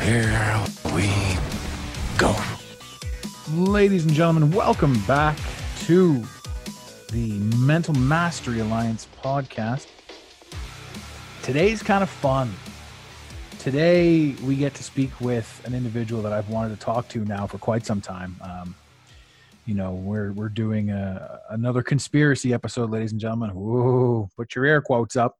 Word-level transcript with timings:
here 0.00 0.64
we 0.94 1.10
go. 2.18 2.34
Ladies 3.52 4.04
and 4.04 4.14
gentlemen, 4.14 4.50
welcome 4.50 5.00
back 5.06 5.38
to 5.80 6.22
the 7.12 7.38
Mental 7.58 7.94
Mastery 7.94 8.60
Alliance 8.60 9.06
podcast. 9.22 9.86
Today's 11.42 11.82
kind 11.82 12.02
of 12.02 12.10
fun. 12.10 12.52
Today, 13.58 14.34
we 14.42 14.56
get 14.56 14.74
to 14.74 14.82
speak 14.82 15.10
with 15.20 15.62
an 15.64 15.74
individual 15.74 16.22
that 16.22 16.32
I've 16.32 16.48
wanted 16.50 16.78
to 16.78 16.84
talk 16.84 17.08
to 17.08 17.24
now 17.24 17.46
for 17.46 17.58
quite 17.58 17.86
some 17.86 18.00
time. 18.00 18.36
Um, 18.40 18.74
you 19.66 19.74
know, 19.74 19.92
we're 19.92 20.32
we're 20.32 20.50
doing 20.50 20.90
a, 20.90 21.40
another 21.50 21.82
conspiracy 21.82 22.52
episode, 22.52 22.90
ladies 22.90 23.12
and 23.12 23.20
gentlemen. 23.20 23.50
Whoa, 23.50 24.28
put 24.36 24.54
your 24.54 24.66
air 24.66 24.82
quotes 24.82 25.16
up. 25.16 25.38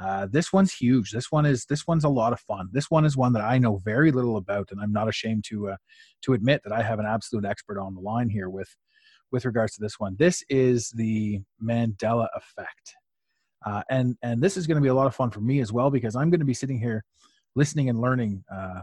Uh, 0.00 0.26
this 0.30 0.52
one's 0.52 0.72
huge. 0.72 1.10
This 1.10 1.30
one 1.30 1.44
is 1.44 1.66
this 1.66 1.86
one's 1.86 2.04
a 2.04 2.08
lot 2.08 2.32
of 2.32 2.40
fun. 2.40 2.70
This 2.72 2.90
one 2.90 3.04
is 3.04 3.16
one 3.16 3.34
that 3.34 3.42
I 3.42 3.58
know 3.58 3.76
very 3.84 4.10
little 4.10 4.38
about, 4.38 4.70
and 4.70 4.80
I'm 4.80 4.92
not 4.92 5.08
ashamed 5.08 5.44
to 5.48 5.70
uh, 5.70 5.76
to 6.22 6.32
admit 6.32 6.62
that 6.64 6.72
I 6.72 6.82
have 6.82 6.98
an 6.98 7.06
absolute 7.06 7.44
expert 7.44 7.78
on 7.78 7.94
the 7.94 8.00
line 8.00 8.30
here 8.30 8.48
with 8.48 8.74
with 9.30 9.44
regards 9.44 9.74
to 9.74 9.82
this 9.82 10.00
one. 10.00 10.16
This 10.18 10.42
is 10.48 10.90
the 10.90 11.40
Mandela 11.62 12.28
effect, 12.34 12.94
uh, 13.66 13.82
and 13.90 14.16
and 14.22 14.42
this 14.42 14.56
is 14.56 14.66
going 14.66 14.76
to 14.76 14.82
be 14.82 14.88
a 14.88 14.94
lot 14.94 15.06
of 15.06 15.14
fun 15.14 15.30
for 15.30 15.40
me 15.40 15.60
as 15.60 15.70
well 15.70 15.90
because 15.90 16.16
I'm 16.16 16.30
going 16.30 16.40
to 16.40 16.46
be 16.46 16.54
sitting 16.54 16.78
here 16.78 17.04
listening 17.54 17.90
and 17.90 18.00
learning 18.00 18.42
uh, 18.50 18.80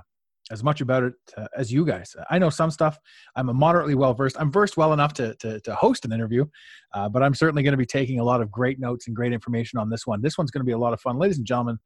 as 0.52 0.64
much 0.64 0.82
about 0.82 1.04
it 1.04 1.14
uh, 1.36 1.48
as 1.56 1.72
you 1.72 1.86
guys. 1.86 2.16
I 2.30 2.40
know 2.40 2.50
some 2.50 2.72
stuff. 2.72 2.98
I'm 3.36 3.50
a 3.50 3.54
moderately 3.54 3.96
well 3.96 4.14
versed. 4.14 4.38
I'm 4.40 4.52
versed 4.52 4.78
well 4.78 4.94
enough 4.94 5.14
to 5.14 5.36
to, 5.36 5.60
to 5.62 5.76
host 5.76 6.06
an 6.06 6.14
interview, 6.14 6.46
uh, 6.94 7.10
but 7.10 7.24
I'm 7.24 7.34
certainly 7.34 7.64
going 7.64 7.74
to 7.74 7.78
be 7.78 7.86
taking 7.86 8.20
a 8.20 8.24
lot 8.24 8.42
of 8.42 8.52
great 8.52 8.80
notes 8.80 9.08
and 9.08 9.16
great 9.16 9.34
information 9.34 9.80
on 9.80 9.90
this 9.90 10.08
one. 10.08 10.22
This 10.22 10.38
one's 10.38 10.52
going 10.52 10.62
to 10.62 10.66
be 10.66 10.72
a 10.72 10.78
lot 10.78 10.94
of 10.94 11.02
fun, 11.02 11.18
ladies 11.18 11.38
and 11.38 11.46
gentlemen. 11.46 11.78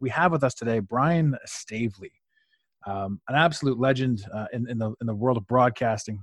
We 0.00 0.10
have 0.10 0.32
with 0.32 0.44
us 0.44 0.54
today 0.54 0.80
Brian 0.80 1.36
Staveley, 1.44 2.12
um, 2.86 3.20
an 3.28 3.36
absolute 3.36 3.78
legend 3.78 4.24
uh, 4.32 4.46
in 4.52 4.68
in 4.68 4.78
the 4.78 4.94
in 5.00 5.06
the 5.06 5.14
world 5.14 5.36
of 5.36 5.46
broadcasting, 5.46 6.22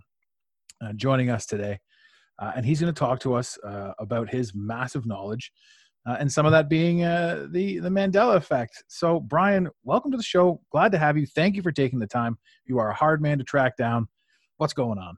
uh, 0.84 0.94
joining 0.94 1.30
us 1.30 1.46
today, 1.46 1.80
uh, 2.40 2.52
and 2.56 2.66
he's 2.66 2.80
going 2.80 2.94
to 2.94 3.00
talk 3.00 3.20
to 3.22 3.34
us 3.34 3.58
uh, 3.64 3.94
about 4.00 4.30
his 4.30 4.54
massive 4.56 5.06
knowledge 5.06 5.52
uh, 6.06 6.18
and 6.20 6.32
some 6.32 6.46
of 6.46 6.52
that 6.52 6.70
being 6.70 7.04
uh, 7.04 7.48
the 7.52 7.80
the 7.80 7.90
Mandela 7.90 8.36
effect. 8.36 8.84
So, 8.88 9.20
Brian, 9.20 9.70
welcome 9.84 10.12
to 10.12 10.18
the 10.18 10.24
show. 10.24 10.62
Glad 10.72 10.92
to 10.94 10.98
have 10.98 11.18
you. 11.18 11.26
Thank 11.26 11.56
you 11.56 11.62
for 11.62 11.72
taking 11.72 12.00
the 12.00 12.08
time. 12.08 12.38
You 12.66 12.80
are 12.80 12.90
a 12.90 12.94
hard 12.94 13.22
man 13.22 13.38
to 13.38 13.44
track 13.44 13.78
down. 13.78 14.08
What's 14.58 14.74
going 14.74 14.98
on? 14.98 15.18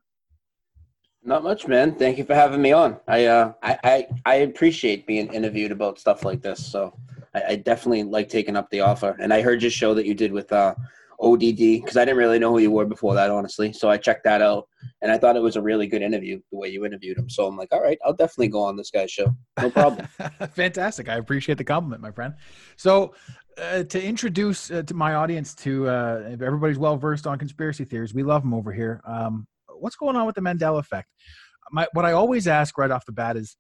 Not 1.23 1.44
much, 1.44 1.67
man. 1.67 1.95
Thank 1.95 2.17
you 2.17 2.25
for 2.25 2.36
having 2.36 2.62
me 2.62 2.73
on. 2.73 2.98
I 3.08 3.25
uh, 3.25 3.53
I, 3.64 3.78
I, 3.84 4.08
I 4.25 4.36
appreciate 4.36 5.08
being 5.08 5.31
interviewed 5.34 5.72
about 5.72 6.00
stuff 6.00 6.25
like 6.25 6.42
this. 6.42 6.66
So, 6.66 6.94
I, 7.34 7.44
I, 7.50 7.56
definitely 7.56 8.03
like 8.03 8.28
taking 8.28 8.58
up 8.58 8.70
the 8.70 8.81
offer. 8.81 9.16
And 9.20 9.34
I 9.34 9.42
heard 9.42 9.62
your 9.62 9.72
show 9.72 9.94
that 9.94 10.06
you 10.06 10.14
did 10.14 10.34
with 10.34 10.52
uh, 10.52 10.75
ODD 11.22 11.58
because 11.58 11.97
I 11.97 12.06
didn't 12.06 12.17
really 12.17 12.39
know 12.39 12.52
who 12.52 12.59
you 12.59 12.72
were 12.72 12.86
before 12.86 13.14
that, 13.16 13.31
honestly. 13.31 13.73
So 13.73 13.89
I 13.89 13.97
checked 13.97 14.23
that 14.25 14.42
out, 14.42 14.67
and 15.02 15.11
I 15.11 15.17
thought 15.17 15.36
it 15.36 15.42
was 15.42 15.56
a 15.56 15.61
really 15.61 15.88
good 15.88 16.02
interview 16.02 16.39
the 16.52 16.58
way 16.58 16.69
you 16.69 16.86
interviewed 16.86 17.17
him. 17.17 17.30
So 17.30 17.47
I'm 17.47 17.58
like, 17.58 17.69
all 17.72 17.81
right, 17.81 17.97
I'll 18.06 18.14
definitely 18.14 18.50
go 18.50 18.63
on 18.63 18.75
this 18.75 18.91
guy's 18.91 19.12
show. 19.12 19.35
No 19.62 19.69
problem. 19.69 20.07
Fantastic. 20.53 21.09
I 21.09 21.16
appreciate 21.16 21.57
the 21.57 21.63
compliment, 21.63 22.01
my 22.01 22.12
friend. 22.12 22.34
So. 22.75 23.13
Uh, 23.56 23.84
to 23.84 24.03
introduce 24.03 24.72
uh, 24.72 24.81
to 24.81 24.96
my 24.96 25.13
audience 25.13 25.53
to 25.53 25.88
uh, 25.88 26.24
everybody's 26.41 26.79
well 26.79 26.97
versed 26.97 27.28
on 27.28 27.38
conspiracy 27.38 27.85
theories, 27.85 28.12
we 28.12 28.24
love 28.24 28.41
them 28.41 28.51
over 28.51 28.74
here. 28.74 29.00
Um, 29.06 29.45
what's 29.78 29.95
going 29.95 30.16
on 30.16 30.25
with 30.25 30.34
the 30.34 30.41
Mandela 30.41 30.80
effect? 30.80 31.07
My, 31.72 31.88
what 31.94 32.03
I 32.03 32.13
always 32.13 32.47
ask 32.47 32.75
right 32.80 32.90
off 32.90 33.06
the 33.06 33.12
bat 33.12 33.38
is, 33.38 33.56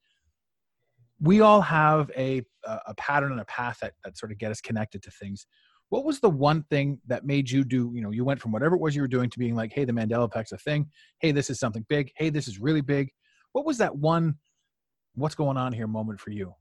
we 1.21 1.41
all 1.41 1.61
have 1.61 2.09
a 2.17 2.41
a 2.65 2.93
pattern 2.95 3.31
and 3.31 3.41
a 3.41 3.45
path 3.45 3.77
that, 3.81 3.93
that 4.03 4.17
sort 4.17 4.31
of 4.31 4.37
get 4.37 4.51
us 4.51 4.61
connected 4.61 5.03
to 5.03 5.11
things 5.11 5.45
what 5.93 6.05
was 6.05 6.19
the 6.19 6.29
one 6.29 6.63
thing 6.71 6.99
that 7.05 7.23
made 7.23 7.51
you 7.51 7.63
do 7.63 7.91
you 7.93 8.01
know 8.01 8.09
you 8.09 8.25
went 8.25 8.41
from 8.41 8.51
whatever 8.51 8.73
it 8.73 8.81
was 8.81 8.95
you 8.95 9.03
were 9.03 9.07
doing 9.07 9.29
to 9.29 9.37
being 9.37 9.53
like 9.53 9.71
hey 9.71 9.85
the 9.85 9.93
mandela 9.93 10.27
effect's 10.27 10.51
a 10.51 10.57
thing. 10.57 10.89
Hey 11.19 11.31
this 11.31 11.51
is 11.51 11.59
something 11.59 11.85
big. 11.87 12.11
Hey 12.15 12.31
this 12.31 12.47
is 12.47 12.57
really 12.57 12.81
big. 12.81 13.11
What 13.51 13.63
was 13.63 13.77
that 13.77 13.95
one 13.95 14.35
what's 15.13 15.35
going 15.35 15.55
on 15.55 15.71
here 15.71 15.85
moment 15.85 16.19
for 16.19 16.31
you? 16.31 16.55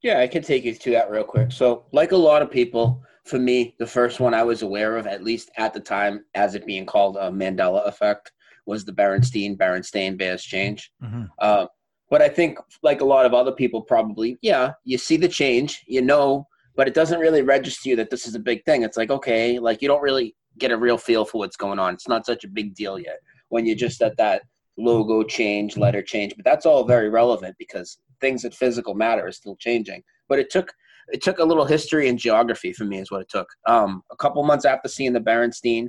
Yeah 0.00 0.20
i 0.20 0.28
can 0.28 0.44
take 0.44 0.62
you 0.62 0.72
to 0.72 0.90
that 0.92 1.10
real 1.10 1.24
quick. 1.24 1.50
So 1.50 1.86
like 1.90 2.12
a 2.12 2.16
lot 2.16 2.40
of 2.40 2.52
people 2.52 3.02
for 3.24 3.40
me 3.40 3.74
the 3.80 3.86
first 3.98 4.20
one 4.20 4.32
i 4.32 4.44
was 4.44 4.62
aware 4.62 4.96
of 4.96 5.08
at 5.08 5.24
least 5.24 5.50
at 5.56 5.74
the 5.74 5.80
time 5.80 6.24
as 6.34 6.54
it 6.54 6.64
being 6.64 6.86
called 6.86 7.16
a 7.16 7.32
mandela 7.32 7.84
effect 7.88 8.30
was 8.64 8.84
the 8.84 8.92
berenstein 8.92 9.56
berenstain 9.56 10.16
bears 10.16 10.44
change. 10.44 10.92
Mm-hmm. 11.02 11.24
uh, 11.40 11.66
but 12.08 12.22
i 12.22 12.28
think 12.28 12.58
like 12.84 13.00
a 13.00 13.10
lot 13.14 13.26
of 13.26 13.34
other 13.34 13.52
people 13.52 13.82
probably 13.82 14.38
yeah 14.40 14.72
you 14.84 14.98
see 14.98 15.16
the 15.16 15.34
change 15.42 15.82
you 15.88 16.00
know 16.00 16.46
but 16.76 16.88
it 16.88 16.94
doesn't 16.94 17.20
really 17.20 17.42
register 17.42 17.88
you 17.88 17.96
that 17.96 18.10
this 18.10 18.26
is 18.26 18.34
a 18.34 18.40
big 18.40 18.64
thing. 18.64 18.82
It's 18.82 18.96
like, 18.96 19.10
okay, 19.10 19.58
like 19.58 19.82
you 19.82 19.88
don't 19.88 20.02
really 20.02 20.34
get 20.58 20.70
a 20.70 20.76
real 20.76 20.98
feel 20.98 21.24
for 21.24 21.38
what's 21.38 21.56
going 21.56 21.78
on. 21.78 21.94
It's 21.94 22.08
not 22.08 22.26
such 22.26 22.44
a 22.44 22.48
big 22.48 22.74
deal 22.74 22.98
yet 22.98 23.18
when 23.48 23.66
you're 23.66 23.76
just 23.76 24.00
at 24.02 24.16
that 24.16 24.42
logo 24.78 25.22
change, 25.22 25.76
letter 25.76 26.02
change. 26.02 26.34
But 26.36 26.44
that's 26.44 26.66
all 26.66 26.84
very 26.84 27.08
relevant 27.08 27.56
because 27.58 27.98
things 28.20 28.42
that 28.42 28.54
physical 28.54 28.94
matter 28.94 29.26
are 29.26 29.32
still 29.32 29.56
changing. 29.56 30.02
But 30.28 30.38
it 30.38 30.50
took 30.50 30.72
it 31.12 31.22
took 31.22 31.38
a 31.38 31.44
little 31.44 31.64
history 31.64 32.08
and 32.08 32.18
geography 32.18 32.72
for 32.72 32.84
me 32.84 32.98
is 32.98 33.10
what 33.10 33.20
it 33.20 33.28
took. 33.28 33.48
Um, 33.66 34.02
a 34.12 34.16
couple 34.16 34.42
months 34.44 34.64
after 34.64 34.88
seeing 34.88 35.12
the 35.12 35.20
Berenstein, 35.20 35.88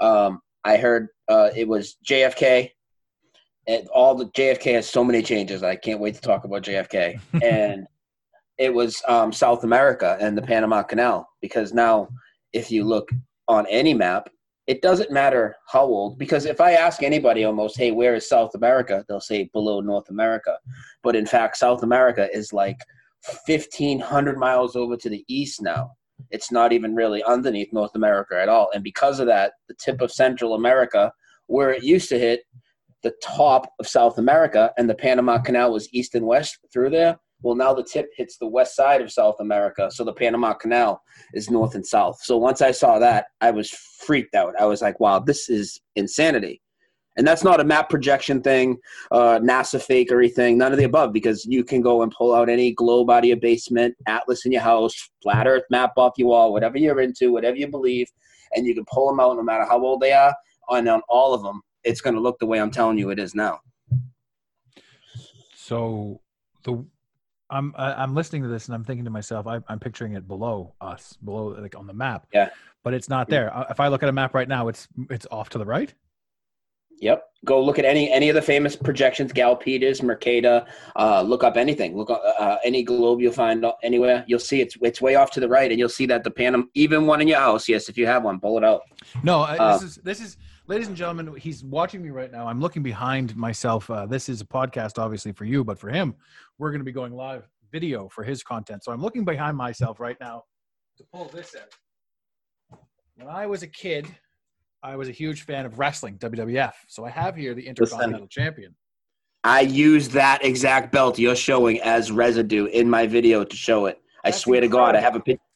um, 0.00 0.40
I 0.64 0.76
heard 0.76 1.08
uh, 1.28 1.50
it 1.54 1.68
was 1.68 1.96
JFK. 2.08 2.70
And 3.68 3.86
all 3.88 4.14
the 4.14 4.26
JFK 4.26 4.72
has 4.72 4.88
so 4.88 5.04
many 5.04 5.22
changes. 5.22 5.62
I 5.62 5.76
can't 5.76 6.00
wait 6.00 6.14
to 6.14 6.20
talk 6.20 6.44
about 6.44 6.62
JFK. 6.62 7.20
and 7.42 7.86
it 8.58 8.74
was 8.74 9.02
um, 9.06 9.32
South 9.32 9.64
America 9.64 10.16
and 10.20 10.36
the 10.36 10.42
Panama 10.42 10.82
Canal 10.82 11.28
because 11.40 11.72
now 11.72 12.08
if 12.52 12.70
you 12.70 12.84
look 12.84 13.08
on 13.46 13.66
any 13.68 13.94
map, 13.94 14.28
it 14.66 14.82
doesn't 14.82 15.10
matter 15.10 15.56
how 15.66 15.82
old 15.82 16.18
because 16.18 16.44
if 16.44 16.60
I 16.60 16.72
ask 16.72 17.02
anybody 17.02 17.44
almost, 17.44 17.78
hey, 17.78 17.90
where 17.90 18.14
is 18.14 18.28
South 18.28 18.54
America? 18.54 19.04
They'll 19.08 19.20
say 19.20 19.48
below 19.52 19.80
North 19.80 20.10
America. 20.10 20.58
But 21.02 21.16
in 21.16 21.24
fact, 21.24 21.56
South 21.56 21.82
America 21.82 22.28
is 22.32 22.52
like 22.52 22.78
1,500 23.46 24.36
miles 24.36 24.76
over 24.76 24.96
to 24.96 25.08
the 25.08 25.24
east 25.28 25.62
now. 25.62 25.92
It's 26.30 26.52
not 26.52 26.72
even 26.72 26.94
really 26.94 27.22
underneath 27.22 27.72
North 27.72 27.94
America 27.94 28.38
at 28.40 28.48
all. 28.48 28.70
And 28.74 28.84
because 28.84 29.20
of 29.20 29.26
that, 29.28 29.52
the 29.68 29.74
tip 29.74 30.00
of 30.00 30.12
Central 30.12 30.54
America, 30.54 31.12
where 31.46 31.70
it 31.70 31.82
used 31.82 32.08
to 32.10 32.18
hit 32.18 32.40
the 33.02 33.14
top 33.22 33.72
of 33.78 33.86
South 33.86 34.18
America 34.18 34.72
and 34.76 34.90
the 34.90 34.94
Panama 34.94 35.38
Canal 35.38 35.72
was 35.72 35.88
east 35.92 36.14
and 36.14 36.26
west 36.26 36.58
through 36.72 36.90
there, 36.90 37.18
well, 37.42 37.54
now 37.54 37.72
the 37.72 37.84
tip 37.84 38.10
hits 38.16 38.36
the 38.36 38.46
west 38.46 38.74
side 38.74 39.00
of 39.00 39.12
South 39.12 39.36
America, 39.40 39.90
so 39.90 40.04
the 40.04 40.12
Panama 40.12 40.54
Canal 40.54 41.00
is 41.34 41.50
north 41.50 41.74
and 41.74 41.86
south. 41.86 42.20
So 42.22 42.36
once 42.36 42.60
I 42.60 42.72
saw 42.72 42.98
that, 42.98 43.26
I 43.40 43.50
was 43.50 43.70
freaked 43.70 44.34
out. 44.34 44.54
I 44.58 44.64
was 44.64 44.82
like, 44.82 44.98
"Wow, 44.98 45.20
this 45.20 45.48
is 45.48 45.80
insanity!" 45.94 46.60
And 47.16 47.26
that's 47.26 47.42
not 47.42 47.60
a 47.60 47.64
map 47.64 47.90
projection 47.90 48.40
thing, 48.40 48.78
uh, 49.10 49.40
NASA 49.40 49.80
fakery 49.84 50.32
thing, 50.32 50.56
none 50.56 50.70
of 50.70 50.78
the 50.78 50.84
above, 50.84 51.12
because 51.12 51.44
you 51.44 51.64
can 51.64 51.80
go 51.80 52.02
and 52.02 52.12
pull 52.12 52.32
out 52.32 52.48
any 52.48 52.72
globe 52.72 53.10
out 53.10 53.24
of 53.24 53.24
your 53.24 53.36
basement, 53.36 53.96
atlas 54.06 54.46
in 54.46 54.52
your 54.52 54.62
house, 54.62 54.94
flat 55.20 55.48
Earth 55.48 55.64
map 55.68 55.92
off 55.96 56.12
your 56.16 56.28
wall, 56.28 56.52
whatever 56.52 56.78
you're 56.78 57.00
into, 57.00 57.32
whatever 57.32 57.56
you 57.56 57.68
believe, 57.68 58.06
and 58.54 58.66
you 58.66 58.74
can 58.74 58.84
pull 58.92 59.08
them 59.08 59.18
out 59.18 59.36
no 59.36 59.42
matter 59.42 59.64
how 59.64 59.84
old 59.84 60.00
they 60.00 60.12
are. 60.12 60.32
And 60.70 60.88
on 60.88 61.02
all 61.08 61.34
of 61.34 61.42
them, 61.42 61.60
it's 61.82 62.00
going 62.00 62.14
to 62.14 62.20
look 62.20 62.38
the 62.38 62.46
way 62.46 62.60
I'm 62.60 62.70
telling 62.70 62.98
you 62.98 63.10
it 63.10 63.18
is 63.18 63.34
now. 63.34 63.58
So 65.54 66.20
the 66.62 66.84
I'm 67.50 67.74
I'm 67.76 68.14
listening 68.14 68.42
to 68.42 68.48
this 68.48 68.66
and 68.66 68.74
I'm 68.74 68.84
thinking 68.84 69.04
to 69.04 69.10
myself, 69.10 69.46
I, 69.46 69.60
I'm 69.68 69.78
picturing 69.78 70.14
it 70.14 70.28
below 70.28 70.74
us, 70.80 71.16
below 71.24 71.48
like 71.48 71.76
on 71.76 71.86
the 71.86 71.94
map. 71.94 72.26
Yeah. 72.32 72.50
But 72.84 72.94
it's 72.94 73.08
not 73.08 73.28
there. 73.28 73.54
Uh, 73.54 73.66
if 73.70 73.80
I 73.80 73.88
look 73.88 74.02
at 74.02 74.08
a 74.08 74.12
map 74.12 74.34
right 74.34 74.48
now, 74.48 74.68
it's 74.68 74.88
it's 75.10 75.26
off 75.30 75.48
to 75.50 75.58
the 75.58 75.64
right. 75.64 75.92
Yep. 77.00 77.24
Go 77.44 77.62
look 77.62 77.78
at 77.78 77.84
any 77.84 78.10
any 78.10 78.28
of 78.28 78.34
the 78.34 78.42
famous 78.42 78.74
projections, 78.74 79.32
Gall 79.32 79.56
Peters, 79.56 80.02
Mercator. 80.02 80.66
Uh, 80.96 81.22
look 81.22 81.44
up 81.44 81.56
anything. 81.56 81.96
Look 81.96 82.10
up 82.10 82.22
uh, 82.38 82.56
any 82.64 82.82
globe 82.82 83.20
you'll 83.20 83.32
find 83.32 83.64
anywhere. 83.82 84.24
You'll 84.26 84.40
see 84.40 84.60
it's 84.60 84.76
it's 84.82 85.00
way 85.00 85.14
off 85.14 85.30
to 85.32 85.40
the 85.40 85.48
right, 85.48 85.70
and 85.70 85.78
you'll 85.78 85.88
see 85.88 86.06
that 86.06 86.24
the 86.24 86.30
Panama, 86.30 86.64
even 86.74 87.06
one 87.06 87.20
in 87.20 87.28
your 87.28 87.38
house. 87.38 87.68
Yes, 87.68 87.88
if 87.88 87.96
you 87.96 88.06
have 88.06 88.24
one, 88.24 88.40
pull 88.40 88.58
it 88.58 88.64
out. 88.64 88.82
No, 89.22 89.42
uh, 89.42 89.78
this 89.78 89.82
is 89.82 89.96
this 89.96 90.20
is 90.20 90.36
ladies 90.68 90.88
and 90.88 90.96
gentlemen, 90.96 91.34
he's 91.36 91.64
watching 91.64 92.02
me 92.02 92.10
right 92.10 92.30
now. 92.30 92.46
I'm 92.46 92.60
looking 92.60 92.82
behind 92.82 93.34
myself. 93.34 93.90
Uh, 93.90 94.06
this 94.06 94.28
is 94.28 94.40
a 94.40 94.44
podcast, 94.44 94.98
obviously, 94.98 95.32
for 95.32 95.44
you, 95.46 95.64
but 95.64 95.78
for 95.78 95.88
him, 95.88 96.14
we're 96.58 96.70
going 96.70 96.80
to 96.80 96.84
be 96.84 96.92
going 96.92 97.12
live 97.12 97.48
video 97.72 98.08
for 98.08 98.22
his 98.22 98.42
content. 98.42 98.84
So 98.84 98.92
I'm 98.92 99.00
looking 99.00 99.24
behind 99.24 99.56
myself 99.56 99.98
right 99.98 100.16
now 100.20 100.44
to 100.98 101.04
pull 101.12 101.26
this 101.26 101.56
out. 101.56 102.78
When 103.16 103.28
I 103.28 103.46
was 103.46 103.62
a 103.62 103.66
kid, 103.66 104.06
I 104.82 104.94
was 104.94 105.08
a 105.08 105.12
huge 105.12 105.42
fan 105.42 105.66
of 105.66 105.78
wrestling, 105.78 106.18
WWF. 106.18 106.74
So 106.86 107.04
I 107.04 107.10
have 107.10 107.34
here 107.34 107.54
the 107.54 107.66
Intercontinental 107.66 108.28
Champion. 108.28 108.74
I 109.44 109.60
use 109.60 110.08
that 110.10 110.44
exact 110.44 110.92
belt 110.92 111.18
you're 111.18 111.34
showing 111.34 111.80
as 111.80 112.12
residue 112.12 112.66
in 112.66 112.88
my 112.88 113.06
video 113.06 113.42
to 113.44 113.56
show 113.56 113.86
it. 113.86 114.00
I 114.24 114.30
That's 114.30 114.42
swear 114.42 114.60
to 114.60 114.68
God, 114.68 114.94
I 114.94 115.00
have 115.00 115.14
a 115.14 115.16
incredible. 115.16 115.47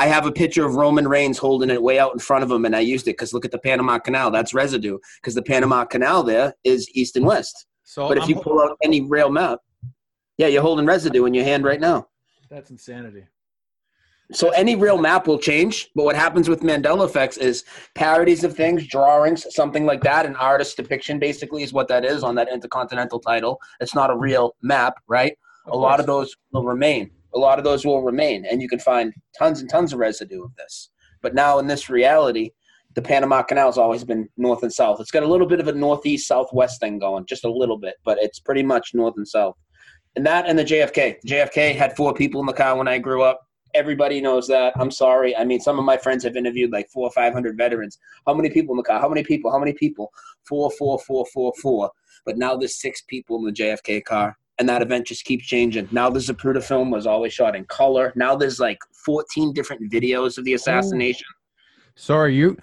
I 0.00 0.06
have 0.06 0.24
a 0.24 0.32
picture 0.32 0.64
of 0.64 0.76
Roman 0.76 1.06
Reigns 1.06 1.36
holding 1.36 1.68
it 1.68 1.82
way 1.82 1.98
out 1.98 2.14
in 2.14 2.18
front 2.18 2.42
of 2.42 2.50
him, 2.50 2.64
and 2.64 2.74
I 2.74 2.80
used 2.80 3.06
it 3.06 3.18
because 3.18 3.34
look 3.34 3.44
at 3.44 3.50
the 3.50 3.58
Panama 3.58 3.98
Canal. 3.98 4.30
That's 4.30 4.54
residue 4.54 4.98
because 5.20 5.34
the 5.34 5.42
Panama 5.42 5.84
Canal 5.84 6.22
there 6.22 6.54
is 6.64 6.88
east 6.94 7.16
and 7.16 7.26
west. 7.26 7.66
So 7.84 8.08
But 8.08 8.16
if 8.16 8.22
I'm- 8.22 8.30
you 8.30 8.40
pull 8.40 8.62
out 8.62 8.78
any 8.82 9.02
rail 9.02 9.28
map, 9.28 9.58
yeah, 10.38 10.46
you're 10.46 10.62
holding 10.62 10.86
residue 10.86 11.26
in 11.26 11.34
your 11.34 11.44
hand 11.44 11.64
right 11.64 11.80
now. 11.80 12.06
that's 12.48 12.70
insanity. 12.70 13.24
So 14.32 14.48
any 14.50 14.74
real 14.74 14.98
map 14.98 15.28
will 15.28 15.38
change, 15.38 15.88
but 15.94 16.04
what 16.04 16.16
happens 16.16 16.48
with 16.48 16.62
Mandela 16.62 17.04
effects 17.04 17.36
is 17.36 17.62
parodies 17.94 18.42
of 18.42 18.56
things, 18.56 18.88
drawings, 18.88 19.46
something 19.54 19.86
like 19.86 20.02
that. 20.02 20.26
An 20.26 20.34
artist 20.34 20.76
depiction 20.76 21.20
basically 21.20 21.62
is 21.62 21.72
what 21.72 21.86
that 21.88 22.04
is 22.04 22.24
on 22.24 22.34
that 22.36 22.48
intercontinental 22.48 23.20
title. 23.20 23.60
It's 23.80 23.94
not 23.94 24.10
a 24.10 24.16
real 24.16 24.56
map, 24.62 24.94
right? 25.06 25.36
a 25.66 25.76
lot 25.76 26.00
of 26.00 26.06
those 26.06 26.34
will 26.52 26.64
remain. 26.64 27.10
A 27.34 27.38
lot 27.38 27.58
of 27.58 27.64
those 27.64 27.84
will 27.84 28.02
remain, 28.02 28.44
and 28.44 28.60
you 28.60 28.68
can 28.68 28.78
find 28.78 29.12
tons 29.38 29.60
and 29.60 29.70
tons 29.70 29.92
of 29.92 29.98
residue 29.98 30.42
of 30.42 30.54
this. 30.56 30.90
But 31.22 31.34
now 31.34 31.58
in 31.58 31.66
this 31.66 31.88
reality, 31.88 32.50
the 32.94 33.02
Panama 33.02 33.42
Canal 33.42 33.66
has 33.66 33.78
always 33.78 34.04
been 34.04 34.28
north 34.36 34.62
and 34.62 34.72
south. 34.72 35.00
It's 35.00 35.10
got 35.10 35.22
a 35.22 35.28
little 35.28 35.46
bit 35.46 35.60
of 35.60 35.68
a 35.68 35.72
northeast 35.72 36.26
southwest 36.26 36.80
thing 36.80 36.98
going, 36.98 37.26
just 37.26 37.44
a 37.44 37.50
little 37.50 37.78
bit, 37.78 37.94
but 38.04 38.18
it's 38.20 38.40
pretty 38.40 38.62
much 38.62 38.94
north 38.94 39.14
and 39.16 39.28
south. 39.28 39.56
And 40.16 40.26
that 40.26 40.48
and 40.48 40.58
the 40.58 40.64
JFK. 40.64 41.16
JFK 41.26 41.76
had 41.76 41.96
four 41.96 42.12
people 42.14 42.40
in 42.40 42.46
the 42.46 42.52
car 42.52 42.76
when 42.76 42.88
I 42.88 42.98
grew 42.98 43.22
up. 43.22 43.40
Everybody 43.74 44.20
knows 44.20 44.48
that. 44.48 44.72
I'm 44.76 44.90
sorry. 44.90 45.36
I 45.36 45.44
mean, 45.44 45.60
some 45.60 45.78
of 45.78 45.84
my 45.84 45.96
friends 45.96 46.24
have 46.24 46.34
interviewed 46.34 46.72
like 46.72 46.88
four 46.92 47.06
or 47.06 47.12
five 47.12 47.32
hundred 47.32 47.56
veterans. 47.56 47.96
How 48.26 48.34
many 48.34 48.50
people 48.50 48.74
in 48.74 48.78
the 48.78 48.82
car? 48.82 49.00
How 49.00 49.08
many 49.08 49.22
people? 49.22 49.52
How 49.52 49.60
many 49.60 49.72
people? 49.72 50.10
Four, 50.48 50.72
four, 50.72 50.98
four, 50.98 51.24
four, 51.32 51.52
four. 51.62 51.92
But 52.26 52.38
now 52.38 52.56
there's 52.56 52.80
six 52.80 53.02
people 53.02 53.38
in 53.38 53.44
the 53.44 53.52
JFK 53.52 54.02
car, 54.02 54.36
and 54.60 54.68
that 54.68 54.82
event 54.82 55.06
just 55.06 55.24
keeps 55.24 55.46
changing. 55.46 55.88
Now 55.90 56.10
the 56.10 56.20
Zapruder 56.20 56.62
film 56.62 56.90
was 56.90 57.06
always 57.06 57.32
shot 57.32 57.56
in 57.56 57.64
color. 57.64 58.12
Now 58.14 58.36
there's 58.36 58.60
like 58.60 58.78
14 59.06 59.54
different 59.54 59.90
videos 59.90 60.36
of 60.36 60.44
the 60.44 60.52
assassination. 60.52 61.26
Sorry, 61.96 62.36
you, 62.36 62.58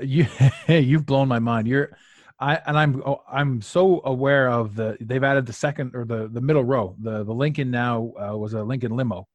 you, 0.00 0.26
you've 0.68 1.04
blown 1.04 1.26
my 1.26 1.40
mind. 1.40 1.66
You're, 1.66 1.98
I, 2.38 2.60
and 2.66 2.78
I'm, 2.78 3.02
oh, 3.04 3.22
I'm 3.30 3.60
so 3.60 4.00
aware 4.04 4.50
of 4.50 4.76
the. 4.76 4.96
They've 5.00 5.22
added 5.22 5.46
the 5.46 5.52
second 5.52 5.94
or 5.94 6.04
the 6.04 6.28
the 6.28 6.40
middle 6.40 6.64
row. 6.64 6.96
The 7.00 7.22
the 7.22 7.32
Lincoln 7.32 7.70
now 7.70 8.12
uh, 8.20 8.36
was 8.36 8.54
a 8.54 8.62
Lincoln 8.64 8.96
limo. 8.96 9.28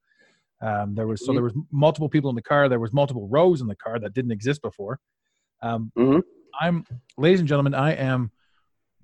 Um, 0.62 0.94
there 0.94 1.08
was 1.08 1.26
so 1.26 1.32
there 1.32 1.44
was 1.44 1.54
multiple 1.72 2.10
people 2.10 2.30
in 2.30 2.36
the 2.36 2.42
car. 2.42 2.68
There 2.68 2.80
was 2.82 2.92
multiple 2.92 3.28
rows 3.30 3.62
in 3.62 3.68
the 3.68 3.78
car 3.78 3.98
that 4.00 4.14
didn't 4.14 4.32
exist 4.32 4.62
before. 4.62 5.00
Um, 5.62 5.92
Mhm. 5.98 6.22
I'm, 6.60 6.86
ladies 7.18 7.40
and 7.40 7.48
gentlemen, 7.48 7.76
I 7.76 7.94
am 7.94 8.32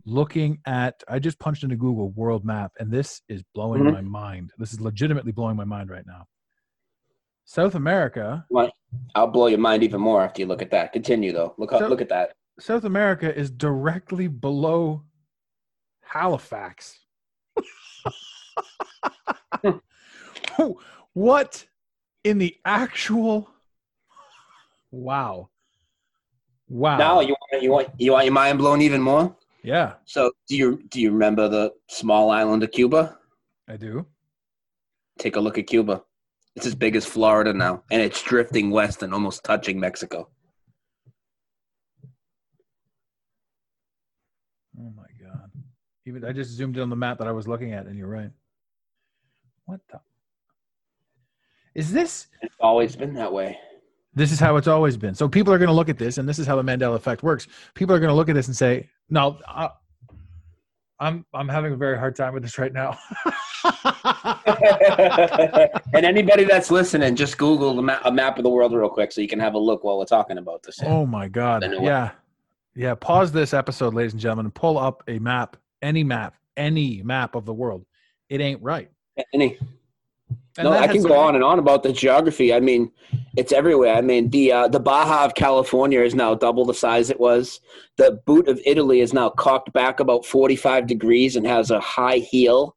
looking 0.06 0.60
at. 0.66 1.02
I 1.08 1.20
just 1.20 1.40
punched 1.40 1.64
into 1.64 1.76
Google 1.76 2.10
World 2.12 2.46
Map, 2.46 2.72
and 2.80 2.92
this 2.92 3.22
is 3.28 3.44
blowing 3.54 3.84
Mhm. 3.84 3.94
my 3.94 4.02
mind. 4.02 4.52
This 4.58 4.74
is 4.74 4.82
legitimately 4.82 5.32
blowing 5.32 5.56
my 5.56 5.66
mind 5.66 5.90
right 5.90 6.06
now. 6.06 6.28
South 7.46 7.76
America 7.76 8.46
I'll 9.16 9.28
blow 9.28 9.48
your 9.48 9.60
mind 9.60 9.84
even 9.84 10.00
more 10.00 10.22
after 10.22 10.42
you 10.42 10.48
look 10.48 10.62
at 10.62 10.72
that. 10.72 10.94
Continue 10.94 11.34
though. 11.34 11.56
Look 11.58 11.74
up, 11.74 11.80
So- 11.80 11.88
look 11.88 12.02
at 12.02 12.10
that. 12.10 12.36
South 12.60 12.84
America 12.84 13.36
is 13.36 13.50
directly 13.50 14.28
below 14.28 15.04
Halifax. 16.02 17.00
what 21.14 21.66
in 22.24 22.38
the 22.38 22.56
actual 22.66 23.50
wow 24.92 25.50
wow 26.70 26.98
Now 26.98 27.20
you 27.22 27.36
want 27.52 27.64
you 27.64 27.72
want 27.72 27.90
you 27.98 28.12
want 28.12 28.26
your 28.26 28.34
mind 28.34 28.58
blown 28.60 28.82
even 28.82 29.02
more. 29.02 29.36
Yeah 29.64 29.94
So 30.06 30.32
do 30.48 30.56
you 30.58 30.84
do 30.90 31.00
you 31.02 31.12
remember 31.12 31.48
the 31.50 31.72
small 31.90 32.30
island 32.32 32.64
of 32.64 32.72
Cuba? 32.72 33.18
i 33.68 33.78
do 33.78 34.06
Take 35.20 35.36
a 35.36 35.40
look 35.40 35.58
at 35.60 35.68
Cuba. 35.68 36.04
It's 36.56 36.66
as 36.66 36.74
big 36.76 36.96
as 36.96 37.06
Florida 37.06 37.54
now, 37.54 37.84
and 37.92 38.02
it's 38.02 38.22
drifting 38.24 38.72
west 38.72 39.04
and 39.04 39.14
almost 39.14 39.44
touching 39.44 39.80
Mexico. 39.80 40.28
oh 44.80 44.92
my 44.96 45.06
god 45.22 45.52
even 46.06 46.26
i 46.26 46.32
just 46.32 46.50
zoomed 46.52 46.76
in 46.78 46.82
on 46.84 46.90
the 46.90 46.96
map 46.96 47.18
that 47.20 47.28
i 47.28 47.32
was 47.32 47.48
looking 47.48 47.74
at 47.74 47.86
and 47.86 47.96
you're 47.98 48.08
right 48.08 48.32
what 49.66 49.80
the 49.92 50.00
is 51.76 51.92
this 51.92 52.28
It's 52.42 52.56
always 52.60 52.96
been 52.96 53.14
that 53.16 53.32
way. 53.32 53.58
This 54.16 54.32
is 54.32 54.40
how 54.40 54.56
it's 54.58 54.68
always 54.68 54.98
been. 54.98 55.16
So 55.16 55.28
people 55.28 55.54
are 55.54 55.58
going 55.58 55.68
to 55.70 55.74
look 55.74 55.90
at 55.90 55.98
this, 55.98 56.18
and 56.18 56.28
this 56.28 56.40
is 56.40 56.48
how 56.48 56.56
the 56.56 56.64
Mandela 56.64 56.96
effect 56.96 57.24
works. 57.24 57.48
People 57.74 57.96
are 57.96 58.00
going 58.00 58.10
to 58.10 58.16
look 58.16 58.30
at 58.30 58.36
this 58.36 58.48
and 58.48 58.56
say, 58.56 58.90
"No, 59.10 59.40
I, 59.48 59.70
I'm 61.00 61.26
I'm 61.34 61.48
having 61.50 61.74
a 61.74 61.76
very 61.76 61.98
hard 61.98 62.16
time 62.16 62.34
with 62.34 62.44
this 62.44 62.58
right 62.60 62.74
now." 62.74 62.98
and 65.94 66.06
anybody 66.06 66.44
that's 66.44 66.72
listening, 66.72 67.16
just 67.16 67.38
Google 67.38 67.82
ma- 67.82 68.00
a 68.06 68.12
map 68.12 68.38
of 68.38 68.44
the 68.44 68.50
world 68.50 68.74
real 68.74 68.90
quick 68.90 69.12
so 69.12 69.22
you 69.22 69.28
can 69.28 69.40
have 69.40 69.54
a 69.54 69.60
look 69.60 69.84
while 69.84 69.98
we're 69.98 70.06
talking 70.06 70.38
about 70.38 70.64
this. 70.64 70.80
oh 70.84 71.06
my 71.06 71.28
god! 71.28 71.64
I 71.64 71.68
know 71.68 71.78
what- 71.80 71.86
Yeah, 71.86 72.12
yeah. 72.76 72.96
Pause 72.96 73.32
this 73.32 73.54
episode, 73.54 73.94
ladies 73.94 74.14
and 74.14 74.22
gentlemen, 74.22 74.46
and 74.48 74.54
pull 74.56 74.78
up 74.78 75.04
a 75.08 75.20
map, 75.20 75.58
any 75.82 76.04
map, 76.04 76.36
any 76.58 77.02
map 77.04 77.36
of 77.36 77.46
the 77.46 77.54
world. 77.54 77.86
It 78.30 78.42
ain't 78.42 78.62
right. 78.62 78.90
Any, 79.34 79.58
And 80.58 80.66
no, 80.66 80.72
I 80.72 80.86
can 80.86 80.98
has- 80.98 81.06
go 81.06 81.18
on 81.18 81.36
and 81.36 81.44
on 81.44 81.58
about 81.58 81.82
the 81.82 81.92
geography. 81.92 82.54
I 82.54 82.60
mean, 82.60 82.92
it's 83.36 83.52
everywhere. 83.52 83.96
I 83.96 84.02
mean, 84.02 84.30
the 84.30 84.52
uh, 84.52 84.68
the 84.68 84.80
Baja 84.80 85.26
of 85.26 85.34
California 85.34 86.02
is 86.02 86.14
now 86.14 86.36
double 86.36 86.64
the 86.66 86.76
size 86.76 87.10
it 87.10 87.20
was. 87.20 87.60
The 87.98 88.22
boot 88.28 88.48
of 88.48 88.62
Italy 88.66 89.00
is 89.00 89.14
now 89.14 89.30
cocked 89.30 89.74
back 89.74 90.00
about 90.00 90.26
forty 90.26 90.56
five 90.56 90.86
degrees 90.86 91.36
and 91.36 91.48
has 91.48 91.72
a 91.72 91.80
high 91.80 92.18
heel. 92.18 92.76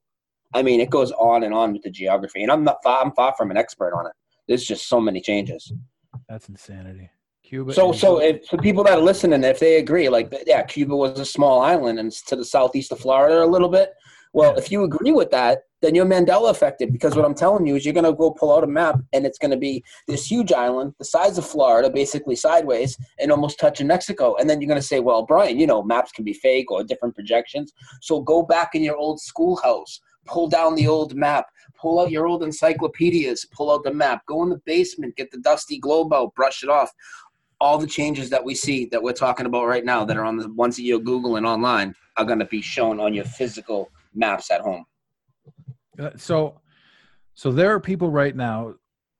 I 0.54 0.62
mean, 0.62 0.80
it 0.80 0.88
goes 0.88 1.12
on 1.12 1.42
and 1.42 1.52
on 1.52 1.74
with 1.74 1.82
the 1.82 1.90
geography, 1.90 2.42
and 2.42 2.50
I'm 2.50 2.64
not 2.64 2.78
far, 2.82 3.04
I'm 3.04 3.12
far 3.12 3.34
from 3.36 3.50
an 3.50 3.58
expert 3.58 3.92
on 3.94 4.06
it. 4.06 4.12
There's 4.48 4.64
just 4.64 4.88
so 4.88 4.98
many 4.98 5.20
changes. 5.20 5.70
That's 6.30 6.48
insanity. 6.48 7.10
Cuba. 7.44 7.74
So, 7.74 7.92
is- 7.92 8.00
so 8.00 8.20
if 8.22 8.46
for 8.46 8.56
people 8.56 8.84
that 8.84 8.96
are 8.98 9.02
listening, 9.02 9.44
if 9.44 9.60
they 9.60 9.76
agree, 9.76 10.08
like 10.08 10.32
yeah, 10.46 10.62
Cuba 10.62 10.96
was 10.96 11.20
a 11.20 11.26
small 11.26 11.60
island 11.60 11.98
and 11.98 12.08
it's 12.08 12.22
to 12.22 12.36
the 12.36 12.44
southeast 12.44 12.90
of 12.90 13.00
Florida 13.00 13.42
a 13.42 13.44
little 13.44 13.68
bit. 13.68 13.92
Well, 14.36 14.54
if 14.56 14.70
you 14.70 14.84
agree 14.84 15.12
with 15.12 15.30
that, 15.30 15.62
then 15.80 15.94
you're 15.94 16.04
Mandela 16.04 16.50
affected 16.50 16.92
because 16.92 17.16
what 17.16 17.24
I'm 17.24 17.34
telling 17.34 17.66
you 17.66 17.74
is 17.74 17.86
you're 17.86 17.94
gonna 17.94 18.12
go 18.12 18.30
pull 18.30 18.54
out 18.54 18.64
a 18.64 18.66
map 18.66 19.00
and 19.14 19.24
it's 19.24 19.38
gonna 19.38 19.56
be 19.56 19.82
this 20.08 20.30
huge 20.30 20.52
island, 20.52 20.92
the 20.98 21.06
size 21.06 21.38
of 21.38 21.46
Florida, 21.46 21.88
basically 21.88 22.36
sideways, 22.36 22.98
and 23.18 23.32
almost 23.32 23.58
touching 23.58 23.86
Mexico. 23.86 24.36
And 24.36 24.50
then 24.50 24.60
you're 24.60 24.68
gonna 24.68 24.82
say, 24.82 25.00
well, 25.00 25.24
Brian, 25.24 25.58
you 25.58 25.66
know, 25.66 25.82
maps 25.82 26.12
can 26.12 26.22
be 26.22 26.34
fake 26.34 26.70
or 26.70 26.84
different 26.84 27.14
projections. 27.14 27.72
So 28.02 28.20
go 28.20 28.42
back 28.42 28.74
in 28.74 28.82
your 28.82 28.96
old 28.96 29.22
schoolhouse, 29.22 30.02
pull 30.26 30.48
down 30.48 30.74
the 30.74 30.86
old 30.86 31.14
map, 31.14 31.46
pull 31.80 31.98
out 31.98 32.10
your 32.10 32.26
old 32.26 32.42
encyclopedias, 32.42 33.46
pull 33.52 33.72
out 33.72 33.84
the 33.84 33.94
map, 33.94 34.20
go 34.26 34.42
in 34.42 34.50
the 34.50 34.60
basement, 34.66 35.16
get 35.16 35.30
the 35.30 35.38
dusty 35.38 35.78
globe 35.78 36.12
out, 36.12 36.34
brush 36.34 36.62
it 36.62 36.68
off 36.68 36.92
all 37.58 37.78
the 37.78 37.86
changes 37.86 38.28
that 38.28 38.44
we 38.44 38.54
see 38.54 38.84
that 38.84 39.02
we're 39.02 39.14
talking 39.14 39.46
about 39.46 39.64
right 39.64 39.86
now 39.86 40.04
that 40.04 40.18
are 40.18 40.26
on 40.26 40.36
the 40.36 40.46
ones 40.52 40.76
that 40.76 40.82
you're 40.82 41.00
googling 41.00 41.48
online 41.48 41.94
are 42.18 42.24
going 42.26 42.38
to 42.38 42.44
be 42.44 42.60
shown 42.60 43.00
on 43.00 43.14
your 43.14 43.24
physical 43.24 43.90
maps 44.16 44.50
at 44.50 44.60
home. 44.60 44.84
Uh, 45.98 46.10
so 46.16 46.60
so 47.34 47.52
there 47.52 47.72
are 47.72 47.80
people 47.80 48.10
right 48.10 48.34
now 48.34 48.74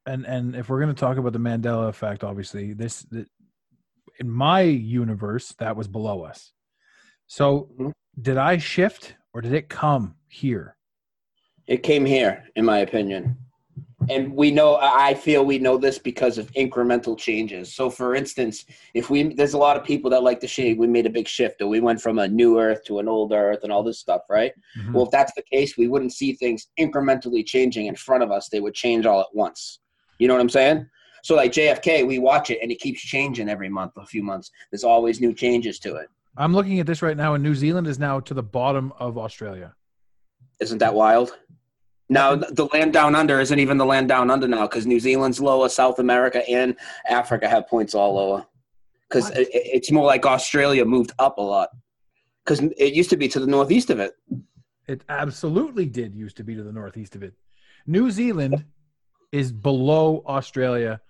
and 0.07 0.27
and 0.27 0.57
if 0.57 0.69
we're 0.69 0.81
going 0.81 0.95
to 0.95 1.01
talk 1.01 1.17
about 1.17 1.33
the 1.33 1.39
mandela 1.39 1.89
effect 1.89 2.25
obviously 2.25 2.73
this 2.73 3.03
the, 3.03 3.27
in 4.19 4.29
my 4.29 4.63
universe 4.63 5.55
that 5.59 5.77
was 5.77 5.89
below 5.89 6.23
us. 6.23 6.53
So 7.27 7.71
Mhm. 7.79 7.93
did 8.21 8.37
i 8.37 8.57
shift 8.57 9.17
or 9.33 9.41
did 9.41 9.53
it 9.53 9.69
come 9.69 10.17
here? 10.29 10.77
It 11.67 11.83
came 11.83 12.05
here 12.05 12.45
in 12.57 12.65
my 12.65 12.79
opinion 12.79 13.37
and 14.09 14.33
we 14.35 14.51
know 14.51 14.77
i 14.77 15.15
feel 15.15 15.45
we 15.45 15.59
know 15.59 15.77
this 15.77 15.99
because 15.99 16.39
of 16.39 16.51
incremental 16.53 17.17
changes. 17.19 17.75
So 17.75 17.91
for 17.91 18.15
instance 18.15 18.65
if 18.95 19.11
we 19.11 19.35
there's 19.35 19.55
a 19.55 19.59
lot 19.59 19.77
of 19.77 19.85
people 19.85 20.11
that 20.11 20.23
like 20.23 20.41
to 20.41 20.49
say 20.49 20.75
we 20.75 20.87
made 20.87 21.07
a 21.07 21.11
big 21.11 21.29
shift 21.29 21.61
or 21.61 21.67
we 21.69 21.81
went 21.81 22.01
from 22.01 22.19
a 22.19 22.29
new 22.29 22.59
earth 22.61 22.85
to 22.87 22.99
an 22.99 23.09
old 23.09 23.33
earth 23.33 23.61
and 23.63 23.73
all 23.73 23.83
this 23.83 23.99
stuff 23.99 24.23
right? 24.31 24.53
Mhm. 24.79 24.93
well 24.93 25.05
if 25.05 25.11
that's 25.11 25.33
the 25.35 25.43
case 25.43 25.77
we 25.77 25.89
wouldn't 25.89 26.13
see 26.13 26.33
things 26.35 26.69
incrementally 26.79 27.45
changing 27.45 27.87
in 27.87 27.97
front 27.97 28.23
of 28.23 28.31
us. 28.31 28.49
They 28.49 28.61
would 28.61 28.75
change 28.75 29.07
all 29.07 29.21
at 29.21 29.33
once. 29.35 29.81
You 30.19 30.29
know 30.29 30.35
what 30.35 30.41
i'm 30.41 30.49
saying? 30.49 30.87
So 31.23 31.35
like 31.35 31.53
jfk 31.53 32.07
we 32.07 32.19
watch 32.19 32.51
it 32.51 32.59
and 32.63 32.71
it 32.71 32.79
keeps 32.81 33.01
changing 33.01 33.49
every 33.49 33.69
month 33.69 33.93
a 33.97 34.07
few 34.07 34.23
months. 34.23 34.51
There's 34.71 34.85
always 34.85 35.21
new 35.21 35.35
changes 35.35 35.79
to 35.81 35.97
it. 35.97 36.09
I'm 36.37 36.53
looking 36.53 36.81
at 36.81 36.87
this 36.87 37.03
right 37.03 37.17
now 37.17 37.35
and 37.35 37.43
new 37.43 37.55
zealand 37.55 37.87
is 37.87 37.99
now 37.99 38.21
to 38.21 38.35
the 38.35 38.43
bottom 38.43 38.93
of 38.99 39.19
australia. 39.19 39.75
Isn't 40.61 40.79
that 40.79 40.95
wild 40.95 41.37
now 42.09 42.37
the 42.37 42.69
land 42.73 42.93
down 42.93 43.15
under 43.15 43.41
isn't 43.41 43.59
even 43.59 43.79
the 43.79 43.85
land 43.85 44.09
down 44.09 44.31
under 44.31 44.47
now 44.47 44.67
because 44.67 44.87
new 44.87 45.01
zealand's 45.01 45.41
lower 45.41 45.69
south 45.69 45.99
america 45.99 46.49
and 46.49 46.77
africa 47.09 47.49
have 47.49 47.67
points 47.69 47.95
all 47.95 48.15
lower. 48.15 48.47
Because 49.09 49.31
it, 49.31 49.49
it's 49.53 49.93
more 49.93 50.05
like 50.05 50.27
australia 50.27 50.85
moved 50.85 51.13
up 51.19 51.39
a 51.39 51.43
lot. 51.43 51.71
Because 52.45 52.61
it 52.61 52.95
used 52.95 53.11
to 53.11 53.17
be 53.17 53.29
to 53.29 53.41
the 53.41 53.47
northeast 53.47 53.91
of 53.91 53.99
it. 53.99 54.15
It 54.87 55.03
absolutely 55.09 55.87
did 55.87 56.15
used 56.15 56.37
to 56.37 56.45
be 56.45 56.55
to 56.55 56.63
the 56.63 56.73
northeast 56.73 57.17
of 57.17 57.23
it. 57.23 57.35
New 57.87 58.11
zealand 58.11 58.65
is 59.33 59.53
below 59.53 60.23
australia 60.27 61.01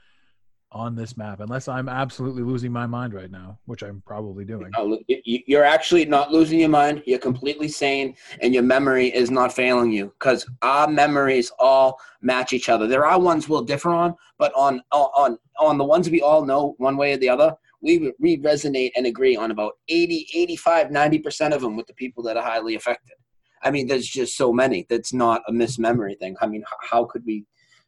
on 0.77 0.95
this 0.95 1.17
map, 1.17 1.41
unless 1.41 1.67
I'm 1.69 1.89
absolutely 1.89 2.43
losing 2.43 2.71
my 2.71 2.87
mind 2.87 3.15
right 3.15 3.31
now, 3.31 3.59
which 3.65 3.83
I'm 3.83 4.03
probably 4.07 4.45
doing. 4.45 4.71
You- 5.09 5.43
You're 5.47 5.65
actually 5.65 6.05
not 6.05 6.31
losing 6.31 6.61
your 6.61 6.69
mind. 6.69 7.03
You're 7.07 7.19
completely 7.19 7.69
sane, 7.69 8.15
and 8.43 8.53
your 8.55 8.63
memory 8.63 9.09
is 9.15 9.31
not 9.31 9.53
failing 9.53 9.91
you 9.91 10.13
because 10.19 10.47
our 10.63 10.87
memories 10.87 11.51
all 11.59 11.99
match 12.21 12.53
each 12.53 12.69
other. 12.69 12.87
There 12.87 13.07
are 13.07 13.19
ones 13.19 13.49
we'll 13.49 13.63
differ 13.63 13.91
on, 13.91 14.15
but 14.39 14.53
on 14.55 14.83
on 14.93 15.39
on 15.59 15.79
the 15.79 15.85
ones 15.85 16.11
we 16.11 16.21
all 16.21 16.45
know 16.45 16.75
one 16.79 16.97
way 16.97 17.15
or 17.15 17.17
the 17.17 17.29
other, 17.31 17.55
we 17.81 18.13
we 18.21 18.37
resonate 18.39 18.91
and 18.97 19.07
agree 19.07 19.35
on 19.37 19.51
about 19.51 19.73
80, 19.89 20.27
85, 20.35 20.91
90 20.91 21.19
percent 21.21 21.55
of 21.55 21.61
them 21.63 21.77
with 21.77 21.87
the 21.87 21.95
people 21.95 22.23
that 22.25 22.37
are 22.37 22.43
highly 22.45 22.75
affected. 22.75 23.15
I 23.63 23.71
mean, 23.71 23.87
there's 23.89 24.07
just 24.07 24.37
so 24.37 24.53
many. 24.53 24.87
That's 24.91 25.13
not 25.15 25.41
a 25.49 25.53
mismemory 25.53 26.15
thing. 26.17 26.37
I 26.43 26.47
mean, 26.47 26.63
how 26.91 27.05
could 27.07 27.25
we? 27.25 27.47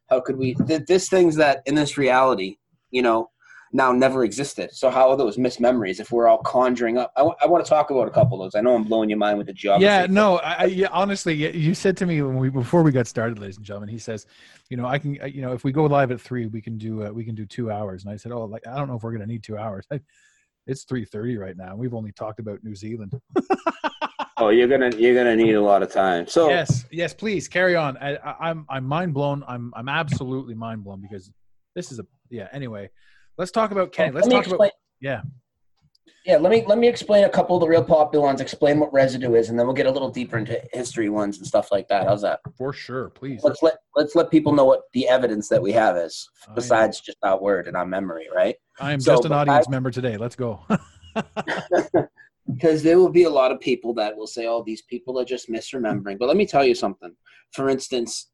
How 0.09 0.21
could 0.21 0.39
we? 0.39 0.55
Th- 0.55 0.87
this 0.87 1.09
things 1.11 1.37
that 1.37 1.63
in 1.67 1.75
this 1.75 1.99
reality, 1.99 2.57
you 2.91 3.03
know, 3.03 3.31
now 3.73 3.93
never 3.93 4.25
existed. 4.25 4.71
So 4.73 4.91
how 4.91 5.11
are 5.11 5.17
those 5.17 5.37
mismemories 5.37 6.01
if 6.01 6.11
we're 6.11 6.27
all 6.27 6.39
conjuring 6.39 6.99
up? 6.99 7.13
I 7.17 7.47
want 7.47 7.65
to 7.65 7.69
talk 7.69 7.91
about 7.91 8.09
a 8.09 8.11
couple 8.11 8.43
of 8.43 8.47
those. 8.47 8.59
I 8.59 8.63
know 8.63 8.75
I'm 8.75 8.85
blowing 8.85 9.11
your 9.11 9.19
mind 9.19 9.39
with 9.39 9.47
the 9.47 9.53
geography. 9.53 9.85
Yeah, 9.85 10.07
no, 10.09 10.39
I, 10.39 10.55
I 10.55 10.65
yeah, 10.67 10.89
honestly, 10.91 11.35
you 11.35 11.75
said 11.75 11.97
to 11.99 12.07
me 12.07 12.23
when 12.23 12.37
we 12.37 12.49
before 12.49 12.83
we 12.83 12.93
got 12.93 13.07
started, 13.07 13.39
ladies 13.39 13.57
and 13.57 13.67
gentlemen, 13.67 13.91
he 13.91 13.99
says, 13.99 14.27
you 14.71 14.77
know, 14.77 14.87
I 14.87 14.99
can, 14.99 15.15
you 15.15 15.43
know, 15.43 15.53
if 15.53 15.65
we 15.65 15.73
go 15.73 15.85
live 15.85 16.11
at 16.11 16.21
three, 16.21 16.47
we 16.47 16.61
can 16.63 16.79
do, 16.79 17.07
uh, 17.07 17.11
we 17.11 17.25
can 17.25 17.35
do 17.35 17.45
two 17.45 17.71
hours. 17.71 18.05
And 18.05 18.13
I 18.13 18.17
said, 18.17 18.33
oh, 18.33 18.45
like 18.45 18.67
I 18.67 18.77
don't 18.77 18.89
know 18.89 18.97
if 18.97 19.03
we're 19.03 19.13
gonna 19.13 19.27
need 19.27 19.43
two 19.43 19.59
hours. 19.59 19.87
I, 19.93 20.01
it's 20.67 20.85
three 20.85 21.05
thirty 21.05 21.37
right 21.37 21.57
now. 21.57 21.77
We've 21.77 21.95
only 21.95 22.13
talked 22.13 22.41
about 22.41 22.63
New 22.63 22.75
Zealand. 22.75 23.21
Oh, 24.41 24.51
you're 24.51 24.69
gonna 24.69 24.95
you're 24.97 25.17
gonna 25.17 25.35
need 25.35 25.55
a 25.55 25.61
lot 25.61 25.83
of 25.83 25.93
time. 25.93 26.29
So 26.29 26.49
yes, 26.49 26.85
yes, 26.93 27.13
please 27.13 27.49
carry 27.49 27.75
on. 27.75 27.97
I, 27.97 28.15
I, 28.17 28.51
I'm 28.51 28.67
I'm 28.69 28.85
mind 28.85 29.13
blown. 29.13 29.43
I'm 29.49 29.73
I'm 29.75 29.89
absolutely 29.89 30.55
mind 30.55 30.85
blown 30.85 31.01
because 31.01 31.33
this 31.75 31.93
is 31.93 31.99
a 31.99 32.07
yeah. 32.31 32.49
Anyway, 32.53 32.91
let's 33.37 33.51
talk 33.51 33.71
about 33.71 33.93
Kenny. 33.93 34.11
Oh, 34.11 34.15
let's 34.15 34.27
let 34.27 34.33
talk 34.33 34.47
explain. 34.47 34.69
about 34.69 34.73
yeah. 35.01 35.23
Yeah, 36.25 36.37
let 36.37 36.51
me 36.51 36.63
let 36.67 36.79
me 36.79 36.89
explain 36.89 37.25
a 37.25 37.29
couple 37.29 37.57
of 37.57 37.61
the 37.61 37.69
real 37.69 37.83
popular 37.83 38.27
ones. 38.27 38.41
Explain 38.41 38.81
what 38.81 38.93
residue 38.93 39.35
is, 39.35 39.49
and 39.49 39.59
then 39.59 39.67
we'll 39.67 39.75
get 39.75 39.87
a 39.87 39.91
little 39.91 40.11
deeper 40.11 40.37
into 40.37 40.61
history 40.73 41.09
ones 41.09 41.39
and 41.39 41.47
stuff 41.47 41.73
like 41.73 41.89
that. 41.89 42.07
How's 42.07 42.23
that? 42.23 42.41
For 42.57 42.73
sure, 42.73 43.09
please. 43.11 43.41
Let's 43.43 43.63
let 43.63 43.77
let's 43.97 44.15
let 44.15 44.31
people 44.31 44.53
know 44.53 44.67
what 44.67 44.83
the 44.93 45.09
evidence 45.09 45.49
that 45.49 45.63
we 45.63 45.73
have 45.73 45.97
is, 45.97 46.29
besides 46.55 47.01
just 47.01 47.19
our 47.23 47.41
word 47.41 47.67
and 47.67 47.77
our 47.77 47.87
memory, 47.87 48.29
right? 48.35 48.57
I 48.79 48.93
am 48.93 49.01
so, 49.01 49.13
just 49.13 49.25
an 49.25 49.33
audience 49.33 49.67
I- 49.69 49.71
member 49.71 49.91
today. 49.91 50.17
Let's 50.17 50.37
go. 50.37 50.61
because 52.53 52.83
there 52.83 52.99
will 52.99 53.11
be 53.11 53.25
a 53.25 53.31
lot 53.31 53.51
of 53.51 53.61
people 53.61 53.95
that 53.95 54.17
will 54.17 54.27
say, 54.27 54.47
"Oh, 54.47 54.63
these 54.63 54.83
people 54.83 55.19
are 55.19 55.25
just 55.25 55.49
misremembering." 55.49 56.19
But 56.19 56.29
let 56.29 56.37
me 56.37 56.47
tell 56.47 56.65
you 56.65 56.75
something. 56.75 57.15
For 57.53 57.71
instance, 57.71 58.31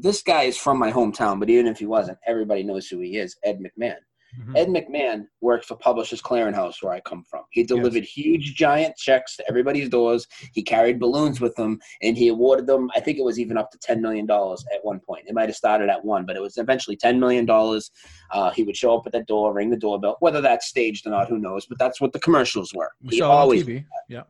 this 0.00 0.22
guy 0.22 0.42
is 0.44 0.56
from 0.58 0.78
my 0.78 0.90
hometown, 0.92 1.40
but 1.40 1.50
even 1.50 1.66
if 1.66 1.78
he 1.78 1.86
wasn't, 1.86 2.18
everybody 2.26 2.62
knows 2.62 2.88
who 2.88 2.98
he 3.00 3.16
is. 3.16 3.36
Ed 3.44 3.58
McMahon. 3.60 3.96
Mhm. 4.40 4.56
Ed 4.56 4.68
McMahon 4.68 5.26
worked 5.42 5.66
for 5.66 5.76
Publishers 5.76 6.22
Clearinghouse, 6.22 6.82
where 6.82 6.94
I 6.94 7.00
come 7.00 7.22
from. 7.28 7.42
He 7.50 7.64
delivered 7.64 8.02
huge, 8.04 8.54
giant 8.54 8.96
checks 8.96 9.36
to 9.36 9.44
everybody's 9.46 9.90
doors. 9.90 10.26
He 10.54 10.62
carried 10.62 10.98
balloons 10.98 11.38
with 11.38 11.58
him, 11.58 11.78
and 12.00 12.16
he 12.16 12.28
awarded 12.28 12.66
them. 12.66 12.90
I 12.96 13.00
think 13.00 13.18
it 13.18 13.24
was 13.24 13.38
even 13.38 13.58
up 13.58 13.70
to 13.72 13.78
ten 13.78 14.00
million 14.00 14.24
dollars 14.24 14.64
at 14.74 14.82
one 14.84 15.00
point. 15.00 15.24
It 15.26 15.34
might 15.34 15.50
have 15.50 15.56
started 15.56 15.90
at 15.90 16.02
one, 16.02 16.24
but 16.24 16.36
it 16.36 16.40
was 16.40 16.56
eventually 16.56 16.96
ten 16.96 17.20
million 17.20 17.44
dollars. 17.44 17.90
Uh, 18.30 18.50
he 18.50 18.62
would 18.62 18.76
show 18.76 18.96
up 18.96 19.06
at 19.06 19.12
the 19.12 19.22
door, 19.24 19.52
ring 19.52 19.68
the 19.68 19.76
doorbell. 19.76 20.16
Whether 20.20 20.40
that's 20.40 20.66
staged 20.66 21.06
or 21.06 21.10
not, 21.10 21.28
who 21.28 21.38
knows? 21.38 21.66
But 21.66 21.78
that's 21.78 22.00
what 22.00 22.14
the 22.14 22.20
commercials 22.20 22.72
were. 22.72 22.90
we 23.02 23.10
He 23.10 23.18
saw 23.18 23.26
it 23.26 23.34
on 23.34 23.38
always 23.38 23.64
TV. 23.64 23.84
Yeah. 24.08 24.22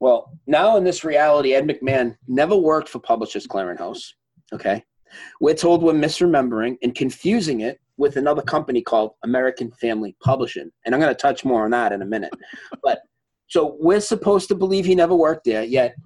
Well, 0.00 0.32
now 0.46 0.76
in 0.76 0.84
this 0.84 1.04
reality, 1.04 1.54
Ed 1.54 1.66
McMahon 1.66 2.16
never 2.26 2.56
worked 2.56 2.88
for 2.88 3.00
Publishers 3.00 3.46
Clearinghouse. 3.46 4.12
Okay. 4.52 4.84
We're 5.40 5.54
told 5.54 5.82
we're 5.82 5.94
misremembering 5.94 6.76
and 6.82 6.94
confusing 6.94 7.62
it 7.62 7.80
with 7.96 8.16
another 8.16 8.42
company 8.42 8.80
called 8.80 9.12
American 9.24 9.70
Family 9.72 10.16
Publishing. 10.22 10.70
And 10.84 10.94
I'm 10.94 11.00
going 11.00 11.14
to 11.14 11.20
touch 11.20 11.44
more 11.44 11.64
on 11.64 11.70
that 11.72 11.92
in 11.92 12.02
a 12.02 12.06
minute. 12.06 12.32
but 12.82 13.00
so 13.48 13.76
we're 13.80 14.00
supposed 14.00 14.48
to 14.48 14.54
believe 14.54 14.84
he 14.84 14.94
never 14.94 15.16
worked 15.16 15.44
there, 15.44 15.64
yet 15.64 15.96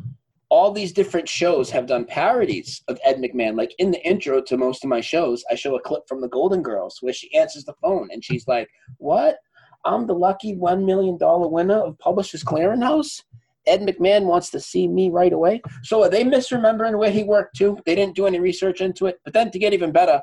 all 0.49 0.71
these 0.71 0.93
different 0.93 1.29
shows 1.29 1.71
have 1.71 1.87
done 1.87 2.05
parodies 2.05 2.83
of 2.89 2.99
Ed 3.05 3.17
McMahon. 3.17 3.57
Like 3.57 3.75
in 3.79 3.91
the 3.91 4.07
intro 4.07 4.41
to 4.43 4.57
most 4.57 4.85
of 4.85 4.91
my 4.91 5.01
shows, 5.01 5.45
I 5.51 5.55
show 5.55 5.77
a 5.77 5.81
clip 5.81 6.03
from 6.09 6.21
the 6.21 6.29
Golden 6.29 6.63
Girls 6.63 6.99
where 7.01 7.13
she 7.13 7.35
answers 7.35 7.65
the 7.65 7.75
phone 7.83 8.09
and 8.13 8.25
she's 8.25 8.47
like, 8.47 8.69
What? 8.99 9.39
I'm 9.85 10.07
the 10.07 10.15
lucky 10.15 10.55
$1 10.55 10.85
million 10.85 11.19
winner 11.21 11.79
of 11.79 11.99
Publishers 11.99 12.45
Clearinghouse? 12.45 13.23
Ed 13.67 13.81
McMahon 13.83 14.25
wants 14.25 14.51
to 14.51 14.61
see 14.61 14.89
me 14.89 15.11
right 15.11 15.33
away. 15.33 15.63
So 15.83 16.03
are 16.03 16.09
they 16.09 16.25
misremembering 16.25 16.99
where 16.99 17.11
he 17.11 17.23
worked 17.23 17.57
too? 17.57 17.79
They 17.87 17.95
didn't 17.95 18.17
do 18.17 18.27
any 18.27 18.41
research 18.41 18.81
into 18.81 19.07
it. 19.07 19.19
But 19.25 19.35
then 19.35 19.51
to 19.51 19.59
get 19.59 19.73
even 19.73 19.93
better, 19.93 20.23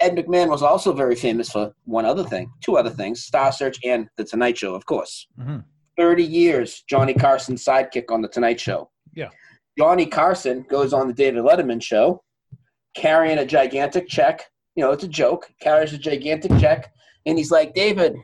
Ed 0.00 0.16
McMahon 0.16 0.48
was 0.48 0.62
also 0.62 0.92
very 0.92 1.14
famous 1.14 1.50
for 1.50 1.72
one 1.84 2.06
other 2.06 2.24
thing, 2.24 2.50
two 2.62 2.76
other 2.76 2.90
things 2.90 3.24
Star 3.24 3.52
Search 3.52 3.78
and 3.84 4.08
The 4.16 4.24
Tonight 4.24 4.56
Show, 4.56 4.74
of 4.74 4.86
course. 4.86 5.26
Mhm. 5.38 5.64
30 5.96 6.24
years, 6.24 6.82
Johnny 6.88 7.12
Carson's 7.12 7.62
sidekick 7.64 8.10
on 8.10 8.22
The 8.22 8.28
Tonight 8.28 8.58
Show. 8.58 8.90
Yeah. 9.14 9.28
Johnny 9.78 10.06
Carson 10.06 10.64
goes 10.68 10.92
on 10.94 11.06
the 11.08 11.12
David 11.14 11.42
Letterman 11.42 11.82
show 11.82 12.22
carrying 12.94 13.38
a 13.38 13.46
gigantic 13.46 14.08
check. 14.08 14.46
You 14.74 14.84
know, 14.84 14.92
it's 14.92 15.04
a 15.04 15.08
joke, 15.08 15.50
carries 15.60 15.92
a 15.92 15.98
gigantic 15.98 16.52
check. 16.58 16.92
And 17.26 17.36
he's 17.36 17.50
like, 17.50 17.74
David, 17.74 18.16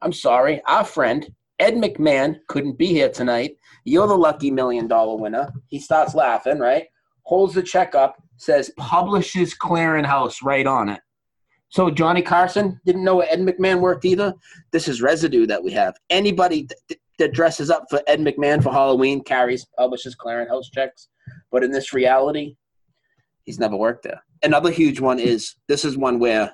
I'm 0.00 0.12
sorry, 0.12 0.62
our 0.66 0.84
friend 0.84 1.28
Ed 1.58 1.74
McMahon 1.74 2.36
couldn't 2.48 2.78
be 2.78 2.86
here 2.86 3.08
tonight. 3.08 3.56
You're 3.84 4.06
the 4.06 4.16
lucky 4.16 4.50
million 4.50 4.86
dollar 4.86 5.16
winner. 5.16 5.52
He 5.68 5.78
starts 5.80 6.14
laughing, 6.14 6.58
right? 6.58 6.86
Holds 7.22 7.54
the 7.54 7.62
check 7.62 7.94
up, 7.94 8.22
says 8.36 8.70
Publishers 8.76 9.54
Clearinghouse 9.54 10.36
right 10.42 10.66
on 10.66 10.88
it. 10.88 11.00
So 11.70 11.90
Johnny 11.90 12.22
Carson 12.22 12.80
didn't 12.86 13.04
know 13.04 13.20
Ed 13.20 13.40
McMahon 13.40 13.80
worked 13.80 14.04
either. 14.04 14.32
This 14.70 14.88
is 14.88 15.02
residue 15.02 15.46
that 15.46 15.62
we 15.62 15.72
have. 15.72 15.94
Anybody 16.08 16.66
th- 16.88 17.00
that 17.18 17.34
dresses 17.34 17.70
up 17.70 17.84
for 17.90 18.00
Ed 18.06 18.20
McMahon 18.20 18.62
for 18.62 18.72
Halloween 18.72 19.22
carries 19.22 19.66
Publishers 19.76 20.16
Clearinghouse 20.16 20.72
checks. 20.72 21.08
But 21.50 21.64
in 21.64 21.70
this 21.70 21.92
reality, 21.92 22.56
he's 23.44 23.58
never 23.58 23.76
worked 23.76 24.04
there. 24.04 24.22
Another 24.42 24.70
huge 24.70 25.00
one 25.00 25.18
is 25.18 25.56
this 25.66 25.84
is 25.84 25.98
one 25.98 26.18
where 26.18 26.52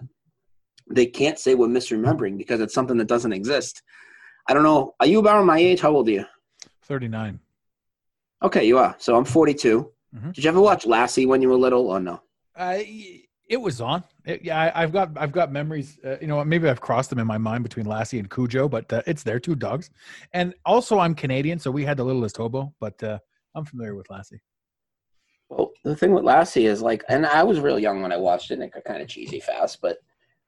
they 0.91 1.07
can't 1.07 1.39
say 1.39 1.55
we're 1.55 1.69
misremembering 1.69 2.37
because 2.37 2.61
it's 2.61 2.75
something 2.75 2.97
that 2.97 3.09
doesn't 3.09 3.33
exist. 3.33 3.83
I 4.47 4.55
don't 4.55 4.63
know. 4.63 4.95
Are 5.01 5.07
you 5.07 5.21
about 5.21 5.45
my 5.45 5.59
age? 5.59 5.81
How 5.81 5.91
old 5.91 6.09
are 6.09 6.13
you? 6.13 6.25
39. 6.83 7.41
Okay, 8.43 8.65
you 8.65 8.79
are. 8.79 8.95
So 8.99 9.17
I'm 9.17 9.25
42. 9.25 9.91
Mhm. 10.15 10.33
Did 10.35 10.45
you 10.45 10.51
ever 10.51 10.61
watch 10.61 10.87
Lassie 10.87 11.27
when 11.27 11.41
you 11.43 11.49
were 11.49 11.57
little 11.57 11.89
or 11.91 12.01
no? 12.01 12.21
I 12.57 13.23
it 13.49 13.61
was 13.61 13.81
on. 13.81 14.03
It, 14.25 14.43
yeah, 14.43 14.59
I, 14.59 14.83
I've 14.83 14.93
got 14.93 15.11
I've 15.17 15.33
got 15.33 15.53
memories. 15.53 15.99
Uh, 16.05 16.17
you 16.21 16.27
know, 16.27 16.43
maybe 16.45 16.69
I've 16.69 16.81
crossed 16.81 17.11
them 17.11 17.19
in 17.19 17.27
my 17.27 17.39
mind 17.39 17.63
between 17.63 17.87
Lassie 17.87 18.19
and 18.19 18.31
Cujo, 18.31 18.69
but 18.69 18.91
uh, 18.93 19.03
it's 19.07 19.23
their 19.23 19.39
two 19.39 19.55
dogs. 19.55 19.91
And 20.33 20.55
also, 20.65 20.99
I'm 20.99 21.15
Canadian, 21.15 21.59
so 21.59 21.71
we 21.71 21.85
had 21.85 21.97
the 21.97 22.05
littlest 22.05 22.37
hobo, 22.37 22.75
but 22.81 23.03
uh, 23.03 23.19
I'm 23.55 23.65
familiar 23.65 23.95
with 23.95 24.09
Lassie. 24.11 24.41
Well, 25.51 25.73
the 25.85 25.95
thing 25.95 26.13
with 26.13 26.25
Lassie 26.25 26.67
is 26.67 26.81
like, 26.81 27.05
and 27.09 27.27
I 27.27 27.43
was 27.43 27.61
real 27.61 27.79
young 27.79 28.01
when 28.01 28.13
I 28.13 28.17
watched 28.17 28.51
it, 28.51 28.55
and 28.55 28.63
it 28.63 28.73
got 28.73 28.85
kind 28.85 29.03
of 29.03 29.09
cheesy 29.09 29.41
fast, 29.41 29.81
but 29.83 29.99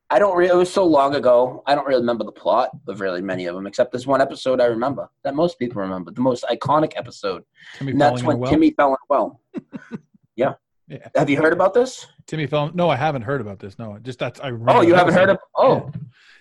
I 0.09 0.19
don't 0.21 0.37
really, 0.37 0.51
it 0.51 0.57
was 0.57 0.73
so 0.73 0.85
long 0.85 1.17
ago, 1.17 1.63
I 1.67 1.75
don't 1.75 1.87
really 1.87 2.01
remember 2.01 2.25
the 2.25 2.33
plot 2.33 2.71
of 2.87 3.01
really 3.01 3.21
many 3.23 3.47
of 3.47 3.55
them, 3.57 3.67
except 3.67 3.93
this 3.93 4.07
one 4.07 4.21
episode 4.21 4.61
I 4.61 4.67
remember 4.67 5.11
that 5.25 5.35
most 5.35 5.59
people 5.59 5.83
remember, 5.83 6.13
the 6.13 6.21
most 6.21 6.45
iconic 6.45 6.93
episode. 6.97 7.43
Timmy 7.77 7.93
And 7.93 8.01
that's 8.01 8.21
falling 8.21 8.25
in 8.25 8.25
a 8.25 8.29
when 8.29 8.39
well. 8.39 8.51
Timmy 8.51 8.71
fell 8.71 8.89
in 8.89 8.95
a 8.95 8.97
well. 9.09 9.41
yeah. 10.37 10.55
Yeah. 10.89 11.09
Have 11.17 11.29
you 11.29 11.37
heard 11.37 11.53
about 11.53 11.75
this? 11.75 12.07
Timmy 12.29 12.47
fell. 12.47 12.71
No, 12.73 12.89
I 12.89 12.95
haven't 12.95 13.23
heard 13.23 13.41
about 13.41 13.59
this. 13.59 13.77
No, 13.77 13.99
just 14.01 14.21
that's 14.21 14.39
I. 14.39 14.49
Remember 14.49 14.73
Oh, 14.73 14.81
you 14.83 14.95
haven't 14.95 15.15
heard 15.15 15.31
of? 15.31 15.39
Oh, 15.57 15.91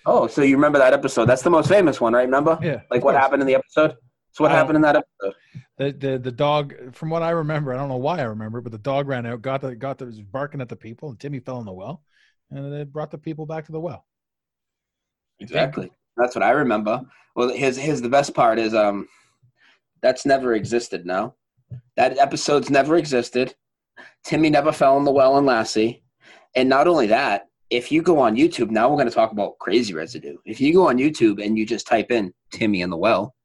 oh, 0.05 0.27
so 0.27 0.43
you 0.43 0.55
remember 0.55 0.77
that 0.77 0.93
episode? 0.93 1.25
That's 1.25 1.41
the 1.41 1.49
most 1.49 1.67
famous 1.67 1.99
one, 1.99 2.13
right? 2.13 2.21
Remember? 2.25 2.59
Yeah. 2.61 2.81
Like 2.91 3.03
what 3.03 3.13
course. 3.13 3.15
happened 3.15 3.41
in 3.41 3.47
the 3.47 3.55
episode? 3.55 3.95
So 4.33 4.43
what 4.43 4.51
Uh, 4.51 4.55
happened 4.55 4.75
in 4.75 4.81
that 4.83 4.97
episode? 4.97 5.33
The, 5.77 5.91
the 5.93 6.19
the 6.19 6.31
dog, 6.31 6.93
from 6.93 7.09
what 7.09 7.23
I 7.23 7.31
remember, 7.31 7.73
I 7.73 7.77
don't 7.77 7.89
know 7.89 7.97
why 7.97 8.19
I 8.19 8.23
remember, 8.25 8.59
it, 8.59 8.61
but 8.61 8.71
the 8.71 8.77
dog 8.77 9.07
ran 9.07 9.25
out, 9.25 9.41
got 9.41 9.61
the 9.61 9.75
got 9.75 9.97
the 9.97 10.05
was 10.05 10.21
barking 10.21 10.61
at 10.61 10.69
the 10.69 10.75
people, 10.75 11.09
and 11.09 11.19
Timmy 11.19 11.39
fell 11.39 11.59
in 11.59 11.65
the 11.65 11.73
well, 11.73 12.03
and 12.57 12.73
it 12.73 12.91
brought 12.91 13.11
the 13.11 13.17
people 13.17 13.45
back 13.45 13.65
to 13.65 13.71
the 13.71 13.79
well. 13.79 14.05
Exactly. 15.39 15.91
That's 16.17 16.35
what 16.35 16.43
I 16.43 16.51
remember. 16.51 17.01
Well, 17.35 17.49
his 17.49 17.77
his 17.77 18.01
the 18.01 18.09
best 18.09 18.33
part 18.33 18.59
is 18.59 18.73
um, 18.73 19.07
that's 20.01 20.25
never 20.25 20.53
existed 20.53 21.05
now. 21.05 21.35
That 21.97 22.17
episode's 22.17 22.69
never 22.69 22.97
existed. 22.97 23.55
Timmy 24.23 24.49
never 24.49 24.71
fell 24.71 24.97
in 24.97 25.03
the 25.03 25.11
well 25.11 25.37
in 25.37 25.45
Lassie, 25.45 26.03
and 26.55 26.69
not 26.69 26.87
only 26.87 27.07
that, 27.07 27.47
if 27.69 27.91
you 27.91 28.01
go 28.01 28.19
on 28.19 28.35
YouTube 28.35 28.69
now, 28.69 28.89
we're 28.89 28.97
going 28.97 29.09
to 29.09 29.13
talk 29.13 29.31
about 29.31 29.57
crazy 29.59 29.93
residue. 29.93 30.37
If 30.45 30.61
you 30.61 30.73
go 30.73 30.87
on 30.87 30.97
YouTube 30.97 31.43
and 31.43 31.57
you 31.57 31.65
just 31.65 31.87
type 31.87 32.11
in 32.11 32.33
Timmy 32.51 32.81
in 32.81 32.89
the 32.89 32.97
well, 32.97 33.35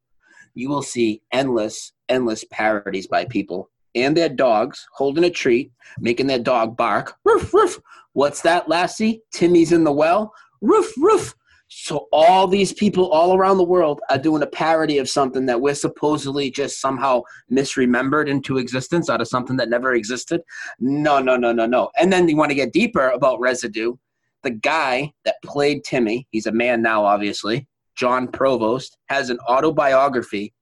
you 0.55 0.69
will 0.69 0.83
see 0.83 1.23
endless, 1.33 1.93
endless 2.09 2.45
parodies 2.51 3.07
by 3.07 3.25
people 3.25 3.70
and 3.95 4.17
their 4.17 4.29
dogs 4.29 4.87
holding 4.93 5.25
a 5.25 5.31
treat, 5.31 5.73
making 5.99 6.27
their 6.27 6.39
dog 6.39 6.77
bark. 6.77 7.15
Roof, 7.25 7.53
roof. 7.53 7.81
What's 8.13 8.43
that, 8.43 8.69
Lassie? 8.69 9.23
Timmy's 9.33 9.73
in 9.73 9.85
the 9.85 9.93
well. 9.93 10.33
Roof, 10.61 10.93
roof. 10.99 11.35
So 11.73 12.09
all 12.13 12.49
these 12.49 12.73
people 12.73 13.11
all 13.11 13.37
around 13.37 13.59
the 13.59 13.65
world 13.65 14.01
are 14.11 14.19
doing 14.19 14.43
a 14.43 14.47
parody 14.47 14.99
of 14.99 15.09
something 15.09 15.47
that 15.47 15.61
we're 15.61 15.77
supposedly 15.77 16.51
just 16.51 16.81
somehow 16.81 17.23
misremembered 17.51 18.29
into 18.29 18.59
existence 18.59 19.09
out 19.09 19.21
of 19.21 19.29
something 19.29 19.57
that 19.59 19.69
never 19.69 19.95
existed. 19.95 20.43
No, 20.81 21.21
no, 21.21 21.37
no, 21.37 21.53
no, 21.53 21.67
no. 21.67 21.91
And 21.97 22.13
then 22.13 22.29
you 22.29 22.37
want 22.37 22.51
to 22.51 22.57
get 22.57 22.73
deeper 22.73 23.11
about 23.11 23.39
residue. 23.39 23.95
the 24.43 24.51
guy 24.51 25.13
that 25.25 25.37
played 25.45 25.85
Timmy, 25.85 26.27
he's 26.31 26.47
a 26.47 26.53
man 26.53 26.83
now, 26.83 27.05
obviously, 27.05 27.67
Jon 27.97 28.29
Provost, 28.29 28.97
has 29.09 29.31
an 29.31 29.39
autobiography, 29.49 30.55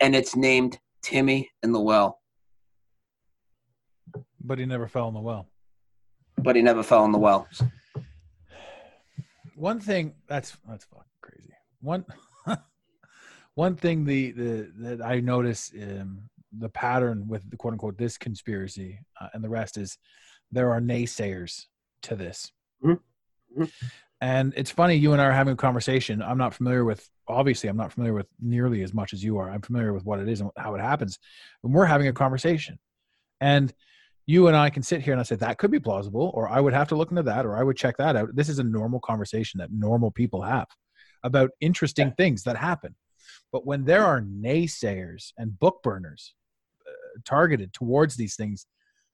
and 0.00 0.14
it's 0.14 0.36
named 0.36 0.78
Timmy 1.02 1.50
in 1.62 1.72
the 1.72 1.80
Well. 1.80 2.20
But 4.48 4.58
he 4.58 4.64
never 4.64 4.88
fell 4.88 5.08
in 5.08 5.14
the 5.14 5.20
well. 5.20 5.46
But 6.38 6.56
he 6.56 6.62
never 6.62 6.82
fell 6.82 7.04
in 7.04 7.12
the 7.12 7.18
well. 7.18 7.46
One 9.54 9.78
thing 9.78 10.14
that's 10.26 10.56
that's 10.68 10.84
fucking 10.86 11.04
crazy. 11.20 11.52
One 11.80 12.04
one 13.54 13.76
thing 13.76 14.04
the 14.04 14.30
the 14.32 14.72
that 14.78 15.02
I 15.02 15.20
notice 15.20 15.70
um, 15.74 16.22
the 16.56 16.68
pattern 16.70 17.28
with 17.28 17.48
the 17.50 17.56
quote 17.56 17.74
unquote 17.74 17.98
this 17.98 18.16
conspiracy 18.16 19.00
uh, 19.20 19.28
and 19.34 19.44
the 19.44 19.48
rest 19.50 19.76
is 19.76 19.98
there 20.50 20.70
are 20.70 20.80
naysayers 20.80 21.66
to 22.02 22.16
this. 22.16 22.52
Mm-hmm. 22.82 23.62
Mm-hmm. 23.62 23.86
And 24.20 24.52
it's 24.56 24.70
funny, 24.70 24.96
you 24.96 25.12
and 25.12 25.22
I 25.22 25.26
are 25.26 25.32
having 25.32 25.52
a 25.52 25.56
conversation. 25.56 26.22
I'm 26.22 26.38
not 26.38 26.52
familiar 26.52 26.84
with, 26.84 27.08
obviously, 27.28 27.68
I'm 27.68 27.76
not 27.76 27.92
familiar 27.92 28.14
with 28.14 28.26
nearly 28.40 28.82
as 28.82 28.92
much 28.92 29.12
as 29.12 29.22
you 29.22 29.38
are. 29.38 29.48
I'm 29.48 29.62
familiar 29.62 29.92
with 29.92 30.04
what 30.04 30.18
it 30.18 30.28
is 30.28 30.40
and 30.40 30.50
how 30.56 30.74
it 30.74 30.80
happens. 30.80 31.18
And 31.62 31.72
we're 31.72 31.84
having 31.84 32.08
a 32.08 32.12
conversation. 32.12 32.80
And 33.40 33.72
you 34.28 34.46
and 34.46 34.54
I 34.54 34.68
can 34.68 34.82
sit 34.82 35.00
here 35.00 35.14
and 35.14 35.20
I 35.20 35.22
say, 35.22 35.36
that 35.36 35.56
could 35.56 35.70
be 35.70 35.80
plausible, 35.80 36.30
or 36.34 36.50
I 36.50 36.60
would 36.60 36.74
have 36.74 36.86
to 36.88 36.94
look 36.94 37.10
into 37.10 37.22
that, 37.22 37.46
or 37.46 37.56
I 37.56 37.62
would 37.62 37.78
check 37.78 37.96
that 37.96 38.14
out. 38.14 38.36
This 38.36 38.50
is 38.50 38.58
a 38.58 38.62
normal 38.62 39.00
conversation 39.00 39.56
that 39.56 39.72
normal 39.72 40.10
people 40.10 40.42
have 40.42 40.66
about 41.24 41.50
interesting 41.62 42.08
yeah. 42.08 42.14
things 42.18 42.42
that 42.42 42.54
happen. 42.54 42.94
But 43.52 43.64
when 43.64 43.86
there 43.86 44.04
are 44.04 44.20
naysayers 44.20 45.32
and 45.38 45.58
book 45.58 45.82
burners 45.82 46.34
uh, 46.86 47.20
targeted 47.24 47.72
towards 47.72 48.16
these 48.16 48.36
things, 48.36 48.66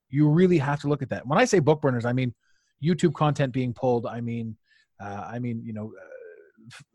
you 0.08 0.28
really 0.28 0.58
have 0.58 0.80
to 0.80 0.88
look 0.88 1.00
at 1.00 1.10
that. 1.10 1.24
When 1.28 1.38
I 1.38 1.44
say 1.44 1.60
book 1.60 1.80
burners, 1.80 2.04
I 2.04 2.12
mean 2.12 2.34
YouTube 2.82 3.14
content 3.14 3.52
being 3.52 3.72
pulled. 3.72 4.06
I 4.06 4.20
mean 4.20 4.56
uh, 5.00 5.28
I 5.32 5.38
mean, 5.38 5.62
you 5.64 5.72
know, 5.72 5.92
uh, 6.00 6.04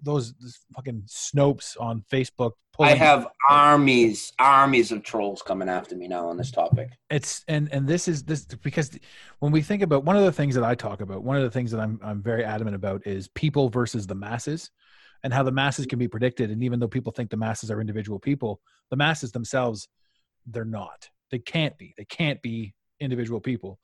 those, 0.01 0.33
fucking 0.75 1.03
Snopes 1.07 1.79
on 1.79 2.03
Facebook. 2.11 2.51
I 2.79 2.93
have 2.93 3.27
armies, 3.49 4.31
armies 4.39 4.93
of 4.93 5.03
trolls 5.03 5.41
coming 5.41 5.67
after 5.67 5.95
me 5.95 6.07
now 6.07 6.29
on 6.29 6.37
this 6.37 6.49
topic. 6.49 6.89
It's 7.09 7.43
and 7.49 7.67
and 7.73 7.85
this 7.85 8.07
is 8.07 8.23
this 8.23 8.45
because 8.45 8.97
when 9.39 9.51
we 9.51 9.61
think 9.61 9.81
about 9.81 10.05
one 10.05 10.15
of 10.15 10.23
the 10.23 10.31
things 10.31 10.55
that 10.55 10.63
I 10.63 10.75
talk 10.75 11.01
about, 11.01 11.23
one 11.23 11.35
of 11.35 11.43
the 11.43 11.51
things 11.51 11.71
that 11.71 11.81
I'm 11.81 11.99
I'm 12.01 12.23
very 12.23 12.45
adamant 12.45 12.75
about 12.75 13.05
is 13.05 13.27
people 13.27 13.69
versus 13.69 14.07
the 14.07 14.15
masses, 14.15 14.71
and 15.23 15.33
how 15.33 15.43
the 15.43 15.51
masses 15.51 15.85
can 15.87 15.99
be 15.99 16.07
predicted. 16.07 16.51
And 16.51 16.63
even 16.63 16.79
though 16.79 16.87
people 16.87 17.11
think 17.11 17.29
the 17.29 17.37
masses 17.37 17.69
are 17.69 17.81
individual 17.81 18.19
people, 18.19 18.61
the 18.89 18.97
masses 18.97 19.31
themselves, 19.31 19.89
they're 20.45 20.63
not. 20.65 21.09
They 21.31 21.39
can't 21.39 21.77
be. 21.77 21.93
They 21.97 22.05
can't 22.05 22.41
be 22.41 22.73
individual 22.99 23.39
people. 23.39 23.79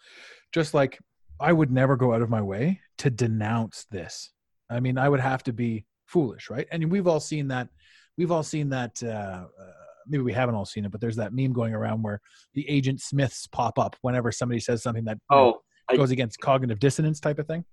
Just 0.53 0.73
like 0.73 0.99
I 1.39 1.51
would 1.51 1.71
never 1.71 1.97
go 1.97 2.13
out 2.13 2.21
of 2.21 2.29
my 2.29 2.41
way 2.41 2.79
to 2.99 3.09
denounce 3.09 3.85
this. 3.91 4.31
I 4.69 4.79
mean, 4.79 4.97
I 4.97 5.09
would 5.09 5.19
have 5.19 5.43
to 5.43 5.53
be 5.53 5.85
foolish, 6.05 6.49
right? 6.49 6.67
And 6.71 6.91
we've 6.91 7.07
all 7.07 7.19
seen 7.19 7.47
that. 7.49 7.69
We've 8.17 8.31
all 8.31 8.43
seen 8.43 8.69
that. 8.69 9.01
Uh, 9.03 9.07
uh, 9.07 9.71
maybe 10.07 10.23
we 10.23 10.33
haven't 10.33 10.55
all 10.55 10.65
seen 10.65 10.85
it, 10.85 10.91
but 10.91 11.01
there's 11.01 11.15
that 11.17 11.33
meme 11.33 11.53
going 11.53 11.73
around 11.73 12.03
where 12.03 12.21
the 12.53 12.67
agent 12.69 13.01
Smiths 13.01 13.47
pop 13.47 13.77
up 13.79 13.95
whenever 14.01 14.31
somebody 14.31 14.59
says 14.59 14.83
something 14.83 15.05
that 15.05 15.17
oh, 15.29 15.61
know, 15.91 15.97
goes 15.97 16.11
against 16.11 16.39
cognitive 16.39 16.79
dissonance 16.79 17.19
type 17.19 17.39
of 17.39 17.47
thing. 17.47 17.65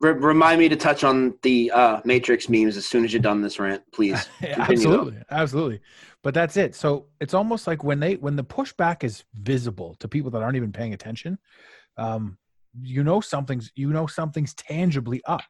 remind 0.00 0.60
me 0.60 0.68
to 0.68 0.76
touch 0.76 1.04
on 1.04 1.34
the 1.42 1.70
uh, 1.70 2.00
Matrix 2.04 2.48
memes 2.48 2.76
as 2.76 2.86
soon 2.86 3.04
as 3.04 3.12
you're 3.12 3.22
done 3.22 3.40
this 3.40 3.58
rant, 3.58 3.82
please. 3.92 4.28
absolutely, 4.42 5.18
absolutely. 5.30 5.80
But 6.22 6.34
that's 6.34 6.56
it. 6.56 6.74
So 6.74 7.06
it's 7.20 7.34
almost 7.34 7.66
like 7.66 7.82
when 7.82 8.00
they 8.00 8.16
when 8.16 8.36
the 8.36 8.44
pushback 8.44 9.04
is 9.04 9.24
visible 9.34 9.96
to 10.00 10.08
people 10.08 10.30
that 10.32 10.42
aren't 10.42 10.56
even 10.56 10.72
paying 10.72 10.94
attention. 10.94 11.38
Um, 11.96 12.38
you 12.80 13.02
know 13.02 13.20
something's 13.20 13.72
you 13.74 13.92
know 13.92 14.06
something's 14.06 14.54
tangibly 14.54 15.20
up 15.24 15.42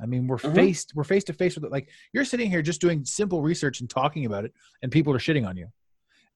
i 0.00 0.06
mean 0.06 0.26
we're 0.26 0.36
mm-hmm. 0.36 0.54
faced 0.54 0.92
we're 0.94 1.04
face 1.04 1.24
to 1.24 1.32
face 1.32 1.54
with 1.54 1.64
it. 1.64 1.72
Like 1.72 1.88
you're 2.12 2.24
sitting 2.24 2.50
here 2.50 2.62
just 2.62 2.80
doing 2.80 3.04
simple 3.04 3.42
research 3.42 3.80
and 3.80 3.88
talking 3.88 4.26
about 4.26 4.44
it 4.44 4.52
and 4.82 4.90
people 4.90 5.12
are 5.14 5.18
shitting 5.18 5.46
on 5.46 5.56
you. 5.56 5.68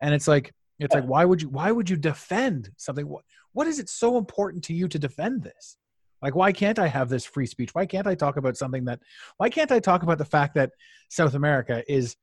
And 0.01 0.14
it's 0.14 0.29
like 0.29 0.53
it's 0.79 0.95
yeah. 0.95 1.01
like 1.01 1.09
why 1.09 1.25
would 1.25 1.42
you 1.42 1.49
why 1.49 1.71
would 1.71 1.88
you 1.88 1.97
defend 1.97 2.71
something? 2.77 3.09
What, 3.09 3.25
what 3.53 3.66
is 3.66 3.79
it 3.79 3.88
so 3.88 4.19
important 4.19 4.62
to 4.64 4.75
you 4.75 4.88
to 4.88 4.99
defend 4.99 5.42
this? 5.42 5.77
Like 6.23 6.35
why 6.35 6.53
can't 6.53 6.79
i 6.79 6.87
have 6.87 7.09
this 7.09 7.25
free 7.25 7.47
speech? 7.47 7.75
Why 7.75 7.87
can't 7.87 8.07
i 8.07 8.14
talk 8.14 8.37
about 8.37 8.57
something 8.57 8.85
that 8.87 9.01
why 9.38 9.49
can't 9.49 9.73
i 9.73 9.79
talk 9.79 10.03
about 10.03 10.19
the 10.19 10.25
fact 10.25 10.55
that 10.55 10.73
south 11.09 11.35
america 11.35 11.85
is 11.88 12.16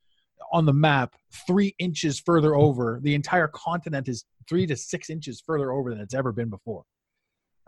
on 0.52 0.66
the 0.66 0.72
map 0.72 1.14
three 1.46 1.74
inches 1.78 2.20
further 2.20 2.54
over 2.54 3.00
the 3.02 3.14
entire 3.14 3.48
continent 3.48 4.08
is 4.08 4.24
three 4.48 4.66
to 4.66 4.76
six 4.76 5.10
inches 5.10 5.42
further 5.44 5.72
over 5.72 5.90
than 5.90 6.00
it's 6.00 6.14
ever 6.14 6.32
been 6.32 6.50
before 6.50 6.84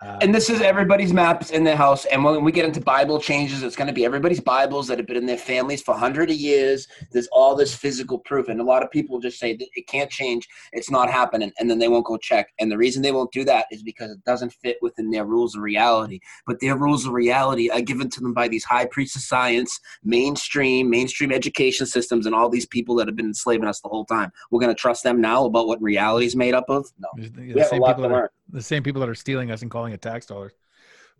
uh, 0.02 0.18
and 0.20 0.34
this 0.34 0.50
is 0.50 0.60
everybody's 0.60 1.12
maps 1.12 1.50
in 1.50 1.64
their 1.64 1.76
house. 1.76 2.04
And 2.06 2.22
when 2.22 2.44
we 2.44 2.52
get 2.52 2.66
into 2.66 2.82
Bible 2.82 3.18
changes, 3.18 3.62
it's 3.62 3.76
going 3.76 3.86
to 3.86 3.94
be 3.94 4.04
everybody's 4.04 4.40
Bibles 4.40 4.88
that 4.88 4.98
have 4.98 5.06
been 5.06 5.16
in 5.16 5.24
their 5.24 5.38
families 5.38 5.80
for 5.80 5.94
hundred 5.94 6.30
of 6.30 6.36
years. 6.36 6.86
There's 7.12 7.28
all 7.32 7.56
this 7.56 7.74
physical 7.74 8.18
proof, 8.18 8.48
and 8.48 8.60
a 8.60 8.64
lot 8.64 8.82
of 8.82 8.90
people 8.90 9.18
just 9.20 9.38
say 9.38 9.56
that 9.56 9.66
it 9.74 9.86
can't 9.86 10.10
change. 10.10 10.46
It's 10.72 10.90
not 10.90 11.10
happening, 11.10 11.50
and 11.58 11.70
then 11.70 11.78
they 11.78 11.88
won't 11.88 12.04
go 12.04 12.18
check. 12.18 12.52
And 12.58 12.70
the 12.70 12.76
reason 12.76 13.00
they 13.00 13.12
won't 13.12 13.32
do 13.32 13.42
that 13.44 13.66
is 13.70 13.82
because 13.82 14.10
it 14.10 14.22
doesn't 14.24 14.52
fit 14.52 14.76
within 14.82 15.10
their 15.10 15.24
rules 15.24 15.56
of 15.56 15.62
reality. 15.62 16.20
But 16.46 16.60
their 16.60 16.76
rules 16.76 17.06
of 17.06 17.12
reality 17.12 17.70
are 17.70 17.80
given 17.80 18.10
to 18.10 18.20
them 18.20 18.34
by 18.34 18.48
these 18.48 18.64
high 18.64 18.84
priests 18.84 19.16
of 19.16 19.22
science, 19.22 19.80
mainstream, 20.04 20.90
mainstream 20.90 21.32
education 21.32 21.86
systems, 21.86 22.26
and 22.26 22.34
all 22.34 22.50
these 22.50 22.66
people 22.66 22.96
that 22.96 23.06
have 23.08 23.16
been 23.16 23.26
enslaving 23.26 23.66
us 23.66 23.80
the 23.80 23.88
whole 23.88 24.04
time. 24.04 24.30
We're 24.50 24.60
going 24.60 24.74
to 24.74 24.80
trust 24.80 25.04
them 25.04 25.22
now 25.22 25.46
about 25.46 25.66
what 25.66 25.80
reality 25.80 26.26
is 26.26 26.36
made 26.36 26.52
up 26.52 26.68
of? 26.68 26.86
No, 26.98 27.08
we 27.16 27.60
have 27.60 27.72
a 27.72 27.76
lot 27.76 27.96
to 27.96 28.02
learn 28.02 28.28
the 28.50 28.62
same 28.62 28.82
people 28.82 29.00
that 29.00 29.08
are 29.08 29.14
stealing 29.14 29.50
us 29.50 29.62
and 29.62 29.70
calling 29.70 29.92
it 29.92 30.02
tax 30.02 30.26
dollars. 30.26 30.52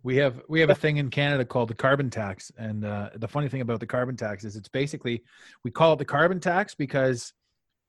We 0.03 0.15
have 0.17 0.41
we 0.47 0.59
have 0.59 0.69
a 0.69 0.75
thing 0.75 0.97
in 0.97 1.09
Canada 1.09 1.43
called 1.43 1.69
the 1.69 1.75
carbon 1.75 2.09
tax, 2.09 2.51
and 2.57 2.85
uh, 2.85 3.09
the 3.15 3.27
funny 3.27 3.49
thing 3.49 3.61
about 3.61 3.79
the 3.79 3.87
carbon 3.87 4.15
tax 4.15 4.43
is 4.43 4.55
it's 4.55 4.69
basically 4.69 5.23
we 5.63 5.71
call 5.71 5.93
it 5.93 5.99
the 5.99 6.05
carbon 6.05 6.39
tax 6.39 6.75
because 6.75 7.33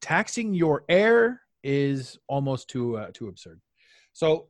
taxing 0.00 0.54
your 0.54 0.84
air 0.88 1.42
is 1.62 2.18
almost 2.26 2.68
too 2.68 2.96
uh, 2.96 3.10
too 3.12 3.28
absurd. 3.28 3.60
So 4.12 4.48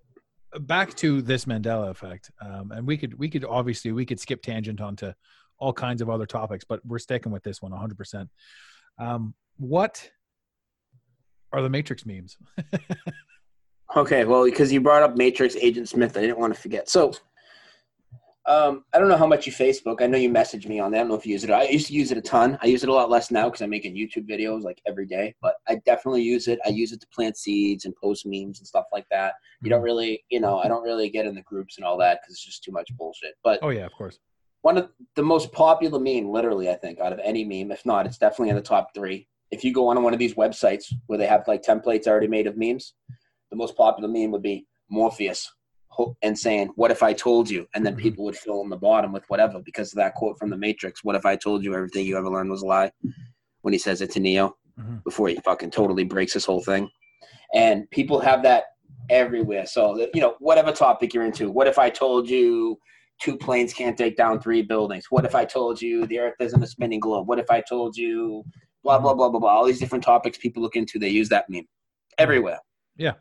back 0.60 0.94
to 0.96 1.20
this 1.20 1.44
Mandela 1.46 1.90
effect, 1.90 2.30
um, 2.40 2.70
and 2.72 2.86
we 2.86 2.96
could 2.96 3.18
we 3.18 3.28
could 3.28 3.44
obviously 3.44 3.92
we 3.92 4.06
could 4.06 4.20
skip 4.20 4.40
tangent 4.40 4.80
onto 4.80 5.12
all 5.58 5.72
kinds 5.72 6.00
of 6.00 6.08
other 6.08 6.26
topics, 6.26 6.64
but 6.64 6.84
we're 6.86 6.98
sticking 6.98 7.32
with 7.32 7.42
this 7.42 7.60
one 7.60 7.72
100. 7.72 7.92
Um, 7.92 7.96
percent 7.96 8.30
What 9.58 10.10
are 11.52 11.62
the 11.62 11.68
Matrix 11.68 12.06
memes? 12.06 12.36
Okay, 13.96 14.24
well, 14.24 14.44
because 14.44 14.72
you 14.72 14.80
brought 14.80 15.02
up 15.02 15.16
Matrix 15.16 15.56
Agent 15.56 15.88
Smith, 15.88 16.16
I 16.16 16.20
didn't 16.20 16.38
want 16.38 16.54
to 16.54 16.60
forget. 16.60 16.90
So, 16.90 17.14
um, 18.48 18.84
I 18.94 18.98
don't 18.98 19.08
know 19.08 19.16
how 19.16 19.26
much 19.26 19.46
you 19.46 19.52
Facebook. 19.52 20.00
I 20.00 20.06
know 20.06 20.16
you 20.16 20.30
messaged 20.30 20.66
me 20.66 20.80
on 20.80 20.90
that. 20.92 20.98
I 20.98 21.00
don't 21.00 21.08
know 21.08 21.16
if 21.16 21.26
you 21.26 21.32
use 21.32 21.44
it. 21.44 21.50
I 21.50 21.64
used 21.64 21.88
to 21.88 21.92
use 21.92 22.10
it 22.10 22.16
a 22.16 22.22
ton. 22.22 22.58
I 22.62 22.66
use 22.66 22.82
it 22.82 22.88
a 22.88 22.92
lot 22.92 23.10
less 23.10 23.30
now 23.30 23.44
because 23.44 23.60
I'm 23.60 23.68
making 23.68 23.94
YouTube 23.94 24.28
videos 24.28 24.62
like 24.62 24.80
every 24.86 25.06
day. 25.06 25.34
But 25.42 25.56
I 25.68 25.76
definitely 25.84 26.22
use 26.22 26.48
it. 26.48 26.58
I 26.64 26.70
use 26.70 26.92
it 26.92 27.00
to 27.02 27.06
plant 27.08 27.36
seeds 27.36 27.84
and 27.84 27.94
post 27.96 28.24
memes 28.24 28.58
and 28.58 28.66
stuff 28.66 28.86
like 28.90 29.06
that. 29.10 29.34
You 29.62 29.68
don't 29.68 29.78
mm-hmm. 29.78 29.84
really, 29.84 30.24
you 30.30 30.40
know, 30.40 30.58
I 30.58 30.68
don't 30.68 30.82
really 30.82 31.10
get 31.10 31.26
in 31.26 31.34
the 31.34 31.42
groups 31.42 31.76
and 31.76 31.84
all 31.84 31.98
that 31.98 32.20
because 32.22 32.34
it's 32.34 32.44
just 32.44 32.64
too 32.64 32.72
much 32.72 32.90
bullshit. 32.96 33.34
But 33.44 33.58
oh 33.62 33.68
yeah, 33.68 33.84
of 33.84 33.92
course. 33.92 34.18
One 34.62 34.78
of 34.78 34.88
the 35.14 35.22
most 35.22 35.52
popular 35.52 36.00
meme, 36.00 36.30
literally, 36.30 36.70
I 36.70 36.74
think, 36.74 37.00
out 37.00 37.12
of 37.12 37.20
any 37.22 37.44
meme, 37.44 37.70
if 37.70 37.84
not, 37.84 38.06
it's 38.06 38.18
definitely 38.18 38.50
in 38.50 38.56
the 38.56 38.62
top 38.62 38.94
three. 38.94 39.28
If 39.50 39.62
you 39.62 39.72
go 39.72 39.88
on 39.88 40.02
one 40.02 40.12
of 40.12 40.18
these 40.18 40.34
websites 40.34 40.92
where 41.06 41.18
they 41.18 41.26
have 41.26 41.46
like 41.46 41.62
templates 41.62 42.06
already 42.06 42.28
made 42.28 42.46
of 42.46 42.56
memes, 42.56 42.94
the 43.50 43.56
most 43.56 43.76
popular 43.76 44.08
meme 44.08 44.30
would 44.30 44.42
be 44.42 44.66
Morpheus 44.90 45.50
and 46.22 46.38
saying, 46.38 46.70
What 46.76 46.90
if 46.90 47.02
I 47.02 47.12
told 47.12 47.50
you? 47.50 47.66
And 47.74 47.84
then 47.84 47.94
mm-hmm. 47.94 48.02
people 48.02 48.24
would 48.24 48.36
fill 48.36 48.62
in 48.62 48.68
the 48.68 48.76
bottom 48.76 49.12
with 49.12 49.24
whatever 49.28 49.60
because 49.64 49.92
of 49.92 49.96
that 49.96 50.14
quote 50.14 50.38
from 50.38 50.50
The 50.50 50.56
Matrix 50.56 51.02
What 51.04 51.16
if 51.16 51.26
I 51.26 51.36
told 51.36 51.64
you 51.64 51.74
everything 51.74 52.06
you 52.06 52.16
ever 52.16 52.30
learned 52.30 52.50
was 52.50 52.62
a 52.62 52.66
lie? 52.66 52.90
When 53.62 53.72
he 53.72 53.78
says 53.78 54.00
it 54.00 54.10
to 54.12 54.20
Neo 54.20 54.56
mm-hmm. 54.78 54.96
before 55.04 55.28
he 55.28 55.36
fucking 55.36 55.70
totally 55.70 56.04
breaks 56.04 56.34
this 56.34 56.44
whole 56.44 56.62
thing. 56.62 56.88
And 57.54 57.90
people 57.90 58.20
have 58.20 58.42
that 58.44 58.64
everywhere. 59.10 59.66
So, 59.66 60.06
you 60.14 60.20
know, 60.20 60.36
whatever 60.38 60.70
topic 60.70 61.12
you're 61.12 61.24
into, 61.24 61.50
what 61.50 61.66
if 61.66 61.78
I 61.78 61.90
told 61.90 62.28
you 62.28 62.78
two 63.20 63.36
planes 63.36 63.74
can't 63.74 63.98
take 63.98 64.16
down 64.16 64.40
three 64.40 64.62
buildings? 64.62 65.06
What 65.10 65.24
if 65.24 65.34
I 65.34 65.44
told 65.44 65.82
you 65.82 66.06
the 66.06 66.20
earth 66.20 66.34
isn't 66.40 66.62
a 66.62 66.66
spinning 66.66 67.00
globe? 67.00 67.26
What 67.26 67.38
if 67.38 67.50
I 67.50 67.62
told 67.62 67.96
you 67.96 68.44
blah, 68.84 68.98
blah, 68.98 69.14
blah, 69.14 69.28
blah, 69.28 69.40
blah? 69.40 69.50
All 69.50 69.66
these 69.66 69.80
different 69.80 70.04
topics 70.04 70.38
people 70.38 70.62
look 70.62 70.76
into, 70.76 70.98
they 70.98 71.08
use 71.08 71.28
that 71.30 71.46
meme 71.48 71.66
everywhere. 72.18 72.58
Yeah 72.96 73.14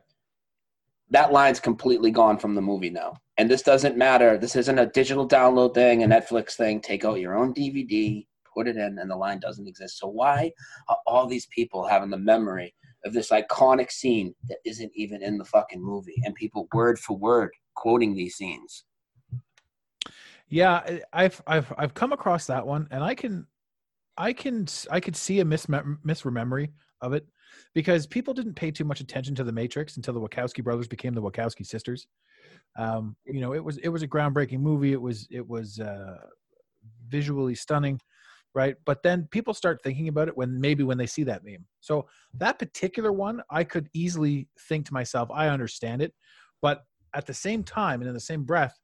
that 1.09 1.31
line's 1.31 1.59
completely 1.59 2.11
gone 2.11 2.37
from 2.37 2.55
the 2.55 2.61
movie 2.61 2.89
now. 2.89 3.13
And 3.37 3.49
this 3.49 3.61
doesn't 3.61 3.97
matter. 3.97 4.37
This 4.37 4.55
isn't 4.55 4.79
a 4.79 4.87
digital 4.87 5.27
download 5.27 5.73
thing, 5.73 6.03
a 6.03 6.07
Netflix 6.07 6.53
thing. 6.53 6.81
Take 6.81 7.05
out 7.05 7.19
your 7.19 7.37
own 7.37 7.53
DVD, 7.53 8.25
put 8.53 8.67
it 8.67 8.75
in, 8.75 8.97
and 8.97 9.09
the 9.09 9.15
line 9.15 9.39
doesn't 9.39 9.67
exist. 9.67 9.99
So 9.99 10.07
why 10.07 10.51
are 10.89 10.97
all 11.05 11.27
these 11.27 11.45
people 11.47 11.85
having 11.85 12.09
the 12.09 12.17
memory 12.17 12.73
of 13.05 13.13
this 13.13 13.29
iconic 13.29 13.91
scene 13.91 14.33
that 14.49 14.57
isn't 14.65 14.91
even 14.95 15.21
in 15.21 15.37
the 15.37 15.45
fucking 15.45 15.81
movie 15.81 16.21
and 16.25 16.35
people 16.35 16.67
word 16.73 16.99
for 16.99 17.17
word 17.17 17.51
quoting 17.75 18.15
these 18.15 18.35
scenes? 18.35 18.83
Yeah, 20.49 20.99
I've 21.13 21.41
I've 21.45 21.71
I've 21.77 21.93
come 21.93 22.13
across 22.13 22.47
that 22.47 22.65
one, 22.65 22.87
and 22.89 23.03
I 23.03 23.15
can 23.15 23.45
I 24.17 24.33
can 24.33 24.65
I 24.89 24.99
could 24.99 25.15
see 25.15 25.41
a 25.41 25.45
mis 25.45 25.65
misremembering 25.65 26.71
of 27.01 27.13
it 27.13 27.27
because 27.77 28.07
people 28.07 28.33
didn't 28.33 28.55
pay 28.55 28.71
too 28.71 28.83
much 28.83 29.01
attention 29.01 29.35
to 29.35 29.43
the 29.43 29.51
Matrix 29.51 29.97
until 29.97 30.15
the 30.15 30.19
Wachowski 30.19 30.63
brothers 30.63 30.87
became 30.87 31.13
the 31.13 31.21
Wachowski 31.21 31.63
sisters. 31.63 32.07
Um, 32.75 33.15
you 33.23 33.39
know, 33.39 33.53
it 33.53 33.63
was 33.63 33.77
it 33.77 33.89
was 33.89 34.01
a 34.01 34.07
groundbreaking 34.07 34.61
movie. 34.61 34.93
It 34.93 34.99
was 34.99 35.27
it 35.29 35.47
was 35.47 35.79
uh, 35.79 36.17
visually 37.07 37.53
stunning, 37.53 37.99
right? 38.55 38.73
But 38.83 39.03
then 39.03 39.27
people 39.29 39.53
start 39.53 39.79
thinking 39.83 40.07
about 40.07 40.27
it 40.27 40.35
when 40.35 40.59
maybe 40.59 40.81
when 40.81 40.97
they 40.97 41.05
see 41.05 41.23
that 41.25 41.45
meme. 41.45 41.67
So 41.79 42.07
that 42.33 42.57
particular 42.57 43.11
one, 43.11 43.43
I 43.51 43.63
could 43.63 43.89
easily 43.93 44.47
think 44.67 44.87
to 44.87 44.93
myself, 44.95 45.29
I 45.31 45.49
understand 45.49 46.01
it, 46.01 46.15
but 46.63 46.81
at 47.13 47.27
the 47.27 47.33
same 47.35 47.63
time 47.63 48.01
and 48.01 48.07
in 48.07 48.15
the 48.15 48.19
same 48.19 48.43
breath, 48.43 48.75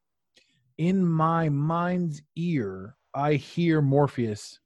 in 0.78 1.04
my 1.04 1.48
mind's 1.48 2.22
ear, 2.36 2.94
I 3.12 3.34
hear 3.34 3.82
Morpheus 3.82 4.60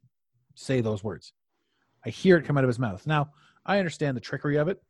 say 0.54 0.82
those 0.82 1.02
words. 1.02 1.32
I 2.04 2.10
hear 2.10 2.36
it 2.36 2.44
come 2.44 2.58
out 2.58 2.64
of 2.64 2.68
his 2.68 2.78
mouth. 2.78 3.06
Now, 3.06 3.30
I 3.68 3.78
understand 3.78 4.16
the 4.16 4.20
trickery 4.20 4.56
of 4.56 4.66
it. 4.68 4.82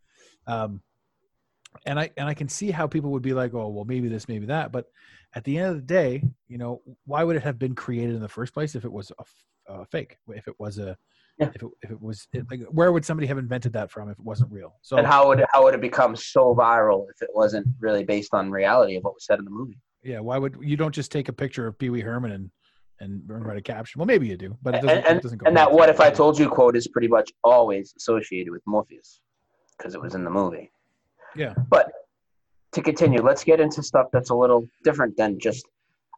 Um, 0.47 0.81
and 1.85 2.01
I 2.01 2.11
and 2.17 2.27
I 2.27 2.33
can 2.33 2.49
see 2.49 2.71
how 2.71 2.87
people 2.87 3.11
would 3.11 3.23
be 3.23 3.35
like, 3.35 3.53
oh, 3.53 3.69
well, 3.69 3.85
maybe 3.85 4.09
this, 4.09 4.27
maybe 4.29 4.47
that. 4.47 4.73
But 4.73 4.87
at 5.35 5.45
the 5.45 5.59
end 5.59 5.69
of 5.69 5.77
the 5.77 5.83
day, 5.83 6.23
you 6.47 6.57
know, 6.57 6.81
why 7.05 7.25
would 7.25 7.37
it 7.37 7.43
have 7.43 7.59
been 7.59 7.75
created 7.75 8.15
in 8.15 8.23
the 8.23 8.29
first 8.29 8.55
place 8.55 8.75
if 8.75 8.85
it 8.87 8.93
was 8.93 9.11
a, 9.11 9.21
f- 9.21 9.45
a 9.69 9.85
fake? 9.85 10.17
If 10.29 10.49
it 10.49 10.55
was 10.59 10.79
a, 10.79 10.97
Yeah. 11.39 11.49
if 11.49 11.57
it 11.57 11.63
if 11.83 11.91
it 11.91 12.01
was 12.01 12.27
it, 12.33 12.47
like, 12.51 12.63
where 12.71 12.91
would 12.91 13.05
somebody 13.05 13.27
have 13.27 13.37
invented 13.37 13.75
that 13.75 13.91
from 13.91 14.09
if 14.09 14.19
it 14.19 14.25
wasn't 14.25 14.51
real? 14.51 14.77
So 14.81 14.97
And 14.97 15.07
how 15.07 15.29
would 15.29 15.41
it, 15.41 15.47
how 15.53 15.63
would 15.65 15.75
it 15.75 15.83
become 15.83 16.17
so 16.17 16.55
viral 16.55 17.07
if 17.11 17.21
it 17.21 17.31
wasn't 17.35 17.67
really 17.81 18.05
based 18.05 18.33
on 18.33 18.51
reality 18.51 18.97
of 18.97 19.05
what 19.05 19.15
was 19.15 19.27
said 19.27 19.39
in 19.39 19.45
the 19.45 19.51
movie? 19.51 19.79
yeah, 20.03 20.21
why 20.21 20.39
would 20.39 20.57
you 20.63 20.77
don't 20.77 20.95
just 20.95 21.13
take 21.13 21.29
a 21.29 21.33
picture 21.33 21.67
of 21.67 21.77
Pee 21.79 21.91
Wee 21.91 22.01
Herman 22.01 22.31
and 22.33 22.51
and 23.01 23.23
write 23.27 23.59
a 23.59 23.63
caption? 23.63 23.99
Well, 23.99 24.07
maybe 24.07 24.27
you 24.27 24.37
do, 24.37 24.57
but 24.63 24.75
it 24.75 24.83
doesn't. 24.83 25.07
and 25.07 25.19
it 25.19 25.23
doesn't 25.23 25.39
go 25.39 25.47
and 25.47 25.57
that 25.57 25.71
"What 25.71 25.89
if 25.89 26.01
I 26.01 26.11
told 26.11 26.39
you" 26.39 26.49
quote 26.49 26.77
is 26.77 26.89
pretty 26.89 27.09
much 27.09 27.33
always 27.45 27.95
associated 27.97 28.51
with 28.51 28.63
Morpheus 28.67 29.21
because 29.77 29.95
it 29.95 30.01
was 30.01 30.15
in 30.15 30.25
the 30.25 30.31
movie. 30.31 30.71
Yeah. 31.37 31.55
But 31.69 31.93
to 32.73 32.83
continue, 32.83 33.23
let's 33.23 33.45
get 33.45 33.61
into 33.61 33.83
stuff 33.83 34.07
that's 34.13 34.31
a 34.31 34.35
little 34.35 34.69
different 34.85 35.17
than 35.17 35.39
just. 35.39 35.67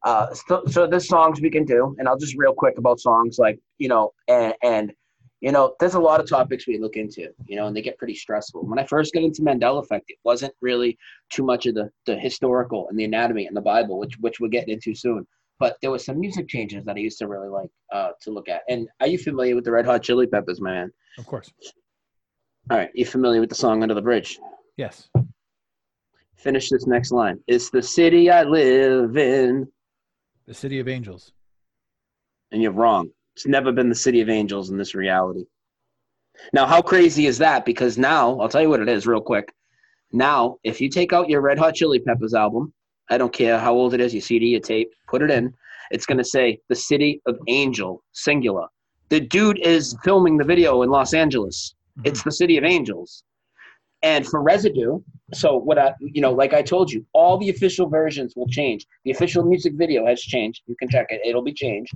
Uh, 0.03 0.33
so, 0.33 0.63
so 0.67 0.87
there's 0.87 1.07
songs 1.07 1.43
we 1.43 1.51
can 1.51 1.65
do, 1.65 1.95
and 1.99 2.09
I'll 2.09 2.17
just 2.17 2.35
real 2.37 2.55
quick 2.55 2.79
about 2.79 3.01
songs 3.01 3.39
like 3.39 3.59
you 3.79 3.89
know, 3.89 4.13
and 4.29 4.55
and 4.63 4.93
you 5.41 5.53
know, 5.53 5.75
there's 5.81 5.95
a 5.95 6.01
lot 6.01 6.21
of 6.21 6.29
topics 6.29 6.67
we 6.67 6.79
look 6.79 6.97
into, 6.97 7.29
you 7.47 7.57
know, 7.57 7.67
and 7.67 7.75
they 7.75 7.81
get 7.81 7.97
pretty 7.97 8.15
stressful. 8.15 8.67
When 8.67 8.79
I 8.79 8.85
first 8.85 9.15
got 9.15 9.23
into 9.23 9.41
Mandela 9.41 9.83
Effect, 9.83 10.05
it 10.09 10.19
wasn't 10.23 10.53
really 10.61 10.99
too 11.31 11.43
much 11.43 11.67
of 11.67 11.75
the 11.75 11.91
the 12.07 12.17
historical 12.17 12.89
and 12.89 12.99
the 12.99 13.05
anatomy 13.05 13.47
and 13.47 13.57
the 13.57 13.63
Bible, 13.63 13.99
which 13.99 14.19
which 14.19 14.41
we're 14.41 14.49
getting 14.49 14.75
into 14.75 14.95
soon. 14.95 15.27
But 15.61 15.77
there 15.83 15.91
was 15.91 16.05
some 16.05 16.19
music 16.19 16.49
changes 16.49 16.85
that 16.87 16.97
I 16.97 17.01
used 17.01 17.19
to 17.19 17.29
really 17.29 17.49
like 17.49 17.71
uh, 17.93 18.11
to 18.23 18.31
look 18.31 18.49
at. 18.49 18.63
And 18.69 18.89
are 19.01 19.07
you 19.07 19.19
familiar 19.19 19.55
with 19.55 19.65
the 19.65 19.71
Red 19.71 19.85
Hot 19.85 20.03
Chili 20.03 20.27
Peppers, 20.27 20.61
man? 20.61 20.91
Of 21.19 21.27
course. 21.27 21.53
All 22.71 22.79
right, 22.79 22.91
you 22.95 23.05
familiar 23.05 23.41
with 23.41 23.51
the 23.51 23.55
song 23.55 23.83
Under 23.83 23.95
the 23.95 24.03
Bridge? 24.03 24.39
Yes. 24.77 25.09
Finish 26.37 26.71
this 26.71 26.87
next 26.87 27.13
line. 27.13 27.39
It's 27.47 27.69
the 27.69 27.83
city 27.83 28.31
I 28.31 28.43
live 28.43 29.17
in. 29.17 29.69
The 30.47 30.55
City 30.55 30.81
of 30.81 30.89
Angels. 30.89 31.33
And 32.53 32.63
you're 32.63 32.73
wrong. 32.73 33.11
It's 33.37 33.47
never 33.47 33.71
been 33.71 33.91
the 33.91 33.95
city 33.95 34.21
of 34.23 34.29
angels 34.29 34.71
in 34.71 34.79
this 34.79 34.95
reality. 34.95 35.45
Now, 36.53 36.67
how 36.67 36.81
crazy 36.81 37.27
is 37.27 37.39
that? 37.39 37.65
Because 37.65 37.99
now, 37.99 38.39
I'll 38.41 38.49
tell 38.49 38.63
you 38.63 38.71
what 38.71 38.81
it 38.81 38.89
is 38.89 39.07
real 39.07 39.21
quick. 39.21 39.53
Now, 40.13 40.57
if 40.65 40.81
you 40.81 40.89
take 40.89 41.13
out 41.13 41.29
your 41.29 41.43
Red 41.43 41.59
Hot 41.59 41.75
Chili 41.75 41.99
Peppers 41.99 42.35
album, 42.35 42.73
I 43.11 43.19
don't 43.19 43.33
care 43.33 43.59
how 43.59 43.75
old 43.75 43.93
it 43.93 44.01
is, 44.01 44.15
your 44.15 44.23
CD, 44.23 44.47
your 44.47 44.61
tape, 44.61 44.91
put 45.09 45.23
it 45.23 45.31
in. 45.31 45.53
It's 45.91 46.07
going 46.07 46.19
to 46.19 46.25
say 46.25 46.61
the 46.69 46.77
city 46.77 47.21
of 47.27 47.37
angel, 47.49 48.03
singular. 48.13 48.67
The 49.09 49.21
dude 49.21 49.59
is 49.59 49.97
filming 50.05 50.37
the 50.37 50.45
video 50.45 50.83
in 50.83 50.91
Los 50.91 51.13
Angeles. 51.13 51.75
Mm-hmm. 51.99 52.09
It's 52.09 52.23
the 52.23 52.31
city 52.31 52.57
of 52.57 52.65
angels. 52.65 53.25
And 54.03 54.27
for 54.27 54.41
residue, 54.41 55.01
so 55.35 55.57
what 55.57 55.79
I, 55.79 55.93
you 56.01 56.23
know, 56.23 56.33
like 56.33 56.55
I 56.55 56.63
told 56.63 56.91
you, 56.91 57.05
all 57.13 57.37
the 57.37 57.51
official 57.51 57.89
versions 57.89 58.35
will 58.35 58.47
change. 58.47 58.87
The 59.05 59.11
official 59.11 59.45
music 59.45 59.75
video 59.77 60.07
has 60.07 60.21
changed. 60.23 60.63
You 60.67 60.77
can 60.77 60.89
check 60.89 61.09
it; 61.11 61.21
it'll 61.25 61.43
be 61.43 61.53
changed. 61.53 61.93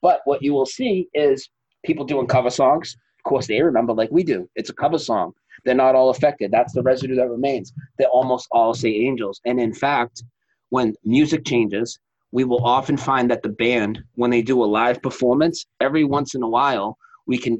But 0.00 0.20
what 0.24 0.42
you 0.42 0.52
will 0.52 0.66
see 0.66 1.08
is 1.14 1.48
people 1.84 2.04
doing 2.04 2.28
cover 2.28 2.50
songs. 2.50 2.96
Of 3.18 3.24
course, 3.24 3.48
they 3.48 3.60
remember 3.60 3.92
like 3.92 4.10
we 4.12 4.22
do. 4.22 4.48
It's 4.54 4.70
a 4.70 4.74
cover 4.74 4.98
song. 4.98 5.32
They're 5.64 5.74
not 5.74 5.96
all 5.96 6.10
affected. 6.10 6.52
That's 6.52 6.72
the 6.72 6.82
residue 6.82 7.16
that 7.16 7.28
remains. 7.28 7.72
They 7.98 8.04
almost 8.04 8.46
all 8.52 8.72
say 8.72 8.90
angels. 8.90 9.40
And 9.44 9.58
in 9.58 9.74
fact, 9.74 10.22
when 10.70 10.94
music 11.04 11.44
changes, 11.44 11.98
we 12.30 12.44
will 12.44 12.64
often 12.64 12.96
find 12.96 13.30
that 13.30 13.42
the 13.42 13.48
band, 13.48 14.02
when 14.14 14.30
they 14.30 14.42
do 14.42 14.62
a 14.62 14.66
live 14.66 15.00
performance, 15.02 15.64
every 15.80 16.04
once 16.04 16.34
in 16.34 16.42
a 16.42 16.48
while, 16.48 16.98
we 17.26 17.38
can 17.38 17.58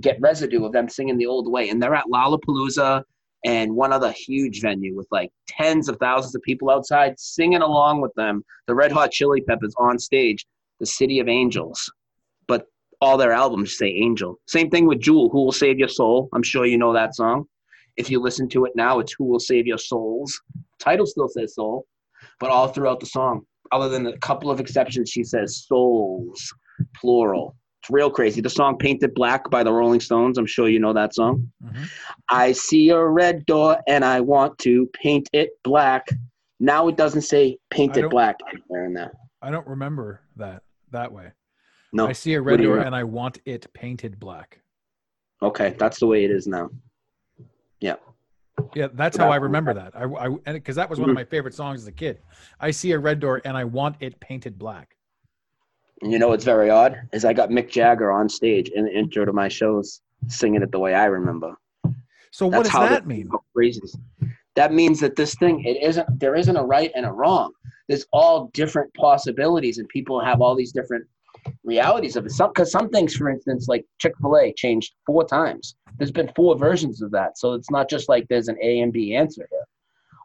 get 0.00 0.20
residue 0.20 0.64
of 0.64 0.72
them 0.72 0.88
singing 0.88 1.18
the 1.18 1.26
old 1.26 1.50
way. 1.50 1.68
And 1.68 1.82
they're 1.82 1.94
at 1.94 2.06
Lollapalooza 2.12 3.02
and 3.44 3.74
one 3.74 3.92
other 3.92 4.10
huge 4.12 4.62
venue 4.62 4.96
with 4.96 5.06
like 5.10 5.30
tens 5.46 5.88
of 5.88 5.98
thousands 5.98 6.34
of 6.34 6.42
people 6.42 6.70
outside 6.70 7.18
singing 7.18 7.62
along 7.62 8.00
with 8.00 8.14
them. 8.14 8.44
The 8.66 8.74
Red 8.74 8.92
Hot 8.92 9.10
Chili 9.10 9.42
Peppers 9.42 9.74
on 9.78 9.98
stage, 9.98 10.46
the 10.80 10.86
City 10.86 11.20
of 11.20 11.28
Angels. 11.28 11.92
But 12.48 12.66
all 13.00 13.16
their 13.16 13.32
albums 13.32 13.76
say 13.76 13.88
angel. 13.88 14.38
Same 14.46 14.70
thing 14.70 14.86
with 14.86 15.00
Jewel, 15.00 15.28
Who 15.28 15.44
Will 15.44 15.52
Save 15.52 15.78
Your 15.78 15.88
Soul. 15.88 16.28
I'm 16.32 16.42
sure 16.42 16.64
you 16.64 16.78
know 16.78 16.92
that 16.92 17.14
song. 17.14 17.44
If 17.96 18.10
you 18.10 18.20
listen 18.20 18.48
to 18.50 18.64
it 18.64 18.72
now, 18.74 18.98
it's 18.98 19.12
Who 19.12 19.24
Will 19.24 19.40
Save 19.40 19.66
Your 19.66 19.78
Souls. 19.78 20.40
Title 20.78 21.06
still 21.06 21.28
says 21.28 21.54
soul, 21.54 21.86
but 22.44 22.50
all 22.50 22.68
throughout 22.68 23.00
the 23.00 23.06
song, 23.06 23.40
other 23.72 23.88
than 23.88 24.06
a 24.06 24.18
couple 24.18 24.50
of 24.50 24.60
exceptions, 24.60 25.08
she 25.08 25.24
says 25.24 25.64
souls, 25.66 26.52
plural. 26.94 27.56
It's 27.80 27.88
real 27.90 28.10
crazy. 28.10 28.42
The 28.42 28.50
song 28.50 28.76
Painted 28.76 29.14
Black 29.14 29.48
by 29.48 29.62
the 29.62 29.72
Rolling 29.72 30.00
Stones, 30.00 30.36
I'm 30.36 30.44
sure 30.44 30.68
you 30.68 30.78
know 30.78 30.92
that 30.92 31.14
song. 31.14 31.50
Mhm. 31.64 31.88
I 32.28 32.52
see 32.52 32.90
a 32.90 33.02
red 33.02 33.46
door 33.46 33.78
and 33.88 34.04
I 34.04 34.20
want 34.20 34.58
to 34.58 34.86
paint 34.92 35.30
it 35.32 35.52
black. 35.62 36.06
Now 36.60 36.88
it 36.88 36.96
doesn't 36.98 37.22
say 37.22 37.52
I 37.52 37.74
painted 37.74 38.02
don't- 38.02 38.10
black 38.10 38.36
anywhere 38.52 38.84
in 38.84 38.92
there. 38.92 39.12
I 39.40 39.50
don't 39.50 39.66
remember 39.66 40.20
that 40.36 40.62
that 40.90 41.10
way. 41.12 41.32
No. 41.94 42.06
I 42.08 42.12
see 42.12 42.34
a 42.34 42.42
red 42.42 42.60
door 42.60 42.78
and 42.80 42.94
I 42.94 43.04
want 43.04 43.38
it 43.46 43.66
painted 43.72 44.20
black. 44.20 44.60
Okay, 45.40 45.74
that's 45.78 45.98
the 45.98 46.06
way 46.06 46.24
it 46.26 46.30
is 46.30 46.46
now. 46.46 46.68
Yeah, 47.80 47.96
that's 48.92 49.16
how 49.16 49.30
I 49.30 49.36
remember 49.36 49.74
that. 49.74 49.92
I, 49.94 50.04
I 50.04 50.26
and 50.26 50.54
because 50.54 50.76
that 50.76 50.88
was 50.88 50.98
one 50.98 51.10
of 51.10 51.14
mm-hmm. 51.14 51.20
my 51.20 51.24
favorite 51.24 51.54
songs 51.54 51.82
as 51.82 51.86
a 51.86 51.92
kid. 51.92 52.20
I 52.60 52.70
see 52.70 52.92
a 52.92 52.98
red 52.98 53.20
door 53.20 53.40
and 53.44 53.56
I 53.56 53.64
want 53.64 53.96
it 54.00 54.18
painted 54.20 54.58
black. 54.58 54.96
You 56.02 56.18
know 56.18 56.28
what's 56.28 56.44
very 56.44 56.70
odd 56.70 57.08
is 57.12 57.24
I 57.24 57.32
got 57.32 57.50
Mick 57.50 57.70
Jagger 57.70 58.12
on 58.12 58.28
stage 58.28 58.68
in 58.68 58.84
the 58.84 58.92
intro 58.92 59.24
to 59.24 59.32
my 59.32 59.48
shows 59.48 60.02
singing 60.28 60.62
it 60.62 60.70
the 60.70 60.78
way 60.78 60.94
I 60.94 61.06
remember. 61.06 61.56
So 62.30 62.46
what 62.46 62.64
That's 62.64 62.74
does 62.74 62.90
that 62.90 63.06
mean? 63.06 63.28
how 63.30 63.42
crazy. 63.54 63.80
That 64.56 64.72
means 64.72 65.00
that 65.00 65.16
this 65.16 65.34
thing 65.36 65.64
it 65.64 65.82
isn't 65.82 66.18
there 66.18 66.34
isn't 66.34 66.56
a 66.56 66.64
right 66.64 66.90
and 66.94 67.06
a 67.06 67.12
wrong. 67.12 67.52
There's 67.88 68.06
all 68.12 68.50
different 68.54 68.92
possibilities, 68.94 69.78
and 69.78 69.88
people 69.88 70.20
have 70.20 70.40
all 70.40 70.54
these 70.54 70.72
different 70.72 71.06
realities 71.64 72.16
of 72.16 72.26
it. 72.26 72.30
Some 72.32 72.50
because 72.50 72.70
some 72.70 72.88
things, 72.90 73.14
for 73.14 73.28
instance, 73.30 73.68
like 73.68 73.84
Chick 73.98 74.14
Fil 74.20 74.36
A 74.38 74.52
changed 74.54 74.94
four 75.06 75.24
times. 75.26 75.76
There's 75.98 76.10
been 76.12 76.30
four 76.34 76.56
versions 76.56 77.02
of 77.02 77.10
that, 77.12 77.38
so 77.38 77.52
it's 77.52 77.70
not 77.70 77.88
just 77.88 78.08
like 78.08 78.26
there's 78.28 78.48
an 78.48 78.56
A 78.62 78.80
and 78.80 78.92
B 78.92 79.14
answer 79.14 79.46
here. 79.50 79.64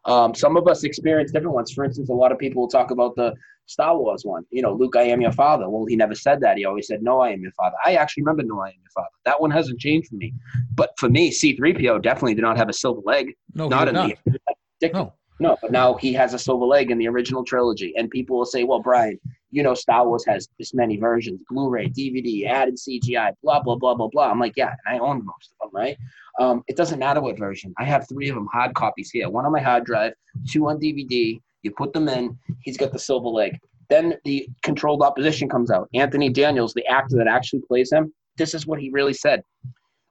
Um, 0.05 0.33
some 0.33 0.57
of 0.57 0.67
us 0.67 0.83
experience 0.83 1.31
different 1.31 1.53
ones. 1.53 1.71
For 1.71 1.83
instance, 1.83 2.09
a 2.09 2.13
lot 2.13 2.31
of 2.31 2.39
people 2.39 2.61
will 2.63 2.69
talk 2.69 2.91
about 2.91 3.15
the 3.15 3.33
Star 3.69 3.95
Wars 3.97 4.23
one. 4.25 4.43
You 4.49 4.63
know, 4.63 4.73
Luke, 4.73 4.95
I 4.95 5.03
am 5.03 5.21
your 5.21 5.31
father. 5.31 5.69
Well, 5.69 5.85
he 5.85 5.95
never 5.95 6.15
said 6.15 6.41
that. 6.41 6.57
He 6.57 6.65
always 6.65 6.87
said, 6.87 7.03
No, 7.03 7.19
I 7.19 7.29
am 7.29 7.41
your 7.41 7.51
father. 7.51 7.75
I 7.85 7.95
actually 7.95 8.23
remember, 8.23 8.43
No, 8.43 8.59
I 8.61 8.69
am 8.69 8.75
your 8.81 8.91
father. 8.95 9.09
That 9.25 9.39
one 9.39 9.51
hasn't 9.51 9.79
changed 9.79 10.09
for 10.09 10.15
me. 10.15 10.33
But 10.73 10.91
for 10.97 11.09
me, 11.09 11.31
C3PO 11.31 12.01
definitely 12.01 12.33
did 12.33 12.41
not 12.41 12.57
have 12.57 12.69
a 12.69 12.73
silver 12.73 13.01
leg. 13.05 13.35
No, 13.53 13.67
not 13.67 13.87
in 13.87 13.93
not. 13.93 14.11
the 14.25 14.89
No. 14.91 15.13
no, 15.39 15.57
but 15.61 15.71
now 15.71 15.93
he 15.95 16.13
has 16.13 16.33
a 16.33 16.39
silver 16.39 16.65
leg 16.65 16.89
in 16.89 16.97
the 16.97 17.07
original 17.07 17.43
trilogy, 17.43 17.93
and 17.95 18.09
people 18.09 18.37
will 18.37 18.45
say, 18.45 18.63
"Well, 18.63 18.79
Brian, 18.81 19.19
you 19.51 19.63
know, 19.63 19.73
Star 19.73 20.07
Wars 20.07 20.25
has 20.25 20.47
this 20.57 20.73
many 20.73 20.97
versions: 20.97 21.39
Blu-ray, 21.49 21.89
DVD, 21.89 22.47
added 22.47 22.75
CGI, 22.75 23.33
blah 23.43 23.61
blah 23.61 23.75
blah 23.75 23.95
blah 23.95 24.07
blah." 24.07 24.29
I'm 24.29 24.39
like, 24.39 24.53
"Yeah, 24.55 24.75
and 24.85 24.95
I 24.95 24.99
own 24.99 25.25
most 25.25 25.53
of 25.59 25.71
them, 25.71 25.75
right?" 25.79 25.97
Um, 26.39 26.63
it 26.67 26.75
doesn't 26.77 26.99
matter 26.99 27.21
what 27.21 27.37
version. 27.37 27.73
I 27.77 27.83
have 27.85 28.07
three 28.07 28.29
of 28.29 28.35
them 28.35 28.47
hard 28.51 28.73
copies 28.75 29.11
here: 29.11 29.29
one 29.29 29.45
on 29.45 29.51
my 29.51 29.61
hard 29.61 29.85
drive, 29.85 30.13
two 30.47 30.67
on 30.69 30.79
DVD. 30.79 31.39
You 31.63 31.71
put 31.71 31.93
them 31.93 32.07
in. 32.07 32.37
He's 32.61 32.77
got 32.77 32.93
the 32.93 32.99
silver 32.99 33.27
leg. 33.27 33.57
Then 33.89 34.15
the 34.23 34.47
controlled 34.63 35.01
opposition 35.01 35.49
comes 35.49 35.71
out. 35.71 35.89
Anthony 35.93 36.29
Daniels, 36.29 36.73
the 36.73 36.85
actor 36.85 37.17
that 37.17 37.27
actually 37.27 37.61
plays 37.67 37.91
him, 37.91 38.13
this 38.37 38.53
is 38.53 38.67
what 38.67 38.79
he 38.79 38.89
really 38.91 39.13
said 39.13 39.43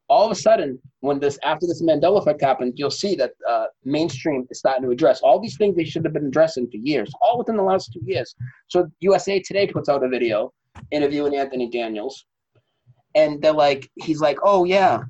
all 0.08 0.24
of 0.24 0.32
a 0.32 0.34
sudden, 0.34 0.78
when 1.00 1.20
this 1.20 1.38
after 1.44 1.66
this 1.66 1.82
Mandela 1.82 2.18
effect 2.18 2.40
happened, 2.40 2.74
you'll 2.76 2.90
see 2.90 3.14
that 3.16 3.32
uh, 3.48 3.66
mainstream 3.84 4.46
is 4.50 4.58
starting 4.58 4.84
to 4.84 4.90
address 4.90 5.20
all 5.20 5.38
these 5.38 5.56
things 5.56 5.76
they 5.76 5.84
should 5.84 6.04
have 6.04 6.14
been 6.14 6.26
addressing 6.26 6.68
for 6.70 6.78
years, 6.78 7.10
all 7.20 7.38
within 7.38 7.56
the 7.56 7.62
last 7.62 7.92
two 7.92 8.00
years. 8.04 8.34
So 8.68 8.90
USA 9.00 9.40
Today 9.40 9.66
puts 9.66 9.88
out 9.88 10.02
a 10.02 10.08
video 10.08 10.52
interviewing 10.90 11.36
Anthony 11.36 11.68
Daniels, 11.68 12.24
and 13.14 13.42
they're 13.42 13.52
like, 13.52 13.90
he's 13.96 14.20
like, 14.20 14.38
oh 14.42 14.64
yeah, 14.64 15.02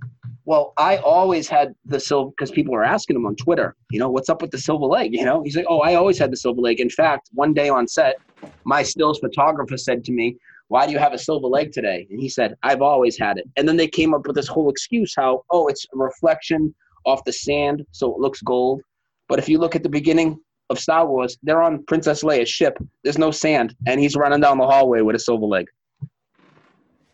well 0.45 0.73
I 0.77 0.97
always 0.99 1.49
had 1.49 1.75
the 1.85 2.01
silver 2.01 2.31
because 2.31 2.51
people 2.51 2.73
were 2.73 2.85
asking 2.85 3.17
him 3.17 3.27
on 3.27 3.37
Twitter, 3.37 3.77
you 3.91 4.01
know, 4.01 4.11
what's 4.11 4.29
up 4.29 4.43
with 4.43 4.51
the 4.51 4.59
silver 4.59 4.87
leg? 4.87 5.15
You 5.15 5.25
know, 5.25 5.43
he's 5.43 5.57
like, 5.57 5.67
oh 5.69 5.81
I 5.81 5.95
always 5.95 6.19
had 6.19 6.33
the 6.33 6.37
silver 6.37 6.61
leg. 6.61 6.81
In 6.81 6.91
fact, 6.91 7.29
one 7.33 7.55
day 7.55 7.69
on 7.69 7.87
set, 7.87 8.17
my 8.65 8.83
stills 8.83 9.21
photographer 9.21 9.77
said 9.77 10.05
to 10.05 10.13
me, 10.13 10.37
why 10.69 10.87
do 10.87 10.93
you 10.93 10.99
have 10.99 11.15
a 11.15 11.19
silver 11.19 11.47
leg 11.47 11.73
today? 11.73 12.07
And 12.11 12.21
he 12.21 12.29
said, 12.29 12.55
I've 12.63 12.83
always 12.83 13.19
had 13.19 13.39
it. 13.39 13.49
And 13.57 13.67
then 13.67 13.77
they 13.77 13.89
came 13.89 14.15
up 14.15 14.27
with 14.27 14.37
this 14.37 14.47
whole 14.47 14.71
excuse 14.71 15.15
how, 15.17 15.45
oh, 15.51 15.67
it's 15.67 15.87
a 15.95 15.99
reflection 15.99 16.75
off 17.07 17.25
the 17.25 17.33
sand, 17.33 17.85
so 17.91 18.13
it 18.13 18.21
looks 18.21 18.43
gold. 18.43 18.83
But 19.29 19.39
if 19.39 19.49
you 19.49 19.59
look 19.59 19.75
at 19.75 19.83
the 19.83 19.89
beginning 19.89 20.39
of 20.71 20.79
Star 20.79 21.07
Wars, 21.07 21.39
they're 21.43 21.63
on 21.63 21.85
Princess 21.87 22.23
Leia's 22.23 22.51
ship. 22.51 22.77
There's 23.03 23.19
no 23.19 23.31
sand, 23.31 23.75
and 23.87 23.99
he's 23.99 24.15
running 24.15 24.41
down 24.41 24.59
the 24.59 24.67
hallway 24.67 25.01
with 25.01 25.17
a 25.17 25.19
silver 25.19 25.47
leg. 25.47 25.67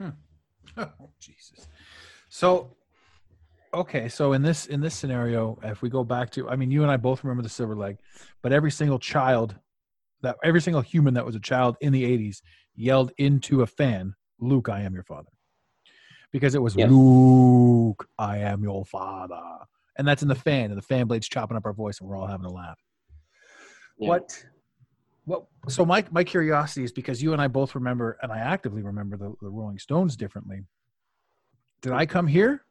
Hmm. 0.00 0.10
Oh, 1.00 1.10
Jesus. 1.20 1.68
So, 2.28 2.74
okay, 3.72 4.08
so 4.08 4.32
in 4.32 4.42
this 4.42 4.66
in 4.66 4.80
this 4.80 4.96
scenario, 4.96 5.56
if 5.62 5.82
we 5.82 5.88
go 5.88 6.02
back 6.02 6.30
to, 6.30 6.48
I 6.48 6.56
mean, 6.56 6.72
you 6.72 6.82
and 6.82 6.90
I 6.90 6.96
both 6.96 7.22
remember 7.22 7.44
the 7.44 7.48
silver 7.48 7.76
leg, 7.76 7.98
but 8.42 8.52
every 8.52 8.72
single 8.72 8.98
child, 8.98 9.54
that 10.22 10.36
every 10.42 10.60
single 10.60 10.82
human 10.82 11.14
that 11.14 11.24
was 11.24 11.36
a 11.36 11.40
child 11.40 11.76
in 11.80 11.92
the 11.92 12.02
'80s 12.02 12.40
yelled 12.74 13.12
into 13.18 13.62
a 13.62 13.66
fan, 13.66 14.14
"Luke, 14.38 14.68
I 14.68 14.80
am 14.80 14.94
your 14.94 15.04
father," 15.04 15.30
because 16.32 16.54
it 16.54 16.62
was 16.62 16.76
Yeah. 16.76 16.88
Luke, 16.88 18.08
I 18.18 18.38
am 18.38 18.62
your 18.62 18.84
father, 18.84 19.58
and 19.96 20.06
that's 20.06 20.22
in 20.22 20.28
the 20.28 20.34
fan, 20.34 20.70
and 20.70 20.78
the 20.78 20.82
fan 20.82 21.06
blade's 21.06 21.28
chopping 21.28 21.56
up 21.56 21.66
our 21.66 21.72
voice, 21.72 22.00
and 22.00 22.08
we're 22.08 22.16
all 22.16 22.26
having 22.26 22.46
a 22.46 22.52
laugh. 22.52 22.80
Yeah. 23.98 24.08
What? 24.08 24.46
What? 25.24 25.46
So 25.68 25.86
my 25.86 26.04
my 26.10 26.24
curiosity 26.24 26.84
is 26.84 26.92
because 26.92 27.22
you 27.22 27.32
and 27.32 27.40
I 27.40 27.48
both 27.48 27.74
remember, 27.74 28.18
and 28.22 28.30
I 28.30 28.38
actively 28.38 28.82
remember 28.82 29.16
the, 29.16 29.34
the 29.40 29.50
Rolling 29.50 29.78
Stones 29.78 30.16
differently. 30.16 30.64
Did 31.80 31.92
I 31.92 32.06
come 32.06 32.26
here? 32.26 32.64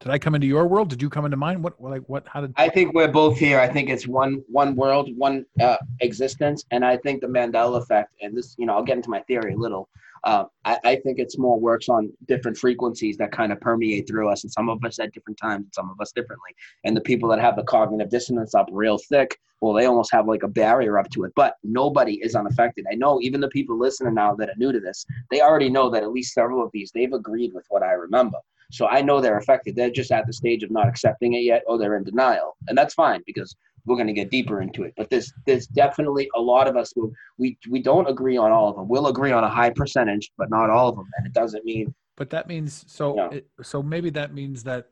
Did 0.00 0.10
I 0.10 0.18
come 0.18 0.34
into 0.34 0.46
your 0.46 0.66
world? 0.66 0.88
Did 0.88 1.02
you 1.02 1.10
come 1.10 1.26
into 1.26 1.36
mine? 1.36 1.60
What? 1.60 1.78
like 1.78 2.02
what? 2.06 2.26
How 2.26 2.40
did? 2.40 2.54
I 2.56 2.70
think 2.70 2.94
we're 2.94 3.12
both 3.12 3.38
here. 3.38 3.60
I 3.60 3.68
think 3.68 3.90
it's 3.90 4.08
one 4.08 4.42
one 4.48 4.74
world, 4.74 5.10
one 5.14 5.44
uh, 5.60 5.76
existence, 6.00 6.64
and 6.70 6.86
I 6.86 6.96
think 6.96 7.20
the 7.20 7.26
Mandela 7.26 7.82
effect. 7.82 8.14
And 8.22 8.34
this, 8.34 8.54
you 8.58 8.64
know, 8.64 8.74
I'll 8.74 8.82
get 8.82 8.96
into 8.96 9.10
my 9.10 9.20
theory 9.20 9.52
a 9.52 9.58
little. 9.58 9.90
Uh, 10.24 10.44
I, 10.64 10.78
I 10.84 10.96
think 10.96 11.18
it's 11.18 11.36
more 11.36 11.60
works 11.60 11.90
on 11.90 12.10
different 12.28 12.56
frequencies 12.56 13.18
that 13.18 13.30
kind 13.30 13.52
of 13.52 13.60
permeate 13.60 14.08
through 14.08 14.30
us, 14.30 14.42
and 14.42 14.50
some 14.50 14.70
of 14.70 14.82
us 14.84 14.98
at 14.98 15.12
different 15.12 15.38
times, 15.38 15.64
and 15.64 15.74
some 15.74 15.90
of 15.90 16.00
us 16.00 16.12
differently. 16.12 16.50
And 16.84 16.96
the 16.96 17.02
people 17.02 17.28
that 17.28 17.38
have 17.38 17.56
the 17.56 17.64
cognitive 17.64 18.08
dissonance 18.08 18.54
up 18.54 18.68
real 18.72 18.96
thick, 18.96 19.38
well, 19.60 19.74
they 19.74 19.84
almost 19.84 20.12
have 20.12 20.26
like 20.26 20.44
a 20.44 20.48
barrier 20.48 20.98
up 20.98 21.10
to 21.10 21.24
it. 21.24 21.32
But 21.36 21.56
nobody 21.62 22.14
is 22.22 22.34
unaffected. 22.34 22.86
I 22.90 22.94
know 22.94 23.20
even 23.20 23.42
the 23.42 23.48
people 23.48 23.78
listening 23.78 24.14
now 24.14 24.34
that 24.36 24.48
are 24.48 24.56
new 24.56 24.72
to 24.72 24.80
this, 24.80 25.04
they 25.30 25.42
already 25.42 25.68
know 25.68 25.90
that 25.90 26.02
at 26.02 26.10
least 26.10 26.32
several 26.32 26.64
of 26.64 26.70
these 26.72 26.90
they've 26.90 27.12
agreed 27.12 27.52
with 27.52 27.66
what 27.68 27.82
I 27.82 27.92
remember. 27.92 28.38
So 28.70 28.86
I 28.86 29.02
know 29.02 29.20
they're 29.20 29.38
affected. 29.38 29.76
They're 29.76 29.90
just 29.90 30.12
at 30.12 30.26
the 30.26 30.32
stage 30.32 30.62
of 30.62 30.70
not 30.70 30.88
accepting 30.88 31.34
it 31.34 31.40
yet, 31.42 31.62
or 31.66 31.78
they're 31.78 31.96
in 31.96 32.04
denial, 32.04 32.56
and 32.68 32.76
that's 32.78 32.94
fine 32.94 33.20
because 33.26 33.54
we're 33.86 33.96
going 33.96 34.06
to 34.06 34.12
get 34.12 34.30
deeper 34.30 34.60
into 34.62 34.84
it. 34.84 34.94
But 34.96 35.10
there's 35.10 35.32
there's 35.46 35.66
definitely 35.66 36.28
a 36.36 36.40
lot 36.40 36.68
of 36.68 36.76
us 36.76 36.92
who 36.94 37.12
we 37.38 37.58
we 37.68 37.82
don't 37.82 38.06
agree 38.08 38.36
on 38.36 38.52
all 38.52 38.68
of 38.68 38.76
them. 38.76 38.88
We'll 38.88 39.08
agree 39.08 39.32
on 39.32 39.42
a 39.44 39.48
high 39.50 39.70
percentage, 39.70 40.30
but 40.38 40.50
not 40.50 40.70
all 40.70 40.88
of 40.88 40.96
them, 40.96 41.06
and 41.18 41.26
it 41.26 41.32
doesn't 41.32 41.64
mean 41.64 41.94
But 42.16 42.30
that 42.30 42.46
means 42.48 42.84
so. 42.86 43.16
Yeah. 43.16 43.28
It, 43.38 43.50
so 43.62 43.82
maybe 43.82 44.10
that 44.10 44.32
means 44.34 44.62
that 44.64 44.86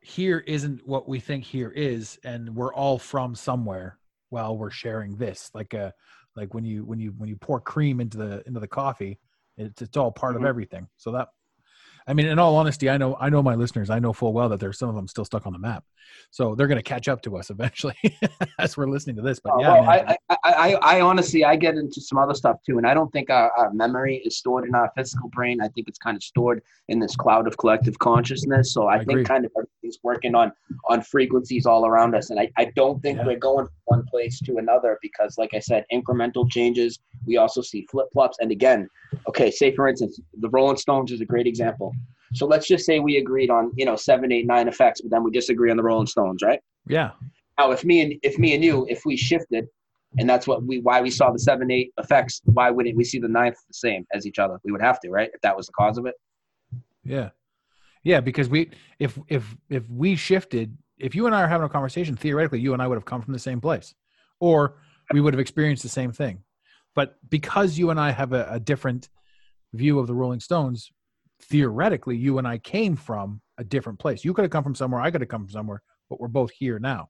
here 0.00 0.38
isn't 0.46 0.86
what 0.86 1.08
we 1.08 1.20
think 1.20 1.44
here 1.44 1.70
is, 1.70 2.18
and 2.24 2.54
we're 2.54 2.72
all 2.72 2.98
from 2.98 3.34
somewhere 3.34 3.98
while 4.30 4.56
we're 4.56 4.70
sharing 4.70 5.16
this. 5.16 5.50
Like 5.54 5.74
a 5.74 5.92
like 6.36 6.54
when 6.54 6.64
you 6.64 6.84
when 6.84 7.00
you 7.00 7.12
when 7.18 7.28
you 7.28 7.36
pour 7.36 7.60
cream 7.60 8.00
into 8.00 8.16
the 8.18 8.42
into 8.46 8.60
the 8.60 8.68
coffee, 8.68 9.18
it's 9.56 9.82
it's 9.82 9.96
all 9.96 10.12
part 10.12 10.34
Mhm. 10.34 10.38
of 10.40 10.44
everything. 10.44 10.86
So 10.96 11.12
that. 11.12 11.28
I 12.06 12.14
mean, 12.14 12.26
in 12.26 12.38
all 12.38 12.56
honesty, 12.56 12.88
I 12.88 12.96
know 12.98 13.16
I 13.20 13.28
know 13.30 13.42
my 13.42 13.54
listeners. 13.56 13.90
I 13.90 13.98
know 13.98 14.12
full 14.12 14.32
well 14.32 14.48
that 14.50 14.60
there's 14.60 14.78
some 14.78 14.88
of 14.88 14.94
them 14.94 15.08
still 15.08 15.24
stuck 15.24 15.46
on 15.46 15.52
the 15.52 15.58
map, 15.58 15.84
so 16.30 16.54
they're 16.54 16.68
going 16.68 16.78
to 16.78 16.82
catch 16.82 17.08
up 17.08 17.20
to 17.22 17.36
us 17.36 17.50
eventually 17.50 17.96
as 18.60 18.76
we're 18.76 18.86
listening 18.88 19.16
to 19.16 19.22
this. 19.22 19.40
But 19.40 19.54
Oh, 19.56 19.60
yeah, 19.60 19.80
well. 19.80 19.90
I, 19.90 20.16
I, 20.30 20.36
I, 20.44 20.74
I 20.82 21.00
honestly, 21.00 21.44
I 21.44 21.56
get 21.56 21.74
into 21.74 22.00
some 22.00 22.16
other 22.18 22.34
stuff 22.34 22.58
too, 22.64 22.78
and 22.78 22.86
I 22.86 22.94
don't 22.94 23.10
think 23.12 23.28
our, 23.30 23.50
our 23.52 23.72
memory 23.72 24.22
is 24.24 24.38
stored 24.38 24.68
in 24.68 24.74
our 24.76 24.90
physical 24.96 25.28
brain. 25.30 25.60
I 25.60 25.68
think 25.68 25.88
it's 25.88 25.98
kind 25.98 26.16
of 26.16 26.22
stored 26.22 26.62
in 26.88 27.00
this 27.00 27.16
cloud 27.16 27.48
of 27.48 27.56
collective 27.58 27.98
consciousness. 27.98 28.72
So 28.72 28.86
I, 28.86 28.94
I 28.94 28.98
think 28.98 29.10
agree. 29.10 29.24
kind 29.24 29.44
of 29.44 29.50
everything's 29.56 29.98
working 30.04 30.34
on 30.36 30.52
on 30.88 31.02
frequencies 31.02 31.66
all 31.66 31.86
around 31.86 32.14
us, 32.14 32.30
and 32.30 32.38
I, 32.38 32.50
I 32.56 32.66
don't 32.76 33.02
think 33.02 33.18
Yeah. 33.18 33.26
we're 33.26 33.38
going 33.38 33.66
from 33.66 33.74
one 33.86 34.04
place 34.06 34.38
to 34.40 34.58
another 34.58 34.98
because, 35.02 35.38
like 35.38 35.54
I 35.54 35.58
said, 35.58 35.84
incremental 35.92 36.48
changes. 36.48 37.00
We 37.26 37.38
also 37.38 37.62
see 37.62 37.84
flip 37.90 38.06
flops, 38.12 38.38
and 38.40 38.52
again, 38.52 38.88
okay, 39.28 39.50
say 39.50 39.74
for 39.74 39.88
instance, 39.88 40.20
the 40.38 40.48
Rolling 40.50 40.76
Stones 40.76 41.10
is 41.10 41.20
a 41.20 41.24
great 41.24 41.48
example. 41.48 41.92
So 42.34 42.46
let's 42.46 42.66
just 42.66 42.84
say 42.84 42.98
we 42.98 43.16
agreed 43.16 43.50
on 43.50 43.72
you 43.76 43.84
know 43.84 43.96
seven, 43.96 44.32
eight, 44.32 44.46
nine 44.46 44.68
effects, 44.68 45.00
but 45.00 45.10
then 45.10 45.22
we 45.22 45.30
disagree 45.30 45.70
on 45.70 45.76
the 45.76 45.82
Rolling 45.82 46.06
Stones, 46.06 46.42
right? 46.42 46.60
yeah, 46.88 47.10
Now, 47.58 47.70
if 47.72 47.84
me 47.84 48.00
and 48.02 48.14
if 48.22 48.38
me 48.38 48.54
and 48.54 48.64
you, 48.64 48.86
if 48.88 49.04
we 49.04 49.16
shifted, 49.16 49.66
and 50.18 50.28
that's 50.28 50.46
what 50.46 50.64
we 50.64 50.80
why 50.80 51.00
we 51.00 51.10
saw 51.10 51.30
the 51.30 51.38
seven 51.38 51.70
eight 51.70 51.92
effects, 51.98 52.40
why 52.44 52.70
wouldn't 52.70 52.96
we 52.96 53.04
see 53.04 53.18
the 53.18 53.28
ninth 53.28 53.56
the 53.68 53.74
same 53.74 54.06
as 54.12 54.26
each 54.26 54.38
other? 54.38 54.58
We 54.64 54.72
would 54.72 54.82
have 54.82 55.00
to, 55.00 55.10
right? 55.10 55.30
If 55.32 55.40
that 55.42 55.56
was 55.56 55.66
the 55.66 55.72
cause 55.72 55.98
of 55.98 56.06
it. 56.06 56.14
Yeah. 57.04 57.30
Yeah, 58.02 58.20
because 58.20 58.48
we 58.48 58.70
if 58.98 59.18
if 59.28 59.56
if 59.68 59.88
we 59.90 60.14
shifted, 60.14 60.76
if 60.98 61.14
you 61.14 61.26
and 61.26 61.34
I 61.34 61.42
are 61.42 61.48
having 61.48 61.66
a 61.66 61.68
conversation, 61.68 62.16
theoretically 62.16 62.60
you 62.60 62.72
and 62.72 62.80
I 62.80 62.86
would 62.86 62.96
have 62.96 63.04
come 63.04 63.22
from 63.22 63.32
the 63.32 63.38
same 63.38 63.60
place. 63.60 63.94
Or 64.38 64.76
we 65.12 65.20
would 65.20 65.34
have 65.34 65.40
experienced 65.40 65.82
the 65.82 65.88
same 65.88 66.12
thing. 66.12 66.42
But 66.94 67.16
because 67.28 67.78
you 67.78 67.90
and 67.90 67.98
I 67.98 68.10
have 68.10 68.32
a, 68.32 68.46
a 68.50 68.60
different 68.60 69.08
view 69.72 69.98
of 69.98 70.06
the 70.06 70.14
Rolling 70.14 70.40
Stones, 70.40 70.92
theoretically 71.42 72.16
you 72.16 72.38
and 72.38 72.46
I 72.46 72.58
came 72.58 72.96
from 72.96 73.40
a 73.58 73.64
different 73.64 73.98
place. 73.98 74.24
You 74.24 74.34
could 74.34 74.42
have 74.42 74.50
come 74.50 74.64
from 74.64 74.74
somewhere, 74.74 75.00
I 75.00 75.10
could 75.10 75.20
have 75.20 75.28
come 75.28 75.42
from 75.42 75.50
somewhere, 75.50 75.82
but 76.08 76.20
we're 76.20 76.28
both 76.28 76.50
here 76.50 76.78
now. 76.78 77.08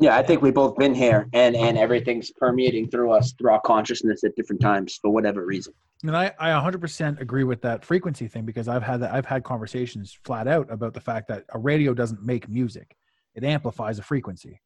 Yeah, 0.00 0.16
I 0.16 0.22
think 0.22 0.42
we've 0.42 0.54
both 0.54 0.76
been 0.76 0.94
here, 0.94 1.28
and 1.32 1.56
and 1.56 1.76
everything's 1.76 2.30
permeating 2.30 2.88
through 2.88 3.10
us 3.10 3.32
through 3.32 3.50
our 3.50 3.60
consciousness 3.60 4.22
at 4.22 4.36
different 4.36 4.62
times 4.62 4.96
for 5.02 5.10
whatever 5.10 5.44
reason. 5.44 5.74
And 6.04 6.16
I, 6.16 6.32
I 6.38 6.50
100% 6.50 7.20
agree 7.20 7.42
with 7.42 7.60
that 7.62 7.84
frequency 7.84 8.28
thing 8.28 8.44
because 8.44 8.68
I've 8.68 8.84
had 8.84 9.00
that 9.00 9.12
I've 9.12 9.26
had 9.26 9.42
conversations 9.42 10.16
flat 10.24 10.46
out 10.46 10.70
about 10.70 10.94
the 10.94 11.00
fact 11.00 11.26
that 11.28 11.44
a 11.52 11.58
radio 11.58 11.94
doesn't 11.94 12.22
make 12.22 12.48
music; 12.48 12.96
it 13.34 13.42
amplifies 13.42 13.98
a 13.98 14.02
frequency. 14.02 14.60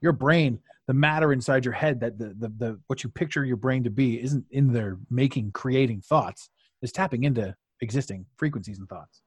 Your 0.00 0.12
brain, 0.12 0.60
the 0.86 0.94
matter 0.94 1.34
inside 1.34 1.66
your 1.66 1.74
head, 1.74 2.00
that 2.00 2.18
the, 2.18 2.34
the 2.38 2.48
the 2.56 2.80
what 2.86 3.04
you 3.04 3.10
picture 3.10 3.44
your 3.44 3.58
brain 3.58 3.84
to 3.84 3.90
be, 3.90 4.22
isn't 4.22 4.46
in 4.50 4.72
there 4.72 4.96
making 5.10 5.52
creating 5.52 6.00
thoughts. 6.00 6.48
It's 6.80 6.92
tapping 6.92 7.24
into 7.24 7.54
existing 7.80 8.26
frequencies 8.36 8.78
and 8.78 8.88
thoughts. 8.88 9.22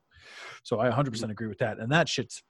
So 0.64 0.80
I 0.80 0.90
100% 0.90 1.10
mm. 1.10 1.32
agree 1.32 1.48
with 1.48 1.60
that, 1.60 1.80
and 1.80 1.92
that 1.92 2.08
shit's 2.08 2.44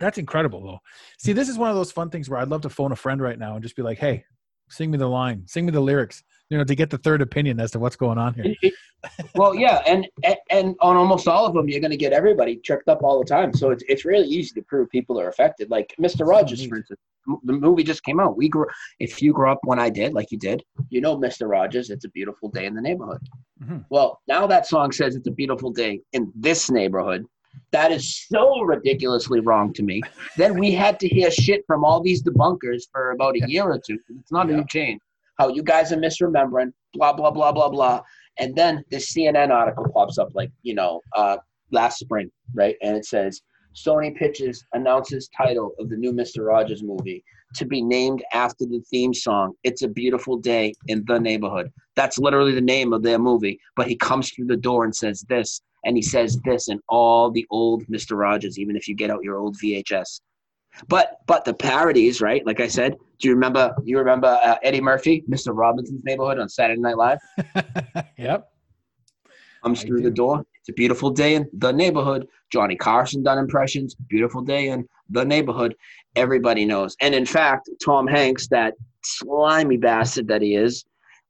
that's 0.00 0.18
incredible 0.18 0.60
though. 0.60 0.78
See, 1.18 1.32
this 1.32 1.48
is 1.48 1.56
one 1.56 1.70
of 1.70 1.76
those 1.76 1.92
fun 1.92 2.10
things 2.10 2.28
where 2.28 2.40
I'd 2.40 2.48
love 2.48 2.62
to 2.62 2.68
phone 2.68 2.90
a 2.90 2.96
friend 2.96 3.20
right 3.20 3.38
now 3.38 3.54
and 3.54 3.62
just 3.62 3.76
be 3.76 3.82
like, 3.82 3.98
"Hey, 3.98 4.24
sing 4.68 4.90
me 4.90 4.98
the 4.98 5.06
line, 5.06 5.44
sing 5.46 5.66
me 5.66 5.70
the 5.70 5.80
lyrics." 5.80 6.24
You 6.50 6.58
know, 6.58 6.64
to 6.64 6.74
get 6.74 6.90
the 6.90 6.98
third 6.98 7.22
opinion 7.22 7.58
as 7.58 7.70
to 7.70 7.78
what's 7.78 7.96
going 7.96 8.18
on 8.18 8.34
here. 8.34 8.54
well, 9.34 9.54
yeah, 9.54 9.82
and, 9.86 10.06
and 10.50 10.76
on 10.80 10.96
almost 10.96 11.26
all 11.26 11.46
of 11.46 11.54
them, 11.54 11.68
you're 11.68 11.80
going 11.80 11.90
to 11.90 11.96
get 11.96 12.12
everybody 12.12 12.56
tripped 12.56 12.88
up 12.88 13.02
all 13.02 13.18
the 13.18 13.24
time. 13.24 13.54
So 13.54 13.70
it's 13.70 13.82
it's 13.88 14.04
really 14.04 14.28
easy 14.28 14.54
to 14.54 14.62
prove 14.62 14.90
people 14.90 15.18
are 15.18 15.28
affected. 15.28 15.70
Like 15.70 15.94
Mr. 16.00 16.26
Rogers, 16.26 16.64
for 16.66 16.76
instance, 16.76 17.00
the 17.44 17.52
movie 17.54 17.82
just 17.82 18.04
came 18.04 18.20
out. 18.20 18.36
We 18.36 18.48
grew. 18.48 18.66
If 19.00 19.22
you 19.22 19.32
grew 19.32 19.50
up 19.50 19.60
when 19.64 19.78
I 19.78 19.88
did, 19.88 20.12
like 20.12 20.30
you 20.30 20.38
did, 20.38 20.62
you 20.90 21.00
know 21.00 21.16
Mr. 21.16 21.48
Rogers. 21.48 21.88
It's 21.90 22.04
a 22.04 22.10
beautiful 22.10 22.50
day 22.50 22.66
in 22.66 22.74
the 22.74 22.82
neighborhood. 22.82 23.20
Mhm. 23.62 23.84
Well, 23.88 24.20
now 24.28 24.46
that 24.46 24.66
song 24.66 24.92
says 24.92 25.16
it's 25.16 25.28
a 25.28 25.32
beautiful 25.32 25.70
day 25.70 26.00
in 26.12 26.30
this 26.34 26.70
neighborhood. 26.70 27.24
That 27.70 27.92
is 27.92 28.26
so 28.28 28.62
ridiculously 28.62 29.40
wrong 29.40 29.72
to 29.74 29.82
me. 29.82 30.02
then 30.36 30.58
we 30.58 30.72
had 30.72 30.98
to 31.00 31.08
hear 31.08 31.30
shit 31.30 31.64
from 31.66 31.84
all 31.84 32.00
these 32.02 32.22
debunkers 32.22 32.82
for 32.92 33.12
about 33.12 33.36
a 33.36 33.48
year 33.48 33.64
or 33.64 33.78
two. 33.78 33.98
It's 34.20 34.32
not 34.32 34.50
a 34.50 34.52
new 34.56 34.64
change. 34.68 35.00
How 35.38 35.48
you 35.48 35.62
guys 35.62 35.92
are 35.92 35.96
misremembering, 35.96 36.72
blah 36.94 37.12
blah 37.12 37.30
blah 37.30 37.52
blah 37.52 37.68
blah. 37.68 38.02
And 38.38 38.54
then 38.56 38.84
this 38.90 39.12
CNN 39.12 39.50
article 39.50 39.86
pops 39.92 40.18
up 40.18 40.28
like, 40.34 40.50
you 40.62 40.74
know, 40.74 41.00
uh, 41.16 41.36
last 41.70 41.98
spring, 41.98 42.30
right? 42.54 42.76
And 42.82 42.96
it 42.96 43.04
says 43.04 43.40
Sony 43.74 44.14
Pictures 44.16 44.64
announces 44.72 45.28
title 45.36 45.72
of 45.78 45.88
the 45.88 45.96
new 45.96 46.12
Mr. 46.12 46.46
Rogers 46.46 46.82
movie 46.82 47.24
to 47.54 47.64
be 47.64 47.82
named 47.82 48.22
after 48.32 48.64
the 48.64 48.82
theme 48.90 49.14
song, 49.14 49.54
It's 49.62 49.82
a 49.82 49.88
Beautiful 49.88 50.36
Day 50.36 50.74
in 50.88 51.04
the 51.06 51.18
Neighborhood. 51.18 51.70
That's 51.96 52.18
literally 52.18 52.52
the 52.52 52.60
name 52.60 52.92
of 52.92 53.02
their 53.02 53.18
movie. 53.18 53.58
But 53.76 53.86
he 53.86 53.96
comes 53.96 54.30
through 54.30 54.46
the 54.46 54.56
door 54.56 54.84
and 54.84 54.94
says 54.94 55.24
this, 55.28 55.60
and 55.84 55.96
he 55.96 56.02
says 56.02 56.38
this 56.44 56.68
in 56.68 56.80
all 56.88 57.30
the 57.30 57.46
old 57.50 57.84
Mr. 57.86 58.16
Rogers, 58.18 58.58
even 58.58 58.76
if 58.76 58.88
you 58.88 58.94
get 58.94 59.10
out 59.10 59.22
your 59.22 59.38
old 59.38 59.56
VHS. 59.62 60.20
But 60.88 61.20
but 61.26 61.44
the 61.44 61.54
parodies, 61.54 62.20
right? 62.20 62.44
Like 62.44 62.60
I 62.60 62.68
said, 62.68 62.96
do 63.18 63.28
you 63.28 63.34
remember? 63.34 63.74
You 63.84 63.98
remember 63.98 64.38
uh, 64.42 64.56
Eddie 64.62 64.80
Murphy, 64.80 65.24
Mr. 65.28 65.56
Robinson's 65.56 66.04
Neighborhood 66.04 66.38
on 66.38 66.48
Saturday 66.48 66.80
Night 66.80 66.96
Live? 66.96 67.18
yep. 68.18 68.48
comes 69.62 69.84
I 69.84 69.86
through 69.86 69.98
do. 69.98 70.04
the 70.04 70.10
door. 70.10 70.44
It's 70.60 70.70
a 70.70 70.72
beautiful 70.72 71.10
day 71.10 71.34
in 71.34 71.48
the 71.52 71.72
neighborhood. 71.72 72.26
Johnny 72.50 72.74
Carson 72.74 73.22
done 73.22 73.38
impressions. 73.38 73.94
Beautiful 74.08 74.40
day 74.40 74.68
in 74.68 74.88
the 75.10 75.24
neighborhood. 75.24 75.76
Everybody 76.16 76.64
knows. 76.64 76.96
And 77.00 77.14
in 77.14 77.26
fact, 77.26 77.68
Tom 77.84 78.06
Hanks, 78.06 78.48
that 78.48 78.74
slimy 79.02 79.76
bastard 79.76 80.26
that 80.28 80.40
he 80.40 80.54
is, 80.54 80.84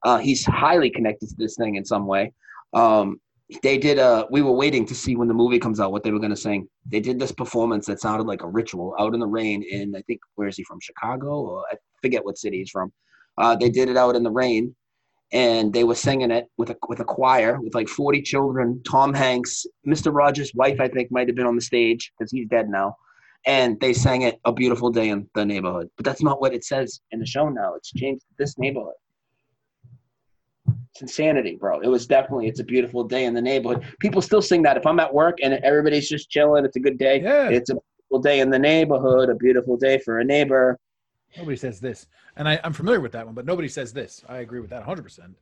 uh, 0.04 0.18
he's 0.18 0.44
highly 0.44 0.90
connected 0.90 1.30
to 1.30 1.34
this 1.36 1.56
thing 1.56 1.74
in 1.74 1.84
some 1.84 2.06
way. 2.06 2.32
Um, 2.74 3.20
they 3.62 3.78
did 3.78 3.98
a. 3.98 4.26
We 4.30 4.42
were 4.42 4.52
waiting 4.52 4.86
to 4.86 4.94
see 4.94 5.16
when 5.16 5.28
the 5.28 5.34
movie 5.34 5.58
comes 5.58 5.80
out 5.80 5.92
what 5.92 6.02
they 6.02 6.10
were 6.10 6.18
going 6.18 6.30
to 6.30 6.36
sing. 6.36 6.68
They 6.86 7.00
did 7.00 7.18
this 7.18 7.32
performance 7.32 7.86
that 7.86 8.00
sounded 8.00 8.26
like 8.26 8.42
a 8.42 8.48
ritual 8.48 8.94
out 8.98 9.14
in 9.14 9.20
the 9.20 9.26
rain 9.26 9.62
in 9.62 9.94
I 9.94 10.02
think 10.02 10.20
where 10.36 10.48
is 10.48 10.56
he 10.56 10.64
from? 10.64 10.80
Chicago 10.80 11.40
or 11.40 11.64
I 11.70 11.76
forget 12.02 12.24
what 12.24 12.38
city 12.38 12.58
he's 12.58 12.70
from. 12.70 12.92
Uh, 13.36 13.56
they 13.56 13.68
did 13.68 13.88
it 13.88 13.96
out 13.96 14.16
in 14.16 14.22
the 14.22 14.30
rain, 14.30 14.74
and 15.32 15.72
they 15.72 15.84
were 15.84 15.94
singing 15.94 16.30
it 16.30 16.46
with 16.56 16.70
a 16.70 16.76
with 16.88 17.00
a 17.00 17.04
choir 17.04 17.60
with 17.60 17.74
like 17.74 17.88
40 17.88 18.22
children. 18.22 18.82
Tom 18.88 19.12
Hanks, 19.12 19.66
Mr. 19.86 20.14
Rogers' 20.14 20.52
wife, 20.54 20.80
I 20.80 20.88
think, 20.88 21.10
might 21.10 21.28
have 21.28 21.36
been 21.36 21.46
on 21.46 21.56
the 21.56 21.62
stage 21.62 22.12
because 22.18 22.30
he's 22.30 22.48
dead 22.48 22.68
now. 22.68 22.96
And 23.46 23.78
they 23.78 23.92
sang 23.92 24.22
it 24.22 24.40
a 24.46 24.52
beautiful 24.52 24.90
day 24.90 25.10
in 25.10 25.28
the 25.34 25.44
neighborhood. 25.44 25.90
But 25.96 26.06
that's 26.06 26.22
not 26.22 26.40
what 26.40 26.54
it 26.54 26.64
says 26.64 27.00
in 27.10 27.20
the 27.20 27.26
show 27.26 27.50
now. 27.50 27.74
It's 27.74 27.92
changed 27.92 28.24
this 28.38 28.56
neighborhood. 28.58 28.94
It's 30.94 31.02
insanity, 31.02 31.56
bro. 31.56 31.80
It 31.80 31.88
was 31.88 32.06
definitely 32.06 32.46
it's 32.46 32.60
a 32.60 32.64
beautiful 32.64 33.02
day 33.02 33.24
in 33.24 33.34
the 33.34 33.42
neighborhood. 33.42 33.84
People 33.98 34.22
still 34.22 34.40
sing 34.40 34.62
that. 34.62 34.76
If 34.76 34.86
I'm 34.86 35.00
at 35.00 35.12
work 35.12 35.38
and 35.42 35.54
everybody's 35.54 36.08
just 36.08 36.30
chilling, 36.30 36.64
it's 36.64 36.76
a 36.76 36.80
good 36.80 36.98
day. 36.98 37.20
Yeah. 37.20 37.48
It's 37.48 37.70
a 37.70 37.74
beautiful 37.74 38.22
day 38.22 38.38
in 38.38 38.48
the 38.48 38.58
neighborhood, 38.60 39.28
a 39.28 39.34
beautiful 39.34 39.76
day 39.76 39.98
for 39.98 40.20
a 40.20 40.24
neighbor. 40.24 40.78
Nobody 41.36 41.56
says 41.56 41.80
this, 41.80 42.06
and 42.36 42.48
I, 42.48 42.60
I'm 42.62 42.72
familiar 42.72 43.00
with 43.00 43.10
that 43.10 43.26
one, 43.26 43.34
but 43.34 43.44
nobody 43.44 43.66
says 43.66 43.92
this. 43.92 44.22
I 44.28 44.38
agree 44.38 44.60
with 44.60 44.70
that 44.70 44.78
100. 44.78 45.02
percent 45.02 45.34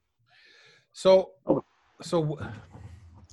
So, 0.94 1.32
so, 2.00 2.38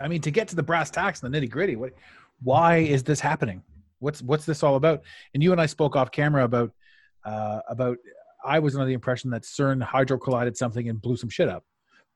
I 0.01 0.09
mean, 0.09 0.19
to 0.19 0.31
get 0.31 0.49
to 0.49 0.57
the 0.57 0.63
brass 0.63 0.91
tacks 0.91 1.23
and 1.23 1.33
the 1.33 1.39
nitty 1.39 1.49
gritty, 1.49 1.77
what, 1.77 1.93
why 2.43 2.79
is 2.79 3.01
this 3.01 3.21
happening? 3.21 3.63
What's 3.99 4.21
what's 4.21 4.45
this 4.45 4.61
all 4.61 4.75
about? 4.75 5.03
And 5.33 5.41
you 5.41 5.53
and 5.53 5.61
I 5.61 5.67
spoke 5.67 5.95
off 5.95 6.11
camera 6.11 6.43
about 6.43 6.73
uh, 7.23 7.61
about. 7.69 7.97
I 8.43 8.59
was 8.59 8.73
under 8.75 8.85
the 8.85 8.93
impression 8.93 9.29
that 9.31 9.43
CERN 9.43 9.81
hydro 9.81 10.17
collided 10.17 10.55
something 10.55 10.87
and 10.87 11.01
blew 11.01 11.17
some 11.17 11.29
shit 11.29 11.49
up, 11.49 11.65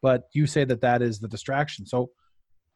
but 0.04 0.28
you 0.34 0.46
say 0.46 0.66
that 0.66 0.82
that 0.82 1.02
is 1.02 1.20
the 1.20 1.28
distraction. 1.30 1.88
So, 1.88 2.12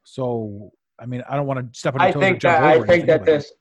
so 0.03 0.71
I 0.99 1.05
mean, 1.05 1.21
I 1.29 1.35
don't 1.35 1.45
want 1.45 1.59
to 1.59 1.79
step 1.79 1.93
on 1.93 1.99
your 1.99 2.07
I 2.07 2.11
toes 2.11 2.21
think 2.21 2.41
that 2.41 2.63
I 2.63 2.83
think 2.87 3.05
that 3.05 3.25
this. 3.25 3.51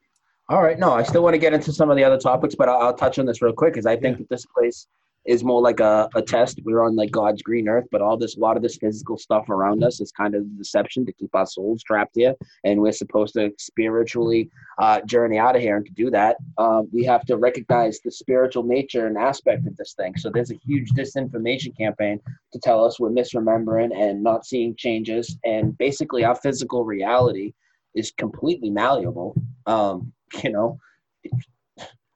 All 0.48 0.62
right, 0.62 0.79
no, 0.79 0.92
I 0.92 1.02
still 1.02 1.24
want 1.24 1.35
to 1.35 1.38
get 1.38 1.52
into 1.52 1.72
some 1.72 1.90
of 1.90 1.96
the 1.96 2.05
other 2.05 2.16
topics, 2.16 2.55
but 2.55 2.68
I'll, 2.68 2.79
I'll 2.81 2.94
touch 2.94 3.18
on 3.18 3.26
this 3.26 3.42
real 3.42 3.52
quick 3.52 3.74
because 3.74 3.85
I 3.85 3.96
think 3.96 4.16
Yeah. 4.16 4.18
that 4.20 4.29
this 4.31 4.46
place 4.57 4.87
is 5.27 5.43
more 5.43 5.61
like 5.61 5.81
a, 5.81 6.09
a 6.15 6.23
test. 6.23 6.61
We're 6.65 6.85
on 6.85 6.97
like 6.97 7.11
God's 7.11 7.43
green 7.43 7.69
earth, 7.69 7.87
but 7.91 8.01
all 8.01 8.17
this, 8.17 8.37
a 8.37 8.41
lot 8.41 8.57
of 8.57 8.62
this 8.62 8.77
physical 8.77 9.19
stuff 9.19 9.49
around 9.49 9.83
us 9.83 10.01
is 10.01 10.12
kind 10.12 10.35
of 10.35 10.57
deception 10.57 11.05
to 11.07 11.12
keep 11.12 11.35
our 11.35 11.47
souls 11.47 11.83
trapped 11.83 12.15
here, 12.15 12.35
and 12.65 12.81
we're 12.81 12.93
supposed 12.93 13.35
to 13.35 13.51
spiritually 13.59 14.51
uh, 14.79 15.01
journey 15.03 15.39
out 15.39 15.57
of 15.57 15.62
here. 15.62 15.77
And 15.77 15.87
to 15.87 15.93
do 15.93 16.11
that, 16.11 16.37
um, 16.59 16.89
we 16.93 17.05
have 17.05 17.25
to 17.27 17.37
recognize 17.37 18.01
the 18.01 18.11
spiritual 18.11 18.62
nature 18.62 19.07
and 19.07 19.19
aspect 19.19 19.67
of 19.67 19.77
this 19.77 19.95
thing. 19.95 20.17
So 20.17 20.31
there's 20.31 20.53
a 20.53 20.61
huge 20.65 20.91
disinformation 20.91 21.77
campaign 21.77 22.21
to 22.53 22.59
tell 22.59 22.85
us 22.85 23.01
we're 23.01 23.11
misremembering 23.11 23.97
and 23.97 24.23
not 24.23 24.47
seeing 24.47 24.77
changes, 24.77 25.37
and 25.45 25.77
basically 25.79 26.25
our 26.25 26.37
physical 26.37 26.85
reality 26.85 27.53
is 27.95 28.12
completely 28.12 28.71
malleable. 28.71 29.35
Um, 29.67 30.12
you 30.43 30.51
know, 30.51 30.79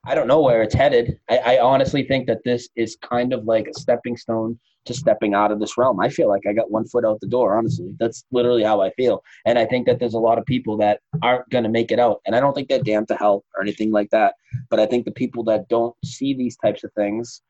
I 0.07 0.15
don't 0.15 0.29
know 0.29 0.41
where 0.41 0.63
it's 0.63 0.75
headed. 0.75 1.19
I, 1.29 1.39
I 1.39 1.61
honestly 1.61 2.05
think 2.05 2.27
that 2.27 2.43
this 2.45 2.69
is 2.77 2.97
kind 3.03 3.33
of 3.33 3.45
like 3.45 3.67
a 3.69 3.79
stepping 3.79 4.17
stone 4.17 4.59
to 4.87 4.95
stepping 4.95 5.35
out 5.35 5.53
of 5.53 5.61
this 5.61 5.77
realm. 5.77 6.01
I 6.01 6.09
feel 6.09 6.29
like 6.29 6.47
I 6.49 6.55
got 6.55 6.71
one 6.71 6.87
foot 6.87 7.05
out 7.05 7.21
the 7.21 7.27
door, 7.27 7.59
honestly. 7.59 7.95
That's 7.99 8.25
literally 8.33 8.63
how 8.63 8.81
I 8.81 8.91
feel. 8.93 9.23
And 9.45 9.59
I 9.59 9.67
think 9.67 9.87
that 9.87 9.99
there's 9.99 10.15
a 10.15 10.19
lot 10.19 10.39
of 10.39 10.47
people 10.47 10.77
that 10.79 11.01
aren't 11.23 11.49
going 11.51 11.65
to 11.65 11.71
make 11.71 11.93
it 11.93 11.99
out. 11.99 12.21
And 12.27 12.35
I 12.35 12.41
don't 12.41 12.55
think 12.55 12.69
they're 12.69 12.83
damned 12.83 13.09
to 13.09 13.17
hell 13.17 13.45
or 13.55 13.63
anything 13.63 13.91
like 13.91 14.09
that. 14.11 14.35
But 14.71 14.81
I 14.81 14.87
think 14.87 15.05
the 15.05 15.13
people 15.13 15.45
that 15.45 15.69
don't 15.69 15.95
see 16.05 16.35
these 16.35 16.57
types 16.57 16.83
of 16.83 16.93
things, 16.95 17.43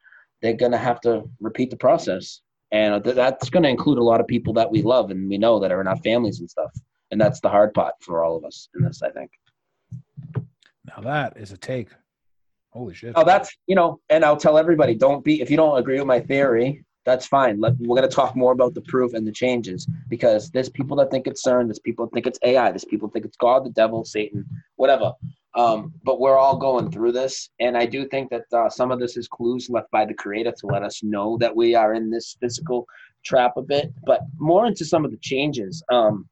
they're 0.42 0.52
going 0.54 0.72
to 0.72 0.78
have 0.78 1.00
to 1.02 1.22
repeat 1.40 1.70
the 1.70 1.76
process. 1.76 2.40
And 2.72 3.02
th- 3.04 3.16
that's 3.16 3.48
going 3.48 3.62
to 3.62 3.68
include 3.68 3.98
a 3.98 4.04
lot 4.04 4.20
of 4.20 4.26
people 4.26 4.52
that 4.54 4.70
we 4.70 4.82
love 4.82 5.10
and 5.10 5.28
we 5.28 5.38
know 5.38 5.60
that 5.60 5.70
are 5.70 5.80
in 5.80 5.86
our 5.86 5.98
families 5.98 6.40
and 6.40 6.50
stuff. 6.50 6.72
And 7.12 7.20
that's 7.20 7.40
the 7.40 7.48
hard 7.48 7.74
part 7.74 7.94
for 8.00 8.24
all 8.24 8.36
of 8.36 8.44
us 8.44 8.68
in 8.74 8.82
this, 8.82 9.02
I 9.02 9.10
think. 9.10 9.30
Now 10.86 11.02
that 11.02 11.36
is 11.36 11.52
a 11.52 11.56
take. 11.56 11.88
Holy 12.72 12.94
shit! 12.94 13.12
Oh, 13.16 13.24
that's 13.24 13.56
you 13.66 13.74
know, 13.74 14.00
and 14.08 14.24
I'll 14.24 14.36
tell 14.36 14.58
everybody: 14.58 14.94
don't 14.94 15.24
be 15.24 15.40
if 15.40 15.50
you 15.50 15.56
don't 15.56 15.78
agree 15.78 15.98
with 15.98 16.06
my 16.06 16.20
theory. 16.20 16.84
That's 17.06 17.26
fine. 17.26 17.60
Let, 17.60 17.78
we're 17.78 17.96
going 17.96 18.08
to 18.08 18.14
talk 18.14 18.36
more 18.36 18.52
about 18.52 18.74
the 18.74 18.82
proof 18.82 19.14
and 19.14 19.26
the 19.26 19.32
changes 19.32 19.86
because 20.08 20.50
there's 20.50 20.68
people 20.68 20.98
that 20.98 21.10
think 21.10 21.26
it's 21.26 21.42
CERN, 21.42 21.66
there's 21.66 21.78
people 21.78 22.04
that 22.04 22.12
think 22.12 22.26
it's 22.26 22.38
AI, 22.44 22.70
there's 22.70 22.84
people 22.84 23.08
that 23.08 23.14
think 23.14 23.24
it's 23.24 23.38
God, 23.38 23.64
the 23.64 23.70
devil, 23.70 24.04
Satan, 24.04 24.44
whatever. 24.76 25.14
Um, 25.54 25.94
but 26.04 26.20
we're 26.20 26.38
all 26.38 26.58
going 26.58 26.90
through 26.90 27.12
this, 27.12 27.48
and 27.58 27.76
I 27.76 27.86
do 27.86 28.06
think 28.06 28.30
that 28.30 28.44
uh, 28.52 28.68
some 28.68 28.92
of 28.92 29.00
this 29.00 29.16
is 29.16 29.26
clues 29.28 29.70
left 29.70 29.90
by 29.90 30.04
the 30.04 30.14
Creator 30.14 30.52
to 30.58 30.66
let 30.66 30.82
us 30.82 31.02
know 31.02 31.38
that 31.38 31.56
we 31.56 31.74
are 31.74 31.94
in 31.94 32.10
this 32.10 32.36
physical 32.38 32.86
trap 33.24 33.54
a 33.56 33.62
bit. 33.62 33.92
But 34.04 34.20
more 34.36 34.66
into 34.66 34.84
some 34.84 35.04
of 35.04 35.10
the 35.10 35.18
changes. 35.18 35.82
Um, 35.90 36.28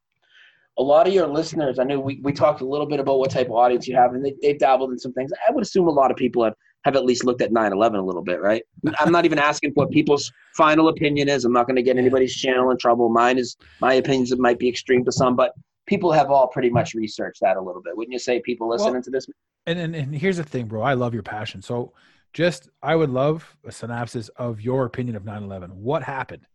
a 0.79 0.83
lot 0.83 1.09
of 1.09 1.13
your 1.13 1.27
listeners, 1.27 1.79
I 1.79 1.85
know 1.85 1.99
we, 1.99 2.21
we 2.23 2.33
talked 2.33 2.61
a 2.61 2.65
little 2.67 2.87
bit 2.87 3.01
about 3.01 3.19
what 3.19 3.31
type 3.31 3.47
of 3.47 3.53
audience 3.53 3.89
you 3.89 3.97
have, 3.97 4.15
and 4.15 4.25
they, 4.25 4.35
they've 4.41 4.59
dabbled 4.59 4.93
in 4.93 4.99
some 4.99 5.13
things. 5.13 5.31
I 5.47 5.51
would 5.51 5.63
assume 5.63 5.89
a 5.89 5.91
lot 5.91 6.11
of 6.11 6.17
people 6.17 6.45
have, 6.45 6.55
have 6.85 6.95
at 6.95 7.05
least 7.05 7.25
looked 7.25 7.43
at 7.43 7.51
9 7.53 7.73
11 7.73 7.99
a 7.99 8.05
little 8.05 8.23
bit, 8.23 8.41
right? 8.41 8.63
I'm 9.01 9.11
not 9.11 9.25
even 9.25 9.39
asking 9.41 9.73
what 9.75 9.91
people's 9.91 10.31
final 10.57 10.89
opinion 10.89 11.29
is. 11.29 11.45
I'm 11.45 11.53
not 11.53 11.67
going 11.67 11.77
to 11.77 11.83
get 11.83 11.97
anybody's 11.99 12.35
channel 12.35 12.71
in 12.71 12.79
trouble. 12.79 13.09
Mine 13.09 13.39
is 13.39 13.57
my 13.81 13.95
opinions, 13.95 14.31
it 14.31 14.39
might 14.39 14.59
be 14.61 14.69
extreme 14.69 15.05
to 15.05 15.13
some, 15.13 15.35
but 15.35 15.53
people 15.87 16.13
have 16.13 16.31
all 16.31 16.47
pretty 16.47 16.71
much 16.71 16.95
researched 16.95 17.41
that 17.41 17.57
a 17.57 17.61
little 17.61 17.83
bit. 17.83 17.97
Wouldn't 17.97 18.13
you 18.13 18.19
say 18.21 18.41
people 18.41 18.69
listening 18.69 18.93
Well- 18.95 19.03
to 19.03 19.11
this? 19.11 19.27
and, 19.67 19.79
and 19.79 19.97
and 19.97 20.15
here's 20.15 20.37
the 20.37 20.45
thing, 20.45 20.67
bro. 20.67 20.81
I 20.83 20.95
love 20.95 21.13
your 21.13 21.23
passion. 21.25 21.61
So 21.61 21.93
just 22.33 22.69
I 22.83 22.95
would 22.95 23.11
love 23.11 23.57
a 23.67 23.73
synopsis 23.73 24.29
of 24.37 24.61
your 24.61 24.85
opinion 24.87 25.17
of 25.17 25.25
9/11. 25.25 25.73
What 25.73 26.03
happened? 26.05 26.47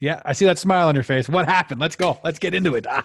Yeah, 0.00 0.22
I 0.24 0.32
see 0.32 0.44
that 0.44 0.58
smile 0.58 0.88
on 0.88 0.94
your 0.94 1.04
face. 1.04 1.28
What 1.28 1.46
happened? 1.46 1.80
Let's 1.80 1.96
go. 1.96 2.18
Let's 2.22 2.38
get 2.38 2.54
into 2.54 2.74
it. 2.76 2.86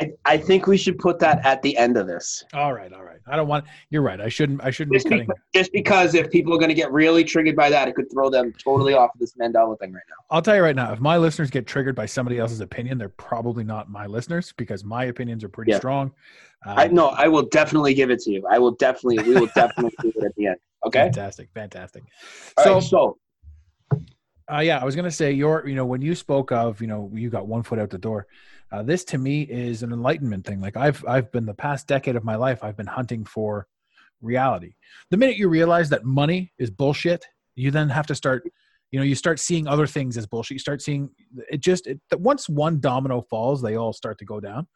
I, 0.00 0.10
I 0.24 0.36
think 0.36 0.66
we 0.66 0.76
should 0.76 0.98
put 0.98 1.20
that 1.20 1.46
at 1.46 1.62
the 1.62 1.76
end 1.76 1.96
of 1.96 2.08
this. 2.08 2.42
all 2.52 2.72
right, 2.74 2.92
all 2.92 3.04
right. 3.04 3.20
I 3.28 3.36
don't 3.36 3.46
want. 3.46 3.64
You're 3.90 4.02
right. 4.02 4.20
I 4.20 4.28
shouldn't. 4.28 4.60
I 4.64 4.70
shouldn't 4.70 4.90
be 4.90 4.96
Just, 4.96 5.08
cutting. 5.08 5.26
because, 5.26 5.42
just 5.54 5.72
because 5.72 6.14
if 6.14 6.30
people 6.32 6.52
are 6.52 6.58
going 6.58 6.68
to 6.68 6.74
get 6.74 6.90
really 6.90 7.22
triggered 7.22 7.54
by 7.54 7.70
that, 7.70 7.86
it 7.86 7.94
could 7.94 8.10
throw 8.10 8.28
them 8.28 8.52
totally 8.62 8.94
off 8.94 9.10
of 9.14 9.20
this 9.20 9.34
Mandela 9.40 9.78
thing 9.78 9.92
right 9.92 10.02
now. 10.08 10.16
I'll 10.30 10.42
tell 10.42 10.56
you 10.56 10.62
right 10.62 10.74
now. 10.74 10.92
If 10.92 10.98
my 10.98 11.16
listeners 11.16 11.48
get 11.48 11.68
triggered 11.68 11.94
by 11.94 12.06
somebody 12.06 12.40
else's 12.40 12.60
opinion, 12.60 12.98
they're 12.98 13.08
probably 13.08 13.62
not 13.62 13.88
my 13.88 14.06
listeners 14.06 14.52
because 14.56 14.82
my 14.82 15.04
opinions 15.04 15.44
are 15.44 15.48
pretty 15.48 15.70
Yeah. 15.70 15.78
strong. 15.78 16.10
Uh, 16.66 16.74
I 16.76 16.88
no, 16.88 17.08
I 17.10 17.28
will 17.28 17.44
definitely 17.44 17.94
give 17.94 18.10
it 18.10 18.18
to 18.22 18.32
you. 18.32 18.44
I 18.50 18.58
will 18.58 18.72
definitely, 18.72 19.22
we 19.22 19.38
will 19.38 19.50
definitely 19.54 19.92
do 20.02 20.12
it 20.16 20.24
at 20.24 20.34
the 20.34 20.46
end. 20.48 20.56
Okay. 20.86 20.98
Fantastic, 20.98 21.48
fantastic. 21.54 22.02
All 22.58 22.64
so, 22.64 22.74
right, 22.74 22.82
so 22.82 23.18
Uh, 24.52 24.60
yeah, 24.60 24.78
I 24.78 24.84
was 24.84 24.94
gonna 24.94 25.10
say 25.10 25.32
your, 25.32 25.66
you 25.66 25.74
know, 25.74 25.86
when 25.86 26.02
you 26.02 26.14
spoke 26.14 26.52
of, 26.52 26.80
you 26.80 26.86
know, 26.86 27.10
you 27.14 27.30
got 27.30 27.46
one 27.46 27.62
foot 27.62 27.78
out 27.78 27.90
the 27.90 27.98
door. 27.98 28.26
Uh, 28.70 28.82
this 28.82 29.04
to 29.04 29.18
me 29.18 29.42
is 29.42 29.82
an 29.82 29.92
enlightenment 29.92 30.44
thing. 30.44 30.60
Like 30.60 30.76
I've, 30.76 31.04
I've 31.06 31.30
been 31.32 31.46
the 31.46 31.54
past 31.54 31.86
decade 31.86 32.16
of 32.16 32.24
my 32.24 32.36
life, 32.36 32.62
I've 32.62 32.76
been 32.76 32.86
hunting 32.86 33.24
for 33.24 33.66
reality. 34.20 34.74
The 35.10 35.16
minute 35.16 35.36
you 35.36 35.48
realize 35.48 35.88
that 35.90 36.04
money 36.04 36.52
is 36.58 36.70
bullshit, 36.70 37.26
you 37.54 37.70
then 37.70 37.88
have 37.88 38.06
to 38.08 38.14
start, 38.14 38.50
you 38.90 38.98
know, 38.98 39.04
you 39.04 39.14
start 39.14 39.40
seeing 39.40 39.66
other 39.66 39.86
things 39.86 40.16
as 40.16 40.26
bullshit. 40.26 40.56
You 40.56 40.58
start 40.58 40.82
seeing 40.82 41.10
it 41.50 41.60
just 41.60 41.86
it, 41.86 42.00
once 42.12 42.48
one 42.48 42.80
domino 42.80 43.22
falls, 43.22 43.62
they 43.62 43.76
all 43.76 43.92
start 43.92 44.18
to 44.18 44.24
go 44.24 44.40
down. 44.40 44.66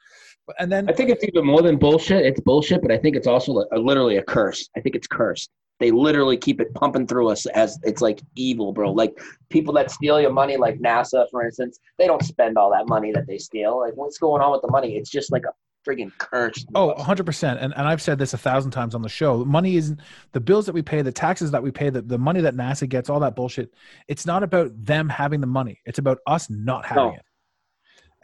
And 0.58 0.72
then 0.72 0.88
I 0.88 0.92
think 0.92 1.10
it's 1.10 1.24
even 1.24 1.44
more 1.44 1.62
than 1.62 1.76
bullshit. 1.76 2.24
It's 2.24 2.40
bullshit, 2.40 2.82
but 2.82 2.90
I 2.90 2.98
think 2.98 3.16
it's 3.16 3.26
also 3.26 3.64
a, 3.72 3.78
literally 3.78 4.16
a 4.16 4.22
curse. 4.22 4.68
I 4.76 4.80
think 4.80 4.94
it's 4.94 5.06
cursed. 5.06 5.50
They 5.80 5.90
literally 5.90 6.36
keep 6.36 6.60
it 6.60 6.74
pumping 6.74 7.06
through 7.06 7.28
us 7.28 7.46
as 7.46 7.78
it's 7.84 8.02
like 8.02 8.20
evil, 8.34 8.72
bro. 8.72 8.92
Like 8.92 9.20
people 9.48 9.72
that 9.74 9.90
steal 9.90 10.20
your 10.20 10.32
money, 10.32 10.56
like 10.56 10.78
NASA, 10.80 11.26
for 11.30 11.44
instance, 11.44 11.78
they 11.98 12.06
don't 12.06 12.22
spend 12.24 12.58
all 12.58 12.70
that 12.72 12.88
money 12.88 13.12
that 13.12 13.26
they 13.26 13.38
steal. 13.38 13.78
Like 13.80 13.96
what's 13.96 14.18
going 14.18 14.42
on 14.42 14.50
with 14.52 14.62
the 14.62 14.70
money? 14.70 14.96
It's 14.96 15.10
just 15.10 15.30
like 15.30 15.44
a 15.44 15.52
friggin' 15.88 16.10
curse. 16.18 16.66
Oh, 16.74 16.92
100%. 16.98 17.62
And, 17.62 17.72
and 17.74 17.86
I've 17.86 18.02
said 18.02 18.18
this 18.18 18.34
a 18.34 18.38
thousand 18.38 18.72
times 18.72 18.94
on 18.94 19.02
the 19.02 19.08
show. 19.08 19.44
Money 19.44 19.76
isn't 19.76 20.00
the 20.32 20.40
bills 20.40 20.66
that 20.66 20.72
we 20.72 20.82
pay, 20.82 21.02
the 21.02 21.12
taxes 21.12 21.50
that 21.52 21.62
we 21.62 21.70
pay, 21.70 21.90
the, 21.90 22.02
the 22.02 22.18
money 22.18 22.40
that 22.40 22.54
NASA 22.54 22.88
gets, 22.88 23.08
all 23.08 23.20
that 23.20 23.36
bullshit. 23.36 23.72
It's 24.08 24.26
not 24.26 24.42
about 24.42 24.70
them 24.84 25.08
having 25.08 25.40
the 25.40 25.46
money. 25.46 25.80
It's 25.86 25.98
about 26.00 26.18
us 26.26 26.50
not 26.50 26.84
having 26.84 27.04
No. 27.04 27.10
it. 27.14 27.22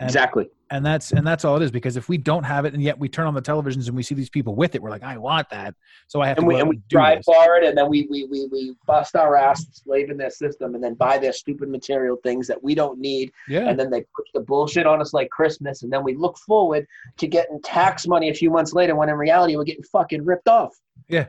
And, 0.00 0.08
exactly. 0.10 0.48
And 0.74 0.84
that's 0.84 1.12
and 1.12 1.24
that's 1.26 1.44
all 1.44 1.56
it 1.56 1.62
is 1.62 1.70
because 1.70 1.96
if 1.96 2.08
we 2.08 2.18
don't 2.18 2.42
have 2.44 2.64
it 2.64 2.74
and 2.74 2.82
yet 2.82 2.98
we 2.98 3.08
turn 3.08 3.26
on 3.26 3.34
the 3.34 3.40
televisions 3.42 3.86
and 3.86 3.96
we 3.96 4.02
see 4.02 4.14
these 4.14 4.28
people 4.28 4.54
with 4.56 4.74
it 4.74 4.82
we're 4.82 4.90
like 4.90 5.04
i 5.04 5.16
want 5.16 5.48
that 5.48 5.74
so 6.08 6.20
i 6.20 6.26
have 6.26 6.36
And 6.38 6.44
to 6.44 6.48
we, 6.54 6.60
and 6.60 6.68
we 6.68 6.80
drive 6.90 7.18
this. 7.18 7.24
for 7.26 7.56
it, 7.56 7.64
and 7.64 7.78
then 7.78 7.88
we, 7.88 8.08
we, 8.10 8.24
we, 8.24 8.48
we 8.50 8.74
bust 8.86 9.14
our 9.14 9.36
ass 9.36 9.64
slaving 9.72 10.16
their 10.16 10.30
system, 10.30 10.74
and 10.74 10.82
then 10.82 10.94
buy 10.94 11.16
their 11.18 11.32
stupid 11.32 11.68
material 11.68 12.16
things 12.22 12.46
that 12.48 12.62
we 12.62 12.74
don't 12.74 12.98
need, 12.98 13.30
yeah 13.48 13.68
and 13.68 13.78
then 13.78 13.88
they 13.90 14.00
push 14.16 14.26
the 14.34 14.40
bullshit 14.40 14.86
on 14.86 15.00
us 15.00 15.12
like 15.14 15.30
Christmas, 15.30 15.82
and 15.84 15.92
then 15.92 16.02
we 16.02 16.14
look 16.16 16.36
forward 16.38 16.86
to 17.18 17.26
getting 17.28 17.60
tax 17.62 18.06
money 18.06 18.28
a 18.30 18.34
few 18.34 18.50
months 18.50 18.72
later 18.72 18.96
when 18.96 19.08
in 19.08 19.14
reality 19.16 19.56
we're 19.56 19.64
getting 19.64 19.84
fucking 19.84 20.24
ripped 20.24 20.48
off. 20.48 20.74
yeah 21.08 21.26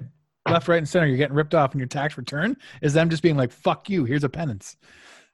left 0.50 0.68
right 0.68 0.78
and 0.78 0.88
center 0.90 1.08
you're 1.08 1.18
getting 1.18 1.36
ripped 1.36 1.56
off 1.56 1.72
and 1.72 1.80
your 1.80 1.88
tax 1.88 2.18
return 2.18 2.56
is 2.82 2.94
them 2.94 3.10
just 3.10 3.24
being 3.24 3.38
like 3.38 3.52
fuck 3.52 3.90
you 3.90 4.06
here's 4.06 4.24
a 4.24 4.30
penance 4.30 4.78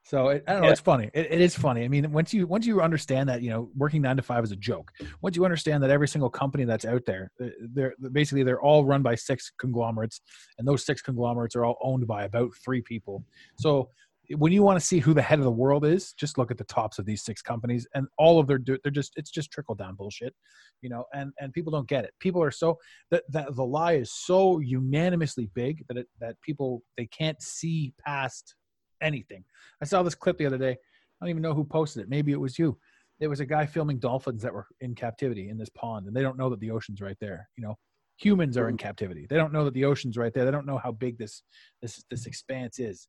so 0.04 0.30
it, 0.30 0.44
i 0.48 0.54
don't 0.54 0.62
know 0.62 0.68
Yeah. 0.68 0.72
it's 0.72 0.82
funny 0.82 1.10
it, 1.14 1.32
it 1.32 1.42
is 1.42 1.56
funny 1.56 1.84
i 1.84 1.88
mean 1.88 2.12
once 2.12 2.34
you 2.34 2.48
once 2.48 2.66
you 2.66 2.82
understand 2.82 3.30
that 3.30 3.42
you 3.42 3.50
know 3.50 3.70
working 3.76 4.02
nine 4.02 4.18
to 4.18 4.24
five 4.24 4.44
is 4.44 4.52
a 4.52 4.56
joke 4.56 4.92
once 5.22 5.36
you 5.36 5.46
understand 5.46 5.84
that 5.84 5.90
every 5.90 6.08
single 6.08 6.30
company 6.30 6.66
that's 6.66 6.86
out 6.86 7.04
there 7.06 7.32
uh, 7.44 7.48
they're 7.74 7.94
basically 8.12 8.44
they're 8.44 8.62
all 8.62 8.86
run 8.86 9.02
by 9.02 9.16
six 9.16 9.52
conglomerates 9.60 10.22
and 10.58 10.68
those 10.68 10.86
six 10.86 11.02
conglomerates 11.02 11.56
are 11.56 11.66
all 11.66 11.78
owned 11.82 12.08
by 12.08 12.24
about 12.24 12.52
three 12.64 12.82
people 12.82 13.24
so 13.58 13.90
when 14.38 14.52
you 14.52 14.64
want 14.64 14.80
to 14.80 14.86
see 14.86 15.00
who 15.00 15.14
the 15.14 15.22
head 15.22 15.40
of 15.40 15.46
the 15.46 15.52
world 15.52 15.86
is, 15.86 16.14
just 16.14 16.38
look 16.38 16.52
at 16.52 16.58
the 16.58 16.64
tops 16.66 17.00
of 17.00 17.06
these 17.06 17.24
six 17.24 17.42
companies, 17.42 17.88
and 17.96 18.08
all 18.18 18.40
of 18.40 18.48
their 18.48 18.60
they're 18.66 18.92
just 18.92 19.14
it's 19.16 19.32
just 19.32 19.52
trickle 19.52 19.76
down 19.76 19.96
bullshit, 19.96 20.34
you 20.82 20.90
know. 20.90 21.06
And 21.14 21.34
and 21.40 21.52
people 21.54 21.72
don't 21.72 21.88
get 21.88 22.06
it. 22.06 22.14
People 22.20 22.42
are 22.42 22.52
so 22.52 22.78
that 23.10 23.24
that 23.30 23.56
the 23.56 23.66
lie 23.66 23.94
is 23.94 24.14
so 24.14 24.60
unanimously 24.60 25.50
big 25.54 25.84
that 25.88 25.98
it 25.98 26.08
that 26.20 26.40
people 26.42 26.84
they 26.98 27.08
can't 27.08 27.42
see 27.42 27.94
past 28.06 28.56
anything. 29.02 29.44
I 29.82 29.86
saw 29.86 30.04
this 30.04 30.16
clip 30.16 30.38
the 30.38 30.46
other 30.46 30.58
day. 30.58 30.72
I 30.72 31.26
don't 31.26 31.30
even 31.30 31.42
know 31.42 31.54
who 31.54 31.64
posted 31.64 32.04
it. 32.04 32.10
Maybe 32.10 32.32
it 32.32 32.40
was 32.40 32.58
you. 32.58 32.78
It 33.20 33.28
was 33.28 33.40
a 33.40 33.46
guy 33.46 33.66
filming 33.66 34.00
dolphins 34.00 34.42
that 34.42 34.54
were 34.54 34.66
in 34.80 34.96
captivity 34.96 35.50
in 35.50 35.58
this 35.58 35.70
pond, 35.70 36.08
and 36.08 36.16
they 36.16 36.24
don't 36.24 36.38
know 36.38 36.50
that 36.50 36.60
the 36.60 36.72
ocean's 36.72 37.02
right 37.02 37.18
there. 37.22 37.48
You 37.56 37.64
know, 37.64 37.76
humans 38.18 38.58
are 38.58 38.68
in 38.68 38.76
hmm. 38.76 38.78
captivity. 38.78 39.28
They 39.30 39.36
don't 39.36 39.54
know 39.54 39.66
that 39.66 39.74
the 39.74 39.86
ocean's 39.86 40.18
right 40.18 40.34
there. 40.34 40.46
They 40.46 40.52
don't 40.52 40.66
know 40.66 40.78
how 40.78 40.92
big 40.92 41.18
this 41.18 41.44
this 41.82 42.04
this 42.10 42.26
expanse 42.26 42.80
is. 42.80 43.08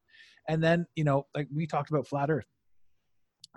And 0.48 0.62
then 0.62 0.86
you 0.96 1.04
know, 1.04 1.26
like 1.34 1.48
we 1.54 1.66
talked 1.66 1.90
about 1.90 2.06
flat 2.06 2.30
Earth. 2.30 2.46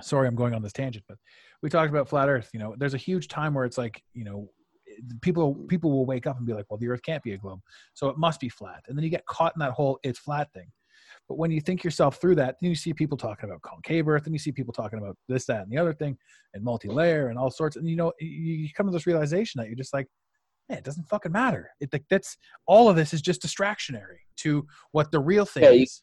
Sorry, 0.02 0.28
I'm 0.28 0.36
going 0.36 0.54
on 0.54 0.62
this 0.62 0.74
tangent, 0.74 1.06
but 1.08 1.18
we 1.62 1.70
talked 1.70 1.90
about 1.90 2.10
flat 2.10 2.30
Earth. 2.30 2.50
You 2.54 2.60
know, 2.60 2.76
there's 2.78 2.94
a 2.94 2.98
huge 2.98 3.28
time 3.28 3.54
where 3.54 3.66
it's 3.66 3.78
like 3.78 4.02
you 4.14 4.24
know 4.24 4.50
people 5.22 5.56
people 5.68 5.92
will 5.92 6.06
wake 6.06 6.28
up 6.28 6.38
and 6.38 6.46
be 6.46 6.54
like, 6.54 6.66
well, 6.70 6.78
the 6.78 6.90
Earth 6.90 7.02
can't 7.04 7.24
be 7.24 7.34
a 7.34 7.38
globe, 7.38 7.60
so 7.94 8.10
it 8.10 8.18
must 8.18 8.40
be 8.40 8.50
flat. 8.50 8.84
And 8.88 8.98
then 8.98 9.04
you 9.04 9.10
get 9.10 9.26
caught 9.26 9.54
in 9.56 9.60
that 9.60 9.72
whole 9.72 10.00
it's 10.04 10.20
flat 10.20 10.52
thing. 10.54 10.72
But 11.28 11.38
when 11.38 11.52
you 11.52 11.60
think 11.62 11.84
yourself 11.84 12.18
through 12.22 12.36
that, 12.36 12.56
then 12.62 12.70
you 12.70 12.76
see 12.76 12.94
people 12.94 13.18
talking 13.18 13.50
about 13.50 13.62
concave 13.64 14.08
Earth, 14.08 14.26
and 14.26 14.34
you 14.36 14.40
see 14.40 14.52
people 14.52 14.74
talking 14.74 15.00
about 15.00 15.18
this, 15.28 15.46
that, 15.46 15.64
and 15.64 15.72
the 15.72 15.78
other 15.78 15.94
thing, 15.94 16.18
and 16.54 16.64
multi-layer, 16.64 17.30
and 17.30 17.38
all 17.40 17.50
sorts. 17.50 17.76
And 17.78 17.90
you 17.90 17.96
know, 17.96 18.12
you 18.20 18.70
come 18.76 18.86
to 18.86 18.92
this 18.92 19.08
realization 19.08 19.60
that 19.60 19.68
you're 19.68 19.76
just 19.76 19.94
like, 19.94 20.08
man, 20.70 20.78
it 20.78 20.84
doesn't 20.84 21.10
fucking 21.10 21.32
matter. 21.32 21.70
It 21.80 21.92
like 21.94 22.04
that's 22.10 22.38
all 22.68 22.90
of 22.90 22.96
this 22.96 23.14
is 23.14 23.22
just 23.22 23.42
distractionary 23.42 24.20
to 24.38 24.66
what 24.92 25.12
the 25.12 25.20
real 25.20 25.46
thing 25.46 25.64
Yeah, 25.64 25.72
you- 25.72 25.84
is. 25.84 26.02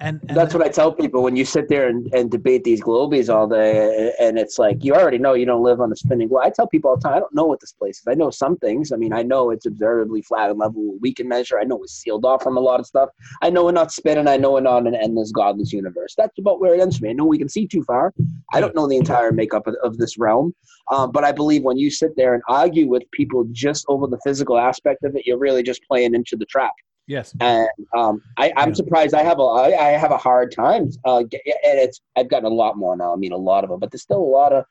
And, 0.00 0.20
and 0.28 0.36
That's 0.36 0.52
what 0.52 0.62
I 0.64 0.68
tell 0.68 0.92
people 0.92 1.22
when 1.22 1.36
you 1.36 1.44
sit 1.44 1.68
there 1.68 1.88
and, 1.88 2.12
and 2.12 2.28
debate 2.28 2.64
these 2.64 2.82
globies 2.82 3.32
all 3.32 3.46
day, 3.46 4.12
and 4.18 4.36
it's 4.36 4.58
like 4.58 4.82
you 4.82 4.92
already 4.92 5.18
know 5.18 5.34
you 5.34 5.46
don't 5.46 5.62
live 5.62 5.80
on 5.80 5.92
a 5.92 5.96
spinning 5.96 6.26
globe. 6.26 6.42
I 6.44 6.50
tell 6.50 6.66
people 6.66 6.90
all 6.90 6.96
the 6.96 7.02
time, 7.02 7.14
I 7.14 7.20
don't 7.20 7.34
know 7.34 7.44
what 7.44 7.60
this 7.60 7.72
place 7.72 7.98
is. 7.98 8.04
I 8.08 8.14
know 8.14 8.30
some 8.30 8.56
things. 8.56 8.90
I 8.90 8.96
mean, 8.96 9.12
I 9.12 9.22
know 9.22 9.50
it's 9.50 9.66
observably 9.66 10.20
flat 10.22 10.50
and 10.50 10.58
level. 10.58 10.96
We 11.00 11.14
can 11.14 11.28
measure. 11.28 11.60
I 11.60 11.64
know 11.64 11.80
it's 11.84 11.92
sealed 11.92 12.24
off 12.24 12.42
from 12.42 12.56
a 12.56 12.60
lot 12.60 12.80
of 12.80 12.86
stuff. 12.86 13.08
I 13.40 13.50
know 13.50 13.64
we're 13.64 13.70
not 13.72 13.92
spinning. 13.92 14.26
I 14.26 14.36
know 14.36 14.52
we're 14.52 14.62
not 14.62 14.84
an 14.88 14.96
endless, 14.96 15.30
godless 15.30 15.72
universe. 15.72 16.14
That's 16.18 16.36
about 16.40 16.60
where 16.60 16.74
it 16.74 16.80
ends 16.80 16.98
for 16.98 17.04
me. 17.04 17.10
I 17.10 17.12
know 17.12 17.26
we 17.26 17.38
can 17.38 17.48
see 17.48 17.68
too 17.68 17.84
far. 17.84 18.12
I 18.52 18.60
don't 18.60 18.74
know 18.74 18.88
the 18.88 18.96
entire 18.96 19.30
makeup 19.30 19.68
of, 19.68 19.76
of 19.84 19.96
this 19.98 20.18
realm, 20.18 20.56
um, 20.90 21.12
but 21.12 21.22
I 21.22 21.30
believe 21.30 21.62
when 21.62 21.78
you 21.78 21.88
sit 21.88 22.16
there 22.16 22.34
and 22.34 22.42
argue 22.48 22.88
with 22.88 23.08
people 23.12 23.46
just 23.52 23.84
over 23.88 24.08
the 24.08 24.18
physical 24.24 24.58
aspect 24.58 25.04
of 25.04 25.14
it, 25.14 25.24
you're 25.24 25.38
really 25.38 25.62
just 25.62 25.84
playing 25.84 26.16
into 26.16 26.34
the 26.36 26.46
trap 26.46 26.72
yes, 27.06 27.34
and 27.40 27.68
um, 27.96 28.22
I, 28.36 28.52
I'm 28.56 28.68
Yeah. 28.70 28.74
surprised. 28.74 29.14
I 29.14 29.22
have 29.22 29.38
a 29.38 29.42
I, 29.42 29.88
I 29.88 29.90
have 29.92 30.10
a 30.12 30.16
hard 30.16 30.52
time, 30.52 30.88
uh, 31.04 31.18
and 31.18 31.28
it's 31.32 32.00
I've 32.16 32.28
gotten 32.28 32.46
a 32.46 32.54
lot 32.54 32.76
more 32.76 32.96
now. 32.96 33.12
I 33.12 33.16
mean, 33.16 33.32
a 33.32 33.36
lot 33.36 33.64
of 33.64 33.70
them, 33.70 33.80
but 33.80 33.90
there's 33.90 34.02
still 34.02 34.22
a 34.22 34.32
lot 34.40 34.52
of 34.52 34.64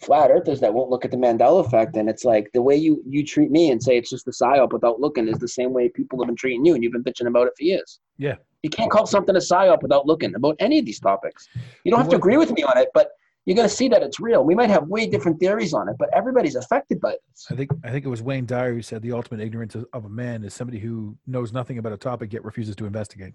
flat 0.00 0.30
earthers 0.32 0.58
that 0.60 0.74
won't 0.74 0.90
look 0.90 1.04
at 1.04 1.10
the 1.12 1.16
Mandela 1.16 1.64
effect, 1.64 1.96
and 1.96 2.08
it's 2.08 2.24
like 2.24 2.50
the 2.52 2.62
way 2.62 2.76
you 2.76 3.02
you 3.06 3.24
treat 3.24 3.50
me 3.50 3.70
and 3.70 3.82
say 3.82 3.96
it's 3.96 4.10
just 4.10 4.26
a 4.28 4.30
psyop 4.32 4.72
without 4.72 5.00
looking 5.00 5.28
is 5.28 5.38
the 5.38 5.48
same 5.48 5.72
way 5.72 5.88
people 5.88 6.18
have 6.20 6.26
been 6.26 6.36
treating 6.36 6.64
you, 6.64 6.74
and 6.74 6.82
you've 6.82 6.92
been 6.92 7.04
bitching 7.04 7.26
about 7.28 7.46
it 7.46 7.52
for 7.56 7.64
years. 7.64 8.00
Yeah. 8.18 8.36
you 8.62 8.70
can't 8.70 8.90
call 8.90 9.06
something 9.06 9.34
a 9.34 9.40
psyop 9.40 9.82
without 9.82 10.06
looking 10.06 10.34
about 10.34 10.56
any 10.60 10.78
of 10.78 10.84
these 10.86 11.00
topics. 11.00 11.48
You 11.84 11.90
don't 11.90 12.00
have 12.00 12.10
to 12.10 12.16
agree 12.16 12.36
with 12.36 12.52
me 12.52 12.62
on 12.62 12.76
it, 12.78 12.88
but 12.94 13.08
you're 13.44 13.56
going 13.56 13.68
to 13.68 13.74
see 13.74 13.88
that 13.88 14.02
it's 14.02 14.20
real. 14.20 14.44
We 14.44 14.54
might 14.54 14.70
have 14.70 14.86
way 14.86 15.06
different 15.06 15.40
theories 15.40 15.74
on 15.74 15.88
it, 15.88 15.96
but 15.98 16.08
everybody's 16.14 16.54
affected 16.54 17.00
by 17.00 17.16
this. 17.28 17.46
I 17.50 17.56
think 17.56 17.70
I 17.84 17.90
think 17.90 18.04
it 18.04 18.08
was 18.08 18.22
Wayne 18.22 18.46
Dyer 18.46 18.72
who 18.72 18.82
said 18.82 19.02
the 19.02 19.12
ultimate 19.12 19.40
ignorance 19.40 19.74
of 19.74 20.04
a 20.04 20.08
man 20.08 20.44
is 20.44 20.54
somebody 20.54 20.78
who 20.78 21.16
knows 21.26 21.52
nothing 21.52 21.78
about 21.78 21.92
a 21.92 21.96
topic 21.96 22.32
yet 22.32 22.44
refuses 22.44 22.76
to 22.76 22.86
investigate. 22.86 23.34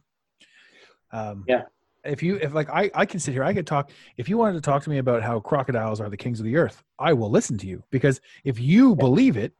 Um, 1.12 1.43
Yeah. 1.47 1.64
If 2.05 2.24
you 2.24 2.36
if 2.38 2.53
like 2.53 2.70
I 2.70 2.89
I 2.93 3.05
can 3.05 3.20
sit 3.20 3.34
here 3.34 3.43
I 3.43 3.53
could 3.53 3.68
talk 3.68 3.91
if 4.16 4.30
you 4.30 4.38
wanted 4.38 4.53
to 4.53 4.62
talk 4.62 4.82
to 4.84 4.89
me 4.89 4.99
about 4.99 5.24
how 5.24 5.41
crocodiles 5.41 5.99
are 5.99 6.10
the 6.10 6.16
kings 6.16 6.39
of 6.39 6.45
the 6.45 6.55
earth 6.55 6.82
I 6.99 7.12
will 7.12 7.30
listen 7.30 7.58
to 7.58 7.68
you 7.68 7.84
because 7.89 8.22
if 8.45 8.62
you 8.62 8.95
believe 8.95 9.36
it 9.36 9.51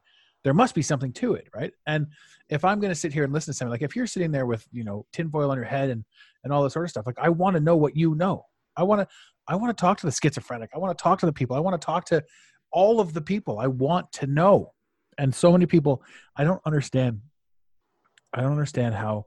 there 0.44 0.54
must 0.54 0.74
be 0.74 0.80
something 0.80 1.12
to 1.14 1.34
it 1.34 1.48
right 1.54 1.72
and 1.86 2.06
if 2.48 2.64
I'm 2.64 2.80
going 2.80 2.92
to 2.92 2.94
sit 2.94 3.12
here 3.12 3.24
and 3.24 3.34
listen 3.34 3.52
to 3.52 3.58
something 3.58 3.72
like 3.72 3.82
if 3.82 3.94
you're 3.94 4.06
sitting 4.06 4.30
there 4.30 4.46
with 4.46 4.66
you 4.72 4.82
know 4.82 5.04
tinfoil 5.12 5.50
on 5.50 5.58
your 5.58 5.66
head 5.66 5.90
and 5.90 6.04
and 6.42 6.50
all 6.50 6.62
this 6.62 6.72
sort 6.72 6.86
of 6.86 6.90
stuff 6.90 7.06
like 7.06 7.18
I 7.18 7.28
want 7.28 7.54
to 7.54 7.60
know 7.60 7.76
what 7.76 7.94
you 7.96 8.14
know 8.14 8.46
I 8.76 8.84
want 8.84 9.02
to 9.02 9.08
I 9.48 9.56
want 9.56 9.76
to 9.76 9.80
talk 9.80 9.98
to 9.98 10.06
the 10.06 10.12
schizophrenic. 10.12 10.70
I 10.74 10.78
want 10.78 10.96
to 10.96 11.02
talk 11.02 11.18
to 11.20 11.26
the 11.26 11.32
people. 11.32 11.56
I 11.56 11.60
want 11.60 11.80
to 11.80 11.84
talk 11.84 12.04
to 12.06 12.22
all 12.70 13.00
of 13.00 13.14
the 13.14 13.22
people. 13.22 13.58
I 13.58 13.66
want 13.66 14.12
to 14.12 14.26
know. 14.26 14.72
And 15.18 15.34
so 15.34 15.50
many 15.50 15.66
people 15.66 16.02
i 16.36 16.44
don't 16.44 16.60
understand 16.64 17.20
i 18.32 18.40
don't 18.40 18.52
understand 18.52 18.94
how 18.94 19.26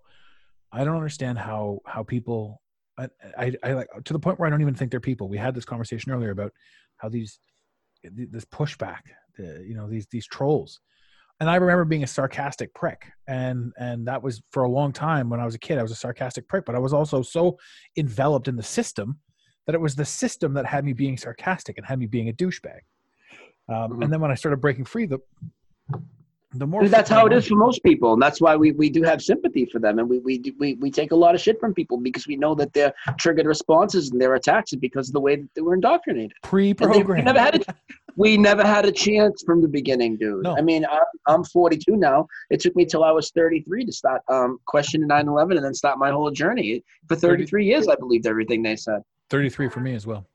i 0.72 0.84
don't 0.86 0.96
understand 0.96 1.38
how 1.38 1.80
how 1.86 2.04
people 2.04 2.62
I, 2.98 3.08
I 3.38 3.54
i 3.64 3.74
like 3.74 3.88
to 4.06 4.14
the 4.14 4.20
point 4.20 4.40
where 4.40 4.48
i 4.48 4.50
don't 4.50 4.62
even 4.62 4.74
think 4.74 4.92
they're 4.92 5.00
people. 5.02 5.28
We 5.28 5.38
had 5.38 5.54
this 5.54 5.66
conversation 5.66 6.12
earlier 6.12 6.32
about 6.32 6.54
how 6.98 7.10
these 7.10 7.40
this 8.04 8.46
pushback 8.46 9.02
the, 9.38 9.64
you 9.68 9.76
know 9.76 9.90
these 9.90 10.08
these 10.12 10.26
trolls. 10.26 10.80
And 11.42 11.50
i 11.50 11.56
remember 11.56 11.84
being 11.84 12.04
a 12.04 12.08
sarcastic 12.08 12.74
prick 12.74 13.12
and 13.28 13.74
and 13.78 14.08
that 14.08 14.24
was 14.24 14.42
for 14.52 14.64
a 14.64 14.70
long 14.70 14.94
time 14.94 15.30
when 15.30 15.42
i 15.42 15.46
was 15.46 15.56
a 15.56 15.60
kid. 15.60 15.78
I 15.78 15.82
was 15.82 15.92
a 15.92 15.96
sarcastic 15.96 16.48
prick 16.48 16.64
but 16.66 16.76
i 16.76 16.80
was 16.80 16.94
also 16.94 17.22
so 17.22 17.58
enveloped 17.98 18.48
in 18.48 18.56
the 18.56 18.64
system 18.64 19.20
that 19.66 19.76
it 19.76 19.82
was 19.82 19.96
the 19.96 20.06
system 20.06 20.54
that 20.54 20.66
had 20.66 20.84
me 20.86 20.94
being 20.94 21.18
sarcastic 21.18 21.78
and 21.78 21.86
had 21.86 22.00
me 22.00 22.06
being 22.06 22.30
a 22.30 22.34
douchebag 22.34 22.80
um, 23.70 23.92
Mhm. 23.92 24.04
and 24.04 24.14
then 24.14 24.22
when 24.22 24.32
i 24.32 24.36
started 24.36 24.58
breaking 24.58 24.86
free 24.86 25.06
the 25.06 25.20
the 26.56 26.68
more 26.68 26.86
that's 26.86 27.10
how 27.10 27.26
it 27.28 27.32
is 27.32 27.48
for 27.48 27.56
most 27.56 27.82
people, 27.82 28.12
and 28.12 28.22
that's 28.22 28.42
why 28.42 28.58
we, 28.58 28.74
we 28.74 28.90
do 28.90 29.04
have 29.04 29.22
sympathy 29.22 29.66
for 29.66 29.80
them, 29.80 30.00
and 30.00 30.10
we, 30.10 30.20
we 30.20 30.38
do- 30.38 30.54
we 30.60 30.74
we 30.82 30.92
take 30.92 31.14
a 31.14 31.16
lot 31.16 31.34
of 31.34 31.40
shit 31.40 31.58
from 31.62 31.74
people 31.74 31.98
because 31.98 32.28
we 32.28 32.36
know 32.36 32.54
that 32.56 32.74
their 32.74 32.92
triggered 33.18 33.46
responses 33.46 34.12
and 34.12 34.20
their 34.20 34.36
attacks 34.36 34.74
are 34.74 34.78
because 34.80 35.08
of 35.08 35.14
the 35.14 35.22
way 35.22 35.38
that 35.38 35.48
they 35.56 35.62
were 35.62 35.76
indoctrinated. 35.76 36.32
They- 36.44 36.50
we 36.58 36.74
pre-programmed 36.74 37.24
never 37.24 37.40
had 37.40 37.56
a, 37.62 37.76
we 38.18 38.36
never 38.36 38.66
had 38.68 38.84
a 38.86 38.92
chance 38.92 39.42
from 39.46 39.62
the 39.62 39.68
beginning, 39.70 40.18
dude. 40.18 40.44
No. 40.44 40.58
I 40.58 40.62
mean, 40.62 40.86
I'm, 40.92 41.06
I'm 41.26 41.44
42 41.46 41.96
now. 41.96 42.28
It 42.50 42.60
took 42.60 42.76
me 42.76 42.84
till 42.86 43.06
I 43.06 43.12
was 43.12 43.32
33 43.32 43.86
to 43.86 43.92
start 43.94 44.22
um, 44.28 44.58
questioning 44.68 45.08
9/11 45.08 45.56
and 45.56 45.64
then 45.64 45.74
start 45.74 45.98
my 46.00 46.12
whole 46.12 46.32
journey. 46.32 46.84
For 47.08 47.16
33 47.16 47.66
years, 47.66 47.88
I 47.88 47.96
believed 47.96 48.28
everything 48.28 48.62
they 48.62 48.76
said. 48.76 49.00
33 49.32 49.70
for 49.70 49.80
me 49.80 49.96
as 49.96 50.06
well 50.06 50.28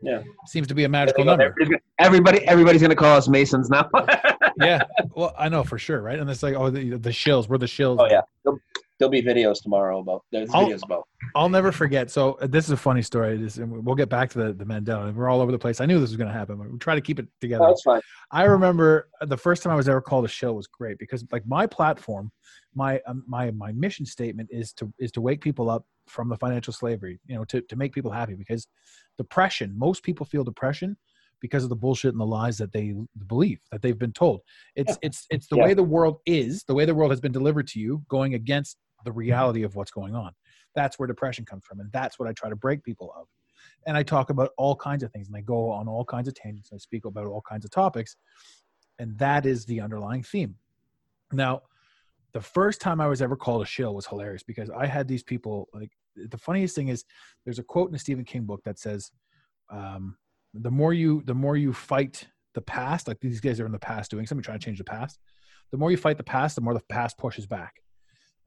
Yeah. 0.00 0.22
seems 0.46 0.66
to 0.68 0.74
be 0.74 0.84
a 0.84 0.88
magical 0.88 1.24
number 1.24 1.54
Everybody, 1.98 2.46
everybody's 2.46 2.80
gonna 2.80 2.96
call 2.96 3.16
us 3.16 3.28
Masons 3.28 3.68
now. 3.70 3.90
yeah 4.60 4.82
well 5.14 5.34
i 5.38 5.48
know 5.48 5.62
for 5.64 5.78
sure 5.78 6.00
right 6.00 6.18
and 6.18 6.28
it's 6.28 6.42
like 6.42 6.54
oh 6.54 6.70
the, 6.70 6.90
the 6.96 7.10
shills 7.10 7.48
we're 7.48 7.58
the 7.58 7.66
shills 7.66 7.96
oh 8.00 8.06
yeah, 8.10 8.20
there'll, 8.44 8.58
there'll 9.02 9.10
be 9.10 9.22
videos 9.22 9.60
tomorrow 9.60 9.98
about. 9.98 10.24
There's 10.30 10.48
I'll- 10.52 10.68
videos 10.68 10.84
about. 10.84 11.08
I'll 11.34 11.48
never 11.48 11.72
forget. 11.72 12.10
So 12.10 12.34
uh, 12.34 12.46
this 12.46 12.66
is 12.66 12.70
a 12.72 12.76
funny 12.76 13.02
story. 13.02 13.36
This, 13.36 13.56
and 13.56 13.84
we'll 13.84 13.96
get 13.96 14.08
back 14.08 14.30
to 14.30 14.38
the, 14.38 14.52
the 14.52 14.64
Mandela. 14.64 15.08
and 15.08 15.16
We're 15.16 15.28
all 15.28 15.40
over 15.40 15.50
the 15.50 15.58
place. 15.58 15.80
I 15.80 15.86
knew 15.86 15.98
this 15.98 16.10
was 16.10 16.16
going 16.16 16.28
to 16.28 16.34
happen. 16.34 16.56
But 16.56 16.70
we 16.70 16.78
try 16.78 16.94
to 16.94 17.00
keep 17.00 17.18
it 17.18 17.26
together. 17.40 17.64
Oh, 17.64 17.68
that's 17.68 17.82
fine. 17.82 18.00
I 18.30 18.44
remember 18.44 19.08
the 19.22 19.36
first 19.36 19.62
time 19.62 19.72
I 19.72 19.76
was 19.76 19.88
ever 19.88 20.00
called 20.00 20.24
a 20.24 20.28
shill 20.28 20.54
was 20.54 20.66
great 20.66 20.98
because 20.98 21.24
like 21.32 21.46
my 21.46 21.66
platform, 21.66 22.30
my 22.74 23.00
um, 23.06 23.24
my 23.26 23.50
my 23.52 23.72
mission 23.72 24.06
statement 24.06 24.50
is 24.52 24.72
to 24.74 24.92
is 24.98 25.10
to 25.12 25.20
wake 25.20 25.40
people 25.40 25.68
up 25.70 25.84
from 26.06 26.28
the 26.28 26.36
financial 26.36 26.72
slavery. 26.72 27.18
You 27.26 27.36
know, 27.36 27.44
to 27.46 27.60
to 27.60 27.76
make 27.76 27.92
people 27.92 28.10
happy 28.10 28.34
because 28.34 28.68
depression. 29.18 29.72
Most 29.76 30.02
people 30.02 30.26
feel 30.26 30.44
depression 30.44 30.96
because 31.42 31.64
of 31.64 31.68
the 31.68 31.76
bullshit 31.76 32.12
and 32.12 32.20
the 32.20 32.24
lies 32.24 32.56
that 32.56 32.72
they 32.72 32.94
believe 33.26 33.58
that 33.70 33.82
they've 33.82 33.98
been 33.98 34.12
told. 34.12 34.40
It's 34.76 34.96
it's 35.02 35.26
it's 35.28 35.48
the 35.48 35.56
Yeah. 35.56 35.64
way 35.64 35.74
the 35.74 35.82
world 35.82 36.20
is, 36.24 36.64
the 36.64 36.72
way 36.72 36.86
the 36.86 36.94
world 36.94 37.10
has 37.10 37.20
been 37.20 37.32
delivered 37.32 37.66
to 37.68 37.80
you, 37.80 38.02
going 38.08 38.32
against 38.34 38.78
the 39.04 39.12
reality 39.12 39.64
of 39.64 39.74
what's 39.74 39.90
going 39.90 40.14
on. 40.14 40.32
That's 40.74 40.98
where 40.98 41.06
depression 41.06 41.44
comes 41.44 41.64
from, 41.66 41.80
and 41.80 41.92
that's 41.92 42.18
what 42.18 42.28
I 42.28 42.32
try 42.32 42.48
to 42.48 42.56
break 42.56 42.82
people 42.82 43.12
of. 43.14 43.26
And 43.86 43.96
I 43.96 44.02
talk 44.02 44.30
about 44.30 44.50
all 44.56 44.76
kinds 44.76 45.02
of 45.02 45.12
things, 45.12 45.26
and 45.28 45.36
I 45.36 45.40
go 45.40 45.68
on 45.70 45.88
all 45.88 46.04
kinds 46.04 46.28
of 46.28 46.34
tangents. 46.34 46.70
And 46.70 46.78
I 46.78 46.80
speak 46.80 47.04
about 47.04 47.26
all 47.26 47.42
kinds 47.46 47.64
of 47.64 47.70
topics, 47.72 48.16
and 48.98 49.18
that 49.18 49.44
is 49.44 49.66
the 49.66 49.80
underlying 49.80 50.22
theme. 50.22 50.54
Now, 51.32 51.62
the 52.32 52.40
first 52.40 52.80
time 52.80 53.00
I 53.00 53.08
was 53.08 53.20
ever 53.20 53.36
called 53.36 53.62
a 53.62 53.66
shill 53.66 53.94
was 53.94 54.06
hilarious 54.06 54.42
because 54.42 54.70
I 54.70 54.86
had 54.86 55.06
these 55.08 55.22
people 55.22 55.68
like 55.74 55.90
the 56.14 56.38
funniest 56.38 56.74
thing 56.76 56.88
is 56.88 57.04
there's 57.44 57.58
a 57.58 57.62
quote 57.62 57.88
in 57.88 57.94
a 57.94 57.98
Stephen 57.98 58.24
King 58.24 58.44
book 58.44 58.62
that 58.64 58.78
says, 58.78 59.10
um, 59.70 60.16
"The 60.54 60.70
more 60.70 60.92
you 60.92 61.22
the 61.24 61.34
more 61.34 61.56
you 61.56 61.72
fight 61.72 62.26
the 62.54 62.60
past, 62.60 63.08
like 63.08 63.20
these 63.20 63.40
guys 63.40 63.60
are 63.60 63.66
in 63.66 63.72
the 63.72 63.78
past 63.78 64.10
doing 64.10 64.26
something, 64.26 64.42
trying 64.42 64.58
to 64.58 64.64
change 64.64 64.78
the 64.78 64.84
past. 64.84 65.18
The 65.70 65.78
more 65.78 65.90
you 65.90 65.96
fight 65.96 66.18
the 66.18 66.24
past, 66.24 66.54
the 66.54 66.62
more 66.62 66.74
the 66.74 66.82
past 66.88 67.18
pushes 67.18 67.46
back." 67.46 67.74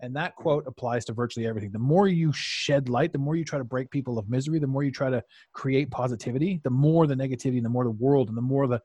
And 0.01 0.15
that 0.17 0.35
quote 0.35 0.67
applies 0.67 1.05
to 1.05 1.13
virtually 1.13 1.47
everything. 1.47 1.71
The 1.71 1.79
more 1.79 2.07
you 2.07 2.33
shed 2.33 2.89
light, 2.89 3.13
the 3.13 3.17
more 3.17 3.35
you 3.35 3.45
try 3.45 3.59
to 3.59 3.63
break 3.63 3.89
people 3.89 4.19
of 4.19 4.29
misery, 4.29 4.59
the 4.59 4.67
more 4.67 4.83
you 4.83 4.91
try 4.91 5.09
to 5.09 5.23
create 5.53 5.89
positivity, 5.89 6.59
the 6.63 6.69
more 6.69 7.07
the 7.07 7.15
negativity 7.15 7.57
and 7.57 7.65
the 7.65 7.69
more 7.69 7.85
the 7.85 7.91
world 7.91 8.27
and 8.27 8.37
the 8.37 8.41
more 8.41 8.67
the 8.67 8.81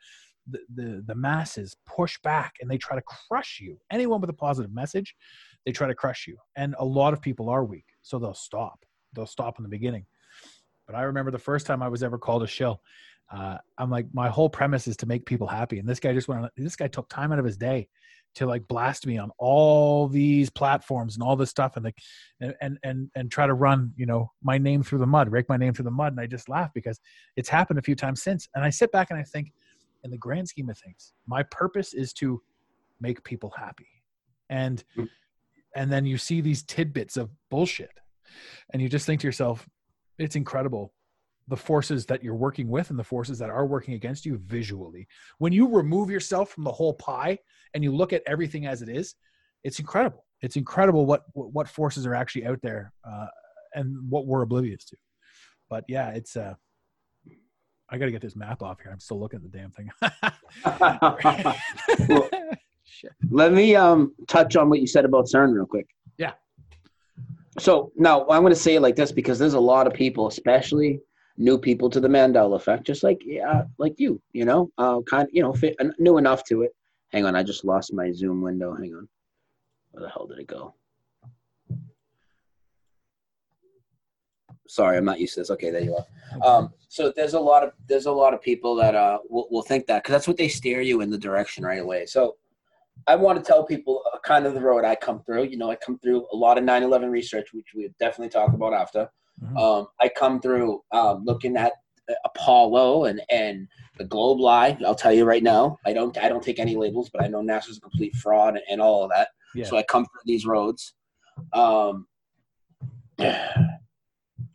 the, 0.47 0.59
the, 0.75 1.05
the 1.07 1.15
masses 1.15 1.77
push 1.87 2.19
back 2.23 2.55
and 2.61 2.71
they 2.71 2.79
try 2.79 2.97
to 2.97 3.03
crush 3.03 3.59
you. 3.61 3.79
Anyone 3.91 4.21
with 4.21 4.31
a 4.31 4.35
positive 4.35 4.73
message, 4.73 5.15
they 5.65 5.73
try 5.73 5.87
to 5.87 5.95
crush 5.95 6.27
you. 6.27 6.37
And 6.57 6.75
a 6.79 6.85
lot 6.85 7.13
of 7.13 7.21
people 7.21 7.49
are 7.51 7.65
weak, 7.65 7.85
so 8.03 8.19
they'll 8.19 8.35
stop. 8.35 8.85
They'll 9.13 9.27
stop 9.27 9.59
in 9.59 9.63
the 9.63 9.69
beginning. 9.69 10.07
But 10.87 10.97
I 10.97 11.03
remember 11.03 11.31
the 11.31 11.39
first 11.39 11.67
time 11.67 11.83
I 11.83 11.89
was 11.89 12.03
ever 12.03 12.19
called 12.19 12.43
a 12.43 12.47
shill. 12.47 12.83
Uh, 13.31 13.59
I'm 13.79 13.91
like, 13.91 14.07
my 14.13 14.29
whole 14.29 14.49
premise 14.49 14.89
is 14.89 14.97
to 14.99 15.07
make 15.07 15.25
people 15.25 15.47
happy, 15.47 15.79
and 15.79 15.89
this 15.89 16.01
guy 16.01 16.13
just 16.13 16.29
went. 16.29 16.43
On, 16.43 16.51
this 16.57 16.77
guy 16.77 16.89
took 16.89 17.09
time 17.09 17.33
out 17.33 17.39
of 17.39 17.45
his 17.45 17.57
day 17.57 17.89
to 18.35 18.47
like 18.47 18.67
blast 18.69 19.07
me 19.07 19.19
on 19.19 19.31
all 19.39 20.09
these 20.09 20.51
platforms 20.51 21.15
and 21.15 21.23
all 21.23 21.37
this 21.37 21.51
stuff, 21.51 21.77
and 21.77 21.85
like, 21.85 21.99
and 22.41 22.55
and 22.61 22.79
and, 22.83 23.11
and 23.15 23.31
try 23.31 23.47
to 23.47 23.55
run, 23.55 23.93
you 23.97 24.07
know, 24.07 24.31
my 24.43 24.59
name 24.59 24.83
through 24.83 24.99
the 24.99 25.07
mud, 25.07 25.31
rake 25.31 25.49
my 25.49 25.57
name 25.57 25.73
through 25.73 25.85
the 25.85 25.91
mud, 25.91 26.13
and 26.13 26.21
I 26.21 26.27
just 26.27 26.49
laugh 26.49 26.71
because 26.75 26.99
it's 27.37 27.49
happened 27.49 27.79
a 27.79 27.83
few 27.83 27.95
times 27.95 28.23
since. 28.23 28.49
And 28.55 28.65
I 28.65 28.71
sit 28.71 28.91
back 28.91 29.11
and 29.11 29.19
I 29.19 29.23
think, 29.23 29.53
in 30.03 30.11
the 30.11 30.19
grand 30.19 30.49
scheme 30.49 30.69
of 30.69 30.79
things, 30.79 31.13
my 31.27 31.43
purpose 31.45 31.95
is 31.95 32.13
to 32.15 32.43
make 33.01 33.23
people 33.25 33.53
happy. 33.57 33.89
And 34.49 34.83
Mm. 34.97 35.09
and 35.77 35.93
then 35.93 36.05
you 36.05 36.19
see 36.19 36.41
these 36.41 36.65
tidbits 36.65 37.17
of 37.17 37.31
bullshit. 37.49 37.91
and 38.73 38.81
you 38.83 38.89
just 38.89 39.07
think 39.07 39.21
to 39.21 39.27
yourself, 39.27 39.69
it's 40.19 40.37
incredible 40.37 40.93
the 41.51 41.57
forces 41.57 42.07
that 42.07 42.23
you're 42.23 42.37
working 42.37 42.69
with 42.69 42.91
and 42.91 42.99
the 42.99 43.05
forces 43.05 43.39
that 43.41 43.51
are 43.51 43.67
working 43.67 43.95
against 43.95 44.25
you 44.25 44.39
visually. 44.39 45.07
When 45.39 45.53
you 45.53 45.69
remove 45.69 46.09
yourself 46.09 46.51
from 46.51 46.63
the 46.63 46.73
whole 46.73 46.95
pie 46.95 47.39
and 47.75 47.83
you 47.83 47.95
look 47.95 48.13
at 48.13 48.23
everything 48.25 48.67
as 48.67 48.83
it 48.83 48.89
is, 48.89 49.17
it's 49.65 49.81
incredible. 49.81 50.25
It's 50.41 50.57
incredible 50.57 51.05
what 51.05 51.25
what 51.35 51.69
forces 51.69 52.07
are 52.07 52.15
actually 52.15 52.47
out 52.47 52.63
there 52.63 52.93
uh, 53.05 53.27
and 53.75 54.09
what 54.09 54.27
we're 54.27 54.43
oblivious 54.43 54.85
to. 54.87 54.97
But 55.69 55.85
yeah, 55.89 56.11
it's 56.11 56.37
uh 56.37 56.55
I 57.93 57.99
got 57.99 58.05
to 58.05 58.13
get 58.13 58.23
this 58.23 58.37
map 58.37 58.63
off 58.63 58.81
here. 58.81 58.93
I'm 58.93 59.01
still 59.01 59.19
looking 59.19 59.39
at 59.39 59.51
the 59.51 59.59
damn 59.59 59.73
thing. 59.73 59.91
Well, 62.09 62.31
Let 63.31 63.53
me 63.53 63.75
um 63.75 64.15
touch 64.29 64.57
on 64.57 64.71
what 64.71 64.81
you 64.81 64.87
said 64.87 65.05
about 65.05 65.27
CERN 65.27 65.53
real 65.53 65.67
quick. 65.67 65.89
Yeah. 66.17 66.33
So 67.59 67.93
now 67.97 68.23
I'm 68.29 68.43
going 68.43 68.53
to 68.53 68.59
say 68.59 68.77
it 68.77 68.81
like 68.81 68.97
this 68.97 69.13
because 69.13 69.39
there's 69.39 69.55
a 69.55 69.61
lot 69.61 69.87
of 69.87 69.93
people, 69.93 70.29
especially 70.29 71.01
new 71.41 71.59
people 71.59 71.89
to 71.89 72.01
the 72.01 72.09
Mandela 72.09 72.55
effect, 72.55 72.87
just 72.87 73.03
like 73.03 73.21
yeah, 73.25 73.65
like 73.79 73.95
you, 73.99 74.21
you 74.33 74.45
know, 74.45 74.71
uh, 74.79 75.01
kind 75.09 75.27
you 75.33 75.43
know, 75.43 75.53
fit, 75.53 75.75
new 75.99 76.19
enough 76.19 76.45
to 76.45 76.63
it. 76.63 76.73
Hang 77.13 77.25
on, 77.25 77.35
I 77.35 77.43
just 77.43 77.65
lost 77.65 77.93
my 77.93 78.13
Zoom 78.13 78.43
window. 78.43 78.75
Hang 78.75 78.95
on, 78.95 79.09
where 79.91 80.05
the 80.05 80.11
hell 80.11 80.27
did 80.27 80.39
it 80.39 80.47
go? 80.47 80.75
Sorry, 84.69 84.97
I'm 84.97 85.05
not 85.05 85.19
used 85.19 85.35
to 85.35 85.41
this. 85.41 85.51
Okay, 85.51 85.71
there 85.71 85.83
you 85.83 85.97
are. 85.97 86.47
Um, 86.47 86.73
so 86.89 87.13
there's 87.17 87.35
a 87.35 87.41
lot 87.41 87.65
of 87.65 87.73
there's 87.89 88.07
a 88.07 88.13
lot 88.13 88.35
of 88.35 88.43
people 88.43 88.77
that 88.77 88.95
uh 88.95 89.19
will, 89.29 89.49
will 89.51 89.63
think 89.63 89.87
that 89.87 90.05
because 90.05 90.13
that's 90.13 90.29
what 90.29 90.37
they 90.37 90.47
steer 90.47 90.81
you 90.81 91.01
in 91.01 91.11
the 91.11 91.19
direction 91.19 91.65
right 91.65 91.81
away. 91.81 92.07
So 92.07 92.37
I 93.07 93.17
want 93.17 93.43
to 93.43 93.45
tell 93.45 93.65
people 93.65 94.03
uh, 94.13 94.19
kind 94.21 94.47
of 94.47 94.55
the 94.55 94.61
road 94.61 94.85
I 94.85 94.95
come 94.95 95.23
through. 95.25 95.45
You 95.45 95.57
know, 95.57 95.71
I 95.71 95.77
come 95.77 95.99
through 95.99 96.27
a 96.33 96.37
lot 96.37 96.59
of 96.59 96.65
9/11 96.65 97.11
research, 97.11 97.49
which 97.55 97.69
we 97.75 97.91
definitely 97.99 98.29
talk 98.29 98.53
about 98.53 98.75
after. 98.75 99.09
Mhm. 99.43 99.59
Um, 99.59 99.87
I 100.01 100.09
come 100.09 100.41
through 100.41 100.83
um, 100.93 101.25
looking 101.25 101.57
at 101.57 101.73
Apollo 102.25 103.05
and 103.05 103.21
and 103.31 103.69
the 103.99 104.05
globe 104.05 104.41
lie. 104.41 104.77
I'll 104.85 104.95
tell 104.95 105.13
you 105.13 105.25
right 105.25 105.43
now, 105.43 105.79
I 105.87 105.93
don't 105.93 106.17
I 106.19 106.29
don't 106.29 106.43
take 106.43 106.59
any 106.59 106.77
labels, 106.77 107.11
but 107.13 107.23
I 107.23 107.29
know 107.29 107.41
NASA's 107.43 107.79
a 107.79 107.81
complete 107.81 108.15
fraud 108.17 108.55
and, 108.55 108.65
and 108.71 108.81
all 108.81 109.05
of 109.05 109.11
that. 109.11 109.29
Yeah. 109.55 109.67
So 109.67 109.77
I 109.77 109.83
come 109.83 110.05
through 110.05 110.23
these 110.25 110.47
roads. 110.47 110.95
Um, 111.53 112.07
I, 113.19 113.75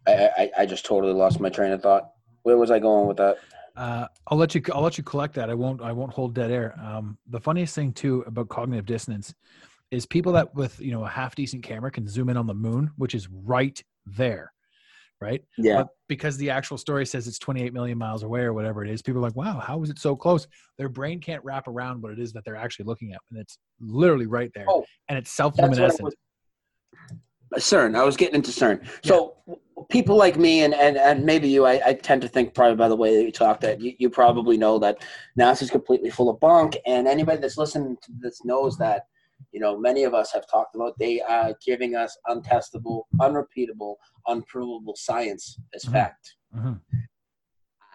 I 0.08 0.52
I 0.60 0.66
just 0.66 0.86
totally 0.86 1.14
lost 1.14 1.40
my 1.40 1.50
train 1.50 1.72
of 1.72 1.82
thought. 1.82 2.10
Where 2.44 2.58
was 2.58 2.72
I 2.72 2.80
going 2.80 3.08
with 3.08 3.18
that? 3.18 3.38
Uh, 3.76 4.08
I'll 4.28 4.38
let 4.38 4.56
you. 4.56 4.62
I'll 4.74 4.82
let 4.82 4.98
you 4.98 5.04
collect 5.04 5.34
that. 5.36 5.50
I 5.50 5.54
won't. 5.54 5.82
I 5.82 5.92
won't 5.92 6.14
hold 6.14 6.34
dead 6.34 6.52
air. 6.52 6.80
Um, 6.82 7.18
the 7.28 7.40
funniest 7.40 7.76
thing 7.76 7.92
too 7.92 8.24
about 8.28 8.50
cognitive 8.50 8.86
dissonance 8.86 9.34
is 9.92 10.06
people 10.06 10.32
that 10.34 10.54
with 10.56 10.80
you 10.80 10.92
know 10.92 11.04
a 11.04 11.10
half 11.10 11.36
decent 11.36 11.64
camera 11.64 11.92
can 11.92 12.08
zoom 12.08 12.30
in 12.30 12.38
on 12.38 12.48
the 12.48 12.54
moon, 12.54 12.92
which 12.98 13.14
is 13.14 13.28
right 13.30 13.82
there, 14.06 14.54
right? 15.22 15.42
Yeah. 15.58 15.78
But 15.78 15.88
because 16.08 16.38
the 16.38 16.50
actual 16.50 16.78
story 16.78 17.06
says 17.06 17.28
it's 17.28 17.40
28 17.40 17.74
million 17.74 17.98
miles 17.98 18.24
away 18.24 18.42
or 18.42 18.54
whatever 18.54 18.84
it 18.84 18.90
is, 18.90 19.02
people 19.02 19.20
are 19.20 19.24
like, 19.24 19.36
"Wow, 19.36 19.60
how 19.60 19.82
is 19.84 19.90
it 19.90 20.00
so 20.00 20.16
close?" 20.16 20.48
Their 20.78 20.90
brain 20.90 21.20
can't 21.20 21.44
wrap 21.44 21.68
around 21.68 22.02
what 22.02 22.12
it 22.12 22.20
is 22.20 22.34
that 22.34 22.44
they're 22.46 22.56
actually 22.56 22.86
looking 22.86 23.14
at, 23.14 23.20
and 23.32 23.40
it's 23.40 23.58
literally 23.80 24.28
right 24.28 24.52
there, 24.54 24.66
Oh, 24.68 24.86
and 25.10 25.18
it's 25.18 25.36
That's 25.36 25.58
what 25.58 25.66
I 25.66 25.68
self-luminescent. 25.68 26.08
Uh, 26.08 27.60
CERN. 27.60 27.96
I 27.96 28.04
was 28.04 28.18
getting 28.18 28.36
into 28.36 28.52
CERN. 28.52 28.86
So 29.04 29.36
people 29.90 30.16
like 30.16 30.38
me 30.38 30.64
and, 30.64 30.74
and, 30.74 30.98
and 30.98 31.26
maybe 31.26 31.48
you, 31.48 31.66
I, 31.66 31.82
I 31.86 31.94
tend 31.94 32.22
to 32.22 32.28
think 32.28 32.54
probably 32.54 32.76
by 32.76 32.88
the 32.88 32.96
way 32.96 33.16
that 33.16 33.24
you 33.24 33.32
talk 33.32 33.60
that 33.62 33.82
you, 33.82 33.94
you 33.98 34.10
probably 34.10 34.58
know 34.58 34.80
that 34.80 35.06
NASA's 35.40 35.70
completely 35.70 36.10
full 36.10 36.30
of 36.30 36.40
bunk. 36.40 36.78
And 36.86 37.08
anybody 37.08 37.40
that's 37.40 37.58
listening 37.58 37.98
to 38.04 38.12
this 38.20 38.44
knows 38.44 38.78
that, 38.78 39.06
you 39.52 39.60
know, 39.60 39.78
many 39.78 40.04
of 40.04 40.14
us 40.14 40.32
have 40.34 40.48
talked 40.50 40.76
about 40.76 40.98
they 41.00 41.22
are 41.22 41.54
giving 41.66 41.96
us 41.96 42.18
untestable, 42.28 43.04
unrepeatable, 43.22 43.96
unprovable 44.28 44.96
science 44.96 45.60
as 45.74 45.84
Mhm. 45.86 45.92
fact. 45.92 46.36
Mhm. 46.56 46.82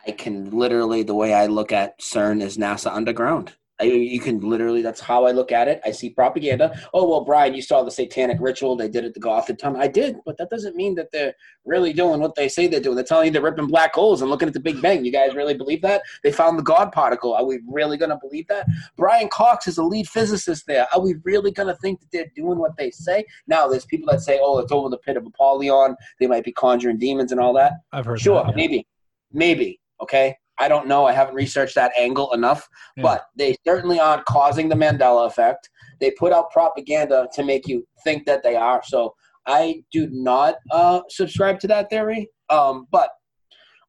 I 0.06 0.12
can 0.12 0.50
literally, 0.50 1.02
the 1.02 1.14
way 1.14 1.34
I 1.34 1.46
look 1.46 1.72
at 1.72 2.00
CERN 2.00 2.40
is 2.40 2.56
NASA 2.56 2.90
underground. 2.90 3.56
I, 3.80 3.84
you 3.84 4.20
can 4.20 4.40
literally, 4.40 4.82
that's 4.82 5.00
how 5.00 5.26
I 5.26 5.32
look 5.32 5.52
at 5.52 5.68
it. 5.68 5.80
I 5.84 5.90
see 5.90 6.10
propaganda. 6.10 6.78
Oh, 6.92 7.08
well, 7.08 7.24
Brian, 7.24 7.54
you 7.54 7.62
saw 7.62 7.82
the 7.82 7.90
satanic 7.90 8.38
ritual 8.40 8.76
they 8.76 8.88
did 8.88 9.04
at 9.04 9.14
the 9.14 9.20
Gotham 9.20 9.56
time. 9.56 9.76
I 9.76 9.88
did, 9.88 10.16
but 10.26 10.36
that 10.38 10.50
doesn't 10.50 10.76
mean 10.76 10.94
that 10.96 11.10
they're 11.12 11.34
really 11.64 11.92
doing 11.92 12.20
what 12.20 12.34
they 12.34 12.48
say 12.48 12.66
they're 12.66 12.80
doing. 12.80 12.96
They're 12.96 13.04
telling 13.04 13.26
you 13.26 13.32
they're 13.32 13.42
ripping 13.42 13.66
black 13.66 13.94
holes 13.94 14.20
and 14.20 14.30
looking 14.30 14.48
at 14.48 14.54
the 14.54 14.60
Big 14.60 14.82
Bang. 14.82 15.04
You 15.04 15.12
guys 15.12 15.34
really 15.34 15.54
believe 15.54 15.82
that? 15.82 16.02
They 16.22 16.32
found 16.32 16.58
the 16.58 16.62
God 16.62 16.92
particle. 16.92 17.34
Are 17.34 17.44
we 17.44 17.60
really 17.66 17.96
going 17.96 18.10
to 18.10 18.18
believe 18.20 18.46
that? 18.48 18.66
Brian 18.96 19.28
Cox 19.28 19.66
is 19.66 19.78
a 19.78 19.82
lead 19.82 20.08
physicist 20.08 20.66
there. 20.66 20.86
Are 20.94 21.00
we 21.00 21.16
really 21.24 21.50
going 21.50 21.68
to 21.68 21.76
think 21.76 22.00
that 22.00 22.08
they're 22.12 22.30
doing 22.36 22.58
what 22.58 22.76
they 22.76 22.90
say? 22.90 23.24
Now, 23.46 23.66
there's 23.68 23.86
people 23.86 24.10
that 24.12 24.20
say, 24.20 24.38
oh, 24.42 24.58
it's 24.58 24.72
over 24.72 24.88
the 24.88 24.98
pit 24.98 25.16
of 25.16 25.24
Apollyon. 25.26 25.96
They 26.18 26.26
might 26.26 26.44
be 26.44 26.52
conjuring 26.52 26.98
demons 26.98 27.32
and 27.32 27.40
all 27.40 27.54
that. 27.54 27.72
I've 27.92 28.04
heard. 28.04 28.20
Sure, 28.20 28.42
that, 28.42 28.50
yeah. 28.50 28.56
maybe, 28.56 28.86
maybe. 29.32 29.80
Okay, 30.02 30.34
I 30.60 30.68
don't 30.68 30.86
know. 30.86 31.06
I 31.06 31.12
haven't 31.12 31.34
researched 31.34 31.74
that 31.76 31.92
angle 31.98 32.32
enough, 32.34 32.68
Yeah. 32.96 33.02
but 33.02 33.26
they 33.36 33.56
certainly 33.66 33.98
aren't 33.98 34.26
causing 34.26 34.68
the 34.68 34.74
Mandela 34.76 35.26
effect. 35.26 35.68
They 36.00 36.10
put 36.12 36.32
out 36.32 36.50
propaganda 36.50 37.28
to 37.34 37.42
make 37.42 37.66
you 37.66 37.86
think 38.04 38.26
that 38.26 38.42
they 38.42 38.56
are. 38.56 38.82
So 38.84 39.14
I 39.46 39.82
do 39.90 40.08
not 40.10 40.56
uh, 40.70 41.00
subscribe 41.08 41.58
to 41.60 41.66
that 41.68 41.88
theory, 41.90 42.28
um, 42.50 42.86
but 42.92 43.10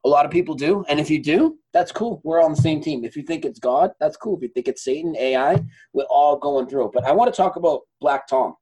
a 0.03 0.09
lot 0.09 0.25
of 0.25 0.31
people 0.31 0.55
do. 0.55 0.83
And 0.89 0.99
if 0.99 1.09
you 1.11 1.21
do, 1.21 1.57
that's 1.73 1.91
cool. 1.91 2.21
We're 2.23 2.41
on 2.43 2.51
the 2.53 2.61
same 2.61 2.81
team. 2.81 3.03
If 3.05 3.15
you 3.15 3.21
think 3.23 3.45
it's 3.45 3.59
God, 3.59 3.91
that's 3.99 4.17
cool. 4.17 4.35
If 4.37 4.41
you 4.43 4.47
think 4.49 4.67
it's 4.67 4.83
Satan, 4.83 5.15
AI, 5.17 5.61
we're 5.93 6.05
all 6.05 6.37
going 6.37 6.67
through 6.67 6.85
it. 6.87 6.91
But 6.93 7.05
I 7.05 7.11
want 7.11 7.31
to 7.31 7.37
talk 7.37 7.55
about 7.57 7.81
Black 7.99 8.27
Tom 8.27 8.55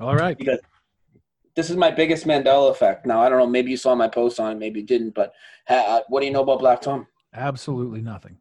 All 0.00 0.16
right. 0.16 0.36
because 0.36 0.58
this 1.54 1.70
is 1.70 1.76
my 1.76 1.90
biggest 1.90 2.26
Mandela 2.26 2.70
effect. 2.70 3.06
Now 3.06 3.20
I 3.22 3.28
don't 3.28 3.38
know. 3.38 3.46
Maybe 3.46 3.70
you 3.70 3.76
saw 3.76 3.94
my 3.94 4.08
post 4.08 4.40
on 4.40 4.52
it, 4.52 4.58
maybe 4.58 4.80
you 4.80 4.86
didn't. 4.86 5.14
But 5.14 5.32
uh, 5.68 6.00
what 6.08 6.20
do 6.20 6.26
you 6.26 6.32
know 6.32 6.42
about 6.42 6.58
Black 6.60 6.80
Tom? 6.80 7.06
Absolutely 7.36 8.00
nothing. 8.00 8.38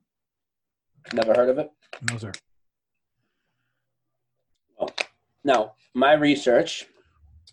Never 1.13 1.33
heard 1.33 1.49
of 1.49 1.57
it. 1.59 1.69
No 2.09 2.17
sir. 2.17 2.31
Now 5.43 5.73
my 5.93 6.13
research 6.13 6.87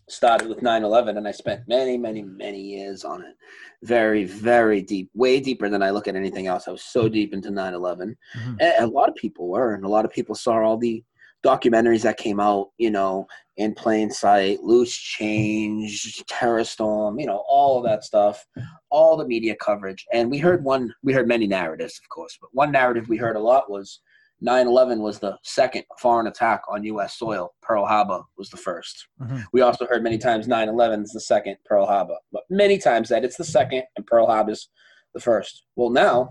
started 0.09 0.49
with 0.49 0.63
9/11, 0.63 1.17
and 1.19 1.29
I 1.29 1.33
spent 1.33 1.69
many, 1.69 1.99
many, 1.99 2.23
many 2.23 2.61
years 2.61 3.05
on 3.05 3.23
it. 3.23 3.37
Very, 3.83 4.25
very 4.25 4.81
deep, 4.83 5.11
way 5.15 5.41
deeper 5.41 5.69
than 5.69 5.83
I 5.83 5.91
look 5.91 6.09
at 6.09 6.17
anything 6.17 6.47
else. 6.47 6.67
I 6.67 6.73
was 6.73 6.83
so 6.83 7.09
deep 7.09 7.35
into 7.35 7.51
9/11, 7.51 8.17
Mhm. 8.35 8.57
a 8.81 8.87
lot 8.87 9.09
of 9.09 9.15
people 9.17 9.49
were, 9.49 9.75
and 9.75 9.85
a 9.85 9.89
lot 9.89 10.05
of 10.05 10.11
people 10.11 10.35
saw 10.35 10.63
all 10.63 10.79
the 10.79 11.05
documentaries 11.45 12.03
that 12.03 12.17
came 12.17 12.41
out. 12.41 12.71
You 12.79 12.91
know, 12.91 13.27
in 13.57 13.75
Plane 13.75 14.11
Site, 14.11 14.63
loose 14.63 14.97
change, 14.97 16.23
terror 16.27 16.65
storm. 16.65 17.19
You 17.21 17.27
know, 17.27 17.45
all 17.49 17.79
of 17.79 17.85
that 17.85 18.05
stuff, 18.05 18.47
all 18.91 19.17
the 19.17 19.27
media 19.27 19.55
coverage, 19.57 20.07
and 20.13 20.31
we 20.31 20.39
heard 20.39 20.65
one. 20.65 20.93
We 21.03 21.13
heard 21.13 21.29
many 21.29 21.47
narratives, 21.47 22.01
of 22.03 22.09
course, 22.09 22.39
but 22.41 22.51
one 22.53 22.73
narrative 22.73 23.09
we 23.09 23.17
heard 23.19 23.37
a 23.37 23.41
lot 23.41 23.71
was 23.71 24.01
9/11 24.45 25.01
was 25.01 25.19
the 25.21 25.39
second 25.45 25.85
foreign 25.99 26.27
attack 26.27 26.63
on 26.69 26.83
U.S. 26.85 27.17
soil. 27.19 27.55
Pearl 27.63 27.87
Harbor 27.87 28.23
was 28.37 28.51
the 28.51 28.57
1st 28.57 29.07
Mhm. 29.21 29.45
We 29.53 29.61
also 29.61 29.87
heard 29.87 30.03
many 30.03 30.19
times 30.19 30.49
9/11 30.49 31.05
is 31.05 31.13
the 31.13 31.21
second 31.21 31.59
Pearl 31.65 31.87
Harbor, 31.87 32.17
but 32.33 32.43
many 32.51 32.79
times 32.79 33.09
that 33.11 33.25
it's 33.25 33.37
the 33.37 33.45
second 33.45 33.85
and 33.97 34.07
Pearl 34.07 34.27
Harbor's 34.27 34.69
the 35.15 35.21
first. 35.21 35.65
Well, 35.77 35.91
now, 35.91 36.31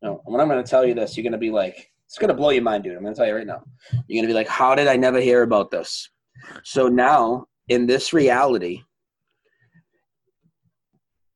you 0.00 0.08
know, 0.08 0.22
when 0.24 0.40
I'm 0.40 0.48
going 0.48 0.62
to 0.62 0.70
tell 0.70 0.86
you 0.86 0.94
this, 0.94 1.16
you're 1.16 1.24
going 1.24 1.32
to 1.32 1.38
be 1.38 1.50
like, 1.50 1.90
it's 2.06 2.18
going 2.18 2.28
to 2.28 2.34
blow 2.34 2.50
your 2.50 2.62
mind, 2.62 2.84
dude. 2.84 2.96
I'm 2.96 3.02
going 3.02 3.14
to 3.14 3.18
tell 3.18 3.26
you 3.26 3.34
right 3.34 3.46
now. 3.46 3.64
You're 4.06 4.22
going 4.22 4.28
to 4.28 4.32
be 4.32 4.38
like, 4.38 4.46
how 4.46 4.74
did 4.76 4.86
I 4.86 4.96
never 4.96 5.20
hear 5.20 5.42
about 5.42 5.70
this? 5.72 6.08
So 6.64 6.88
now, 6.88 7.46
in 7.68 7.86
this 7.86 8.12
reality, 8.12 8.82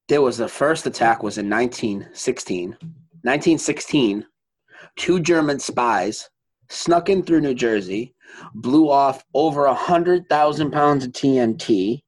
there 0.09 0.23
was 0.23 0.39
the 0.39 0.49
first 0.49 0.87
attack 0.87 1.23
was 1.23 1.39
in 1.39 1.49
1916. 1.49 2.71
1916, 2.71 4.27
two 4.97 5.21
German 5.21 5.59
spies 5.59 6.29
snuck 6.69 7.09
in 7.09 7.23
through 7.23 7.41
New 7.41 7.55
Jersey, 7.55 8.15
blew 8.55 8.91
off 8.91 9.25
over 9.35 9.67
a 9.67 9.75
hundred 9.75 10.29
thousand 10.29 10.71
pounds 10.71 11.05
of 11.05 11.13
TNT. 11.13 12.01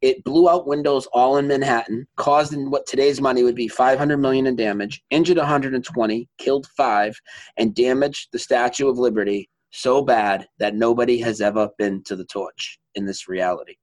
It 0.00 0.22
blew 0.24 0.48
out 0.48 0.66
windows 0.66 1.06
all 1.12 1.38
in 1.38 1.46
Manhattan, 1.46 2.06
caused 2.16 2.52
in 2.52 2.70
what 2.70 2.86
today's 2.86 3.20
money 3.20 3.42
would 3.42 3.54
be 3.54 3.68
500 3.68 4.18
million 4.18 4.46
in 4.46 4.56
damage, 4.56 5.02
injured 5.10 5.38
120, 5.38 6.28
killed 6.38 6.66
five, 6.76 7.18
and 7.56 7.74
damaged 7.74 8.28
the 8.32 8.38
Statue 8.38 8.88
of 8.88 8.98
Liberty 8.98 9.48
so 9.74 10.02
bad 10.02 10.46
that 10.58 10.74
nobody 10.74 11.18
has 11.18 11.40
ever 11.40 11.68
been 11.78 12.02
to 12.04 12.16
the 12.16 12.24
torch 12.24 12.78
in 12.94 13.04
this 13.04 13.28
reality. 13.28 13.74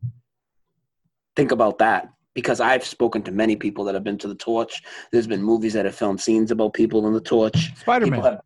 Think 1.36 1.52
about 1.52 1.78
that. 1.80 2.10
Because 2.34 2.62
I've 2.62 2.86
spoken 2.86 3.24
to 3.24 3.32
many 3.34 3.58
people 3.58 3.84
that 3.84 3.94
have 3.94 4.06
been 4.06 4.18
to 4.20 4.28
the 4.30 4.36
torch. 4.36 4.82
There's 5.12 5.28
been 5.28 5.44
movies 5.44 5.74
that 5.74 5.84
have 5.84 5.96
filmed 5.96 6.22
scenes 6.22 6.50
about 6.50 6.74
people 6.74 7.06
in 7.06 7.14
the 7.14 7.20
torch. 7.20 7.78
Spider 7.78 8.08
Man. 8.08 8.40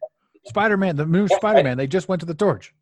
Spider 0.48 0.76
Man. 0.76 0.96
The 0.96 1.06
movie 1.06 1.32
Yeah, 1.32 1.38
Spider 1.38 1.64
Man. 1.64 1.78
They 1.78 1.86
just 1.86 2.10
went 2.10 2.20
to 2.22 2.26
the 2.26 2.34
torch. 2.34 2.74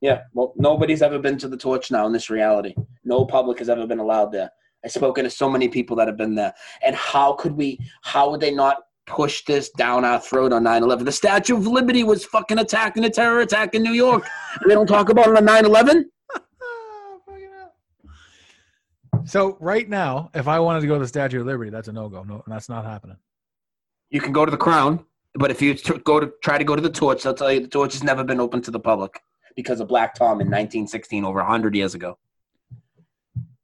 Yeah, 0.00 0.22
well, 0.32 0.54
nobody's 0.56 1.02
ever 1.02 1.18
been 1.20 1.38
to 1.38 1.48
the 1.48 1.56
torch 1.56 1.90
now 1.92 2.06
in 2.06 2.12
this 2.12 2.30
reality. 2.30 2.74
No 3.04 3.24
public 3.24 3.60
has 3.60 3.68
ever 3.68 3.86
been 3.86 4.00
allowed 4.00 4.32
there. 4.32 4.50
I've 4.84 4.92
spoken 4.92 5.24
to 5.24 5.30
so 5.30 5.48
many 5.48 5.68
people 5.68 5.96
that 5.96 6.08
have 6.08 6.16
been 6.16 6.34
there. 6.34 6.52
And 6.84 6.94
how 6.96 7.34
could 7.34 7.52
we, 7.52 7.78
how 8.02 8.30
would 8.30 8.40
they 8.40 8.52
not 8.52 8.78
push 9.08 9.44
this 9.44 9.70
down 9.70 10.04
our 10.04 10.20
throat 10.20 10.52
on 10.52 10.62
9 10.62 10.82
11? 10.82 11.04
The 11.04 11.12
Statue 11.12 11.56
of 11.56 11.66
Liberty 11.66 12.04
was 12.04 12.24
fucking 12.24 12.58
attacked 12.58 12.96
in 12.96 13.04
a 13.04 13.10
terror 13.10 13.40
attack 13.40 13.74
in 13.74 13.82
New 13.82 13.92
York. 13.92 14.24
they 14.66 14.74
don't 14.74 14.86
talk 14.86 15.08
about 15.08 15.28
it 15.28 15.36
on 15.36 15.44
9 15.44 15.64
11? 15.64 16.10
So 19.24 19.58
right 19.60 19.86
now, 19.86 20.30
if 20.32 20.48
I 20.48 20.58
wanted 20.58 20.80
to 20.80 20.86
go 20.86 20.94
to 20.94 21.00
the 21.00 21.08
Statue 21.08 21.40
of 21.40 21.46
Liberty, 21.46 21.70
that's 21.70 21.88
a 21.88 21.92
no 21.92 22.08
go. 22.08 22.22
No, 22.22 22.42
that's 22.46 22.70
not 22.70 22.86
happening. 22.86 23.18
You 24.08 24.22
can 24.22 24.32
go 24.32 24.46
to 24.46 24.50
the 24.50 24.56
Crown, 24.56 25.04
but 25.34 25.50
if 25.50 25.60
you 25.60 25.74
t- 25.74 25.98
go 25.98 26.18
to 26.18 26.32
try 26.42 26.56
to 26.56 26.64
go 26.64 26.74
to 26.74 26.80
the 26.80 26.88
Torch, 26.88 27.24
they'll 27.24 27.34
tell 27.34 27.52
you 27.52 27.60
the 27.60 27.68
Torch 27.68 27.92
has 27.92 28.02
never 28.02 28.24
been 28.24 28.40
open 28.40 28.62
to 28.62 28.70
the 28.70 28.80
public 28.80 29.20
because 29.54 29.80
of 29.80 29.88
Black 29.88 30.14
Tom 30.14 30.40
in 30.40 30.46
1916, 30.46 31.24
over 31.24 31.40
100 31.40 31.74
years 31.74 31.94
ago. 31.94 32.16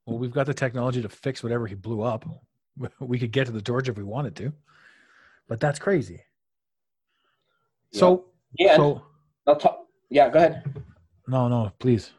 Well, 0.06 0.18
we've 0.18 0.32
got 0.32 0.46
the 0.46 0.52
technology 0.52 1.00
to 1.00 1.08
fix 1.08 1.42
whatever 1.42 1.66
he 1.66 1.74
blew 1.74 2.02
up. 2.02 2.24
We 2.98 3.20
could 3.20 3.30
get 3.30 3.46
to 3.46 3.52
the 3.52 3.62
torch 3.62 3.88
if 3.88 3.96
we 3.96 4.02
wanted 4.02 4.34
to, 4.36 4.52
but 5.48 5.60
that's 5.60 5.78
crazy. 5.78 6.20
So, 7.92 8.26
Yeah, 8.58 8.76
so 8.76 9.02
I'll 9.46 9.56
talk. 9.56 9.86
Yeah, 10.10 10.28
go 10.28 10.38
ahead. 10.38 10.64
no, 11.28 11.48
no, 11.48 11.72
please. 11.78 12.12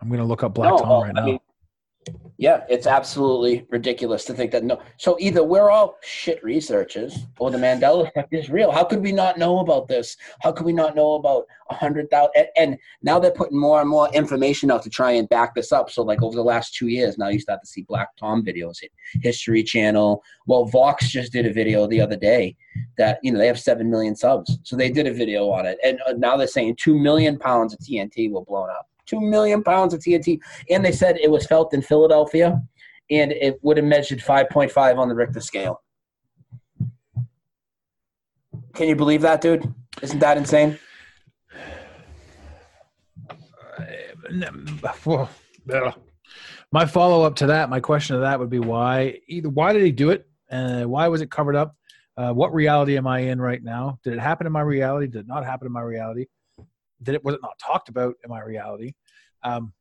I'm 0.00 0.08
gonna 0.08 0.24
look 0.24 0.42
up 0.42 0.54
Black 0.54 0.70
No, 0.70 0.78
Tom 0.78 0.88
well, 0.88 1.02
right 1.02 1.10
I 1.10 1.20
now. 1.20 1.26
mean, 1.26 1.40
yeah, 2.40 2.64
it's 2.70 2.86
absolutely 2.86 3.66
ridiculous 3.68 4.24
to 4.24 4.32
think 4.32 4.50
that 4.52 4.64
no. 4.64 4.80
So 4.96 5.14
either 5.20 5.44
we're 5.44 5.68
all 5.68 5.98
shit 6.00 6.42
researchers, 6.42 7.26
or 7.38 7.50
the 7.50 7.58
Mandela 7.58 8.08
effect 8.08 8.32
is 8.32 8.48
real. 8.48 8.72
How 8.72 8.82
could 8.82 9.02
we 9.02 9.12
not 9.12 9.36
know 9.36 9.58
about 9.58 9.88
this? 9.88 10.16
How 10.40 10.50
could 10.50 10.64
we 10.64 10.72
not 10.72 10.96
know 10.96 11.12
about 11.16 11.44
a 11.68 11.74
hundred 11.74 12.08
thousand? 12.08 12.30
And, 12.34 12.48
and 12.56 12.78
now 13.02 13.18
they're 13.18 13.30
putting 13.30 13.60
more 13.60 13.82
and 13.82 13.90
more 13.90 14.08
information 14.14 14.70
out 14.70 14.82
to 14.84 14.88
try 14.88 15.10
and 15.10 15.28
back 15.28 15.54
this 15.54 15.70
up. 15.70 15.90
So 15.90 16.02
like 16.02 16.22
over 16.22 16.34
the 16.34 16.42
last 16.42 16.74
two 16.74 16.88
years, 16.88 17.18
now 17.18 17.28
you 17.28 17.40
start 17.40 17.60
to 17.60 17.66
see 17.66 17.82
Black 17.82 18.08
Tom 18.16 18.42
videos 18.42 18.78
History 19.20 19.62
Channel. 19.62 20.22
Well, 20.46 20.64
Vox 20.64 21.10
just 21.10 21.32
did 21.32 21.44
a 21.44 21.52
video 21.52 21.86
the 21.86 22.00
other 22.00 22.16
day 22.16 22.56
that 22.96 23.18
you 23.22 23.32
know 23.32 23.38
they 23.38 23.48
have 23.48 23.60
seven 23.60 23.90
million 23.90 24.16
subs, 24.16 24.58
so 24.62 24.76
they 24.76 24.88
did 24.88 25.06
a 25.06 25.12
video 25.12 25.50
on 25.50 25.66
it, 25.66 25.76
and 25.84 26.00
uh, 26.06 26.14
now 26.16 26.38
they're 26.38 26.46
saying 26.46 26.76
two 26.76 26.98
million 26.98 27.38
pounds 27.38 27.74
of 27.74 27.80
TNT 27.80 28.30
were 28.30 28.46
blown 28.46 28.70
up. 28.70 28.89
Two 29.10 29.20
million 29.20 29.64
pounds 29.64 29.92
of 29.92 30.00
TNT, 30.00 30.38
and 30.70 30.84
they 30.84 30.92
said 30.92 31.18
it 31.18 31.30
was 31.30 31.44
felt 31.44 31.74
in 31.74 31.82
Philadelphia, 31.82 32.62
and 33.10 33.32
it 33.32 33.58
would 33.62 33.76
have 33.76 33.86
measured 33.86 34.20
5.5 34.20 34.98
on 34.98 35.08
the 35.08 35.14
Richter 35.16 35.40
scale. 35.40 35.82
Can 38.72 38.88
you 38.88 38.94
believe 38.94 39.22
that, 39.22 39.40
dude? 39.40 39.74
Isn't 40.00 40.20
that 40.20 40.38
insane? 40.38 40.78
My 46.70 46.86
follow 46.86 47.24
up 47.24 47.34
to 47.36 47.46
that, 47.46 47.68
my 47.68 47.80
question 47.80 48.14
to 48.14 48.20
that 48.20 48.38
would 48.38 48.48
be 48.48 48.60
why 48.60 49.18
either 49.26 49.48
why 49.48 49.72
did 49.72 49.82
he 49.82 49.90
do 49.90 50.10
it? 50.10 50.28
Uh, 50.48 50.84
why 50.84 51.08
was 51.08 51.20
it 51.20 51.32
covered 51.32 51.56
up? 51.56 51.74
Uh, 52.16 52.32
what 52.32 52.54
reality 52.54 52.96
am 52.96 53.08
I 53.08 53.20
in 53.20 53.40
right 53.40 53.62
now? 53.62 53.98
Did 54.04 54.12
it 54.12 54.20
happen 54.20 54.46
in 54.46 54.52
my 54.52 54.60
reality? 54.60 55.08
Did 55.08 55.22
it 55.22 55.26
not 55.26 55.44
happen 55.44 55.66
in 55.66 55.72
my 55.72 55.80
reality? 55.80 56.26
Did 57.02 57.14
it 57.16 57.24
was 57.24 57.34
it 57.34 57.40
not 57.42 57.58
talked 57.58 57.88
about 57.88 58.14
in 58.24 58.30
my 58.30 58.40
reality? 58.42 58.94
Um, 59.42 59.72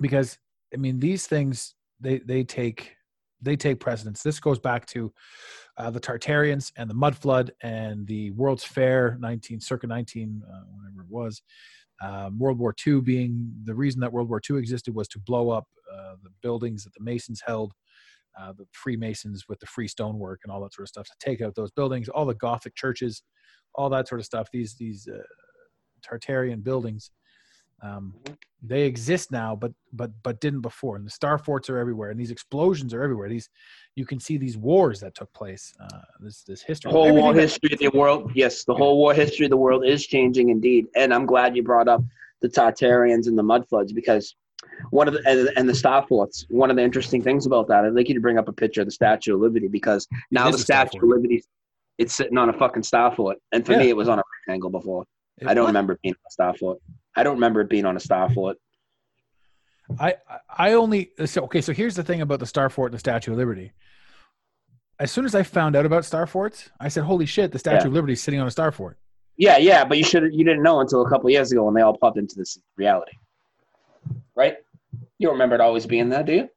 because 0.00 0.38
I 0.72 0.76
mean, 0.76 0.98
these 0.98 1.26
things 1.26 1.74
they 2.00 2.18
they 2.18 2.44
take 2.44 2.96
they 3.40 3.56
take 3.56 3.80
precedence. 3.80 4.22
This 4.22 4.38
goes 4.38 4.58
back 4.58 4.86
to 4.86 5.12
uh, 5.76 5.90
the 5.90 6.00
Tartarians 6.00 6.72
and 6.76 6.88
the 6.88 6.94
mud 6.94 7.16
flood 7.16 7.52
and 7.62 8.06
the 8.06 8.30
World's 8.32 8.64
Fair 8.64 9.16
19 9.20 9.60
circa 9.60 9.86
19 9.86 10.42
uh, 10.46 10.60
whatever 10.70 11.02
it 11.02 11.10
was. 11.10 11.42
Um, 12.00 12.38
World 12.38 12.58
War 12.58 12.74
II 12.84 13.00
being 13.00 13.52
the 13.64 13.74
reason 13.74 14.00
that 14.00 14.12
World 14.12 14.28
War 14.28 14.40
II 14.48 14.58
existed 14.58 14.94
was 14.94 15.08
to 15.08 15.18
blow 15.20 15.50
up 15.50 15.66
uh, 15.92 16.14
the 16.22 16.30
buildings 16.42 16.84
that 16.84 16.94
the 16.94 17.04
Masons 17.04 17.42
held, 17.44 17.72
uh, 18.40 18.52
the 18.52 18.66
Freemasons 18.72 19.44
with 19.48 19.60
the 19.60 19.66
free 19.66 19.88
stonework 19.88 20.40
and 20.42 20.52
all 20.52 20.60
that 20.62 20.74
sort 20.74 20.84
of 20.84 20.88
stuff 20.88 21.06
to 21.06 21.14
take 21.20 21.40
out 21.40 21.54
those 21.54 21.70
buildings, 21.70 22.08
all 22.08 22.26
the 22.26 22.34
Gothic 22.34 22.74
churches, 22.74 23.22
all 23.74 23.88
that 23.90 24.08
sort 24.08 24.20
of 24.20 24.24
stuff. 24.24 24.48
These 24.52 24.74
these 24.76 25.08
uh, 25.08 25.22
Tartarian 26.02 26.62
buildings, 26.62 27.10
um, 27.82 28.14
they 28.62 28.82
exist 28.82 29.32
now, 29.32 29.56
but 29.56 29.72
but 29.92 30.10
but 30.22 30.40
didn't 30.40 30.60
before. 30.60 30.96
And 30.96 31.04
the 31.06 31.10
star 31.10 31.36
forts 31.38 31.68
are 31.68 31.78
everywhere, 31.78 32.10
and 32.10 32.20
these 32.20 32.30
explosions 32.30 32.94
are 32.94 33.02
everywhere. 33.02 33.28
These 33.28 33.48
you 33.96 34.06
can 34.06 34.20
see 34.20 34.36
these 34.38 34.56
wars 34.56 35.00
that 35.00 35.14
took 35.14 35.32
place. 35.32 35.74
Uh, 35.80 35.98
this 36.20 36.42
this 36.44 36.62
history, 36.62 36.90
The 36.92 36.96
whole 36.96 37.12
war 37.12 37.30
everything 37.30 37.34
that- 37.36 37.40
history 37.42 37.72
of 37.72 37.78
the 37.92 37.98
world, 37.98 38.30
yes, 38.34 38.64
the 38.64 38.74
whole 38.74 38.98
war 38.98 39.14
history 39.14 39.46
of 39.46 39.50
the 39.50 39.56
world 39.56 39.84
is 39.84 40.06
changing 40.06 40.50
indeed. 40.50 40.86
And 40.94 41.12
I'm 41.12 41.26
glad 41.26 41.56
you 41.56 41.62
brought 41.62 41.88
up 41.88 42.02
the 42.40 42.48
Tartarians 42.48 43.26
and 43.26 43.36
the 43.36 43.42
mud 43.42 43.68
floods 43.68 43.92
because 43.92 44.34
one 44.90 45.08
of 45.08 45.14
the 45.14 45.22
and, 45.28 45.50
and 45.56 45.68
the 45.68 45.74
star 45.74 46.06
forts. 46.06 46.46
One 46.48 46.70
of 46.70 46.76
the 46.76 46.82
interesting 46.84 47.20
things 47.20 47.46
about 47.46 47.66
that, 47.68 47.84
I'd 47.84 47.94
like 47.94 48.08
you 48.08 48.14
to 48.14 48.20
bring 48.20 48.38
up 48.38 48.46
a 48.48 48.52
picture 48.52 48.80
of 48.82 48.86
the 48.86 48.92
Statue 48.92 49.34
of 49.34 49.40
Liberty 49.40 49.66
because 49.66 50.06
now 50.30 50.48
the 50.50 50.56
Statue 50.58 50.98
of 50.98 51.00
fort. 51.02 51.04
Liberty, 51.16 51.42
it's 51.98 52.14
sitting 52.14 52.38
on 52.38 52.48
a 52.48 52.52
fucking 52.52 52.84
star 52.84 53.12
fort. 53.14 53.38
And 53.50 53.66
for 53.66 53.72
Yeah. 53.72 53.78
me, 53.78 53.88
it 53.90 53.96
was 53.96 54.08
on 54.08 54.20
a 54.20 54.22
rectangle 54.46 54.70
before. 54.70 55.04
I 55.46 55.54
don't 55.54 55.64
What? 55.64 55.68
remember 55.68 55.92
it 55.94 56.02
being 56.02 56.14
on 56.14 56.26
a 56.28 56.30
star 56.30 56.54
fort. 56.56 56.78
I 57.16 57.22
don't 57.22 57.34
remember 57.34 57.60
it 57.60 57.68
being 57.68 57.84
on 57.84 57.96
a 57.96 58.00
star 58.00 58.30
fort. 58.30 58.56
I 59.98 60.14
I 60.48 60.72
only 60.74 61.10
so 61.26 61.42
okay. 61.44 61.60
So 61.60 61.72
here's 61.72 61.94
the 61.96 62.04
thing 62.04 62.20
about 62.20 62.38
the 62.40 62.46
Star 62.46 62.70
Fort 62.70 62.92
and 62.92 62.94
the 62.94 63.00
Statue 63.00 63.32
of 63.32 63.38
Liberty. 63.38 63.72
As 64.98 65.10
soon 65.10 65.24
as 65.24 65.34
I 65.34 65.42
found 65.42 65.74
out 65.76 65.84
about 65.84 66.04
Star 66.04 66.26
Forts, 66.26 66.70
I 66.80 66.88
said, 66.88 67.02
"Holy 67.04 67.26
shit! 67.26 67.50
The 67.52 67.58
Statue 67.58 67.82
Yeah. 67.84 67.86
of 67.88 67.92
Liberty 67.92 68.12
is 68.14 68.22
sitting 68.22 68.40
on 68.40 68.46
a 68.46 68.50
Star 68.50 68.70
Fort." 68.72 68.96
Yeah, 69.36 69.56
yeah, 69.58 69.84
but 69.84 69.98
you 69.98 70.04
should 70.04 70.22
you 70.32 70.44
didn't 70.44 70.62
know 70.62 70.80
until 70.80 71.02
a 71.04 71.10
couple 71.10 71.28
years 71.30 71.50
ago 71.52 71.64
when 71.64 71.74
they 71.74 71.82
all 71.82 71.96
popped 71.96 72.16
into 72.18 72.36
this 72.36 72.58
reality, 72.76 73.12
right? 74.34 74.56
You 75.18 75.26
don't 75.26 75.34
remember 75.34 75.56
it 75.56 75.60
always 75.60 75.84
being 75.86 76.08
there, 76.08 76.22
do 76.22 76.32
you? 76.34 76.48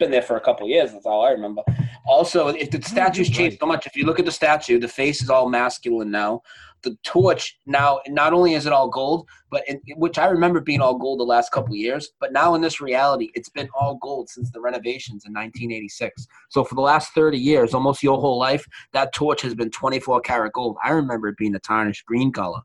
Been 0.00 0.10
there 0.10 0.22
for 0.22 0.36
a 0.36 0.40
couple 0.40 0.66
years. 0.66 0.92
That's 0.92 1.04
all 1.04 1.26
I 1.26 1.30
remember. 1.30 1.62
Also, 2.06 2.48
if 2.48 2.70
the 2.70 2.78
oh, 2.78 2.80
statues 2.80 3.28
you're 3.28 3.36
changed 3.36 3.58
so 3.60 3.66
much, 3.66 3.86
if 3.86 3.94
you 3.94 4.06
look 4.06 4.18
at 4.18 4.24
the 4.24 4.32
statue, 4.32 4.80
the 4.80 4.88
face 4.88 5.22
is 5.22 5.28
all 5.28 5.46
masculine 5.46 6.10
now. 6.10 6.40
The 6.82 6.96
torch 7.04 7.60
now, 7.66 8.00
not 8.08 8.32
only 8.32 8.54
is 8.54 8.64
it 8.64 8.72
all 8.72 8.88
gold, 8.88 9.28
but 9.50 9.62
in, 9.68 9.78
which 9.96 10.18
I 10.18 10.28
remember 10.28 10.62
being 10.62 10.80
all 10.80 10.96
gold 10.96 11.20
the 11.20 11.24
last 11.24 11.52
couple 11.52 11.76
years, 11.76 12.12
but 12.18 12.32
now 12.32 12.54
in 12.54 12.62
this 12.62 12.80
reality, 12.80 13.28
it's 13.34 13.50
been 13.50 13.68
all 13.78 13.96
gold 13.96 14.30
since 14.30 14.50
the 14.50 14.60
renovations 14.62 15.26
in 15.26 15.34
1986. 15.34 16.26
So 16.48 16.64
for 16.64 16.76
the 16.76 16.80
last 16.80 17.12
30 17.12 17.36
years, 17.36 17.74
almost 17.74 18.02
your 18.02 18.18
whole 18.18 18.38
life, 18.38 18.66
that 18.94 19.12
torch 19.12 19.42
has 19.42 19.54
been 19.54 19.70
24 19.70 20.22
karat 20.22 20.54
gold. 20.54 20.78
I 20.82 20.92
remember 20.92 21.28
it 21.28 21.36
being 21.36 21.54
a 21.54 21.60
tarnished 21.60 22.06
green 22.06 22.32
color. 22.32 22.62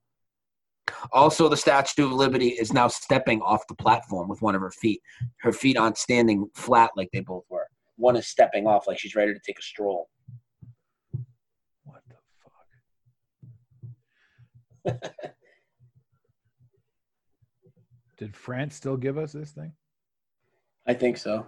Also, 1.11 1.49
the 1.49 1.57
Statue 1.57 2.05
of 2.05 2.11
Liberty 2.11 2.49
is 2.49 2.71
now 2.71 2.87
stepping 2.87 3.41
off 3.41 3.67
the 3.67 3.75
platform 3.75 4.27
with 4.29 4.41
one 4.41 4.55
of 4.55 4.61
her 4.61 4.71
feet. 4.71 5.01
Her 5.37 5.51
feet 5.51 5.77
aren't 5.77 5.97
standing 5.97 6.47
flat 6.53 6.91
like 6.95 7.09
they 7.11 7.21
both 7.21 7.45
were. 7.49 7.67
One 7.97 8.15
is 8.15 8.27
stepping 8.27 8.67
off 8.67 8.87
like 8.87 8.99
she's 8.99 9.15
ready 9.15 9.33
to 9.33 9.39
take 9.39 9.57
a 9.57 9.63
stroll. 9.63 10.09
What 11.83 12.01
the 12.09 12.15
fuck? 14.91 15.01
Did 18.17 18.35
France 18.35 18.75
still 18.75 18.97
give 18.97 19.17
us 19.17 19.31
this 19.31 19.51
thing? 19.51 19.73
I 20.87 20.93
think 20.93 21.17
so. 21.17 21.47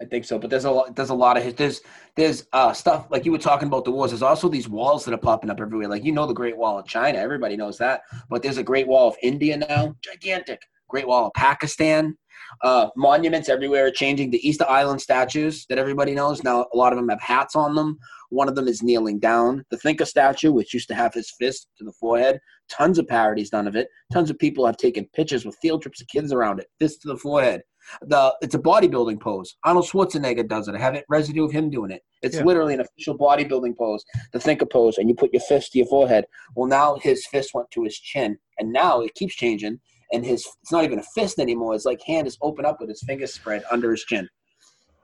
I 0.00 0.04
think 0.04 0.24
so. 0.24 0.38
But 0.38 0.50
there's 0.50 0.64
a 0.64 0.70
lot. 0.70 0.94
There's 0.94 1.10
a 1.10 1.14
lot 1.14 1.36
of. 1.36 1.56
There's 1.56 1.80
there's 2.14 2.46
uh, 2.52 2.72
stuff 2.72 3.06
like 3.10 3.24
you 3.24 3.32
were 3.32 3.38
talking 3.38 3.68
about 3.68 3.84
the 3.84 3.90
wars. 3.90 4.10
There's 4.10 4.22
also 4.22 4.48
these 4.48 4.68
walls 4.68 5.04
that 5.04 5.14
are 5.14 5.18
popping 5.18 5.50
up 5.50 5.60
everywhere. 5.60 5.88
Like 5.88 6.04
you 6.04 6.12
know 6.12 6.26
the 6.26 6.34
Great 6.34 6.56
Wall 6.56 6.78
of 6.78 6.86
China. 6.86 7.18
Everybody 7.18 7.56
knows 7.56 7.78
that. 7.78 8.02
But 8.28 8.42
there's 8.42 8.58
a 8.58 8.62
Great 8.62 8.86
Wall 8.86 9.08
of 9.08 9.16
India 9.22 9.56
now. 9.56 9.94
Gigantic. 10.02 10.60
Great 10.88 11.06
Wall 11.06 11.26
of 11.26 11.32
Pakistan. 11.34 12.16
Uh, 12.62 12.88
monuments 12.96 13.48
everywhere 13.48 13.86
are 13.86 13.90
changing. 13.90 14.30
The 14.30 14.48
Easter 14.48 14.64
Island 14.68 15.02
statues 15.02 15.66
that 15.68 15.78
everybody 15.78 16.14
knows 16.14 16.42
now. 16.42 16.66
A 16.72 16.76
lot 16.76 16.92
of 16.92 16.98
them 16.98 17.08
have 17.08 17.20
hats 17.20 17.56
on 17.56 17.74
them. 17.74 17.98
One 18.30 18.48
of 18.48 18.54
them 18.54 18.68
is 18.68 18.82
kneeling 18.82 19.18
down. 19.18 19.64
The 19.70 19.76
Thinker 19.78 20.04
statue, 20.04 20.52
which 20.52 20.72
used 20.72 20.88
to 20.88 20.94
have 20.94 21.12
his 21.12 21.30
fist 21.38 21.68
to 21.78 21.84
the 21.84 21.92
forehead. 21.92 22.40
Tons 22.70 22.98
of 22.98 23.06
parodies 23.08 23.50
done 23.50 23.66
of 23.66 23.76
it. 23.76 23.88
Tons 24.12 24.30
of 24.30 24.38
people 24.38 24.66
have 24.66 24.76
taken 24.76 25.08
pictures 25.14 25.44
with 25.44 25.56
field 25.60 25.82
trips 25.82 26.00
of 26.00 26.08
kids 26.08 26.32
around 26.32 26.60
it. 26.60 26.66
Fist 26.78 27.02
to 27.02 27.08
the 27.08 27.16
forehead 27.16 27.62
the 28.02 28.34
it's 28.40 28.54
a 28.54 28.58
bodybuilding 28.58 29.20
pose. 29.20 29.56
Arnold 29.64 29.86
Schwarzenegger 29.86 30.46
does 30.48 30.68
it. 30.68 30.74
I 30.74 30.78
have 30.78 30.94
it 30.94 31.04
residue 31.08 31.44
of 31.44 31.52
him 31.52 31.70
doing 31.70 31.90
it. 31.90 32.02
It's 32.22 32.36
Yeah. 32.36 32.44
literally 32.44 32.74
an 32.74 32.80
official 32.80 33.16
bodybuilding 33.16 33.76
pose, 33.76 34.04
the 34.32 34.40
thinker 34.40 34.66
pose, 34.66 34.98
and 34.98 35.08
you 35.08 35.14
put 35.14 35.32
your 35.32 35.42
fist 35.42 35.72
to 35.72 35.78
your 35.78 35.86
forehead. 35.86 36.26
Well, 36.54 36.68
now 36.68 36.96
his 36.96 37.26
fist 37.26 37.54
went 37.54 37.70
to 37.72 37.84
his 37.84 37.98
chin, 37.98 38.38
and 38.58 38.72
now 38.72 39.00
it 39.00 39.14
keeps 39.14 39.34
changing, 39.34 39.80
and 40.12 40.24
his 40.24 40.46
it's 40.62 40.72
not 40.72 40.84
even 40.84 40.98
a 40.98 41.04
fist 41.14 41.38
anymore. 41.38 41.74
It's 41.74 41.84
like 41.84 42.02
hand 42.02 42.26
is 42.26 42.38
open 42.42 42.64
up 42.64 42.80
with 42.80 42.88
his 42.88 43.02
fingers 43.06 43.34
spread 43.34 43.64
under 43.70 43.90
his 43.90 44.04
chin. 44.04 44.28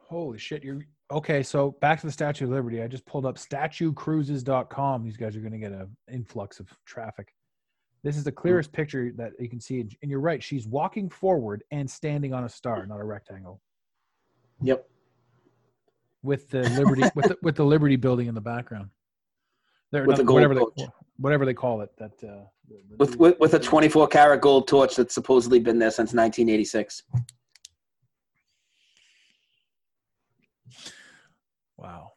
Holy 0.09 0.39
shit! 0.39 0.63
You're 0.63 0.81
okay. 1.11 1.43
So 1.43 1.73
back 1.81 2.01
to 2.01 2.07
the 2.07 2.13
Statue 2.13 2.45
of 2.45 2.51
Liberty. 2.51 2.83
I 2.83 2.89
just 2.89 3.07
pulled 3.07 3.27
up 3.27 3.37
statuecruises.com. 3.37 5.03
These 5.03 5.17
guys 5.17 5.37
are 5.37 5.41
going 5.41 5.53
to 5.53 5.59
get 5.59 5.73
an 5.73 5.97
influx 6.13 6.61
of 6.61 6.69
traffic. 6.85 7.34
This 8.05 8.19
is 8.19 8.23
the 8.25 8.31
clearest 8.33 8.71
picture 8.71 9.11
that 9.17 9.33
you 9.41 9.49
can 9.49 9.59
see. 9.59 9.81
And 9.81 9.97
you're 10.03 10.21
right. 10.21 10.43
She's 10.43 10.67
walking 10.69 11.09
forward 11.09 11.65
and 11.71 11.91
standing 11.91 12.35
on 12.35 12.45
a 12.45 12.49
star, 12.49 12.87
not 12.87 13.01
a 13.01 13.05
rectangle, 13.05 13.61
Yep. 14.61 14.87
with 16.23 16.51
the 16.51 16.69
Liberty 16.79 17.03
with 17.17 17.25
the, 17.29 17.39
with 17.43 17.57
the 17.57 17.65
Liberty 17.65 17.97
building 17.97 18.27
in 18.29 18.35
the 18.35 18.43
background. 18.43 18.91
There, 19.91 20.05
With 20.05 20.19
the 20.19 20.25
gold 20.25 20.35
whatever 20.37 20.55
torch. 20.55 20.75
they 20.77 20.87
whatever 21.17 21.47
they 21.47 21.55
call 21.55 21.81
it. 21.81 21.91
That 21.97 22.13
uh, 22.23 22.45
the- 22.69 22.83
the 22.91 22.97
With, 22.99 23.17
with 23.17 23.39
with 23.41 23.55
a 23.55 23.59
24 23.59 24.07
karat 24.09 24.41
gold 24.43 24.69
torch 24.69 24.97
that's 24.97 25.15
supposedly 25.15 25.59
been 25.59 25.79
there 25.79 25.91
since 25.91 26.13
1986. 26.13 27.05
wow. 31.79 32.13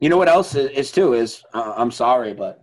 You 0.00 0.08
know 0.08 0.16
what 0.16 0.28
else 0.28 0.54
is, 0.54 0.70
is 0.70 0.90
too 0.92 1.12
is 1.14 1.42
uh, 1.54 1.74
I'm 1.76 1.90
sorry, 1.90 2.32
but 2.34 2.62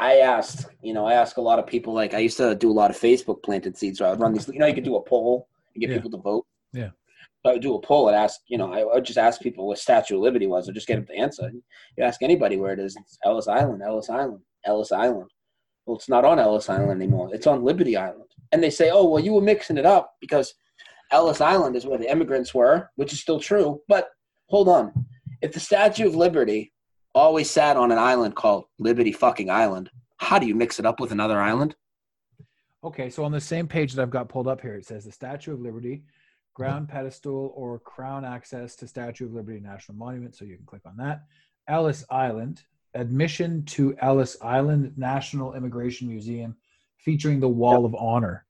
I 0.00 0.16
asked, 0.20 0.66
you 0.82 0.94
know, 0.94 1.04
I 1.06 1.12
ask 1.12 1.36
a 1.36 1.42
lot 1.42 1.58
of 1.58 1.66
people. 1.66 1.92
Like 1.92 2.14
I 2.14 2.18
used 2.18 2.38
to 2.38 2.54
do 2.54 2.70
a 2.70 2.72
lot 2.72 2.90
of 2.90 2.96
Facebook 2.96 3.42
planted 3.42 3.76
seeds, 3.76 3.98
so 3.98 4.06
I 4.06 4.10
would 4.10 4.20
run 4.20 4.32
these. 4.32 4.48
You 4.48 4.58
know, 4.58 4.66
you 4.66 4.74
could 4.74 4.84
do 4.84 4.96
a 4.96 5.02
poll 5.02 5.46
and 5.74 5.80
get 5.80 5.90
Yeah. 5.90 5.96
people 5.96 6.10
to 6.12 6.16
vote. 6.16 6.46
Yeah. 6.72 6.90
So 7.42 7.50
I 7.50 7.52
would 7.52 7.62
do 7.62 7.74
a 7.74 7.80
poll 7.80 8.08
and 8.08 8.16
ask, 8.16 8.40
you 8.48 8.56
know, 8.58 8.72
I 8.72 8.82
would 8.84 9.04
just 9.04 9.18
ask 9.18 9.40
people 9.40 9.66
what 9.66 9.78
Statue 9.78 10.16
of 10.16 10.22
Liberty 10.22 10.46
was, 10.46 10.68
or 10.68 10.72
just 10.72 10.86
get 10.86 10.96
them 10.96 11.06
to 11.06 11.14
answer. 11.14 11.50
You 11.96 12.04
ask 12.04 12.22
anybody 12.22 12.56
where 12.56 12.72
it 12.72 12.78
is, 12.78 12.96
it's 12.96 13.18
Ellis 13.24 13.46
Island, 13.48 13.82
Ellis 13.82 14.08
Island, 14.10 14.40
Ellis 14.64 14.90
Island. 14.92 15.30
Well, 15.84 15.96
it's 15.96 16.08
not 16.08 16.24
on 16.24 16.38
Ellis 16.38 16.68
Island 16.70 16.90
anymore. 17.02 17.30
It's 17.34 17.46
on 17.46 17.64
Liberty 17.64 17.96
Island. 17.96 18.30
And 18.52 18.62
they 18.62 18.70
say, 18.70 18.90
oh, 18.90 19.06
well, 19.08 19.22
you 19.22 19.32
were 19.32 19.40
mixing 19.40 19.78
it 19.78 19.86
up 19.86 20.14
because 20.20 20.54
Ellis 21.12 21.40
Island 21.40 21.76
is 21.76 21.86
where 21.86 21.98
the 21.98 22.10
immigrants 22.10 22.54
were, 22.54 22.90
which 22.96 23.12
is 23.12 23.20
still 23.20 23.40
true. 23.40 23.80
But 23.88 24.08
hold 24.48 24.68
on. 24.68 24.92
If 25.42 25.52
the 25.52 25.60
Statue 25.60 26.06
of 26.06 26.14
Liberty 26.14 26.72
always 27.14 27.50
sat 27.50 27.76
on 27.76 27.90
an 27.92 27.98
island 27.98 28.34
called 28.36 28.64
Liberty 28.78 29.12
fucking 29.12 29.50
Island, 29.50 29.90
how 30.18 30.38
do 30.38 30.46
you 30.46 30.54
mix 30.54 30.78
it 30.78 30.86
up 30.86 31.00
with 31.00 31.12
another 31.12 31.40
island? 31.40 31.74
Okay, 32.82 33.10
so 33.10 33.24
on 33.24 33.32
the 33.32 33.40
same 33.40 33.66
page 33.68 33.92
that 33.92 34.02
I've 34.02 34.10
got 34.10 34.28
pulled 34.28 34.48
up 34.48 34.60
here, 34.60 34.74
it 34.74 34.86
says 34.86 35.04
the 35.04 35.12
Statue 35.12 35.52
of 35.52 35.60
Liberty, 35.60 36.04
ground 36.54 36.88
pedestal 36.88 37.52
or 37.54 37.78
crown 37.78 38.24
access 38.24 38.74
to 38.76 38.86
Statue 38.86 39.26
of 39.26 39.34
Liberty 39.34 39.60
National 39.60 39.96
Monument. 39.98 40.34
So 40.34 40.44
you 40.44 40.56
can 40.56 40.66
click 40.66 40.82
on 40.86 40.96
that. 40.96 41.24
Ellis 41.68 42.04
Island, 42.10 42.62
admission 42.94 43.64
to 43.66 43.94
Ellis 44.00 44.36
Island 44.42 44.94
National 44.96 45.54
Immigration 45.54 46.08
Museum 46.08 46.56
featuring 46.96 47.40
the 47.40 47.48
Wall 47.48 47.84
of 47.84 47.94
Honor. 47.94 48.46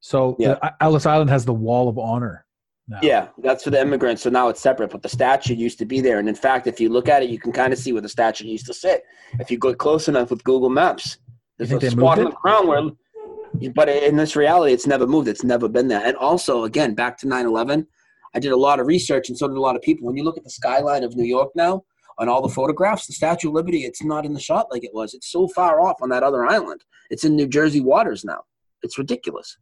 So 0.00 0.36
Yeah. 0.38 0.54
the- 0.54 0.64
uh, 0.66 0.70
Ellis 0.80 1.06
Island 1.06 1.30
has 1.30 1.44
the 1.44 1.54
Wall 1.54 1.88
of 1.88 1.98
Honor. 1.98 2.44
Now. 2.90 2.98
Yeah, 3.02 3.28
that's 3.38 3.62
for 3.62 3.70
the 3.70 3.80
immigrants. 3.80 4.22
So 4.22 4.30
now 4.30 4.48
it's 4.48 4.60
separate, 4.60 4.90
but 4.90 5.00
the 5.00 5.08
statue 5.08 5.54
used 5.54 5.78
to 5.78 5.84
be 5.84 6.00
there. 6.00 6.18
And 6.18 6.28
in 6.28 6.34
fact, 6.34 6.66
if 6.66 6.80
you 6.80 6.88
look 6.88 7.08
at 7.08 7.22
it, 7.22 7.30
you 7.30 7.38
can 7.38 7.52
kind 7.52 7.72
of 7.72 7.78
see 7.78 7.92
where 7.92 8.02
the 8.02 8.08
statue 8.08 8.46
used 8.46 8.66
to 8.66 8.74
sit. 8.74 9.04
If 9.38 9.48
you 9.48 9.58
go 9.58 9.72
close 9.72 10.08
enough 10.08 10.30
with 10.30 10.42
Google 10.42 10.70
Maps, 10.70 11.18
there's 11.56 11.70
a 11.70 11.90
spot 11.90 12.18
on 12.18 12.24
the 12.24 12.30
ground 12.32 12.66
where, 12.66 13.70
but 13.74 13.88
in 13.88 14.16
this 14.16 14.34
reality, 14.34 14.72
it's 14.72 14.88
never 14.88 15.06
moved. 15.06 15.28
It's 15.28 15.44
never 15.44 15.68
been 15.68 15.86
there. 15.86 16.04
And 16.04 16.16
also, 16.16 16.64
again, 16.64 16.94
back 16.96 17.16
to 17.18 17.28
9 17.28 17.46
11, 17.46 17.86
I 18.34 18.40
did 18.40 18.50
a 18.50 18.56
lot 18.56 18.80
of 18.80 18.88
research, 18.88 19.28
and 19.28 19.38
so 19.38 19.46
did 19.46 19.56
a 19.56 19.60
lot 19.60 19.76
of 19.76 19.82
people. 19.82 20.08
When 20.08 20.16
you 20.16 20.24
look 20.24 20.36
at 20.36 20.42
the 20.42 20.50
skyline 20.50 21.04
of 21.04 21.14
New 21.14 21.24
York 21.24 21.50
now, 21.54 21.84
on 22.18 22.28
all 22.28 22.42
the 22.42 22.48
photographs, 22.48 23.06
the 23.06 23.12
Statue 23.12 23.48
of 23.48 23.54
Liberty, 23.54 23.84
it's 23.84 24.02
not 24.02 24.26
in 24.26 24.34
the 24.34 24.40
shot 24.40 24.66
like 24.72 24.82
it 24.82 24.92
was. 24.92 25.14
It's 25.14 25.30
so 25.30 25.46
far 25.46 25.80
off 25.80 25.96
on 26.02 26.08
that 26.08 26.24
other 26.24 26.44
island. 26.44 26.82
It's 27.08 27.24
in 27.24 27.36
New 27.36 27.46
Jersey 27.46 27.80
waters 27.80 28.24
now. 28.24 28.42
It's 28.82 28.98
ridiculous. 28.98 29.56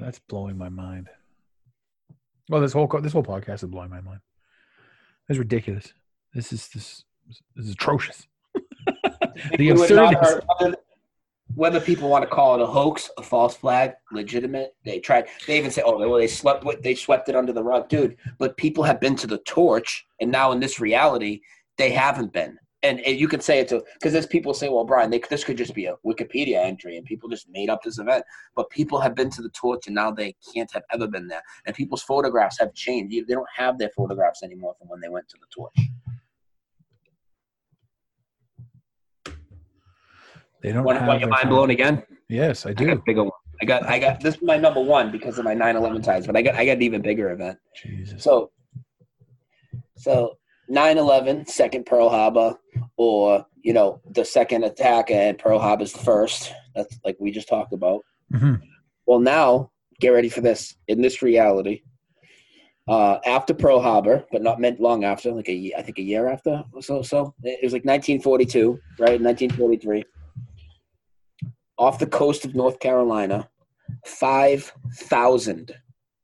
That's 0.00 0.18
blowing 0.18 0.56
my 0.58 0.68
mind. 0.68 1.08
Well, 2.48 2.60
this 2.60 2.72
whole 2.72 2.86
this 3.02 3.12
whole 3.12 3.24
podcast 3.24 3.62
is 3.64 3.64
blowing 3.64 3.90
my 3.90 4.00
mind. 4.00 4.20
It's 5.28 5.38
ridiculous. 5.38 5.92
This 6.34 6.52
is 6.52 6.68
this, 6.68 7.04
this 7.56 7.66
is 7.66 7.72
atrocious. 7.72 8.28
the 9.58 9.70
absurdity. 9.70 10.76
Whether 11.54 11.80
people 11.80 12.08
want 12.08 12.22
to 12.22 12.28
call 12.28 12.56
it 12.56 12.60
a 12.60 12.66
hoax, 12.66 13.08
a 13.16 13.22
false 13.22 13.56
flag, 13.56 13.92
legitimate, 14.12 14.74
they 14.84 14.98
tried. 14.98 15.26
They 15.46 15.56
even 15.58 15.70
say, 15.70 15.82
"Oh, 15.84 15.96
well, 15.96 16.18
they 16.18 16.28
with- 16.64 16.82
They 16.82 16.94
swept 16.94 17.28
it 17.28 17.36
under 17.36 17.52
the 17.52 17.62
rug, 17.62 17.88
dude." 17.88 18.16
But 18.38 18.56
people 18.56 18.82
have 18.84 19.00
been 19.00 19.16
to 19.16 19.26
the 19.26 19.38
torch, 19.38 20.06
and 20.20 20.30
now 20.30 20.52
in 20.52 20.60
this 20.60 20.80
reality, 20.80 21.40
they 21.78 21.90
haven't 21.90 22.32
been. 22.32 22.58
And, 22.86 23.00
you 23.04 23.26
can 23.28 23.40
say 23.40 23.58
it 23.58 23.68
to 23.68 23.82
because 23.94 24.12
there's 24.12 24.26
people 24.26 24.54
say, 24.54 24.68
"Well, 24.68 24.84
Brian, 24.84 25.10
they, 25.10 25.20
this 25.28 25.44
could 25.44 25.56
just 25.56 25.74
be 25.74 25.86
a 25.86 25.96
Wikipedia 26.06 26.56
entry, 26.64 26.96
and 26.96 27.04
people 27.04 27.28
just 27.28 27.48
made 27.50 27.68
up 27.68 27.82
this 27.82 27.98
event." 27.98 28.24
But 28.54 28.70
people 28.70 29.00
have 29.00 29.14
been 29.14 29.30
to 29.30 29.42
the 29.42 29.50
torch, 29.50 29.86
and 29.86 29.94
now 29.94 30.10
they 30.10 30.36
can't 30.54 30.70
have 30.72 30.84
ever 30.92 31.06
been 31.08 31.26
there. 31.26 31.42
And 31.66 31.74
people's 31.74 32.02
photographs 32.02 32.58
have 32.60 32.72
changed. 32.74 33.12
They 33.12 33.34
don't 33.34 33.48
have 33.56 33.78
their 33.78 33.90
photographs 33.96 34.42
anymore 34.42 34.74
from 34.78 34.88
when 34.88 35.00
they 35.00 35.08
went 35.08 35.28
to 35.30 35.36
the 35.40 35.46
torch. 35.54 35.74
They 40.62 40.72
don't 40.72 40.84
Want, 40.84 40.98
have 40.98 41.08
want 41.08 41.20
your 41.20 41.28
mind 41.28 41.48
blown 41.48 41.70
again? 41.70 42.02
Yes, 42.28 42.66
I 42.66 42.70
I 42.70 42.72
got 42.72 42.88
a 42.88 42.94
do. 42.96 43.02
bigger 43.06 43.22
one. 43.24 43.32
I 43.62 43.64
got 43.64 43.84
I 43.86 43.98
got 43.98 44.20
this 44.20 44.36
is 44.36 44.42
my 44.42 44.56
number 44.56 44.80
one 44.80 45.10
because 45.10 45.38
of 45.38 45.44
my 45.44 45.54
9/11 45.54 46.02
ties, 46.02 46.26
but 46.26 46.36
I 46.36 46.42
got 46.42 46.54
I 46.56 46.64
got 46.66 46.72
an 46.76 46.82
even 46.82 47.02
bigger 47.02 47.30
event. 47.30 47.58
Jesus. 47.74 48.22
So 48.22 48.50
so 49.96 50.36
9/11, 50.70 51.48
second 51.48 51.86
Pearl 51.86 52.08
Harbor, 52.08 52.58
or 52.96 53.46
you 53.62 53.72
know 53.72 54.00
the 54.10 54.24
second 54.24 54.64
attack 54.64 55.10
and 55.10 55.38
Pearl 55.38 55.58
Harbor's 55.58 55.92
the 55.92 55.98
first. 56.00 56.52
That's 56.74 56.98
like 57.04 57.16
we 57.18 57.30
just 57.30 57.48
talked 57.48 57.72
about. 57.72 58.02
Mhm. 58.32 58.60
Well, 59.06 59.20
now 59.20 59.70
get 60.00 60.10
ready 60.10 60.28
for 60.28 60.40
this. 60.40 60.76
In 60.88 61.00
this 61.00 61.22
reality, 61.22 61.82
uh, 62.88 63.18
after 63.24 63.54
Pearl 63.54 63.80
Harbor, 63.80 64.24
but 64.30 64.42
not 64.42 64.60
meant 64.60 64.80
long 64.80 65.04
after, 65.04 65.32
like 65.32 65.48
a 65.48 65.72
I 65.76 65.82
think 65.82 65.98
a 65.98 66.02
year 66.02 66.28
after. 66.28 66.64
So 66.80 67.02
so 67.02 67.34
it 67.42 67.62
was 67.62 67.72
like 67.72 67.84
1942, 67.84 68.78
right? 68.98 69.20
1943. 69.20 70.04
Off 71.78 71.98
the 71.98 72.06
coast 72.06 72.44
of 72.44 72.54
North 72.54 72.78
Carolina, 72.80 73.48
five 74.06 74.72
thousand 74.94 75.72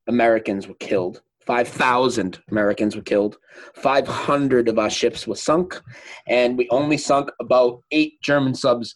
Americans 0.09 0.66
were 0.66 0.74
killed. 0.74 1.22
Five 1.47 1.68
thousand 1.68 2.40
Americans 2.51 2.95
were 2.95 3.03
killed. 3.03 3.36
Five 3.74 4.07
hundred 4.07 4.68
of 4.68 4.78
our 4.78 4.90
ships 4.90 5.26
were 5.26 5.36
sunk, 5.36 5.80
and 6.26 6.57
we 6.57 6.68
only 6.70 6.97
sunk 6.97 7.30
about 7.40 7.82
eight 7.90 8.20
German 8.22 8.55
subs 8.55 8.95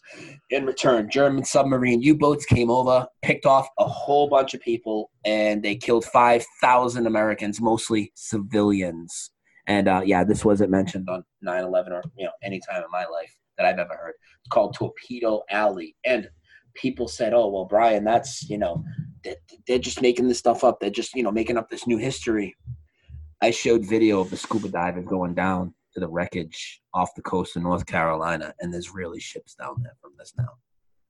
in 0.49 0.65
return. 0.65 1.09
German 1.09 1.43
submarine 1.43 2.01
U 2.01 2.15
boats 2.15 2.45
came 2.45 2.71
over, 2.71 3.05
picked 3.21 3.45
off 3.45 3.67
a 3.79 3.85
whole 3.85 4.29
bunch 4.29 4.53
of 4.53 4.61
people, 4.61 5.11
and 5.25 5.61
they 5.61 5.75
killed 5.75 6.05
5,000 6.05 7.05
Americans, 7.05 7.59
mostly 7.59 8.11
civilians. 8.15 9.31
And 9.67 9.89
uh, 9.89 10.01
yeah, 10.05 10.23
this 10.23 10.45
wasn't 10.45 10.71
mentioned 10.71 11.09
on 11.09 11.23
9 11.41 11.63
11 11.63 11.91
or 11.91 12.03
you 12.17 12.25
know 12.25 12.31
any 12.41 12.61
time 12.69 12.81
in 12.81 12.91
my 12.91 13.05
life 13.05 13.35
that 13.57 13.65
I've 13.65 13.79
ever 13.79 13.95
heard. 13.95 14.13
It's 14.39 14.49
called 14.49 14.75
Torpedo 14.75 15.43
Alley. 15.49 15.95
And 16.05 16.29
people 16.75 17.07
said, 17.07 17.33
oh, 17.33 17.47
well, 17.47 17.65
Brian, 17.65 18.03
that's, 18.03 18.49
you 18.49 18.57
know, 18.57 18.83
they're, 19.27 19.59
they're 19.67 19.79
just 19.79 20.01
making 20.01 20.27
this 20.27 20.39
stuff 20.39 20.63
up. 20.63 20.79
They're 20.79 20.89
just, 20.89 21.13
you 21.15 21.23
know, 21.23 21.31
making 21.31 21.57
up 21.57 21.69
this 21.69 21.85
new 21.85 21.97
history. 21.97 22.55
I 23.41 23.51
showed 23.51 23.85
video 23.85 24.19
of 24.19 24.29
the 24.29 24.37
scuba 24.37 24.69
divers 24.69 25.05
going 25.05 25.35
down 25.35 25.73
to 25.93 25.99
the 25.99 26.07
wreckage 26.07 26.81
off 26.93 27.13
the 27.15 27.21
coast 27.21 27.55
of 27.55 27.63
North 27.63 27.85
Carolina, 27.85 28.53
and 28.59 28.73
there's 28.73 28.93
really 28.93 29.19
ships 29.19 29.55
down 29.55 29.75
there 29.83 29.95
from 30.01 30.11
this 30.17 30.33
now. 30.37 30.49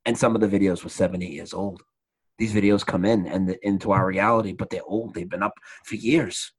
And 0.04 0.16
some 0.16 0.34
of 0.34 0.40
the 0.40 0.48
videos 0.48 0.82
were 0.82 0.90
seven, 0.90 1.22
eight 1.22 1.32
years 1.32 1.54
old. 1.54 1.82
These 2.38 2.54
videos 2.54 2.84
come 2.86 3.04
in 3.04 3.26
and 3.26 3.48
the, 3.48 3.66
into 3.66 3.92
our 3.92 4.06
reality, 4.06 4.52
but 4.52 4.70
they're 4.70 4.84
old. 4.84 5.14
They've 5.14 5.28
been 5.28 5.42
up 5.42 5.54
for 5.84 5.96
years. 5.96 6.52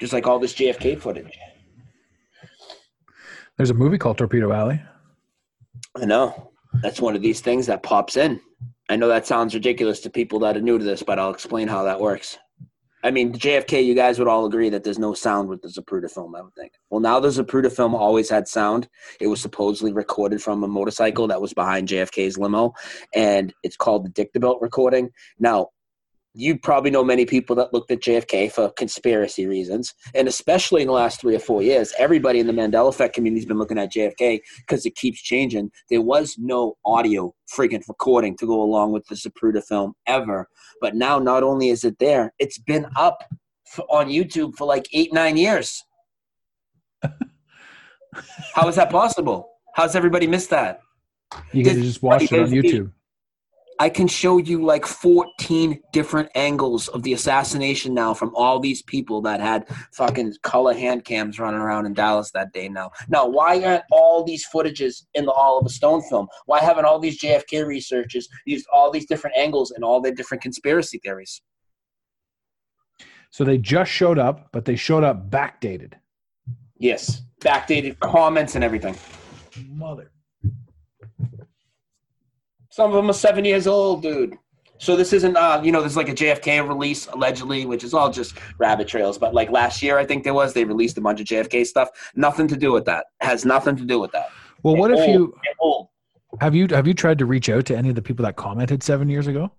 Just 0.00 0.12
like 0.12 0.26
all 0.26 0.38
this 0.38 0.54
JFK 0.54 1.00
footage. 1.00 1.36
There's 3.56 3.70
a 3.70 3.74
movie 3.74 3.98
called 3.98 4.18
Torpedo 4.18 4.52
Alley. 4.52 4.80
I 5.96 6.04
know. 6.04 6.52
That's 6.82 7.00
one 7.00 7.16
of 7.16 7.22
these 7.22 7.40
things 7.40 7.66
that 7.66 7.82
pops 7.82 8.16
in. 8.16 8.40
I 8.88 8.96
know 8.96 9.08
that 9.08 9.26
sounds 9.26 9.54
ridiculous 9.54 10.00
to 10.00 10.10
people 10.10 10.38
that 10.40 10.56
are 10.56 10.60
new 10.60 10.78
to 10.78 10.84
this, 10.84 11.02
but 11.02 11.18
I'll 11.18 11.30
explain 11.30 11.68
how 11.68 11.82
that 11.84 12.00
works. 12.00 12.38
I 13.04 13.12
mean, 13.12 13.32
JFK, 13.32 13.84
you 13.84 13.94
guys 13.94 14.18
would 14.18 14.26
all 14.26 14.46
agree 14.46 14.70
that 14.70 14.82
there's 14.82 14.98
no 14.98 15.14
sound 15.14 15.48
with 15.48 15.62
the 15.62 15.68
Zapruder 15.68 16.10
film, 16.10 16.34
I 16.34 16.42
would 16.42 16.54
think. 16.54 16.72
Well, 16.90 17.00
now 17.00 17.20
the 17.20 17.28
Zapruder 17.28 17.70
film 17.70 17.94
always 17.94 18.28
had 18.28 18.48
sound. 18.48 18.88
It 19.20 19.28
was 19.28 19.40
supposedly 19.40 19.92
recorded 19.92 20.42
from 20.42 20.64
a 20.64 20.68
motorcycle 20.68 21.28
that 21.28 21.40
was 21.40 21.54
behind 21.54 21.88
JFK's 21.88 22.38
limo, 22.38 22.72
and 23.14 23.54
it's 23.62 23.76
called 23.76 24.04
the 24.04 24.10
Dictabelt 24.10 24.60
recording. 24.60 25.10
Now, 25.38 25.68
you 26.38 26.56
probably 26.56 26.90
know 26.92 27.02
many 27.02 27.26
people 27.26 27.56
that 27.56 27.74
looked 27.74 27.90
at 27.90 27.98
JFK 28.00 28.52
for 28.52 28.70
conspiracy 28.70 29.46
reasons, 29.46 29.92
and 30.14 30.28
especially 30.28 30.82
in 30.82 30.86
the 30.86 30.92
last 30.92 31.20
three 31.20 31.34
or 31.34 31.40
four 31.40 31.64
years, 31.64 31.92
everybody 31.98 32.38
in 32.38 32.46
the 32.46 32.52
Mandela 32.52 32.88
Effect 32.88 33.12
community 33.12 33.40
has 33.40 33.46
been 33.46 33.58
looking 33.58 33.76
at 33.76 33.92
JFK 33.92 34.40
because 34.58 34.86
it 34.86 34.94
keeps 34.94 35.20
changing. 35.20 35.72
There 35.90 36.00
was 36.00 36.36
no 36.38 36.76
audio 36.84 37.34
freaking 37.52 37.82
recording 37.88 38.36
to 38.36 38.46
go 38.46 38.62
along 38.62 38.92
with 38.92 39.04
the 39.06 39.16
Zapruder 39.16 39.64
film 39.64 39.94
ever, 40.06 40.48
but 40.80 40.94
now 40.94 41.18
not 41.18 41.42
only 41.42 41.70
is 41.70 41.82
it 41.82 41.98
there, 41.98 42.32
it's 42.38 42.58
been 42.58 42.86
up 42.96 43.24
for, 43.66 43.84
on 43.90 44.06
YouTube 44.06 44.54
for 44.54 44.64
like 44.64 44.86
eight 44.92 45.12
nine 45.12 45.36
years. 45.36 45.82
How 48.54 48.68
is 48.68 48.76
that 48.76 48.90
possible? 48.90 49.50
How's 49.74 49.96
everybody 49.96 50.28
missed 50.28 50.50
that? 50.50 50.80
You 51.52 51.64
can 51.64 51.82
just 51.82 52.00
watch 52.00 52.22
it 52.22 52.32
on 52.32 52.50
there's- 52.50 52.52
YouTube. 52.52 52.92
I 53.80 53.88
can 53.88 54.08
show 54.08 54.38
you 54.38 54.64
like 54.64 54.84
14 54.84 55.80
different 55.92 56.30
angles 56.34 56.88
of 56.88 57.04
the 57.04 57.12
assassination 57.12 57.94
now 57.94 58.12
from 58.12 58.34
all 58.34 58.58
these 58.58 58.82
people 58.82 59.20
that 59.22 59.40
had 59.40 59.68
fucking 59.92 60.34
color 60.42 60.74
hand 60.74 61.04
cams 61.04 61.38
running 61.38 61.60
around 61.60 61.86
in 61.86 61.94
Dallas 61.94 62.32
that 62.32 62.52
day 62.52 62.68
now. 62.68 62.90
Now, 63.08 63.26
why 63.26 63.62
aren't 63.62 63.84
all 63.92 64.24
these 64.24 64.44
footages 64.52 65.04
in 65.14 65.26
the 65.26 65.32
Hall 65.32 65.58
of 65.58 65.62
Oliver 65.62 65.68
Stone 65.68 66.02
film? 66.02 66.26
Why 66.46 66.60
haven't 66.60 66.86
all 66.86 66.98
these 66.98 67.20
JFK 67.20 67.66
researchers 67.66 68.28
used 68.46 68.66
all 68.72 68.90
these 68.90 69.06
different 69.06 69.36
angles 69.36 69.70
and 69.70 69.84
all 69.84 70.00
their 70.00 70.14
different 70.14 70.42
conspiracy 70.42 70.98
theories? 70.98 71.40
So 73.30 73.44
they 73.44 73.58
just 73.58 73.90
showed 73.90 74.18
up, 74.18 74.48
but 74.52 74.64
they 74.64 74.76
showed 74.76 75.04
up 75.04 75.30
backdated. 75.30 75.92
Yes. 76.78 77.22
Backdated 77.40 78.00
comments 78.00 78.56
and 78.56 78.64
everything. 78.64 78.96
Mother. 79.68 80.10
Some 82.78 82.90
of 82.90 82.96
them 82.96 83.10
are 83.10 83.12
seven 83.12 83.44
years 83.44 83.66
old, 83.66 84.02
dude. 84.02 84.38
So 84.78 84.94
this 84.94 85.12
isn't, 85.12 85.36
uh, 85.36 85.60
you 85.64 85.72
know, 85.72 85.80
there's 85.80 85.96
like 85.96 86.08
a 86.08 86.14
JFK 86.14 86.68
release 86.68 87.08
allegedly, 87.08 87.66
which 87.66 87.82
is 87.82 87.92
all 87.92 88.08
just 88.08 88.38
rabbit 88.58 88.86
trails. 88.86 89.18
But 89.18 89.34
like 89.34 89.50
last 89.50 89.82
year, 89.82 89.98
I 89.98 90.06
think 90.06 90.22
there 90.22 90.32
was 90.32 90.52
they 90.52 90.62
released 90.62 90.96
a 90.96 91.00
bunch 91.00 91.20
of 91.20 91.26
JFK 91.26 91.66
stuff. 91.66 91.88
Nothing 92.14 92.46
to 92.46 92.56
do 92.56 92.70
with 92.70 92.84
that. 92.84 93.06
Has 93.20 93.44
nothing 93.44 93.74
to 93.78 93.84
do 93.84 93.98
with 93.98 94.12
that. 94.12 94.30
Well, 94.62 94.76
what 94.76 94.92
they're 94.92 95.02
if 95.02 95.08
old, 95.58 95.88
you 96.30 96.38
have 96.40 96.54
you 96.54 96.68
have 96.70 96.86
you 96.86 96.94
tried 96.94 97.18
to 97.18 97.26
reach 97.26 97.48
out 97.48 97.66
to 97.66 97.76
any 97.76 97.88
of 97.88 97.96
the 97.96 98.02
people 98.02 98.24
that 98.26 98.36
commented 98.36 98.84
seven 98.84 99.08
years 99.08 99.26
ago? 99.26 99.50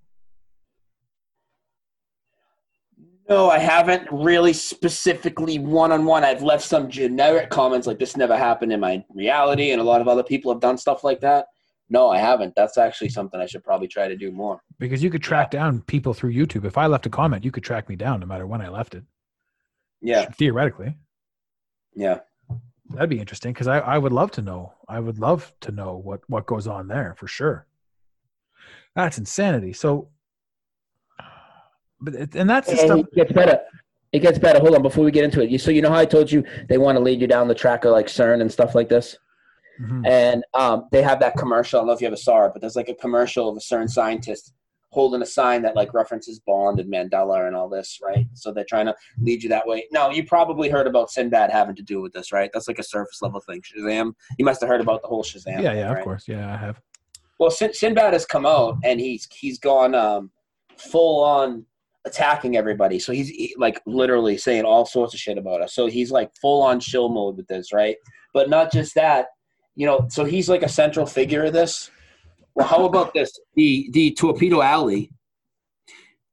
No, 3.28 3.50
I 3.50 3.60
haven't 3.60 4.08
really 4.14 4.54
specifically 4.54 5.60
one 5.60 5.92
on 5.92 6.06
one. 6.06 6.24
I've 6.24 6.42
left 6.42 6.64
some 6.64 6.90
generic 6.90 7.50
comments 7.50 7.86
like 7.86 8.00
this 8.00 8.16
never 8.16 8.38
happened 8.38 8.72
in 8.72 8.80
my 8.80 9.04
reality, 9.14 9.72
and 9.72 9.82
a 9.82 9.84
lot 9.84 10.00
of 10.00 10.08
other 10.08 10.24
people 10.24 10.54
have 10.54 10.62
done 10.62 10.78
stuff 10.78 11.04
like 11.04 11.20
that. 11.20 11.48
No, 11.90 12.10
I 12.10 12.20
haven't. 12.20 12.54
That's 12.56 12.78
actually 12.78 13.10
something 13.10 13.40
I 13.40 13.46
should 13.48 13.64
probably 13.64 13.88
try 13.88 14.08
to 14.08 14.16
do 14.16 14.32
more. 14.32 14.62
Because 14.78 15.02
you 15.04 15.10
could 15.10 15.24
track 15.24 15.50
down 15.52 15.82
people 15.82 16.14
through 16.14 16.34
YouTube. 16.34 16.66
If 16.66 16.78
I 16.78 16.86
left 16.86 17.06
a 17.08 17.10
comment, 17.10 17.44
you 17.44 17.52
could 17.52 17.64
track 17.64 17.90
me 17.90 17.96
down 17.96 18.20
no 18.20 18.26
matter 18.28 18.46
when 18.46 18.62
I 18.62 18.70
left 18.70 18.94
it. 18.96 19.04
Yeah, 20.02 20.26
Theoretically. 20.30 20.96
yeah. 21.96 22.20
That'd 22.92 23.10
be 23.10 23.20
interesting 23.20 23.54
because 23.54 23.68
I, 23.68 23.80
I 23.80 23.98
would 24.00 24.12
love 24.14 24.32
to 24.32 24.42
know. 24.42 24.74
I 24.88 25.00
would 25.00 25.20
love 25.20 25.54
to 25.62 25.72
know 25.72 25.96
what, 25.98 26.22
what 26.28 26.48
goes 26.48 26.66
on 26.68 26.88
there 26.88 27.16
for 27.20 27.28
sure. 27.28 27.68
That's 28.96 29.18
insanity. 29.20 29.74
So, 29.74 30.10
but 32.02 32.16
it, 32.16 32.36
and 32.36 32.50
that's 32.50 32.68
the 32.68 32.80
And 32.80 32.80
stuff. 32.80 33.00
it 33.00 33.14
gets 33.16 33.32
better. 33.34 33.60
It 34.12 34.20
gets 34.20 34.40
better. 34.40 34.60
Hold 34.60 34.74
on, 34.76 34.82
before 34.82 35.04
we 35.04 35.12
get 35.12 35.24
into 35.24 35.42
it. 35.44 35.50
You, 35.52 35.60
so 35.60 35.70
you 35.70 35.82
know 35.84 35.90
how 35.90 35.98
I 36.00 36.06
told 36.06 36.32
you 36.32 36.44
they 36.68 36.78
want 36.80 36.96
to 36.98 37.04
lead 37.04 37.22
you 37.22 37.28
down 37.28 37.48
the 37.48 37.54
track 37.54 37.86
of 37.86 37.92
like 37.92 38.08
CERN 38.08 38.42
and 38.42 38.52
stuff 38.52 38.74
like 38.74 38.90
this, 38.90 39.18
Mhm. 39.80 40.06
and 40.08 40.44
um, 40.54 40.88
they 40.92 41.02
have 41.02 41.20
that 41.22 41.38
commercial. 41.38 41.78
I 41.78 41.82
don't 41.82 41.88
know 41.88 41.94
if 41.94 42.02
you 42.02 42.08
ever 42.08 42.16
saw 42.16 42.46
it, 42.46 42.52
but 42.54 42.62
there's 42.62 42.76
like 42.76 42.90
a 42.90 42.96
commercial 42.96 43.48
of 43.50 43.56
a 43.58 43.62
certain 43.62 43.88
scientist 43.88 44.54
holding 44.92 45.22
a 45.22 45.26
sign 45.26 45.62
that 45.62 45.76
like 45.76 45.94
references 45.94 46.40
Bond 46.40 46.80
and 46.80 46.92
Mandela 46.92 47.46
and 47.46 47.56
all 47.56 47.70
this, 47.70 48.00
right? 48.04 48.26
So 48.34 48.52
they're 48.52 48.66
trying 48.68 48.88
to 48.88 48.96
lead 49.22 49.44
you 49.44 49.50
that 49.50 49.68
way. 49.68 49.86
No, 49.92 50.10
you 50.10 50.26
probably 50.26 50.68
heard 50.68 50.88
about 50.88 51.12
Sinbad 51.12 51.52
having 51.52 51.76
to 51.76 51.84
do 51.84 52.02
with 52.02 52.12
this, 52.12 52.32
right? 52.32 52.50
That's 52.54 52.68
like 52.68 52.80
a 52.80 52.84
surface 52.84 53.22
level 53.22 53.40
thing. 53.40 53.62
Shazam. 53.62 54.14
You 54.40 54.46
must 54.46 54.62
have 54.62 54.70
heard 54.70 54.82
about 54.82 55.02
the 55.04 55.08
whole 55.08 55.24
Shazam. 55.24 55.62
Yeah, 55.62 55.70
thing, 55.70 55.78
yeah, 55.80 55.92
of 55.98 56.04
course. 56.04 56.28
Yeah, 56.28 56.52
I 56.52 56.58
have. 56.58 56.82
Well, 57.40 57.52
Sin- 57.52 57.74
Sinbad 57.74 58.14
has 58.14 58.26
come 58.26 58.46
out 58.48 58.78
and 58.84 59.00
he's 59.00 59.28
he's 59.32 59.60
gone 59.60 59.94
um, 59.96 60.32
full 60.78 61.24
on 61.24 61.66
attacking 62.06 62.58
everybody. 62.58 62.98
So 63.00 63.12
he's 63.14 63.30
he- 63.30 63.56
like 63.58 63.80
literally 63.86 64.38
saying 64.38 64.66
all 64.66 64.86
sorts 64.86 65.14
of 65.14 65.20
shit 65.20 65.38
about 65.38 65.62
us. 65.62 65.74
So 65.76 65.86
he's 65.86 66.12
like 66.12 66.32
full 66.42 66.64
on 66.64 66.80
chill 66.80 67.10
mode 67.10 67.38
with 67.38 67.48
this, 67.48 67.72
right? 67.72 67.96
But 68.34 68.50
not 68.50 68.72
just 68.72 68.96
that, 68.96 69.28
you 69.80 69.86
know. 69.86 70.06
So 70.10 70.26
he's 70.26 70.50
like 70.50 70.62
a 70.62 70.70
central 70.70 71.06
figure 71.06 71.46
of 71.46 71.54
this. 71.54 71.90
Well, 72.54 72.68
how 72.68 72.84
about 72.84 73.14
this? 73.14 73.32
The 73.56 73.90
the 73.94 74.12
Torpedo 74.12 74.62
Alley. 74.62 75.10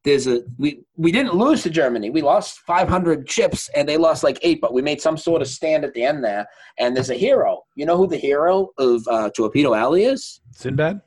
There's 0.03 0.27
a 0.27 0.43
we 0.59 0.83
we 0.97 1.13
didn't 1.13 1.35
lose 1.35 1.63
to 1.63 1.71
Germany. 1.71 2.11
We 2.11 2.23
lost 2.23 2.59
500 2.67 3.31
ships 3.31 3.71
and 3.75 3.89
they 3.89 3.97
lost 3.97 4.25
like 4.25 4.39
eight, 4.43 4.61
but 4.61 4.75
we 4.75 4.83
made 4.83 5.01
some 5.01 5.17
sort 5.17 5.43
of 5.43 5.49
stand 5.49 5.85
at 5.85 5.95
the 5.95 6.03
end 6.03 6.25
there. 6.25 6.49
And 6.79 6.97
there's 6.97 7.11
a 7.11 7.15
hero. 7.15 7.63
You 7.77 7.87
know 7.87 7.97
who 7.97 8.09
the 8.09 8.17
hero 8.17 8.71
of 8.79 9.07
uh, 9.09 9.31
Torpedo 9.31 9.75
Alley 9.75 10.05
is? 10.05 10.41
Sinbad? 10.53 11.01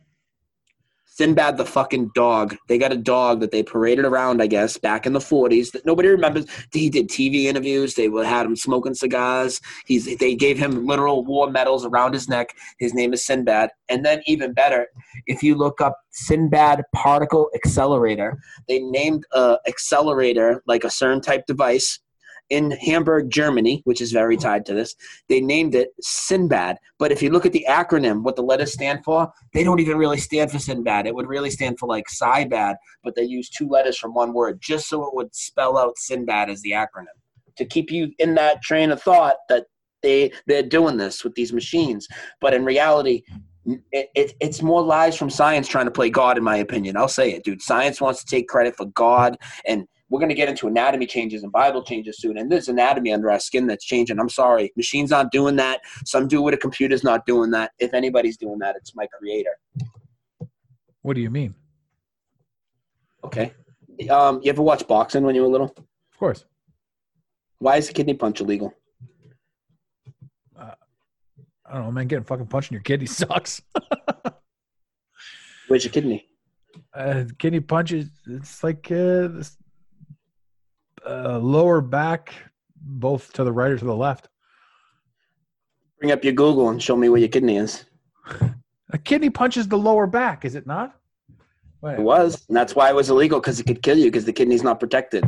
Sinbad 1.20 1.58
the 1.58 1.66
fucking 1.66 2.12
dog. 2.16 2.56
They 2.70 2.78
got 2.78 2.94
a 2.94 2.98
dog 2.98 3.42
that 3.42 3.52
they 3.52 3.62
paraded 3.62 4.06
around, 4.06 4.42
I 4.42 4.48
guess, 4.48 4.78
back 4.78 5.06
in 5.06 5.12
the 5.12 5.20
40s 5.20 5.74
that 5.74 5.86
nobody 5.86 6.08
remembers. 6.08 6.46
He 6.72 6.90
did 6.90 7.10
TV 7.10 7.44
interviews. 7.44 7.94
They 7.94 8.10
had 8.24 8.46
him 8.46 8.56
smoking 8.56 8.94
cigars. 8.94 9.60
He's 9.86 10.18
they 10.18 10.34
gave 10.34 10.58
him 10.58 10.86
literal 10.88 11.26
war 11.26 11.52
medals 11.52 11.86
around 11.86 12.14
his 12.14 12.30
neck. 12.30 12.56
His 12.80 12.94
name 12.94 13.12
is 13.12 13.26
Sinbad. 13.26 13.72
And 13.90 14.06
then 14.06 14.22
even 14.28 14.54
better, 14.54 14.88
if 15.28 15.44
you 15.44 15.56
look 15.56 15.82
up 15.82 15.98
Sinbad 16.12 16.84
particle 16.96 17.50
accelerator, 17.54 18.40
they 18.70 18.80
named 18.80 19.26
a 19.34 19.58
accelerator 19.68 20.64
like 20.68 20.86
a 20.86 20.88
CERN 20.88 21.22
type 21.22 21.46
device 21.48 22.00
in 22.50 22.72
Hamburg, 22.72 23.30
Germany, 23.30 23.82
which 23.86 24.02
is 24.02 24.12
very 24.12 24.38
tied 24.38 24.66
to 24.66 24.74
this. 24.74 24.96
They 25.28 25.40
named 25.40 25.76
it 25.76 25.90
Sinbad. 26.02 26.78
But 26.98 27.12
if 27.12 27.22
you 27.22 27.30
look 27.30 27.46
at 27.46 27.54
the 27.54 27.66
acronym, 27.70 28.24
what 28.24 28.36
the 28.36 28.42
letters 28.42 28.74
stand 28.74 29.04
for, 29.04 29.32
they 29.54 29.64
don't 29.64 29.80
even 29.80 29.98
really 29.98 30.18
stand 30.18 30.52
for 30.52 30.60
Sinbad. 30.60 31.08
It 31.08 31.16
would 31.16 31.28
really 31.28 31.52
stand 31.52 31.80
for 31.80 31.88
like 31.88 32.06
Sybad, 32.08 32.76
but 33.04 33.16
they 33.16 33.24
use 33.24 33.50
two 33.50 33.68
letters 33.68 33.98
from 33.98 34.14
one 34.14 34.34
word 34.34 34.60
just 34.62 34.90
so 34.90 35.08
it 35.08 35.16
would 35.16 35.34
spell 35.36 35.78
out 35.78 35.98
Sinbad 35.98 36.50
as 36.50 36.62
the 36.62 36.72
acronym 36.72 37.06
to 37.58 37.66
keep 37.66 37.92
you 37.92 38.12
in 38.18 38.34
that 38.36 38.64
train 38.64 38.90
of 38.90 39.02
thought 39.02 39.36
that 39.50 39.66
they 40.02 40.32
they're 40.48 40.64
doing 40.64 40.98
this 40.98 41.24
with 41.24 41.36
these 41.36 41.54
machines. 41.54 42.08
But 42.42 42.54
in 42.54 42.66
reality, 42.66 43.22
it, 43.92 44.10
it, 44.16 44.34
it's 44.40 44.62
more 44.62 44.82
lies 44.82 45.16
from 45.16 45.30
science 45.30 45.68
trying 45.68 45.86
to 45.86 45.92
play 45.92 46.10
God, 46.10 46.38
in 46.38 46.44
my 46.44 46.58
opinion. 46.58 46.98
I'll 46.98 47.08
say 47.08 47.32
it, 47.32 47.44
dude. 47.44 47.62
Science 47.62 48.02
wants 48.02 48.24
to 48.24 48.26
take 48.26 48.48
credit 48.48 48.76
for 48.76 48.86
God, 48.86 49.38
and 49.68 49.86
we're 50.10 50.20
going 50.20 50.30
to 50.30 50.36
get 50.36 50.50
into 50.50 50.68
anatomy 50.68 51.06
changes 51.06 51.44
and 51.44 51.52
Bible 51.52 51.84
changes 51.84 52.20
soon. 52.20 52.38
And 52.38 52.52
there's 52.52 52.68
anatomy 52.68 53.14
under 53.14 53.30
our 53.30 53.40
skin 53.40 53.68
that's 53.68 53.86
changing. 53.86 54.20
I'm 54.20 54.30
sorry, 54.30 54.72
machines 54.76 55.12
aren't 55.12 55.32
doing 55.32 55.56
that. 55.58 55.82
Some 56.06 56.28
do 56.28 56.48
it. 56.48 56.54
A 56.54 56.58
computer's 56.58 57.04
not 57.04 57.26
doing 57.26 57.52
that. 57.52 57.72
If 57.80 57.94
anybody's 57.94 58.38
doing 58.38 58.60
that, 58.60 58.76
it's 58.76 58.96
my 58.96 59.08
creator. 59.08 59.58
What 61.02 61.14
do 61.14 61.22
you 61.22 61.30
mean? 61.30 61.54
Okay. 63.24 63.54
Um, 64.10 64.40
you 64.44 64.50
ever 64.50 64.62
watch 64.62 64.88
boxing 64.88 65.24
when 65.24 65.36
you 65.36 65.42
were 65.42 65.48
little? 65.48 65.74
Of 65.78 66.20
course. 66.20 66.46
Why 67.60 67.78
is 67.78 67.88
the 67.88 67.94
kidney 67.94 68.14
punch 68.14 68.42
illegal? 68.42 68.74
I 71.72 71.74
don't 71.74 71.84
know, 71.84 71.92
man. 71.92 72.08
Getting 72.08 72.26
fucking 72.26 72.48
punched 72.48 72.72
in 72.72 72.76
your 72.76 72.82
kidney 72.82 73.06
sucks. 73.08 73.62
Where's 75.68 75.84
your 75.84 75.92
kidney? 75.92 76.26
uh, 76.94 77.26
kidney 77.38 77.60
punches. 77.60 78.10
It's 78.28 78.64
like 78.64 78.88
uh, 78.92 79.28
this, 79.28 79.58
uh, 81.10 81.40
lower 81.40 81.82
back, 81.82 82.34
both 82.76 83.34
to 83.34 83.44
the 83.44 83.52
right 83.52 83.72
or 83.72 83.78
to 83.78 83.86
the 83.86 83.96
left. 83.96 84.30
Bring 86.00 86.12
up 86.12 86.24
your 86.24 86.34
Google 86.34 86.70
and 86.70 86.82
show 86.82 86.96
me 86.96 87.10
where 87.10 87.20
your 87.20 87.30
kidney 87.30 87.58
is. 87.58 87.86
A 88.92 88.98
kidney 88.98 89.30
punches 89.30 89.68
the 89.68 89.78
lower 89.78 90.08
back, 90.08 90.46
is 90.46 90.56
it 90.56 90.66
not? 90.66 90.96
Wait, 91.82 91.96
It 91.96 92.02
was, 92.02 92.46
and 92.48 92.58
that's 92.58 92.76
why 92.76 92.90
it 92.90 92.96
was 92.96 93.10
illegal 93.10 93.40
because 93.40 93.60
it 93.60 93.66
could 93.68 93.82
kill 93.82 93.98
you 93.98 94.06
because 94.06 94.26
the 94.26 94.34
kidney's 94.34 94.64
not 94.64 94.80
protected. 94.80 95.24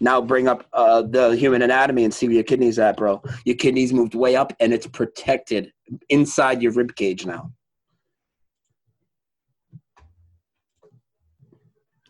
Now 0.00 0.20
bring 0.20 0.48
up 0.48 0.66
uh, 0.72 1.02
the 1.02 1.36
human 1.36 1.62
anatomy 1.62 2.04
and 2.04 2.14
see 2.14 2.26
where 2.26 2.34
your 2.34 2.44
kidney's 2.44 2.78
at, 2.78 2.96
bro. 2.96 3.22
Your 3.44 3.56
kidney's 3.56 3.92
moved 3.92 4.14
way 4.14 4.36
up 4.36 4.52
and 4.60 4.72
it's 4.72 4.86
protected 4.86 5.72
inside 6.08 6.62
your 6.62 6.72
rib 6.72 6.96
cage 6.96 7.26
now. 7.26 7.52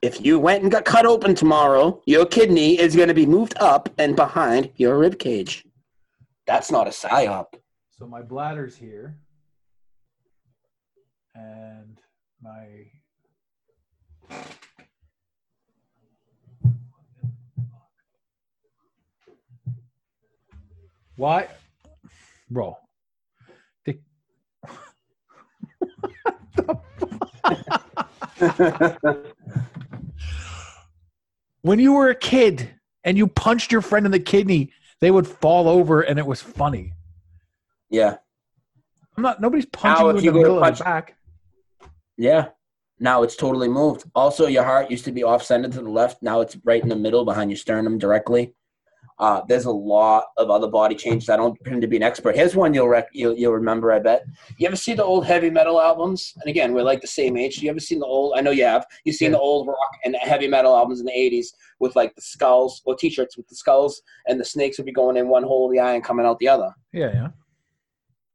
If 0.02 0.24
you 0.24 0.38
went 0.38 0.62
and 0.62 0.72
got 0.72 0.86
cut 0.86 1.04
open 1.04 1.34
tomorrow, 1.34 2.00
your 2.06 2.24
kidney 2.24 2.80
is 2.80 2.96
going 2.96 3.08
to 3.08 3.14
be 3.14 3.26
moved 3.26 3.54
up 3.60 3.90
and 3.98 4.16
behind 4.16 4.70
your 4.76 4.96
rib 4.96 5.18
cage. 5.18 5.66
That's 6.46 6.70
not 6.70 6.86
a 6.86 6.90
psyop. 6.90 7.48
So 7.90 8.06
my 8.06 8.22
bladder's 8.22 8.74
here, 8.76 9.18
and 11.34 12.00
my 12.42 12.86
why, 21.16 21.48
bro? 22.48 22.78
The- 23.84 23.98
when 31.62 31.78
you 31.78 31.92
were 31.94 32.08
a 32.08 32.14
kid 32.14 32.70
and 33.04 33.16
you 33.16 33.26
punched 33.26 33.72
your 33.72 33.80
friend 33.80 34.06
in 34.06 34.12
the 34.12 34.20
kidney, 34.20 34.72
they 35.00 35.10
would 35.10 35.26
fall 35.26 35.68
over, 35.68 36.02
and 36.02 36.18
it 36.18 36.26
was 36.26 36.40
funny. 36.42 36.92
yeah. 37.88 38.16
I'm 39.16 39.22
not. 39.24 39.40
Nobody's 39.40 39.66
punching 39.66 40.06
Now, 40.06 40.12
you 40.12 40.18
in 40.18 40.24
you 40.24 40.32
the 40.32 40.38
middle 40.38 40.62
of 40.62 40.78
the 40.78 40.84
back. 40.84 41.16
Yeah. 42.16 42.48
Now 43.00 43.22
it's 43.22 43.34
totally 43.36 43.68
moved. 43.68 44.04
Also, 44.14 44.46
your 44.46 44.62
heart 44.64 44.90
used 44.90 45.04
to 45.06 45.12
be 45.12 45.22
off 45.24 45.42
center 45.42 45.68
to 45.68 45.82
the 45.82 45.90
left. 45.90 46.22
Now 46.22 46.40
it's 46.40 46.56
right 46.64 46.82
in 46.82 46.88
the 46.88 46.96
middle 46.96 47.24
behind 47.24 47.50
your 47.50 47.56
sternum 47.58 47.98
directly. 47.98 48.54
Uh, 49.20 49.42
there's 49.48 49.66
a 49.66 49.70
lot 49.70 50.24
of 50.38 50.50
other 50.50 50.66
body 50.66 50.94
changes. 50.94 51.28
I 51.28 51.36
don't 51.36 51.54
pretend 51.62 51.82
to 51.82 51.86
be 51.88 51.96
an 51.98 52.02
expert. 52.02 52.34
Here's 52.34 52.56
one 52.56 52.72
you'll, 52.74 52.88
rec- 52.88 53.10
you'll 53.12 53.36
you'll 53.36 53.52
remember. 53.52 53.92
I 53.92 53.98
bet. 53.98 54.24
You 54.56 54.66
ever 54.66 54.76
see 54.76 54.94
the 54.94 55.04
old 55.04 55.26
heavy 55.26 55.50
metal 55.50 55.78
albums? 55.80 56.32
And 56.40 56.48
again, 56.50 56.72
we're 56.72 56.82
like 56.82 57.02
the 57.02 57.06
same 57.06 57.36
age. 57.36 57.62
You 57.62 57.68
ever 57.70 57.80
seen 57.80 57.98
the 58.00 58.06
old? 58.06 58.32
I 58.36 58.40
know 58.40 58.50
you 58.50 58.64
have. 58.64 58.86
You've 59.04 59.16
seen 59.16 59.30
Yeah. 59.32 59.36
the 59.36 59.42
old 59.42 59.68
rock 59.68 59.90
and 60.04 60.16
heavy 60.20 60.48
metal 60.48 60.74
albums 60.74 61.00
in 61.00 61.06
the 61.06 61.12
'80s 61.12 61.48
with 61.80 61.94
like 61.96 62.14
the 62.14 62.22
skulls 62.22 62.80
or 62.86 62.96
T-shirts 62.96 63.36
with 63.36 63.46
the 63.48 63.54
skulls, 63.56 64.00
and 64.26 64.40
the 64.40 64.44
snakes 64.44 64.78
would 64.78 64.86
be 64.86 64.92
going 64.92 65.16
in 65.18 65.28
one 65.28 65.42
hole 65.42 65.66
of 65.66 65.72
the 65.72 65.80
eye 65.80 65.92
and 65.94 66.02
coming 66.02 66.24
out 66.24 66.38
the 66.38 66.48
other. 66.48 66.74
Yeah, 66.92 67.10
yeah. 67.12 67.28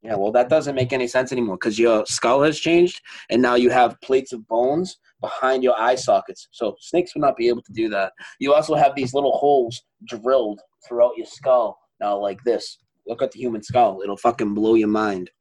Yeah, 0.06 0.18
well, 0.18 0.32
that 0.34 0.50
doesn't 0.50 0.76
make 0.76 0.94
any 0.94 1.08
sense 1.08 1.32
anymore 1.32 1.56
because 1.56 1.80
your 1.80 2.06
skull 2.06 2.44
has 2.44 2.60
changed, 2.60 3.02
and 3.32 3.42
now 3.42 3.56
you 3.56 3.72
have 3.72 4.00
plates 4.02 4.34
of 4.34 4.48
bones 4.48 5.00
behind 5.20 5.64
your 5.64 5.74
eye 5.82 5.96
sockets. 5.96 6.48
So 6.52 6.76
snakes 6.80 7.16
would 7.16 7.22
not 7.22 7.36
be 7.36 7.48
able 7.48 7.64
to 7.64 7.74
do 7.74 7.90
that. 7.90 8.14
You 8.40 8.54
also 8.54 8.76
have 8.76 8.94
these 8.96 9.16
little 9.16 9.32
holes 9.32 9.82
drilled 10.08 10.62
throughout 10.88 11.18
your 11.18 11.26
skull. 11.26 11.80
Now, 12.00 12.20
like 12.20 12.38
this. 12.44 12.78
Look 13.08 13.24
at 13.24 13.32
the 13.32 13.40
human 13.40 13.64
skull. 13.64 14.02
It'll 14.04 14.16
fucking 14.16 14.54
blow 14.54 14.76
your 14.76 14.90
mind. 14.90 15.32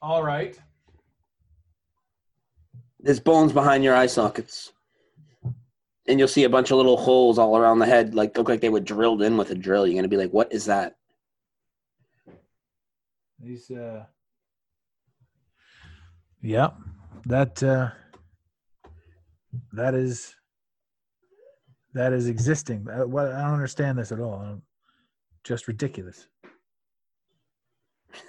All 0.00 0.22
right. 0.22 0.58
There's 3.00 3.20
bones 3.20 3.52
behind 3.52 3.84
your 3.84 3.94
eye 3.94 4.06
sockets. 4.06 4.72
And 6.08 6.18
you'll 6.18 6.26
see 6.26 6.44
a 6.44 6.48
bunch 6.48 6.70
of 6.70 6.78
little 6.78 6.96
holes 6.96 7.38
all 7.38 7.58
around 7.58 7.80
the 7.80 7.86
head, 7.86 8.14
like 8.14 8.38
look 8.38 8.48
like 8.48 8.62
they 8.62 8.70
were 8.70 8.80
drilled 8.80 9.20
in 9.20 9.36
with 9.36 9.50
a 9.50 9.54
drill. 9.54 9.86
You're 9.86 9.96
gonna 9.96 10.08
be 10.08 10.16
like, 10.16 10.30
"What 10.30 10.50
is 10.50 10.64
that?" 10.66 10.96
These. 13.46 13.70
uh 13.70 14.04
Yeah, 16.42 16.70
that. 17.26 17.62
uh 17.62 17.90
That 19.72 19.94
is 19.94 20.34
that 21.94 22.12
is 22.12 22.26
existing. 22.28 22.86
Uh, 22.88 23.06
What 23.06 23.26
I 23.32 23.42
don't 23.42 23.54
understand 23.54 23.98
this 23.98 24.12
at 24.12 24.20
all. 24.20 24.40
Um, 24.40 24.62
Just 25.44 25.68
ridiculous. 25.68 26.28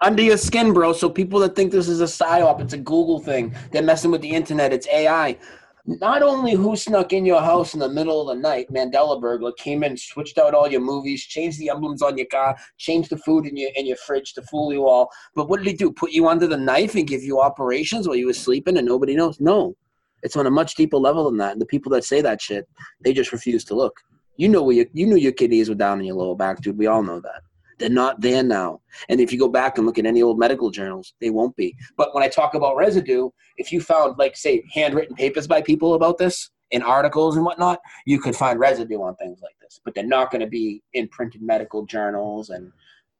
Under 0.00 0.22
your 0.22 0.36
skin, 0.36 0.72
bro. 0.72 0.92
So 0.92 1.08
people 1.10 1.38
that 1.40 1.54
think 1.54 1.70
this 1.72 1.88
is 1.88 2.00
a 2.00 2.04
psyop, 2.04 2.60
it's 2.60 2.72
a 2.72 2.78
Google 2.78 3.20
thing. 3.20 3.54
They're 3.70 3.82
messing 3.82 4.10
with 4.10 4.20
the 4.22 4.30
internet. 4.30 4.72
It's 4.72 4.88
AI. 4.88 5.38
Not 5.84 6.22
only 6.22 6.52
who 6.52 6.76
snuck 6.76 7.12
in 7.12 7.26
your 7.26 7.40
house 7.40 7.74
in 7.74 7.80
the 7.80 7.88
middle 7.88 8.20
of 8.20 8.36
the 8.36 8.40
night, 8.40 8.70
Mandela 8.70 9.20
burglar 9.20 9.52
came 9.52 9.82
in, 9.82 9.96
switched 9.96 10.38
out 10.38 10.54
all 10.54 10.70
your 10.70 10.80
movies, 10.80 11.24
changed 11.24 11.58
the 11.58 11.70
emblems 11.70 12.02
on 12.02 12.16
your 12.16 12.28
car, 12.28 12.56
changed 12.78 13.10
the 13.10 13.16
food 13.18 13.46
in 13.46 13.56
your 13.56 13.70
in 13.74 13.86
your 13.86 13.96
fridge 13.96 14.32
to 14.34 14.42
fool 14.42 14.72
you 14.72 14.86
all. 14.86 15.10
But 15.34 15.48
what 15.48 15.58
did 15.58 15.66
he 15.66 15.72
do? 15.72 15.90
Put 15.90 16.12
you 16.12 16.28
under 16.28 16.46
the 16.46 16.56
knife 16.56 16.94
and 16.94 17.06
give 17.06 17.24
you 17.24 17.40
operations 17.40 18.06
while 18.06 18.16
you 18.16 18.26
were 18.26 18.32
sleeping 18.32 18.76
and 18.78 18.86
nobody 18.86 19.16
knows? 19.16 19.40
No, 19.40 19.76
it's 20.22 20.36
on 20.36 20.46
a 20.46 20.50
much 20.50 20.76
deeper 20.76 20.98
level 20.98 21.24
than 21.24 21.38
that. 21.38 21.52
And 21.52 21.60
the 21.60 21.66
people 21.66 21.90
that 21.92 22.04
say 22.04 22.20
that 22.20 22.40
shit, 22.40 22.68
they 23.00 23.12
just 23.12 23.32
refuse 23.32 23.64
to 23.64 23.74
look. 23.74 24.00
You 24.36 24.48
know 24.48 24.62
where 24.62 24.76
you 24.76 25.06
knew 25.06 25.16
your 25.16 25.32
kidneys 25.32 25.68
were 25.68 25.74
down 25.74 25.98
in 25.98 26.06
your 26.06 26.16
lower 26.16 26.36
back, 26.36 26.60
dude. 26.60 26.78
We 26.78 26.86
all 26.86 27.02
know 27.02 27.20
that. 27.20 27.42
They're 27.82 27.90
not 27.90 28.20
there 28.20 28.44
now. 28.44 28.80
And 29.08 29.20
if 29.20 29.32
you 29.32 29.40
go 29.40 29.48
back 29.48 29.76
and 29.76 29.84
look 29.84 29.98
at 29.98 30.06
any 30.06 30.22
old 30.22 30.38
medical 30.38 30.70
journals, 30.70 31.14
they 31.20 31.30
won't 31.30 31.56
be. 31.56 31.76
But 31.96 32.14
when 32.14 32.22
I 32.22 32.28
talk 32.28 32.54
about 32.54 32.76
residue, 32.76 33.30
if 33.56 33.72
you 33.72 33.80
found, 33.80 34.18
like, 34.18 34.36
say, 34.36 34.62
handwritten 34.72 35.16
papers 35.16 35.48
by 35.48 35.62
people 35.62 35.94
about 35.94 36.16
this 36.16 36.50
in 36.70 36.80
articles 36.80 37.34
and 37.34 37.44
whatnot, 37.44 37.80
you 38.06 38.20
could 38.20 38.36
find 38.36 38.60
residue 38.60 39.02
on 39.02 39.16
things 39.16 39.40
like 39.42 39.56
this. 39.60 39.80
But 39.84 39.96
they're 39.96 40.06
not 40.06 40.30
going 40.30 40.42
to 40.42 40.46
be 40.46 40.80
in 40.92 41.08
printed 41.08 41.42
medical 41.42 41.84
journals 41.84 42.50
and 42.50 42.70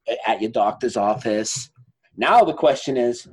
eh, 0.07 0.15
at 0.29 0.41
your 0.41 0.53
doctor's 0.53 0.97
office. 0.97 1.69
Now 2.17 2.45
the 2.45 2.55
question 2.55 2.97
is 2.97 3.27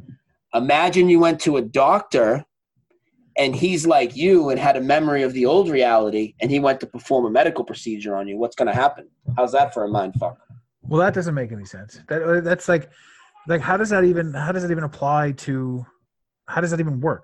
imagine 0.55 1.09
you 1.09 1.19
went 1.19 1.39
to 1.41 1.57
a 1.57 1.61
doctor 1.61 2.43
and 3.37 3.55
he's 3.55 3.85
like 3.85 4.15
you 4.15 4.49
and 4.49 4.59
had 4.59 4.77
a 4.77 4.81
memory 4.81 5.21
of 5.21 5.33
the 5.33 5.45
old 5.45 5.69
reality 5.69 6.33
and 6.41 6.49
he 6.49 6.59
went 6.59 6.79
to 6.79 6.87
perform 6.87 7.27
a 7.27 7.29
medical 7.29 7.63
procedure 7.63 8.15
on 8.15 8.27
you. 8.27 8.35
What's 8.35 8.55
going 8.55 8.67
to 8.67 8.73
happen? 8.73 9.07
How's 9.37 9.51
that 9.51 9.75
for 9.75 9.83
a 9.83 9.87
mind 9.87 10.15
fuck? 10.19 10.39
Well, 10.89 10.99
that 11.01 11.13
doesn't 11.13 11.35
make 11.35 11.51
any 11.51 11.65
sense. 11.65 11.99
That 12.07 12.23
uh, 12.23 12.41
that's 12.41 12.67
like, 12.67 12.89
like 13.47 13.61
how 13.61 13.77
does 13.77 13.89
that 13.89 14.03
even 14.03 14.33
how 14.33 14.51
does 14.51 14.63
that 14.63 14.71
even 14.71 14.83
apply 14.83 15.33
to? 15.33 15.85
How 16.47 16.61
does 16.61 16.71
that 16.71 16.79
even 16.79 16.99
work? 16.99 17.23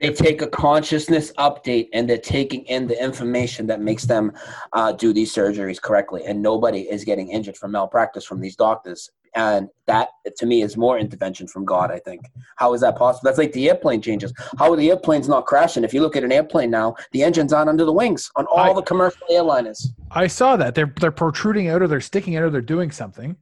they 0.00 0.12
take 0.12 0.42
a 0.42 0.46
consciousness 0.46 1.32
update 1.38 1.88
and 1.92 2.08
they're 2.08 2.18
taking 2.18 2.64
in 2.66 2.86
the 2.86 3.02
information 3.02 3.66
that 3.66 3.80
makes 3.80 4.04
them 4.04 4.32
uh, 4.72 4.92
do 4.92 5.12
these 5.12 5.32
surgeries 5.32 5.80
correctly 5.80 6.22
and 6.26 6.42
nobody 6.42 6.80
is 6.80 7.04
getting 7.04 7.30
injured 7.30 7.56
from 7.56 7.70
malpractice 7.72 8.24
from 8.24 8.40
these 8.40 8.56
doctors 8.56 9.10
and 9.36 9.68
that 9.86 10.08
to 10.36 10.46
me 10.46 10.62
is 10.62 10.76
more 10.76 10.98
intervention 10.98 11.46
from 11.46 11.64
god 11.64 11.90
i 11.90 11.98
think. 11.98 12.22
How 12.56 12.72
is 12.72 12.80
that 12.82 12.96
possible? 12.96 13.22
That's 13.24 13.38
like 13.38 13.52
the 13.52 13.68
airplane 13.68 14.00
changes. 14.00 14.32
How 14.58 14.72
are 14.72 14.76
the 14.76 14.90
airplanes 14.90 15.28
not 15.28 15.44
crashing? 15.46 15.82
If 15.84 15.92
you 15.92 16.00
look 16.02 16.14
at 16.16 16.22
an 16.24 16.30
airplane 16.32 16.70
now 16.70 16.94
the 17.12 17.22
engine's 17.24 17.52
on 17.52 17.68
under 17.68 17.84
the 17.84 17.92
wings 17.92 18.30
on 18.36 18.46
all 18.46 18.70
I- 18.70 18.74
the 18.74 18.82
commercial 18.82 19.26
airliners. 19.30 19.86
I 20.12 20.28
saw 20.28 20.56
that. 20.56 20.74
They're 20.76 20.92
they're 21.00 21.10
protruding 21.10 21.68
out 21.68 21.82
or 21.82 21.88
they're 21.88 22.00
sticking 22.00 22.36
out 22.36 22.44
or 22.44 22.50
they're 22.50 22.60
doing 22.60 22.90
something, 22.92 23.36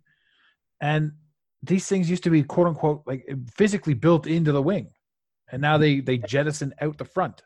and 0.81 1.13
these 1.63 1.87
things 1.87 2.09
used 2.11 2.25
to 2.25 2.31
be 2.31 2.43
quote 2.43 2.67
unquote 2.67 3.03
like 3.07 3.29
physically 3.55 3.95
built 3.95 4.27
into 4.27 4.53
the 4.53 4.63
wing, 4.63 4.89
and 5.51 5.61
now 5.61 5.77
they 5.79 6.01
they 6.01 6.19
jettison 6.19 6.73
out 6.81 6.97
the 6.99 7.05
front 7.05 7.43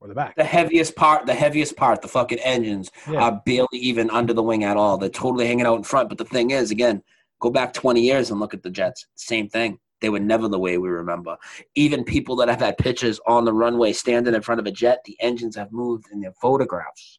or 0.00 0.08
the 0.08 0.14
back. 0.14 0.34
the 0.36 0.44
heaviest 0.44 0.96
part 0.96 1.26
the 1.26 1.34
heaviest 1.34 1.76
part 1.76 2.00
the 2.02 2.08
fucking 2.08 2.38
engines 2.40 2.90
Yeah. 3.08 3.20
are 3.24 3.42
barely 3.46 3.68
even 3.90 4.10
under 4.10 4.32
the 4.32 4.42
wing 4.42 4.64
at 4.64 4.76
all. 4.76 4.96
They're 4.98 5.08
totally 5.10 5.46
hanging 5.46 5.66
out 5.66 5.76
in 5.76 5.84
front. 5.84 6.08
But 6.08 6.18
the 6.18 6.24
thing 6.24 6.50
is 6.50 6.70
again 6.72 7.02
go 7.42 7.50
back 7.50 7.72
20 7.74 8.00
years 8.00 8.30
and 8.30 8.40
look 8.40 8.54
at 8.54 8.62
the 8.62 8.70
jets 8.70 9.06
same 9.16 9.48
thing. 9.48 9.78
They 10.00 10.08
were 10.08 10.20
never 10.20 10.48
the 10.48 10.58
way 10.58 10.78
we 10.78 10.88
remember. 10.88 11.36
Even 11.74 12.02
people 12.02 12.34
that 12.36 12.48
have 12.48 12.60
had 12.60 12.78
pictures 12.78 13.20
on 13.26 13.44
the 13.44 13.52
runway 13.52 13.92
standing 13.92 14.34
in 14.34 14.42
front 14.42 14.60
of 14.60 14.66
a 14.66 14.70
jet 14.70 15.00
the 15.04 15.16
engines 15.20 15.56
have 15.56 15.70
moved 15.72 16.06
in 16.12 16.20
their 16.20 16.32
photographs. 16.40 17.18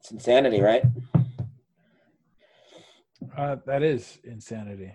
It's 0.00 0.10
insanity 0.10 0.60
right? 0.60 0.82
Uh, 3.36 3.56
that 3.66 3.82
is 3.82 4.18
insanity. 4.24 4.92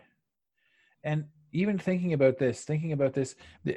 And 1.04 1.26
even 1.56 1.78
thinking 1.78 2.14
about 2.14 2.38
this, 2.38 2.66
thinking 2.66 2.92
about 2.92 3.14
this, 3.14 3.36
uh, 3.68 3.72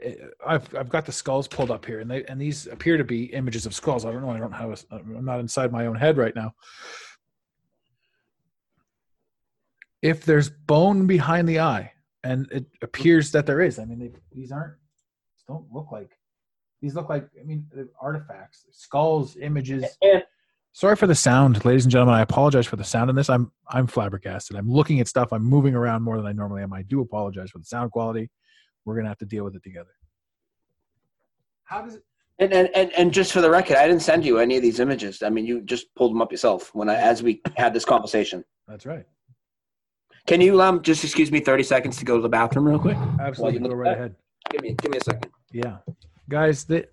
I've 0.46 0.74
I've 0.74 0.88
got 0.88 1.06
the 1.06 1.12
skulls 1.12 1.46
pulled 1.46 1.70
up 1.70 1.86
here, 1.86 2.00
and 2.00 2.10
they 2.10 2.24
and 2.24 2.40
these 2.40 2.66
appear 2.66 2.96
to 2.96 3.04
be 3.04 3.24
images 3.26 3.66
of 3.66 3.74
skulls. 3.74 4.04
I 4.04 4.10
don't 4.10 4.22
know. 4.22 4.30
I 4.30 4.38
don't 4.38 4.52
have. 4.52 4.70
A, 4.70 4.96
I'm 4.96 5.24
not 5.24 5.40
inside 5.40 5.72
my 5.72 5.86
own 5.86 5.94
head 5.94 6.16
right 6.16 6.34
now. 6.34 6.54
If 10.02 10.24
there's 10.24 10.50
bone 10.50 11.06
behind 11.06 11.48
the 11.48 11.60
eye, 11.60 11.92
and 12.24 12.50
it 12.50 12.66
appears 12.82 13.30
that 13.32 13.46
there 13.46 13.60
is, 13.60 13.78
I 13.78 13.84
mean, 13.84 13.98
they, 14.00 14.12
these 14.32 14.52
aren't. 14.52 14.74
Don't 15.46 15.72
look 15.72 15.90
like. 15.92 16.18
These 16.82 16.94
look 16.94 17.08
like. 17.08 17.28
I 17.40 17.44
mean, 17.44 17.66
artifacts, 18.00 18.66
skulls, 18.72 19.36
images. 19.36 19.84
and 20.02 20.22
Sorry 20.78 20.94
for 20.94 21.08
the 21.08 21.14
sound, 21.16 21.64
ladies 21.64 21.84
and 21.86 21.90
gentlemen. 21.90 22.14
I 22.14 22.20
apologize 22.20 22.64
for 22.64 22.76
the 22.76 22.84
sound 22.84 23.10
in 23.10 23.16
this. 23.16 23.28
I'm 23.28 23.50
I'm 23.66 23.88
flabbergasted. 23.88 24.56
I'm 24.56 24.70
looking 24.70 25.00
at 25.00 25.08
stuff. 25.08 25.32
I'm 25.32 25.42
moving 25.42 25.74
around 25.74 26.04
more 26.04 26.16
than 26.16 26.26
I 26.26 26.30
normally 26.30 26.62
am. 26.62 26.72
I 26.72 26.82
do 26.82 27.00
apologize 27.00 27.50
for 27.50 27.58
the 27.58 27.64
sound 27.64 27.90
quality. 27.90 28.30
We're 28.84 28.94
gonna 28.94 29.08
have 29.08 29.18
to 29.18 29.26
deal 29.26 29.42
with 29.42 29.56
it 29.56 29.64
together. 29.64 29.90
How 31.64 31.82
does 31.82 31.96
it? 31.96 32.04
And, 32.38 32.52
and, 32.52 32.70
and, 32.76 32.92
and 32.92 33.12
just 33.12 33.32
for 33.32 33.40
the 33.40 33.50
record, 33.50 33.76
I 33.76 33.88
didn't 33.88 34.02
send 34.02 34.24
you 34.24 34.38
any 34.38 34.54
of 34.54 34.62
these 34.62 34.78
images. 34.78 35.20
I 35.20 35.30
mean, 35.30 35.46
you 35.46 35.62
just 35.62 35.92
pulled 35.96 36.12
them 36.12 36.22
up 36.22 36.30
yourself 36.30 36.72
when 36.76 36.88
I, 36.88 36.94
as 36.94 37.24
we 37.24 37.42
had 37.56 37.74
this 37.74 37.84
conversation. 37.84 38.44
That's 38.68 38.86
right. 38.86 39.04
Can 40.28 40.40
you 40.40 40.62
um 40.62 40.80
just 40.82 41.02
excuse 41.02 41.32
me 41.32 41.40
thirty 41.40 41.64
seconds 41.64 41.96
to 41.96 42.04
go 42.04 42.14
to 42.14 42.22
the 42.22 42.28
bathroom 42.28 42.68
real 42.68 42.78
quick? 42.78 42.96
Absolutely. 43.20 43.68
Go 43.68 43.74
right 43.74 43.90
that. 43.90 43.98
ahead. 43.98 44.14
Give 44.50 44.62
me 44.62 44.76
give 44.80 44.92
me 44.92 44.98
a 44.98 45.02
second. 45.02 45.32
Yeah, 45.52 45.78
guys. 46.28 46.62
That. 46.66 46.92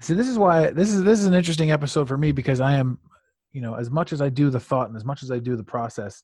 See, 0.00 0.14
this 0.14 0.28
is 0.28 0.38
why 0.38 0.70
this 0.70 0.92
is 0.92 1.02
this 1.04 1.20
is 1.20 1.26
an 1.26 1.34
interesting 1.34 1.70
episode 1.70 2.08
for 2.08 2.16
me 2.16 2.32
because 2.32 2.60
I 2.60 2.74
am, 2.74 2.98
you 3.52 3.60
know, 3.60 3.74
as 3.74 3.90
much 3.90 4.12
as 4.12 4.22
I 4.22 4.30
do 4.30 4.48
the 4.48 4.60
thought 4.60 4.88
and 4.88 4.96
as 4.96 5.04
much 5.04 5.22
as 5.22 5.30
I 5.30 5.38
do 5.38 5.56
the 5.56 5.64
process, 5.64 6.22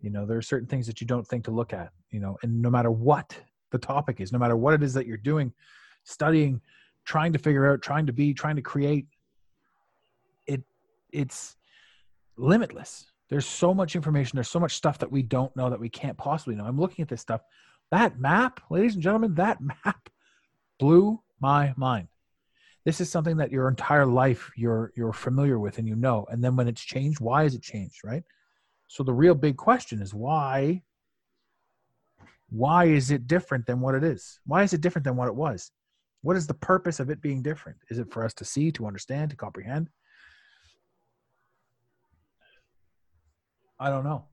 you 0.00 0.10
know, 0.10 0.24
there 0.24 0.38
are 0.38 0.42
certain 0.42 0.68
things 0.68 0.86
that 0.86 1.00
you 1.00 1.06
don't 1.06 1.26
think 1.26 1.44
to 1.44 1.50
look 1.50 1.72
at, 1.72 1.90
you 2.10 2.20
know, 2.20 2.36
and 2.42 2.62
no 2.62 2.70
matter 2.70 2.90
what 2.90 3.36
the 3.72 3.78
topic 3.78 4.20
is, 4.20 4.32
no 4.32 4.38
matter 4.38 4.56
what 4.56 4.74
it 4.74 4.82
is 4.82 4.94
that 4.94 5.06
you're 5.06 5.16
doing, 5.16 5.52
studying, 6.04 6.60
trying 7.04 7.32
to 7.32 7.38
figure 7.38 7.70
out, 7.72 7.82
trying 7.82 8.06
to 8.06 8.12
be, 8.12 8.32
trying 8.32 8.56
to 8.56 8.62
create, 8.62 9.06
it 10.46 10.62
it's 11.12 11.56
limitless. 12.36 13.06
There's 13.28 13.46
so 13.46 13.74
much 13.74 13.96
information. 13.96 14.36
There's 14.36 14.48
so 14.48 14.60
much 14.60 14.74
stuff 14.74 14.98
that 14.98 15.10
we 15.10 15.22
don't 15.22 15.54
know 15.56 15.68
that 15.68 15.80
we 15.80 15.88
can't 15.88 16.16
possibly 16.16 16.54
know. 16.54 16.64
I'm 16.64 16.78
looking 16.78 17.02
at 17.02 17.08
this 17.08 17.20
stuff. 17.20 17.40
That 17.90 18.20
map, 18.20 18.60
ladies 18.70 18.94
and 18.94 19.02
gentlemen, 19.02 19.34
that 19.34 19.58
map 19.60 20.08
blew 20.78 21.20
my 21.40 21.74
mind. 21.76 22.06
This 22.84 23.00
is 23.00 23.10
something 23.10 23.36
that 23.36 23.52
your 23.52 23.68
entire 23.68 24.06
life 24.06 24.50
you're 24.56 24.92
you're 24.96 25.12
familiar 25.12 25.58
with 25.58 25.78
and 25.78 25.86
you 25.86 25.96
know. 25.96 26.26
And 26.30 26.42
then 26.42 26.56
when 26.56 26.68
it's 26.68 26.82
changed, 26.82 27.20
why 27.20 27.44
is 27.44 27.54
it 27.54 27.62
changed, 27.62 28.00
right? 28.04 28.22
So 28.88 29.02
the 29.02 29.12
real 29.12 29.34
big 29.34 29.56
question 29.56 30.00
is 30.00 30.14
why 30.14 30.82
why 32.50 32.86
is 32.86 33.10
it 33.10 33.28
different 33.28 33.66
than 33.66 33.80
what 33.80 33.94
it 33.94 34.02
is? 34.02 34.40
Why 34.44 34.64
is 34.64 34.72
it 34.72 34.80
different 34.80 35.04
than 35.04 35.16
what 35.16 35.28
it 35.28 35.34
was? 35.34 35.70
What 36.22 36.36
is 36.36 36.46
the 36.46 36.54
purpose 36.54 37.00
of 37.00 37.08
it 37.08 37.22
being 37.22 37.42
different? 37.42 37.78
Is 37.90 37.98
it 37.98 38.12
for 38.12 38.24
us 38.24 38.34
to 38.34 38.44
see, 38.44 38.70
to 38.72 38.86
understand, 38.86 39.30
to 39.30 39.36
comprehend? 39.36 39.88
I 43.78 43.88
don't 43.88 44.04
know. 44.04 44.24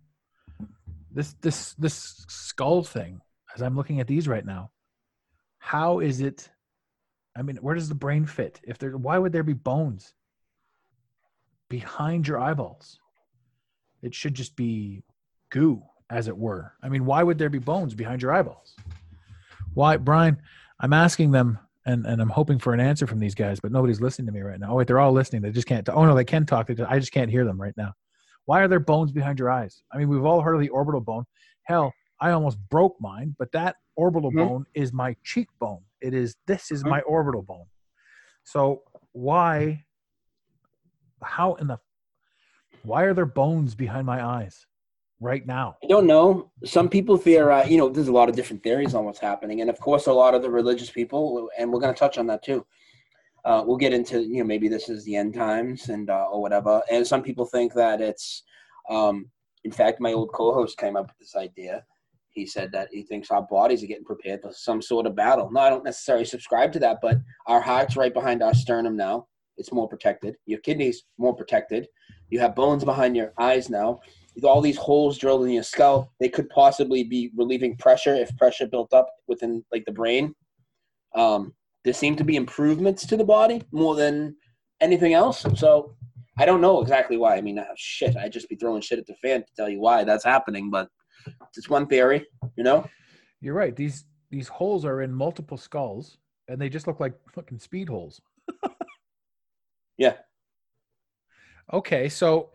This 1.11 1.33
this 1.41 1.73
this 1.75 2.25
skull 2.27 2.83
thing, 2.83 3.21
as 3.55 3.61
I'm 3.61 3.75
looking 3.75 3.99
at 4.01 4.07
these 4.07 4.27
right 4.27 4.45
now, 4.45 4.71
how 5.59 5.99
is 5.99 6.19
it? 6.19 6.49
I 7.38 7.43
mean, 7.43 7.57
where 7.57 7.75
does 7.75 7.89
the 7.89 7.95
brain 7.95 8.25
fit? 8.25 8.59
If 8.63 8.79
there, 8.79 8.97
why 8.97 9.17
would 9.17 9.31
there 9.31 9.43
be 9.43 9.53
bones 9.53 10.13
behind 11.69 12.27
your 12.27 12.39
eyeballs? 12.39 12.99
It 14.01 14.15
should 14.15 14.33
just 14.33 14.55
be 14.55 15.03
goo, 15.51 15.83
as 16.09 16.27
it 16.27 16.38
were. 16.38 16.73
I 16.81 16.89
mean, 16.89 17.05
why 17.05 17.21
would 17.21 17.38
there 17.38 17.49
be 17.49 17.59
bones 17.59 17.93
behind 17.93 18.21
your 18.21 18.33
eyeballs? 18.33 18.75
Why, 19.73 19.97
Brian? 19.97 20.38
I'm 20.79 20.93
asking 20.93 21.31
them, 21.31 21.59
and, 21.85 22.05
and 22.05 22.21
I'm 22.21 22.29
hoping 22.29 22.57
for 22.57 22.73
an 22.73 22.79
answer 22.79 23.05
from 23.05 23.19
these 23.19 23.35
guys, 23.35 23.59
but 23.59 23.71
nobody's 23.71 24.01
listening 24.01 24.27
to 24.27 24.31
me 24.31 24.41
right 24.41 24.59
now. 24.59 24.71
Oh 24.71 24.75
wait, 24.75 24.88
they're 24.88 24.99
all 24.99 25.11
listening. 25.11 25.41
They 25.41 25.51
just 25.51 25.67
can't. 25.67 25.88
Oh 25.89 26.05
no, 26.05 26.15
they 26.15 26.25
can 26.25 26.45
talk. 26.45 26.67
They 26.67 26.73
just, 26.73 26.89
I 26.89 26.99
just 26.99 27.11
can't 27.11 27.29
hear 27.29 27.45
them 27.45 27.61
right 27.61 27.75
now. 27.77 27.93
Why 28.45 28.61
are 28.61 28.67
there 28.67 28.79
bones 28.79 29.11
behind 29.11 29.39
your 29.39 29.51
eyes? 29.51 29.83
I 29.91 29.97
mean, 29.97 30.09
we've 30.09 30.25
all 30.25 30.41
heard 30.41 30.55
of 30.55 30.61
the 30.61 30.69
orbital 30.69 31.01
bone. 31.01 31.25
Hell, 31.63 31.93
I 32.20 32.32
almost 32.32 32.57
broke 32.70 32.99
mine, 32.99 33.36
but 33.38 33.51
that 33.51 33.78
orbital 33.95 34.32
Mhm. 34.32 34.47
bone 34.47 34.65
is 34.74 34.91
my 34.93 35.15
cheekbone. 35.24 35.84
It 36.01 36.13
is 36.13 36.36
this 36.45 36.72
is 36.72 36.84
Mhm. 36.84 36.89
my 36.89 37.01
orbital 37.01 37.41
bone. 37.41 37.68
So 38.43 38.84
why 39.11 39.84
how 41.24 41.55
in 41.55 41.68
the 41.68 41.80
why 42.84 43.03
are 43.03 43.13
there 43.13 43.26
bones 43.26 43.76
behind 43.76 44.05
my 44.05 44.24
eyes 44.24 44.65
right 45.20 45.45
now? 45.45 45.78
I 45.84 45.88
don't 45.88 46.07
know. 46.07 46.51
Some 46.63 46.89
people 46.89 47.18
theorize, 47.18 47.70
you 47.70 47.78
know, 47.78 47.89
there's 47.89 48.07
a 48.07 48.13
lot 48.13 48.30
of 48.30 48.36
different 48.36 48.63
theories 48.63 48.93
on 48.93 49.03
what's 49.05 49.20
happening. 49.20 49.61
And 49.61 49.70
of 49.70 49.80
course, 49.80 50.07
a 50.07 50.13
lot 50.13 50.34
of 50.34 50.41
the 50.41 50.49
religious 50.49 50.89
people, 50.89 51.49
and 51.57 51.72
we're 51.72 51.80
going 51.80 51.93
to 51.93 51.99
touch 51.99 52.18
on 52.18 52.28
that 52.28 52.43
too. 52.43 52.65
Uh, 53.45 53.63
we'll 53.65 53.78
get 53.78 53.93
into, 53.93 54.22
you 54.22 54.38
know, 54.39 54.43
maybe 54.43 54.68
this 54.68 54.89
is 54.89 55.03
the 55.05 55.15
end 55.15 55.34
times 55.34 55.89
and, 55.89 56.09
uh, 56.09 56.26
or 56.32 56.41
whatever. 56.41 56.82
And 56.89 57.05
some 57.05 57.22
people 57.24 57.45
think 57.45 57.74
that 57.74 58.01
it's, 58.01 58.43
um, 58.89 59.30
in 59.63 59.72
fact, 59.72 59.99
my 59.99 60.13
old 60.13 60.32
co 60.34 60.53
host 60.53 60.78
came 60.78 60.95
up 60.95 61.07
with 61.07 61.18
this 61.20 61.36
idea. 61.36 61.86
He 62.38 62.45
said 62.45 62.71
that 62.71 62.89
he 62.91 63.01
thinks 63.01 63.31
our 63.31 63.41
bodies 63.41 63.83
are 63.83 63.88
getting 63.88 64.05
prepared 64.05 64.41
for 64.41 64.51
some 64.53 64.81
sort 64.81 65.07
of 65.07 65.15
battle. 65.15 65.49
No, 65.51 65.59
I 65.59 65.69
don't 65.69 65.83
necessarily 65.83 66.23
subscribe 66.23 66.71
to 66.73 66.79
that, 66.79 66.99
but 67.01 67.17
our 67.47 67.59
heart's 67.59 67.97
right 67.97 68.13
behind 68.13 68.43
our 68.43 68.53
sternum 68.53 68.95
now. 68.95 69.27
It's 69.57 69.73
more 69.73 69.89
protected. 69.89 70.35
Your 70.45 70.59
kidneys 70.59 71.03
more 71.17 71.35
protected. 71.35 71.88
You 72.29 72.39
have 72.39 72.55
bones 72.55 72.85
behind 72.85 73.17
your 73.17 73.33
eyes 73.39 73.69
now. 73.71 73.99
With 74.35 74.45
all 74.45 74.61
these 74.61 74.77
holes 74.77 75.17
drilled 75.17 75.45
in 75.45 75.51
your 75.51 75.63
skull, 75.63 76.13
they 76.19 76.29
could 76.29 76.47
possibly 76.49 77.03
be 77.03 77.31
relieving 77.35 77.75
pressure 77.77 78.13
if 78.13 78.38
pressure 78.38 78.67
built 78.67 78.93
up 78.93 79.09
within 79.27 79.65
like 79.71 79.85
the 79.85 79.91
brain. 79.91 80.35
Um, 81.15 81.55
there 81.83 81.93
seem 81.93 82.15
to 82.17 82.23
be 82.23 82.35
improvements 82.35 83.03
to 83.07 83.17
the 83.17 83.23
body 83.23 83.63
more 83.71 83.95
than 83.95 84.35
anything 84.79 85.13
else. 85.13 85.43
So 85.55 85.95
I 86.38 86.45
don't 86.45 86.61
know 86.61 86.81
exactly 86.81 87.17
why. 87.17 87.35
I 87.35 87.41
mean, 87.41 87.57
uh, 87.57 87.65
shit, 87.75 88.15
I'd 88.15 88.31
just 88.31 88.47
be 88.47 88.55
throwing 88.57 88.81
shit 88.81 88.99
at 88.99 89.07
the 89.07 89.15
fan 89.15 89.39
to 89.39 89.47
tell 89.55 89.69
you 89.69 89.79
why 89.79 90.03
that's 90.03 90.23
happening, 90.23 90.69
but 90.69 90.88
it's 91.55 91.69
one 91.69 91.88
theory, 91.88 92.25
you 92.55 92.63
know? 92.63 92.88
You're 93.41 93.53
right. 93.53 93.75
These 93.75 94.05
these 94.30 94.47
holes 94.47 94.84
are 94.86 95.01
in 95.01 95.13
multiple 95.13 95.57
skulls, 95.57 96.17
and 96.47 96.59
they 96.59 96.69
just 96.69 96.88
look 96.88 96.99
like 96.99 97.13
fucking 97.32 97.59
speed 97.59 97.89
holes. 97.89 98.21
Yeah. 99.97 100.13
Okay, 101.73 102.07
so 102.07 102.51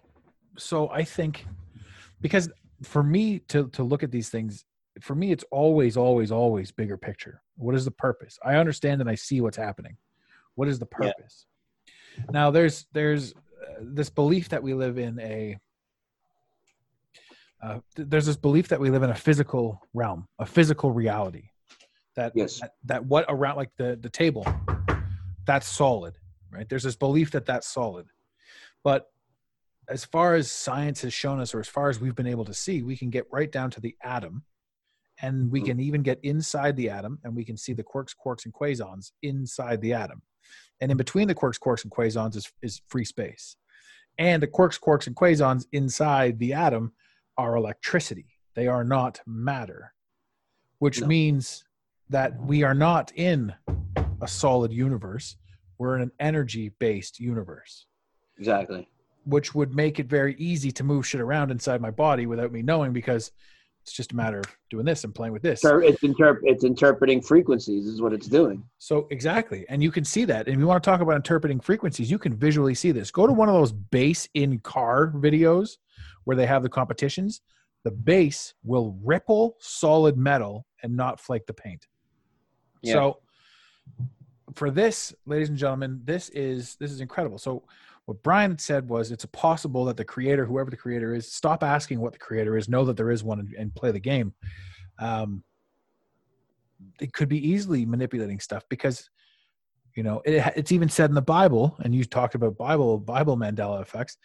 so 0.57 0.89
I 0.91 1.03
think 1.03 1.45
because 2.21 2.51
for 2.83 3.03
me 3.03 3.41
to 3.49 3.69
to 3.71 3.83
look 3.83 4.03
at 4.03 4.11
these 4.13 4.29
things, 4.29 4.65
for 5.01 5.15
me 5.15 5.33
it's 5.33 5.45
always 5.51 5.97
always 5.97 6.31
always 6.31 6.71
bigger 6.71 6.97
picture. 6.97 7.43
What 7.57 7.75
is 7.75 7.85
the 7.85 7.91
purpose? 7.91 8.39
I 8.45 8.55
understand 8.57 9.01
and 9.01 9.11
I 9.11 9.17
see 9.17 9.41
what's 9.41 9.57
happening. 9.57 9.97
What 10.55 10.69
is 10.69 10.79
the 10.79 10.87
Yeah. 10.87 11.11
purpose? 11.13 11.47
Now 12.31 12.51
there's 12.51 12.87
there's 12.93 13.33
uh, 13.33 13.81
this 13.81 14.09
belief 14.09 14.49
that 14.51 14.63
we 14.63 14.73
live 14.75 14.99
in 14.99 15.19
a 15.19 15.59
uh, 17.63 17.79
th- 17.95 18.09
there's 18.09 18.27
this 18.27 18.37
belief 18.37 18.69
that 18.69 18.81
we 18.81 18.91
live 18.91 19.03
in 19.03 19.11
a 19.11 19.15
physical 19.15 19.81
realm, 19.95 20.27
a 20.39 20.47
physical 20.47 20.91
reality. 20.91 21.45
That 22.17 22.33
Yes. 22.35 22.61
that, 22.61 22.75
that 22.85 23.05
what 23.07 23.25
around 23.29 23.57
like 23.57 23.71
the 23.77 23.97
the 24.01 24.11
table, 24.11 24.47
that's 25.47 25.67
solid, 25.67 26.19
right? 26.51 26.69
There's 26.69 26.83
this 26.83 26.97
belief 26.97 27.31
that 27.31 27.47
that's 27.47 27.69
solid, 27.69 28.07
but 28.85 29.07
as 29.89 30.05
far 30.05 30.35
as 30.35 30.51
science 30.51 31.03
has 31.03 31.13
shown 31.13 31.41
us, 31.41 31.55
or 31.55 31.61
as 31.61 31.69
far 31.69 31.89
as 31.89 32.01
we've 32.01 32.15
been 32.15 32.27
able 32.27 32.45
to 32.45 32.55
see, 32.55 32.83
we 32.83 32.97
can 32.97 33.11
get 33.11 33.27
right 33.33 33.51
down 33.51 33.71
to 33.71 33.81
the 33.81 33.97
atom, 34.03 34.45
and 35.21 35.51
we 35.51 35.61
Mm. 35.61 35.67
can 35.67 35.81
even 35.81 36.03
get 36.03 36.21
inside 36.23 36.77
the 36.77 36.89
atom, 36.91 37.19
and 37.25 37.35
we 37.35 37.45
can 37.45 37.57
see 37.57 37.73
the 37.73 37.83
quarks, 37.83 38.15
quarks, 38.15 38.45
and 38.45 38.53
quasons 38.55 39.13
inside 39.23 39.81
the 39.81 39.93
atom, 39.95 40.23
and 40.81 40.91
in 40.91 40.97
between 40.97 41.29
the 41.29 41.35
quarks, 41.35 41.59
quarks, 41.59 41.83
and 41.85 41.91
quasons 41.91 42.37
is 42.37 42.53
is 42.61 42.83
free 42.89 43.05
space, 43.05 43.57
and 44.19 44.43
the 44.43 44.47
quarks, 44.49 44.79
quarks, 44.79 45.07
and 45.07 45.17
quasons 45.17 45.67
inside 45.73 46.39
the 46.39 46.53
atom 46.53 46.93
are 47.39 47.57
electricity. 47.57 48.27
They 48.55 48.67
are 48.67 48.85
not 48.85 49.21
matter, 49.27 49.95
which 50.79 51.01
No. 51.01 51.07
means 51.07 51.65
that 52.11 52.39
we 52.43 52.63
are 52.63 52.75
not 52.75 53.13
in 53.15 53.55
a 54.21 54.29
solid 54.29 54.73
universe. 54.73 55.37
We're 55.79 55.97
in 55.97 56.03
an 56.03 56.13
energy 56.21 56.71
based 56.79 57.19
universe, 57.19 57.87
Exactly. 58.39 58.89
which 59.25 59.55
would 59.55 59.75
make 59.75 59.99
it 59.99 60.07
very 60.07 60.35
easy 60.37 60.71
to 60.73 60.85
move 60.85 61.07
shit 61.07 61.21
around 61.21 61.51
inside 61.51 61.81
my 61.81 61.91
body 61.91 62.27
without 62.27 62.53
me 62.53 62.63
knowing 62.63 62.93
because 62.93 63.33
it's 63.81 63.93
just 63.93 64.13
a 64.13 64.17
matter 64.17 64.39
of 64.39 64.45
doing 64.71 64.85
this 64.85 65.03
and 65.03 65.13
playing 65.13 65.33
with 65.33 65.43
this. 65.43 65.65
It's 65.65 66.03
interp- 66.03 66.39
it's 66.45 66.63
interpreting 66.63 67.21
frequencies 67.21 67.87
is 67.87 68.01
what 68.01 68.13
it's 68.13 68.29
doing. 68.29 68.63
So 68.79 69.09
exactly, 69.11 69.67
and 69.69 69.83
you 69.83 69.91
can 69.91 70.05
see 70.05 70.25
that. 70.27 70.47
And 70.47 70.55
if 70.55 70.61
you 70.61 70.67
want 70.69 70.85
to 70.85 70.89
talk 70.89 71.01
about 71.01 71.17
interpreting 71.17 71.59
frequencies, 71.59 72.09
you 72.09 72.19
can 72.19 72.37
visually 72.37 72.75
see 72.75 72.93
this. 72.93 73.11
Go 73.11 73.27
to 73.27 73.33
one 73.33 73.49
of 73.49 73.55
those 73.57 73.73
bass 73.73 74.29
in 74.35 74.61
car 74.61 75.11
videos 75.17 75.79
where 76.25 76.37
they 76.37 76.47
have 76.47 76.63
the 76.63 76.69
competitions. 76.69 77.41
The 77.85 77.91
bass 77.91 78.55
will 78.65 78.97
ripple 79.03 79.57
solid 79.59 80.17
metal 80.17 80.67
and 80.83 80.97
not 80.97 81.21
flake 81.21 81.47
the 81.47 81.55
paint. 81.55 81.87
Yeah. 82.83 82.95
So 82.95 83.19
for 84.55 84.71
this, 84.71 85.15
ladies 85.27 85.49
and 85.49 85.59
gentlemen, 85.59 86.01
this 86.05 86.29
is 86.31 86.77
this 86.77 86.91
is 86.91 87.01
incredible. 87.01 87.39
So 87.39 87.65
what 88.07 88.23
Brian 88.23 88.59
said 88.59 88.89
was 88.89 89.11
it's 89.11 89.27
possible 89.27 89.85
that 89.87 89.97
the 89.97 90.05
creator, 90.05 90.45
whoever 90.45 90.71
the 90.71 90.77
creator 90.77 91.15
is, 91.15 91.33
stop 91.33 91.63
asking 91.63 92.01
what 92.01 92.13
the 92.13 92.19
creator 92.19 92.57
is, 92.57 92.69
know 92.69 92.85
that 92.85 92.97
there 92.97 93.11
is 93.11 93.23
one 93.23 93.41
and, 93.41 93.55
and 93.55 93.75
play 93.75 93.91
the 93.91 94.01
game. 94.01 94.35
Um, 94.99 95.45
it 97.01 97.13
could 97.13 97.29
be 97.29 97.49
easily 97.49 97.87
manipulating 97.87 98.41
stuff 98.41 98.65
because 98.69 99.09
you 99.95 100.03
know 100.03 100.21
it, 100.25 100.53
it's 100.57 100.73
even 100.73 100.89
said 100.89 101.11
in 101.11 101.15
the 101.15 101.23
bible 101.23 101.77
and 101.81 101.95
you 101.95 102.05
talked 102.05 102.35
about 102.35 102.57
bible 102.57 102.99
bible 102.99 103.37
mandela 103.37 103.81
effects 103.81 104.17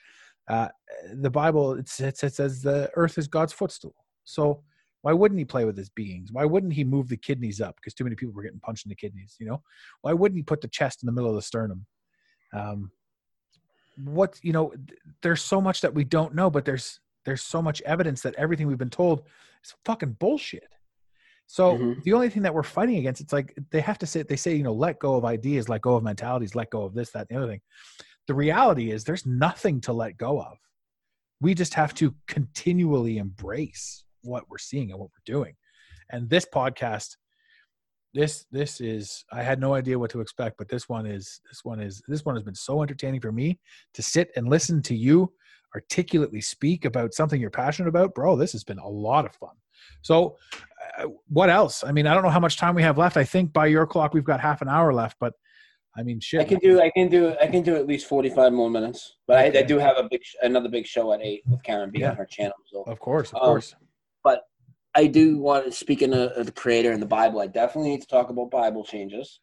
uh, 0.48 0.70
the 1.16 1.30
bible 1.30 1.74
it, 1.74 1.88
says- 1.90 2.24
it 2.24 2.34
says 2.34 2.62
the 2.62 2.90
earth 2.96 3.18
is 3.18 3.28
god's 3.28 3.54
footstool. 3.54 3.96
So 4.24 4.64
why 5.02 5.14
wouldn't 5.14 5.40
he 5.40 5.46
play 5.46 5.64
with 5.64 5.78
his 5.78 5.90
beings? 5.90 6.32
Why 6.32 6.44
wouldn't 6.44 6.74
he 6.74 6.84
move 6.84 7.08
the 7.08 7.18
kidneys 7.18 7.62
up? 7.62 7.76
Because 7.76 7.94
too 7.94 8.04
many 8.04 8.16
people 8.16 8.34
were 8.34 8.44
getting 8.44 8.60
punched 8.60 8.86
in 8.86 8.90
the 8.90 8.96
kidneys 8.96 9.36
you 9.40 9.46
know? 9.48 9.62
Why 10.02 10.14
wouldn't 10.14 10.38
he 10.38 10.44
put 10.44 10.62
the 10.62 10.68
chest 10.68 11.04
in 11.04 11.08
the 11.08 11.12
middle 11.14 11.30
of 11.30 11.36
the 11.36 11.42
sternum? 11.42 11.86
Um, 12.54 12.92
what 14.04 14.40
you 14.44 14.54
know 14.54 14.74
there's 15.22 15.42
so 15.42 15.60
much 15.60 15.82
that 15.82 15.94
we 15.94 16.04
don't 16.04 16.36
know 16.36 16.50
but 16.52 16.66
there's 16.66 17.00
there's 17.26 17.42
so 17.42 17.62
much 17.62 17.82
evidence 17.82 18.22
that 18.22 18.36
everything 18.36 18.68
we've 18.68 18.78
been 18.78 18.90
told 18.90 19.24
is 19.64 19.74
fucking 19.84 20.14
bullshit. 20.14 20.70
So 21.48 21.78
Mhm. 21.78 22.04
the 22.04 22.14
only 22.14 22.30
thing 22.30 22.44
that 22.44 22.54
we're 22.54 22.64
fighting 22.64 22.98
against, 22.98 23.22
it's 23.22 23.34
like 23.34 23.54
they 23.72 23.82
have 23.82 23.98
to 24.00 24.06
say 24.06 24.22
they 24.22 24.36
say, 24.36 24.54
you 24.56 24.64
know, 24.64 24.74
let 24.74 25.00
go 25.00 25.16
of 25.16 25.26
ideas, 25.26 25.68
let 25.68 25.82
go 25.82 25.96
of 25.96 26.04
mentalities, 26.04 26.56
let 26.56 26.70
go 26.70 26.84
of 26.84 26.94
this, 26.94 27.12
that, 27.12 27.28
and 27.30 27.38
the 27.38 27.44
other 27.44 27.52
thing. 27.52 27.62
The 28.28 28.34
reality 28.34 28.92
is 28.92 29.04
there's 29.04 29.26
nothing 29.26 29.82
to 29.82 29.94
let 29.94 30.18
go 30.18 30.40
of. 30.40 30.58
We 31.40 31.54
just 31.54 31.74
have 31.76 31.94
to 31.96 32.14
continually 32.28 33.18
embrace 33.18 34.04
what 34.24 34.44
we're 34.50 34.58
seeing 34.58 34.92
and 34.92 35.00
what 35.00 35.10
we're 35.10 35.34
doing. 35.34 35.56
And 36.10 36.30
this 36.30 36.46
podcast, 36.46 37.16
this 38.14 38.46
this 38.52 38.82
is 38.82 39.24
I 39.32 39.44
had 39.44 39.60
no 39.60 39.74
idea 39.74 40.00
what 40.00 40.10
to 40.12 40.22
expect, 40.22 40.58
but 40.58 40.70
this 40.70 40.90
one 40.90 41.06
is 41.06 41.40
this 41.50 41.64
one 41.64 41.80
is 41.80 42.02
this 42.08 42.26
one 42.26 42.36
has 42.36 42.44
been 42.44 42.56
so 42.56 42.82
entertaining 42.82 43.22
for 43.22 43.32
me 43.32 43.60
to 43.94 44.02
sit 44.02 44.32
and 44.36 44.50
listen 44.50 44.82
to 44.84 44.96
you 44.96 45.32
articulately 45.76 46.42
speak 46.42 46.86
about 46.86 47.14
something 47.14 47.40
you're 47.40 47.50
passionate 47.50 47.90
about, 47.90 48.16
bro. 48.16 48.36
This 48.36 48.54
has 48.54 48.64
been 48.64 48.80
a 48.80 48.88
lot 48.88 49.26
of 49.26 49.36
fun. 49.36 49.56
So 50.02 50.38
uh, 50.98 51.08
what 51.28 51.50
else? 51.50 51.84
I 51.84 51.92
mean, 51.92 52.08
I 52.08 52.14
don't 52.14 52.24
know 52.24 52.30
how 52.30 52.40
much 52.40 52.58
time 52.58 52.74
we 52.74 52.82
have 52.84 52.98
left. 52.98 53.18
I 53.18 53.24
think 53.24 53.54
by 53.54 53.68
your 53.68 53.86
clock 53.86 54.14
we've 54.14 54.24
got 54.24 54.40
half 54.40 54.62
an 54.62 54.70
hour 54.70 54.94
left, 54.94 55.18
but 55.20 55.34
I 55.98 56.04
mean, 56.04 56.20
shit. 56.20 56.40
I 56.40 56.44
can 56.44 56.60
do 56.60 56.80
I 56.80 56.90
can 56.92 57.10
do 57.10 57.36
I 57.42 57.48
can 57.48 57.64
do 57.64 57.76
at 57.76 57.88
least 57.88 58.08
forty 58.08 58.30
five 58.30 58.54
more 58.54 58.70
minutes, 58.70 59.16
but 59.26 59.38
I, 59.38 59.60
I 59.60 59.64
do 59.64 59.80
have 59.80 59.98
a 59.98 60.08
big 60.10 60.24
sh- 60.24 60.36
another 60.44 60.70
big 60.70 60.86
show 60.86 61.12
at 61.14 61.22
eight 61.22 61.42
with 61.48 61.64
Karen 61.64 61.90
B 61.90 62.00
Yeah. 62.02 62.12
on 62.12 62.16
her 62.18 62.26
channel. 62.26 62.54
So 62.72 62.84
Of 62.84 63.00
course, 63.00 63.30
of 63.32 63.38
Um, 63.42 63.50
course. 63.50 63.76
But 64.24 64.44
I 64.94 65.08
do 65.08 65.40
want 65.40 65.66
to 65.66 65.72
speaking 65.72 66.14
of, 66.14 66.32
of 66.32 66.46
the 66.46 66.52
creator 66.52 66.92
and 66.92 67.02
the 67.02 67.08
Bible. 67.08 67.40
I 67.40 67.48
definitely 67.48 67.92
need 67.92 68.02
to 68.02 68.08
talk 68.08 68.30
about 68.30 68.52
Bible 68.52 68.84
changes. 68.84 69.40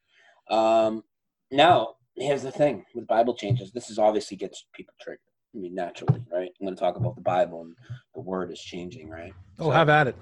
Um, 0.48 1.02
now, 1.50 1.94
here's 2.16 2.42
the 2.42 2.52
thing 2.52 2.84
with 2.94 3.06
Bible 3.06 3.34
changes. 3.34 3.72
This 3.72 3.90
is 3.90 3.98
obviously 3.98 4.36
gets 4.36 4.64
people 4.74 4.94
triggered. 5.00 5.20
I 5.54 5.58
mean, 5.58 5.74
naturally, 5.74 6.24
right? 6.32 6.50
I'm 6.60 6.66
going 6.66 6.74
to 6.76 6.80
talk 6.80 6.96
about 6.96 7.14
the 7.14 7.22
Bible 7.22 7.62
and 7.62 7.74
the 8.14 8.20
word 8.20 8.50
is 8.50 8.60
changing, 8.60 9.08
right? 9.08 9.32
Oh, 9.58 9.66
So- 9.66 9.70
have 9.70 9.88
at 9.88 10.06
it. 10.08 10.16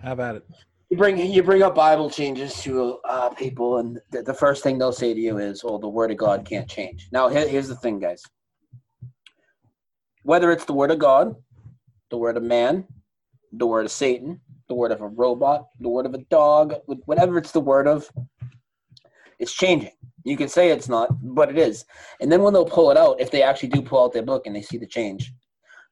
Have 0.00 0.20
at 0.20 0.36
it. 0.36 0.44
You 0.90 0.96
bring 0.96 1.18
you 1.18 1.42
bring 1.42 1.62
up 1.62 1.74
Bible 1.74 2.08
changes 2.08 2.54
to 2.62 2.98
uh, 3.04 3.28
people, 3.30 3.78
and 3.78 4.00
the, 4.10 4.22
the 4.22 4.34
first 4.34 4.62
thing 4.62 4.78
they'll 4.78 4.92
say 4.92 5.12
to 5.12 5.20
you 5.20 5.38
is, 5.38 5.62
"Oh, 5.64 5.78
the 5.78 5.88
Word 5.88 6.10
of 6.10 6.16
God 6.16 6.46
can't 6.46 6.68
change." 6.68 7.08
Now, 7.12 7.28
here, 7.28 7.46
here's 7.46 7.68
the 7.68 7.76
thing, 7.76 7.98
guys. 7.98 8.22
Whether 10.22 10.50
it's 10.50 10.64
the 10.64 10.72
Word 10.72 10.90
of 10.90 10.98
God, 10.98 11.34
the 12.10 12.16
Word 12.16 12.36
of 12.36 12.42
man, 12.42 12.86
the 13.52 13.66
Word 13.66 13.84
of 13.84 13.92
Satan, 13.92 14.40
the 14.68 14.74
Word 14.74 14.92
of 14.92 15.02
a 15.02 15.08
robot, 15.08 15.66
the 15.80 15.88
Word 15.90 16.06
of 16.06 16.14
a 16.14 16.24
dog, 16.30 16.74
whatever 17.04 17.36
it's 17.36 17.52
the 17.52 17.60
Word 17.60 17.86
of, 17.86 18.10
it's 19.38 19.52
changing. 19.52 19.92
You 20.24 20.36
can 20.36 20.48
say 20.48 20.70
it's 20.70 20.88
not, 20.88 21.08
but 21.22 21.50
it 21.50 21.58
is. 21.58 21.84
And 22.20 22.32
then 22.32 22.42
when 22.42 22.52
they'll 22.52 22.64
pull 22.64 22.90
it 22.90 22.96
out, 22.96 23.20
if 23.20 23.30
they 23.30 23.42
actually 23.42 23.70
do 23.70 23.82
pull 23.82 24.04
out 24.04 24.12
their 24.12 24.22
book 24.22 24.46
and 24.46 24.56
they 24.56 24.62
see 24.62 24.78
the 24.78 24.86
change, 24.86 25.32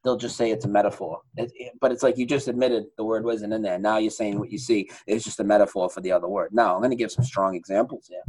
they'll 0.04 0.16
just 0.16 0.36
say 0.36 0.50
it's 0.50 0.64
a 0.64 0.68
metaphor. 0.68 1.20
It, 1.36 1.50
it- 1.54 1.72
but 1.80 1.92
it's 1.92 2.02
like 2.02 2.16
you 2.18 2.26
just 2.26 2.48
admitted 2.48 2.84
the 2.96 3.04
word 3.04 3.24
wasn't 3.24 3.52
in 3.52 3.62
there. 3.62 3.78
Now 3.78 3.98
you're 3.98 4.10
saying 4.10 4.38
what 4.38 4.50
you 4.50 4.58
see 4.58 4.88
is 5.06 5.24
just 5.24 5.40
a 5.40 5.44
metaphor 5.44 5.88
for 5.90 6.00
the 6.00 6.12
other 6.12 6.28
word. 6.28 6.50
Now 6.52 6.74
I'm 6.74 6.80
going 6.80 6.90
to 6.90 6.96
give 6.96 7.10
some 7.12 7.24
strong 7.24 7.54
examples 7.54 8.06
here, 8.08 8.22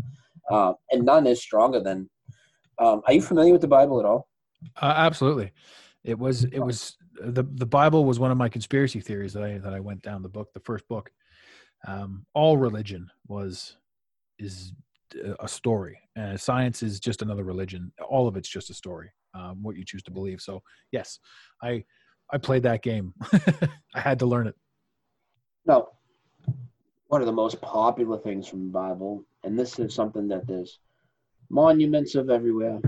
uh, 0.49 0.73
and 0.91 1.03
none 1.05 1.27
is 1.27 1.41
stronger 1.41 1.79
than. 1.79 2.09
Um, 2.79 3.01
are 3.07 3.13
you 3.13 3.21
familiar 3.21 3.51
with 3.53 3.61
the 3.61 3.67
Bible 3.67 3.99
at 3.99 4.05
all? 4.05 4.27
Uh, 4.81 4.93
absolutely. 4.95 5.51
It 6.03 6.17
was. 6.17 6.43
It 6.45 6.59
was 6.59 6.97
the 7.19 7.43
the 7.43 7.65
Bible 7.65 8.05
was 8.05 8.19
one 8.19 8.31
of 8.31 8.37
my 8.37 8.49
conspiracy 8.49 8.99
theories 9.01 9.33
that 9.33 9.43
I 9.43 9.57
that 9.59 9.73
I 9.73 9.79
went 9.79 10.01
down 10.03 10.21
the 10.21 10.29
book, 10.29 10.49
the 10.53 10.59
first 10.61 10.87
book. 10.87 11.11
Um, 11.87 12.25
all 12.33 12.57
religion 12.57 13.09
was 13.27 13.75
is 14.39 14.73
a 15.39 15.47
story, 15.47 15.99
and 16.15 16.39
science 16.39 16.83
is 16.83 16.99
just 16.99 17.21
another 17.21 17.43
religion. 17.43 17.91
All 18.07 18.27
of 18.27 18.35
it's 18.37 18.49
just 18.49 18.69
a 18.69 18.73
story. 18.73 19.11
Um, 19.37 19.61
what 19.61 19.75
you 19.75 19.85
choose 19.85 20.03
to 20.03 20.11
believe. 20.11 20.41
So 20.41 20.61
yes, 20.91 21.19
I 21.61 21.83
I 22.31 22.37
played 22.37 22.63
that 22.63 22.81
game. 22.81 23.13
I 23.93 23.99
had 23.99 24.19
to 24.19 24.25
learn 24.25 24.47
it. 24.47 24.55
No. 25.65 25.89
One 27.07 27.21
of 27.21 27.27
the 27.27 27.33
most 27.33 27.61
popular 27.61 28.17
things 28.17 28.47
from 28.47 28.65
the 28.65 28.71
Bible, 28.71 29.23
and 29.43 29.57
this 29.57 29.79
is 29.79 29.93
something 29.93 30.27
that 30.27 30.45
there's 30.45 30.79
monuments 31.49 32.15
of 32.15 32.29
everywhere. 32.29 32.79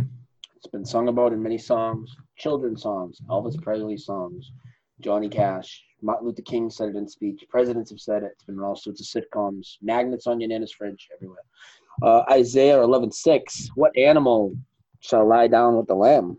It's 0.57 0.67
been 0.67 0.83
sung 0.83 1.07
about 1.07 1.31
in 1.31 1.41
many 1.41 1.57
songs, 1.57 2.13
children's 2.37 2.81
songs, 2.81 3.21
Elvis 3.29 3.61
Presley 3.61 3.95
songs, 3.95 4.51
Johnny 4.99 5.29
Cash, 5.29 5.81
Martin 6.01 6.27
Luther 6.27 6.41
King 6.41 6.69
said 6.69 6.89
it 6.89 6.95
in 6.95 7.07
speech. 7.07 7.45
Presidents 7.49 7.89
have 7.91 7.99
said 7.99 8.23
it. 8.23 8.31
It's 8.33 8.43
been 8.43 8.55
in 8.55 8.61
all 8.61 8.75
sorts 8.75 9.01
of 9.01 9.23
sitcoms. 9.23 9.77
Magnets 9.81 10.27
on 10.27 10.39
your 10.39 10.49
nana's 10.49 10.73
fridge 10.73 11.07
everywhere. 11.13 11.43
Uh, 12.01 12.23
Isaiah 12.31 12.81
eleven 12.81 13.11
six. 13.11 13.69
What 13.75 13.95
animal 13.97 14.55
shall 14.99 15.27
lie 15.27 15.47
down 15.47 15.77
with 15.77 15.87
the 15.87 15.95
lamb? 15.95 16.37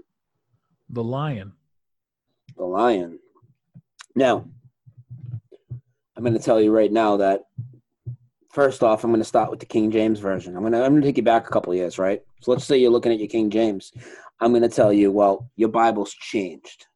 The 0.88 1.02
lion. 1.02 1.52
The 2.56 2.64
lion. 2.64 3.18
Now, 4.14 4.44
I'm 6.16 6.24
going 6.24 6.36
to 6.36 6.42
tell 6.42 6.60
you 6.60 6.70
right 6.72 6.92
now 6.92 7.16
that 7.18 7.44
first 8.50 8.82
off, 8.82 9.04
I'm 9.04 9.10
going 9.10 9.20
to 9.20 9.24
start 9.24 9.50
with 9.50 9.60
the 9.60 9.66
King 9.66 9.90
James 9.90 10.18
version. 10.18 10.54
I'm 10.54 10.62
going 10.62 10.72
to 10.72 10.84
I'm 10.84 10.92
going 10.92 11.02
to 11.02 11.08
take 11.08 11.16
you 11.16 11.22
back 11.22 11.46
a 11.46 11.50
couple 11.50 11.74
years, 11.74 11.98
right? 11.98 12.22
So 12.40 12.50
let's 12.50 12.64
say 12.64 12.76
you're 12.76 12.90
looking 12.90 13.12
at 13.12 13.18
your 13.18 13.28
King 13.28 13.50
James. 13.50 13.92
I'm 14.40 14.52
going 14.52 14.62
to 14.62 14.68
tell 14.68 14.92
you, 14.92 15.12
well, 15.12 15.50
your 15.56 15.68
Bible's 15.68 16.12
changed. 16.12 16.86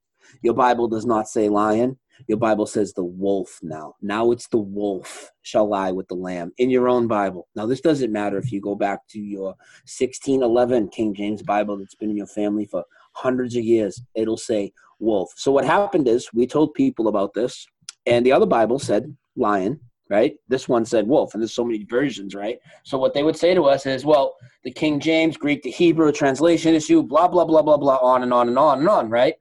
Your 0.43 0.55
Bible 0.55 0.89
does 0.89 1.07
not 1.07 1.28
say 1.28 1.49
lion. 1.49 1.99
Your 2.27 2.39
Bible 2.39 2.66
says 2.66 2.93
the 2.93 3.05
wolf 3.05 3.59
now. 3.62 3.95
Now 4.01 4.31
it's 4.31 4.49
the 4.49 4.59
wolf 4.59 5.31
shall 5.43 5.69
lie 5.69 5.93
with 5.93 6.09
the 6.09 6.15
lamb 6.15 6.53
in 6.59 6.70
your 6.70 6.89
own 6.89 7.07
Bible. 7.07 7.49
Now, 7.55 7.66
this 7.66 7.81
doesn't 7.81 8.12
matter 8.12 8.39
if 8.39 8.53
you 8.53 8.61
go 8.61 8.74
back 8.74 9.07
to 9.09 9.20
your 9.20 9.55
1611 9.86 10.89
King 10.89 11.15
James 11.15 11.43
Bible 11.43 11.77
that's 11.77 11.95
been 11.95 12.11
in 12.11 12.16
your 12.16 12.27
family 12.27 12.66
for 12.66 12.85
hundreds 13.12 13.57
of 13.57 13.65
years. 13.65 14.01
It'll 14.15 14.36
say 14.36 14.73
wolf. 14.99 15.32
So, 15.36 15.53
what 15.53 15.65
happened 15.65 16.09
is 16.09 16.32
we 16.32 16.47
told 16.47 16.74
people 16.74 17.09
about 17.09 17.35
this, 17.35 17.66
and 18.07 18.24
the 18.24 18.32
other 18.32 18.47
Bible 18.47 18.78
said 18.78 19.15
lion, 19.36 19.81
right? 20.09 20.35
This 20.49 20.69
one 20.69 20.85
said 20.85 21.07
wolf, 21.07 21.35
and 21.35 21.43
there's 21.43 21.55
so 21.55 21.65
many 21.65 21.85
versions, 21.85 22.35
right? 22.35 22.59
So, 22.85 22.99
what 22.99 23.15
they 23.15 23.23
would 23.23 23.36
say 23.36 23.55
to 23.55 23.65
us 23.65 23.86
is, 23.86 24.05
well, 24.05 24.36
the 24.62 24.70
King 24.70 25.01
James, 25.01 25.36
Greek 25.36 25.62
to 25.62 25.70
Hebrew 25.70 26.12
translation 26.12 26.74
issue, 26.74 27.03
blah, 27.03 27.28
blah, 27.28 27.45
blah, 27.45 27.62
blah, 27.62 27.77
blah, 27.77 27.99
on 27.99 28.23
and 28.23 28.32
on 28.32 28.49
and 28.49 28.59
on 28.59 28.78
and 28.78 28.89
on, 28.89 29.11
right? 29.11 29.35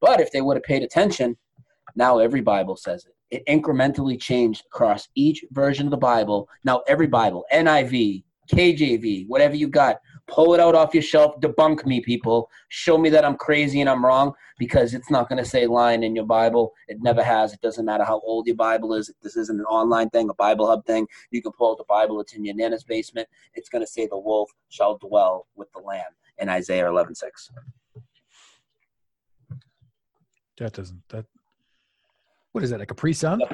But 0.00 0.20
if 0.20 0.30
they 0.32 0.42
would 0.42 0.56
have 0.56 0.64
paid 0.64 0.82
attention, 0.82 1.36
now 1.96 2.18
every 2.18 2.42
Bible 2.42 2.76
says 2.76 3.06
it. 3.06 3.14
It 3.30 3.46
incrementally 3.46 4.20
changed 4.20 4.64
across 4.66 5.08
each 5.16 5.44
version 5.50 5.86
of 5.86 5.90
the 5.90 5.96
Bible. 5.96 6.48
Now 6.64 6.82
every 6.86 7.08
Bible, 7.08 7.44
NIV, 7.52 8.22
KJV, 8.52 9.26
whatever 9.26 9.56
you 9.56 9.68
got, 9.68 9.96
pull 10.28 10.54
it 10.54 10.60
out 10.60 10.74
off 10.74 10.94
your 10.94 11.02
shelf, 11.02 11.40
debunk 11.40 11.84
me, 11.84 12.00
people. 12.00 12.48
Show 12.68 12.98
me 12.98 13.10
that 13.10 13.24
I'm 13.24 13.36
crazy 13.36 13.80
and 13.80 13.90
I'm 13.90 14.04
wrong 14.04 14.32
because 14.58 14.94
it's 14.94 15.10
not 15.10 15.28
going 15.28 15.42
to 15.42 15.48
say 15.48 15.66
lion 15.66 16.02
in 16.02 16.14
your 16.14 16.26
Bible. 16.26 16.72
It 16.88 16.98
never 17.00 17.22
has. 17.22 17.52
It 17.52 17.60
doesn't 17.60 17.84
matter 17.84 18.04
how 18.04 18.20
old 18.20 18.46
your 18.46 18.56
Bible 18.56 18.94
is. 18.94 19.08
If 19.08 19.16
This 19.20 19.36
isn't 19.36 19.58
an 19.58 19.66
online 19.66 20.10
thing, 20.10 20.28
a 20.28 20.34
Bible 20.34 20.66
Hub 20.66 20.84
thing. 20.86 21.06
You 21.30 21.42
can 21.42 21.52
pull 21.52 21.72
out 21.72 21.78
the 21.78 21.84
Bible. 21.88 22.20
It's 22.20 22.34
in 22.34 22.44
your 22.44 22.54
nana's 22.54 22.84
basement. 22.84 23.28
It's 23.54 23.68
going 23.68 23.82
to 23.82 23.90
say 23.90 24.06
the 24.06 24.18
wolf 24.18 24.50
shall 24.68 24.98
dwell 24.98 25.46
with 25.56 25.70
the 25.72 25.80
lamb 25.80 26.02
in 26.38 26.48
Isaiah 26.48 26.84
11:6. 26.84 27.50
That 30.58 30.72
doesn't 30.72 31.02
that. 31.08 31.26
What 32.56 32.64
is 32.64 32.70
that? 32.70 32.80
A 32.80 32.86
Capri 32.86 33.12
Sun? 33.12 33.42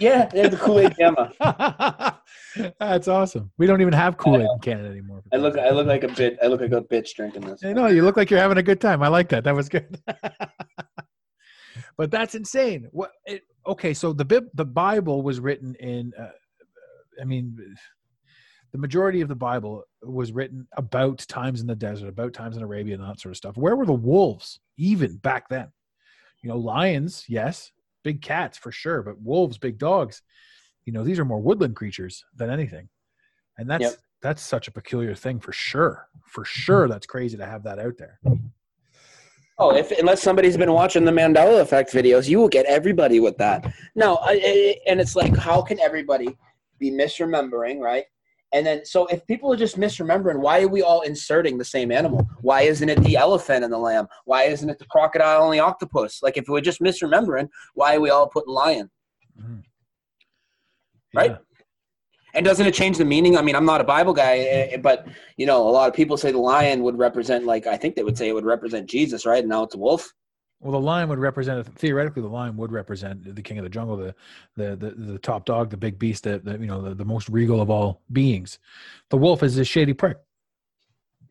Yeah, 0.00 0.24
they're 0.24 0.48
the 0.48 0.56
Kool 0.56 0.80
Aid 0.80 0.96
Gamma. 0.96 1.30
That's 2.80 3.06
awesome. 3.06 3.52
We 3.56 3.66
don't 3.68 3.82
even 3.82 3.92
have 3.92 4.16
Kool 4.16 4.36
Aid 4.36 4.48
in 4.52 4.58
Canada 4.60 4.88
anymore. 4.88 5.22
I 5.32 5.36
look, 5.36 5.56
I 5.56 5.70
look 5.70 5.86
like 5.86 6.02
a 6.02 6.08
bit. 6.08 6.38
I 6.42 6.46
look 6.46 6.60
like 6.60 6.72
a 6.72 6.80
bitch 6.80 7.14
drinking 7.14 7.42
this. 7.42 7.62
I 7.62 7.72
know 7.72 7.86
you 7.86 8.02
look 8.02 8.16
like 8.16 8.30
you're 8.30 8.40
having 8.40 8.58
a 8.58 8.64
good 8.64 8.80
time. 8.80 9.00
I 9.00 9.08
like 9.08 9.28
that. 9.28 9.44
That 9.44 9.54
was 9.54 9.68
good. 9.68 10.00
but 11.96 12.10
that's 12.10 12.34
insane. 12.34 12.88
What? 12.90 13.12
It, 13.26 13.42
okay, 13.64 13.94
so 13.94 14.12
the 14.12 14.24
Bib, 14.24 14.46
the 14.54 14.64
Bible 14.64 15.22
was 15.22 15.38
written 15.38 15.76
in. 15.76 16.12
Uh, 16.18 16.30
I 17.20 17.24
mean, 17.24 17.56
the 18.72 18.78
majority 18.78 19.20
of 19.20 19.28
the 19.28 19.36
Bible 19.36 19.84
was 20.02 20.32
written 20.32 20.66
about 20.76 21.18
times 21.28 21.60
in 21.60 21.68
the 21.68 21.76
desert, 21.76 22.08
about 22.08 22.32
times 22.32 22.56
in 22.56 22.64
Arabia, 22.64 22.94
and 22.94 23.04
that 23.04 23.20
sort 23.20 23.30
of 23.30 23.36
stuff. 23.36 23.56
Where 23.56 23.76
were 23.76 23.86
the 23.86 23.92
wolves 23.92 24.58
even 24.78 25.18
back 25.18 25.48
then? 25.48 25.68
You 26.42 26.50
know, 26.50 26.56
lions, 26.58 27.24
yes, 27.28 27.72
big 28.02 28.20
cats 28.20 28.58
for 28.58 28.72
sure, 28.72 29.02
but 29.02 29.20
wolves, 29.20 29.58
big 29.58 29.78
dogs. 29.78 30.22
You 30.84 30.92
know, 30.92 31.04
these 31.04 31.18
are 31.18 31.24
more 31.24 31.40
woodland 31.40 31.76
creatures 31.76 32.24
than 32.36 32.50
anything, 32.50 32.88
and 33.56 33.70
that's 33.70 33.82
Yep. 33.82 33.94
that's 34.20 34.42
such 34.42 34.66
a 34.68 34.72
peculiar 34.72 35.14
thing 35.14 35.38
for 35.38 35.52
sure. 35.52 36.08
For 36.26 36.44
sure, 36.44 36.88
that's 36.88 37.06
crazy 37.06 37.36
to 37.36 37.46
have 37.46 37.62
that 37.62 37.78
out 37.78 37.96
there. 37.98 38.18
Oh, 39.58 39.74
if 39.76 39.92
unless 39.92 40.20
somebody's 40.20 40.56
been 40.56 40.72
watching 40.72 41.04
the 41.04 41.12
Mandela 41.12 41.60
Effect 41.60 41.92
videos, 41.92 42.28
you 42.28 42.38
will 42.38 42.48
get 42.48 42.66
everybody 42.66 43.20
with 43.20 43.36
that. 43.36 43.72
No, 43.94 44.16
I, 44.16 44.32
I, 44.32 44.76
and 44.88 45.00
it's 45.00 45.14
like, 45.14 45.36
how 45.36 45.62
can 45.62 45.78
everybody 45.78 46.36
be 46.78 46.90
misremembering, 46.90 47.78
right? 47.78 48.04
And 48.52 48.66
then, 48.66 48.84
so 48.84 49.06
if 49.06 49.26
people 49.26 49.50
are 49.52 49.56
just 49.56 49.78
misremembering, 49.78 50.40
why 50.40 50.62
are 50.62 50.68
we 50.68 50.82
all 50.82 51.00
inserting 51.00 51.56
the 51.56 51.64
same 51.64 51.90
animal? 51.90 52.28
Why 52.42 52.62
isn't 52.62 52.88
it 52.88 53.02
the 53.02 53.16
elephant 53.16 53.64
and 53.64 53.72
the 53.72 53.78
lamb? 53.78 54.08
Why 54.26 54.44
isn't 54.44 54.68
it 54.68 54.78
the 54.78 54.84
crocodile 54.86 55.44
and 55.44 55.54
the 55.54 55.60
octopus? 55.60 56.22
Like, 56.22 56.36
if 56.36 56.44
we're 56.48 56.60
just 56.60 56.80
misremembering, 56.80 57.48
why 57.74 57.96
are 57.96 58.00
we 58.00 58.10
all 58.10 58.28
putting 58.28 58.52
lion? 58.52 58.90
Mhm. 59.40 59.62
Right? 61.14 61.30
Yeah. 61.30 61.38
And 62.34 62.44
doesn't 62.44 62.66
it 62.66 62.74
change 62.74 62.98
the 62.98 63.04
meaning? 63.04 63.36
I 63.36 63.42
mean, 63.42 63.54
I'm 63.54 63.66
not 63.66 63.80
a 63.80 63.84
Bible 63.84 64.14
guy, 64.14 64.38
eh, 64.38 64.76
but 64.78 65.06
you 65.36 65.46
know, 65.46 65.68
a 65.68 65.70
lot 65.70 65.88
of 65.88 65.94
people 65.94 66.16
say 66.16 66.32
the 66.32 66.38
lion 66.38 66.82
would 66.82 66.98
represent, 66.98 67.44
like, 67.44 67.66
I 67.66 67.76
think 67.76 67.94
they 67.94 68.04
would 68.04 68.16
say 68.16 68.28
it 68.28 68.34
would 68.34 68.44
represent 68.44 68.88
Jesus, 68.88 69.26
right? 69.26 69.40
And 69.40 69.48
now 69.48 69.62
it's 69.64 69.74
a 69.74 69.78
wolf. 69.78 70.12
Well, 70.62 70.72
the 70.72 70.80
lion 70.80 71.08
would 71.08 71.18
represent 71.18 71.66
theoretically. 71.76 72.22
The 72.22 72.28
lion 72.28 72.56
would 72.56 72.70
represent 72.70 73.34
the 73.34 73.42
king 73.42 73.58
of 73.58 73.64
the 73.64 73.70
jungle, 73.70 73.96
the 73.96 74.14
the 74.56 74.76
the, 74.76 74.90
the 74.90 75.18
top 75.18 75.44
dog, 75.44 75.70
the 75.70 75.76
big 75.76 75.98
beast, 75.98 76.22
the, 76.22 76.38
the 76.38 76.52
you 76.52 76.68
know 76.68 76.80
the, 76.80 76.94
the 76.94 77.04
most 77.04 77.28
regal 77.28 77.60
of 77.60 77.68
all 77.68 78.00
beings. 78.12 78.60
The 79.08 79.16
wolf 79.16 79.42
is 79.42 79.58
a 79.58 79.64
shady 79.64 79.92
prick. 79.92 80.18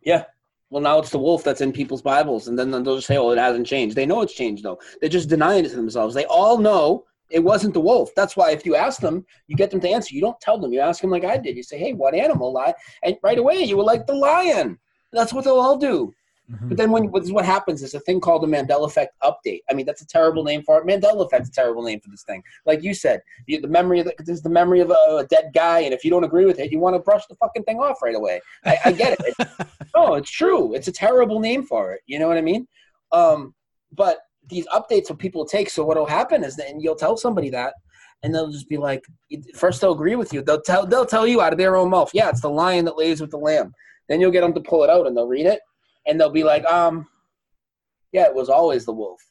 Yeah. 0.01 0.25
Well, 0.69 0.81
now 0.81 0.99
it's 0.99 1.09
the 1.09 1.19
wolf 1.19 1.43
that's 1.43 1.61
in 1.61 1.71
people's 1.71 2.01
Bibles, 2.01 2.47
and 2.47 2.59
then 2.59 2.71
they'll 2.71 2.95
just 2.95 3.07
say, 3.07 3.17
"Oh, 3.17 3.31
it 3.31 3.37
hasn't 3.37 3.67
changed." 3.67 3.95
They 3.95 4.05
know 4.05 4.21
it's 4.21 4.33
changed, 4.33 4.63
though. 4.63 4.79
They're 4.99 5.09
just 5.09 5.29
denying 5.29 5.63
it 5.63 5.69
to 5.69 5.75
themselves. 5.77 6.13
They 6.13 6.25
all 6.25 6.57
know 6.57 7.05
it 7.29 7.43
wasn't 7.43 7.73
the 7.73 7.79
wolf. 7.79 8.13
That's 8.15 8.35
why 8.35 8.51
if 8.51 8.65
you 8.65 8.75
ask 8.75 8.99
them, 8.99 9.25
you 9.47 9.55
get 9.55 9.71
them 9.71 9.79
to 9.79 9.89
answer. 9.89 10.13
You 10.13 10.21
don't 10.21 10.39
tell 10.41 10.57
them. 10.57 10.73
You 10.73 10.81
ask 10.81 10.99
them 10.99 11.09
like 11.09 11.23
I 11.23 11.37
did. 11.37 11.55
You 11.55 11.63
say, 11.63 11.77
"Hey, 11.77 11.93
what 11.93 12.13
animal?" 12.13 12.61
And 13.03 13.17
right 13.23 13.39
away 13.39 13.63
you 13.63 13.77
were 13.77 13.83
like 13.83 14.07
the 14.07 14.13
lion. 14.15 14.77
That's 15.13 15.31
what 15.31 15.45
they'll 15.45 15.59
all 15.59 15.77
do. 15.77 16.13
Mhm. 16.51 16.69
But 16.69 16.77
then 16.77 16.91
when 16.91 17.05
what 17.05 17.45
happens 17.45 17.81
is 17.81 17.93
a 17.93 17.99
thing 17.99 18.19
called 18.19 18.43
the 18.43 18.47
Mandela 18.47 18.85
Effect 18.85 19.15
update. 19.23 19.61
I 19.69 19.73
mean, 19.73 19.85
that's 19.85 20.01
a 20.01 20.07
terrible 20.07 20.43
name 20.43 20.63
for 20.63 20.79
it. 20.79 20.85
Mandela 20.85 21.25
Effect's 21.25 21.49
a 21.49 21.51
terrible 21.51 21.83
name 21.83 21.99
for 21.99 22.09
this 22.09 22.23
thing. 22.23 22.43
Like 22.65 22.83
you 22.83 22.93
said, 22.93 23.21
you, 23.47 23.61
the 23.61 23.67
memory 23.67 23.99
of 23.99 24.05
the, 24.07 24.15
this 24.19 24.29
is 24.29 24.41
the 24.41 24.49
memory 24.49 24.81
of 24.81 24.89
a, 24.89 25.17
a 25.17 25.25
dead 25.29 25.51
guy, 25.53 25.79
and 25.81 25.93
if 25.93 26.03
you 26.03 26.11
don't 26.11 26.23
agree 26.23 26.45
with 26.45 26.59
it, 26.59 26.71
you 26.71 26.79
want 26.79 26.95
to 26.95 26.99
brush 26.99 27.25
the 27.27 27.35
fucking 27.35 27.63
thing 27.63 27.79
off 27.79 28.01
right 28.01 28.15
away. 28.15 28.41
I, 28.65 28.77
I 28.85 28.91
get 28.91 29.19
it. 29.19 29.47
no, 29.95 30.15
it's 30.15 30.31
true. 30.31 30.73
It's 30.73 30.87
a 30.87 30.91
terrible 30.91 31.39
name 31.39 31.63
for 31.63 31.93
it. 31.93 32.01
You 32.05 32.19
know 32.19 32.27
what 32.27 32.37
I 32.37 32.41
mean? 32.41 32.67
Um, 33.11 33.53
but 33.91 34.19
these 34.47 34.67
updates 34.67 35.09
will 35.09 35.17
people 35.17 35.45
take. 35.45 35.69
So 35.69 35.85
what'll 35.85 36.05
happen 36.05 36.43
is 36.43 36.55
then 36.55 36.79
you'll 36.79 36.95
tell 36.95 37.17
somebody 37.17 37.49
that, 37.51 37.73
and 38.23 38.33
they'll 38.33 38.51
just 38.51 38.69
be 38.69 38.77
like, 38.77 39.03
first 39.55 39.81
they'll 39.81 39.93
agree 39.93 40.15
with 40.15 40.33
you. 40.33 40.41
They'll 40.41 40.61
tell 40.61 40.85
they'll 40.85 41.05
tell 41.05 41.25
you 41.25 41.41
out 41.41 41.53
of 41.53 41.59
their 41.59 41.75
own 41.75 41.89
mouth, 41.89 42.11
yeah, 42.13 42.29
it's 42.29 42.41
the 42.41 42.49
lion 42.49 42.85
that 42.85 42.97
lays 42.97 43.21
with 43.21 43.31
the 43.31 43.37
lamb. 43.37 43.73
Then 44.09 44.19
you'll 44.19 44.31
get 44.31 44.41
them 44.41 44.53
to 44.53 44.61
pull 44.61 44.83
it 44.83 44.89
out, 44.89 45.07
and 45.07 45.15
they'll 45.15 45.27
read 45.27 45.45
it, 45.45 45.61
and 46.07 46.19
they'll 46.19 46.29
be 46.29 46.43
like, 46.43 46.65
um, 46.65 47.07
yeah, 48.11 48.25
it 48.25 48.35
was 48.35 48.49
always 48.49 48.85
the 48.85 48.93
wolf. 48.93 49.21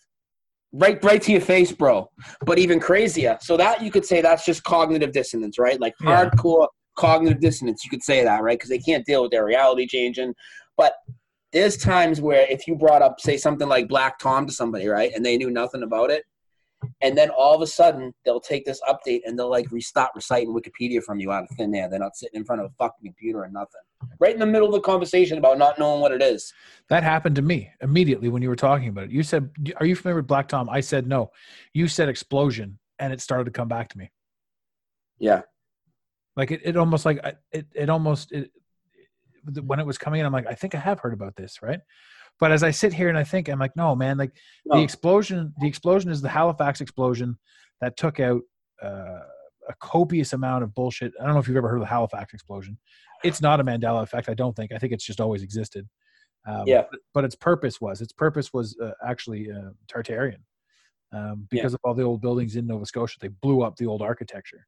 Right, 0.73 1.03
right 1.03 1.21
to 1.23 1.33
your 1.33 1.41
face, 1.41 1.73
bro. 1.73 2.09
But 2.47 2.59
even 2.59 2.79
crazier. 2.79 3.39
So 3.41 3.57
that 3.57 3.83
you 3.83 3.91
could 3.91 4.05
say 4.07 4.21
that's 4.21 4.45
just 4.45 4.63
cognitive 4.63 5.13
dissonance, 5.13 5.59
right? 5.59 5.81
Like 5.81 5.95
Yeah. 6.01 6.31
hardcore 6.31 6.69
cognitive 6.97 7.41
dissonance. 7.41 7.85
You 7.85 7.91
could 7.91 8.03
say 8.03 8.23
that, 8.23 8.43
right? 8.43 8.59
Because 8.59 8.71
they 8.71 8.79
can't 8.79 9.05
deal 9.05 9.23
with 9.23 9.33
their 9.33 9.45
reality 9.45 9.87
changing. 9.87 10.35
But 10.77 10.95
there's 11.53 11.77
times 11.77 12.21
where 12.21 12.47
if 12.49 12.69
you 12.69 12.77
brought 12.77 13.03
up, 13.03 13.21
say, 13.21 13.37
something 13.37 13.69
like 13.69 13.89
Black 13.89 14.19
Tom 14.19 14.47
to 14.47 14.53
somebody, 14.53 14.87
right, 14.87 15.13
and 15.15 15.27
they 15.27 15.37
knew 15.37 15.51
nothing 15.51 15.83
about 15.83 16.11
it, 16.11 16.25
and 17.01 17.19
then 17.19 17.31
all 17.31 17.55
of 17.55 17.63
a 17.63 17.67
sudden 17.67 18.13
they'll 18.25 18.41
take 18.41 18.65
this 18.65 18.81
update 18.89 19.23
and 19.25 19.39
they'll 19.39 19.51
like 19.51 19.71
restart 19.73 20.11
reciting 20.15 20.55
Wikipedia 20.55 21.03
from 21.03 21.19
you 21.19 21.33
out 21.33 21.45
of 21.45 21.57
thin 21.57 21.75
air. 21.75 21.89
They're 21.91 21.99
not 21.99 22.17
sitting 22.17 22.39
in 22.39 22.45
front 22.45 22.63
of 22.63 22.71
a 22.71 22.75
fucking 22.79 23.05
computer 23.05 23.43
or 23.43 23.49
nothing. 23.49 23.81
Right 24.19 24.33
in 24.33 24.41
the 24.41 24.47
middle 24.47 24.67
of 24.69 24.73
the 24.73 24.81
conversation 24.81 25.39
about 25.39 25.59
not 25.59 25.79
knowing 25.79 26.01
what 26.01 26.13
it 26.13 26.23
is. 26.23 26.53
That 26.89 27.03
happened 27.03 27.37
to 27.37 27.43
me 27.43 27.71
immediately 27.83 28.29
when 28.29 28.43
you 28.43 28.49
were 28.49 28.57
talking 28.57 28.89
about 28.89 29.05
it. 29.05 29.11
You 29.11 29.23
said, 29.23 29.51
"Are 29.77 29.87
you 29.87 29.95
familiar 29.95 30.17
with 30.17 30.27
Black 30.27 30.49
Tom?" 30.49 30.69
I 30.71 30.81
said 30.81 31.07
no. 31.07 31.31
You 31.75 31.87
said 31.87 32.09
explosion, 32.09 32.79
and 32.99 33.13
it 33.13 33.21
started 33.21 33.45
to 33.45 33.51
come 33.51 33.69
back 33.69 33.89
to 33.91 33.99
me. 33.99 34.11
Yeah. 35.19 35.43
Like 36.37 36.51
it, 36.51 36.61
it 36.65 36.77
almost 36.77 37.05
like 37.05 37.21
it, 37.53 37.67
it 37.75 37.91
almost 37.91 38.33
it, 38.33 38.51
when 39.63 39.79
it 39.79 39.87
was 39.87 39.99
coming 39.99 40.21
in, 40.21 40.27
I'm 40.27 40.33
like, 40.33 40.47
I 40.47 40.55
think 40.55 40.75
I 40.75 40.79
have 40.79 41.01
heard 41.01 41.13
about 41.13 41.37
this, 41.37 41.61
right? 41.63 41.81
But 42.39 42.53
as 42.53 42.63
I 42.63 42.71
sit 42.71 42.93
here 42.93 43.09
and 43.09 43.19
I 43.19 43.25
think, 43.25 43.49
I'm 43.49 43.59
like, 43.59 43.77
no, 43.77 43.95
man, 43.95 44.17
like 44.17 44.33
No. 44.65 44.77
the 44.77 44.83
explosion, 44.83 45.53
the 45.61 45.69
explosion 45.69 46.11
is 46.11 46.23
the 46.23 46.29
Halifax 46.29 46.81
explosion 46.81 47.39
that 47.81 47.97
took 47.97 48.19
out 48.21 48.41
uh, 48.83 49.21
a 49.69 49.75
copious 49.81 50.33
amount 50.33 50.65
of 50.65 50.75
bullshit. 50.75 51.13
I 51.21 51.25
don't 51.25 51.35
know 51.35 51.41
if 51.41 51.49
you've 51.49 51.57
ever 51.57 51.69
heard 51.69 51.77
of 51.77 51.83
the 51.83 51.87
Halifax 51.87 52.33
explosion. 52.33 52.79
It's 53.25 53.41
not 53.41 53.61
a 53.61 53.65
Mandela 53.65 54.03
effect. 54.03 54.29
I 54.29 54.35
don't 54.35 54.55
think. 54.55 54.73
I 54.73 54.79
think 54.79 54.93
it's 54.93 55.05
just 55.05 55.21
always 55.21 55.43
existed. 55.43 55.89
Um, 56.47 56.65
Yeah. 56.67 56.85
But, 56.91 57.01
but 57.15 57.25
its 57.25 57.35
purpose 57.35 57.81
was 57.81 58.01
its 58.01 58.13
purpose 58.13 58.53
was 58.53 58.77
uh, 58.83 58.93
actually 59.07 59.51
uh, 59.51 59.71
Tartarian 59.93 60.39
um, 61.13 61.47
because 61.51 61.75
of 61.75 61.81
all 61.85 61.95
the 61.95 62.03
old 62.03 62.21
buildings 62.21 62.57
in 62.57 62.67
Nova 62.67 62.87
Scotia. 62.87 63.19
They 63.21 63.29
blew 63.29 63.63
up 63.63 63.77
the 63.77 63.87
old 63.87 64.03
architecture 64.03 64.67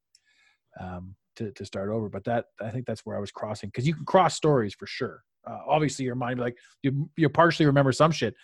um, 0.80 1.14
to 1.36 1.50
to 1.52 1.64
start 1.64 1.88
over. 1.90 2.08
But 2.08 2.24
that 2.24 2.46
I 2.60 2.70
think 2.70 2.86
that's 2.86 3.06
where 3.06 3.16
I 3.16 3.20
was 3.20 3.30
crossing 3.30 3.68
because 3.68 3.86
you 3.86 3.94
can 3.94 4.04
cross 4.04 4.34
stories 4.34 4.74
for 4.74 4.86
sure. 4.86 5.22
Uh, 5.46 5.58
obviously, 5.66 6.04
your 6.04 6.14
mind 6.14 6.38
like 6.38 6.56
you 6.82 7.10
you 7.16 7.28
partially 7.28 7.66
remember 7.66 7.92
some 7.92 8.12
shit, 8.12 8.34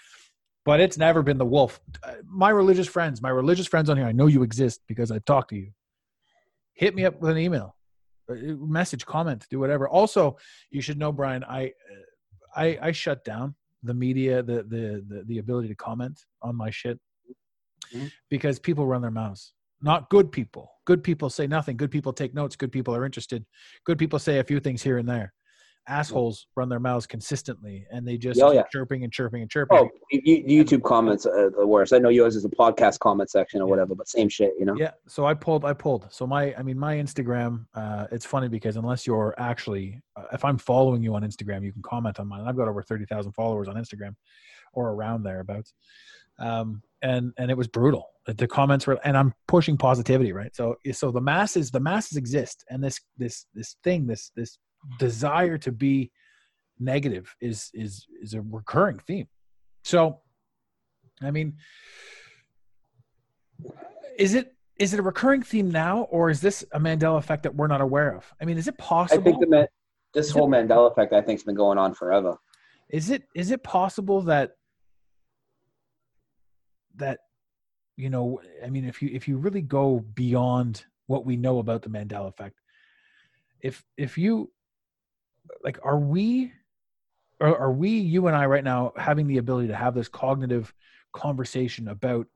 but 0.64 0.80
it's 0.80 0.98
never 0.98 1.22
been 1.22 1.38
the 1.38 1.44
wolf. 1.46 1.80
Uh, 2.02 2.14
My 2.26 2.50
religious 2.50 2.88
friends, 2.88 3.20
my 3.22 3.28
religious 3.30 3.66
friends 3.66 3.88
on 3.90 3.96
here, 3.96 4.06
I 4.06 4.12
know 4.12 4.26
you 4.26 4.42
exist 4.42 4.80
because 4.88 5.10
I've 5.10 5.24
talked 5.24 5.50
to 5.50 5.56
you. 5.56 5.70
Hit 6.72 6.94
me 6.94 7.04
up 7.04 7.20
with 7.20 7.30
an 7.30 7.38
email, 7.38 7.74
message, 8.28 9.04
comment, 9.06 9.46
do 9.50 9.58
whatever. 9.58 9.88
Also, 9.88 10.36
you 10.70 10.80
should 10.80 10.98
know, 10.98 11.12
Brian, 11.12 11.44
I, 11.44 11.66
uh, 11.66 11.70
I, 12.56 12.78
I 12.82 12.92
shut 12.92 13.24
down 13.24 13.54
the 13.82 13.94
media, 13.94 14.42
the, 14.42 14.64
the, 14.64 15.04
the, 15.08 15.24
the 15.26 15.38
ability 15.38 15.68
to 15.68 15.74
comment 15.74 16.18
on 16.42 16.56
my 16.56 16.70
shit 16.70 16.98
Mhm. 17.94 18.10
because 18.28 18.58
people 18.58 18.86
run 18.86 19.00
their 19.00 19.10
mouths. 19.10 19.54
Not 19.80 20.10
good 20.10 20.30
people. 20.30 20.70
Good 20.84 21.02
people 21.02 21.30
say 21.30 21.46
nothing. 21.46 21.76
Good 21.76 21.90
people 21.90 22.12
take 22.12 22.34
notes. 22.34 22.54
Good 22.56 22.72
people 22.72 22.94
are 22.94 23.06
interested. 23.06 23.46
Good 23.84 23.98
people 23.98 24.18
say 24.18 24.40
a 24.40 24.44
few 24.44 24.60
things 24.60 24.82
here 24.82 24.98
and 24.98 25.08
there. 25.08 25.32
Assholes 25.88 26.46
run 26.54 26.68
their 26.68 26.78
mouths 26.80 27.06
consistently, 27.06 27.86
and 27.90 28.06
they 28.06 28.16
just 28.18 28.40
Oh, 28.40 28.48
keep 28.50 28.56
yeah. 28.56 28.62
chirping 28.70 29.04
and 29.04 29.12
chirping 29.12 29.42
and 29.42 29.50
chirping. 29.50 29.78
Oh, 29.78 29.88
you, 30.10 30.44
YouTube 30.64 30.82
comments 30.82 31.24
are 31.26 31.50
the 31.50 31.66
worst. 31.66 31.92
I 31.92 31.98
know 31.98 32.08
yours 32.10 32.36
is 32.36 32.44
a 32.44 32.48
podcast 32.50 32.98
comment 32.98 33.30
section 33.30 33.60
or 33.60 33.64
Yeah. 33.66 33.70
whatever, 33.70 33.94
but 33.94 34.08
same 34.08 34.28
shit, 34.28 34.52
you 34.58 34.64
know. 34.66 34.74
Yeah, 34.76 34.92
so 35.06 35.24
I 35.24 35.34
pulled, 35.34 35.64
I 35.64 35.72
pulled. 35.72 36.06
So 36.12 36.26
my, 36.26 36.54
I 36.56 36.62
mean, 36.62 36.78
my 36.78 36.96
Instagram. 36.96 37.66
Uh, 37.74 38.06
it's 38.12 38.26
funny 38.26 38.48
because 38.48 38.76
unless 38.76 39.06
you're 39.06 39.34
actually, 39.38 40.00
uh, 40.16 40.24
if 40.32 40.44
I'm 40.44 40.58
following 40.58 41.02
you 41.02 41.14
on 41.14 41.22
Instagram, 41.22 41.64
you 41.64 41.72
can 41.72 41.82
comment 41.82 42.20
on 42.20 42.28
mine. 42.28 42.42
I've 42.46 42.56
got 42.56 42.68
over 42.68 42.82
thirty 42.82 43.06
thousand 43.06 43.32
followers 43.32 43.68
on 43.68 43.76
Instagram, 43.76 44.14
or 44.72 44.90
around 44.90 45.22
thereabouts. 45.22 45.72
Um, 46.38 46.82
and 47.02 47.32
and 47.38 47.50
it 47.50 47.56
was 47.56 47.66
brutal. 47.68 48.06
The 48.26 48.46
comments 48.46 48.86
were, 48.86 49.00
and 49.04 49.16
I'm 49.16 49.32
pushing 49.46 49.78
positivity, 49.78 50.32
right? 50.32 50.54
So 50.54 50.76
so 50.92 51.10
the 51.10 51.20
masses, 51.20 51.70
the 51.70 51.80
masses 51.80 52.18
exist, 52.18 52.64
and 52.68 52.84
this 52.84 53.00
this 53.16 53.46
this 53.54 53.76
thing, 53.82 54.06
this 54.06 54.30
this 54.36 54.58
desire 54.98 55.58
to 55.58 55.72
be 55.72 56.10
negative 56.78 57.34
is 57.40 57.70
is 57.74 58.06
is 58.22 58.34
a 58.34 58.40
recurring 58.42 58.98
theme. 58.98 59.28
So, 59.84 60.20
I 61.22 61.30
mean, 61.30 61.56
is 64.18 64.34
it 64.34 64.54
is 64.78 64.94
it 64.94 65.00
a 65.00 65.02
recurring 65.02 65.42
theme 65.42 65.70
now, 65.70 66.02
or 66.10 66.30
is 66.30 66.40
this 66.40 66.64
a 66.72 66.78
Mandela 66.80 67.18
effect 67.18 67.42
that 67.42 67.54
we're 67.54 67.66
not 67.66 67.80
aware 67.80 68.14
of? 68.14 68.32
I 68.40 68.44
mean, 68.44 68.58
is 68.58 68.68
it 68.68 68.78
possible? 68.78 69.20
I 69.20 69.24
think 69.24 69.40
the 69.40 69.68
this 70.14 70.26
Is 70.26 70.32
whole 70.32 70.48
Mandela 70.48 70.90
effect, 70.90 71.12
I 71.12 71.20
think, 71.20 71.40
has 71.40 71.44
been 71.44 71.54
going 71.54 71.78
on 71.78 71.94
forever. 71.94 72.36
is 72.88 73.10
it 73.10 73.24
is 73.34 73.50
it 73.50 73.62
possible 73.62 74.22
that 74.22 74.52
that 76.96 77.18
you 77.96 78.10
know 78.10 78.40
i 78.64 78.70
mean 78.70 78.84
if 78.84 79.02
you 79.02 79.10
if 79.12 79.28
you 79.28 79.36
really 79.36 79.60
go 79.60 80.00
beyond 80.14 80.84
what 81.06 81.24
we 81.24 81.36
know 81.36 81.58
about 81.58 81.82
the 81.82 81.90
mandela 81.90 82.28
effect 82.28 82.60
if 83.60 83.84
if 83.96 84.16
you 84.18 84.50
like 85.62 85.78
are 85.82 85.98
we 85.98 86.52
are, 87.40 87.56
are 87.56 87.72
we 87.72 87.90
you 87.90 88.26
and 88.26 88.36
i 88.36 88.46
right 88.46 88.64
now 88.64 88.92
having 88.96 89.26
the 89.26 89.38
ability 89.38 89.68
to 89.68 89.76
have 89.76 89.94
this 89.94 90.08
cognitive 90.08 90.72
conversation 91.12 91.88
about 91.88 92.26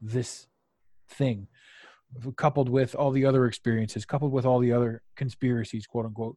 this 0.00 0.46
thing 1.08 1.48
coupled 2.36 2.68
with 2.68 2.94
all 2.94 3.10
the 3.10 3.24
other 3.24 3.46
experiences 3.46 4.04
coupled 4.04 4.32
with 4.32 4.46
all 4.46 4.58
the 4.58 4.72
other 4.72 5.02
conspiracies 5.16 5.86
quote 5.86 6.06
unquote 6.06 6.36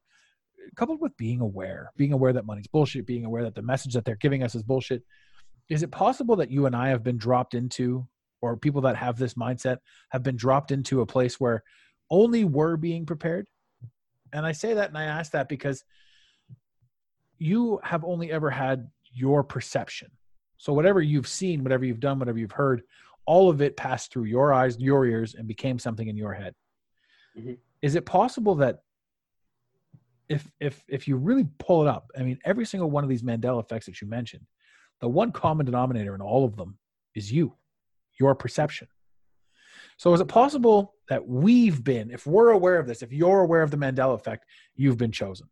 coupled 0.76 1.02
with 1.02 1.16
being 1.18 1.41
aware, 1.41 1.91
being 1.98 2.14
aware 2.14 2.34
that 2.34 2.46
money's 2.46 2.68
bullshit, 2.68 3.06
being 3.06 3.26
aware 3.26 3.44
that 3.44 3.56
the 3.56 3.62
message 3.62 3.94
that 3.94 4.06
they're 4.06 4.16
giving 4.16 4.44
us 4.44 4.56
is 4.56 4.64
bullshit. 4.64 5.04
Is 5.70 5.84
it 5.84 5.91
possible 5.91 6.36
that 6.38 6.52
you 6.52 6.66
and 6.66 6.76
I 6.76 6.90
have 6.90 7.04
been 7.04 7.18
dropped 7.18 7.54
into, 7.54 8.08
or 8.41 8.58
people 8.58 8.82
that 8.82 8.96
have 8.96 9.18
this 9.18 9.36
mindset 9.36 9.78
have 10.10 10.24
been 10.24 10.36
dropped 10.36 10.72
into 10.72 11.02
a 11.02 11.06
place 11.06 11.40
where 11.40 11.64
only 12.10 12.44
we're 12.44 12.78
being 12.78 13.06
prepared? 13.06 13.48
And 14.34 14.46
I 14.46 14.52
say 14.52 14.74
that 14.74 14.90
and 14.90 14.98
I 14.98 15.06
ask 15.06 15.32
that 15.32 15.50
because 15.50 15.84
you 17.40 17.80
have 17.84 18.03
only 18.03 18.32
ever 18.32 18.49
had 18.49 18.90
your 19.11 19.44
perception. 19.44 20.11
So 20.57 20.74
whatever 20.74 21.02
you've 21.02 21.28
seen, 21.28 21.64
whatever 21.64 21.86
you've 21.86 21.99
done, 21.99 22.20
whatever 22.20 22.38
you've 22.38 22.52
heard, 22.52 22.84
all 23.26 23.49
of 23.49 23.61
it 23.61 23.78
passed 23.78 24.11
through 24.11 24.26
your 24.26 24.53
eyes, 24.53 24.78
your 24.80 25.06
ears, 25.06 25.36
and 25.36 25.48
became 25.48 25.80
something 25.80 26.07
in 26.07 26.18
your 26.18 26.34
head. 26.34 26.53
Mhm. 27.38 27.57
Is 27.82 27.95
it 27.95 28.06
possible 28.06 28.56
that 28.56 28.84
if 30.28 30.52
if 30.60 30.84
if 30.88 31.07
you 31.07 31.16
really 31.16 31.48
pull 31.57 31.82
it 31.82 31.88
up, 31.88 32.11
I 32.18 32.24
mean, 32.24 32.40
every 32.45 32.66
single 32.66 32.91
one 32.91 33.03
of 33.03 33.10
these 33.10 33.24
Mandela 33.24 33.64
effects 33.64 33.86
that 33.88 34.02
you 34.02 34.07
mentioned, 34.07 34.45
the 34.99 35.10
one 35.10 35.32
common 35.32 35.66
denominator 35.66 36.14
in 36.14 36.22
all 36.22 36.45
of 36.45 36.56
them 36.56 36.78
is 37.16 37.32
you, 37.32 37.56
your 38.20 38.36
perception. 38.36 38.88
So 39.98 40.14
is 40.14 40.22
it 40.22 40.28
possible 40.28 40.95
that 41.07 41.28
we've 41.28 41.84
been, 41.84 42.11
if 42.11 42.26
we're 42.26 42.49
aware 42.52 42.80
of 42.80 42.88
this, 42.88 43.02
if 43.02 43.11
you're 43.11 43.41
aware 43.41 43.64
of 43.64 43.72
the 43.72 43.78
Mandela 43.78 44.14
effect, 44.14 44.45
you've 44.76 44.98
been 44.98 45.11
chosen? 45.11 45.49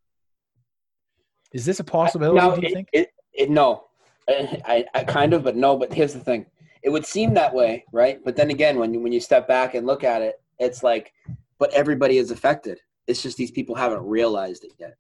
Is 1.58 1.66
this 1.66 1.80
a 1.80 1.84
possibility? 1.84 2.38
Now, 2.38 2.54
do 2.54 2.62
you 2.62 2.68
it, 2.68 2.74
think? 2.74 2.90
It, 2.94 3.10
it, 3.34 3.50
no, 3.50 3.86
I, 4.30 4.86
I 4.94 5.04
kind 5.04 5.34
of, 5.34 5.44
but 5.44 5.56
no. 5.56 5.76
But 5.76 5.92
here's 5.92 6.14
the 6.14 6.20
thing: 6.20 6.46
it 6.84 6.90
would 6.92 7.04
seem 7.04 7.34
that 7.34 7.52
way, 7.52 7.84
right? 7.92 8.20
But 8.24 8.36
then 8.36 8.52
again, 8.52 8.78
when 8.78 8.94
you, 8.94 9.00
when 9.00 9.12
you 9.12 9.20
step 9.20 9.48
back 9.48 9.74
and 9.74 9.88
look 9.88 10.04
at 10.04 10.22
it, 10.22 10.40
it's 10.60 10.84
like, 10.84 11.14
but 11.58 11.74
everybody 11.74 12.20
is 12.20 12.30
affected. 12.30 12.80
It's 13.08 13.24
just 13.24 13.38
these 13.38 13.50
people 13.50 13.74
haven't 13.74 14.04
realized 14.06 14.66
it 14.66 14.74
yet. 14.78 14.98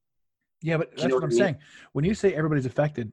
Yeah, 0.64 0.78
but 0.78 0.94
you 0.94 0.98
that's 0.98 1.10
know 1.10 1.16
what 1.18 1.22
what 1.22 1.24
I'm 1.26 1.30
mean? 1.30 1.38
saying. 1.38 1.58
When 1.94 2.06
you 2.06 2.16
say 2.16 2.34
everybody's 2.34 2.66
affected, 2.66 3.12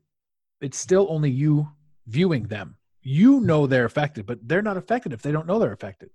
it's 0.63 0.79
still 0.79 1.07
only 1.11 1.31
you 1.31 1.69
viewing 2.07 2.45
them. 2.45 2.79
You 3.03 3.41
know 3.41 3.67
they're 3.67 3.85
affected, 3.85 4.25
but 4.25 4.39
they're 4.49 4.63
not 4.63 4.79
affected 4.79 5.13
if 5.13 5.21
they 5.21 5.33
don't 5.33 5.47
know 5.47 5.59
they're 5.59 5.73
affected. 5.73 6.09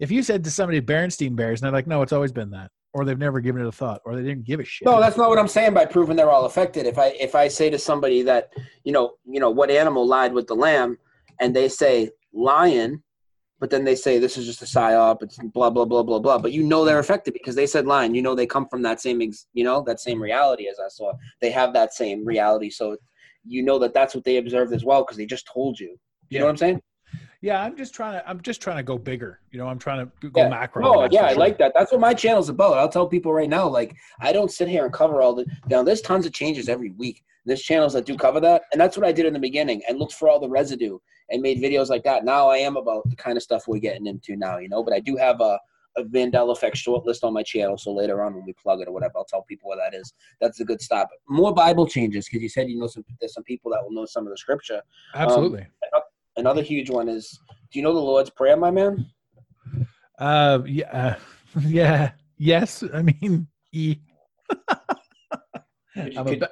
If 0.00 0.10
you 0.10 0.24
said 0.24 0.42
to 0.42 0.50
somebody 0.50 0.80
Berenstein 0.80 1.36
Bears, 1.36 1.60
and 1.60 1.66
they're 1.66 1.78
like, 1.78 1.86
no, 1.86 2.02
it's 2.02 2.12
always 2.12 2.32
been 2.32 2.50
that, 2.50 2.72
or 2.94 3.04
they've 3.04 3.18
never 3.18 3.40
given 3.40 3.60
it 3.60 3.66
a 3.66 3.72
thought, 3.72 4.00
or 4.04 4.14
they 4.14 4.22
didn't 4.22 4.44
give 4.44 4.60
a 4.60 4.64
shit. 4.64 4.86
No, 4.86 5.00
that's 5.00 5.16
not 5.16 5.28
what 5.28 5.38
I'm 5.38 5.48
saying 5.48 5.74
by 5.74 5.84
proving 5.84 6.16
they're 6.16 6.30
all 6.30 6.46
affected. 6.46 6.86
If 6.86 6.96
I 6.96 7.08
if 7.20 7.34
I 7.34 7.48
say 7.48 7.68
to 7.68 7.78
somebody 7.78 8.22
that 8.22 8.52
you 8.84 8.92
know 8.92 9.14
you 9.26 9.40
know 9.40 9.50
what 9.50 9.70
animal 9.70 10.06
lied 10.06 10.32
with 10.32 10.46
the 10.46 10.54
lamb, 10.54 10.96
and 11.40 11.54
they 11.54 11.68
say 11.68 12.10
lion, 12.32 13.02
but 13.58 13.68
then 13.68 13.84
they 13.84 13.96
say 13.96 14.18
this 14.18 14.38
is 14.38 14.46
just 14.46 14.62
a 14.62 14.64
psyop, 14.64 15.22
it's 15.22 15.38
blah 15.38 15.70
blah 15.70 15.84
blah 15.84 16.04
blah 16.04 16.20
blah. 16.20 16.38
But 16.38 16.52
you 16.52 16.62
know 16.62 16.84
they're 16.84 17.00
affected 17.00 17.34
because 17.34 17.56
they 17.56 17.66
said 17.66 17.84
lion. 17.84 18.14
You 18.14 18.22
know 18.22 18.36
they 18.36 18.46
come 18.46 18.68
from 18.68 18.82
that 18.82 19.00
same 19.00 19.20
ex, 19.20 19.48
you 19.54 19.64
know 19.64 19.82
that 19.82 20.00
same 20.00 20.22
reality 20.22 20.68
as 20.68 20.78
I 20.78 20.88
saw. 20.88 21.12
They 21.40 21.50
have 21.50 21.72
that 21.74 21.94
same 21.94 22.24
reality, 22.24 22.70
so 22.70 22.96
you 23.44 23.64
know 23.64 23.78
that 23.80 23.92
that's 23.92 24.14
what 24.14 24.24
they 24.24 24.36
observed 24.36 24.72
as 24.72 24.84
well 24.84 25.02
because 25.02 25.16
they 25.16 25.26
just 25.26 25.48
told 25.52 25.80
you. 25.80 25.98
You 26.30 26.38
know 26.38 26.46
what 26.46 26.50
I'm 26.52 26.56
saying? 26.56 26.80
Yeah, 27.44 27.62
I'm 27.62 27.76
just 27.76 27.92
trying 27.92 28.14
to. 28.14 28.26
I'm 28.26 28.40
just 28.40 28.62
trying 28.62 28.78
to 28.78 28.82
go 28.82 28.96
bigger. 28.96 29.38
You 29.50 29.58
know, 29.58 29.66
I'm 29.68 29.78
trying 29.78 30.06
to 30.06 30.30
go 30.30 30.40
Yeah. 30.40 30.48
macro. 30.48 30.82
oh 30.86 31.08
yeah, 31.10 31.20
for 31.20 31.26
I 31.26 31.32
like 31.34 31.58
that. 31.58 31.72
That's 31.74 31.92
what 31.92 32.00
my 32.00 32.14
channel's 32.14 32.48
about. 32.48 32.78
I'll 32.78 32.88
tell 32.88 33.06
people 33.06 33.34
right 33.34 33.50
now, 33.50 33.68
like, 33.68 33.94
I 34.18 34.32
don't 34.32 34.50
sit 34.50 34.66
here 34.66 34.84
and 34.86 34.92
cover 34.94 35.20
all 35.20 35.34
the. 35.34 35.44
Now, 35.68 35.82
there's 35.82 36.00
tons 36.00 36.24
of 36.24 36.32
changes 36.32 36.70
every 36.70 36.90
week. 36.92 37.22
There's 37.44 37.60
channels 37.60 37.92
that 37.92 38.06
do 38.06 38.16
cover 38.16 38.40
that, 38.40 38.62
and 38.72 38.80
that's 38.80 38.96
what 38.96 39.04
I 39.04 39.12
did 39.12 39.26
in 39.26 39.34
the 39.34 39.38
beginning 39.38 39.82
and 39.86 39.98
looked 39.98 40.14
for 40.14 40.30
all 40.30 40.40
the 40.40 40.48
residue 40.48 40.98
and 41.28 41.42
made 41.42 41.58
videos 41.58 41.90
like 41.90 42.02
that. 42.04 42.24
Now 42.24 42.48
I 42.48 42.56
am 42.56 42.78
about 42.78 43.08
the 43.10 43.16
kind 43.16 43.36
of 43.36 43.42
stuff 43.42 43.68
we're 43.68 43.78
getting 43.78 44.06
into 44.06 44.36
now, 44.36 44.56
you 44.56 44.70
know. 44.70 44.82
But 44.82 44.94
I 44.94 45.00
do 45.00 45.14
have 45.16 45.42
a, 45.42 45.58
a 45.98 46.04
Mandela 46.04 46.52
Effect 46.52 46.76
shortlist 46.76 47.24
on 47.24 47.34
my 47.34 47.42
channel, 47.42 47.76
so 47.76 47.92
later 47.92 48.22
on 48.22 48.34
when 48.34 48.46
we 48.46 48.54
plug 48.54 48.80
it 48.80 48.88
or 48.88 48.92
whatever, 48.92 49.18
I'll 49.18 49.26
tell 49.26 49.42
people 49.42 49.68
what 49.68 49.78
that 49.84 49.94
is. 49.94 50.14
That's 50.40 50.60
a 50.60 50.64
good 50.64 50.80
stop. 50.80 51.10
More 51.28 51.52
Bible 51.52 51.86
changes 51.86 52.26
because 52.26 52.42
you 52.42 52.48
said 52.48 52.70
you 52.70 52.78
know 52.78 52.86
some. 52.86 53.04
There's 53.20 53.34
some 53.34 53.44
people 53.44 53.70
that 53.72 53.84
will 53.84 53.92
know 53.92 54.06
some 54.06 54.26
of 54.26 54.30
the 54.30 54.38
scripture. 54.38 54.80
Um, 55.12 55.26
Absolutely. 55.26 55.66
Another 56.36 56.62
huge 56.62 56.90
one 56.90 57.08
is, 57.08 57.38
do 57.72 57.78
you 57.78 57.82
know 57.82 57.92
the 57.94 58.00
Lord's 58.00 58.30
Prayer, 58.30 58.56
my 58.56 58.70
man? 58.70 59.06
uh, 60.18 60.60
yeah, 60.66 60.90
uh, 60.90 61.14
yeah, 61.60 62.12
yes. 62.38 62.82
I 62.92 63.02
mean, 63.02 63.46
e. 63.72 63.96
I'm 65.96 66.26
a 66.26 66.36
ba-? 66.36 66.50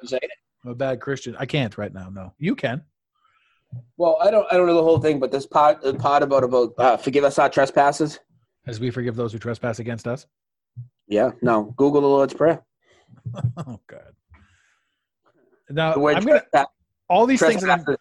I'm 0.65 0.71
a 0.71 0.75
bad 0.75 1.01
Christian. 1.01 1.35
I 1.37 1.45
can't 1.45 1.77
right 1.77 1.93
now. 1.93 2.09
No, 2.09 2.33
you 2.37 2.55
can. 2.55 2.81
Well, 3.97 4.17
I 4.21 4.31
don't 4.31 4.45
I 4.51 4.57
don't 4.57 4.67
know 4.67 4.75
the 4.75 4.83
whole 4.83 4.99
thing, 4.99 5.19
but 5.19 5.31
this 5.31 5.45
part 5.45 5.81
the 5.81 5.93
part 5.93 6.23
about 6.23 6.43
about 6.43 6.73
uh, 6.77 6.97
forgive 6.97 7.23
us 7.23 7.39
our 7.39 7.49
trespasses. 7.49 8.19
As 8.65 8.79
we 8.79 8.91
forgive 8.91 9.15
those 9.15 9.33
who 9.33 9.39
trespass 9.39 9.79
against 9.79 10.07
us. 10.07 10.25
Yeah, 11.07 11.31
no. 11.41 11.73
Google 11.75 12.01
the 12.01 12.07
Lord's 12.07 12.33
Prayer. 12.33 12.63
Oh 13.57 13.79
God. 13.87 14.13
Now 15.69 15.93
I'm 15.93 16.25
gonna 16.25 16.43
all 17.09 17.25
these 17.25 17.39
things 17.39 17.61
that 17.61 17.69
I'm. 17.69 17.95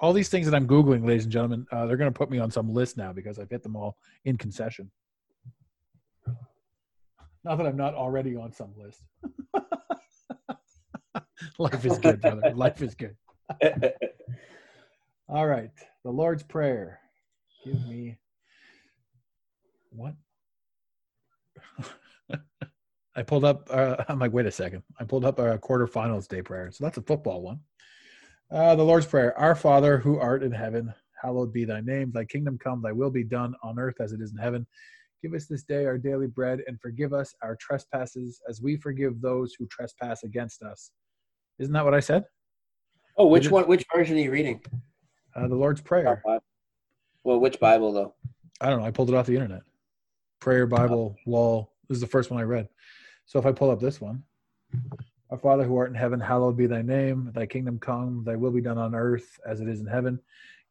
All 0.00 0.12
these 0.12 0.28
things 0.28 0.46
that 0.46 0.54
I'm 0.54 0.66
googling, 0.66 1.06
ladies 1.06 1.24
and 1.24 1.32
gentlemen, 1.32 1.66
uh, 1.72 1.86
they're 1.86 1.96
going 1.96 2.12
to 2.12 2.16
put 2.16 2.30
me 2.30 2.38
on 2.38 2.50
some 2.50 2.72
list 2.72 2.96
now 2.96 3.12
because 3.12 3.38
I've 3.38 3.50
hit 3.50 3.62
them 3.62 3.76
all 3.76 3.96
in 4.24 4.36
concession. 4.36 4.90
Not 7.44 7.56
that 7.56 7.66
I'm 7.66 7.76
not 7.76 7.94
already 7.94 8.36
on 8.36 8.52
some 8.52 8.72
list. 8.76 9.02
Life 11.58 11.84
is 11.84 11.98
good, 11.98 12.20
brother. 12.20 12.52
Life 12.54 12.82
is 12.82 12.94
good. 12.94 13.16
All 15.28 15.46
right, 15.46 15.70
the 16.04 16.10
Lord's 16.10 16.42
Prayer. 16.42 17.00
Give 17.64 17.86
me 17.86 18.18
what? 19.90 20.14
I 23.16 23.22
pulled 23.22 23.44
up. 23.44 23.68
Uh, 23.70 23.96
I'm 24.08 24.18
like, 24.18 24.32
wait 24.32 24.46
a 24.46 24.50
second. 24.50 24.82
I 24.98 25.04
pulled 25.04 25.24
up 25.24 25.38
a 25.38 25.58
quarterfinals 25.58 26.28
day 26.28 26.42
prayer. 26.42 26.70
So 26.70 26.84
that's 26.84 26.98
a 26.98 27.02
football 27.02 27.42
one. 27.42 27.60
Uh, 28.50 28.74
the 28.74 28.82
Lord's 28.82 29.06
Prayer 29.06 29.38
Our 29.38 29.54
Father, 29.54 29.98
who 29.98 30.18
art 30.18 30.42
in 30.42 30.52
heaven, 30.52 30.92
hallowed 31.22 31.52
be 31.52 31.66
thy 31.66 31.82
name. 31.82 32.10
Thy 32.12 32.24
kingdom 32.24 32.58
come, 32.58 32.80
thy 32.80 32.92
will 32.92 33.10
be 33.10 33.24
done 33.24 33.54
on 33.62 33.78
earth 33.78 33.96
as 34.00 34.12
it 34.12 34.22
is 34.22 34.32
in 34.32 34.38
heaven. 34.38 34.66
Give 35.22 35.34
us 35.34 35.46
this 35.46 35.64
day 35.64 35.84
our 35.84 35.98
daily 35.98 36.28
bread 36.28 36.60
and 36.66 36.80
forgive 36.80 37.12
us 37.12 37.34
our 37.42 37.56
trespasses 37.56 38.40
as 38.48 38.62
we 38.62 38.76
forgive 38.76 39.20
those 39.20 39.54
who 39.58 39.66
trespass 39.66 40.22
against 40.22 40.62
us. 40.62 40.92
Isn't 41.58 41.74
that 41.74 41.84
what 41.84 41.94
I 41.94 42.00
said? 42.00 42.24
oh, 43.18 43.26
which 43.26 43.50
one? 43.50 43.66
Which 43.66 43.84
version 43.94 44.16
are 44.16 44.20
you 44.20 44.30
reading? 44.30 44.62
Uh, 45.34 45.48
the 45.48 45.56
Lord's 45.56 45.80
Prayer. 45.80 46.22
Well, 47.24 47.40
which 47.40 47.60
Bible 47.60 47.92
though? 47.92 48.14
I 48.60 48.70
don't 48.70 48.80
know. 48.80 48.86
I 48.86 48.92
pulled 48.92 49.10
it 49.10 49.14
off 49.14 49.26
the 49.26 49.34
internet. 49.34 49.62
Prayer 50.40 50.66
Bible 50.66 51.16
wall. 51.26 51.72
This 51.88 51.96
is 51.96 52.00
the 52.00 52.06
first 52.06 52.30
one 52.30 52.40
I 52.40 52.44
read. 52.44 52.68
So 53.26 53.38
if 53.38 53.44
I 53.44 53.52
pull 53.52 53.70
up 53.70 53.80
this 53.80 54.00
one, 54.00 54.22
Our 55.30 55.38
Father 55.38 55.64
who 55.64 55.76
art 55.76 55.90
in 55.90 55.94
heaven, 55.94 56.20
hallowed 56.20 56.56
be 56.56 56.66
thy 56.66 56.80
name. 56.80 57.30
Thy 57.34 57.44
kingdom 57.44 57.78
come, 57.78 58.22
thy 58.24 58.34
will 58.34 58.50
be 58.50 58.62
done 58.62 58.78
on 58.78 58.94
earth 58.94 59.38
as 59.46 59.60
it 59.60 59.68
is 59.68 59.80
in 59.80 59.86
heaven. 59.86 60.18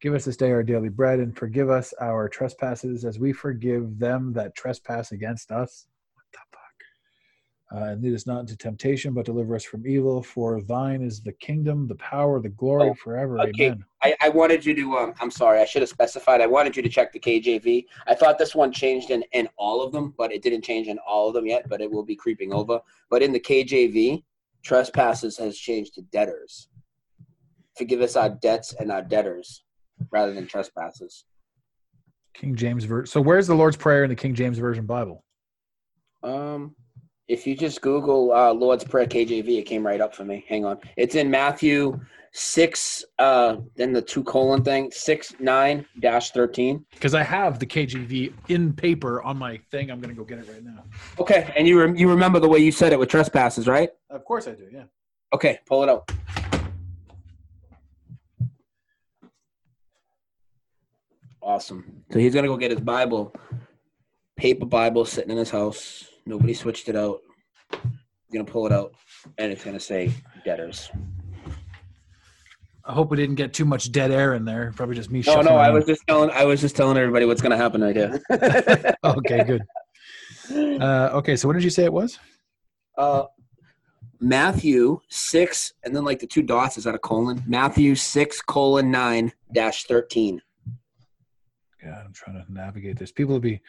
Give 0.02 0.16
us 0.16 0.26
this 0.26 0.38
day 0.38 0.52
our 0.52 0.64
daily 0.64 0.90
bread 0.90 1.20
and 1.20 1.36
forgive 1.36 1.70
us 1.70 1.94
our 2.02 2.28
trespasses 2.28 3.06
as 3.06 3.20
we 3.20 3.34
forgive 3.34 4.00
them 4.00 4.34
that 4.34 4.56
trespass 4.56 5.12
against 5.12 5.52
us. 5.52 5.88
What 6.14 6.24
the 6.32 6.40
fuck? 6.52 7.82
Uh, 7.82 7.92
and 7.92 8.04
lead 8.04 8.16
us 8.16 8.26
not 8.26 8.40
into 8.40 8.58
temptation, 8.58 9.14
but 9.14 9.26
deliver 9.26 9.56
us 9.56 9.64
from 9.64 9.86
evil. 9.86 10.24
For 10.24 10.62
thine 10.62 11.02
is 11.04 11.22
the 11.22 11.34
kingdom, 11.34 11.88
the 11.88 11.96
power, 11.96 12.40
the 12.40 12.50
glory 12.50 12.92
Oh, 12.92 12.94
forever. 12.96 13.40
okay. 13.42 13.66
Amen. 13.68 13.86
I, 14.02 14.16
I 14.22 14.30
wanted 14.30 14.66
you 14.66 14.74
to. 14.76 14.98
Um, 14.98 15.14
I'm 15.20 15.32
sorry, 15.32 15.60
I 15.60 15.66
should 15.66 15.82
have 15.82 15.90
specified. 15.90 16.40
I 16.42 16.48
wanted 16.48 16.76
you 16.78 16.84
to 16.84 16.90
check 16.90 17.12
the 17.12 17.20
KJV. 17.20 17.86
I 18.08 18.14
thought 18.16 18.38
this 18.38 18.54
one 18.56 18.72
changed 18.72 19.10
in 19.12 19.24
in 19.34 19.50
all 19.58 19.84
of 19.84 19.92
them, 19.92 20.14
but 20.18 20.32
it 20.32 20.42
didn't 20.44 20.64
change 20.64 20.88
in 20.88 20.98
all 21.00 21.28
of 21.28 21.34
them 21.34 21.46
yet. 21.48 21.68
But 21.68 21.82
it 21.82 21.92
will 21.92 22.04
be 22.06 22.16
creeping 22.16 22.54
over. 22.54 22.80
But 23.10 23.24
in 23.24 23.32
the 23.32 23.40
KJV, 23.40 24.24
trespasses 24.64 25.38
has 25.38 25.58
changed 25.58 25.96
to 25.96 26.02
debtors. 26.04 26.68
Forgive 27.78 28.02
us 28.02 28.16
our 28.16 28.30
debts 28.30 28.74
and 28.74 28.92
our 28.92 29.02
debtors, 29.02 29.64
rather 30.12 30.34
than 30.34 30.48
trespasses. 30.48 31.26
King 32.34 32.56
James 32.56 32.84
version. 32.84 33.08
So 33.08 33.22
where's 33.22 33.48
the 33.48 33.56
Lord's 33.56 33.78
Prayer 33.78 34.04
in 34.04 34.10
the 34.10 34.16
King 34.16 34.36
James 34.36 34.58
Version 34.58 34.86
Bible? 34.86 35.24
Um, 36.24 36.76
if 37.28 37.46
you 37.46 37.56
just 37.56 37.82
Google 37.82 38.32
uh, 38.32 38.54
Lord's 38.54 38.84
Prayer 38.84 39.08
KJV, 39.08 39.60
it 39.60 39.64
came 39.64 39.86
right 39.86 40.02
up 40.02 40.16
for 40.16 40.24
me. 40.24 40.46
Hang 40.48 40.66
on, 40.66 40.80
it's 40.96 41.16
in 41.16 41.30
Matthew 41.30 42.00
six. 42.38 43.04
Uh, 43.18 43.58
then 43.76 43.92
the 43.92 44.02
two 44.02 44.24
colon 44.24 44.64
thing 44.64 44.92
six 44.92 45.34
nine 45.40 45.86
dash 46.00 46.32
thirteen. 46.32 46.86
Because 46.92 47.16
I 47.16 47.24
have 47.24 47.60
the 47.60 47.66
KJV 47.66 48.34
in 48.50 48.74
paper 48.74 49.22
on 49.24 49.38
my 49.38 49.60
thing. 49.72 49.90
I'm 49.90 50.00
going 50.00 50.14
to 50.14 50.18
go 50.18 50.24
get 50.24 50.40
it 50.40 50.48
right 50.48 50.64
now. 50.64 50.84
Okay, 51.20 51.52
and 51.58 51.68
you 51.68 51.80
rem- 51.80 51.96
you 51.96 52.10
remember 52.10 52.40
the 52.40 52.48
way 52.48 52.60
you 52.60 52.72
said 52.72 52.94
it 52.94 53.00
with 53.00 53.10
trespasses, 53.10 53.68
right? 53.68 53.90
Of 54.10 54.24
course 54.24 54.48
I 54.48 54.52
do. 54.52 54.68
Yeah. 54.72 54.84
Okay, 55.34 55.60
pull 55.66 55.84
it 55.84 55.90
out. 55.90 56.10
Awesome. 61.42 62.04
So 62.12 62.20
he's 62.20 62.36
gonna 62.36 62.48
go 62.48 62.58
get 62.58 62.72
his 62.72 62.82
Bible, 62.82 63.34
paper 64.36 64.66
Bible 64.66 65.06
sitting 65.06 65.32
in 65.32 65.38
his 65.38 65.50
house. 65.50 66.08
Nobody 66.26 66.54
switched 66.54 66.88
it 66.90 66.96
out. 66.96 67.20
He's 67.72 68.34
gonna 68.34 68.44
pull 68.46 68.66
it 68.68 68.74
out, 68.74 68.94
and 69.38 69.52
it's 69.52 69.64
gonna 69.64 69.80
say 69.80 70.12
debtors. 70.46 70.92
I 72.88 72.94
hope 72.94 73.12
we 73.12 73.18
didn't 73.18 73.36
get 73.36 73.54
too 73.54 73.66
much 73.66 73.92
dead 73.92 74.12
air 74.12 74.34
in 74.34 74.46
there. 74.46 74.72
Probably 74.74 74.96
just 74.96 75.12
me. 75.12 75.22
No, 75.28 75.42
no, 75.42 75.58
I 75.58 75.70
was 75.70 75.86
just 75.86 76.08
telling. 76.08 76.30
I 76.30 76.46
was 76.46 76.62
just 76.62 76.76
telling 76.76 76.98
everybody 76.98 77.26
what's 77.26 77.42
gonna 77.42 77.58
happen 77.58 77.82
right 77.82 77.96
here. 77.96 78.22
okay, 79.04 79.44
good. 79.44 79.62
Uh, 80.82 81.10
okay, 81.14 81.36
so 81.36 81.50
what 81.50 81.54
did 81.54 81.66
you 81.66 81.70
say 81.70 81.84
it 81.84 81.92
was? 81.92 82.18
uh, 82.98 83.26
Matthew 84.22 85.02
six, 85.10 85.74
and 85.84 85.94
then 85.94 86.06
like 86.06 86.20
the 86.20 86.28
two 86.28 86.42
dots 86.42 86.78
is 86.78 86.86
that 86.86 86.96
a 86.96 87.00
colon? 87.00 87.44
Matthew 87.46 87.94
six 87.96 88.42
colon 88.42 88.90
nine 88.90 89.34
dash 89.52 89.84
thirteen. 89.84 90.42
God, 91.84 92.04
I'm 92.06 92.14
trying 92.14 92.44
to 92.44 92.52
navigate 92.52 92.98
this. 92.98 93.12
People 93.12 93.34
will 93.34 93.42
be 93.42 93.62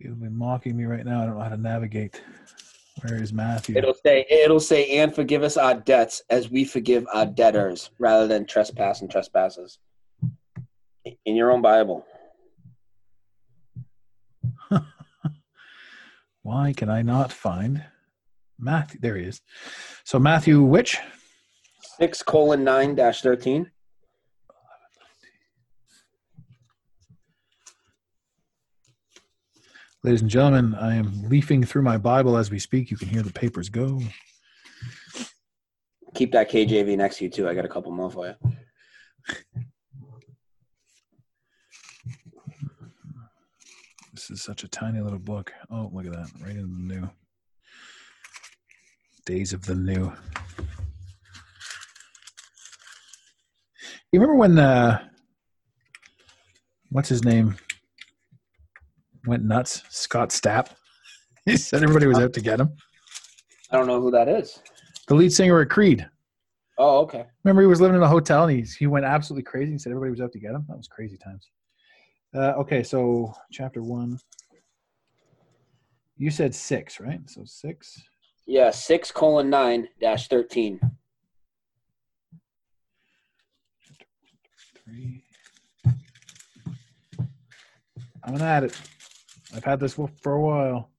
people 0.00 0.16
will 0.16 0.24
be 0.24 0.34
mocking 0.34 0.74
me 0.74 0.84
right 0.84 1.04
now. 1.04 1.22
I 1.22 1.26
don't 1.26 1.36
know 1.36 1.42
how 1.42 1.50
to 1.50 1.56
navigate. 1.58 2.22
Where 3.02 3.22
is 3.22 3.32
Matthew? 3.32 3.76
It'll 3.76 3.94
say 3.94 4.24
it'll 4.30 4.60
say 4.60 4.98
and 4.98 5.14
forgive 5.14 5.42
us 5.42 5.56
our 5.56 5.74
debts 5.74 6.22
as 6.30 6.50
we 6.50 6.64
forgive 6.64 7.06
our 7.12 7.26
debtors, 7.26 7.90
rather 7.98 8.26
than 8.26 8.46
trespass 8.46 9.02
and 9.02 9.10
trespasses. 9.10 9.78
In 11.24 11.36
your 11.36 11.52
own 11.52 11.62
Bible. 11.62 12.04
Why 16.42 16.72
can 16.72 16.88
I 16.88 17.02
not 17.02 17.32
find 17.32 17.84
Matthew? 18.58 19.00
There 19.00 19.16
he 19.16 19.24
is. 19.24 19.40
So 20.04 20.18
Matthew, 20.18 20.62
which? 20.62 20.98
Six 21.98 22.22
colon 22.22 22.64
nine 22.64 22.94
dash 22.94 23.20
thirteen. 23.22 23.70
Ladies 30.06 30.22
and 30.22 30.30
gentlemen, 30.30 30.72
I 30.76 30.94
am 30.94 31.28
leafing 31.28 31.64
through 31.64 31.82
my 31.82 31.98
Bible 31.98 32.36
as 32.36 32.48
we 32.48 32.60
speak. 32.60 32.92
You 32.92 32.96
can 32.96 33.08
hear 33.08 33.22
the 33.22 33.32
papers 33.32 33.68
go. 33.68 34.00
Keep 36.14 36.30
that 36.30 36.48
KJV 36.48 36.96
next 36.96 37.16
to 37.16 37.24
you 37.24 37.30
too. 37.30 37.48
I 37.48 37.54
got 37.54 37.64
a 37.64 37.68
couple 37.68 37.90
more 37.90 38.08
for 38.08 38.28
you. 38.28 38.34
This 44.12 44.30
is 44.30 44.44
such 44.44 44.62
a 44.62 44.68
tiny 44.68 45.00
little 45.00 45.18
book. 45.18 45.52
Oh, 45.72 45.90
look 45.92 46.06
at 46.06 46.12
that. 46.12 46.30
Right 46.40 46.54
in 46.54 46.86
the 46.86 46.94
new. 46.94 47.10
Days 49.24 49.52
of 49.52 49.66
the 49.66 49.74
New. 49.74 50.12
You 54.12 54.20
remember 54.20 54.36
when 54.36 54.56
uh 54.56 55.02
what's 56.90 57.08
his 57.08 57.24
name? 57.24 57.56
Went 59.26 59.44
nuts? 59.44 59.82
Scott 59.90 60.30
Stapp. 60.30 60.68
He 61.44 61.56
said 61.56 61.84
everybody 61.84 62.08
was 62.08 62.18
out 62.18 62.32
to 62.32 62.40
get 62.40 62.58
him. 62.58 62.72
I 63.70 63.76
don't 63.76 63.86
know 63.86 64.00
who 64.00 64.10
that 64.10 64.26
is. 64.26 64.58
The 65.06 65.14
lead 65.14 65.32
singer 65.32 65.60
of 65.60 65.68
Creed. 65.68 66.04
Oh, 66.76 66.98
okay. 67.02 67.24
Remember 67.44 67.62
he 67.62 67.68
was 67.68 67.80
living 67.80 67.96
in 67.96 68.02
a 68.02 68.08
hotel 68.08 68.48
and 68.48 68.58
he 68.58 68.62
he 68.62 68.88
went 68.88 69.04
absolutely 69.04 69.44
crazy. 69.44 69.70
He 69.70 69.78
said 69.78 69.90
everybody 69.92 70.10
was 70.10 70.20
out 70.20 70.32
to 70.32 70.40
get 70.40 70.50
him. 70.50 70.64
That 70.68 70.76
was 70.76 70.88
crazy 70.88 71.16
times. 71.16 71.48
Uh, 72.34 72.54
okay, 72.58 72.82
so 72.82 73.32
chapter 73.52 73.80
one. 73.80 74.18
You 76.16 76.32
said 76.32 76.52
six, 76.52 76.98
right? 76.98 77.20
So 77.30 77.42
six. 77.44 78.02
Yeah, 78.44 78.70
six 78.70 79.12
colon 79.12 79.48
nine 79.48 79.88
dash 80.00 80.26
thirteen. 80.26 80.80
Three. 84.84 85.22
I'm 88.24 88.32
gonna 88.32 88.44
add 88.44 88.64
it. 88.64 88.80
I've 89.56 89.64
had 89.64 89.80
this 89.80 89.94
for 89.94 90.32
a 90.32 90.40
while. 90.40 90.90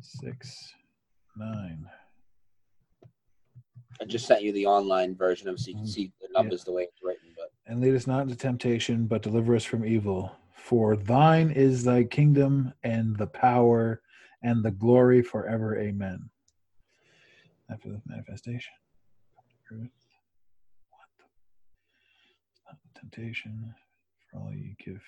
Six, 0.00 0.72
nine. 1.36 1.84
I 4.00 4.06
just 4.06 4.26
sent 4.26 4.42
you 4.42 4.52
the 4.52 4.64
online 4.64 5.14
version 5.14 5.48
of 5.48 5.60
so 5.60 5.68
you 5.68 5.76
can 5.76 5.86
see 5.86 6.10
the 6.22 6.28
mm, 6.28 6.32
numbers 6.32 6.64
the 6.64 6.72
way 6.72 6.84
it's 6.84 7.02
written. 7.02 7.28
But 7.36 7.52
And 7.66 7.82
lead 7.82 7.94
us 7.94 8.06
not 8.06 8.22
into 8.22 8.36
temptation, 8.36 9.06
but 9.06 9.20
deliver 9.20 9.54
us 9.54 9.64
from 9.64 9.84
evil. 9.84 10.32
For 10.54 10.96
thine 10.96 11.50
is 11.50 11.84
thy 11.84 12.04
kingdom 12.04 12.72
and 12.82 13.16
the 13.18 13.26
power 13.26 14.00
and 14.42 14.64
the 14.64 14.70
glory 14.70 15.20
forever. 15.22 15.78
Amen. 15.78 16.30
After 17.70 17.90
the 17.90 18.00
manifestation. 18.06 18.72
What? 19.70 19.90
Not 22.66 22.78
temptation. 23.00 23.74
For 24.30 24.38
all 24.38 24.52
ye 24.52 24.76
give. 24.84 25.02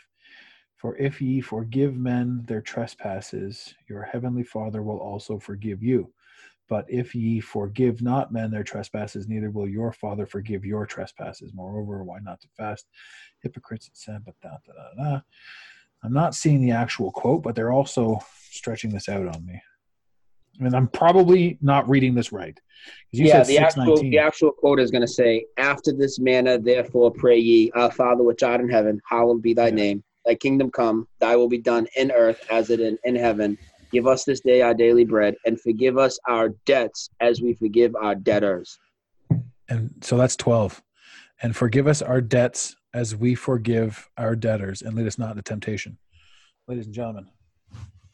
For 0.76 0.96
if 0.96 1.22
ye 1.22 1.40
forgive 1.40 1.96
men 1.96 2.42
their 2.46 2.60
trespasses, 2.60 3.74
your 3.88 4.02
heavenly 4.02 4.42
Father 4.42 4.82
will 4.82 4.98
also 4.98 5.38
forgive 5.38 5.82
you. 5.82 6.12
But 6.68 6.86
if 6.88 7.14
ye 7.14 7.38
forgive 7.38 8.02
not 8.02 8.32
men 8.32 8.50
their 8.50 8.64
trespasses, 8.64 9.28
neither 9.28 9.50
will 9.50 9.68
your 9.68 9.92
Father 9.92 10.26
forgive 10.26 10.64
your 10.64 10.86
trespasses. 10.86 11.52
Moreover, 11.54 12.02
why 12.02 12.18
not 12.20 12.40
to 12.40 12.48
fast? 12.56 12.86
Hypocrites 13.42 13.90
and 14.08 14.24
but 14.24 14.34
da, 14.42 14.56
da, 14.66 14.72
da, 14.72 15.04
da. 15.04 15.20
I'm 16.02 16.12
not 16.12 16.34
seeing 16.34 16.60
the 16.60 16.72
actual 16.72 17.12
quote, 17.12 17.42
but 17.42 17.54
they're 17.54 17.72
also 17.72 18.18
stretching 18.50 18.90
this 18.90 19.08
out 19.08 19.26
on 19.26 19.46
me. 19.46 19.62
And 20.60 20.74
I'm 20.76 20.88
probably 20.88 21.58
not 21.60 21.88
reading 21.88 22.14
this 22.14 22.32
right. 22.32 22.58
yeah, 23.10 23.42
said 23.42 23.46
the 23.46 23.58
actual 23.58 23.96
the 23.96 24.18
actual 24.18 24.52
quote 24.52 24.80
is 24.80 24.90
going 24.90 25.02
to 25.02 25.08
say, 25.08 25.46
"After 25.56 25.92
this 25.92 26.18
manner, 26.18 26.58
therefore, 26.58 27.10
pray 27.10 27.38
ye, 27.38 27.70
Our 27.72 27.90
Father 27.90 28.22
which 28.22 28.42
art 28.42 28.60
in 28.60 28.68
heaven, 28.68 29.00
hallowed 29.08 29.42
be 29.42 29.54
thy 29.54 29.68
Yeah. 29.68 29.74
name. 29.74 30.04
Thy 30.26 30.34
kingdom 30.34 30.70
come. 30.70 31.08
Thy 31.20 31.36
will 31.36 31.48
be 31.48 31.58
done 31.58 31.86
in 31.96 32.10
earth 32.10 32.40
as 32.50 32.70
it 32.70 32.80
in, 32.80 32.98
in 33.04 33.14
heaven. 33.16 33.56
Give 33.92 34.06
us 34.06 34.24
this 34.24 34.40
day 34.40 34.62
our 34.62 34.74
daily 34.74 35.04
bread, 35.04 35.34
and 35.46 35.60
forgive 35.60 35.98
us 35.98 36.18
our 36.28 36.50
debts 36.66 37.08
as 37.20 37.40
we 37.40 37.54
forgive 37.54 37.94
our 37.96 38.14
debtors." 38.14 38.78
And 39.68 39.94
so 40.02 40.16
that's 40.16 40.36
12. 40.36 40.82
And 41.42 41.56
forgive 41.56 41.86
us 41.86 42.02
our 42.02 42.20
debts 42.20 42.76
as 42.94 43.16
we 43.16 43.34
forgive 43.34 44.08
our 44.18 44.36
debtors, 44.36 44.82
and 44.82 44.94
lead 44.94 45.06
us 45.06 45.18
not 45.18 45.30
into 45.30 45.42
temptation. 45.42 45.98
Ladies 46.68 46.86
and 46.86 46.94
gentlemen, 46.94 47.26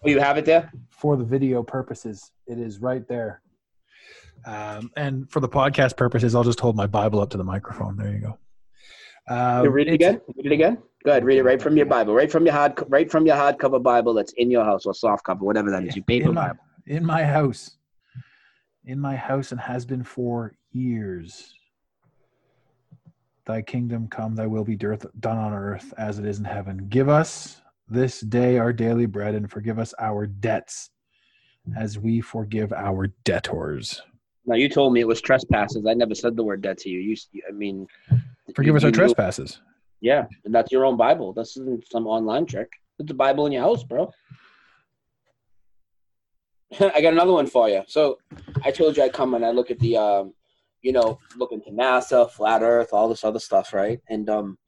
Oh, 0.04 0.08
you 0.08 0.20
have 0.20 0.38
it 0.38 0.44
there. 0.44 0.70
for 0.90 1.16
the 1.16 1.24
video 1.24 1.62
purposes, 1.62 2.30
it 2.46 2.58
is 2.58 2.80
right 2.80 3.06
there. 3.08 3.42
Um, 4.46 4.90
and 4.96 5.28
for 5.30 5.40
the 5.40 5.48
podcast 5.48 5.96
purposes, 5.96 6.34
I'll 6.34 6.44
just 6.44 6.60
hold 6.60 6.76
my 6.76 6.86
Bible 6.86 7.20
up 7.20 7.30
to 7.30 7.36
the 7.36 7.44
microphone. 7.44 7.96
There 7.96 8.12
you 8.12 8.18
go. 8.20 8.38
Um, 9.34 9.64
You 9.64 9.70
read 9.70 9.88
it 9.88 9.94
again. 9.94 10.20
Read 10.36 10.46
it 10.46 10.52
again. 10.52 10.78
Go 11.04 11.10
ahead. 11.10 11.24
Read 11.24 11.38
it 11.38 11.42
right 11.42 11.60
from 11.60 11.76
your 11.76 11.86
Bible. 11.86 12.14
Right 12.14 12.30
from 12.30 12.44
your 12.46 12.54
hard. 12.54 12.80
Right 12.88 13.10
from 13.10 13.26
your 13.26 13.36
hardcover 13.36 13.82
Bible 13.82 14.14
that's 14.14 14.32
in 14.34 14.50
your 14.50 14.64
house 14.64 14.86
or 14.86 14.94
soft 14.94 15.24
cover, 15.24 15.44
whatever 15.44 15.70
that 15.70 15.84
is. 15.84 15.96
Your 15.96 16.04
paper 16.04 16.28
in 16.28 16.34
my, 16.34 16.48
Bible. 16.48 16.60
in 16.86 17.04
my 17.04 17.24
house. 17.24 17.76
in 18.84 18.98
my 19.00 19.16
house 19.16 19.50
and 19.52 19.60
has 19.60 19.84
been 19.84 20.02
for 20.04 20.54
years. 20.72 21.54
Thy 23.44 23.62
kingdom 23.62 24.08
come, 24.08 24.34
thy 24.34 24.46
will 24.46 24.64
be 24.64 24.76
done 24.76 25.08
on 25.38 25.52
earth 25.52 25.92
as 25.98 26.18
it 26.18 26.26
is 26.26 26.38
in 26.38 26.44
heaven. 26.44 26.86
Give 26.88 27.08
us 27.08 27.60
this 27.88 28.20
day 28.20 28.58
our 28.58 28.72
daily 28.72 29.06
bread 29.06 29.34
and 29.34 29.50
forgive 29.50 29.78
us 29.78 29.94
our 29.98 30.26
debts 30.26 30.90
as 31.76 31.98
we 31.98 32.20
forgive 32.20 32.72
our 32.72 33.08
debtors. 33.24 34.00
Now 34.46 34.54
you 34.56 34.68
told 34.68 34.92
me 34.92 35.00
it 35.00 35.06
was 35.06 35.20
trespasses. 35.20 35.84
I 35.86 35.94
never 35.94 36.14
said 36.14 36.36
the 36.36 36.42
word 36.44 36.62
debt 36.62 36.78
to 36.78 36.88
you. 36.90 37.00
You, 37.00 37.16
I 37.48 37.52
mean, 37.52 37.86
Forgive 38.54 38.72
you- 38.72 38.76
us 38.76 38.84
our 38.84 38.88
you 38.88 38.92
knew- 38.92 38.96
trespasses. 38.98 39.60
Yeah, 40.00 40.26
and 40.44 40.54
that's 40.54 40.70
your 40.70 40.86
own 40.86 40.96
Bible. 40.96 41.32
This 41.32 41.56
isn't 41.56 41.88
some 41.90 42.06
online 42.06 42.46
trick. 42.46 42.70
It's 43.00 43.10
a 43.10 43.14
Bible 43.14 43.46
in 43.46 43.52
your 43.52 43.62
house, 43.62 43.82
bro. 43.82 44.10
I 46.80 47.00
got 47.00 47.12
another 47.12 47.32
one 47.32 47.46
for 47.46 47.68
you. 47.68 47.82
So 47.88 48.18
I 48.64 48.70
told 48.70 48.96
you 48.96 49.02
I 49.02 49.08
come 49.08 49.34
and 49.34 49.44
I 49.44 49.50
look 49.50 49.70
at 49.70 49.78
the, 49.80 49.96
um, 49.96 50.34
you 50.82 50.92
know, 50.92 51.18
look 51.36 51.50
into 51.52 51.70
NASA, 51.70 52.30
flat 52.30 52.62
Earth, 52.62 52.90
all 52.92 53.08
this 53.08 53.24
other 53.24 53.38
stuff, 53.40 53.72
right? 53.72 53.98
And 54.08 54.28
um, 54.30 54.58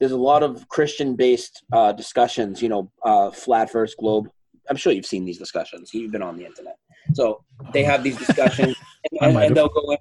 there's 0.00 0.12
a 0.12 0.16
lot 0.16 0.42
of 0.42 0.66
Christian-based 0.68 1.64
uh, 1.72 1.92
discussions. 1.92 2.60
You 2.60 2.70
know, 2.70 2.92
uh, 3.04 3.30
flat 3.30 3.70
First 3.70 3.96
globe. 3.98 4.28
I'm 4.68 4.76
sure 4.76 4.92
you've 4.92 5.06
seen 5.06 5.24
these 5.24 5.38
discussions. 5.38 5.92
You've 5.92 6.12
been 6.12 6.22
on 6.22 6.36
the 6.36 6.46
internet, 6.46 6.76
so 7.14 7.44
they 7.72 7.84
have 7.84 8.02
these 8.02 8.16
discussions, 8.16 8.76
and, 9.12 9.36
and, 9.36 9.44
and 9.44 9.56
they'll 9.56 9.68
go 9.68 9.92
in. 9.92 9.98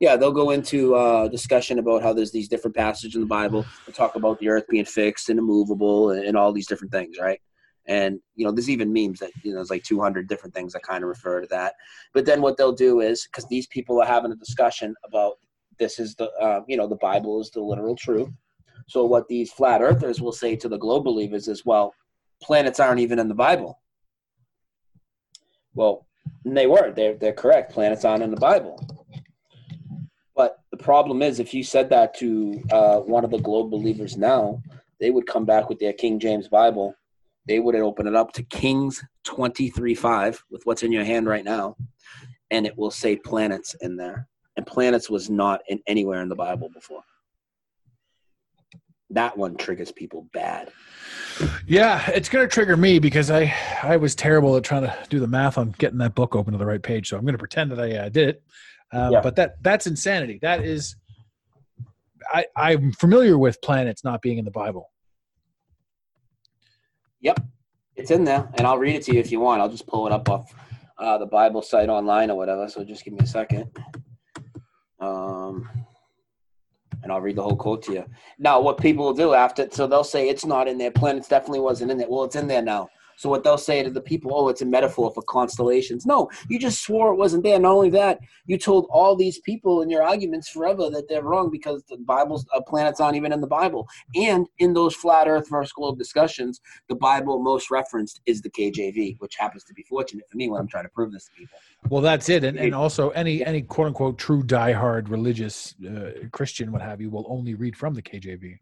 Yeah, 0.00 0.16
they'll 0.16 0.32
go 0.32 0.50
into 0.50 0.94
uh, 0.94 1.28
discussion 1.28 1.78
about 1.78 2.02
how 2.02 2.12
there's 2.12 2.30
these 2.30 2.48
different 2.48 2.76
passages 2.76 3.16
in 3.16 3.22
the 3.22 3.26
Bible 3.26 3.66
that 3.86 3.94
talk 3.94 4.14
about 4.14 4.38
the 4.38 4.48
earth 4.48 4.64
being 4.68 4.84
fixed 4.84 5.28
and 5.28 5.38
immovable 5.38 6.10
and, 6.10 6.24
and 6.24 6.36
all 6.36 6.52
these 6.52 6.68
different 6.68 6.92
things, 6.92 7.16
right? 7.18 7.40
And 7.86 8.20
you 8.36 8.44
know, 8.44 8.52
there's 8.52 8.70
even 8.70 8.92
memes 8.92 9.18
that 9.20 9.30
you 9.42 9.50
know, 9.50 9.56
there's 9.56 9.70
like 9.70 9.82
200 9.82 10.28
different 10.28 10.54
things 10.54 10.74
that 10.74 10.82
kind 10.82 11.02
of 11.02 11.08
refer 11.08 11.40
to 11.40 11.46
that. 11.48 11.74
But 12.12 12.26
then 12.26 12.42
what 12.42 12.56
they'll 12.56 12.72
do 12.72 13.00
is 13.00 13.26
because 13.26 13.48
these 13.48 13.66
people 13.68 14.00
are 14.00 14.06
having 14.06 14.30
a 14.30 14.36
discussion 14.36 14.94
about 15.04 15.38
this 15.78 15.98
is 15.98 16.14
the 16.16 16.30
uh, 16.32 16.60
you 16.68 16.76
know 16.76 16.86
the 16.86 16.96
Bible 16.96 17.40
is 17.40 17.50
the 17.50 17.60
literal 17.60 17.96
truth. 17.96 18.28
So 18.88 19.04
what 19.04 19.28
these 19.28 19.52
flat 19.52 19.82
earthers 19.82 20.20
will 20.20 20.32
say 20.32 20.56
to 20.56 20.68
the 20.68 20.78
globe 20.78 21.04
believers 21.04 21.46
is, 21.46 21.64
well, 21.64 21.94
planets 22.42 22.80
aren't 22.80 23.00
even 23.00 23.18
in 23.18 23.28
the 23.28 23.34
Bible. 23.34 23.80
Well, 25.74 26.06
they 26.44 26.66
were. 26.66 26.92
They're 26.92 27.14
they're 27.14 27.32
correct. 27.32 27.72
Planets 27.72 28.04
aren't 28.04 28.22
in 28.22 28.30
the 28.30 28.40
Bible. 28.40 28.82
But 30.34 30.58
the 30.70 30.76
problem 30.76 31.22
is, 31.22 31.38
if 31.38 31.52
you 31.52 31.62
said 31.62 31.90
that 31.90 32.14
to 32.18 32.62
uh, 32.72 32.98
one 33.00 33.24
of 33.24 33.30
the 33.30 33.38
globe 33.38 33.70
believers 33.70 34.16
now, 34.16 34.62
they 35.00 35.10
would 35.10 35.26
come 35.26 35.44
back 35.44 35.68
with 35.68 35.78
their 35.78 35.92
King 35.92 36.18
James 36.18 36.48
Bible. 36.48 36.94
They 37.46 37.60
would 37.60 37.74
open 37.74 38.06
it 38.06 38.14
up 38.14 38.32
to 38.34 38.42
Kings 38.44 39.02
23 39.24 39.94
5 39.94 40.44
with 40.50 40.62
what's 40.64 40.82
in 40.82 40.92
your 40.92 41.04
hand 41.04 41.26
right 41.26 41.44
now, 41.44 41.76
and 42.50 42.66
it 42.66 42.76
will 42.76 42.90
say 42.90 43.16
planets 43.16 43.74
in 43.80 43.96
there. 43.96 44.28
And 44.56 44.66
planets 44.66 45.08
was 45.08 45.30
not 45.30 45.60
in 45.68 45.80
anywhere 45.86 46.20
in 46.22 46.28
the 46.28 46.34
Bible 46.34 46.68
before. 46.72 47.02
That 49.10 49.36
one 49.36 49.56
triggers 49.56 49.90
people 49.90 50.28
bad. 50.32 50.70
Yeah, 51.66 52.08
it's 52.10 52.28
going 52.28 52.46
to 52.46 52.52
trigger 52.52 52.76
me 52.76 52.98
because 52.98 53.30
I 53.30 53.54
I 53.82 53.96
was 53.96 54.14
terrible 54.14 54.56
at 54.56 54.64
trying 54.64 54.82
to 54.82 54.96
do 55.08 55.20
the 55.20 55.26
math 55.26 55.56
on 55.56 55.74
getting 55.78 55.98
that 55.98 56.14
book 56.14 56.34
open 56.34 56.52
to 56.52 56.58
the 56.58 56.66
right 56.66 56.82
page. 56.82 57.08
So 57.08 57.16
I'm 57.16 57.22
going 57.22 57.34
to 57.34 57.38
pretend 57.38 57.70
that 57.72 57.80
I 57.80 57.96
uh, 57.96 58.08
did 58.08 58.28
it. 58.30 58.42
Um, 58.92 59.12
Yeah. 59.12 59.20
But 59.20 59.36
that 59.36 59.62
that's 59.62 59.86
insanity. 59.86 60.38
That 60.42 60.64
is, 60.64 60.96
I 62.32 62.46
I'm 62.56 62.92
familiar 62.92 63.38
with 63.38 63.60
planets 63.62 64.04
not 64.04 64.20
being 64.20 64.38
in 64.38 64.44
the 64.44 64.50
Bible. 64.50 64.90
Yep, 67.20 67.40
it's 67.96 68.10
in 68.10 68.24
there, 68.24 68.48
and 68.54 68.66
I'll 68.66 68.78
read 68.78 68.94
it 68.94 69.02
to 69.04 69.14
you 69.14 69.20
if 69.20 69.32
you 69.32 69.40
want. 69.40 69.60
I'll 69.60 69.68
just 69.68 69.86
pull 69.86 70.06
it 70.06 70.12
up 70.12 70.28
off 70.28 70.52
uh, 70.98 71.18
the 71.18 71.26
Bible 71.26 71.62
site 71.62 71.88
online 71.88 72.30
or 72.30 72.36
whatever. 72.36 72.68
So 72.68 72.84
just 72.84 73.04
give 73.04 73.14
me 73.14 73.20
a 73.22 73.26
second, 73.26 73.70
um, 75.00 75.68
and 77.02 77.12
I'll 77.12 77.20
read 77.20 77.36
the 77.36 77.42
whole 77.42 77.56
quote 77.56 77.82
to 77.84 77.92
you. 77.92 78.04
Now, 78.38 78.60
what 78.60 78.78
people 78.78 79.04
will 79.04 79.14
do 79.14 79.34
after, 79.34 79.68
so 79.70 79.86
they'll 79.86 80.04
say 80.04 80.28
it's 80.28 80.44
not 80.44 80.68
in 80.68 80.78
there. 80.78 80.90
Planets 80.90 81.28
definitely 81.28 81.60
wasn't 81.60 81.90
in 81.90 81.98
there. 81.98 82.08
Well, 82.08 82.24
it's 82.24 82.36
in 82.36 82.48
there 82.48 82.62
now. 82.62 82.88
So 83.18 83.28
what 83.28 83.42
they'll 83.42 83.58
say 83.58 83.82
to 83.82 83.90
the 83.90 84.00
people, 84.00 84.30
oh, 84.32 84.48
it's 84.48 84.62
a 84.62 84.66
metaphor 84.66 85.10
for 85.12 85.22
constellations. 85.22 86.06
No, 86.06 86.30
you 86.48 86.56
just 86.56 86.84
swore 86.84 87.12
it 87.12 87.16
wasn't 87.16 87.42
there. 87.42 87.58
Not 87.58 87.72
only 87.72 87.90
that, 87.90 88.20
you 88.46 88.56
told 88.56 88.86
all 88.90 89.16
these 89.16 89.40
people 89.40 89.82
in 89.82 89.90
your 89.90 90.04
arguments 90.04 90.48
forever 90.48 90.88
that 90.90 91.08
they're 91.08 91.24
wrong 91.24 91.50
because 91.50 91.82
the 91.88 91.96
Bible's 91.96 92.46
uh, 92.54 92.60
planets 92.60 93.00
aren't 93.00 93.16
even 93.16 93.32
in 93.32 93.40
the 93.40 93.48
Bible. 93.48 93.88
And 94.14 94.46
in 94.58 94.72
those 94.72 94.94
flat 94.94 95.26
Earth 95.26 95.50
versus 95.50 95.72
globe 95.72 95.98
discussions, 95.98 96.60
the 96.88 96.94
Bible 96.94 97.42
most 97.42 97.72
referenced 97.72 98.20
is 98.26 98.40
the 98.40 98.50
KJV, 98.50 99.16
which 99.18 99.34
happens 99.34 99.64
to 99.64 99.74
be 99.74 99.82
fortunate 99.82 100.24
for 100.30 100.36
me 100.36 100.48
when 100.48 100.60
I'm 100.60 100.68
trying 100.68 100.84
to 100.84 100.90
prove 100.90 101.10
this 101.10 101.24
to 101.24 101.30
people. 101.32 101.58
Well, 101.88 102.02
that's 102.02 102.28
it, 102.28 102.44
and 102.44 102.56
and 102.56 102.72
also 102.72 103.10
any 103.10 103.44
any 103.44 103.62
quote 103.62 103.88
unquote 103.88 104.18
true 104.18 104.44
diehard 104.44 105.10
religious 105.10 105.74
uh, 105.84 106.28
Christian, 106.30 106.70
what 106.70 106.82
have 106.82 107.00
you, 107.00 107.10
will 107.10 107.26
only 107.28 107.54
read 107.54 107.76
from 107.76 107.94
the 107.94 108.02
KJV. 108.02 108.58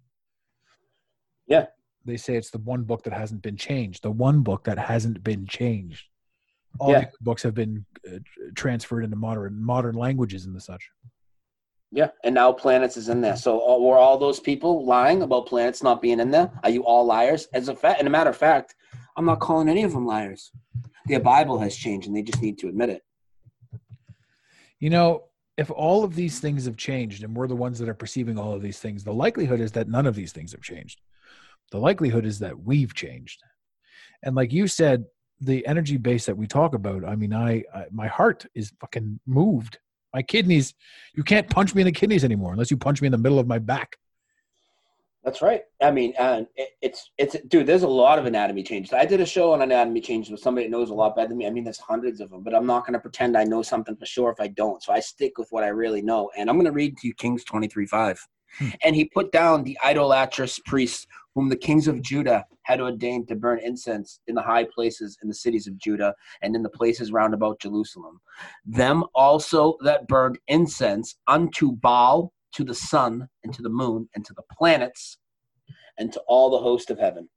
Yeah. 1.46 1.66
They 2.06 2.16
say 2.16 2.36
it's 2.36 2.50
the 2.50 2.58
one 2.58 2.84
book 2.84 3.02
that 3.04 3.12
hasn't 3.12 3.42
been 3.42 3.56
changed. 3.56 4.02
The 4.02 4.10
one 4.10 4.42
book 4.42 4.64
that 4.64 4.78
hasn't 4.78 5.22
been 5.22 5.46
changed. 5.46 6.04
All 6.78 6.92
Yeah. 6.92 7.00
the 7.00 7.10
books 7.20 7.42
have 7.42 7.54
been 7.54 7.84
uh, 8.08 8.18
transferred 8.54 9.04
into 9.04 9.16
modern 9.16 9.62
modern 9.62 9.94
languages 9.94 10.46
and 10.46 10.54
the 10.54 10.60
such. 10.60 10.88
Yeah, 11.92 12.08
and 12.24 12.34
now 12.34 12.52
planets 12.52 12.96
is 12.96 13.08
in 13.08 13.20
there. 13.20 13.36
So 13.36 13.60
uh, 13.60 13.78
were 13.78 13.96
all 13.96 14.18
those 14.18 14.40
people 14.40 14.84
lying 14.84 15.22
about 15.22 15.46
planets 15.46 15.82
not 15.82 16.02
being 16.02 16.20
in 16.20 16.30
there? 16.30 16.50
Are 16.62 16.70
you 16.70 16.84
all 16.84 17.04
liars? 17.04 17.48
As 17.52 17.68
a 17.68 17.74
fact, 17.74 17.98
and 18.00 18.08
a 18.08 18.10
matter 18.10 18.30
of 18.30 18.36
fact, 18.36 18.74
I'm 19.16 19.24
not 19.24 19.40
calling 19.40 19.68
any 19.68 19.82
of 19.84 19.92
them 19.92 20.06
liars. 20.06 20.50
Their 21.06 21.20
Bible 21.20 21.58
has 21.60 21.76
changed, 21.76 22.08
and 22.08 22.16
they 22.16 22.22
just 22.22 22.42
need 22.42 22.58
to 22.58 22.68
admit 22.68 22.90
it. 22.90 23.02
You 24.78 24.90
know, 24.90 25.24
if 25.56 25.70
all 25.70 26.04
of 26.04 26.14
these 26.14 26.38
things 26.40 26.66
have 26.66 26.76
changed 26.76 27.22
and 27.24 27.34
we're 27.34 27.46
the 27.46 27.56
ones 27.56 27.78
that 27.78 27.88
are 27.88 27.94
perceiving 27.94 28.38
all 28.38 28.52
of 28.52 28.60
these 28.60 28.78
things, 28.78 29.04
the 29.04 29.12
likelihood 29.12 29.60
is 29.60 29.72
that 29.72 29.88
none 29.88 30.06
of 30.06 30.14
these 30.14 30.32
things 30.32 30.52
have 30.52 30.60
changed. 30.60 31.00
The 31.72 31.78
likelihood 31.78 32.26
is 32.26 32.38
that 32.40 32.58
we've 32.58 32.94
changed. 32.94 33.42
And 34.22 34.34
like 34.34 34.52
you 34.52 34.66
said, 34.66 35.04
the 35.40 35.66
energy 35.66 35.96
base 35.96 36.26
that 36.26 36.36
we 36.36 36.46
talk 36.46 36.74
about, 36.74 37.04
I 37.04 37.16
mean, 37.16 37.34
I, 37.34 37.62
I 37.74 37.86
my 37.90 38.06
heart 38.06 38.46
is 38.54 38.72
fucking 38.80 39.20
moved. 39.26 39.78
My 40.14 40.22
kidneys, 40.22 40.74
you 41.14 41.22
can't 41.22 41.48
punch 41.50 41.74
me 41.74 41.82
in 41.82 41.86
the 41.86 41.92
kidneys 41.92 42.24
anymore 42.24 42.52
unless 42.52 42.70
you 42.70 42.76
punch 42.76 43.02
me 43.02 43.06
in 43.06 43.12
the 43.12 43.18
middle 43.18 43.38
of 43.38 43.46
my 43.46 43.58
back. 43.58 43.96
That's 45.26 45.42
right. 45.42 45.62
I 45.82 45.90
mean, 45.90 46.14
and 46.20 46.46
it, 46.54 46.68
it's 46.80 47.10
it's 47.18 47.36
dude. 47.48 47.66
There's 47.66 47.82
a 47.82 47.88
lot 47.88 48.20
of 48.20 48.26
anatomy 48.26 48.62
changes. 48.62 48.92
I 48.92 49.04
did 49.04 49.20
a 49.20 49.26
show 49.26 49.52
on 49.52 49.60
anatomy 49.60 50.00
changes 50.00 50.30
with 50.30 50.38
somebody 50.38 50.68
that 50.68 50.70
knows 50.70 50.90
a 50.90 50.94
lot 50.94 51.16
better 51.16 51.28
than 51.28 51.38
me. 51.38 51.48
I 51.48 51.50
mean, 51.50 51.64
there's 51.64 51.80
hundreds 51.80 52.20
of 52.20 52.30
them, 52.30 52.44
but 52.44 52.54
I'm 52.54 52.64
not 52.64 52.86
going 52.86 52.92
to 52.92 53.00
pretend 53.00 53.36
I 53.36 53.42
know 53.42 53.60
something 53.60 53.96
for 53.96 54.06
sure 54.06 54.30
if 54.30 54.38
I 54.38 54.46
don't. 54.46 54.80
So 54.84 54.92
I 54.92 55.00
stick 55.00 55.36
with 55.36 55.48
what 55.50 55.64
I 55.64 55.68
really 55.68 56.00
know, 56.00 56.30
and 56.38 56.48
I'm 56.48 56.54
going 56.54 56.66
to 56.66 56.72
read 56.72 56.96
to 56.98 57.08
you 57.08 57.14
Kings 57.14 57.44
23:5. 57.44 58.18
Hmm. 58.58 58.68
And 58.84 58.94
he 58.94 59.06
put 59.06 59.32
down 59.32 59.64
the 59.64 59.76
idolatrous 59.84 60.60
priests 60.60 61.08
whom 61.36 61.50
the 61.50 61.56
kings 61.56 61.86
of 61.86 62.00
Judah 62.00 62.46
had 62.62 62.80
ordained 62.80 63.28
to 63.28 63.36
burn 63.36 63.60
incense 63.62 64.20
in 64.26 64.34
the 64.34 64.42
high 64.42 64.64
places 64.64 65.18
in 65.22 65.28
the 65.28 65.34
cities 65.34 65.66
of 65.66 65.76
Judah 65.76 66.14
and 66.40 66.56
in 66.56 66.62
the 66.62 66.70
places 66.70 67.12
round 67.12 67.34
about 67.34 67.60
Jerusalem. 67.60 68.20
Them 68.64 69.04
also 69.14 69.76
that 69.82 70.08
burned 70.08 70.38
incense 70.48 71.16
unto 71.28 71.72
Baal, 71.72 72.32
to 72.54 72.64
the 72.64 72.74
sun, 72.74 73.28
and 73.44 73.52
to 73.52 73.60
the 73.60 73.68
moon, 73.68 74.08
and 74.14 74.24
to 74.24 74.32
the 74.32 74.42
planets, 74.50 75.18
and 75.98 76.10
to 76.10 76.20
all 76.26 76.48
the 76.50 76.58
host 76.58 76.90
of 76.90 76.98
heaven. 76.98 77.28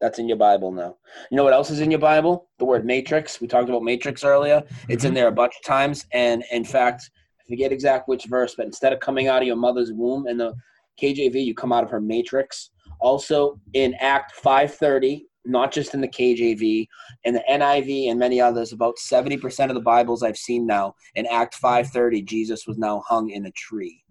That's 0.00 0.18
in 0.18 0.26
your 0.26 0.36
Bible 0.36 0.72
now. 0.72 0.96
You 1.30 1.36
know 1.36 1.44
what 1.44 1.52
else 1.52 1.70
is 1.70 1.78
in 1.78 1.92
your 1.92 2.00
Bible? 2.00 2.48
The 2.58 2.64
word 2.64 2.84
matrix. 2.84 3.40
We 3.40 3.46
talked 3.46 3.68
about 3.68 3.84
matrix 3.84 4.24
earlier. 4.24 4.64
It's 4.88 5.04
in 5.04 5.10
mm-hmm. 5.10 5.14
there 5.14 5.28
a 5.28 5.32
bunch 5.32 5.54
of 5.56 5.64
times. 5.64 6.06
And 6.12 6.42
in 6.50 6.64
fact, 6.64 7.08
I 7.40 7.48
forget 7.48 7.70
exact 7.70 8.08
which 8.08 8.24
verse, 8.24 8.56
but 8.56 8.66
instead 8.66 8.92
of 8.92 8.98
coming 8.98 9.28
out 9.28 9.42
of 9.42 9.46
your 9.46 9.54
mother's 9.54 9.92
womb 9.92 10.26
in 10.26 10.38
the 10.38 10.54
KJV, 11.00 11.44
you 11.44 11.54
come 11.54 11.72
out 11.72 11.84
of 11.84 11.90
her 11.90 12.00
matrix. 12.00 12.70
Also 13.02 13.60
in 13.74 13.94
Act 14.00 14.32
530, 14.36 15.26
not 15.44 15.72
just 15.72 15.94
in 15.94 16.00
the 16.00 16.08
KJV, 16.08 16.86
in 17.24 17.34
the 17.34 17.42
NIV 17.50 18.10
and 18.10 18.18
many 18.18 18.40
others, 18.40 18.72
about 18.72 18.94
70% 18.96 19.68
of 19.68 19.74
the 19.74 19.80
Bibles 19.80 20.22
I've 20.22 20.36
seen 20.36 20.66
now, 20.66 20.94
in 21.14 21.26
Act 21.26 21.56
530, 21.56 22.22
Jesus 22.22 22.66
was 22.66 22.78
now 22.78 23.02
hung 23.06 23.30
in 23.30 23.46
a 23.46 23.50
tree. 23.52 24.02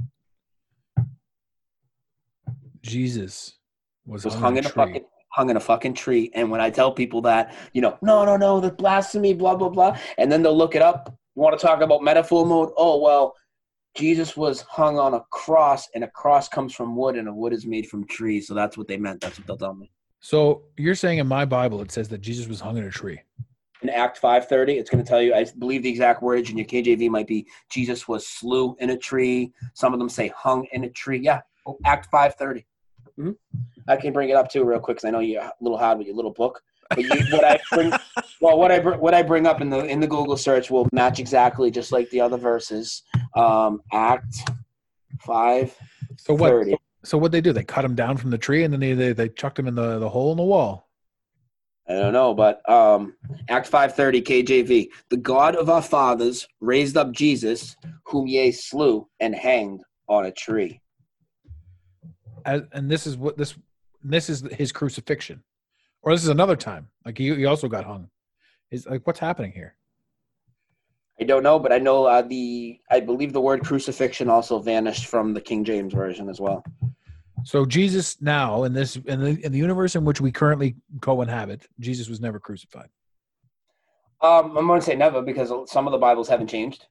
Jesus 2.81 3.57
was, 4.05 4.25
was 4.25 4.33
hung, 4.33 4.43
hung 4.43 4.57
in 4.57 4.65
a 4.65 4.67
a 4.67 4.71
tree. 4.71 4.83
fucking 4.85 5.05
hung 5.31 5.49
in 5.49 5.57
a 5.57 5.61
fucking 5.61 5.93
tree. 5.93 6.29
And 6.33 6.51
when 6.51 6.61
I 6.61 6.69
tell 6.69 6.91
people 6.91 7.21
that, 7.21 7.55
you 7.73 7.81
know, 7.81 7.97
no, 8.01 8.25
no, 8.25 8.35
no, 8.35 8.59
the 8.59 8.71
blasphemy, 8.71 9.33
blah, 9.33 9.55
blah, 9.55 9.69
blah. 9.69 9.97
And 10.17 10.31
then 10.31 10.43
they'll 10.43 10.57
look 10.57 10.75
it 10.75 10.81
up. 10.81 11.13
You 11.35 11.41
want 11.41 11.57
to 11.57 11.65
talk 11.65 11.81
about 11.81 12.03
metaphor 12.03 12.45
mode? 12.45 12.71
Oh, 12.75 12.99
well, 13.01 13.33
Jesus 13.95 14.37
was 14.37 14.61
hung 14.61 14.97
on 14.97 15.13
a 15.13 15.21
cross, 15.31 15.89
and 15.93 16.03
a 16.03 16.07
cross 16.07 16.47
comes 16.47 16.73
from 16.73 16.95
wood, 16.95 17.17
and 17.17 17.27
a 17.27 17.33
wood 17.33 17.53
is 17.53 17.65
made 17.65 17.87
from 17.87 18.07
trees. 18.07 18.47
So 18.47 18.53
that's 18.53 18.77
what 18.77 18.87
they 18.87 18.97
meant. 18.97 19.21
That's 19.21 19.37
what 19.37 19.47
they'll 19.47 19.57
tell 19.57 19.73
me. 19.73 19.91
So 20.21 20.63
you're 20.77 20.95
saying 20.95 21.19
in 21.19 21.27
my 21.27 21.45
Bible 21.45 21.81
it 21.81 21.91
says 21.91 22.07
that 22.09 22.21
Jesus 22.21 22.47
was 22.47 22.59
hung 22.59 22.77
in 22.77 22.85
a 22.85 22.91
tree. 22.91 23.19
In 23.81 23.89
Act 23.89 24.19
530, 24.19 24.77
it's 24.77 24.91
going 24.91 25.03
to 25.03 25.09
tell 25.09 25.21
you, 25.21 25.33
I 25.33 25.45
believe 25.57 25.81
the 25.81 25.89
exact 25.89 26.21
words 26.21 26.51
in 26.51 26.57
your 26.57 26.67
KJV 26.67 27.09
might 27.09 27.25
be 27.25 27.47
Jesus 27.69 28.07
was 28.07 28.27
slew 28.27 28.75
in 28.79 28.91
a 28.91 28.97
tree. 28.97 29.51
Some 29.73 29.93
of 29.93 29.99
them 29.99 30.09
say 30.09 30.27
hung 30.37 30.67
in 30.71 30.83
a 30.83 30.89
tree. 30.91 31.19
Yeah, 31.19 31.41
oh, 31.65 31.79
Act 31.83 32.07
530. 32.11 32.65
Mhm. 33.17 33.35
I 33.87 33.97
can 33.97 34.13
bring 34.13 34.29
it 34.29 34.35
up 34.35 34.49
too 34.49 34.63
real 34.63 34.79
quick 34.79 34.97
because 34.97 35.07
I 35.07 35.11
know 35.11 35.19
you're 35.19 35.41
a 35.41 35.51
little 35.59 35.79
hard 35.79 35.97
with 35.97 36.05
your 36.05 36.15
little 36.15 36.31
book. 36.31 36.61
You, 36.97 37.25
what 37.29 37.45
I 37.45 37.59
bring, 37.71 37.93
well, 38.39 38.57
what 38.57 38.71
I 38.71 38.79
what 38.79 39.13
I 39.13 39.23
bring 39.23 39.47
up 39.47 39.61
in 39.61 39.69
the 39.69 39.85
in 39.85 39.99
the 39.99 40.07
Google 40.07 40.37
search 40.37 40.69
will 40.69 40.87
match 40.91 41.19
exactly 41.19 41.71
just 41.71 41.91
like 41.91 42.09
the 42.09 42.21
other 42.21 42.37
verses. 42.37 43.03
Um, 43.35 43.81
Act 43.93 44.49
five 45.19 45.75
So 46.17 46.33
what? 46.33 46.79
So 47.03 47.17
what 47.17 47.31
they 47.31 47.41
do? 47.41 47.51
They 47.51 47.63
cut 47.63 47.83
him 47.83 47.95
down 47.95 48.17
from 48.17 48.29
the 48.29 48.37
tree 48.37 48.63
and 48.63 48.73
then 48.73 48.79
they 48.79 48.93
they, 48.93 49.13
they 49.13 49.29
chucked 49.29 49.57
him 49.57 49.67
in 49.67 49.75
the, 49.75 49.99
the 49.99 50.09
hole 50.09 50.31
in 50.31 50.37
the 50.37 50.43
wall. 50.43 50.89
I 51.87 51.93
don't 51.93 52.13
know, 52.13 52.33
but 52.33 52.67
um, 52.69 53.15
Act 53.49 53.67
five 53.67 53.95
thirty 53.95 54.21
KJV. 54.21 54.89
The 55.09 55.17
God 55.17 55.55
of 55.55 55.69
our 55.69 55.81
fathers 55.81 56.47
raised 56.59 56.95
up 56.95 57.11
Jesus, 57.11 57.75
whom 58.05 58.27
ye 58.27 58.51
slew 58.51 59.07
and 59.19 59.35
hanged 59.35 59.81
on 60.07 60.25
a 60.25 60.31
tree. 60.31 60.79
As, 62.45 62.61
and 62.71 62.89
this 62.89 63.07
is 63.07 63.17
what 63.17 63.37
this 63.37 63.55
this 64.03 64.29
is 64.29 64.43
his 64.51 64.71
crucifixion, 64.71 65.43
or 66.01 66.13
this 66.13 66.23
is 66.23 66.29
another 66.29 66.55
time. 66.55 66.87
Like 67.05 67.17
he, 67.17 67.33
he 67.35 67.45
also 67.45 67.67
got 67.67 67.85
hung. 67.85 68.09
Is 68.69 68.85
like 68.85 69.05
what's 69.05 69.19
happening 69.19 69.51
here? 69.51 69.75
I 71.19 71.23
don't 71.23 71.43
know, 71.43 71.59
but 71.59 71.71
I 71.71 71.77
know 71.77 72.05
uh, 72.05 72.21
the 72.21 72.79
I 72.89 72.99
believe 72.99 73.33
the 73.33 73.41
word 73.41 73.63
crucifixion 73.63 74.29
also 74.29 74.59
vanished 74.59 75.07
from 75.07 75.33
the 75.33 75.41
King 75.41 75.63
James 75.63 75.93
version 75.93 76.29
as 76.29 76.39
well. 76.39 76.63
So 77.43 77.65
Jesus 77.65 78.21
now 78.21 78.63
in 78.63 78.73
this 78.73 78.95
in 78.95 79.21
the 79.21 79.45
in 79.45 79.51
the 79.51 79.57
universe 79.57 79.95
in 79.95 80.05
which 80.05 80.21
we 80.21 80.31
currently 80.31 80.75
co-inhabit, 81.01 81.67
Jesus 81.79 82.07
was 82.09 82.21
never 82.21 82.39
crucified. 82.39 82.89
Um, 84.21 84.55
I'm 84.55 84.67
going 84.67 84.79
to 84.79 84.85
say 84.85 84.95
never 84.95 85.21
because 85.21 85.51
some 85.71 85.87
of 85.87 85.91
the 85.91 85.97
Bibles 85.97 86.29
haven't 86.29 86.47
changed, 86.47 86.85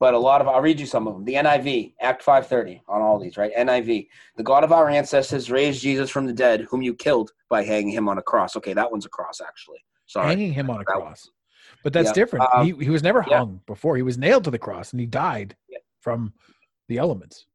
but 0.00 0.14
a 0.14 0.18
lot 0.18 0.40
of 0.40 0.48
I'll 0.48 0.62
read 0.62 0.80
you 0.80 0.86
some 0.86 1.06
of 1.06 1.14
them. 1.14 1.24
The 1.24 1.34
NIV, 1.34 1.92
Act 2.00 2.22
530 2.22 2.82
on 2.88 3.02
all 3.02 3.20
these, 3.20 3.36
right? 3.36 3.52
NIV, 3.54 4.08
the 4.36 4.42
God 4.42 4.64
of 4.64 4.72
our 4.72 4.88
ancestors 4.88 5.50
raised 5.50 5.82
Jesus 5.82 6.10
from 6.10 6.26
the 6.26 6.32
dead, 6.32 6.62
whom 6.70 6.82
you 6.82 6.94
killed 6.94 7.32
by 7.48 7.62
hanging 7.62 7.90
him 7.90 8.08
on 8.08 8.18
a 8.18 8.22
cross. 8.22 8.56
Okay, 8.56 8.72
that 8.72 8.90
one's 8.90 9.06
a 9.06 9.10
cross 9.10 9.40
actually. 9.40 9.78
Sorry. 10.06 10.26
hanging 10.26 10.52
him 10.52 10.70
on 10.70 10.76
a 10.76 10.78
That 10.80 10.86
cross. 10.86 11.30
But 11.84 11.92
that's 11.92 12.08
Yeah. 12.08 12.12
different. 12.14 12.46
Um, 12.52 12.66
he, 12.66 12.84
he 12.84 12.90
was 12.90 13.02
never 13.02 13.24
yeah. 13.28 13.38
hung 13.38 13.60
before. 13.66 13.94
He 13.96 14.02
was 14.02 14.18
nailed 14.18 14.42
to 14.44 14.50
the 14.50 14.58
cross 14.58 14.92
and 14.92 14.98
he 14.98 15.06
died 15.06 15.54
Yeah. 15.68 15.78
from 16.00 16.32
the 16.88 16.98
elements. 16.98 17.46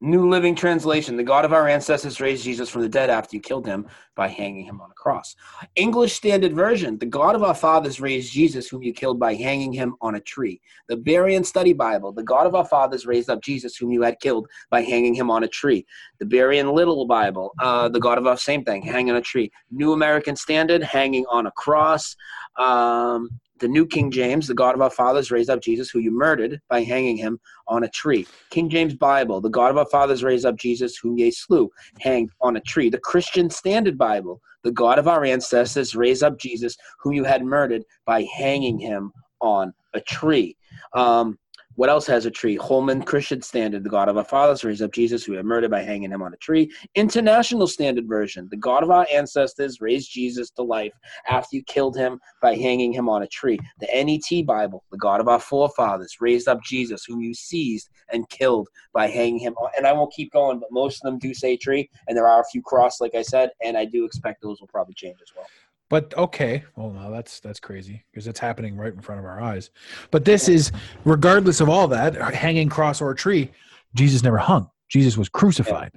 New 0.00 0.28
Living 0.28 0.54
Translation, 0.54 1.16
the 1.16 1.24
God 1.24 1.44
of 1.44 1.52
our 1.52 1.66
ancestors 1.66 2.20
raised 2.20 2.44
Jesus 2.44 2.68
from 2.68 2.82
the 2.82 2.88
dead 2.88 3.10
after 3.10 3.34
you 3.34 3.42
killed 3.42 3.66
him 3.66 3.86
by 4.14 4.28
hanging 4.28 4.64
him 4.64 4.80
on 4.80 4.90
a 4.90 4.94
cross. 4.94 5.34
English 5.74 6.12
Standard 6.12 6.54
Version, 6.54 6.98
the 6.98 7.06
God 7.06 7.34
of 7.34 7.42
our 7.42 7.54
fathers 7.54 8.00
raised 8.00 8.32
Jesus, 8.32 8.68
whom 8.68 8.82
you 8.82 8.92
killed 8.92 9.18
by 9.18 9.34
hanging 9.34 9.72
him 9.72 9.96
on 10.00 10.14
a 10.14 10.20
tree. 10.20 10.60
The 10.88 10.96
Berean 10.96 11.44
Study 11.44 11.72
Bible, 11.72 12.12
the 12.12 12.22
God 12.22 12.46
of 12.46 12.54
our 12.54 12.64
fathers 12.64 13.06
raised 13.06 13.28
up 13.28 13.42
Jesus, 13.42 13.76
whom 13.76 13.90
you 13.90 14.02
had 14.02 14.20
killed 14.20 14.46
by 14.70 14.82
hanging 14.82 15.14
him 15.14 15.30
on 15.30 15.42
a 15.42 15.48
tree. 15.48 15.84
The 16.20 16.26
Berean 16.26 16.72
Little 16.72 17.06
Bible, 17.06 17.52
uh, 17.60 17.88
the 17.88 18.00
God 18.00 18.18
of 18.18 18.26
our 18.26 18.36
same 18.36 18.64
thing, 18.64 18.82
hanging 18.82 19.10
on 19.10 19.16
a 19.16 19.22
tree. 19.22 19.50
New 19.72 19.92
American 19.92 20.36
Standard, 20.36 20.82
hanging 20.82 21.26
on 21.28 21.46
a 21.46 21.50
cross. 21.52 22.14
Um, 22.56 23.30
the 23.58 23.68
New 23.68 23.86
King 23.86 24.10
James, 24.10 24.46
the 24.46 24.54
God 24.54 24.74
of 24.74 24.80
our 24.80 24.90
fathers 24.90 25.30
raised 25.30 25.50
up 25.50 25.60
Jesus, 25.60 25.90
who 25.90 25.98
you 25.98 26.10
murdered 26.10 26.60
by 26.68 26.82
hanging 26.82 27.16
him 27.16 27.40
on 27.66 27.84
a 27.84 27.88
tree. 27.88 28.26
King 28.50 28.68
James 28.68 28.94
Bible, 28.94 29.40
the 29.40 29.50
God 29.50 29.70
of 29.70 29.78
our 29.78 29.86
fathers 29.86 30.24
raised 30.24 30.46
up 30.46 30.56
Jesus, 30.56 30.96
whom 30.96 31.18
ye 31.18 31.30
slew, 31.30 31.70
hanged 32.00 32.30
on 32.40 32.56
a 32.56 32.60
tree. 32.60 32.88
The 32.88 32.98
Christian 32.98 33.50
Standard 33.50 33.98
Bible, 33.98 34.40
the 34.62 34.72
God 34.72 34.98
of 34.98 35.08
our 35.08 35.24
ancestors 35.24 35.94
raised 35.94 36.22
up 36.22 36.38
Jesus, 36.38 36.76
whom 37.00 37.12
you 37.12 37.24
had 37.24 37.44
murdered 37.44 37.84
by 38.06 38.26
hanging 38.36 38.78
him 38.78 39.12
on 39.40 39.72
a 39.94 40.00
tree. 40.00 40.56
Um, 40.94 41.38
what 41.78 41.88
else 41.88 42.08
has 42.08 42.26
a 42.26 42.30
tree? 42.30 42.56
Holman 42.56 43.04
Christian 43.04 43.40
Standard, 43.40 43.84
the 43.84 43.88
God 43.88 44.08
of 44.08 44.16
our 44.16 44.24
fathers 44.24 44.64
raised 44.64 44.82
up 44.82 44.90
Jesus, 44.90 45.24
who 45.24 45.34
had 45.34 45.44
murdered 45.44 45.70
by 45.70 45.80
hanging 45.80 46.10
him 46.10 46.22
on 46.22 46.34
a 46.34 46.36
tree. 46.38 46.72
International 46.96 47.68
Standard 47.68 48.08
Version, 48.08 48.48
the 48.50 48.56
God 48.56 48.82
of 48.82 48.90
our 48.90 49.06
ancestors 49.14 49.80
raised 49.80 50.10
Jesus 50.10 50.50
to 50.50 50.62
life 50.64 50.92
after 51.28 51.54
you 51.54 51.62
killed 51.62 51.96
him 51.96 52.18
by 52.42 52.56
hanging 52.56 52.92
him 52.92 53.08
on 53.08 53.22
a 53.22 53.28
tree. 53.28 53.60
The 53.78 53.86
NET 53.94 54.44
Bible, 54.44 54.82
the 54.90 54.98
God 54.98 55.20
of 55.20 55.28
our 55.28 55.38
forefathers, 55.38 56.16
raised 56.20 56.48
up 56.48 56.64
Jesus, 56.64 57.04
whom 57.04 57.20
you 57.20 57.32
seized 57.32 57.90
and 58.12 58.28
killed 58.28 58.68
by 58.92 59.06
hanging 59.06 59.38
him 59.38 59.54
on. 59.54 59.70
And 59.76 59.86
I 59.86 59.92
won't 59.92 60.12
keep 60.12 60.32
going, 60.32 60.58
but 60.58 60.72
most 60.72 60.96
of 60.96 61.08
them 61.08 61.20
do 61.20 61.32
say 61.32 61.56
tree, 61.56 61.88
and 62.08 62.16
there 62.16 62.26
are 62.26 62.40
a 62.40 62.50
few 62.50 62.60
cross, 62.60 63.00
like 63.00 63.14
I 63.14 63.22
said, 63.22 63.50
and 63.62 63.78
I 63.78 63.84
do 63.84 64.04
expect 64.04 64.42
those 64.42 64.60
will 64.60 64.66
probably 64.66 64.94
change 64.94 65.18
as 65.22 65.28
well. 65.36 65.46
But 65.90 66.12
okay, 66.16 66.64
well 66.76 66.90
now 66.90 67.08
that's 67.10 67.40
that's 67.40 67.58
crazy 67.60 68.04
because 68.10 68.26
it's 68.26 68.38
happening 68.38 68.76
right 68.76 68.92
in 68.92 69.00
front 69.00 69.18
of 69.20 69.24
our 69.24 69.40
eyes. 69.40 69.70
But 70.10 70.24
this 70.24 70.48
is 70.48 70.70
regardless 71.04 71.60
of 71.60 71.68
all 71.68 71.88
that, 71.88 72.14
hanging 72.34 72.68
cross 72.68 73.00
or 73.00 73.10
a 73.10 73.16
tree, 73.16 73.50
Jesus 73.94 74.22
never 74.22 74.36
hung. 74.38 74.68
Jesus 74.90 75.16
was 75.16 75.28
crucified. 75.28 75.92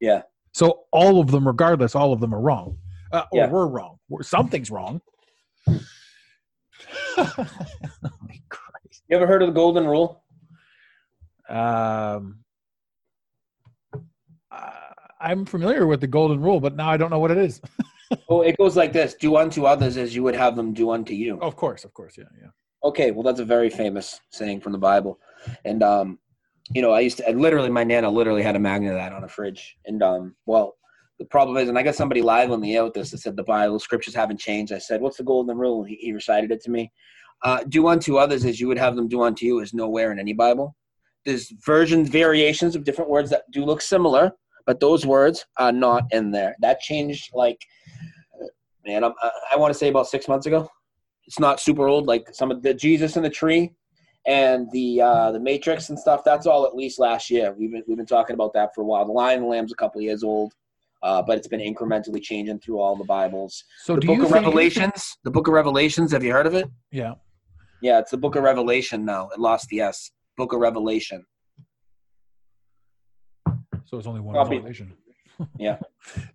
Yeah. 0.00 0.22
So 0.52 0.84
all 0.92 1.20
of 1.20 1.30
them, 1.30 1.46
regardless, 1.46 1.94
all 1.94 2.12
of 2.12 2.20
them 2.20 2.34
are 2.34 2.40
wrong. 2.40 2.76
Uh, 3.12 3.22
or 3.32 3.38
Yeah. 3.38 3.48
we're 3.50 3.66
wrong. 3.66 3.98
We're- 4.08 4.24
Something's 4.24 4.70
wrong. 4.70 5.00
You 9.08 9.16
ever 9.16 9.26
heard 9.26 9.42
of 9.42 9.48
the 9.48 9.54
Golden 9.54 9.86
Rule? 9.86 10.22
Um, 11.48 12.38
uh, 14.52 14.70
I'm 15.20 15.44
familiar 15.44 15.86
with 15.86 16.00
the 16.00 16.06
golden 16.06 16.40
rule, 16.40 16.60
but 16.60 16.76
now 16.76 16.88
I 16.88 16.96
don't 16.96 17.10
know 17.10 17.18
what 17.18 17.32
it 17.32 17.38
is. 17.38 17.60
Well, 18.28 18.42
it 18.42 18.56
goes 18.56 18.76
like 18.76 18.92
this 18.92 19.14
Do 19.14 19.36
unto 19.36 19.64
others 19.64 19.96
as 19.96 20.14
you 20.14 20.22
would 20.22 20.34
have 20.34 20.56
them 20.56 20.72
do 20.72 20.90
unto 20.90 21.14
you. 21.14 21.38
of 21.40 21.56
course, 21.56 21.84
of 21.84 21.94
course, 21.94 22.16
yeah, 22.18 22.24
yeah. 22.40 22.48
Okay, 22.82 23.10
well, 23.10 23.22
that's 23.22 23.40
a 23.40 23.44
very 23.44 23.70
famous 23.70 24.20
saying 24.30 24.60
from 24.60 24.72
the 24.72 24.78
Bible. 24.78 25.18
And, 25.64 25.82
um, 25.82 26.18
you 26.72 26.80
know, 26.80 26.92
I 26.92 27.00
used 27.00 27.18
to, 27.18 27.28
I 27.28 27.32
literally, 27.32 27.68
my 27.68 27.84
Nana 27.84 28.10
literally 28.10 28.42
had 28.42 28.56
a 28.56 28.60
magnet 28.60 28.92
of 28.92 28.98
that 28.98 29.12
on 29.12 29.24
a 29.24 29.28
fridge. 29.28 29.76
And, 29.84 30.02
um, 30.02 30.34
well, 30.46 30.76
the 31.18 31.26
problem 31.26 31.58
is, 31.58 31.68
and 31.68 31.78
I 31.78 31.82
got 31.82 31.94
somebody 31.94 32.22
live 32.22 32.50
on 32.50 32.62
the 32.62 32.74
air 32.74 32.84
with 32.84 32.94
this 32.94 33.10
that 33.10 33.18
said 33.18 33.36
the 33.36 33.42
Bible 33.42 33.78
scriptures 33.78 34.14
haven't 34.14 34.40
changed. 34.40 34.72
I 34.72 34.78
said, 34.78 35.02
What's 35.02 35.18
the 35.18 35.24
golden 35.24 35.58
rule? 35.58 35.84
He, 35.84 35.96
he 35.96 36.12
recited 36.12 36.50
it 36.50 36.62
to 36.62 36.70
me. 36.70 36.90
Uh, 37.42 37.62
do 37.68 37.88
unto 37.88 38.16
others 38.16 38.44
as 38.44 38.58
you 38.58 38.68
would 38.68 38.78
have 38.78 38.96
them 38.96 39.08
do 39.08 39.22
unto 39.22 39.44
you 39.44 39.60
is 39.60 39.74
nowhere 39.74 40.12
in 40.12 40.18
any 40.18 40.32
Bible. 40.32 40.74
There's 41.26 41.52
versions, 41.64 42.08
variations 42.08 42.74
of 42.74 42.84
different 42.84 43.10
words 43.10 43.28
that 43.30 43.42
do 43.52 43.64
look 43.66 43.82
similar, 43.82 44.32
but 44.70 44.78
those 44.78 45.04
words 45.04 45.44
are 45.56 45.72
not 45.72 46.04
in 46.12 46.30
there. 46.30 46.54
That 46.60 46.78
changed, 46.78 47.30
like, 47.34 47.60
man, 48.86 49.02
I'm, 49.02 49.14
I, 49.20 49.30
I 49.54 49.56
want 49.56 49.72
to 49.72 49.76
say 49.76 49.88
about 49.88 50.06
six 50.06 50.28
months 50.28 50.46
ago. 50.46 50.70
It's 51.26 51.40
not 51.40 51.58
super 51.58 51.88
old 51.88 52.06
like 52.06 52.28
some 52.32 52.52
of 52.52 52.62
the 52.62 52.72
jesus 52.72 53.16
and 53.16 53.24
the 53.24 53.30
tree 53.30 53.72
and 54.28 54.68
the 54.70 55.02
uh 55.02 55.32
the 55.32 55.40
matrix 55.40 55.88
and 55.88 55.98
stuff 55.98 56.22
that's 56.24 56.46
all 56.46 56.64
at 56.64 56.76
least 56.76 57.00
last 57.00 57.30
year. 57.30 57.52
We've 57.52 57.72
been, 57.72 57.82
we've 57.88 57.96
been 57.96 58.06
talking 58.06 58.34
about 58.34 58.52
that 58.54 58.72
for 58.72 58.82
a 58.82 58.84
while. 58.84 59.04
The 59.04 59.10
lion 59.10 59.38
and 59.38 59.44
the 59.46 59.48
lamb's 59.48 59.72
a 59.72 59.74
couple 59.74 60.00
years 60.00 60.22
old 60.22 60.54
uh, 61.02 61.20
but 61.20 61.36
it's 61.36 61.48
been 61.48 61.58
incrementally 61.60 62.22
changing 62.22 62.60
through 62.60 62.78
all 62.78 62.94
the 62.94 63.02
bibles. 63.02 63.64
So 63.82 63.96
the 63.96 64.02
do 64.02 64.06
book 64.06 64.18
you 64.18 64.24
of 64.26 64.30
revelations 64.30 65.16
the 65.24 65.32
book 65.32 65.48
of 65.48 65.54
revelations 65.54 66.12
have 66.12 66.22
you 66.22 66.30
heard 66.30 66.46
of 66.46 66.54
it? 66.54 66.70
Yeah. 66.92 67.14
yeah 67.82 67.98
it's 67.98 68.12
the 68.12 68.18
book 68.18 68.36
of 68.36 68.44
revelation 68.44 69.04
now. 69.04 69.30
It 69.34 69.40
lost 69.40 69.66
the 69.68 69.80
s. 69.80 70.12
Book 70.36 70.52
of 70.52 70.60
revelation 70.60 71.26
So 73.90 73.98
it's 73.98 74.06
only 74.06 74.20
one 74.20 74.34
Probably. 74.34 74.56
revelation. 74.58 74.92
Yeah. 75.58 75.78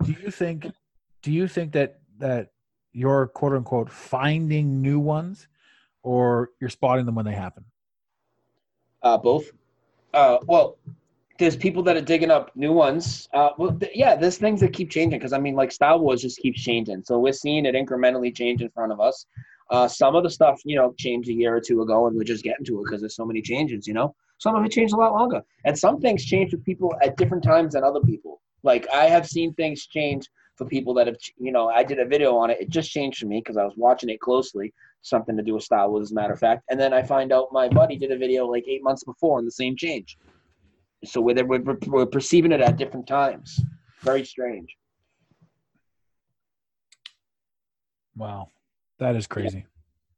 do 0.03 0.13
you 0.19 0.31
think? 0.31 0.65
Do 1.21 1.31
you 1.31 1.47
think 1.47 1.73
that 1.73 1.99
that 2.17 2.53
you're 2.91 3.27
quote 3.27 3.53
unquote 3.53 3.87
finding 3.91 4.81
new 4.81 4.99
ones, 4.99 5.47
or 6.01 6.49
you're 6.59 6.71
spotting 6.71 7.05
them 7.05 7.13
when 7.13 7.23
they 7.23 7.35
happen? 7.35 7.63
Uh, 9.03 9.19
both. 9.19 9.51
Uh, 10.11 10.39
well, 10.47 10.79
there's 11.37 11.55
people 11.55 11.83
that 11.83 11.95
are 11.95 12.01
digging 12.01 12.31
up 12.31 12.49
new 12.55 12.73
ones. 12.73 13.29
Uh, 13.31 13.49
well, 13.59 13.77
th- 13.77 13.91
yeah, 13.93 14.15
there's 14.15 14.39
things 14.39 14.59
that 14.61 14.73
keep 14.73 14.89
changing 14.89 15.19
because 15.19 15.33
I 15.33 15.37
mean, 15.39 15.53
like 15.55 15.71
Star 15.71 15.99
Wars 15.99 16.23
just 16.23 16.39
keeps 16.39 16.63
changing, 16.63 17.03
so 17.05 17.19
we're 17.19 17.31
seeing 17.33 17.67
it 17.67 17.75
incrementally 17.75 18.35
change 18.35 18.63
in 18.63 18.71
front 18.71 18.91
of 18.91 18.99
us. 18.99 19.27
Uh, 19.69 19.87
some 19.87 20.15
of 20.15 20.23
the 20.23 20.29
stuff, 20.31 20.59
you 20.65 20.75
know, 20.75 20.95
changed 20.97 21.29
a 21.29 21.33
year 21.33 21.55
or 21.55 21.61
two 21.61 21.83
ago, 21.83 22.07
and 22.07 22.15
we're 22.17 22.23
just 22.23 22.43
getting 22.43 22.65
to 22.65 22.79
it 22.79 22.85
because 22.85 23.01
there's 23.01 23.15
so 23.15 23.25
many 23.25 23.41
changes. 23.41 23.85
You 23.85 23.93
know, 23.93 24.15
some 24.45 24.55
of 24.55 24.63
it 24.63 24.71
changed 24.71 24.93
a 24.93 24.97
lot 24.97 25.11
longer, 25.11 25.41
and 25.65 25.75
some 25.75 25.99
things 25.99 26.23
change 26.23 26.51
for 26.51 26.57
people 26.57 26.93
at 27.01 27.17
different 27.17 27.43
times 27.43 27.73
than 27.73 27.83
other 27.83 28.01
people. 28.01 28.43
Like 28.61 28.85
I 28.93 29.05
have 29.05 29.25
seen 29.27 29.55
things 29.55 29.87
change 29.87 30.29
for 30.55 30.65
people 30.67 30.93
that 30.93 31.07
have, 31.07 31.17
you 31.39 31.51
know, 31.51 31.69
I 31.69 31.83
did 31.83 31.97
a 31.97 32.05
video 32.05 32.37
on 32.37 32.51
it. 32.51 32.57
It 32.61 32.69
just 32.69 32.91
changed 32.91 33.17
for 33.17 33.25
me 33.25 33.41
because 33.43 33.57
I 33.57 33.63
was 33.63 33.73
watching 33.75 34.09
it 34.11 34.19
closely. 34.19 34.71
Something 35.01 35.35
to 35.35 35.41
do 35.41 35.55
with 35.55 35.67
Wars, 35.71 36.03
as 36.03 36.11
a 36.11 36.13
matter 36.13 36.33
of 36.33 36.39
fact. 36.39 36.61
And 36.69 36.79
then 36.79 36.93
I 36.93 37.01
find 37.01 37.33
out 37.33 37.47
my 37.51 37.67
buddy 37.67 37.97
did 37.97 38.11
a 38.11 38.17
video 38.19 38.45
like 38.45 38.65
eight 38.67 38.83
months 38.83 39.03
before, 39.03 39.39
and 39.39 39.47
the 39.47 39.51
same 39.63 39.75
change. 39.75 40.15
So 41.03 41.21
we're, 41.21 41.43
we're, 41.43 41.77
we're 41.87 42.05
perceiving 42.05 42.51
it 42.51 42.61
at 42.61 42.77
different 42.77 43.07
times. 43.07 43.59
Very 44.01 44.23
strange. 44.25 44.69
Wow, 48.15 48.49
that 48.99 49.15
is 49.15 49.25
crazy. 49.25 49.65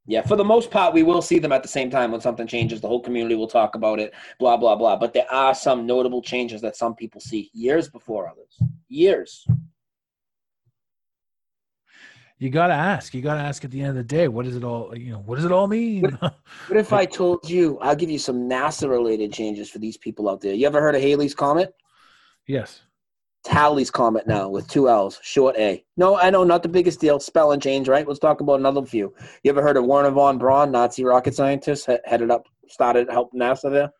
Yeah, 0.08 0.22
for 0.22 0.38
the 0.38 0.44
most 0.44 0.72
part, 0.72 0.94
we 0.94 1.04
will 1.04 1.22
see 1.22 1.38
them 1.38 1.52
at 1.52 1.62
the 1.62 1.68
same 1.68 1.90
time 1.90 2.12
when 2.12 2.22
something 2.22 2.48
changes. 2.48 2.80
The 2.80 2.88
whole 2.88 3.02
community 3.02 3.36
will 3.36 3.48
talk 3.48 3.76
about 3.76 4.00
it, 4.00 4.14
blah, 4.40 4.56
blah, 4.56 4.76
blah. 4.76 4.96
But 4.96 5.14
there 5.14 5.30
are 5.30 5.54
some 5.54 5.86
notable 5.86 6.22
changes 6.22 6.62
that 6.62 6.78
some 6.78 6.96
people 6.96 7.20
see 7.20 7.52
years 7.54 7.90
before 7.90 8.30
others. 8.30 8.58
Years. 8.88 9.46
You 12.40 12.50
got 12.50 12.68
to 12.68 12.74
ask. 12.74 13.14
You 13.14 13.22
got 13.22 13.36
to 13.36 13.42
ask 13.42 13.66
at 13.66 13.72
the 13.72 13.82
end 13.82 13.90
of 13.90 13.96
the 13.96 14.04
day. 14.04 14.30
What 14.30 14.46
does 14.46 14.56
it 14.56 14.64
all? 14.64 14.96
You 14.96 15.14
know, 15.14 15.20
what 15.20 15.36
does 15.36 15.46
it 15.46 15.52
all 15.52 15.68
mean? 15.68 16.18
What 16.22 16.78
if 16.78 16.94
I 16.94 17.04
told 17.04 17.50
you, 17.50 17.78
I'll 17.80 17.96
give 17.96 18.10
you 18.10 18.20
some 18.20 18.48
NASA 18.48 18.90
related 18.90 19.34
changes 19.34 19.70
for 19.70 19.80
these 19.80 19.98
people 19.98 20.30
out 20.30 20.40
there? 20.40 20.54
You 20.54 20.68
ever 20.68 20.80
heard 20.80 20.96
of 20.96 21.02
Haley's 21.02 21.36
Comet? 21.36 21.74
yes. 22.46 22.82
It's 23.48 23.54
Halley's 23.56 23.90
Comet 23.90 24.28
now 24.28 24.50
with 24.50 24.68
two 24.68 24.90
L's, 24.90 25.22
short 25.24 25.56
A. 25.58 25.82
No, 25.96 26.18
I 26.18 26.30
know, 26.30 26.44
not 26.44 26.64
the 26.64 26.70
biggest 26.70 27.00
deal. 27.00 27.18
Spelling 27.18 27.62
change, 27.62 27.88
right? 27.88 28.06
Let's 28.06 28.20
talk 28.20 28.42
about 28.42 28.60
another 28.60 28.86
few. 28.86 29.14
You 29.42 29.52
ever 29.52 29.62
heard 29.62 29.78
of 29.78 29.86
Werner 29.86 30.12
von 30.12 30.38
Braun, 30.38 30.70
Nazi 30.70 31.06
rocket 31.06 31.34
scientist, 31.34 31.88
headed 32.04 32.30
up, 32.30 32.46
started 32.68 33.10
helping 33.10 33.40
NASA 33.40 33.72
there? 33.72 33.92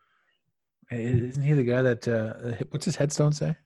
Isn't 0.90 1.42
he 1.42 1.54
the 1.54 1.62
guy 1.64 1.80
that? 1.80 2.06
Uh, 2.06 2.62
what's 2.70 2.84
his 2.84 2.96
headstone 2.96 3.32
say? 3.32 3.56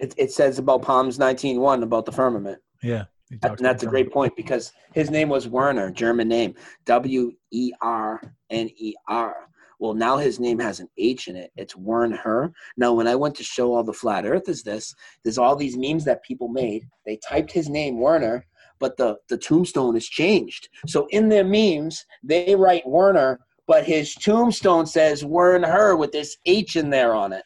It, 0.00 0.12
it 0.18 0.32
says 0.32 0.58
about 0.58 0.84
Psalms 0.84 1.18
19.1 1.18 1.84
about 1.84 2.04
the 2.04 2.10
firmament. 2.12 2.58
Yeah, 2.82 3.04
That- 3.42 3.58
and 3.58 3.64
that's 3.64 3.84
a 3.84 3.86
great 3.86 4.10
point 4.12 4.34
because 4.34 4.72
his 4.92 5.08
name 5.08 5.28
was 5.28 5.46
Werner, 5.46 5.92
German 5.92 6.26
name, 6.26 6.56
W 6.86 7.30
E 7.52 7.72
R 7.80 8.20
N 8.50 8.68
E 8.76 8.94
R. 9.06 9.36
Well, 9.80 9.94
now 9.94 10.18
his 10.18 10.38
name 10.38 10.58
has 10.58 10.78
an 10.78 10.88
H 10.98 11.28
in 11.28 11.36
it. 11.36 11.50
It's 11.56 11.74
Werner. 11.74 12.52
Now, 12.76 12.92
when 12.92 13.08
I 13.08 13.16
went 13.16 13.34
to 13.36 13.42
show 13.42 13.74
all 13.74 13.82
the 13.82 13.94
flat 13.94 14.26
earthers 14.26 14.62
this, 14.62 14.94
there's 15.24 15.38
all 15.38 15.56
these 15.56 15.76
memes 15.76 16.04
that 16.04 16.22
people 16.22 16.48
made. 16.48 16.86
They 17.06 17.18
typed 17.26 17.50
his 17.50 17.70
name 17.70 17.98
Werner, 17.98 18.44
but 18.78 18.98
the 18.98 19.16
the 19.30 19.38
tombstone 19.38 19.96
is 19.96 20.06
changed. 20.06 20.68
So 20.86 21.06
in 21.10 21.30
their 21.30 21.44
memes, 21.44 22.04
they 22.22 22.54
write 22.54 22.86
Werner, 22.86 23.40
but 23.66 23.84
his 23.84 24.14
tombstone 24.14 24.84
says 24.84 25.24
Werner 25.24 25.96
with 25.96 26.12
this 26.12 26.36
H 26.44 26.76
in 26.76 26.90
there 26.90 27.14
on 27.14 27.32
it. 27.32 27.44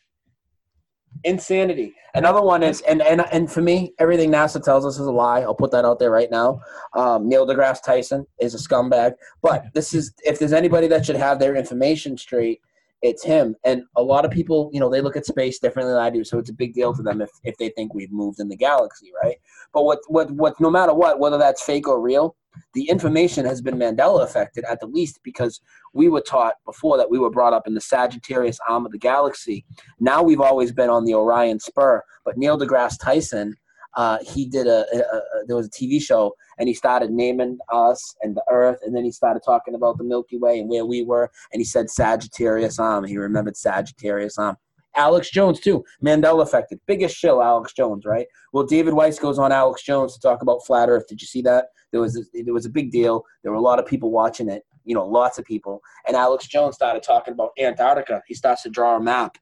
Insanity. 1.24 1.94
Another 2.14 2.42
one 2.42 2.62
is, 2.62 2.80
and 2.82 3.02
and 3.02 3.24
and 3.32 3.50
for 3.50 3.60
me, 3.60 3.92
everything 3.98 4.30
NASA 4.30 4.62
tells 4.62 4.86
us 4.86 4.98
is 5.00 5.06
a 5.06 5.12
lie. 5.12 5.40
I'll 5.40 5.54
put 5.54 5.72
that 5.72 5.84
out 5.84 5.98
there 5.98 6.10
right 6.10 6.30
now. 6.30 6.60
Um, 6.94 7.28
Neil 7.28 7.46
deGrasse 7.46 7.82
Tyson 7.82 8.26
is 8.40 8.54
a 8.54 8.58
scumbag, 8.58 9.14
but 9.42 9.64
this 9.74 9.94
is 9.94 10.12
if 10.24 10.38
there's 10.38 10.52
anybody 10.52 10.86
that 10.88 11.04
should 11.04 11.16
have 11.16 11.38
their 11.38 11.56
information 11.56 12.16
straight, 12.16 12.60
it's 13.02 13.24
him. 13.24 13.56
And 13.64 13.82
a 13.96 14.02
lot 14.02 14.24
of 14.24 14.30
people, 14.30 14.70
you 14.72 14.80
know, 14.80 14.88
they 14.88 15.00
look 15.00 15.16
at 15.16 15.26
space 15.26 15.58
differently 15.58 15.92
than 15.92 16.02
I 16.02 16.10
do, 16.10 16.24
so 16.24 16.38
it's 16.38 16.50
a 16.50 16.54
big 16.54 16.72
deal 16.72 16.94
to 16.94 17.02
them 17.02 17.20
if 17.20 17.30
if 17.42 17.56
they 17.58 17.70
think 17.70 17.94
we've 17.94 18.12
moved 18.12 18.38
in 18.38 18.48
the 18.48 18.56
galaxy, 18.56 19.10
right? 19.22 19.36
But 19.72 19.84
what 19.84 19.98
what 20.06 20.30
what 20.30 20.60
no 20.60 20.70
matter 20.70 20.94
what, 20.94 21.18
whether 21.18 21.38
that's 21.38 21.64
fake 21.64 21.88
or 21.88 22.00
real, 22.00 22.36
the 22.74 22.88
information 22.88 23.44
has 23.44 23.60
been 23.60 23.76
Mandela 23.76 24.22
affected 24.22 24.64
at 24.64 24.80
the 24.80 24.86
least 24.86 25.20
because 25.22 25.60
we 25.92 26.08
were 26.08 26.20
taught 26.20 26.54
before 26.64 26.96
that 26.96 27.10
we 27.10 27.18
were 27.18 27.30
brought 27.30 27.52
up 27.52 27.66
in 27.66 27.74
the 27.74 27.80
Sagittarius 27.80 28.58
arm 28.68 28.86
of 28.86 28.92
the 28.92 28.98
galaxy. 28.98 29.64
Now 30.00 30.22
we've 30.22 30.40
always 30.40 30.72
been 30.72 30.90
on 30.90 31.04
the 31.04 31.14
Orion 31.14 31.60
spur. 31.60 32.02
But 32.24 32.36
Neil 32.36 32.58
deGrasse 32.58 32.98
Tyson, 33.00 33.56
uh, 33.96 34.18
he 34.22 34.46
did 34.46 34.66
a, 34.66 34.84
a, 34.92 34.98
a 34.98 35.20
there 35.46 35.56
was 35.56 35.66
a 35.66 35.70
TV 35.70 36.02
show 36.02 36.34
and 36.58 36.68
he 36.68 36.74
started 36.74 37.10
naming 37.10 37.58
us 37.72 38.16
and 38.22 38.36
the 38.36 38.44
Earth, 38.50 38.78
and 38.84 38.94
then 38.94 39.04
he 39.04 39.12
started 39.12 39.42
talking 39.44 39.74
about 39.74 39.98
the 39.98 40.04
Milky 40.04 40.38
Way 40.38 40.58
and 40.58 40.68
where 40.68 40.84
we 40.84 41.02
were, 41.02 41.30
and 41.52 41.60
he 41.60 41.64
said 41.64 41.90
Sagittarius 41.90 42.78
arm. 42.78 43.04
He 43.04 43.16
remembered 43.16 43.56
Sagittarius 43.56 44.38
arm. 44.38 44.56
Alex 44.96 45.30
Jones 45.30 45.60
too, 45.60 45.84
Mandela 46.04 46.42
affected, 46.42 46.80
biggest 46.86 47.16
show, 47.16 47.42
Alex 47.42 47.72
Jones, 47.72 48.04
right? 48.04 48.26
Well, 48.52 48.64
David 48.64 48.94
Weiss 48.94 49.18
goes 49.18 49.38
on 49.38 49.52
Alex 49.52 49.82
Jones 49.82 50.14
to 50.14 50.20
talk 50.20 50.42
about 50.42 50.64
flat 50.66 50.88
Earth. 50.88 51.06
Did 51.08 51.20
you 51.20 51.26
see 51.26 51.42
that? 51.42 51.66
There 51.92 52.00
was 52.00 52.16
a, 52.16 52.42
there 52.42 52.54
was 52.54 52.66
a 52.66 52.70
big 52.70 52.90
deal. 52.90 53.24
There 53.42 53.52
were 53.52 53.58
a 53.58 53.62
lot 53.62 53.78
of 53.78 53.86
people 53.86 54.10
watching 54.10 54.48
it. 54.48 54.62
You 54.84 54.94
know, 54.94 55.06
lots 55.06 55.38
of 55.38 55.44
people. 55.44 55.80
And 56.06 56.16
Alex 56.16 56.46
Jones 56.46 56.74
started 56.74 57.02
talking 57.02 57.32
about 57.32 57.50
Antarctica. 57.58 58.22
He 58.26 58.34
starts 58.34 58.62
to 58.64 58.70
draw 58.70 58.96
a 58.96 59.00
map 59.00 59.38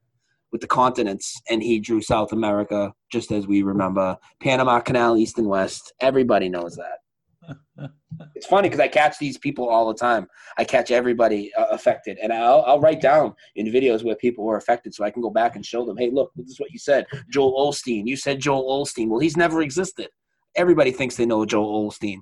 with 0.53 0.61
the 0.61 0.67
continents, 0.67 1.41
and 1.51 1.63
he 1.63 1.81
drew 1.81 2.01
South 2.01 2.33
America, 2.33 2.93
just 3.11 3.33
as 3.33 3.47
we 3.47 3.63
remember 3.63 4.17
Panama 4.41 4.81
Canal, 4.81 5.17
East 5.17 5.39
and 5.39 5.49
West. 5.49 5.93
Everybody 6.01 6.49
knows 6.49 6.77
that. 6.77 6.99
It's 8.35 8.47
funny 8.47 8.69
because 8.69 8.81
I 8.81 8.89
catch 8.89 9.19
these 9.19 9.39
people 9.39 9.69
all 9.69 9.89
the 9.89 9.99
time. 9.99 10.27
I 10.59 10.65
catch 10.65 10.91
everybody 10.91 11.53
uh, 11.55 11.67
affected, 11.71 12.19
and 12.23 12.33
I'll, 12.33 12.63
I'll 12.67 12.81
write 12.81 13.01
down 13.01 13.35
in 13.57 13.67
videos 13.67 14.05
where 14.05 14.17
people 14.17 14.45
were 14.45 14.57
affected, 14.57 14.95
so 14.95 15.05
I 15.05 15.11
can 15.11 15.23
go 15.23 15.31
back 15.31 15.57
and 15.57 15.65
show 15.65 15.85
them. 15.85 15.97
Hey, 15.97 16.11
look, 16.11 16.31
this 16.37 16.49
is 16.49 16.61
what 16.61 16.71
you 16.71 16.79
said, 16.79 17.07
Joel 17.31 17.55
Olstein. 17.59 18.07
You 18.07 18.17
said 18.17 18.41
Joel 18.41 18.65
Olstein. 18.65 19.09
Well, 19.09 19.21
he's 19.21 19.37
never 19.37 19.63
existed. 19.63 20.09
Everybody 20.57 20.91
thinks 20.91 21.17
they 21.17 21.27
know 21.27 21.45
Joel 21.47 21.91
Olstein. 21.91 22.19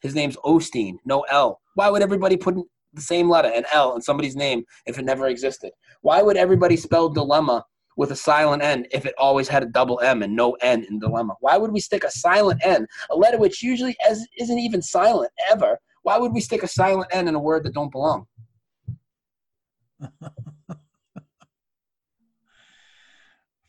His 0.00 0.14
name's 0.14 0.36
Osteen, 0.38 0.96
no 1.04 1.20
L. 1.30 1.60
Why 1.74 1.88
would 1.88 2.02
everybody 2.02 2.36
put 2.36 2.56
the 2.92 3.00
same 3.00 3.28
letter, 3.28 3.48
an 3.48 3.64
L, 3.72 3.94
in 3.94 4.02
somebody's 4.02 4.36
name 4.36 4.64
if 4.86 4.98
it 4.98 5.04
never 5.04 5.28
existed? 5.28 5.70
Why 6.02 6.22
would 6.22 6.36
everybody 6.36 6.76
spell 6.76 7.08
dilemma 7.08 7.64
with 7.96 8.10
a 8.10 8.16
silent 8.16 8.62
N 8.62 8.86
if 8.90 9.06
it 9.06 9.14
always 9.18 9.48
had 9.48 9.62
a 9.62 9.66
double 9.66 10.00
M 10.00 10.22
and 10.22 10.34
no 10.34 10.52
N 10.60 10.84
in 10.88 10.98
dilemma? 10.98 11.34
Why 11.40 11.56
would 11.56 11.72
we 11.72 11.80
stick 11.80 12.04
a 12.04 12.10
silent 12.10 12.60
N, 12.64 12.86
a 13.10 13.16
letter 13.16 13.38
which 13.38 13.62
usually 13.62 13.96
as, 14.08 14.26
isn't 14.38 14.58
even 14.58 14.82
silent 14.82 15.30
ever? 15.50 15.78
Why 16.02 16.18
would 16.18 16.32
we 16.32 16.40
stick 16.40 16.62
a 16.62 16.68
silent 16.68 17.08
N 17.12 17.28
in 17.28 17.34
a 17.34 17.40
word 17.40 17.64
that 17.64 17.74
don't 17.74 17.92
belong? 17.92 18.26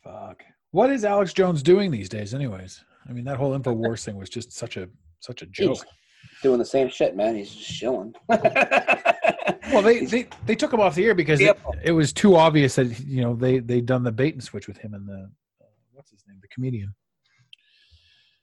Fuck. 0.02 0.42
What 0.72 0.90
is 0.90 1.04
Alex 1.04 1.32
Jones 1.32 1.62
doing 1.62 1.90
these 1.90 2.08
days, 2.08 2.34
anyways? 2.34 2.82
I 3.08 3.12
mean, 3.12 3.24
that 3.24 3.36
whole 3.36 3.56
Infowars 3.56 4.04
thing 4.04 4.16
was 4.16 4.28
just 4.28 4.52
such 4.52 4.76
a 4.76 4.88
such 5.20 5.42
a 5.42 5.46
joke. 5.46 5.78
He's 5.78 5.84
doing 6.42 6.58
the 6.58 6.64
same 6.64 6.88
shit, 6.88 7.16
man. 7.16 7.36
He's 7.36 7.54
just 7.54 7.78
chilling. 7.78 8.14
Well, 9.72 9.82
they, 9.82 10.04
they 10.06 10.28
they 10.46 10.54
took 10.54 10.72
him 10.72 10.80
off 10.80 10.94
the 10.94 11.04
air 11.04 11.14
because 11.14 11.40
it, 11.40 11.58
it 11.82 11.92
was 11.92 12.12
too 12.12 12.36
obvious 12.36 12.76
that 12.76 12.98
you 13.00 13.22
know 13.22 13.34
they 13.34 13.58
they 13.58 13.80
done 13.80 14.02
the 14.02 14.12
bait 14.12 14.34
and 14.34 14.42
switch 14.42 14.66
with 14.66 14.78
him 14.78 14.94
and 14.94 15.08
the 15.08 15.30
uh, 15.60 15.66
what's 15.92 16.10
his 16.10 16.24
name, 16.28 16.38
the 16.40 16.48
comedian. 16.48 16.94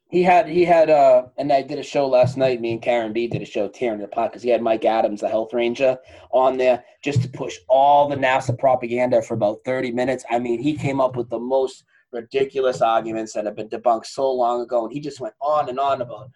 He 0.09 0.23
had 0.23 0.49
he 0.49 0.65
had 0.65 0.89
uh 0.89 1.27
and 1.37 1.53
I 1.53 1.61
did 1.61 1.79
a 1.79 1.83
show 1.83 2.05
last 2.05 2.35
night. 2.35 2.59
Me 2.59 2.73
and 2.73 2.81
Karen 2.81 3.13
B 3.13 3.27
did 3.27 3.41
a 3.41 3.45
show 3.45 3.69
tearing 3.69 4.01
it 4.01 4.05
apart 4.05 4.31
because 4.31 4.43
he 4.43 4.49
had 4.49 4.61
Mike 4.61 4.83
Adams, 4.83 5.21
the 5.21 5.29
health 5.29 5.53
ranger, 5.53 5.97
on 6.31 6.57
there 6.57 6.83
just 7.01 7.21
to 7.21 7.29
push 7.29 7.55
all 7.69 8.09
the 8.09 8.17
NASA 8.17 8.57
propaganda 8.57 9.21
for 9.21 9.35
about 9.35 9.59
thirty 9.63 9.91
minutes. 9.91 10.25
I 10.29 10.39
mean, 10.39 10.61
he 10.61 10.75
came 10.75 10.99
up 10.99 11.15
with 11.15 11.29
the 11.29 11.39
most 11.39 11.85
ridiculous 12.11 12.81
arguments 12.81 13.31
that 13.33 13.45
have 13.45 13.55
been 13.55 13.69
debunked 13.69 14.05
so 14.05 14.29
long 14.29 14.61
ago, 14.61 14.83
and 14.83 14.93
he 14.93 14.99
just 14.99 15.21
went 15.21 15.35
on 15.41 15.69
and 15.69 15.79
on 15.79 16.01
about. 16.01 16.29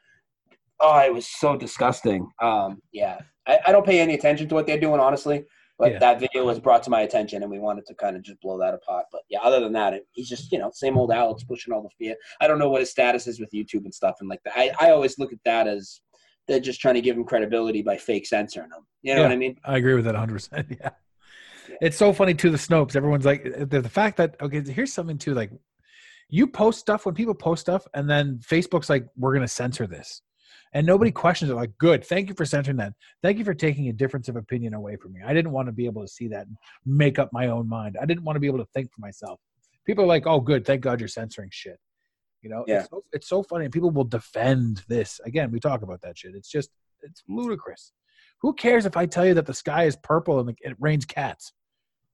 Oh, 0.79 0.99
it 0.99 1.13
was 1.13 1.27
so 1.27 1.55
disgusting. 1.55 2.27
Um, 2.41 2.81
yeah, 2.91 3.19
I, 3.47 3.59
I 3.67 3.71
don't 3.71 3.85
pay 3.85 3.99
any 3.99 4.13
attention 4.13 4.47
to 4.49 4.55
what 4.55 4.67
they're 4.67 4.79
doing, 4.79 4.99
honestly. 4.99 5.45
But 5.77 5.91
Yeah. 5.93 5.99
that 5.99 6.19
video 6.21 6.45
was 6.45 6.57
brought 6.59 6.83
to 6.83 6.89
my 6.89 7.01
attention, 7.01 7.41
and 7.43 7.51
we 7.51 7.59
wanted 7.59 7.85
to 7.87 7.95
kind 7.95 8.15
of 8.15 8.21
just 8.23 8.39
blow 8.39 8.57
that 8.59 8.73
apart. 8.73 9.05
But 9.11 9.21
yeah, 9.29 9.39
other 9.41 9.59
than 9.59 9.73
that, 9.73 9.93
it, 9.93 10.07
he's 10.13 10.29
just 10.29 10.51
you 10.51 10.57
know 10.59 10.71
same 10.73 10.97
old 10.97 11.11
Alex 11.11 11.43
pushing 11.43 11.73
all 11.73 11.81
the 11.83 11.89
fear. 11.97 12.15
I 12.39 12.47
don't 12.47 12.59
know 12.59 12.69
what 12.69 12.79
his 12.79 12.91
status 12.91 13.27
is 13.27 13.39
with 13.41 13.51
YouTube 13.51 13.83
and 13.83 13.93
stuff 13.93 14.15
and 14.21 14.29
like 14.29 14.39
that. 14.45 14.53
I, 14.55 14.71
I 14.79 14.91
always 14.91 15.19
look 15.19 15.33
at 15.33 15.39
that 15.43 15.67
as 15.67 15.99
they're 16.47 16.61
just 16.61 16.79
trying 16.79 16.93
to 16.95 17.01
give 17.01 17.17
him 17.17 17.25
credibility 17.25 17.81
by 17.81 17.97
fake 17.97 18.25
censoring 18.25 18.67
him. 18.71 18.85
You 19.01 19.15
know 19.15 19.21
Yeah. 19.21 19.27
what 19.27 19.33
I 19.33 19.37
mean? 19.37 19.57
I 19.65 19.77
agree 19.77 19.95
with 19.95 20.05
that 20.05 20.13
100. 20.13 20.33
percent 20.33 20.67
Yeah, 20.79 20.91
it's 21.81 21.97
so 21.97 22.13
funny 22.13 22.35
to 22.35 22.49
the 22.49 22.57
Snopes. 22.57 22.95
Everyone's 22.95 23.25
like 23.25 23.43
the, 23.43 23.81
the 23.81 23.89
fact 23.89 24.15
that 24.17 24.37
okay, 24.41 24.61
here's 24.61 24.93
something 24.93 25.17
too. 25.17 25.33
Like 25.33 25.51
you 26.29 26.47
post 26.47 26.79
stuff 26.79 27.05
when 27.05 27.15
people 27.15 27.33
post 27.35 27.59
stuff, 27.61 27.85
and 27.93 28.09
then 28.09 28.39
Facebook's 28.39 28.89
like, 28.89 29.07
we're 29.17 29.33
gonna 29.33 29.47
censor 29.47 29.87
this, 29.87 30.21
and 30.75 30.85
nobody 30.85 31.09
questions 31.09 31.49
it. 31.49 31.55
Like, 31.55 31.71
good, 31.79 32.05
thank 32.05 32.27
you 32.27 32.35
for 32.35 32.45
censoring 32.45 32.77
that. 32.77 32.93
Thank 33.23 33.39
you 33.39 33.45
for 33.45 33.53
taking 33.53 33.87
a 33.87 33.93
difference 33.93 34.27
of 34.27 34.35
opinion 34.35 34.73
away 34.73 34.97
from 34.97 35.13
me. 35.13 35.21
I 35.25 35.33
didn't 35.33 35.51
want 35.51 35.67
to 35.67 35.71
be 35.71 35.85
able 35.85 36.01
to 36.01 36.07
see 36.07 36.27
that 36.27 36.45
and 36.47 36.57
make 36.85 37.17
up 37.17 37.29
my 37.31 37.47
own 37.47 37.67
mind. 37.67 37.97
I 37.99 38.05
didn't 38.05 38.25
want 38.25 38.35
to 38.35 38.41
be 38.41 38.47
able 38.47 38.59
to 38.59 38.67
think 38.73 38.91
for 38.93 38.99
myself. 38.99 39.39
People 39.87 40.03
are 40.03 40.07
like, 40.07 40.27
oh, 40.27 40.41
good, 40.41 40.65
thank 40.65 40.81
God 40.81 40.99
you're 40.99 41.07
censoring 41.07 41.49
shit. 41.51 41.79
You 42.41 42.49
know, 42.49 42.65
Yeah. 42.67 42.81
it's, 42.81 42.89
so, 42.89 43.03
it's 43.13 43.29
so 43.29 43.41
funny. 43.41 43.65
And 43.65 43.73
people 43.73 43.89
will 43.89 44.03
defend 44.03 44.83
this. 44.89 45.19
Again, 45.25 45.49
we 45.49 45.59
talk 45.61 45.81
about 45.81 46.01
that 46.01 46.17
shit. 46.17 46.35
It's 46.35 46.51
just, 46.51 46.69
it's 47.01 47.23
ludicrous. 47.29 47.93
Who 48.41 48.53
cares 48.53 48.85
if 48.85 48.97
I 48.97 49.05
tell 49.05 49.25
you 49.25 49.33
that 49.35 49.45
the 49.45 49.53
sky 49.53 49.85
is 49.85 49.95
purple 49.95 50.39
and 50.41 50.49
it 50.61 50.75
rains 50.79 51.05
cats? 51.05 51.53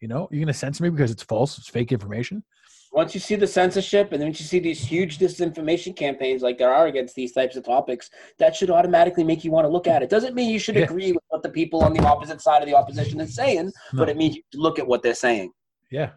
You 0.01 0.07
know, 0.07 0.27
you're 0.31 0.39
going 0.39 0.47
to 0.47 0.53
censor 0.53 0.83
me 0.83 0.89
because 0.89 1.11
it's 1.11 1.23
false, 1.23 1.57
it's 1.59 1.69
fake 1.69 1.91
information. 1.91 2.43
Once 2.91 3.13
you 3.13 3.21
see 3.21 3.35
the 3.35 3.47
censorship, 3.47 4.11
and 4.11 4.21
then 4.21 4.27
you 4.29 4.33
see 4.33 4.59
these 4.59 4.81
huge 4.83 5.17
disinformation 5.17 5.95
campaigns 5.95 6.41
like 6.41 6.57
there 6.57 6.73
are 6.73 6.87
against 6.87 7.15
these 7.15 7.31
types 7.31 7.55
of 7.55 7.63
topics, 7.63 8.09
that 8.37 8.53
should 8.53 8.69
automatically 8.69 9.23
make 9.23 9.45
you 9.45 9.51
want 9.51 9.63
to 9.63 9.69
look 9.69 9.87
at 9.87 10.03
it. 10.03 10.09
Doesn't 10.09 10.35
mean 10.35 10.49
you 10.49 10.59
should 10.59 10.75
Yeah. 10.75 10.83
agree 10.83 11.13
with 11.13 11.23
what 11.29 11.43
the 11.43 11.49
people 11.49 11.83
on 11.83 11.93
the 11.93 12.03
opposite 12.03 12.41
side 12.41 12.61
of 12.61 12.67
the 12.67 12.75
opposition 12.75 13.21
is 13.21 13.33
saying, 13.33 13.71
but 13.93 14.09
it 14.09 14.17
means 14.17 14.35
you 14.35 14.41
should 14.51 14.59
look 14.59 14.77
at 14.79 14.85
what 14.87 15.03
they're 15.03 15.13
saying. 15.13 15.53
Yeah. 15.89 16.09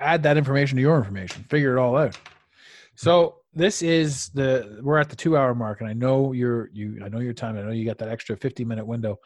Add 0.00 0.22
that 0.24 0.36
information 0.36 0.76
to 0.76 0.82
your 0.82 0.96
information. 0.96 1.44
Figure 1.50 1.76
it 1.76 1.80
all 1.80 1.96
out. 1.96 2.18
So 2.96 3.36
this 3.52 3.82
is 3.82 4.30
the 4.30 4.80
we're 4.82 4.98
at 4.98 5.08
the 5.10 5.16
two 5.16 5.36
hour 5.36 5.54
mark, 5.54 5.80
and 5.80 5.88
I 5.88 5.92
know 5.92 6.32
you're 6.32 6.68
you 6.72 7.00
I 7.04 7.08
know 7.08 7.20
your 7.20 7.32
time. 7.32 7.56
I 7.56 7.62
know 7.62 7.70
you 7.70 7.84
got 7.84 7.98
that 7.98 8.08
extra 8.08 8.36
50 8.36 8.64
minute 8.64 8.86
window. 8.86 9.20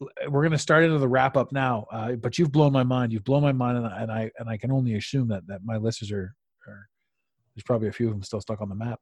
We're 0.00 0.42
going 0.42 0.52
to 0.52 0.58
start 0.58 0.84
into 0.84 0.98
the 0.98 1.08
wrap 1.08 1.36
up 1.36 1.52
now, 1.52 1.86
uh, 1.90 2.12
but 2.12 2.38
you've 2.38 2.52
blown 2.52 2.72
my 2.72 2.82
mind. 2.82 3.12
You've 3.12 3.24
blown 3.24 3.42
my 3.42 3.52
mind, 3.52 3.78
and, 3.78 3.86
I- 3.86 4.00
and 4.02 4.12
I 4.12 4.30
and 4.38 4.48
I 4.48 4.56
can 4.58 4.70
only 4.70 4.94
assume 4.94 5.28
that 5.28 5.46
that 5.46 5.60
my 5.64 5.76
listeners 5.78 6.12
are, 6.12 6.34
are 6.68 6.88
there's 7.54 7.64
probably 7.64 7.88
a 7.88 7.92
few 7.92 8.08
of 8.08 8.12
them 8.12 8.22
still 8.22 8.40
stuck 8.40 8.60
on 8.60 8.68
the 8.68 8.74
map. 8.74 9.00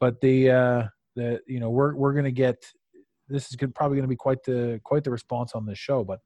But 0.00 0.20
the 0.20 0.50
uh, 0.50 0.88
the 1.14 1.40
you 1.46 1.60
know 1.60 1.70
we're 1.70 1.94
we're 1.94 2.12
going 2.12 2.24
to 2.24 2.32
get 2.32 2.56
this 3.28 3.48
is 3.50 3.56
gonna, 3.56 3.70
probably 3.72 3.96
going 3.96 4.04
to 4.04 4.08
be 4.08 4.16
quite 4.16 4.42
the 4.42 4.80
quite 4.82 5.04
the 5.04 5.12
response 5.12 5.52
on 5.54 5.64
this 5.64 5.78
show. 5.78 6.02
But 6.02 6.18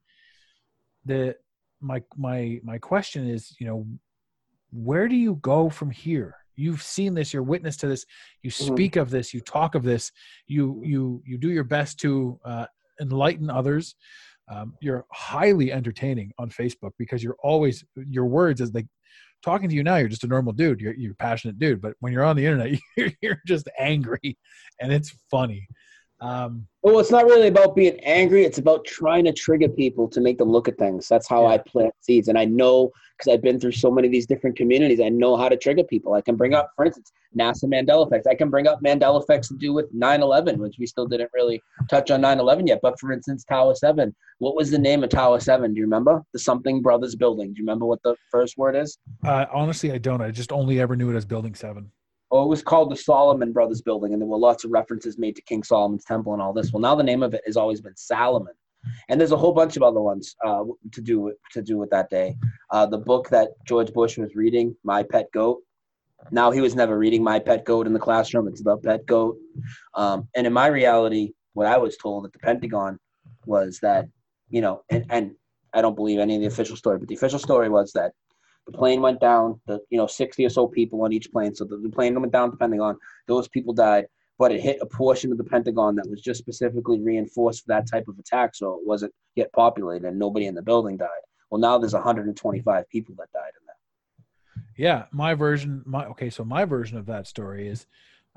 the 1.05 1.37
my 1.81 2.03
my 2.17 2.59
my 2.65 2.79
question 2.79 3.29
is 3.29 3.55
you 3.61 3.67
know 3.67 3.87
where 4.73 5.09
do 5.09 5.15
you 5.15 5.35
go 5.37 5.69
from 5.69 5.91
here 5.91 6.35
you've 6.57 6.83
seen 6.83 7.13
this 7.15 7.33
you're 7.35 7.43
witness 7.43 7.77
to 7.77 7.87
this 7.87 8.07
you 8.43 8.51
Mhm. 8.51 8.73
speak 8.73 8.97
of 8.97 9.11
this 9.11 9.35
you 9.35 9.41
talk 9.43 9.75
of 9.75 9.83
this 9.83 10.11
you 10.47 10.81
you 10.85 11.23
you 11.27 11.37
do 11.39 11.51
your 11.51 11.65
best 11.65 12.01
to 12.01 12.41
uh, 12.47 12.65
enlighten 13.01 13.51
others 13.51 13.95
um, 14.49 14.75
you're 14.81 15.05
highly 15.13 15.73
entertaining 15.73 16.33
on 16.39 16.51
facebook 16.51 16.93
because 16.99 17.23
you're 17.23 17.37
always 17.43 17.85
your 18.09 18.27
words 18.27 18.61
as 18.61 18.73
they 18.73 18.85
talking 19.47 19.69
to 19.69 19.75
you 19.75 19.83
now, 19.85 19.97
you're 19.97 20.09
just 20.09 20.25
a 20.25 20.29
normal 20.29 20.53
dude. 20.53 20.81
You're 20.81 20.95
you're 20.95 21.13
a 21.13 21.17
passionate 21.17 21.59
dude, 21.59 21.81
but 21.81 21.95
when 22.01 22.13
you're 22.13 22.25
on 22.25 22.37
the 22.37 22.45
internet, 22.45 22.79
you're, 22.97 23.13
you're 23.21 23.43
just 23.47 23.69
angry, 23.79 24.37
and 24.81 24.93
it's 24.93 25.15
funny. 25.31 25.67
Um, 26.21 26.67
Well, 26.83 27.01
it's 27.01 27.11
not 27.11 27.25
really 27.25 27.49
about 27.49 27.75
being 27.75 27.99
angry. 28.01 28.45
It's 28.45 28.59
about 28.59 28.85
trying 28.85 29.25
to 29.25 29.33
trigger 29.33 29.69
people 29.69 30.09
to 30.09 30.21
make 30.21 30.39
them 30.39 30.49
look 30.49 30.69
at 30.69 30.79
things. 30.79 31.09
That's 31.09 31.27
how 31.27 31.43
Yeah. 31.43 31.49
I 31.55 31.59
plant 31.59 31.93
seeds. 32.01 32.29
And 32.29 32.39
I 32.39 32.45
know 32.45 32.91
because 33.19 33.33
I've 33.35 33.43
been 33.43 33.59
through 33.59 33.73
so 33.73 33.91
many 33.91 34.07
of 34.07 34.13
these 34.13 34.27
different 34.27 34.57
communities, 34.57 35.01
I 35.01 35.09
know 35.09 35.37
how 35.37 35.49
to 35.49 35.57
trigger 35.57 35.83
people. 35.85 36.13
I 36.15 36.21
can 36.21 36.37
bring 36.37 36.55
up, 36.55 36.71
for 36.77 36.85
instance, 36.85 37.11
NASA 37.37 37.65
Mandela 37.65 38.07
effects. 38.07 38.27
I 38.29 38.35
can 38.35 38.51
bring 38.51 38.67
up 38.69 38.81
Mandela 38.83 39.21
effects 39.23 39.49
to 39.49 39.57
do 39.57 39.73
with 39.73 39.87
9 39.93 40.23
11, 40.23 40.59
which 40.61 40.77
we 40.79 40.87
still 40.87 41.07
didn't 41.07 41.31
really 41.35 41.61
touch 41.91 42.11
on 42.11 42.21
9 42.21 42.39
11 42.39 42.67
yet. 42.69 42.79
But 42.83 43.01
for 43.01 43.11
instance, 43.13 43.43
Tower 43.45 43.75
7. 43.75 44.15
What 44.39 44.55
was 44.55 44.71
the 44.71 44.79
name 44.79 45.03
of 45.03 45.11
Tower 45.11 45.41
7? 45.41 45.73
Do 45.75 45.79
you 45.79 45.85
remember? 45.87 46.23
The 46.35 46.39
Something 46.39 46.83
Brothers 46.83 47.17
building. 47.17 47.49
Do 47.53 47.59
you 47.59 47.65
remember 47.65 47.87
what 47.87 48.03
the 48.05 48.15
first 48.31 48.57
word 48.57 48.77
is? 48.77 48.97
uh, 49.25 49.47
honestly, 49.53 49.91
I 49.93 49.99
don't. 49.99 50.21
I 50.21 50.31
just 50.31 50.53
only 50.53 50.79
ever 50.81 50.95
knew 50.95 51.11
it 51.11 51.17
as 51.17 51.25
Building 51.25 51.55
Seven. 51.55 51.91
Oh, 52.31 52.43
it 52.43 52.49
was 52.49 52.63
called 52.63 52.91
the 52.91 52.97
Solomon 52.97 53.53
Brothers 53.53 53.83
Building, 53.83 54.13
and 54.13 54.21
there 54.21 54.29
were 54.29 54.37
lots 54.37 54.65
of 54.65 54.73
references 54.73 55.17
made 55.17 55.37
to 55.37 55.43
King 55.43 55.63
Solomon's 55.63 56.05
Temple 56.05 56.33
and 56.33 56.43
all 56.43 56.53
this. 56.53 56.73
Well, 56.73 56.81
now 56.81 56.95
the 56.95 57.03
name 57.03 57.23
of 57.23 57.35
it 57.35 57.43
has 57.47 57.57
always 57.57 57.81
been 57.81 57.97
Salomon, 57.97 58.55
and 59.09 59.21
there's 59.21 59.33
a 59.33 59.37
whole 59.37 59.53
bunch 59.53 59.77
of 59.77 59.83
other 59.83 60.01
ones 60.01 60.35
uh, 60.45 60.65
to 60.93 61.01
do 61.01 61.21
with, 61.21 61.37
to 61.53 61.63
do 61.63 61.79
with 61.79 61.91
that 61.91 62.11
day. 62.11 62.37
Uh, 62.71 62.87
the 62.87 62.99
book 62.99 63.29
that 63.31 63.51
George 63.65 63.93
Bush 63.93 64.19
was 64.19 64.35
reading, 64.35 64.75
My 64.83 65.03
Pet 65.03 65.31
Goat. 65.33 65.63
Now 66.33 66.51
he 66.51 66.61
was 66.61 66.75
never 66.75 66.99
reading 66.99 67.23
My 67.23 67.39
Pet 67.39 67.65
Goat 67.65 67.87
in 67.87 67.93
the 67.93 68.01
classroom. 68.01 68.49
It's 68.49 68.63
the 68.63 68.77
Pet 68.79 69.07
Goat. 69.07 69.37
Um, 69.95 70.29
and 70.35 70.47
in 70.47 70.53
my 70.53 70.67
reality, 70.67 71.33
what 71.53 71.67
I 71.67 71.77
was 71.77 71.97
told 71.97 72.27
at 72.27 72.33
the 72.33 72.39
Pentagon 72.41 72.99
was 73.45 73.79
that, 73.81 74.09
you 74.49 74.61
know, 74.61 74.83
and, 74.91 75.07
and 75.11 75.33
I 75.73 75.83
don't 75.83 75.95
believe 75.95 76.19
any 76.19 76.35
of 76.35 76.41
the 76.41 76.49
official 76.49 76.77
story, 76.77 76.99
but 76.99 77.07
the 77.07 77.15
official 77.15 77.39
story 77.39 77.69
was 77.69 77.93
that 77.93 78.13
the 78.67 78.73
plane 78.73 79.01
went 79.01 79.21
down. 79.21 79.61
The 79.67 79.81
you 79.91 79.99
know 79.99 80.07
sixty 80.07 80.45
or 80.45 80.49
so 80.51 80.67
people 80.67 81.03
on 81.03 81.13
each 81.13 81.31
plane. 81.31 81.55
So 81.55 81.65
the, 81.65 81.79
the 81.79 81.91
plane 81.91 82.19
went 82.21 82.33
down 82.33 82.51
to 82.51 82.57
Pentagon. 82.57 82.97
Those 83.27 83.49
people 83.49 83.73
died, 83.73 84.07
but 84.39 84.53
it 84.53 84.61
hit 84.61 84.79
a 84.81 84.87
portion 84.87 85.33
of 85.33 85.39
the 85.39 85.45
Pentagon 85.45 85.95
that 85.97 86.09
was 86.09 86.21
just 86.21 86.41
specifically 86.41 87.01
reinforced 87.01 87.65
for 87.65 87.69
that 87.69 87.89
type 87.89 88.09
of 88.09 88.19
attack. 88.19 88.55
So 88.55 88.75
it 88.75 88.87
wasn't 88.87 89.15
yet 89.35 89.53
populated, 89.53 90.07
and 90.07 90.19
nobody 90.19 90.47
in 90.47 90.55
the 90.55 90.63
building 90.63 90.97
died. 90.97 91.09
Well, 91.51 91.61
now 91.61 91.79
there's 91.79 91.95
125 91.95 92.89
people 92.89 93.15
that 93.19 93.33
died 93.33 93.53
in 93.61 93.67
that. 93.67 94.67
Yeah, 94.77 95.05
my 95.13 95.35
version. 95.35 95.83
My 95.87 96.07
okay. 96.07 96.31
So 96.31 96.45
my 96.45 96.65
version 96.65 96.99
of 96.99 97.07
that 97.07 97.27
story 97.27 97.69
is 97.69 97.87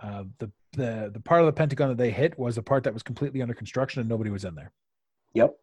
uh, 0.02 0.26
the 0.38 0.52
the 0.74 1.10
the 1.14 1.20
part 1.20 1.42
of 1.42 1.48
the 1.48 1.54
Pentagon 1.54 1.90
that 1.90 1.98
they 1.98 2.12
hit 2.12 2.38
was 2.38 2.56
the 2.56 2.64
part 2.64 2.84
that 2.84 2.94
was 2.94 3.04
completely 3.04 3.42
under 3.42 3.54
construction 3.54 4.00
and 4.00 4.10
nobody 4.10 4.30
was 4.30 4.46
in 4.46 4.56
there. 4.56 4.72
Yep, 5.34 5.56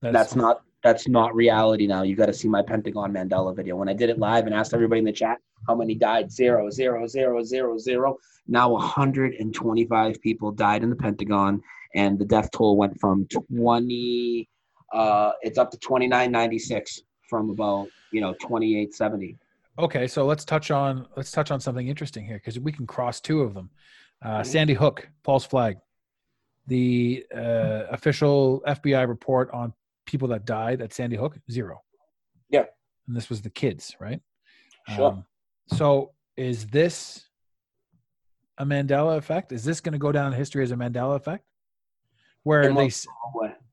that's 0.00 0.34
not 0.36 0.62
that's 0.82 1.08
not 1.08 1.34
reality 1.34 1.86
now. 1.86 2.02
You 2.02 2.14
got 2.14 2.26
to 2.26 2.32
see 2.34 2.48
my 2.48 2.62
Pentagon 2.62 3.12
Mandela 3.12 3.54
video. 3.56 3.76
When 3.76 3.88
I 3.88 3.92
did 3.92 4.08
it 4.10 4.18
live 4.18 4.46
and 4.46 4.54
asked 4.54 4.72
everybody 4.72 5.00
in 5.00 5.04
the 5.04 5.12
chat 5.12 5.38
how 5.66 5.74
many 5.74 5.94
died, 5.94 6.30
zero, 6.30 6.70
zero, 6.70 7.06
zero, 7.08 7.42
zero, 7.42 7.76
zero. 7.78 8.16
Now 8.46 8.70
125 8.70 10.20
people 10.22 10.52
died 10.52 10.82
in 10.84 10.90
the 10.90 10.96
Pentagon, 10.96 11.60
and 11.94 12.18
the 12.18 12.24
death 12.24 12.50
toll 12.52 12.76
went 12.76 13.00
from 13.00 13.26
20. 13.26 14.48
Uh, 14.92 15.32
it's 15.42 15.58
up 15.58 15.70
to 15.72 15.78
2996 15.78 17.02
from 17.28 17.50
about 17.50 17.88
you 18.12 18.20
know 18.20 18.32
2870. 18.34 19.36
Okay, 19.78 20.06
so 20.06 20.24
let's 20.24 20.44
touch 20.44 20.70
on 20.70 21.06
let's 21.16 21.30
touch 21.32 21.50
on 21.50 21.60
something 21.60 21.88
interesting 21.88 22.24
here 22.24 22.36
because 22.36 22.58
we 22.60 22.70
can 22.72 22.86
cross 22.86 23.20
two 23.20 23.40
of 23.40 23.54
them. 23.54 23.70
Uh, 24.22 24.40
Mhm. 24.40 24.46
Sandy 24.46 24.74
Hook, 24.74 25.08
false 25.24 25.44
flag. 25.44 25.76
The 26.68 27.26
uh, 27.34 27.84
official 27.90 28.62
FBI 28.66 29.06
report 29.08 29.50
on 29.52 29.72
people 30.06 30.28
that 30.28 30.44
died 30.44 30.80
at 30.80 30.92
Sandy 30.92 31.16
Hook 31.16 31.36
zero. 31.50 31.82
Yeah. 32.48 32.64
and 33.06 33.16
this 33.16 33.28
was 33.28 33.42
the 33.42 33.50
kids, 33.50 33.96
right? 34.00 34.20
Sure. 34.88 35.08
Um, 35.08 35.24
so 35.68 36.12
is 36.36 36.66
this 36.66 37.26
a 38.58 38.64
Mandela 38.64 39.16
effect? 39.16 39.52
Is 39.52 39.64
this 39.64 39.80
going 39.80 39.92
to 39.92 39.98
go 39.98 40.12
down 40.12 40.32
in 40.32 40.38
history 40.38 40.62
as 40.62 40.70
a 40.70 40.76
Mandela 40.76 41.16
effect, 41.16 41.44
where 42.44 42.72
they 42.72 42.90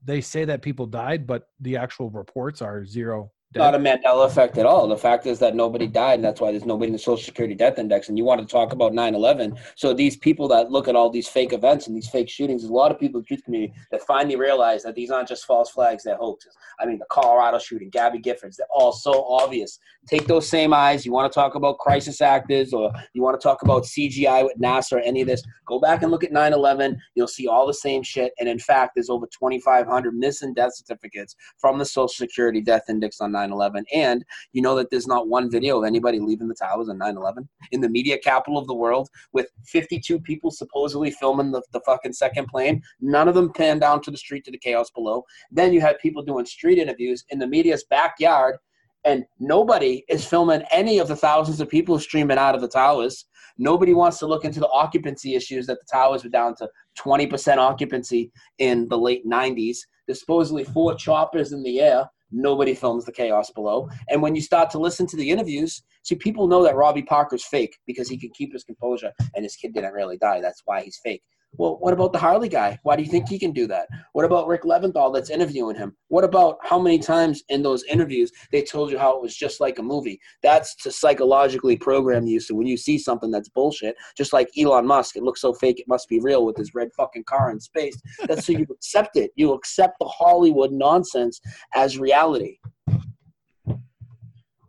they 0.05 0.21
say 0.21 0.45
that 0.45 0.61
people 0.61 0.85
died, 0.85 1.25
but 1.27 1.49
the 1.59 1.77
actual 1.77 2.09
reports 2.09 2.61
are 2.61 2.85
zero. 2.85 3.31
Not 3.55 3.75
a 3.75 3.77
Mandela 3.77 4.25
effect 4.25 4.57
at 4.57 4.65
all. 4.65 4.87
The 4.87 4.97
fact 4.97 5.25
is 5.25 5.39
that 5.39 5.55
nobody 5.55 5.87
died, 5.87 6.15
and 6.15 6.23
that's 6.23 6.41
why 6.41 6.51
there's 6.51 6.65
nobody 6.65 6.87
in 6.87 6.93
the 6.93 6.99
Social 6.99 7.23
Security 7.23 7.55
death 7.55 7.77
index. 7.77 8.09
And 8.09 8.17
you 8.17 8.23
want 8.23 8.41
to 8.41 8.47
talk 8.47 8.73
about 8.73 8.93
9 8.93 9.15
11. 9.15 9.57
So, 9.75 9.93
these 9.93 10.17
people 10.17 10.47
that 10.49 10.71
look 10.71 10.87
at 10.87 10.95
all 10.95 11.09
these 11.09 11.27
fake 11.27 11.53
events 11.53 11.87
and 11.87 11.95
these 11.95 12.09
fake 12.09 12.29
shootings, 12.29 12.61
there's 12.61 12.71
a 12.71 12.73
lot 12.73 12.91
of 12.91 12.99
people 12.99 13.19
in 13.19 13.23
the 13.23 13.27
truth 13.27 13.43
community 13.43 13.73
that 13.91 14.01
finally 14.01 14.35
realize 14.35 14.83
that 14.83 14.95
these 14.95 15.11
aren't 15.11 15.27
just 15.27 15.45
false 15.45 15.69
flags, 15.69 16.03
they're 16.03 16.15
hoaxes. 16.15 16.55
I 16.79 16.85
mean, 16.85 16.99
the 16.99 17.05
Colorado 17.09 17.59
shooting, 17.59 17.89
Gabby 17.89 18.19
Giffords, 18.19 18.55
they're 18.57 18.67
all 18.71 18.91
so 18.91 19.25
obvious. 19.25 19.79
Take 20.07 20.27
those 20.27 20.47
same 20.47 20.73
eyes. 20.73 21.05
You 21.05 21.11
want 21.11 21.31
to 21.31 21.35
talk 21.35 21.55
about 21.55 21.77
crisis 21.77 22.21
actors 22.21 22.73
or 22.73 22.91
you 23.13 23.21
want 23.21 23.39
to 23.39 23.43
talk 23.43 23.61
about 23.61 23.83
CGI 23.83 24.43
with 24.43 24.57
NASA 24.61 24.93
or 24.93 24.99
any 24.99 25.21
of 25.21 25.27
this, 25.27 25.43
go 25.65 25.79
back 25.79 26.01
and 26.01 26.11
look 26.11 26.23
at 26.23 26.31
9 26.31 26.53
11. 26.53 26.99
You'll 27.15 27.27
see 27.27 27.47
all 27.47 27.67
the 27.67 27.73
same 27.73 28.03
shit. 28.03 28.33
And 28.39 28.49
in 28.49 28.59
fact, 28.59 28.93
there's 28.95 29.09
over 29.09 29.27
2,500 29.27 30.15
missing 30.15 30.53
death 30.53 30.75
certificates 30.75 31.35
from 31.57 31.77
the 31.77 31.85
Social 31.85 32.07
Security 32.07 32.61
death 32.61 32.89
index 32.89 33.21
on 33.21 33.31
9 33.31 33.42
11. 33.51 33.85
And 33.93 34.23
you 34.51 34.61
know 34.61 34.75
that 34.75 34.89
there's 34.89 35.07
not 35.07 35.27
one 35.27 35.49
video 35.49 35.77
of 35.79 35.85
anybody 35.85 36.19
leaving 36.19 36.47
the 36.47 36.55
towers 36.55 36.89
on 36.89 36.97
9 36.97 37.17
11 37.17 37.47
in 37.71 37.81
the 37.81 37.89
media 37.89 38.17
capital 38.17 38.57
of 38.57 38.67
the 38.67 38.73
world 38.73 39.09
with 39.31 39.47
52 39.67 40.19
people 40.19 40.51
supposedly 40.51 41.11
filming 41.11 41.51
the, 41.51 41.61
the 41.71 41.81
fucking 41.81 42.13
second 42.13 42.47
plane. 42.47 42.81
None 43.01 43.27
of 43.27 43.35
them 43.35 43.51
panned 43.53 43.81
down 43.81 44.01
to 44.03 44.11
the 44.11 44.17
street 44.17 44.45
to 44.45 44.51
the 44.51 44.57
chaos 44.57 44.89
below. 44.91 45.23
Then 45.51 45.73
you 45.73 45.81
had 45.81 45.99
people 45.99 46.23
doing 46.23 46.45
street 46.45 46.77
interviews 46.77 47.23
in 47.29 47.39
the 47.39 47.47
media's 47.47 47.83
backyard, 47.89 48.57
and 49.05 49.25
nobody 49.39 50.03
is 50.09 50.25
filming 50.25 50.63
any 50.71 50.99
of 50.99 51.07
the 51.07 51.15
thousands 51.15 51.59
of 51.59 51.69
people 51.69 51.99
streaming 51.99 52.37
out 52.37 52.55
of 52.55 52.61
the 52.61 52.67
towers. 52.67 53.25
Nobody 53.57 53.93
wants 53.93 54.17
to 54.19 54.27
look 54.27 54.45
into 54.45 54.59
the 54.59 54.69
occupancy 54.69 55.35
issues 55.35 55.67
that 55.67 55.79
the 55.79 55.85
towers 55.91 56.23
were 56.23 56.29
down 56.29 56.55
to 56.55 56.69
20% 56.99 57.57
occupancy 57.57 58.31
in 58.59 58.87
the 58.87 58.97
late 58.97 59.25
90s. 59.27 59.77
There's 60.07 60.19
supposedly 60.19 60.63
four 60.63 60.95
choppers 60.95 61.51
in 61.51 61.63
the 61.63 61.79
air. 61.79 62.05
Nobody 62.33 62.73
films 62.73 63.05
the 63.05 63.11
chaos 63.11 63.51
below. 63.51 63.89
And 64.09 64.21
when 64.21 64.35
you 64.35 64.41
start 64.41 64.69
to 64.71 64.79
listen 64.79 65.05
to 65.07 65.15
the 65.15 65.29
interviews, 65.29 65.83
see, 66.01 66.15
people 66.15 66.47
know 66.47 66.63
that 66.63 66.75
Robbie 66.75 67.03
Parker's 67.03 67.45
fake 67.45 67.77
because 67.85 68.09
he 68.09 68.17
can 68.17 68.31
keep 68.31 68.51
his 68.51 68.63
composure 68.63 69.11
and 69.35 69.45
his 69.45 69.55
kid 69.55 69.73
didn't 69.73 69.93
really 69.93 70.17
die. 70.17 70.41
That's 70.41 70.63
why 70.65 70.81
he's 70.81 70.99
fake. 71.03 71.21
Well, 71.57 71.77
what 71.79 71.93
about 71.93 72.13
the 72.13 72.19
Harley 72.19 72.49
guy? 72.49 72.79
Why 72.83 72.95
do 72.95 73.03
you 73.03 73.09
think 73.09 73.29
he 73.29 73.37
can 73.37 73.51
do 73.51 73.67
that? 73.67 73.87
What 74.13 74.25
about 74.25 74.47
Rick 74.47 74.63
Leventhal 74.63 75.13
that's 75.13 75.29
interviewing 75.29 75.75
him? 75.75 75.95
What 76.07 76.23
about 76.23 76.57
how 76.63 76.79
many 76.79 76.97
times 76.97 77.43
in 77.49 77.61
those 77.61 77.83
interviews 77.83 78.31
they 78.51 78.63
told 78.63 78.91
you 78.91 78.97
how 78.97 79.15
it 79.15 79.21
was 79.21 79.35
just 79.35 79.61
like 79.61 79.77
a 79.77 79.83
movie? 79.83 80.19
That's 80.41 80.75
to 80.77 80.91
psychologically 80.91 81.77
program 81.77 82.25
you. 82.25 82.39
So 82.39 82.55
when 82.55 82.67
you 82.67 82.77
see 82.77 82.97
something 82.97 83.29
that's 83.29 83.49
bullshit, 83.49 83.95
just 84.17 84.33
like 84.33 84.49
Elon 84.57 84.87
Musk, 84.87 85.15
it 85.15 85.23
looks 85.23 85.41
so 85.41 85.53
fake 85.53 85.79
it 85.79 85.87
must 85.87 86.09
be 86.09 86.19
real 86.19 86.45
with 86.45 86.57
his 86.57 86.73
red 86.73 86.89
fucking 86.97 87.25
car 87.25 87.51
in 87.51 87.59
space. 87.59 88.01
That's 88.27 88.45
so 88.45 88.53
you 88.53 88.65
accept 88.71 89.15
it. 89.15 89.31
You 89.35 89.53
accept 89.53 89.97
the 89.99 90.07
Hollywood 90.07 90.71
nonsense 90.71 91.39
as 91.75 91.99
reality. 91.99 92.57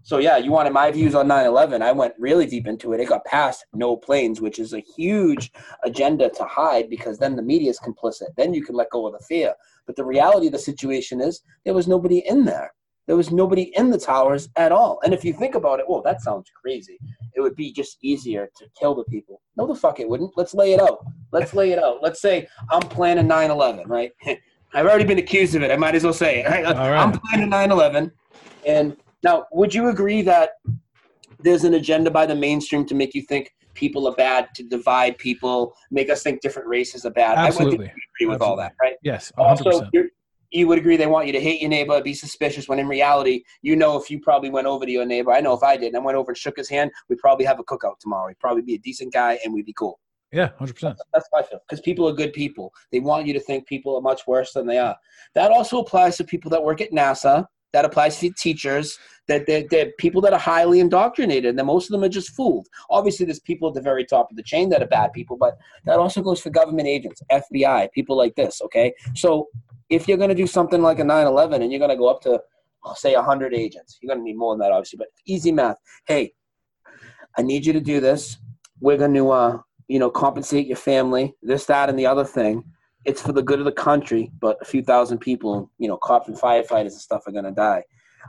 So 0.05 0.19
yeah, 0.19 0.37
you 0.37 0.53
wanted 0.53 0.75
my 0.75 0.91
views 0.91 1.15
on 1.15 1.27
9/11. 1.27 1.81
I 1.81 1.91
went 1.91 2.13
really 2.19 2.45
deep 2.45 2.67
into 2.67 2.93
it. 2.93 3.01
It 3.01 3.09
got 3.09 3.25
past 3.25 3.65
no 3.73 3.97
planes, 3.97 4.39
which 4.39 4.59
is 4.59 4.75
a 4.75 4.81
huge 4.81 5.51
agenda 5.83 6.29
to 6.29 6.45
hide 6.45 6.91
because 6.91 7.19
then 7.19 7.35
the 7.35 7.43
media 7.43 7.71
is 7.71 7.81
complicit. 7.81 8.29
Then 8.37 8.53
you 8.53 8.63
can 8.63 8.77
let 8.77 8.91
go 8.91 9.07
of 9.07 9.15
the 9.15 9.25
fear. 9.25 9.55
But 9.87 9.97
the 9.97 10.05
reality 10.05 10.47
of 10.49 10.53
the 10.53 10.59
situation 10.59 11.23
is 11.23 11.41
there 11.65 11.73
was 11.73 11.89
nobody 11.89 12.19
in 12.19 12.45
there. 12.45 12.75
There 13.07 13.17
was 13.17 13.31
nobody 13.31 13.73
in 13.77 13.91
the 13.91 13.99
towers 13.99 14.51
at 14.57 14.73
all. 14.73 15.01
And 15.05 15.15
if 15.15 15.25
you 15.25 15.33
think 15.33 15.55
about 15.55 15.81
it, 15.81 15.87
well, 15.89 16.03
that 16.03 16.21
sounds 16.21 16.51
crazy. 16.63 16.99
It 17.35 17.41
would 17.41 17.57
be 17.57 17.73
just 17.73 17.97
easier 18.03 18.51
to 18.57 18.67
kill 18.79 18.95
the 18.95 19.05
people. 19.05 19.41
No, 19.57 19.67
the 19.67 19.75
fuck 19.75 20.01
it 20.01 20.09
wouldn't. 20.09 20.33
Let's 20.37 20.53
lay 20.53 20.75
it 20.75 20.81
out. 20.81 20.99
Let's 21.33 21.55
lay 21.55 21.73
it 21.73 21.79
out. 21.79 22.03
Let's 22.03 22.21
say 22.21 22.47
I'm 22.71 22.83
planning 22.83 23.27
9/11, 23.27 23.89
right? 23.89 24.13
I've 24.75 24.87
already 24.87 25.05
been 25.05 25.19
accused 25.19 25.55
of 25.55 25.63
it. 25.63 25.71
I 25.71 25.77
might 25.77 25.95
as 25.95 26.05
well 26.05 26.13
say 26.13 26.41
it. 26.41 26.47
Right? 26.47 26.67
All 26.67 26.91
right. 26.91 27.01
I'm 27.01 27.19
planning 27.19 27.51
9/11, 27.51 28.11
and 28.67 28.97
now, 29.25 29.47
would 29.53 29.75
you 29.75 29.89
agree 29.89 30.23
that 30.23 30.51
there's 31.41 31.65
an 31.65 31.75
agenda 31.75 32.11
by 32.11 32.27
the 32.27 32.35
mainstream 32.35 32.87
to 32.87 32.95
make 32.95 33.15
you 33.15 33.23
think 33.23 33.51
people 33.73 34.07
are 34.07 34.15
bad, 34.15 34.49
to 34.55 34.63
divide 34.63 35.19
people, 35.19 35.75
make 35.91 36.11
us 36.11 36.23
think 36.23 36.43
different 36.43 36.69
races 36.69 37.05
are 37.05 37.11
bad? 37.11 37.39
I 37.39 37.47
Absolutely. 37.47 37.79
would 37.79 37.87
agree 37.87 38.27
with 38.33 38.43
all 38.43 38.57
that, 38.57 38.73
right? 38.81 38.95
Yes, 39.03 39.33
100%. 39.39 39.43
Also, 39.67 39.89
you're, 39.93 40.07
would 40.63 40.79
agree 40.79 40.97
they 40.97 41.07
want 41.07 41.27
you 41.27 41.33
to 41.33 41.41
hate 41.41 41.61
your 41.61 41.71
neighbor, 41.71 42.01
be 42.01 42.15
suspicious, 42.15 42.69
when 42.69 42.79
in 42.79 42.87
reality, 42.87 43.43
you 43.63 43.75
know 43.75 43.97
if 43.97 44.09
you 44.11 44.21
probably 44.21 44.51
went 44.51 44.67
over 44.67 44.87
to 44.87 44.93
your 44.93 45.05
neighbor, 45.05 45.33
I 45.33 45.41
know 45.41 45.55
if 45.55 45.63
I 45.65 45.77
did, 45.77 45.89
and 45.89 45.97
I 45.97 46.01
went 46.01 46.17
over 46.17 46.31
and 46.31 46.39
shook 46.39 46.57
his 46.57 46.69
hand, 46.69 46.93
we'd 47.09 47.19
probably 47.19 47.45
have 47.47 47.59
a 47.59 47.65
cookout 47.65 47.99
tomorrow. 47.99 48.29
He'd 48.29 48.39
probably 48.39 48.63
be 48.63 48.75
a 48.75 48.79
decent 48.79 49.13
guy, 49.13 49.39
and 49.43 49.53
we'd 49.53 49.67
be 49.67 49.73
cool. 49.73 49.99
yeah, 50.33 50.51
100%. 50.61 50.97
That's 51.13 51.29
how 51.33 51.41
I 51.41 51.43
feel. 51.43 51.61
Because 51.69 51.81
people 51.81 52.07
are 52.09 52.13
good 52.13 52.33
people. 52.33 52.73
They 52.93 53.01
want 53.01 53.27
you 53.27 53.33
to 53.33 53.41
think 53.41 53.67
people 53.67 53.97
are 53.97 54.03
much 54.03 54.27
worse 54.27 54.53
than 54.53 54.67
they 54.67 54.79
are. 54.79 54.97
That 55.35 55.51
also 55.51 55.81
applies 55.81 56.17
to 56.19 56.25
people 56.25 56.51
that 56.51 56.63
work 56.63 56.81
at 56.81 56.93
NASA. 56.93 57.47
That 57.75 57.85
applies 57.85 58.19
to 58.21 58.31
teachers. 58.31 58.99
That 59.29 59.47
they're, 59.47 59.65
they're 59.71 59.93
people 59.99 60.23
that 60.23 60.33
are 60.33 60.39
highly 60.39 60.81
indoctrinated, 60.81 61.51
and 61.51 61.59
then 61.59 61.67
most 61.67 61.87
of 61.87 61.93
them 61.93 62.05
are 62.05 62.09
just 62.09 62.31
fooled. 62.31 62.67
Obviously, 62.89 63.27
there's 63.27 63.41
people 63.41 63.69
at 63.69 63.75
the 63.75 63.83
very 63.83 64.05
top 64.05 64.31
of 64.31 64.37
the 64.37 64.43
chain 64.43 64.71
that 64.71 64.83
are 64.83 64.87
bad 64.87 65.13
people, 65.13 65.37
but 65.37 65.57
that 65.85 65.99
also 65.99 66.23
goes 66.23 66.41
for 66.41 66.51
government 66.51 66.89
agents, 66.89 67.23
FBI, 67.31 67.91
people 67.93 68.17
like 68.17 68.35
this. 68.37 68.63
Okay, 68.63 68.95
so 69.15 69.49
if 69.91 70.09
you're 70.09 70.19
going 70.19 70.31
to 70.31 70.35
do 70.35 70.47
something 70.47 70.81
like 70.81 70.99
a 70.99 71.03
9/11 71.03 71.63
and 71.63 71.71
you're 71.71 71.79
going 71.79 71.91
to 71.91 71.97
go 71.97 72.09
up 72.09 72.23
to 72.23 72.41
say 72.95 73.15
100 73.15 73.55
agents. 73.55 73.99
You're 74.01 74.15
going 74.15 74.21
to 74.21 74.25
need 74.25 74.37
more 74.37 74.53
than 74.53 74.61
that, 74.61 74.73
obviously, 74.73 74.99
but 74.99 75.09
easy 75.27 75.53
math. 75.53 75.79
Hey, 76.07 76.33
I 77.39 77.43
need 77.43 77.65
you 77.65 77.73
to 77.73 77.81
do 77.81 78.01
this. 78.01 78.37
We're 78.81 78.99
going 78.99 79.15
to, 79.15 79.31
uh, 79.31 79.59
you 79.89 79.99
know, 79.99 80.11
compensate 80.11 80.67
your 80.67 80.77
family, 80.77 81.35
this, 81.43 81.65
that, 81.67 81.89
and 81.89 81.99
the 81.99 82.07
other 82.07 82.25
thing. 82.25 82.65
It's 83.05 83.23
for 83.23 83.33
the 83.33 83.43
good 83.43 83.59
of 83.59 83.65
the 83.65 83.73
country, 83.73 84.31
but 84.41 84.57
a 84.61 84.65
few 84.65 84.83
thousand 84.83 85.19
people, 85.19 85.71
you 85.79 85.89
know, 85.89 85.97
cops 85.97 86.29
and 86.29 86.37
firefighters 86.37 86.93
and 86.93 86.93
stuff 86.93 87.27
are 87.27 87.33
going 87.33 87.45
to 87.45 87.51
die. 87.51 87.83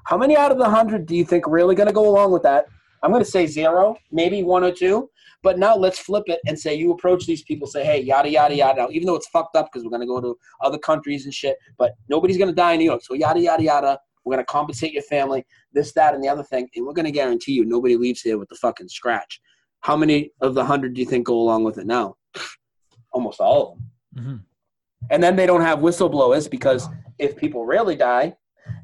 How 0.06 0.18
many 0.18 0.36
out 0.36 0.52
of 0.52 0.58
the 0.58 0.64
100 0.64 1.06
do 1.06 1.16
you 1.16 1.24
think 1.24 1.46
really 1.48 1.76
going 1.76 1.88
to 1.88 1.94
go 1.94 2.08
along 2.08 2.32
with 2.32 2.44
that? 2.44 2.66
I'm 3.02 3.12
going 3.12 3.24
to 3.24 3.30
say 3.30 3.46
zero, 3.46 3.96
maybe 4.12 4.44
one 4.44 4.64
or 4.64 4.72
two. 4.72 5.10
But 5.44 5.60
now 5.60 5.76
let's 5.76 6.00
flip 6.00 6.24
it 6.26 6.40
and 6.48 6.60
say 6.60 6.74
you 6.74 6.92
approach 6.92 7.28
these 7.28 7.44
people, 7.44 7.68
say, 7.68 7.86
hey, 7.86 8.02
yada, 8.02 8.28
yada, 8.28 8.56
yada. 8.56 8.82
Now, 8.82 8.90
even 8.90 9.06
though 9.06 9.16
it's 9.16 9.28
fucked 9.28 9.56
up 9.56 9.70
because 9.72 9.84
we're 9.84 9.92
going 9.92 10.02
to 10.02 10.08
go 10.08 10.20
to 10.20 10.36
other 10.62 10.80
countries 10.80 11.26
and 11.26 11.34
shit, 11.34 11.56
but 11.78 11.94
nobody's 12.10 12.38
going 12.38 12.50
to 12.50 12.56
die 12.56 12.74
in 12.74 12.80
New 12.80 12.86
York. 12.86 13.04
So 13.04 13.14
yada, 13.14 13.40
yada, 13.40 13.62
yada. 13.62 14.00
We're 14.24 14.34
going 14.34 14.44
to 14.44 14.52
compensate 14.52 14.92
your 14.92 15.04
family, 15.04 15.46
this, 15.72 15.94
that, 15.94 16.16
and 16.16 16.24
the 16.24 16.30
other 16.30 16.42
thing. 16.42 16.68
And 16.76 16.84
we're 16.84 16.94
going 16.94 17.06
to 17.06 17.12
guarantee 17.12 17.52
you 17.52 17.64
nobody 17.64 17.96
leaves 17.96 18.22
here 18.22 18.40
with 18.40 18.50
the 18.50 18.56
fucking 18.56 18.90
scratch. 18.90 19.40
How 19.82 19.96
many 19.96 20.32
of 20.42 20.56
the 20.56 20.62
100 20.62 20.96
do 20.96 21.00
you 21.00 21.06
think 21.06 21.28
go 21.28 21.40
along 21.40 21.64
with 21.64 21.78
it 21.78 21.86
now? 21.86 22.16
Almost 23.12 23.40
all 23.40 23.74
of 23.74 23.78
them. 23.78 23.92
Mm-hmm. 24.18 24.36
And 25.10 25.22
then 25.24 25.36
they 25.36 25.46
don't 25.46 25.62
have 25.62 25.80
whistleblowers 25.80 26.50
because 26.50 26.88
if 27.20 27.36
people 27.36 27.66
really 27.66 27.96
die, 27.96 28.36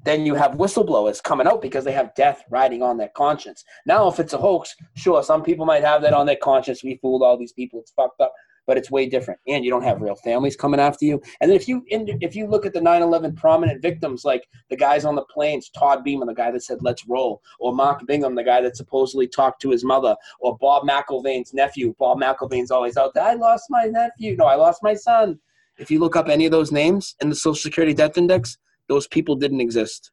then 0.03 0.25
you 0.25 0.35
have 0.35 0.53
whistleblowers 0.53 1.21
coming 1.23 1.47
out 1.47 1.61
because 1.61 1.83
they 1.83 1.91
have 1.91 2.13
death 2.15 2.43
riding 2.49 2.81
on 2.81 2.97
their 2.97 3.11
conscience. 3.15 3.63
Now, 3.85 4.07
if 4.07 4.19
it's 4.19 4.33
a 4.33 4.37
hoax, 4.37 4.75
sure, 4.95 5.23
some 5.23 5.43
people 5.43 5.65
might 5.65 5.83
have 5.83 6.01
that 6.03 6.13
on 6.13 6.25
their 6.25 6.35
conscience. 6.35 6.83
We 6.83 6.99
fooled 7.01 7.23
all 7.23 7.37
these 7.37 7.53
people. 7.53 7.79
It's 7.79 7.91
fucked 7.91 8.21
up, 8.21 8.33
but 8.67 8.77
it's 8.77 8.91
way 8.91 9.07
different. 9.07 9.39
And 9.47 9.63
you 9.65 9.71
don't 9.71 9.83
have 9.83 10.01
real 10.01 10.15
families 10.15 10.55
coming 10.55 10.79
after 10.79 11.05
you. 11.05 11.21
And 11.39 11.49
then 11.49 11.55
if 11.55 11.67
you 11.67 11.83
if 11.87 12.35
you 12.35 12.47
look 12.47 12.65
at 12.65 12.73
the 12.73 12.79
9/11 12.79 13.35
prominent 13.35 13.81
victims, 13.81 14.23
like 14.23 14.47
the 14.69 14.77
guys 14.77 15.05
on 15.05 15.15
the 15.15 15.25
planes, 15.25 15.69
Todd 15.69 16.03
Beamer, 16.03 16.25
the 16.27 16.33
guy 16.33 16.51
that 16.51 16.63
said 16.63 16.79
"Let's 16.81 17.07
roll," 17.07 17.41
or 17.59 17.73
Mark 17.73 18.05
Bingham, 18.05 18.35
the 18.35 18.43
guy 18.43 18.61
that 18.61 18.77
supposedly 18.77 19.27
talked 19.27 19.61
to 19.63 19.71
his 19.71 19.83
mother, 19.83 20.15
or 20.39 20.57
Bob 20.57 20.87
McIlvaine's 20.87 21.53
nephew. 21.53 21.95
Bob 21.97 22.19
McIlvaine's 22.19 22.71
always 22.71 22.97
out 22.97 23.13
there. 23.13 23.23
I 23.23 23.33
lost 23.33 23.65
my 23.69 23.85
nephew. 23.85 24.35
No, 24.35 24.45
I 24.45 24.55
lost 24.55 24.83
my 24.83 24.93
son. 24.93 25.39
If 25.81 25.89
you 25.89 25.99
look 25.99 26.15
up 26.15 26.29
any 26.29 26.45
of 26.45 26.51
those 26.51 26.71
names 26.71 27.15
in 27.21 27.29
the 27.29 27.35
Social 27.35 27.55
Security 27.55 27.93
Death 27.95 28.15
Index, 28.15 28.59
those 28.87 29.07
people 29.07 29.35
didn't 29.35 29.61
exist. 29.61 30.11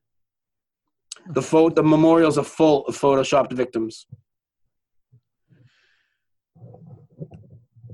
The 1.34 1.42
pho- 1.42 1.68
the 1.68 1.82
memorials 1.82 2.38
are 2.38 2.44
full 2.44 2.86
of 2.86 2.96
photoshopped 2.96 3.52
victims. 3.52 4.06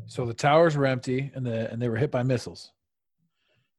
So 0.06 0.24
the 0.24 0.34
towers 0.34 0.76
were 0.76 0.86
empty 0.86 1.32
and 1.34 1.44
the 1.44 1.68
and 1.72 1.82
they 1.82 1.88
were 1.88 1.96
hit 1.96 2.12
by 2.12 2.22
missiles. 2.22 2.70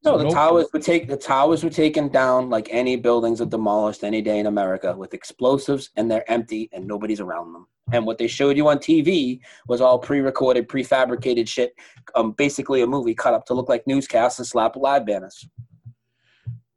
No, 0.04 0.18
the 0.18 0.24
no- 0.24 0.30
towers 0.30 0.66
were 0.72 0.78
take 0.80 1.08
the 1.08 1.16
towers 1.16 1.64
were 1.64 1.70
taken 1.70 2.08
down 2.08 2.48
like 2.48 2.68
any 2.70 2.96
buildings 2.96 3.40
are 3.40 3.46
demolished 3.46 4.04
any 4.04 4.22
day 4.22 4.38
in 4.38 4.46
America 4.46 4.94
with 4.96 5.14
explosives, 5.14 5.90
and 5.96 6.08
they're 6.10 6.28
empty 6.30 6.68
and 6.72 6.86
nobody's 6.86 7.20
around 7.20 7.52
them. 7.52 7.66
And 7.92 8.06
what 8.06 8.18
they 8.18 8.26
showed 8.26 8.56
you 8.56 8.68
on 8.68 8.78
TV 8.78 9.40
was 9.68 9.80
all 9.80 9.98
pre-recorded, 9.98 10.68
prefabricated 10.68 11.48
shit. 11.48 11.72
Um, 12.14 12.32
basically 12.32 12.82
a 12.82 12.86
movie 12.86 13.14
cut 13.14 13.32
up 13.34 13.46
to 13.46 13.54
look 13.54 13.68
like 13.68 13.86
newscasts 13.86 14.38
and 14.38 14.46
slap 14.46 14.76
live 14.76 15.06
banners. 15.06 15.48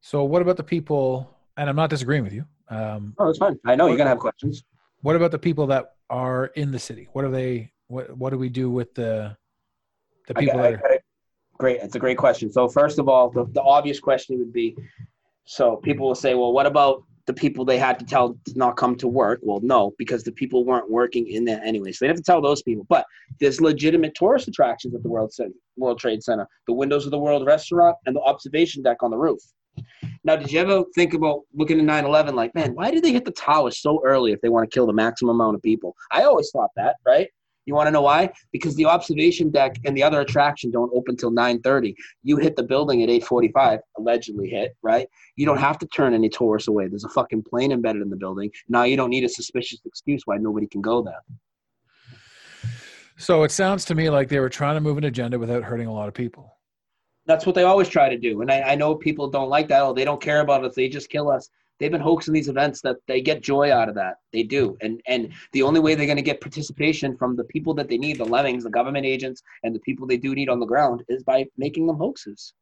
So 0.01 0.23
what 0.23 0.41
about 0.41 0.57
the 0.57 0.63
people? 0.63 1.35
And 1.57 1.69
I'm 1.69 1.75
not 1.75 1.89
disagreeing 1.89 2.23
with 2.23 2.33
you. 2.33 2.45
Um, 2.69 3.13
Oh, 3.19 3.25
that's 3.27 3.37
fine. 3.39 3.59
I 3.65 3.75
know 3.75 3.87
you're 3.87 3.97
gonna 3.97 4.09
have 4.09 4.19
questions. 4.19 4.63
what 5.01 5.15
about 5.15 5.31
the 5.31 5.39
people 5.39 5.67
that 5.67 5.93
are 6.09 6.47
in 6.55 6.71
the 6.71 6.79
city? 6.79 7.09
What 7.13 7.25
are 7.25 7.31
they? 7.31 7.71
What 7.87 8.15
What 8.17 8.29
do 8.31 8.37
we 8.37 8.49
do 8.49 8.69
with 8.71 8.93
the 8.95 9.35
the 10.27 10.33
people 10.35 10.57
got- 10.57 10.65
I 10.65 10.71
that 10.71 10.83
are? 10.83 10.91
it. 10.93 10.98
Great, 11.59 11.81
it's 11.81 11.95
a 11.95 11.99
great 11.99 12.17
question. 12.17 12.49
So 12.49 12.69
first 12.69 12.99
of 12.99 13.09
all, 13.09 13.29
the, 13.29 13.45
the 13.51 13.61
obvious 13.61 13.99
question 13.99 14.39
would 14.39 14.53
be, 14.53 14.77
so 15.43 15.75
people 15.75 16.07
will 16.07 16.15
say, 16.15 16.33
well, 16.33 16.53
what 16.53 16.65
about 16.65 17.03
the 17.25 17.33
people 17.33 17.65
they 17.65 17.77
had 17.77 17.99
to 17.99 18.05
tell 18.05 18.37
to 18.45 18.57
not 18.57 18.77
come 18.77 18.95
to 18.95 19.09
work? 19.09 19.39
Well, 19.43 19.59
no, 19.61 19.91
because 19.97 20.23
the 20.23 20.31
people 20.31 20.63
weren't 20.63 20.89
working 20.89 21.27
in 21.27 21.43
there 21.43 21.61
anyway, 21.61 21.91
so 21.91 22.05
they 22.05 22.07
have 22.07 22.15
to 22.15 22.23
tell 22.23 22.41
those 22.41 22.61
people. 22.63 22.85
But 22.87 23.05
there's 23.41 23.59
legitimate 23.59 24.15
tourist 24.15 24.47
attractions 24.47 24.95
at 24.95 25.03
the 25.03 25.09
World 25.09 25.33
Center, 25.33 25.53
World 25.75 25.99
Trade 25.99 26.23
Center, 26.23 26.47
the 26.65 26.73
Windows 26.73 27.05
of 27.05 27.11
the 27.11 27.19
World 27.19 27.45
restaurant, 27.45 27.97
and 28.05 28.15
the 28.15 28.21
observation 28.21 28.81
deck 28.81 29.03
on 29.03 29.11
the 29.11 29.17
roof. 29.17 29.41
Now, 30.23 30.37
did 30.37 30.51
you 30.51 30.59
ever 30.59 30.83
think 30.95 31.13
about 31.13 31.41
looking 31.53 31.79
at 31.79 31.85
9/11 31.85 32.35
like, 32.35 32.55
man, 32.55 32.73
why 32.73 32.89
did 32.89 33.03
they 33.03 33.11
hit 33.11 33.25
the 33.25 33.31
towers 33.31 33.81
so 33.81 34.01
early 34.05 34.31
if 34.31 34.39
they 34.41 34.49
want 34.49 34.69
to 34.69 34.73
kill 34.73 34.85
the 34.85 34.93
maximum 34.93 35.35
amount 35.35 35.55
of 35.55 35.61
people? 35.61 35.93
I 36.11 36.23
always 36.23 36.51
thought 36.51 36.71
that, 36.77 36.95
right? 37.05 37.27
You 37.69 37.75
want 37.75 37.85
to 37.85 37.91
know 37.91 38.01
why? 38.01 38.31
Because 38.51 38.73
the 38.73 38.85
observation 38.85 39.51
deck 39.51 39.75
and 39.85 39.95
the 39.95 40.01
other 40.01 40.21
attraction 40.21 40.71
don't 40.71 40.91
open 40.91 41.15
till 41.15 41.29
9:30. 41.29 41.93
You 42.23 42.37
hit 42.37 42.55
the 42.55 42.63
building 42.63 43.03
at 43.03 43.09
8:45, 43.09 43.77
allegedly 43.95 44.49
hit, 44.49 44.75
right? 44.81 45.07
You 45.35 45.45
don't 45.45 45.59
have 45.59 45.77
to 45.77 45.85
turn 45.85 46.15
any 46.15 46.29
tourists 46.29 46.67
away. 46.67 46.87
There's 46.87 47.03
a 47.03 47.09
fucking 47.09 47.43
plane 47.43 47.71
embedded 47.71 48.01
in 48.01 48.09
the 48.09 48.15
building. 48.15 48.49
Now 48.69 48.85
you 48.85 48.97
don't 48.97 49.11
need 49.11 49.23
a 49.23 49.29
suspicious 49.29 49.81
excuse 49.85 50.23
why 50.25 50.37
nobody 50.37 50.65
can 50.65 50.81
go 50.81 51.03
there. 51.03 51.21
So 53.17 53.43
it 53.43 53.51
sounds 53.51 53.85
to 53.85 53.93
me 53.93 54.09
like 54.09 54.29
they 54.29 54.39
were 54.39 54.49
trying 54.49 54.73
to 54.73 54.81
move 54.81 54.97
an 54.97 55.03
agenda 55.03 55.37
without 55.37 55.61
hurting 55.61 55.85
a 55.85 55.93
lot 55.93 56.07
of 56.07 56.15
people. 56.15 56.57
That's 57.27 57.45
what 57.45 57.53
they 57.53 57.65
always 57.65 57.87
try 57.87 58.09
to 58.09 58.17
do. 58.17 58.41
And 58.41 58.51
I, 58.51 58.61
I 58.61 58.73
know 58.73 58.95
people 58.95 59.29
don't 59.29 59.49
like 59.49 59.67
that. 59.67 59.83
Oh, 59.83 59.93
they 59.93 60.05
don't 60.05 60.19
care 60.19 60.39
about 60.41 60.65
us. 60.65 60.73
They 60.73 60.89
just 60.89 61.11
kill 61.11 61.29
us. 61.29 61.47
They've 61.79 61.91
been 61.91 62.01
hoaxing 62.01 62.33
these 62.33 62.49
events 62.49 62.81
that 62.81 62.97
they 63.07 63.21
get 63.21 63.41
joy 63.41 63.71
out 63.71 63.89
of 63.89 63.95
that. 63.95 64.15
They 64.33 64.43
do. 64.43 64.77
And 64.81 65.01
and 65.07 65.31
the 65.53 65.63
only 65.63 65.79
way 65.79 65.95
they're 65.95 66.05
going 66.05 66.17
to 66.17 66.21
get 66.21 66.41
participation 66.41 67.15
from 67.17 67.35
the 67.35 67.45
people 67.45 67.73
that 67.75 67.87
they 67.87 67.97
need, 67.97 68.17
the 68.17 68.25
lemmings, 68.25 68.63
the 68.63 68.69
government 68.69 69.05
agents, 69.05 69.41
and 69.63 69.73
the 69.73 69.79
people 69.79 70.05
they 70.05 70.17
do 70.17 70.35
need 70.35 70.49
on 70.49 70.59
the 70.59 70.65
ground, 70.65 71.03
is 71.07 71.23
by 71.23 71.45
making 71.57 71.87
them 71.87 71.97
hoaxes. 71.97 72.53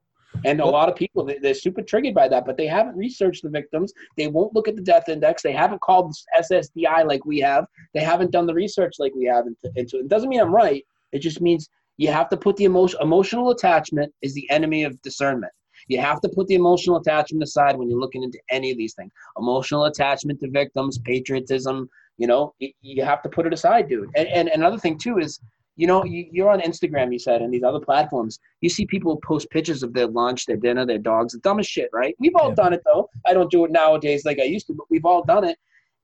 And 0.46 0.60
a 0.60 0.66
lot 0.66 0.90
of 0.90 0.96
people, 0.96 1.24
they- 1.24 1.40
they're 1.40 1.54
super 1.54 1.82
triggered 1.82 2.14
by 2.14 2.28
that, 2.28 2.46
but 2.46 2.58
they 2.58 2.68
haven't 2.68 2.96
researched 2.96 3.44
the 3.44 3.50
victims. 3.50 3.94
They 4.18 4.28
won't 4.28 4.54
look 4.54 4.68
at 4.68 4.76
the 4.76 4.82
death 4.82 5.10
index. 5.10 5.42
They 5.42 5.54
haven't 5.54 5.82
called 5.82 6.14
SSDI 6.38 7.04
like 7.08 7.26
we 7.26 7.40
have. 7.40 7.66
They 7.94 8.02
haven't 8.02 8.32
done 8.32 8.46
the 8.46 8.54
research 8.54 8.96
like 9.00 9.16
we 9.16 9.26
have 9.26 9.48
into, 9.48 9.72
into 9.76 9.98
it. 9.98 10.02
It 10.02 10.08
doesn't 10.10 10.30
mean 10.30 10.42
I'm 10.42 10.54
right. 10.54 10.86
It 11.12 11.20
just 11.20 11.42
means 11.42 11.70
you 11.98 12.10
have 12.10 12.30
to 12.30 12.38
put 12.38 12.56
the 12.58 12.66
emotion, 12.66 13.00
emotional 13.02 13.50
attachment 13.50 14.14
is 14.22 14.34
the 14.34 14.48
enemy 14.52 14.84
of 14.84 15.02
discernment. 15.02 15.52
You 15.88 16.00
have 16.00 16.22
to 16.22 16.30
put 16.30 16.48
the 16.48 16.56
emotional 16.56 16.98
attachment 16.98 17.44
aside 17.44 17.78
when 17.78 17.90
you're 17.90 18.00
looking 18.00 18.24
into 18.24 18.40
any 18.50 18.72
of 18.72 18.78
these 18.78 18.94
things. 18.94 19.12
Emotional 19.38 19.86
attachment 19.86 20.40
to 20.42 20.50
victims, 20.50 20.98
patriotism, 21.00 21.90
you 22.18 22.28
know, 22.28 22.54
you 22.60 23.04
have 23.04 23.22
to 23.24 23.30
put 23.30 23.46
it 23.46 23.54
aside, 23.54 23.88
dude. 23.88 24.10
And, 24.16 24.28
and 24.28 24.48
another 24.50 24.78
thing, 24.78 24.98
too, 24.98 25.20
is, 25.20 25.40
you 25.76 25.86
know, 25.86 26.04
you, 26.04 26.26
you're 26.32 26.50
on 26.50 26.60
Instagram, 26.62 27.14
you 27.14 27.20
said, 27.20 27.42
and 27.42 27.54
these 27.54 27.64
other 27.64 27.80
platforms. 27.80 28.40
You 28.62 28.70
see 28.70 28.86
people 28.88 29.18
post 29.18 29.50
pictures 29.52 29.84
of 29.84 29.94
their 29.94 30.08
lunch, 30.08 30.46
their 30.48 30.58
dinner, 30.58 30.86
their 30.86 30.98
dogs, 30.98 31.34
the 31.34 31.40
dumbest 31.40 31.70
shit, 31.70 31.90
right? 31.94 32.16
We've 32.20 32.36
all 32.36 32.50
Yeah. 32.50 32.56
done 32.56 32.74
it, 32.74 32.82
though. 32.86 33.10
I 33.28 33.34
don't 33.34 33.52
do 33.52 33.66
it 33.66 33.72
nowadays 33.72 34.26
like 34.26 34.40
I 34.40 34.46
used 34.46 34.68
to, 34.68 34.74
but 34.74 34.88
we've 34.90 35.06
all 35.06 35.24
done 35.24 35.44
it. 35.44 35.58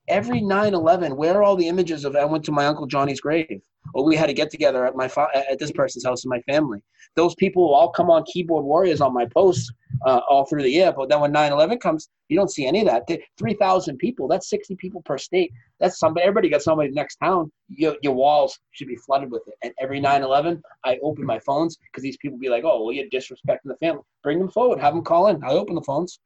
Every 0.10 0.42
9 0.42 0.74
11, 0.74 1.16
where 1.16 1.38
are 1.38 1.44
all 1.44 1.56
the 1.56 1.68
images 1.68 2.04
of 2.04 2.16
I 2.16 2.26
went 2.26 2.44
to 2.46 2.52
my 2.52 2.66
Uncle 2.66 2.88
Johnny's 2.88 3.22
grave? 3.22 3.62
Or 3.94 4.04
we 4.04 4.16
had 4.16 4.28
to 4.28 4.34
get 4.34 4.50
together 4.50 4.86
at 4.86 4.96
my 4.96 5.08
fa- 5.08 5.30
at 5.34 5.60
this 5.60 5.72
person's 5.72 6.06
house 6.06 6.24
in 6.24 6.30
my 6.30 6.42
family. 6.42 6.82
Those 7.16 7.36
people 7.36 7.64
will 7.64 7.76
all 7.76 7.90
come 7.92 8.10
on 8.10 8.24
keyboard 8.24 8.66
warriors 8.66 9.02
on 9.02 9.14
my 9.14 9.26
posts 9.26 9.72
uh, 10.06 10.22
all 10.30 10.46
through 10.46 10.64
the 10.64 10.70
year. 10.70 10.92
But 10.92 11.10
then 11.10 11.20
when 11.20 11.34
9/11 11.34 11.80
comes, 11.80 12.10
you 12.28 12.38
don't 12.38 12.52
see 12.52 12.66
any 12.66 12.80
of 12.80 12.88
that. 12.88 13.08
Three 13.38 13.54
thousand 13.54 13.98
people. 13.98 14.28
That's 14.28 14.50
60 14.50 14.76
people 14.78 15.02
per 15.04 15.18
state. 15.18 15.52
That's 15.80 16.00
somebody. 16.00 16.24
Everybody 16.24 16.50
got 16.50 16.62
somebody 16.62 16.92
next 16.92 17.18
town. 17.18 17.52
Your, 17.70 17.96
your 18.02 18.14
walls 18.14 18.58
should 18.72 18.88
be 18.88 18.96
flooded 18.96 19.32
with 19.32 19.44
it. 19.48 19.56
And 19.64 19.74
every 19.80 20.02
9/11, 20.02 20.62
I 20.86 20.98
open 21.04 21.26
my 21.26 21.40
phones 21.40 21.78
because 21.78 22.04
these 22.04 22.18
people 22.18 22.38
be 22.38 22.50
like, 22.50 22.64
"Oh, 22.64 22.84
well, 22.84 22.94
you're 22.94 23.10
disrespecting 23.10 23.66
the 23.66 23.78
family." 23.80 24.04
Bring 24.24 24.40
them 24.40 24.50
forward. 24.50 24.80
Have 24.80 24.94
them 24.96 25.04
call 25.04 25.28
in. 25.28 25.44
I 25.44 25.52
open 25.52 25.76
the 25.76 25.82
phones. 25.82 26.20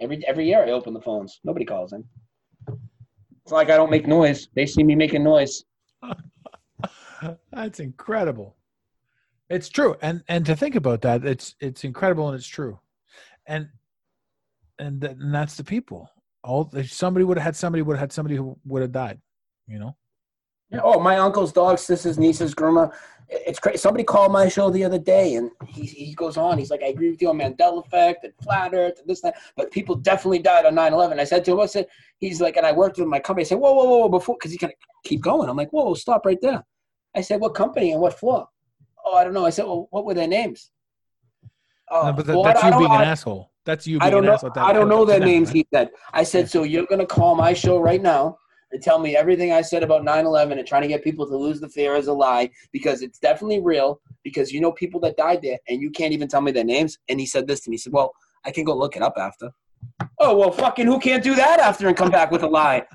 Every 0.00 0.24
every 0.26 0.46
year, 0.46 0.64
I 0.64 0.70
open 0.70 0.94
the 0.94 1.00
phones. 1.00 1.40
Nobody 1.44 1.64
calls 1.64 1.92
in. 1.92 2.04
It's 3.44 3.52
like 3.52 3.70
I 3.70 3.76
don't 3.76 3.90
make 3.90 4.06
noise. 4.06 4.48
They 4.54 4.66
see 4.66 4.82
me 4.82 4.94
making 4.94 5.24
noise. 5.24 5.64
That's 7.52 7.80
incredible. 7.80 8.56
It's 9.48 9.68
true, 9.68 9.96
and 10.00 10.22
and 10.28 10.46
to 10.46 10.56
think 10.56 10.76
about 10.76 11.02
that, 11.02 11.24
it's 11.24 11.54
it's 11.60 11.84
incredible 11.84 12.28
and 12.28 12.36
it's 12.36 12.46
true, 12.46 12.80
and 13.46 13.68
and, 14.78 15.00
th- 15.00 15.12
and 15.12 15.34
that's 15.34 15.56
the 15.56 15.64
people. 15.64 16.08
All 16.42 16.72
somebody 16.86 17.24
would 17.24 17.36
have 17.36 17.44
had 17.44 17.56
somebody 17.56 17.82
would 17.82 17.94
have 17.94 18.00
had 18.00 18.12
somebody 18.12 18.36
who 18.36 18.56
would 18.64 18.82
have 18.82 18.92
died, 18.92 19.20
you 19.66 19.78
know. 19.78 19.94
Yeah, 20.72 20.80
Oh, 20.82 20.98
my 21.00 21.18
uncle's 21.18 21.52
dog, 21.52 21.78
sister's 21.78 22.18
niece's 22.18 22.54
grandma. 22.54 22.88
It's 23.28 23.58
crazy. 23.58 23.78
Somebody 23.78 24.04
called 24.04 24.30
my 24.32 24.48
show 24.48 24.68
the 24.70 24.84
other 24.84 24.98
day, 24.98 25.36
and 25.36 25.50
he, 25.66 25.82
he 25.86 26.14
goes 26.14 26.36
on. 26.36 26.58
He's 26.58 26.70
like, 26.70 26.82
"I 26.82 26.88
agree 26.88 27.10
with 27.10 27.22
you 27.22 27.30
on 27.30 27.38
Mandela 27.38 27.82
effect 27.84 28.24
and 28.24 28.32
flat 28.42 28.74
Earth 28.74 28.98
and 28.98 29.08
this 29.08 29.22
and 29.24 29.32
that, 29.32 29.40
but 29.56 29.70
people 29.70 29.94
definitely 29.94 30.40
died 30.40 30.66
on 30.66 30.74
9/11." 30.74 31.18
I 31.18 31.24
said 31.24 31.42
to 31.46 31.52
him, 31.52 31.60
"I 31.60 31.66
said 31.66 31.86
he's 32.18 32.42
like," 32.42 32.56
and 32.58 32.66
I 32.66 32.72
worked 32.72 32.98
with 32.98 33.08
my 33.08 33.18
company. 33.20 33.44
I 33.46 33.48
said, 33.48 33.58
"Whoa, 33.58 33.72
whoa, 33.72 33.84
whoa!" 34.00 34.08
Before, 34.10 34.36
because 34.38 34.50
he's 34.50 34.60
gonna 34.60 34.74
keep 35.04 35.22
going. 35.22 35.48
I'm 35.48 35.56
like, 35.56 35.70
"Whoa, 35.72 35.84
whoa, 35.84 35.94
stop 35.94 36.26
right 36.26 36.38
there." 36.42 36.62
I 37.14 37.22
said, 37.22 37.40
"What 37.40 37.54
company 37.54 37.92
and 37.92 38.02
what 38.02 38.18
floor?" 38.18 38.48
Oh, 39.04 39.14
I 39.14 39.24
don't 39.24 39.32
know. 39.32 39.46
I 39.46 39.50
said, 39.50 39.64
"Well, 39.64 39.86
what 39.90 40.04
were 40.04 40.14
their 40.14 40.28
names?" 40.28 40.70
Oh, 41.90 42.02
No, 42.02 42.08
uh, 42.08 42.12
but 42.12 42.26
that, 42.26 42.34
well, 42.34 42.44
that's 42.44 42.62
I 42.62 42.68
you 42.70 42.78
being 42.78 42.90
an 42.90 43.00
I- 43.00 43.04
asshole. 43.04 43.50
That's 43.64 43.86
you 43.86 43.98
being 43.98 44.06
I 44.08 44.10
don't 44.10 44.24
an 44.24 44.26
know. 44.26 44.32
asshole. 44.34 44.52
I 44.56 44.72
don't 44.74 44.88
know 44.90 45.04
their 45.06 45.20
names. 45.20 45.48
right? 45.48 45.56
He 45.56 45.66
said. 45.72 45.90
I 46.12 46.24
said, 46.24 46.50
so 46.50 46.64
you're 46.64 46.86
gonna 46.86 47.06
call 47.06 47.34
my 47.34 47.54
show 47.54 47.78
right 47.80 48.02
now 48.02 48.36
and 48.72 48.82
tell 48.82 48.98
me 48.98 49.16
everything 49.16 49.52
I 49.52 49.60
said 49.62 49.82
about 49.82 50.02
9/11 50.02 50.58
and 50.58 50.66
trying 50.66 50.82
to 50.82 50.88
get 50.88 51.04
people 51.04 51.26
to 51.26 51.36
lose 51.36 51.60
the 51.60 51.68
fear 51.68 51.94
is 51.94 52.08
a 52.08 52.12
lie 52.12 52.50
because 52.72 53.02
it's 53.02 53.18
definitely 53.18 53.60
real. 53.60 54.00
Because 54.24 54.52
you 54.52 54.60
know 54.60 54.72
people 54.72 55.00
that 55.00 55.16
died 55.16 55.40
there 55.42 55.58
and 55.68 55.80
you 55.80 55.90
can't 55.90 56.12
even 56.12 56.28
tell 56.28 56.40
me 56.40 56.52
their 56.52 56.64
names. 56.64 56.98
And 57.08 57.20
he 57.20 57.26
said 57.26 57.46
this 57.46 57.60
to 57.60 57.70
me. 57.70 57.74
He 57.74 57.78
said, 57.78 57.92
"Well, 57.92 58.12
I 58.44 58.50
can 58.50 58.64
go 58.64 58.76
look 58.76 58.96
it 58.96 59.02
up 59.02 59.14
after." 59.16 59.50
Oh 60.18 60.36
well, 60.36 60.50
fucking 60.50 60.86
who 60.86 60.98
can't 60.98 61.22
do 61.22 61.34
that 61.34 61.60
after 61.60 61.88
and 61.88 61.96
come 61.96 62.10
back 62.10 62.30
with 62.30 62.42
a 62.42 62.48
lie? 62.48 62.86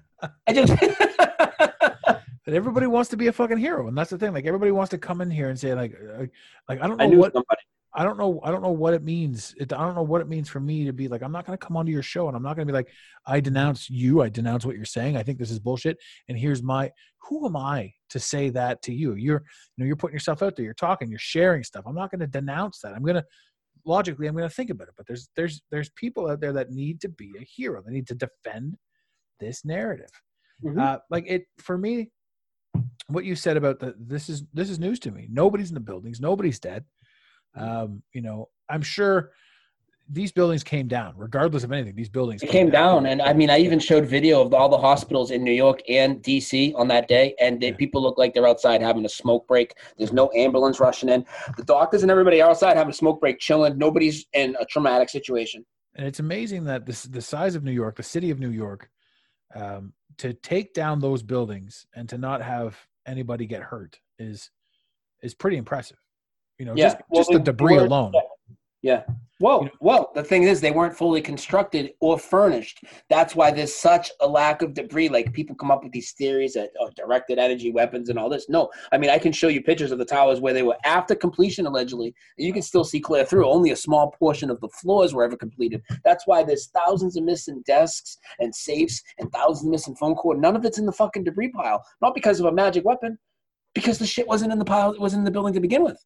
I 0.47 0.53
just 0.53 0.73
That 2.47 2.55
everybody 2.55 2.87
wants 2.87 3.09
to 3.09 3.17
be 3.17 3.27
a 3.27 3.33
fucking 3.33 3.57
hero, 3.57 3.89
and 3.89 3.97
that's 3.97 4.09
the 4.09 4.17
thing. 4.17 4.31
Like 4.31 4.45
everybody 4.45 4.71
wants 4.71 4.89
to 4.91 4.97
come 4.97 5.19
in 5.19 5.29
here 5.29 5.49
and 5.49 5.59
say 5.59 5.73
like, 5.73 5.93
uh, 5.93 6.27
like 6.69 6.81
I 6.81 6.87
don't 6.87 6.95
know 6.95 7.03
I 7.03 7.07
knew 7.07 7.17
what 7.17 7.33
somebody. 7.33 7.61
I 7.97 8.03
don't 8.03 8.19
know. 8.19 8.39
I 8.43 8.51
don't 8.51 8.61
know 8.61 8.69
what 8.69 8.93
it 8.93 9.03
means. 9.03 9.55
It, 9.57 9.73
I 9.73 9.77
don't 9.77 9.95
know 9.95 10.03
what 10.03 10.21
it 10.21 10.29
means 10.29 10.47
for 10.47 10.59
me 10.59 10.85
to 10.85 10.93
be 10.93 11.07
like, 11.07 11.23
I'm 11.23 11.31
not 11.31 11.47
going 11.47 11.57
to 11.57 11.65
come 11.65 11.75
onto 11.75 11.91
your 11.91 12.03
show 12.03 12.27
and 12.27 12.37
I'm 12.37 12.43
not 12.43 12.55
going 12.55 12.67
to 12.67 12.71
be 12.71 12.77
like, 12.77 12.89
I 13.25 13.39
denounce 13.39 13.89
you. 13.89 14.21
I 14.21 14.29
denounce 14.29 14.67
what 14.67 14.75
you're 14.75 14.85
saying. 14.85 15.17
I 15.17 15.23
think 15.23 15.39
this 15.39 15.49
is 15.49 15.57
bullshit. 15.57 15.97
And 16.29 16.37
here's 16.37 16.61
my, 16.61 16.91
who 17.27 17.47
am 17.47 17.57
I 17.57 17.91
to 18.11 18.19
say 18.19 18.49
that 18.51 18.83
to 18.83 18.93
you? 18.93 19.15
You're, 19.15 19.43
you 19.75 19.83
know, 19.83 19.87
you're 19.87 19.95
putting 19.95 20.13
yourself 20.13 20.43
out 20.43 20.55
there. 20.55 20.63
You're 20.63 20.75
talking, 20.75 21.09
you're 21.09 21.17
sharing 21.17 21.63
stuff. 21.63 21.85
I'm 21.87 21.95
not 21.95 22.11
going 22.11 22.19
to 22.19 22.27
denounce 22.27 22.81
that. 22.81 22.93
I'm 22.93 23.01
going 23.01 23.15
to, 23.15 23.25
logically, 23.83 24.27
I'm 24.27 24.35
going 24.35 24.47
to 24.47 24.55
think 24.55 24.69
about 24.69 24.89
it. 24.89 24.93
But 24.95 25.07
there's, 25.07 25.29
there's, 25.35 25.63
there's 25.71 25.89
people 25.95 26.29
out 26.29 26.39
there 26.39 26.53
that 26.53 26.69
need 26.69 27.01
to 27.01 27.09
be 27.09 27.31
a 27.41 27.43
hero. 27.43 27.81
They 27.83 27.93
need 27.93 28.07
to 28.09 28.15
defend 28.15 28.77
this 29.39 29.65
narrative. 29.65 30.11
Mhm. 30.63 30.79
Uh, 30.79 30.99
like 31.09 31.25
it, 31.27 31.45
for 31.57 31.79
me, 31.79 32.11
what 33.07 33.25
you 33.25 33.35
said 33.35 33.57
about 33.57 33.79
the, 33.79 33.95
this 33.97 34.29
is, 34.29 34.43
this 34.53 34.69
is 34.69 34.77
news 34.77 34.99
to 34.99 35.09
me. 35.09 35.27
Nobody's 35.31 35.69
in 35.69 35.73
the 35.73 35.79
buildings. 35.79 36.19
Nobody's 36.19 36.59
dead 36.59 36.85
um, 37.57 38.01
you 38.13 38.21
know 38.21 38.49
i'm 38.69 38.81
sure 38.81 39.31
these 40.09 40.31
buildings 40.31 40.63
came 40.63 40.87
down 40.87 41.13
regardless 41.17 41.63
of 41.65 41.71
anything 41.73 41.93
these 41.95 42.07
buildings 42.07 42.41
It 42.41 42.49
came 42.49 42.69
down, 42.69 43.07
and 43.07 43.21
I 43.21 43.33
mean, 43.33 43.49
I 43.49 43.57
even 43.59 43.77
showed 43.77 44.05
video 44.05 44.41
of 44.41 44.53
all 44.53 44.69
the 44.69 44.77
hospitals 44.77 45.31
in 45.31 45.43
New 45.43 45.51
York 45.51 45.81
and 45.89 46.23
DC 46.23 46.73
on 46.75 46.87
that 46.87 47.09
day, 47.09 47.35
and 47.41 47.59
they, 47.61 47.71
Yeah. 47.71 47.75
people 47.75 48.01
look 48.01 48.17
like 48.17 48.33
they're 48.33 48.47
outside 48.47 48.81
having 48.81 49.03
a 49.03 49.09
smoke 49.09 49.45
break. 49.49 49.73
There's 49.97 50.13
no 50.13 50.31
ambulance 50.33 50.79
rushing 50.79 51.09
in. 51.09 51.25
The 51.57 51.65
doctors 51.65 52.03
and 52.03 52.09
everybody 52.11 52.41
are 52.41 52.49
outside 52.51 52.77
having 52.77 52.91
a 52.91 52.93
smoke 52.93 53.19
break, 53.19 53.39
chilling. 53.39 53.77
Nobody's 53.77 54.25
in 54.31 54.55
a 54.61 54.65
traumatic 54.65 55.09
situation. 55.09 55.65
and 55.95 56.07
it's 56.07 56.19
amazing 56.21 56.63
that 56.65 56.85
this 56.85 57.03
the 57.03 57.21
size 57.21 57.53
of 57.55 57.63
new 57.65 57.71
york 57.83 57.95
the 57.97 58.03
city 58.15 58.29
of 58.31 58.39
new 58.39 58.51
york 58.63 58.89
um, 59.55 59.91
to 60.17 60.31
take 60.33 60.73
down 60.73 60.99
those 61.01 61.21
buildings 61.21 61.85
and 61.95 62.07
to 62.07 62.17
not 62.17 62.41
have 62.41 62.77
anybody 63.05 63.45
get 63.45 63.61
hurt 63.61 63.99
is 64.19 64.51
is 65.21 65.33
pretty 65.33 65.57
impressive 65.57 65.97
you 66.59 66.65
know 66.65 66.73
Yeah, 66.75 66.89
just, 66.89 66.97
well, 67.09 67.21
just 67.21 67.31
the 67.31 67.39
debris 67.39 67.77
alone 67.77 68.13
Yeah. 68.81 69.03
Well, 69.39 69.69
well, 69.81 70.11
the 70.15 70.23
thing 70.23 70.43
is, 70.43 70.61
they 70.61 70.71
weren't 70.71 70.97
fully 70.97 71.21
constructed 71.21 71.93
or 71.99 72.17
furnished. 72.17 72.83
That's 73.07 73.35
why 73.35 73.51
there's 73.51 73.73
such 73.73 74.09
a 74.19 74.27
lack 74.27 74.63
of 74.63 74.73
debris. 74.73 75.09
Like 75.09 75.31
people 75.31 75.55
come 75.55 75.69
up 75.69 75.83
with 75.83 75.91
these 75.91 76.11
theories 76.13 76.53
that 76.53 76.71
oh, 76.79 76.89
directed 76.95 77.37
energy 77.37 77.71
weapons 77.71 78.09
and 78.09 78.17
all 78.17 78.29
this. 78.29 78.49
No, 78.49 78.69
I 78.91 78.97
mean 78.97 79.11
I 79.11 79.19
can 79.19 79.31
show 79.31 79.47
you 79.47 79.61
pictures 79.61 79.91
of 79.91 79.99
the 79.99 80.05
towers 80.05 80.39
where 80.39 80.53
they 80.53 80.63
were 80.63 80.77
after 80.85 81.13
completion 81.13 81.67
allegedly. 81.67 82.15
And 82.37 82.47
you 82.47 82.53
can 82.53 82.63
still 82.63 82.83
see 82.83 82.99
clear 82.99 83.25
through. 83.25 83.47
Only 83.47 83.71
a 83.71 83.75
small 83.75 84.09
portion 84.09 84.49
of 84.49 84.59
the 84.59 84.69
floors 84.69 85.13
were 85.13 85.23
ever 85.23 85.37
completed. 85.37 85.83
That's 86.03 86.25
why 86.25 86.43
there's 86.43 86.67
thousands 86.67 87.15
of 87.15 87.23
missing 87.23 87.61
desks 87.67 88.17
and 88.39 88.53
safes 88.53 89.03
and 89.19 89.31
thousands 89.31 89.65
of 89.67 89.71
missing 89.71 89.95
phone 89.95 90.15
cord. 90.15 90.39
None 90.39 90.55
of 90.55 90.65
it's 90.65 90.79
in 90.79 90.87
the 90.87 90.91
fucking 90.91 91.25
debris 91.25 91.51
pile. 91.51 91.83
Not 92.01 92.15
because 92.15 92.39
of 92.39 92.47
a 92.47 92.51
magic 92.51 92.85
weapon, 92.85 93.19
because 93.75 93.99
the 93.99 94.07
shit 94.07 94.27
wasn't 94.27 94.51
in 94.51 94.57
the 94.57 94.65
pile. 94.65 94.93
It 94.93 94.99
wasn't 94.99 95.19
in 95.19 95.25
the 95.25 95.31
building 95.31 95.53
to 95.53 95.59
begin 95.59 95.83
with. 95.83 96.03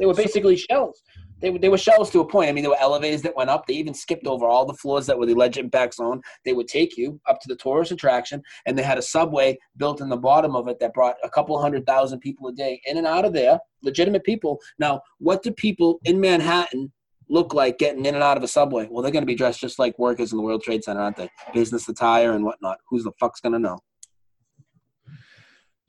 They 0.00 0.06
were 0.06 0.14
basically 0.14 0.56
shells. 0.56 1.02
They, 1.40 1.50
were- 1.50 1.58
they 1.58 1.68
were 1.68 1.78
shells 1.78 2.10
to 2.10 2.20
a 2.20 2.26
point. 2.26 2.48
I 2.48 2.52
mean, 2.52 2.62
there 2.62 2.70
were 2.70 2.80
elevators 2.80 3.20
that 3.22 3.36
went 3.36 3.50
up. 3.50 3.66
They 3.66 3.74
even 3.74 3.92
skipped 3.94 4.26
over 4.26 4.46
all 4.46 4.64
the 4.64 4.74
floors 4.74 5.06
that 5.06 5.18
were 5.18 5.26
the 5.26 5.34
alleged 5.34 5.58
impact 5.58 5.94
zone. 5.94 6.22
They 6.44 6.54
would 6.54 6.68
take 6.68 6.96
you 6.96 7.20
up 7.28 7.38
to 7.40 7.48
the 7.48 7.56
tourist 7.56 7.92
attraction, 7.92 8.42
and 8.66 8.76
they 8.78 8.82
had 8.82 8.96
a 8.98 9.02
subway 9.02 9.58
built 9.76 10.00
in 10.00 10.08
the 10.08 10.16
bottom 10.16 10.56
of 10.56 10.68
it 10.68 10.78
that 10.80 10.94
brought 10.94 11.16
a 11.22 11.28
couple 11.28 11.60
hundred 11.60 11.86
thousand 11.86 12.20
people 12.20 12.48
a 12.48 12.52
day 12.52 12.80
in 12.86 12.96
and 12.96 13.06
out 13.06 13.24
of 13.26 13.34
there, 13.34 13.58
legitimate 13.82 14.24
people. 14.24 14.58
Now, 14.78 15.02
what 15.18 15.42
do 15.42 15.50
people 15.52 16.00
in 16.04 16.18
Manhattan 16.18 16.90
look 17.28 17.52
like 17.54 17.78
getting 17.78 18.04
in 18.06 18.14
and 18.14 18.24
out 18.24 18.38
of 18.38 18.42
a 18.42 18.48
subway? 18.48 18.88
Well, 18.90 19.02
they're 19.02 19.12
going 19.12 19.22
to 19.22 19.26
be 19.26 19.34
dressed 19.34 19.60
just 19.60 19.78
like 19.78 19.98
workers 19.98 20.32
in 20.32 20.38
the 20.38 20.42
World 20.42 20.62
Trade 20.62 20.82
Center, 20.82 21.00
aren't 21.02 21.16
they? 21.16 21.28
Business 21.52 21.88
attire 21.88 22.32
and 22.32 22.44
whatnot. 22.44 22.78
Who's 22.88 23.04
the 23.04 23.12
fuck's 23.20 23.40
going 23.40 23.52
to 23.52 23.58
know? 23.58 23.78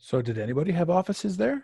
so 0.04 0.22
did 0.22 0.38
anybody 0.38 0.72
have 0.72 0.90
offices 0.90 1.38
there 1.38 1.64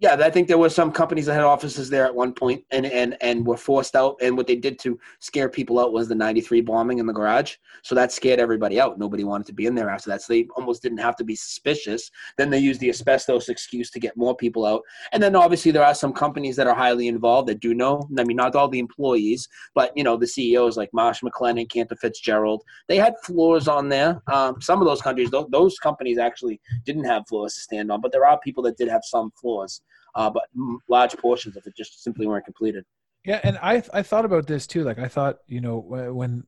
Yeah, 0.00 0.14
I 0.14 0.30
think 0.30 0.48
there 0.48 0.56
were 0.56 0.70
some 0.70 0.92
companies 0.92 1.26
that 1.26 1.34
had 1.34 1.44
offices 1.44 1.90
there 1.90 2.06
at 2.06 2.14
one 2.14 2.32
point 2.32 2.64
and, 2.70 2.86
and, 2.86 3.18
and 3.20 3.46
were 3.46 3.58
forced 3.58 3.94
out. 3.94 4.16
And 4.22 4.34
what 4.34 4.46
they 4.46 4.56
did 4.56 4.78
to 4.78 4.98
scare 5.18 5.50
people 5.50 5.78
out 5.78 5.92
was 5.92 6.08
the 6.08 6.14
93 6.14 6.62
bombing 6.62 7.00
in 7.00 7.06
the 7.06 7.12
garage. 7.12 7.56
So 7.82 7.94
that 7.96 8.10
scared 8.10 8.40
everybody 8.40 8.80
out. 8.80 8.98
Nobody 8.98 9.24
wanted 9.24 9.46
to 9.48 9.52
be 9.52 9.66
in 9.66 9.74
there 9.74 9.90
after 9.90 10.08
that. 10.08 10.22
So 10.22 10.32
they 10.32 10.48
almost 10.56 10.80
didn't 10.80 10.98
have 10.98 11.16
to 11.16 11.24
be 11.24 11.36
suspicious. 11.36 12.10
Then 12.38 12.48
they 12.48 12.58
used 12.58 12.80
the 12.80 12.88
asbestos 12.88 13.50
excuse 13.50 13.90
to 13.90 14.00
get 14.00 14.16
more 14.16 14.34
people 14.34 14.64
out. 14.64 14.80
And 15.12 15.22
then 15.22 15.36
obviously 15.36 15.70
there 15.70 15.84
are 15.84 15.94
some 15.94 16.14
companies 16.14 16.56
that 16.56 16.66
are 16.66 16.74
highly 16.74 17.06
involved 17.06 17.50
that 17.50 17.60
do 17.60 17.74
know. 17.74 18.08
I 18.18 18.24
mean, 18.24 18.38
not 18.38 18.56
all 18.56 18.68
the 18.68 18.78
employees, 18.78 19.46
but, 19.74 19.94
you 19.94 20.02
know, 20.02 20.16
the 20.16 20.26
CEOs 20.26 20.78
like 20.78 20.88
Marsh 20.94 21.20
McLennan, 21.22 21.68
Cantor 21.68 21.96
Fitzgerald, 21.96 22.62
they 22.88 22.96
had 22.96 23.16
floors 23.22 23.68
on 23.68 23.90
there. 23.90 24.22
Um, 24.32 24.62
some 24.62 24.80
of 24.80 24.86
those 24.86 25.02
countries, 25.02 25.30
those, 25.30 25.48
those 25.50 25.78
companies 25.78 26.16
actually 26.16 26.58
didn't 26.86 27.04
have 27.04 27.28
floors 27.28 27.52
to 27.56 27.60
stand 27.60 27.92
on, 27.92 28.00
but 28.00 28.12
there 28.12 28.24
are 28.24 28.40
people 28.40 28.62
that 28.62 28.78
did 28.78 28.88
have 28.88 29.02
some 29.04 29.30
floors 29.38 29.82
uh, 30.14 30.30
but 30.30 30.44
large 30.88 31.16
portions 31.16 31.56
of 31.56 31.66
it 31.66 31.76
just 31.76 32.02
simply 32.02 32.26
weren't 32.26 32.44
completed. 32.44 32.84
Yeah, 33.24 33.40
and 33.42 33.58
I 33.62 33.82
I 33.92 34.02
thought 34.02 34.24
about 34.24 34.46
this 34.46 34.66
too. 34.66 34.82
Like 34.82 34.98
I 34.98 35.08
thought, 35.08 35.38
you 35.46 35.60
know, 35.60 35.78
when 35.78 36.44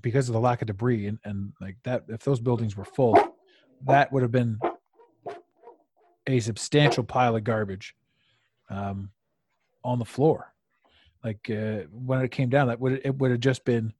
because 0.00 0.28
of 0.28 0.32
the 0.32 0.40
lack 0.40 0.60
of 0.60 0.66
debris 0.66 1.06
and 1.06 1.18
and 1.24 1.52
like 1.60 1.76
that, 1.84 2.04
if 2.08 2.24
those 2.24 2.40
buildings 2.40 2.76
were 2.76 2.84
full, 2.84 3.16
that 3.86 4.12
would 4.12 4.22
have 4.22 4.32
been 4.32 4.58
a 6.26 6.40
substantial 6.40 7.04
pile 7.04 7.36
of 7.36 7.44
garbage 7.44 7.94
um, 8.70 9.10
on 9.84 9.98
the 9.98 10.04
floor. 10.04 10.52
Like 11.22 11.48
uh, 11.50 11.82
when 11.92 12.20
it 12.22 12.30
came 12.30 12.48
down, 12.48 12.68
that 12.68 12.80
would 12.80 13.00
it 13.04 13.16
would 13.18 13.30
have 13.30 13.40
just 13.40 13.64
been 13.64 13.92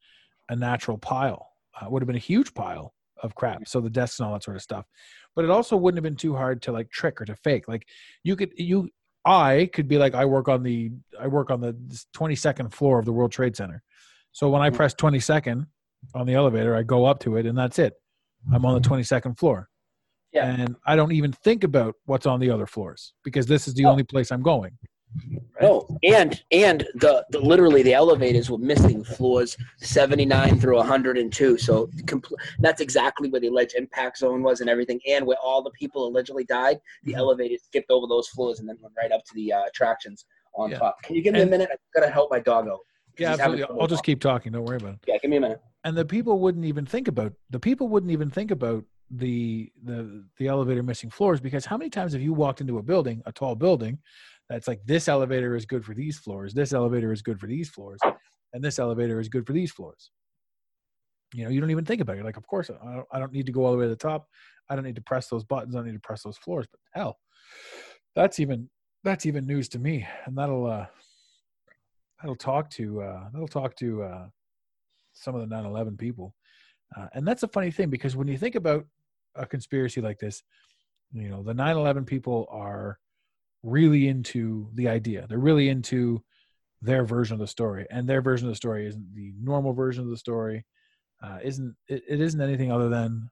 a 0.48 0.56
natural 0.56 0.98
pile. 0.98 1.50
Uh, 1.80 1.88
would 1.90 2.02
have 2.02 2.06
been 2.06 2.16
a 2.16 2.20
huge 2.20 2.54
pile 2.54 2.94
of 3.22 3.34
crap. 3.34 3.66
So 3.68 3.80
the 3.80 3.90
desks 3.90 4.18
and 4.18 4.26
all 4.26 4.32
that 4.32 4.42
sort 4.42 4.56
of 4.56 4.62
stuff. 4.62 4.86
But 5.34 5.44
it 5.44 5.50
also 5.50 5.76
wouldn't 5.76 5.98
have 5.98 6.04
been 6.04 6.16
too 6.16 6.34
hard 6.34 6.62
to 6.62 6.72
like 6.72 6.90
trick 6.90 7.20
or 7.20 7.24
to 7.24 7.36
fake. 7.36 7.68
Like 7.68 7.86
you 8.22 8.36
could 8.36 8.52
you 8.56 8.90
I 9.26 9.68
could 9.72 9.88
be 9.88 9.98
like, 9.98 10.14
I 10.14 10.24
work 10.24 10.48
on 10.48 10.62
the 10.62 10.92
I 11.20 11.26
work 11.26 11.50
on 11.50 11.60
the 11.60 11.72
22nd 12.16 12.72
floor 12.72 12.98
of 12.98 13.04
the 13.04 13.12
World 13.12 13.32
Trade 13.32 13.56
Center. 13.56 13.82
So 14.30 14.48
when 14.48 14.62
I 14.62 14.68
mm-hmm. 14.68 14.76
press 14.76 14.94
22nd 14.94 15.66
on 16.14 16.26
the 16.26 16.34
elevator, 16.34 16.76
I 16.76 16.84
go 16.84 17.04
up 17.04 17.18
to 17.20 17.36
it, 17.36 17.46
and 17.46 17.58
that's 17.58 17.78
it. 17.78 17.94
I'm 18.52 18.64
on 18.64 18.80
the 18.80 18.88
mm-hmm. 18.88 18.94
22nd 18.94 19.36
floor, 19.38 19.68
Yeah. 20.32 20.46
and 20.46 20.76
I 20.86 20.94
don't 20.94 21.10
even 21.10 21.32
think 21.32 21.64
about 21.64 21.94
what's 22.04 22.26
on 22.26 22.38
the 22.38 22.50
other 22.50 22.66
floors 22.66 23.12
because 23.24 23.46
this 23.46 23.66
is 23.66 23.74
the 23.74 23.82
No. 23.82 23.90
only 23.90 24.04
place 24.04 24.30
I'm 24.30 24.42
going. 24.42 24.78
No, 25.60 25.86
and 26.02 26.42
and 26.52 26.86
the, 26.96 27.24
the 27.30 27.40
literally 27.40 27.82
the 27.82 27.94
elevators 27.94 28.50
were 28.50 28.58
missing 28.58 29.02
floors 29.02 29.56
79 29.78 30.60
through 30.60 30.76
102. 30.76 31.56
So 31.56 31.86
compl- 32.02 32.34
that's 32.58 32.82
exactly 32.82 33.30
where 33.30 33.40
the 33.40 33.46
alleged 33.46 33.74
impact 33.74 34.18
zone 34.18 34.42
was 34.42 34.60
and 34.60 34.68
everything, 34.68 35.00
and 35.08 35.26
where 35.26 35.38
all 35.42 35.62
the 35.62 35.70
people 35.70 36.06
allegedly 36.06 36.44
died. 36.44 36.78
The 37.04 37.14
Mhm. 37.14 37.18
elevators 37.18 37.62
skipped 37.64 37.90
over 37.90 38.06
those 38.06 38.28
floors 38.28 38.60
and 38.60 38.68
then 38.68 38.76
went 38.82 38.94
right 38.98 39.10
up 39.12 39.24
to 39.24 39.34
the 39.34 39.52
uh, 39.54 39.64
attractions 39.64 40.26
on 40.54 40.70
Yeah. 40.70 40.78
top. 40.78 41.02
Can 41.02 41.16
you 41.16 41.22
give 41.22 41.32
me 41.32 41.40
And- 41.40 41.48
a 41.48 41.50
minute? 41.50 41.70
I've 41.72 41.78
gotta 41.94 42.12
help 42.12 42.30
my 42.30 42.40
dog 42.40 42.68
out. 42.68 42.80
Yeah, 43.18 43.32
absolutely. 43.32 43.80
I'll 43.80 43.86
just 43.86 44.04
keep 44.04 44.20
talking. 44.20 44.52
Don't 44.52 44.66
worry 44.66 44.76
about 44.76 44.94
it. 44.94 45.00
Yeah, 45.06 45.16
give 45.22 45.30
me 45.30 45.38
a 45.38 45.40
minute. 45.40 45.60
and 45.84 45.96
the 45.96 46.04
people 46.04 46.38
wouldn't 46.40 46.64
even 46.66 46.84
think 46.84 47.08
about 47.08 47.32
the 47.48 47.60
people 47.60 47.88
wouldn't 47.88 48.12
even 48.12 48.28
think 48.28 48.50
about 48.50 48.84
the 49.10 49.72
the 49.84 50.24
the 50.36 50.48
elevator 50.48 50.82
missing 50.82 51.08
floors 51.10 51.40
because 51.40 51.64
how 51.64 51.76
many 51.78 51.88
times 51.88 52.12
have 52.12 52.20
you 52.20 52.32
walked 52.34 52.60
into 52.60 52.76
a 52.78 52.82
building 52.82 53.22
a 53.24 53.30
tall 53.32 53.54
building 53.54 53.96
that's 54.48 54.68
like 54.68 54.80
this 54.84 55.08
elevator 55.08 55.56
is 55.56 55.66
good 55.66 55.84
for 55.84 55.94
these 55.94 56.18
floors 56.18 56.54
this 56.54 56.72
elevator 56.72 57.12
is 57.12 57.22
good 57.22 57.40
for 57.40 57.46
these 57.46 57.68
floors 57.68 58.00
and 58.56 58.64
this 58.64 58.78
elevator 58.78 59.20
is 59.20 59.28
good 59.28 59.46
for 59.46 59.52
these 59.52 59.70
floors. 59.70 60.10
You 61.34 61.44
know 61.44 61.50
you 61.50 61.60
don't 61.60 61.70
even 61.70 61.84
think 61.84 62.00
about 62.00 62.14
it. 62.14 62.16
You're 62.16 62.24
like 62.24 62.38
of 62.38 62.46
course 62.46 62.70
I 62.70 62.94
don't, 62.94 63.06
I 63.12 63.18
don't 63.18 63.32
need 63.32 63.46
to 63.46 63.52
go 63.52 63.64
all 63.64 63.72
the 63.72 63.78
way 63.78 63.84
to 63.84 63.90
the 63.90 63.96
top. 63.96 64.28
I 64.70 64.74
don't 64.74 64.84
need 64.84 64.96
to 64.96 65.02
press 65.02 65.28
those 65.28 65.44
buttons. 65.44 65.74
I 65.74 65.78
don't 65.78 65.86
need 65.86 65.92
to 65.92 66.00
press 66.00 66.22
those 66.22 66.38
floors. 66.38 66.66
But 66.70 66.80
hell 66.94 67.18
that's 68.14 68.40
even 68.40 68.70
that's 69.04 69.26
even 69.26 69.46
news 69.46 69.68
to 69.70 69.78
me. 69.78 70.06
And 70.24 70.38
that'll 70.38 70.66
uh 70.66 70.86
that'll 72.20 72.36
talk 72.36 72.70
to 72.70 73.02
uh 73.02 73.28
that'll 73.30 73.46
talk 73.48 73.76
to 73.76 74.02
uh 74.02 74.26
some 75.12 75.34
of 75.34 75.46
the 75.46 75.54
9-11 75.54 75.98
people. 75.98 76.34
Uh, 76.96 77.08
and 77.14 77.26
that's 77.26 77.42
a 77.42 77.48
funny 77.48 77.70
thing 77.70 77.90
because 77.90 78.16
when 78.16 78.28
you 78.28 78.38
think 78.38 78.54
about 78.54 78.86
a 79.34 79.44
conspiracy 79.44 80.00
like 80.00 80.18
this 80.18 80.42
you 81.12 81.28
know 81.28 81.42
the 81.42 81.52
9-11 81.52 82.06
people 82.06 82.46
are 82.50 82.98
really 83.62 84.08
into 84.08 84.68
the 84.74 84.88
idea. 84.88 85.26
They're 85.28 85.38
really 85.38 85.68
into 85.68 86.22
their 86.82 87.04
version 87.04 87.34
of 87.34 87.40
the 87.40 87.46
story 87.46 87.86
and 87.90 88.08
their 88.08 88.20
version 88.20 88.46
of 88.46 88.52
the 88.52 88.56
story 88.56 88.86
isn't 88.86 89.14
the 89.14 89.32
normal 89.40 89.72
version 89.72 90.04
of 90.04 90.10
the 90.10 90.16
story. 90.16 90.64
Uh, 91.22 91.38
isn't 91.42 91.74
it, 91.88 92.02
it 92.08 92.20
isn't 92.20 92.40
anything 92.40 92.70
other 92.70 92.88
than 92.88 93.30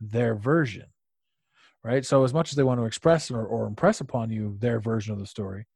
their 0.00 0.34
version 0.34 0.86
right? 1.84 2.04
So 2.04 2.24
as 2.24 2.34
much 2.34 2.50
as 2.50 2.56
they 2.56 2.64
want 2.64 2.80
to 2.80 2.84
express 2.86 3.30
or, 3.30 3.44
or 3.44 3.66
impress 3.66 4.00
upon 4.00 4.30
you 4.30 4.56
their 4.58 4.80
version 4.80 5.12
of 5.12 5.20
the 5.20 5.26
story 5.26 5.66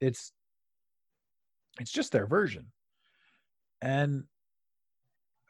it's 0.00 0.32
it's 1.78 1.92
just 1.92 2.12
their 2.12 2.26
version. 2.26 2.66
And 3.80 4.24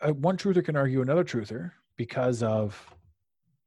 uh, 0.01 0.13
one 0.13 0.37
truther 0.37 0.65
can 0.65 0.77
argue 0.77 1.03
another 1.03 1.25
truther 1.25 1.73
because 1.97 2.43
of 2.43 2.95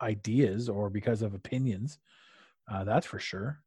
ideas 0.01 0.69
or 0.69 0.89
because 0.89 1.21
of 1.21 1.33
opinions 1.33 1.97
uh, 2.71 2.83
that's 2.83 3.05
for 3.05 3.19
sure 3.19 3.59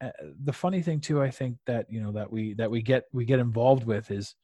uh, 0.00 0.10
the 0.42 0.52
funny 0.52 0.82
thing 0.82 1.00
too 1.00 1.22
i 1.22 1.30
think 1.30 1.56
that 1.66 1.86
you 1.90 2.00
know 2.00 2.12
that 2.12 2.30
we 2.30 2.54
that 2.54 2.70
we 2.70 2.82
get 2.82 3.04
we 3.12 3.24
get 3.24 3.38
involved 3.38 3.84
with 3.84 4.10
is 4.10 4.34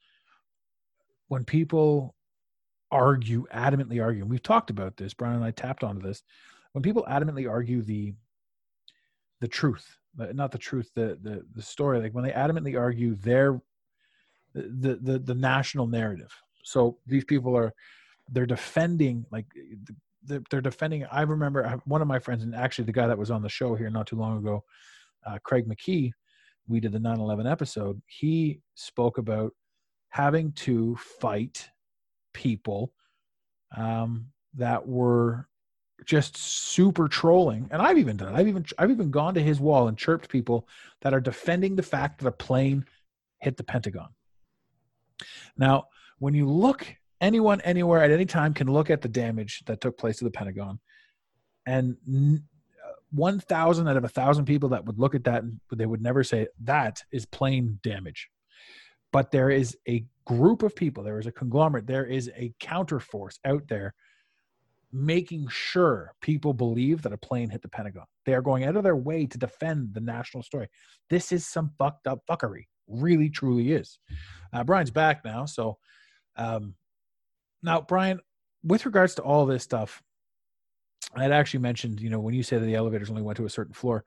when 1.28 1.44
people 1.44 2.14
argue, 2.90 3.46
adamantly 3.54 4.02
argue, 4.02 4.22
and 4.22 4.30
we've 4.30 4.42
talked 4.42 4.70
about 4.70 4.96
this, 4.96 5.14
Brian 5.14 5.36
and 5.36 5.44
I 5.44 5.52
tapped 5.52 5.84
onto 5.84 6.02
this. 6.02 6.22
When 6.72 6.82
people 6.82 7.06
adamantly 7.08 7.48
argue 7.48 7.82
the 7.82 8.14
the 9.40 9.48
truth, 9.48 9.96
not 10.16 10.52
the 10.52 10.58
truth, 10.58 10.90
the 10.94 11.18
the 11.22 11.44
the 11.54 11.62
story, 11.62 12.00
like 12.00 12.12
when 12.12 12.24
they 12.24 12.32
adamantly 12.32 12.78
argue 12.78 13.14
their 13.14 13.60
the 14.54 14.98
the 15.00 15.18
the 15.18 15.34
national 15.34 15.86
narrative. 15.86 16.34
So 16.64 16.98
these 17.06 17.24
people 17.24 17.56
are 17.56 17.72
they're 18.28 18.46
defending 18.46 19.24
like 19.30 19.46
they're 20.24 20.60
defending. 20.60 21.04
I 21.10 21.22
remember 21.22 21.80
one 21.84 22.02
of 22.02 22.08
my 22.08 22.18
friends, 22.18 22.42
and 22.42 22.54
actually 22.54 22.84
the 22.84 22.92
guy 22.92 23.06
that 23.06 23.18
was 23.18 23.30
on 23.30 23.42
the 23.42 23.48
show 23.48 23.74
here 23.74 23.90
not 23.90 24.06
too 24.06 24.16
long 24.16 24.38
ago, 24.38 24.64
uh, 25.26 25.38
Craig 25.42 25.66
McKee. 25.68 26.12
We 26.68 26.80
did 26.80 26.92
the 26.92 27.00
9/11 27.00 27.50
episode. 27.50 28.00
He 28.06 28.60
spoke 28.74 29.18
about 29.18 29.52
having 30.10 30.52
to 30.52 30.96
fight 30.96 31.70
people 32.32 32.92
um, 33.76 34.26
that 34.54 34.86
were 34.86 35.48
just 36.06 36.36
super 36.36 37.08
trolling 37.08 37.68
and 37.70 37.82
i've 37.82 37.98
even 37.98 38.16
done 38.16 38.34
it 38.34 38.38
i've 38.38 38.48
even 38.48 38.64
i've 38.78 38.90
even 38.90 39.10
gone 39.10 39.34
to 39.34 39.42
his 39.42 39.60
wall 39.60 39.88
and 39.88 39.98
chirped 39.98 40.30
people 40.30 40.66
that 41.02 41.12
are 41.12 41.20
defending 41.20 41.76
the 41.76 41.82
fact 41.82 42.18
that 42.18 42.26
a 42.28 42.32
plane 42.32 42.84
hit 43.40 43.56
the 43.58 43.62
pentagon 43.62 44.08
now 45.58 45.86
when 46.18 46.32
you 46.32 46.48
look 46.48 46.86
anyone 47.20 47.60
anywhere 47.62 48.02
at 48.02 48.10
any 48.10 48.26
time 48.26 48.54
can 48.54 48.66
look 48.66 48.90
at 48.90 49.02
the 49.02 49.08
damage 49.08 49.62
that 49.66 49.80
took 49.80 49.98
place 49.98 50.18
to 50.18 50.24
the 50.24 50.30
pentagon 50.30 50.78
and 51.66 51.96
1000 53.12 53.88
out 53.88 53.96
of 53.96 54.04
a 54.04 54.06
1000 54.06 54.44
people 54.44 54.68
that 54.70 54.84
would 54.84 54.98
look 54.98 55.14
at 55.14 55.24
that 55.24 55.42
they 55.74 55.86
would 55.86 56.02
never 56.02 56.24
say 56.24 56.46
that 56.60 57.02
is 57.12 57.26
plane 57.26 57.78
damage 57.82 58.30
but 59.12 59.30
there 59.30 59.50
is 59.50 59.76
a 59.88 60.04
group 60.24 60.62
of 60.62 60.76
people, 60.76 61.02
there 61.02 61.18
is 61.18 61.26
a 61.26 61.32
conglomerate, 61.32 61.86
there 61.86 62.06
is 62.06 62.30
a 62.36 62.52
counterforce 62.60 63.38
out 63.44 63.66
there 63.68 63.94
making 64.92 65.48
sure 65.48 66.12
people 66.20 66.52
believe 66.52 67.02
that 67.02 67.12
a 67.12 67.18
plane 67.18 67.48
hit 67.48 67.62
the 67.62 67.68
Pentagon. 67.68 68.04
They 68.26 68.34
are 68.34 68.42
going 68.42 68.64
out 68.64 68.76
of 68.76 68.82
their 68.82 68.96
way 68.96 69.26
to 69.26 69.38
defend 69.38 69.94
the 69.94 70.00
national 70.00 70.42
story. 70.42 70.68
This 71.08 71.30
is 71.30 71.46
some 71.46 71.72
fucked 71.78 72.06
up 72.06 72.20
fuckery. 72.28 72.64
Really, 72.88 73.30
truly 73.30 73.72
is. 73.72 74.00
Uh, 74.52 74.64
Brian's 74.64 74.90
back 74.90 75.24
now. 75.24 75.44
So, 75.44 75.78
um, 76.36 76.74
now, 77.62 77.80
Brian, 77.80 78.20
with 78.62 78.86
regards 78.86 79.14
to 79.16 79.22
all 79.22 79.46
this 79.46 79.62
stuff, 79.62 80.02
I 81.14 81.22
had 81.22 81.32
actually 81.32 81.60
mentioned, 81.60 82.00
you 82.00 82.10
know, 82.10 82.20
when 82.20 82.34
you 82.34 82.42
say 82.42 82.58
that 82.58 82.64
the 82.64 82.74
elevators 82.74 83.10
only 83.10 83.22
went 83.22 83.36
to 83.38 83.46
a 83.46 83.50
certain 83.50 83.72
floor, 83.72 84.04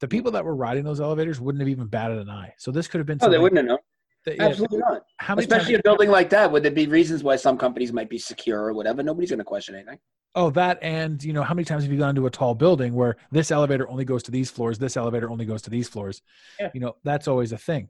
the 0.00 0.08
people 0.08 0.32
that 0.32 0.44
were 0.44 0.56
riding 0.56 0.84
those 0.84 1.00
elevators 1.00 1.40
wouldn't 1.40 1.60
have 1.60 1.68
even 1.68 1.86
batted 1.86 2.18
an 2.18 2.28
eye. 2.28 2.52
So 2.58 2.70
this 2.70 2.88
could 2.88 2.98
have 2.98 3.06
been. 3.06 3.18
Oh, 3.22 3.30
they 3.30 3.38
wouldn't 3.38 3.58
have 3.58 3.66
known. 3.66 3.78
That, 4.24 4.36
yeah, 4.36 4.44
Absolutely 4.44 4.78
not. 4.78 5.02
Especially 5.38 5.74
times- 5.74 5.80
a 5.80 5.82
building 5.82 6.10
like 6.10 6.30
that, 6.30 6.50
would 6.50 6.62
there 6.62 6.72
be 6.72 6.86
reasons 6.86 7.22
why 7.22 7.36
some 7.36 7.58
companies 7.58 7.92
might 7.92 8.08
be 8.08 8.18
secure 8.18 8.60
or 8.60 8.72
whatever? 8.72 9.02
Nobody's 9.02 9.30
going 9.30 9.38
to 9.38 9.44
question 9.44 9.74
anything. 9.74 9.98
Oh, 10.36 10.50
that 10.50 10.80
and 10.82 11.22
you 11.22 11.32
know, 11.32 11.42
how 11.42 11.54
many 11.54 11.64
times 11.64 11.84
have 11.84 11.92
you 11.92 11.98
gone 11.98 12.16
to 12.16 12.26
a 12.26 12.30
tall 12.30 12.56
building 12.56 12.92
where 12.94 13.16
this 13.30 13.52
elevator 13.52 13.88
only 13.88 14.04
goes 14.04 14.22
to 14.24 14.32
these 14.32 14.50
floors, 14.50 14.78
this 14.78 14.96
elevator 14.96 15.30
only 15.30 15.44
goes 15.44 15.62
to 15.62 15.70
these 15.70 15.88
floors? 15.88 16.22
Yeah. 16.58 16.70
You 16.74 16.80
know, 16.80 16.96
that's 17.04 17.28
always 17.28 17.52
a 17.52 17.58
thing. 17.58 17.88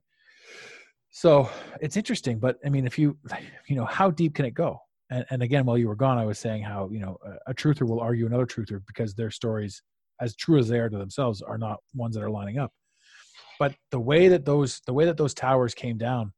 So 1.10 1.48
it's 1.80 1.96
interesting, 1.96 2.38
but 2.38 2.58
I 2.64 2.68
mean, 2.68 2.86
if 2.86 2.98
you, 2.98 3.16
you 3.66 3.76
know, 3.76 3.86
how 3.86 4.10
deep 4.10 4.34
can 4.34 4.44
it 4.44 4.52
go? 4.52 4.80
And, 5.10 5.24
and 5.30 5.42
again, 5.42 5.66
while 5.66 5.78
you 5.78 5.88
were 5.88 5.96
gone, 5.96 6.18
I 6.18 6.26
was 6.26 6.38
saying 6.38 6.62
how 6.62 6.88
you 6.90 7.00
know 7.00 7.18
a, 7.24 7.50
a 7.50 7.54
truther 7.54 7.86
will 7.86 8.00
argue 8.00 8.26
another 8.26 8.46
truther 8.46 8.80
because 8.86 9.14
their 9.14 9.30
stories, 9.30 9.82
as 10.20 10.34
true 10.36 10.58
as 10.58 10.68
they 10.68 10.78
are 10.78 10.88
to 10.88 10.98
themselves, 10.98 11.42
are 11.42 11.58
not 11.58 11.78
ones 11.94 12.14
that 12.14 12.24
are 12.24 12.30
lining 12.30 12.58
up. 12.58 12.72
But 13.58 13.74
the 13.90 14.00
way 14.00 14.28
that 14.28 14.44
those 14.44 14.80
the 14.86 14.94
way 14.94 15.04
that 15.04 15.16
those 15.16 15.34
towers 15.34 15.74
came 15.74 15.98
down 15.98 16.32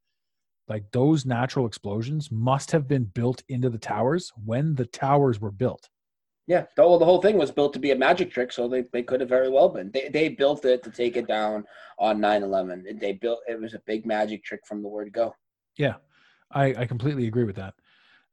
like 0.67 0.91
those 0.91 1.25
natural 1.25 1.65
explosions 1.65 2.31
must 2.31 2.71
have 2.71 2.87
been 2.87 3.05
built 3.05 3.43
into 3.47 3.69
the 3.69 3.77
towers 3.77 4.31
when 4.43 4.75
the 4.75 4.85
towers 4.85 5.39
were 5.39 5.51
built. 5.51 5.89
Yeah 6.45 6.65
the 6.75 6.83
whole, 6.83 6.99
the 6.99 7.05
whole 7.05 7.21
thing 7.21 7.37
was 7.37 7.51
built 7.51 7.73
to 7.73 7.79
be 7.79 7.91
a 7.91 7.95
magic 7.95 8.31
trick 8.31 8.51
so 8.51 8.67
they, 8.67 8.83
they 8.93 9.03
could 9.03 9.19
have 9.19 9.29
very 9.29 9.49
well 9.49 9.69
been. 9.69 9.91
They, 9.91 10.09
they 10.09 10.29
built 10.29 10.65
it 10.65 10.83
to 10.83 10.91
take 10.91 11.17
it 11.17 11.27
down 11.27 11.65
on 11.99 12.19
9-11 12.19 12.99
they 12.99 13.13
built 13.13 13.39
it 13.47 13.59
was 13.59 13.73
a 13.73 13.81
big 13.85 14.05
magic 14.05 14.43
trick 14.43 14.61
from 14.67 14.81
the 14.81 14.89
word 14.89 15.11
go. 15.11 15.33
Yeah 15.77 15.95
i, 16.51 16.73
I 16.75 16.85
completely 16.85 17.27
agree 17.27 17.43
with 17.43 17.57
that 17.57 17.73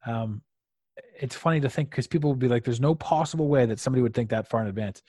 um, 0.07 0.43
it's 1.21 1.35
funny 1.35 1.61
to 1.61 1.69
think 1.69 1.91
because 1.91 2.07
people 2.07 2.31
would 2.31 2.39
be 2.39 2.49
like 2.49 2.65
there's 2.65 2.81
no 2.81 2.95
possible 2.95 3.49
way 3.49 3.67
that 3.67 3.81
somebody 3.81 4.03
would 4.03 4.15
think 4.15 4.31
that 4.31 4.49
far 4.49 4.63
in 4.63 4.69
advance 4.69 5.03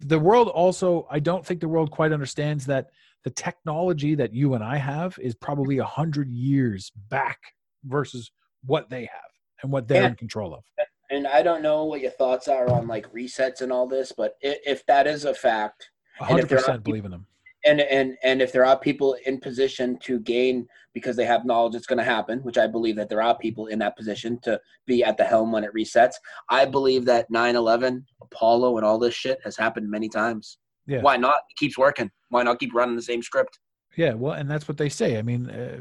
the 0.00 0.18
world 0.18 0.48
also 0.48 1.06
i 1.10 1.18
don't 1.18 1.44
think 1.46 1.60
the 1.60 1.68
world 1.68 1.90
quite 1.90 2.12
understands 2.12 2.66
that 2.66 2.90
the 3.24 3.30
technology 3.30 4.14
that 4.14 4.32
you 4.32 4.54
and 4.54 4.64
I 4.64 4.76
have 4.76 5.18
is 5.20 5.34
probably 5.34 5.78
a 5.78 5.84
hundred 5.84 6.30
years 6.30 6.90
back 7.10 7.38
versus 7.84 8.30
what 8.64 8.88
they 8.88 9.02
have 9.02 9.30
and 9.62 9.70
what 9.70 9.88
they're 9.88 10.06
in 10.06 10.14
control 10.14 10.54
of. 10.54 10.64
And 11.10 11.26
I 11.26 11.42
don't 11.42 11.62
know 11.62 11.84
what 11.84 12.00
your 12.00 12.12
thoughts 12.12 12.48
are 12.48 12.70
on 12.70 12.86
like 12.86 13.12
resets 13.12 13.60
and 13.62 13.72
all 13.72 13.86
this, 13.86 14.12
but 14.16 14.34
if 14.40 14.86
that 14.86 15.06
is 15.06 15.24
a 15.24 15.34
fact, 15.34 15.90
hundred 16.18 16.48
percent 16.48 16.84
believe 16.84 17.04
in 17.04 17.10
them. 17.10 17.26
And 17.64 17.80
and 17.80 18.16
and 18.22 18.40
if 18.40 18.52
there 18.52 18.64
are 18.64 18.78
people 18.78 19.16
in 19.26 19.38
position 19.38 19.98
to 20.00 20.20
gain 20.20 20.66
because 20.94 21.16
they 21.16 21.26
have 21.26 21.44
knowledge 21.44 21.74
it's 21.74 21.86
going 21.86 21.98
to 21.98 22.04
happen, 22.04 22.38
which 22.40 22.56
I 22.58 22.66
believe 22.66 22.96
that 22.96 23.08
there 23.08 23.22
are 23.22 23.36
people 23.36 23.66
in 23.66 23.78
that 23.80 23.96
position 23.96 24.38
to 24.44 24.58
be 24.86 25.04
at 25.04 25.16
the 25.16 25.24
helm 25.24 25.52
when 25.52 25.64
it 25.64 25.74
resets. 25.74 26.14
I 26.48 26.64
believe 26.64 27.04
that 27.04 27.30
9/11, 27.30 28.04
Apollo, 28.22 28.78
and 28.78 28.86
all 28.86 28.98
this 28.98 29.14
shit 29.14 29.38
has 29.44 29.56
happened 29.56 29.90
many 29.90 30.08
times. 30.08 30.58
Yeah. 30.86 31.02
Why 31.02 31.16
not? 31.16 31.36
It 31.50 31.56
keeps 31.56 31.76
working. 31.76 32.10
Why 32.30 32.42
not 32.42 32.58
keep 32.58 32.74
running 32.74 32.96
the 32.96 33.02
same 33.02 33.22
script? 33.22 33.58
Yeah, 33.96 34.14
well, 34.14 34.34
and 34.34 34.50
that's 34.50 34.68
what 34.68 34.78
they 34.78 34.88
say. 34.88 35.18
I 35.18 35.22
mean, 35.22 35.50
uh, 35.50 35.80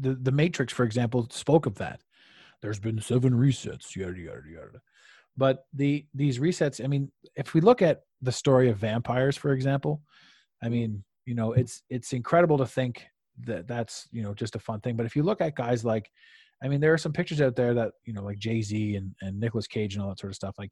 the 0.00 0.14
the 0.14 0.32
Matrix, 0.32 0.72
for 0.72 0.84
example, 0.84 1.28
spoke 1.30 1.66
of 1.66 1.76
that. 1.76 2.00
There's 2.62 2.80
been 2.80 3.00
seven 3.00 3.34
resets, 3.34 3.94
yada 3.94 4.18
yada 4.18 4.42
yada. 4.48 4.80
But 5.36 5.64
the 5.72 6.06
these 6.14 6.38
resets, 6.38 6.82
I 6.82 6.88
mean, 6.88 7.12
if 7.36 7.54
we 7.54 7.60
look 7.60 7.82
at 7.82 8.02
the 8.22 8.32
story 8.32 8.68
of 8.68 8.78
vampires, 8.78 9.36
for 9.36 9.52
example, 9.52 10.02
I 10.62 10.68
mean, 10.68 11.04
you 11.28 11.34
know, 11.34 11.52
it's 11.52 11.82
it's 11.90 12.14
incredible 12.14 12.56
to 12.56 12.64
think 12.64 13.06
that 13.44 13.68
that's 13.68 14.08
you 14.10 14.22
know 14.22 14.32
just 14.32 14.56
a 14.56 14.58
fun 14.58 14.80
thing. 14.80 14.96
But 14.96 15.04
if 15.04 15.14
you 15.14 15.22
look 15.22 15.42
at 15.42 15.54
guys 15.54 15.84
like, 15.84 16.10
I 16.62 16.68
mean, 16.68 16.80
there 16.80 16.94
are 16.94 16.98
some 16.98 17.12
pictures 17.12 17.42
out 17.42 17.54
there 17.54 17.74
that 17.74 17.92
you 18.06 18.14
know, 18.14 18.22
like 18.22 18.38
Jay 18.38 18.62
Z 18.62 18.96
and 18.96 19.14
and 19.20 19.38
Nicolas 19.38 19.66
Cage 19.66 19.94
and 19.94 20.02
all 20.02 20.08
that 20.08 20.18
sort 20.18 20.32
of 20.32 20.36
stuff. 20.36 20.54
Like 20.58 20.70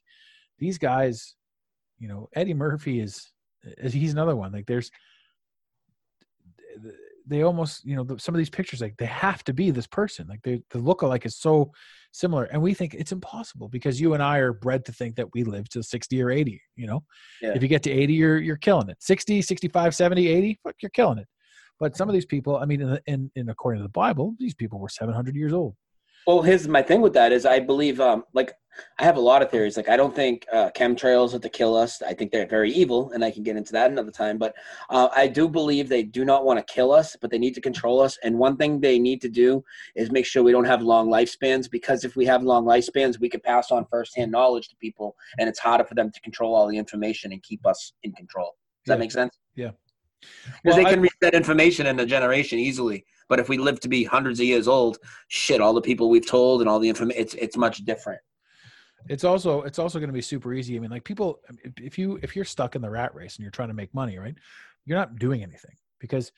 these 0.58 0.78
guys, 0.78 1.34
you 1.98 2.08
know, 2.08 2.30
Eddie 2.34 2.54
Murphy 2.54 3.00
is 3.00 3.30
he's 3.82 4.14
another 4.14 4.34
one. 4.34 4.50
Like 4.50 4.64
there's 4.64 4.90
they 7.26 7.42
almost 7.42 7.84
you 7.84 7.96
know 7.96 8.16
some 8.16 8.34
of 8.34 8.38
these 8.38 8.50
pictures 8.50 8.80
like 8.80 8.96
they 8.96 9.06
have 9.06 9.42
to 9.44 9.52
be 9.52 9.70
this 9.70 9.86
person 9.86 10.26
like 10.28 10.40
they, 10.42 10.62
the 10.70 10.78
look 10.78 11.02
alike 11.02 11.26
is 11.26 11.36
so 11.36 11.70
similar 12.12 12.44
and 12.44 12.60
we 12.60 12.72
think 12.72 12.94
it's 12.94 13.12
impossible 13.12 13.68
because 13.68 14.00
you 14.00 14.14
and 14.14 14.22
i 14.22 14.38
are 14.38 14.52
bred 14.52 14.84
to 14.84 14.92
think 14.92 15.16
that 15.16 15.28
we 15.34 15.44
live 15.44 15.68
to 15.68 15.82
60 15.82 16.22
or 16.22 16.30
80 16.30 16.60
you 16.76 16.86
know? 16.86 17.02
Yeah. 17.42 17.52
if 17.54 17.62
you 17.62 17.68
get 17.68 17.82
to 17.84 17.90
80 17.90 18.12
you're 18.12 18.38
you're 18.38 18.56
killing 18.56 18.88
it. 18.88 18.96
60 19.00 19.42
65 19.42 19.94
70 19.94 20.28
80 20.28 20.60
fuck 20.62 20.74
you're 20.80 20.90
killing 20.90 21.18
it. 21.18 21.26
But 21.78 21.96
some 21.96 22.08
of 22.08 22.14
these 22.14 22.26
people 22.26 22.56
i 22.56 22.64
mean 22.64 22.80
in, 22.80 22.98
in, 23.06 23.30
in 23.34 23.48
according 23.50 23.80
to 23.80 23.82
the 23.82 23.90
bible 23.90 24.34
these 24.38 24.54
people 24.54 24.78
were 24.78 24.88
700 24.88 25.34
years 25.34 25.52
old. 25.52 25.74
Well, 26.26 26.42
here's 26.42 26.66
my 26.66 26.82
thing 26.82 27.02
with 27.02 27.12
that 27.12 27.30
is 27.30 27.46
I 27.46 27.60
believe, 27.60 28.00
um, 28.00 28.24
like, 28.34 28.52
I 28.98 29.04
have 29.04 29.16
a 29.16 29.20
lot 29.20 29.42
of 29.42 29.50
theories. 29.50 29.76
Like, 29.76 29.88
I 29.88 29.96
don't 29.96 30.14
think 30.14 30.46
uh, 30.52 30.70
chemtrails 30.70 31.34
are 31.34 31.38
to 31.38 31.48
kill 31.48 31.76
us. 31.76 32.02
I 32.02 32.14
think 32.14 32.30
they're 32.30 32.46
very 32.46 32.72
evil, 32.72 33.10
and 33.12 33.24
I 33.24 33.30
can 33.30 33.42
get 33.42 33.56
into 33.56 33.72
that 33.72 33.90
another 33.90 34.10
time. 34.10 34.38
But 34.38 34.54
uh, 34.90 35.08
I 35.14 35.26
do 35.26 35.48
believe 35.48 35.88
they 35.88 36.02
do 36.02 36.24
not 36.24 36.44
want 36.44 36.58
to 36.58 36.72
kill 36.72 36.92
us, 36.92 37.16
but 37.20 37.30
they 37.30 37.38
need 37.38 37.54
to 37.54 37.60
control 37.60 38.00
us. 38.00 38.18
And 38.22 38.38
one 38.38 38.56
thing 38.56 38.80
they 38.80 38.98
need 38.98 39.20
to 39.22 39.28
do 39.28 39.62
is 39.94 40.10
make 40.10 40.26
sure 40.26 40.42
we 40.42 40.52
don't 40.52 40.64
have 40.64 40.82
long 40.82 41.08
lifespans, 41.08 41.70
because 41.70 42.04
if 42.04 42.16
we 42.16 42.24
have 42.26 42.42
long 42.42 42.64
lifespans, 42.64 43.20
we 43.20 43.28
can 43.28 43.40
pass 43.40 43.70
on 43.70 43.86
firsthand 43.90 44.30
knowledge 44.32 44.68
to 44.68 44.76
people, 44.76 45.16
and 45.38 45.48
it's 45.48 45.58
harder 45.58 45.84
for 45.84 45.94
them 45.94 46.10
to 46.12 46.20
control 46.20 46.54
all 46.54 46.68
the 46.68 46.78
information 46.78 47.32
and 47.32 47.42
keep 47.42 47.66
us 47.66 47.92
in 48.02 48.12
control. 48.12 48.56
Does 48.84 48.92
yeah. 48.92 48.94
that 48.94 49.00
make 49.00 49.12
sense? 49.12 49.38
Yeah. 49.54 49.70
Because 50.20 50.76
well, 50.76 50.76
they 50.76 50.84
can 50.84 51.00
I, 51.00 51.02
read 51.02 51.12
that 51.20 51.34
information 51.34 51.86
in 51.86 52.00
a 52.00 52.06
generation 52.06 52.58
easily. 52.58 53.04
But 53.28 53.40
if 53.40 53.48
we 53.48 53.58
live 53.58 53.80
to 53.80 53.88
be 53.88 54.04
hundreds 54.04 54.38
of 54.40 54.46
years 54.46 54.68
old, 54.68 54.98
shit, 55.28 55.60
all 55.60 55.74
the 55.74 55.80
people 55.80 56.08
we've 56.08 56.26
told 56.26 56.60
and 56.60 56.70
all 56.70 56.78
the 56.78 56.88
information, 56.88 57.20
it's 57.20 57.34
it's 57.34 57.56
much 57.56 57.84
different. 57.84 58.20
It's 59.08 59.24
also 59.24 59.62
it's 59.62 59.78
also 59.78 59.98
going 59.98 60.08
to 60.08 60.14
be 60.14 60.22
super 60.22 60.52
easy. 60.54 60.76
I 60.76 60.80
mean, 60.80 60.90
like 60.90 61.04
people, 61.04 61.40
if 61.76 61.98
you 61.98 62.18
if 62.22 62.34
you're 62.34 62.44
stuck 62.44 62.76
in 62.76 62.82
the 62.82 62.90
rat 62.90 63.14
race 63.14 63.36
and 63.36 63.42
you're 63.42 63.50
trying 63.50 63.68
to 63.68 63.74
make 63.74 63.92
money, 63.94 64.18
right? 64.18 64.34
You're 64.84 64.98
not 64.98 65.16
doing 65.18 65.42
anything 65.42 65.74
because 66.00 66.32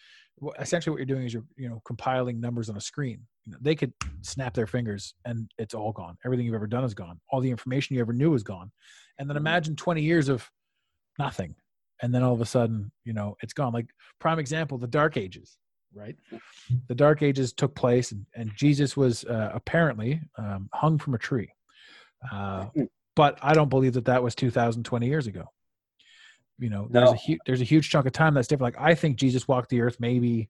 essentially 0.61 0.93
what 0.93 0.99
you're 0.99 1.07
doing 1.07 1.27
is 1.27 1.35
you're 1.35 1.45
you 1.57 1.69
know 1.69 1.81
compiling 1.85 2.41
numbers 2.41 2.69
on 2.71 2.77
a 2.77 2.81
screen. 2.81 3.21
You 3.47 3.53
know, 3.53 3.59
they 3.61 3.75
could 3.75 3.93
snap 4.23 4.55
their 4.55 4.67
fingers 4.67 5.15
and 5.25 5.51
it's 5.59 5.75
all 5.75 5.93
gone. 5.93 6.17
Everything 6.25 6.47
you've 6.47 6.55
ever 6.55 6.67
done 6.67 6.85
is 6.85 6.95
gone. 6.95 7.21
All 7.31 7.41
the 7.41 7.51
information 7.51 7.97
you 7.97 8.01
ever 8.01 8.13
knew 8.13 8.35
is 8.35 8.43
gone. 8.43 8.71
And 9.19 9.29
then 9.29 9.37
mm-hmm. 9.37 9.47
imagine 9.47 9.77
20 9.77 10.03
years 10.03 10.29
of 10.29 10.49
nothing 11.19 11.55
and 12.03 12.15
then 12.15 12.23
all 12.23 12.33
of 12.33 12.41
a 12.41 12.47
sudden 12.47 12.91
you 13.05 13.13
know 13.13 13.37
it's 13.43 13.53
gone 13.53 13.73
like 13.73 13.87
prime 14.19 14.39
example 14.39 14.79
the 14.79 14.87
dark 14.87 15.17
ages 15.17 15.59
right 15.95 16.17
the 16.89 16.95
dark 16.95 17.23
ages 17.23 17.53
took 17.53 17.75
place 17.75 18.13
and, 18.13 18.25
and 18.35 18.51
jesus 18.57 18.97
was 18.97 19.25
uh, 19.25 19.51
apparently 19.55 20.21
um, 20.39 20.69
hung 20.75 20.99
from 20.99 21.15
a 21.15 21.19
tree 21.19 21.49
uh, 22.33 22.65
hmm. 22.67 22.85
but 23.17 23.39
i 23.43 23.55
don't 23.55 23.69
believe 23.69 23.93
that 23.93 24.05
that 24.05 24.23
was 24.23 24.35
2020 24.35 25.07
years 25.07 25.27
ago 25.27 25.45
you 26.59 26.71
know 26.71 26.89
there's 26.91 27.11
no. 27.11 27.15
a 27.15 27.17
huge 27.17 27.39
there's 27.47 27.61
a 27.61 27.65
huge 27.65 27.89
chunk 27.91 28.07
of 28.07 28.13
time 28.13 28.35
that's 28.35 28.49
different 28.49 28.75
like 28.75 28.83
i 28.83 28.95
think 28.95 29.17
jesus 29.17 29.47
walked 29.47 29.71
the 29.71 29.81
earth 29.81 29.97
maybe 30.01 30.49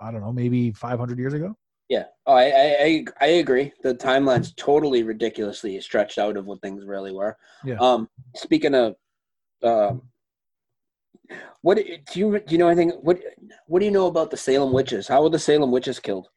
i 0.00 0.10
don't 0.10 0.20
know 0.20 0.32
maybe 0.32 0.72
500 0.72 1.18
years 1.18 1.34
ago 1.34 1.56
Yeah. 1.88 2.04
Oh, 2.26 2.32
I, 2.32 2.44
I 2.44 2.66
I 2.80 3.04
I 3.20 3.26
agree. 3.42 3.72
The 3.82 3.94
timeline's 3.94 4.54
totally 4.54 5.02
ridiculously 5.02 5.78
stretched 5.80 6.18
out 6.18 6.36
of 6.36 6.46
what 6.46 6.62
things 6.62 6.84
really 6.86 7.12
were. 7.12 7.36
Yeah. 7.62 7.76
Um. 7.78 8.08
Speaking 8.36 8.74
of, 8.74 8.96
um, 9.62 10.02
what 11.60 11.76
do 11.76 11.82
you 11.82 11.98
do? 12.12 12.40
You 12.48 12.58
know 12.58 12.68
anything? 12.68 12.90
What 13.02 13.20
What 13.66 13.80
do 13.80 13.84
you 13.84 13.92
know 13.92 14.06
about 14.06 14.30
the 14.30 14.36
Salem 14.36 14.72
witches? 14.72 15.08
How 15.08 15.22
were 15.22 15.30
the 15.30 15.38
Salem 15.38 15.70
witches 15.70 16.00
killed? 16.00 16.28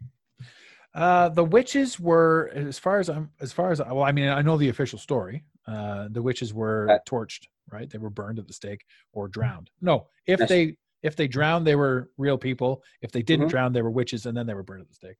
Uh, 0.98 1.30
the 1.30 1.44
witches 1.44 2.00
were, 2.00 2.50
as 2.56 2.80
far 2.80 2.98
as 3.00 3.08
I'm, 3.08 3.30
as 3.40 3.54
far 3.54 3.72
as 3.72 3.80
I 3.80 3.94
well, 3.94 4.04
I 4.04 4.12
mean, 4.12 4.30
I 4.30 4.42
know 4.42 4.58
the 4.58 4.70
official 4.70 4.98
story. 4.98 5.44
Uh, 5.68 6.08
the 6.10 6.24
witches 6.24 6.56
were 6.56 6.90
Okay. 6.90 7.00
torched, 7.08 7.46
right? 7.72 7.88
They 7.88 8.00
were 8.00 8.10
burned 8.10 8.40
at 8.40 8.48
the 8.48 8.54
stake 8.54 8.84
or 9.14 9.28
drowned. 9.28 9.70
No, 9.80 10.08
if 10.26 10.40
Yes. 10.40 10.50
they 10.50 10.76
if 11.04 11.16
they 11.16 11.28
drowned, 11.28 11.68
they 11.68 11.76
were 11.76 12.10
real 12.18 12.40
people. 12.40 12.82
If 13.04 13.12
they 13.12 13.22
didn't 13.22 13.46
Mhm. 13.46 13.50
drown, 13.52 13.74
they 13.74 13.84
were 13.84 13.92
witches, 13.92 14.26
and 14.26 14.36
then 14.36 14.48
they 14.48 14.56
were 14.56 14.64
burned 14.64 14.82
at 14.82 14.88
the 14.90 14.96
stake. 14.96 15.18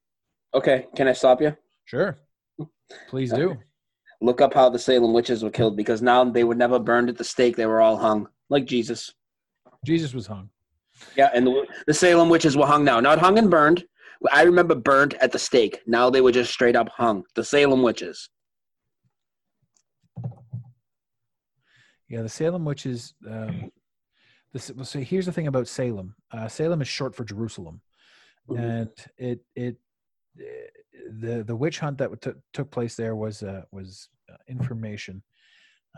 Okay. 0.52 0.88
Can 0.96 1.06
I 1.06 1.12
stop 1.12 1.40
you? 1.40 1.56
Sure, 1.84 2.18
please 3.08 3.32
do. 3.32 3.56
Look 4.20 4.40
up 4.40 4.52
how 4.54 4.68
the 4.70 4.80
Salem 4.80 5.12
witches 5.12 5.44
were 5.44 5.50
killed 5.50 5.76
because 5.76 6.02
now 6.02 6.24
they 6.24 6.42
were 6.42 6.56
never 6.56 6.80
burned 6.80 7.08
at 7.08 7.16
the 7.16 7.22
stake. 7.24 7.54
They 7.54 7.66
were 7.66 7.80
all 7.80 7.96
hung 7.96 8.28
like 8.48 8.64
Jesus. 8.64 9.14
Jesus 9.86 10.12
was 10.12 10.26
hung. 10.26 10.50
Yeah, 11.16 11.30
and 11.32 11.46
the, 11.46 11.64
the 11.86 11.94
Salem 11.94 12.28
witches 12.28 12.56
were 12.56 12.66
hung 12.66 12.82
now, 12.84 12.98
not 12.98 13.20
hung 13.20 13.38
and 13.38 13.48
burned. 13.48 13.84
I 14.32 14.42
remember 14.42 14.74
burned 14.74 15.14
at 15.14 15.32
the 15.32 15.38
stake. 15.38 15.80
Now 15.86 16.10
they 16.10 16.20
were 16.20 16.32
just 16.32 16.52
straight 16.52 16.76
up 16.76 16.88
hung. 16.88 17.24
The 17.34 17.44
Salem 17.44 17.82
witches. 17.82 18.28
Yeah, 22.08 22.22
the 22.22 22.28
Salem 22.28 22.64
witches. 22.64 23.14
Um, 23.28 23.70
this, 24.52 24.70
well, 24.74 24.84
so 24.84 25.00
here's 25.00 25.26
the 25.26 25.32
thing 25.32 25.46
about 25.46 25.68
Salem. 25.68 26.14
Uh, 26.32 26.48
Salem 26.48 26.80
is 26.80 26.88
short 26.88 27.14
for 27.14 27.24
Jerusalem, 27.24 27.80
Mhm. 28.48 28.58
and 28.58 28.90
it 29.18 29.40
it 29.54 29.76
eh, 30.40 30.66
the 31.20 31.44
the 31.44 31.54
witch 31.56 31.78
hunt 31.78 31.98
that 31.98 32.20
took 32.22 32.38
took 32.52 32.70
place 32.70 32.96
there 32.96 33.14
was 33.14 33.42
uh, 33.42 33.62
was 33.72 34.08
uh, 34.32 34.36
information 34.48 35.22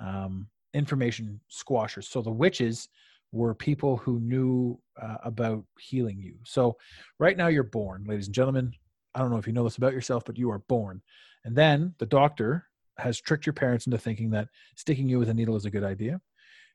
um, 0.01 0.49
information 0.75 1.41
squashers. 1.49 2.09
So 2.09 2.23
the 2.23 2.31
witches 2.31 2.89
were 3.33 3.55
people 3.55 3.97
who 3.97 4.19
knew 4.21 4.79
uh, 5.01 5.17
about 5.25 5.65
healing 5.79 6.19
you. 6.21 6.35
So 6.45 6.77
right 7.19 7.37
now 7.37 7.47
you're 7.47 7.63
born, 7.63 8.05
ladies 8.07 8.27
and 8.27 8.35
gentlemen. 8.35 8.73
I 9.15 9.21
don't 9.21 9.31
know 9.31 9.39
if 9.39 9.47
you 9.47 9.53
know 9.53 9.65
this 9.65 9.77
about 9.77 9.93
yourself, 9.93 10.25
but 10.25 10.39
you 10.39 10.51
are 10.51 10.61
born, 10.61 11.03
and 11.45 11.57
then 11.57 11.95
the 11.99 12.07
doctor 12.07 12.67
has 12.99 13.21
tricked 13.21 13.47
your 13.47 13.55
parents 13.55 13.87
into 13.87 13.99
thinking 13.99 14.31
that 14.31 14.49
sticking 14.77 15.09
you 15.09 15.19
with 15.19 15.29
a 15.31 15.35
needle 15.35 15.57
is 15.57 15.65
a 15.65 15.71
good 15.71 15.85
idea. 15.85 16.21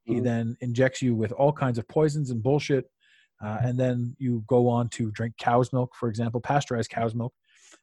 He 0.05 0.15
Mhm. 0.15 0.23
then 0.23 0.57
injects 0.61 1.01
you 1.01 1.15
with 1.15 1.31
all 1.31 1.53
kinds 1.53 1.77
of 1.77 1.87
poisons 1.87 2.31
and 2.31 2.41
bullshit. 2.41 2.89
Uh, 3.41 3.59
and 3.61 3.77
then 3.79 4.15
you 4.17 4.43
go 4.47 4.67
on 4.67 4.89
to 4.89 5.11
drink 5.11 5.35
cow's 5.37 5.71
milk, 5.73 5.93
for 5.93 6.09
example, 6.09 6.39
pasteurized 6.41 6.89
cow's 6.89 7.13
milk. 7.13 7.33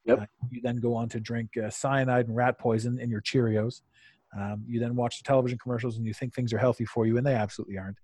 Yep. 0.07 0.21
Uh, 0.21 0.27
you 0.51 0.61
then 0.61 0.77
go 0.77 0.95
on 0.95 1.09
to 1.11 1.21
drink 1.21 1.57
uh, 1.57 1.71
cyanide 1.71 2.27
and 2.27 2.37
rat 2.37 2.59
poison 2.59 2.99
in 2.99 3.11
your 3.11 3.21
Cheerios. 3.21 3.83
Um, 4.37 4.65
you 4.67 4.81
then 4.81 4.97
watch 4.97 5.19
the 5.19 5.25
television 5.25 5.59
commercials 5.59 5.97
and 5.99 6.07
you 6.07 6.15
think 6.15 6.35
things 6.35 6.53
are 6.53 6.59
healthy 6.59 6.85
for 6.87 7.07
you, 7.07 7.17
and 7.19 7.27
they 7.27 7.35
absolutely 7.35 7.79
aren't. 7.79 7.99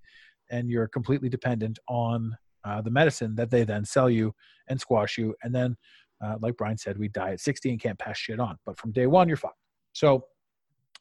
And 0.51 0.69
you're 0.71 0.89
completely 0.89 1.29
dependent 1.29 1.79
on 1.89 2.37
uh, 2.65 2.81
the 2.83 2.91
medicine 2.91 3.35
that 3.37 3.51
they 3.51 3.65
then 3.65 3.85
sell 3.85 4.11
you 4.11 4.35
and 4.69 4.81
squash 4.81 5.19
you. 5.19 5.35
And 5.43 5.55
then, 5.55 5.77
uh, 6.25 6.37
like 6.41 6.57
Brian 6.57 6.77
said, 6.77 6.99
we 6.99 7.09
die 7.09 7.33
at 7.33 7.41
60 7.41 7.71
and 7.71 7.81
can't 7.81 7.99
pass 7.99 8.19
shit 8.19 8.41
on. 8.41 8.59
But 8.67 8.79
from 8.79 8.93
day 8.93 9.07
one, 9.07 9.29
you're 9.29 9.37
fucked. 9.37 9.59
So 9.93 10.25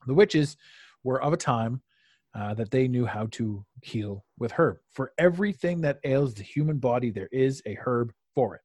the 0.05 0.13
witches 0.13 0.57
were 1.03 1.21
of 1.21 1.33
a 1.33 1.37
time 1.37 1.81
uh, 2.35 2.53
that 2.53 2.71
they 2.71 2.87
knew 2.87 3.05
how 3.05 3.27
to 3.31 3.65
heal 3.81 4.23
with 4.37 4.51
herb. 4.51 4.77
For 4.91 5.11
everything 5.17 5.81
that 5.81 5.99
ails 6.03 6.33
the 6.33 6.43
human 6.43 6.77
body, 6.77 7.09
there 7.09 7.29
is 7.31 7.61
a 7.65 7.77
herb 7.83 8.13
for 8.35 8.55
it. 8.55 8.61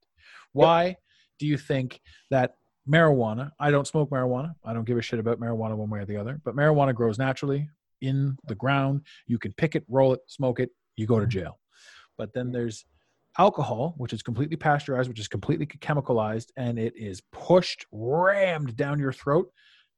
Why 0.52 0.96
do 1.38 1.46
you 1.46 1.56
think 1.56 2.00
that 2.30 2.56
marijuana? 2.88 3.50
I 3.58 3.70
don't 3.70 3.86
smoke 3.86 4.10
marijuana. 4.10 4.54
I 4.64 4.74
don't 4.74 4.84
give 4.84 4.98
a 4.98 5.02
shit 5.02 5.18
about 5.18 5.40
marijuana 5.40 5.76
one 5.76 5.88
way 5.88 6.00
or 6.00 6.04
the 6.04 6.18
other. 6.18 6.40
But 6.44 6.54
marijuana 6.54 6.94
grows 6.94 7.18
naturally 7.18 7.70
in 8.02 8.36
the 8.46 8.54
ground. 8.54 9.00
You 9.26 9.38
can 9.38 9.52
pick 9.54 9.74
it, 9.74 9.84
roll 9.88 10.12
it, 10.12 10.20
smoke 10.26 10.60
it. 10.60 10.68
You 10.96 11.06
go 11.06 11.18
to 11.18 11.26
jail. 11.26 11.58
But 12.18 12.34
then 12.34 12.52
there's 12.52 12.84
alcohol, 13.38 13.94
which 13.96 14.12
is 14.12 14.22
completely 14.22 14.56
pasteurized, 14.56 15.08
which 15.08 15.18
is 15.20 15.28
completely 15.28 15.64
chemicalized, 15.66 16.48
and 16.58 16.78
it 16.78 16.92
is 16.96 17.22
pushed, 17.32 17.86
rammed 17.90 18.76
down 18.76 18.98
your 18.98 19.12
throat 19.12 19.48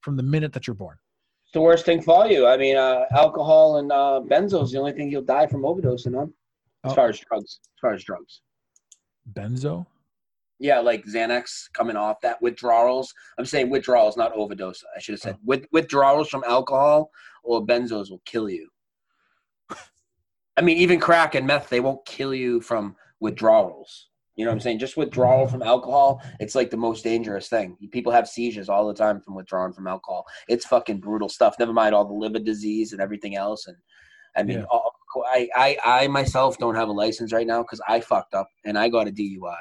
from 0.03 0.17
the 0.17 0.23
minute 0.23 0.53
that 0.53 0.67
you're 0.69 0.75
born. 0.77 0.97
It's 1.45 1.53
the 1.53 1.61
worst 1.61 1.85
thing 1.85 2.01
for 2.01 2.27
you. 2.29 2.47
I 2.47 2.57
mean, 2.57 2.77
uh, 2.77 3.07
alcohol 3.11 3.79
and 3.79 3.91
uh, 3.91 4.21
benzos 4.25 4.71
the 4.71 4.79
only 4.79 4.93
thing 4.93 5.11
you'll 5.11 5.23
die 5.23 5.47
from 5.47 5.63
overdosing 5.63 6.17
on. 6.17 6.33
As 6.85 6.93
Oh. 6.93 6.95
far 6.95 7.09
as 7.09 7.19
drugs. 7.19 7.61
As 7.65 7.81
far 7.81 7.95
as 7.95 8.05
drugs. 8.05 8.43
Benzo? 9.33 9.87
Yeah, 10.59 10.79
like 10.79 11.05
Xanax 11.05 11.71
coming 11.73 11.97
off 11.97 12.21
that 12.23 12.41
withdrawals. 12.41 13.13
I'm 13.39 13.45
saying 13.45 13.71
withdrawals, 13.71 14.17
not 14.17 14.33
overdose. 14.33 14.83
I 14.97 15.01
should 15.01 15.15
have 15.15 15.21
said 15.21 15.37
oh. 15.37 15.43
with 15.45 15.67
withdrawals 15.73 16.29
from 16.29 16.45
alcohol 16.47 17.11
or 17.43 17.67
benzos 17.67 18.11
will 18.11 18.23
kill 18.25 18.49
you. 18.49 18.69
I 20.57 20.61
mean, 20.63 20.79
even 20.79 21.01
crack 21.01 21.35
and 21.35 21.47
meth, 21.47 21.69
they 21.69 21.81
won't 21.81 22.07
kill 22.07 22.33
you 22.33 22.61
from 22.61 22.95
withdrawals. 23.21 24.09
You 24.37 24.45
know 24.45 24.51
what 24.51 24.57
I'm 24.57 24.61
saying? 24.61 24.79
Just 24.81 24.97
withdrawal 24.97 25.47
from 25.47 25.63
alcohol, 25.63 26.21
it's 26.41 26.55
like 26.55 26.71
the 26.71 26.77
most 26.77 27.05
dangerous 27.05 27.49
thing. 27.49 27.77
People 27.93 28.13
have 28.13 28.29
seizures 28.29 28.69
all 28.69 28.87
the 28.87 28.95
time 28.95 29.21
from 29.21 29.35
withdrawing 29.35 29.73
from 29.73 29.87
alcohol. 29.87 30.25
It's 30.49 30.67
fucking 30.67 30.99
brutal 30.99 31.29
stuff. 31.29 31.57
Never 31.59 31.73
mind 31.73 31.95
all 31.95 32.05
the 32.05 32.13
liver 32.13 32.41
disease 32.41 32.93
and 32.93 33.01
everything 33.01 33.37
else. 33.37 33.67
And 33.67 33.77
I 34.37 34.43
mean, 34.43 34.59
Yeah. 34.61 34.65
all- 34.71 34.93
I, 35.27 35.49
I, 35.55 35.79
I 35.85 36.09
myself 36.09 36.59
don't 36.59 36.75
have 36.75 36.89
a 36.89 36.93
license 36.93 37.33
right 37.33 37.47
now 37.47 37.63
because 37.63 37.81
I 37.87 38.01
fucked 38.01 38.35
up 38.35 38.49
and 38.65 38.77
I 38.77 38.89
got 38.89 39.07
a 39.07 39.13
DUI. 39.13 39.55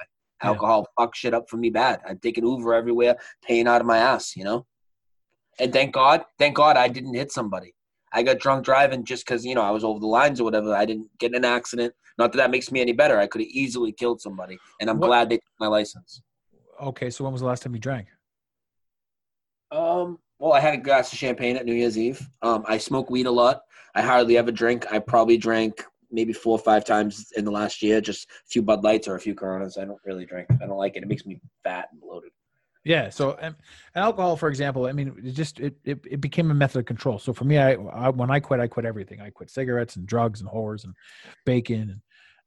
Yeah. 0.43 0.49
Alcohol 0.49 0.87
fucked 0.97 1.17
shit 1.17 1.33
up 1.33 1.49
for 1.49 1.57
me 1.57 1.69
bad. 1.69 2.01
I'm 2.07 2.17
taking 2.19 2.45
Uber 2.45 2.73
everywhere, 2.73 3.15
paying 3.43 3.67
out 3.67 3.81
of 3.81 3.87
my 3.87 3.97
ass, 3.97 4.35
you 4.35 4.43
know? 4.43 4.65
And 5.59 5.71
thank 5.71 5.93
God, 5.93 6.23
thank 6.37 6.55
God 6.55 6.75
I 6.77 6.87
didn't 6.87 7.13
hit 7.13 7.31
somebody. 7.31 7.75
I 8.11 8.23
got 8.23 8.39
drunk 8.39 8.65
driving 8.65 9.03
just 9.05 9.25
because, 9.25 9.45
you 9.45 9.55
know, 9.55 9.61
I 9.61 9.71
was 9.71 9.83
over 9.83 9.99
the 9.99 10.07
lines 10.07 10.39
or 10.39 10.43
whatever. 10.43 10.73
I 10.75 10.85
didn't 10.85 11.09
get 11.19 11.31
in 11.31 11.37
an 11.37 11.45
accident. 11.45 11.93
Not 12.17 12.31
that 12.31 12.37
that 12.37 12.51
makes 12.51 12.71
me 12.71 12.81
any 12.81 12.91
better. 12.91 13.17
I 13.19 13.27
could 13.27 13.41
have 13.41 13.47
easily 13.49 13.91
killed 13.91 14.21
somebody. 14.21 14.57
And 14.81 14.89
I'm 14.89 14.99
What- 14.99 15.07
glad 15.07 15.29
they 15.29 15.37
took 15.37 15.53
my 15.59 15.67
license. 15.67 16.21
Okay, 16.81 17.09
so 17.09 17.23
when 17.23 17.31
was 17.33 17.41
the 17.41 17.47
last 17.47 17.63
time 17.63 17.73
you 17.73 17.79
drank? 17.79 18.07
Um, 19.71 20.19
well, 20.39 20.53
I 20.53 20.59
had 20.59 20.73
a 20.73 20.77
glass 20.77 21.11
of 21.11 21.17
champagne 21.17 21.55
at 21.55 21.65
New 21.65 21.73
Year's 21.73 21.97
Eve. 21.97 22.21
Um, 22.41 22.63
I 22.67 22.77
smoke 22.77 23.09
weed 23.09 23.25
a 23.25 23.31
lot. 23.31 23.61
I 23.95 24.01
hardly 24.01 24.37
ever 24.37 24.51
drink. 24.51 24.91
I 24.91 24.99
probably 24.99 25.37
drank 25.37 25.83
maybe 26.13 26.31
four 26.31 26.53
or 26.53 26.59
five 26.59 26.85
times 26.85 27.27
in 27.35 27.43
the 27.43 27.51
last 27.51 27.81
year, 27.81 27.99
just 27.99 28.29
a 28.29 28.47
few 28.47 28.61
Bud 28.61 28.83
Lights 28.83 29.07
or 29.07 29.15
a 29.15 29.19
few 29.19 29.35
Coronas. 29.35 29.77
I 29.77 29.85
don't 29.85 29.99
really 30.05 30.25
drink. 30.25 30.47
I 30.61 30.65
don't 30.65 30.77
like 30.77 30.95
it. 30.95 31.03
It 31.03 31.09
makes 31.09 31.25
me 31.25 31.41
fat 31.63 31.89
and 31.91 31.99
bloated. 31.99 32.31
Yeah. 32.85 33.09
So 33.09 33.37
alcohol, 33.95 34.35
for 34.35 34.49
example, 34.49 34.85
I 34.87 34.91
mean, 34.91 35.15
it 35.23 35.31
just 35.31 35.59
it, 35.59 35.75
it, 35.85 35.99
it 36.09 36.21
became 36.21 36.51
a 36.51 36.53
method 36.53 36.79
of 36.79 36.85
control. 36.85 37.17
So 37.17 37.33
for 37.33 37.45
me, 37.45 37.57
I, 37.57 37.73
I 37.73 38.09
when 38.09 38.29
I 38.29 38.39
quit, 38.39 38.59
I 38.59 38.67
quit 38.67 38.85
everything. 38.85 39.21
I 39.21 39.29
quit 39.29 39.49
cigarettes 39.49 39.95
and 39.95 40.05
drugs 40.05 40.41
and 40.41 40.49
whores 40.49 40.83
and 40.83 40.93
bacon 41.45 41.89
and 41.91 42.01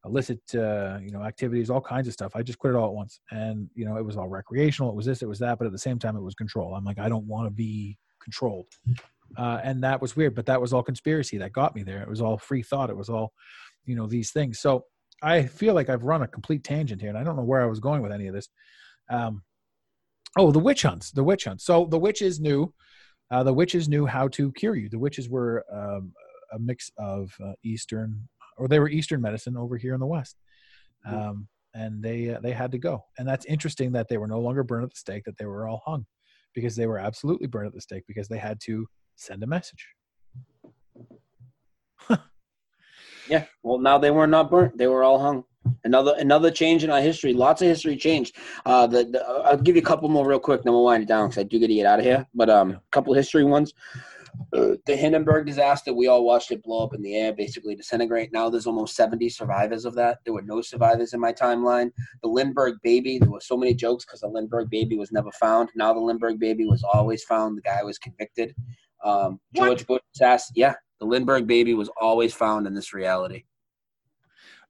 illicit, 0.04 0.40
uh, 0.54 0.98
you 1.02 1.10
know, 1.10 1.22
activities, 1.22 1.70
all 1.70 1.80
kinds 1.80 2.06
of 2.06 2.12
stuff. 2.12 2.32
I 2.34 2.42
just 2.42 2.58
quit 2.58 2.74
it 2.74 2.76
all 2.76 2.88
at 2.88 2.94
once, 2.94 3.20
and 3.30 3.68
you 3.74 3.84
know, 3.84 3.96
it 3.96 4.04
was 4.04 4.16
all 4.16 4.28
recreational. 4.28 4.90
It 4.90 4.96
was 4.96 5.06
this, 5.06 5.22
it 5.22 5.28
was 5.28 5.38
that, 5.40 5.58
but 5.58 5.66
at 5.66 5.72
the 5.72 5.78
same 5.78 5.98
time, 5.98 6.16
it 6.16 6.22
was 6.22 6.34
control. 6.34 6.74
I'm 6.74 6.84
like, 6.84 6.98
I 6.98 7.08
don't 7.08 7.26
want 7.26 7.46
to 7.46 7.50
be 7.50 7.98
controlled, 8.22 8.66
uh, 9.36 9.60
and 9.62 9.82
that 9.84 10.00
was 10.00 10.16
weird. 10.16 10.34
But 10.34 10.46
that 10.46 10.60
was 10.60 10.72
all 10.72 10.82
conspiracy 10.82 11.38
that 11.38 11.52
got 11.52 11.74
me 11.74 11.82
there. 11.82 12.02
It 12.02 12.08
was 12.08 12.20
all 12.20 12.38
free 12.38 12.62
thought. 12.62 12.90
It 12.90 12.96
was 12.96 13.08
all, 13.08 13.32
you 13.84 13.96
know, 13.96 14.06
these 14.06 14.30
things. 14.30 14.60
So 14.60 14.84
I 15.22 15.46
feel 15.46 15.74
like 15.74 15.88
I've 15.88 16.04
run 16.04 16.22
a 16.22 16.28
complete 16.28 16.64
tangent 16.64 17.00
here, 17.00 17.10
and 17.10 17.18
I 17.18 17.24
don't 17.24 17.36
know 17.36 17.44
where 17.44 17.62
I 17.62 17.66
was 17.66 17.80
going 17.80 18.02
with 18.02 18.12
any 18.12 18.26
of 18.26 18.34
this. 18.34 18.48
Um, 19.10 19.42
Oh, 20.36 20.52
the 20.52 20.58
witch 20.58 20.82
hunts. 20.82 21.10
The 21.10 21.24
witch 21.24 21.44
hunts. 21.44 21.64
So 21.64 21.86
the 21.86 21.98
witches 21.98 22.38
knew. 22.38 22.72
Uh, 23.30 23.42
the 23.42 23.52
witches 23.52 23.88
knew 23.88 24.06
how 24.06 24.28
to 24.28 24.52
cure 24.52 24.76
you. 24.76 24.88
The 24.88 24.98
witches 24.98 25.28
were 25.28 25.64
um, 25.72 26.12
a 26.52 26.58
mix 26.58 26.92
of 26.98 27.34
uh, 27.44 27.52
Eastern, 27.64 28.28
or 28.56 28.68
they 28.68 28.78
were 28.78 28.88
Eastern 28.88 29.20
medicine 29.20 29.56
over 29.56 29.76
here 29.76 29.94
in 29.94 30.00
the 30.00 30.06
West, 30.06 30.36
um, 31.04 31.48
and 31.74 32.02
they 32.02 32.30
uh, 32.30 32.40
they 32.40 32.52
had 32.52 32.70
to 32.72 32.78
go. 32.78 33.04
And 33.18 33.26
that's 33.26 33.44
interesting 33.46 33.90
that 33.92 34.08
they 34.08 34.18
were 34.18 34.28
no 34.28 34.38
longer 34.38 34.62
burned 34.62 34.84
at 34.84 34.90
the 34.90 34.96
stake; 34.96 35.24
that 35.24 35.38
they 35.38 35.46
were 35.46 35.66
all 35.66 35.82
hung, 35.84 36.06
because 36.54 36.76
they 36.76 36.86
were 36.86 36.98
absolutely 36.98 37.48
burned 37.48 37.66
at 37.66 37.74
the 37.74 37.80
stake 37.80 38.04
because 38.06 38.28
they 38.28 38.38
had 38.38 38.60
to 38.66 38.86
send 39.16 39.42
a 39.42 39.46
message. 39.46 39.88
Yeah. 43.28 43.44
Well, 43.62 43.78
now 43.78 43.98
they 43.98 44.12
were 44.12 44.26
not 44.26 44.50
burnt. 44.50 44.78
They 44.78 44.86
were 44.86 45.02
all 45.02 45.18
hung. 45.18 45.42
Another 45.82 46.14
another 46.18 46.50
change 46.50 46.84
in 46.84 46.90
our 46.90 47.00
history. 47.00 47.32
Lots 47.32 47.60
of 47.60 47.66
history 47.66 47.96
changed. 47.96 48.36
Uh, 48.64 48.86
the, 48.86 49.04
the 49.04 49.24
I'll 49.44 49.56
give 49.56 49.74
you 49.74 49.82
a 49.82 49.84
couple 49.84 50.08
more 50.08 50.24
real 50.24 50.38
quick, 50.38 50.62
then 50.62 50.72
we'll 50.72 50.84
wind 50.84 51.02
it 51.02 51.08
down 51.08 51.28
because 51.28 51.40
I 51.40 51.42
do 51.42 51.58
get 51.58 51.66
to 51.66 51.74
get 51.74 51.86
out 51.86 51.98
of 51.98 52.04
here. 52.04 52.24
But 52.34 52.50
um, 52.50 52.70
a 52.70 52.80
couple 52.92 53.14
history 53.14 53.42
ones. 53.42 53.74
Uh, 54.52 54.72
the 54.84 54.94
Hindenburg 54.94 55.46
disaster, 55.46 55.94
we 55.94 56.08
all 56.08 56.24
watched 56.24 56.50
it 56.50 56.62
blow 56.62 56.84
up 56.84 56.94
in 56.94 57.02
the 57.02 57.16
air, 57.16 57.32
basically 57.32 57.74
disintegrate. 57.74 58.32
Now 58.32 58.50
there's 58.50 58.66
almost 58.66 58.94
70 58.94 59.28
survivors 59.30 59.84
of 59.86 59.94
that. 59.94 60.18
There 60.24 60.34
were 60.34 60.42
no 60.42 60.60
survivors 60.60 61.14
in 61.14 61.20
my 61.20 61.32
timeline. 61.32 61.90
The 62.22 62.28
Lindbergh 62.28 62.76
baby, 62.82 63.18
there 63.18 63.30
were 63.30 63.40
so 63.40 63.56
many 63.56 63.74
jokes 63.74 64.04
because 64.04 64.20
the 64.20 64.28
Lindbergh 64.28 64.70
baby 64.70 64.96
was 64.96 65.10
never 65.10 65.32
found. 65.32 65.70
Now 65.74 65.92
the 65.92 66.00
Lindbergh 66.00 66.38
baby 66.38 66.66
was 66.66 66.84
always 66.84 67.24
found. 67.24 67.56
The 67.56 67.62
guy 67.62 67.82
was 67.82 67.98
convicted. 67.98 68.54
Um, 69.04 69.40
George 69.54 69.86
Bush 69.86 70.00
ass, 70.22 70.50
yeah, 70.54 70.74
the 71.00 71.06
Lindbergh 71.06 71.46
baby 71.46 71.74
was 71.74 71.90
always 72.00 72.32
found 72.34 72.66
in 72.66 72.74
this 72.74 72.92
reality. 72.94 73.44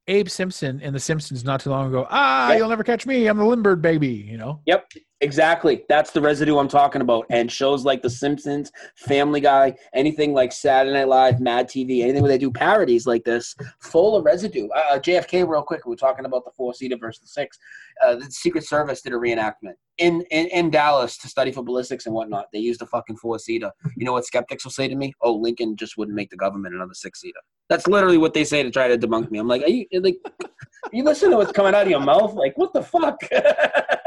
Abe 0.08 0.28
Simpson 0.28 0.80
in 0.80 0.92
The 0.92 1.00
Simpsons 1.00 1.44
not 1.44 1.60
too 1.60 1.70
long 1.70 1.88
ago. 1.88 2.06
Ah, 2.10 2.50
Yep. 2.50 2.58
you'll 2.58 2.68
never 2.68 2.84
catch 2.84 3.06
me. 3.06 3.26
I'm 3.26 3.38
the 3.38 3.44
Lindbergh 3.44 3.82
baby. 3.82 4.08
You 4.08 4.36
know. 4.38 4.60
Yep, 4.66 4.88
exactly. 5.20 5.84
That's 5.88 6.10
the 6.10 6.20
residue 6.20 6.58
I'm 6.58 6.68
talking 6.68 7.00
about. 7.00 7.26
And 7.30 7.50
shows 7.50 7.84
like 7.84 8.02
The 8.02 8.10
Simpsons, 8.10 8.70
Family 8.96 9.40
Guy, 9.40 9.74
anything 9.94 10.34
like 10.34 10.52
Saturday 10.52 10.94
Night 10.94 11.08
Live, 11.08 11.40
Mad 11.40 11.68
TV, 11.68 12.02
anything 12.02 12.22
where 12.22 12.30
they 12.30 12.38
do 12.38 12.50
parodies 12.50 13.06
like 13.06 13.24
this, 13.24 13.54
full 13.80 14.16
of 14.16 14.24
residue. 14.24 14.68
Uh, 14.68 14.98
JFK, 14.98 15.48
real 15.48 15.62
quick, 15.62 15.86
we 15.86 15.94
are 15.94 15.96
talking 15.96 16.24
about 16.24 16.44
the 16.44 16.50
four 16.56 16.74
seater 16.74 16.96
versus 16.98 17.22
the 17.22 17.28
six. 17.28 17.58
Uh, 18.04 18.16
the 18.16 18.30
Secret 18.30 18.64
Service 18.64 19.02
did 19.02 19.12
a 19.12 19.16
reenactment 19.16 19.74
in, 19.98 20.22
in 20.30 20.46
in 20.48 20.70
Dallas 20.70 21.16
to 21.18 21.28
study 21.28 21.52
for 21.52 21.62
ballistics 21.62 22.06
and 22.06 22.14
whatnot. 22.14 22.46
They 22.52 22.58
used 22.58 22.82
a 22.82 22.86
fucking 22.86 23.16
four 23.16 23.38
seater. 23.38 23.70
You 23.96 24.04
know 24.04 24.12
what 24.12 24.24
skeptics 24.24 24.64
will 24.64 24.72
say 24.72 24.88
to 24.88 24.94
me? 24.94 25.12
Oh, 25.20 25.34
Lincoln 25.34 25.76
just 25.76 25.96
wouldn't 25.96 26.14
make 26.14 26.30
the 26.30 26.36
government 26.36 26.74
another 26.74 26.94
six 26.94 27.20
seater. 27.20 27.40
That's 27.68 27.86
literally 27.86 28.18
what 28.18 28.34
they 28.34 28.44
say 28.44 28.62
to 28.62 28.70
try 28.70 28.88
to 28.88 28.98
debunk 28.98 29.30
me. 29.30 29.38
I'm 29.38 29.48
like, 29.48 29.62
are 29.62 29.68
you 29.68 29.86
like, 30.00 30.16
you 30.92 31.02
listen 31.02 31.30
to 31.30 31.36
what's 31.36 31.52
coming 31.52 31.74
out 31.74 31.84
of 31.84 31.90
your 31.90 32.00
mouth? 32.00 32.34
Like, 32.34 32.56
what 32.56 32.72
the 32.72 32.82
fuck? 32.82 33.18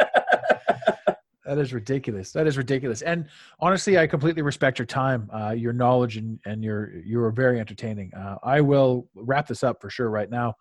That 1.50 1.58
is 1.58 1.74
ridiculous. 1.74 2.32
That 2.34 2.46
is 2.46 2.60
ridiculous. 2.60 3.02
And 3.02 3.26
honestly, 3.60 3.98
I 3.98 4.06
completely 4.06 4.44
respect 4.44 4.78
your 4.78 4.86
time, 4.86 5.28
uh, 5.34 5.50
your 5.50 5.74
knowledge, 5.74 6.16
and 6.18 6.40
and 6.46 6.64
your 6.64 6.96
you 7.00 7.20
are 7.24 7.32
very 7.32 7.60
entertaining. 7.60 8.14
Uh, 8.14 8.36
I 8.44 8.62
will 8.62 9.08
wrap 9.16 9.48
this 9.48 9.64
up 9.64 9.82
for 9.82 9.90
sure 9.90 10.12
right 10.12 10.30
now. 10.30 10.54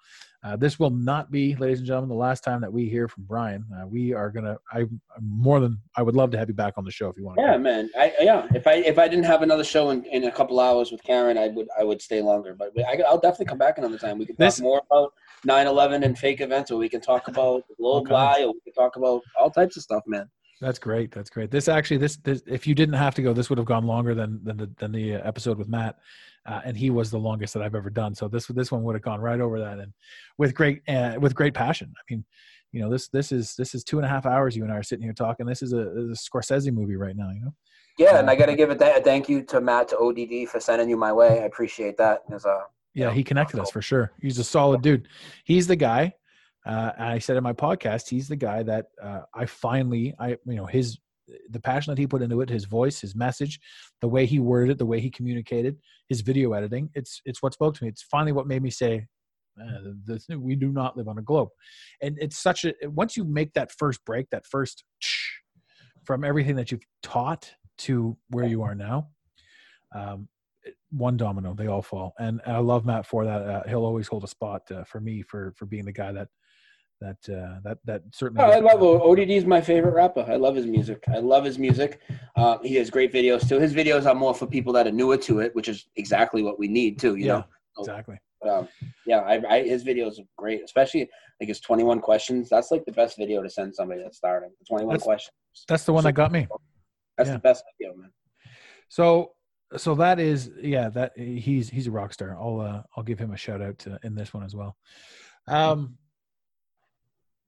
Uh, 0.43 0.56
this 0.56 0.78
will 0.78 0.89
not 0.89 1.31
be, 1.31 1.55
ladies 1.56 1.78
and 1.81 1.86
gentlemen, 1.86 2.09
the 2.09 2.15
last 2.15 2.43
time 2.43 2.62
that 2.62 2.73
we 2.73 2.89
hear 2.89 3.06
from 3.06 3.24
Brian. 3.24 3.66
Uh, 3.77 3.86
we 3.86 4.15
are 4.15 4.31
gonna. 4.31 4.56
I 4.73 4.78
I'm 4.81 4.90
more 5.20 5.60
than. 5.60 5.78
I 5.94 6.01
would 6.01 6.16
love 6.16 6.31
to 6.31 6.39
have 6.39 6.48
you 6.48 6.55
back 6.55 6.78
on 6.78 6.86
the 6.86 6.90
show 6.90 7.10
if 7.10 7.19
you 7.19 7.24
want. 7.27 7.39
Yeah, 7.39 7.59
man. 7.59 7.90
I 7.94 8.15
yeah. 8.20 8.47
If 8.55 8.66
I 8.66 8.77
if 8.77 8.98
I 8.98 9.09
didn't 9.09 9.27
have 9.27 9.43
another 9.43 9.65
show 9.65 9.90
in, 9.90 10.06
in 10.06 10.24
a 10.24 10.32
couple 10.32 10.59
hours 10.59 10.90
with 10.90 11.02
Karen, 11.02 11.36
I 11.36 11.48
would 11.48 11.69
I 11.78 11.85
would 11.85 12.01
stay 12.01 12.23
longer. 12.23 12.55
But 12.59 12.73
I, 12.78 13.02
I'll 13.06 13.19
definitely 13.20 13.44
come 13.47 13.59
back 13.59 13.77
another 13.77 13.98
time. 13.98 14.16
We 14.16 14.24
can 14.24 14.36
talk 14.36 14.47
This- 14.47 14.60
more 14.62 14.81
about 14.90 15.12
9/11 15.47 16.02
and 16.02 16.19
fake 16.19 16.40
events, 16.40 16.70
or 16.70 16.78
we 16.78 16.89
can 16.89 17.02
talk 17.02 17.28
about 17.28 17.65
globe 17.77 18.05
Okay. 18.06 18.15
lie, 18.15 18.43
or 18.44 18.55
we 18.55 18.60
can 18.65 18.73
talk 18.73 18.97
about 18.97 19.20
all 19.39 19.51
types 19.51 19.77
of 19.77 19.82
stuff, 19.82 20.02
man. 20.06 20.31
That's 20.60 20.78
great. 20.78 21.12
That's 21.12 21.30
great. 21.30 21.51
This 21.51 21.68
actually, 21.68 21.98
this, 21.98 22.16
this 22.16 22.43
if 22.47 22.66
you 22.66 22.74
didn't 22.74 22.97
have 22.97 23.14
to 23.16 23.22
go, 23.22 23.32
this 23.32 23.48
would 23.48 23.59
have 23.59 23.66
gone 23.66 23.86
longer 23.86 24.14
than 24.14 24.40
than 24.43 24.56
the 24.56 24.70
than 24.78 24.93
the 24.93 25.16
uh, 25.16 25.20
episode 25.24 25.56
with 25.59 25.68
Matt, 25.68 25.98
uh, 26.47 26.60
and 26.64 26.76
he 26.76 26.90
was 26.90 27.10
the 27.10 27.18
longest 27.18 27.55
that 27.55 27.62
I've 27.62 27.76
ever 27.76 27.90
done. 27.90 28.14
So 28.14 28.26
this 28.28 28.47
this 28.48 28.72
one 28.72 28.82
would 28.82 28.94
have 28.97 29.02
gone 29.02 29.20
right 29.20 29.40
over 29.40 29.60
that, 29.60 29.78
and 29.78 29.93
with 30.36 30.55
great 30.55 30.82
uh, 30.89 31.16
with 31.20 31.35
great 31.35 31.55
passion. 31.55 31.93
I 31.97 32.02
mean, 32.12 32.24
you 32.72 32.80
know, 32.80 32.90
this 32.90 33.09
this 33.09 33.30
is 33.30 33.55
this 33.55 33.74
is 33.74 33.85
two 33.85 33.98
and 33.98 34.05
a 34.06 34.09
half 34.09 34.26
hours. 34.26 34.56
You 34.56 34.64
and 34.64 34.72
I 34.72 34.76
are 34.76 34.82
sitting 34.82 35.05
here 35.05 35.12
talking. 35.12 35.47
This 35.47 35.62
is 35.62 35.72
a, 35.72 35.78
a 35.78 36.14
Scorsese 36.14 36.72
movie 36.72 36.97
right 36.97 37.16
now. 37.16 37.30
You 37.30 37.43
know. 37.43 37.55
Yeah, 37.98 38.18
and 38.18 38.30
I 38.30 38.36
got 38.36 38.47
to 38.47 38.55
give 38.55 38.70
a, 38.70 38.76
th- 38.76 38.97
a 38.98 39.01
thank 39.01 39.28
you 39.28 39.43
to 39.44 39.60
Matt 39.60 39.89
to 39.89 39.98
ODD 39.98 40.48
for 40.48 40.60
sending 40.60 40.89
you 40.89 40.97
my 40.97 41.12
way. 41.12 41.40
I 41.40 41.44
appreciate 41.47 41.97
that. 41.98 42.22
As 42.32 42.44
a 42.44 42.62
Yeah, 42.94 43.06
Yeah. 43.09 43.12
he 43.12 43.24
connected 43.24 43.59
us 43.60 43.70
for 43.72 43.82
sure. 43.82 44.12
He's 44.20 44.39
a 44.39 44.44
solid 44.44 44.82
dude. 44.82 45.09
He's 45.44 45.66
the 45.66 45.74
guy. 45.76 46.14
Uh, 46.68 46.92
and 46.98 47.08
I 47.08 47.18
said 47.18 47.36
in 47.36 47.42
my 47.42 47.54
podcast, 47.54 48.08
he's 48.08 48.28
the 48.28 48.36
guy 48.36 48.62
that 48.62 48.86
uh, 49.02 49.22
I 49.34 49.46
finally, 49.46 50.14
I 50.20 50.36
you 50.44 50.56
know, 50.56 50.66
his 50.66 50.98
the 51.50 51.60
passion 51.60 51.90
that 51.90 51.98
he 51.98 52.06
put 52.06 52.22
into 52.22 52.40
it, 52.40 52.48
his 52.48 52.64
voice, 52.64 53.00
his 53.00 53.14
message, 53.14 53.58
the 54.00 54.08
way 54.08 54.26
he 54.26 54.38
worded 54.38 54.72
it, 54.72 54.78
the 54.78 54.86
way 54.86 55.00
he 55.00 55.10
communicated, 55.10 55.76
his 56.08 56.20
video 56.20 56.52
editing. 56.52 56.90
It's 56.94 57.22
it's 57.24 57.42
what 57.42 57.54
spoke 57.54 57.74
to 57.76 57.84
me. 57.84 57.88
It's 57.88 58.02
finally 58.02 58.32
what 58.32 58.46
made 58.46 58.62
me 58.62 58.70
say, 58.70 59.06
uh, 59.60 59.92
this, 60.04 60.26
we 60.28 60.54
do 60.54 60.70
not 60.70 60.96
live 60.96 61.08
on 61.08 61.18
a 61.18 61.22
globe. 61.22 61.48
And 62.02 62.18
it's 62.20 62.38
such 62.38 62.64
a 62.64 62.74
once 62.84 63.16
you 63.16 63.24
make 63.24 63.54
that 63.54 63.72
first 63.72 64.04
break, 64.04 64.28
that 64.30 64.46
first 64.46 64.84
from 66.04 66.24
everything 66.24 66.56
that 66.56 66.70
you've 66.70 66.86
taught 67.02 67.50
to 67.78 68.16
where 68.28 68.46
you 68.46 68.62
are 68.62 68.74
now. 68.74 69.08
Um, 69.94 70.28
one 70.90 71.16
domino 71.16 71.54
they 71.54 71.66
all 71.66 71.80
fall 71.80 72.12
and 72.18 72.42
i 72.46 72.58
love 72.58 72.84
matt 72.84 73.06
for 73.06 73.24
that 73.24 73.42
uh, 73.42 73.62
he'll 73.68 73.86
always 73.86 74.06
hold 74.06 74.22
a 74.22 74.26
spot 74.26 74.60
uh, 74.70 74.84
for 74.84 75.00
me 75.00 75.22
for 75.22 75.54
for 75.56 75.64
being 75.64 75.84
the 75.84 75.92
guy 75.92 76.12
that 76.12 76.28
that 77.00 77.16
uh, 77.28 77.60
that 77.64 77.78
that 77.84 78.02
certainly 78.12 78.42
Oh, 78.44 78.50
I 78.50 78.58
love 78.60 78.82
ODD 78.82 79.30
is 79.30 79.44
my 79.44 79.60
favorite 79.60 79.94
rapper. 79.94 80.24
I 80.28 80.36
love 80.36 80.56
his 80.56 80.66
music. 80.66 81.04
I 81.08 81.18
love 81.18 81.44
his 81.44 81.58
music. 81.58 82.00
Uh, 82.36 82.58
he 82.62 82.74
has 82.76 82.90
great 82.90 83.12
videos 83.12 83.48
too. 83.48 83.58
His 83.58 83.74
videos 83.74 84.06
are 84.06 84.14
more 84.14 84.34
for 84.34 84.46
people 84.46 84.72
that 84.74 84.86
are 84.86 84.92
newer 84.92 85.16
to 85.18 85.40
it, 85.40 85.54
which 85.54 85.68
is 85.68 85.86
exactly 85.96 86.42
what 86.42 86.58
we 86.58 86.68
need 86.68 86.98
too. 86.98 87.16
You 87.16 87.26
Yeah. 87.26 87.32
know, 87.38 87.44
exactly 87.78 88.18
um, 88.48 88.68
yeah, 89.06 89.18
I, 89.20 89.42
I, 89.56 89.62
his 89.64 89.84
videos 89.84 90.20
are 90.20 90.24
great, 90.36 90.62
especially 90.64 91.08
like 91.40 91.48
his 91.48 91.60
21 91.60 92.00
questions. 92.00 92.48
That's 92.48 92.70
like 92.70 92.84
the 92.84 92.92
best 92.92 93.16
video 93.16 93.42
to 93.42 93.50
send 93.50 93.74
somebody 93.74 94.02
that's 94.02 94.16
starting. 94.16 94.50
21 94.68 94.92
That's- 94.94 95.04
questions. 95.04 95.32
that's 95.66 95.84
the 95.84 95.92
one 95.92 96.04
that 96.04 96.12
got 96.12 96.30
me 96.30 96.46
That's 97.16 97.28
yeah. 97.28 97.34
the 97.34 97.40
best 97.40 97.64
video, 97.78 97.96
man. 97.96 98.10
so 98.88 99.32
so 99.76 99.94
that 99.96 100.18
is 100.18 100.50
yeah 100.62 100.88
that 100.88 101.12
he's 101.18 101.68
he's 101.68 101.88
a 101.88 101.90
rock 101.90 102.10
star 102.14 102.34
i'll 102.40 102.58
uh, 102.60 102.82
i'll 102.96 103.02
give 103.02 103.18
him 103.18 103.32
a 103.32 103.36
shout 103.36 103.60
out 103.60 103.76
to, 103.78 103.98
in 104.02 104.14
this 104.14 104.32
one 104.32 104.42
as 104.42 104.54
well 104.56 104.76
um 105.46 105.98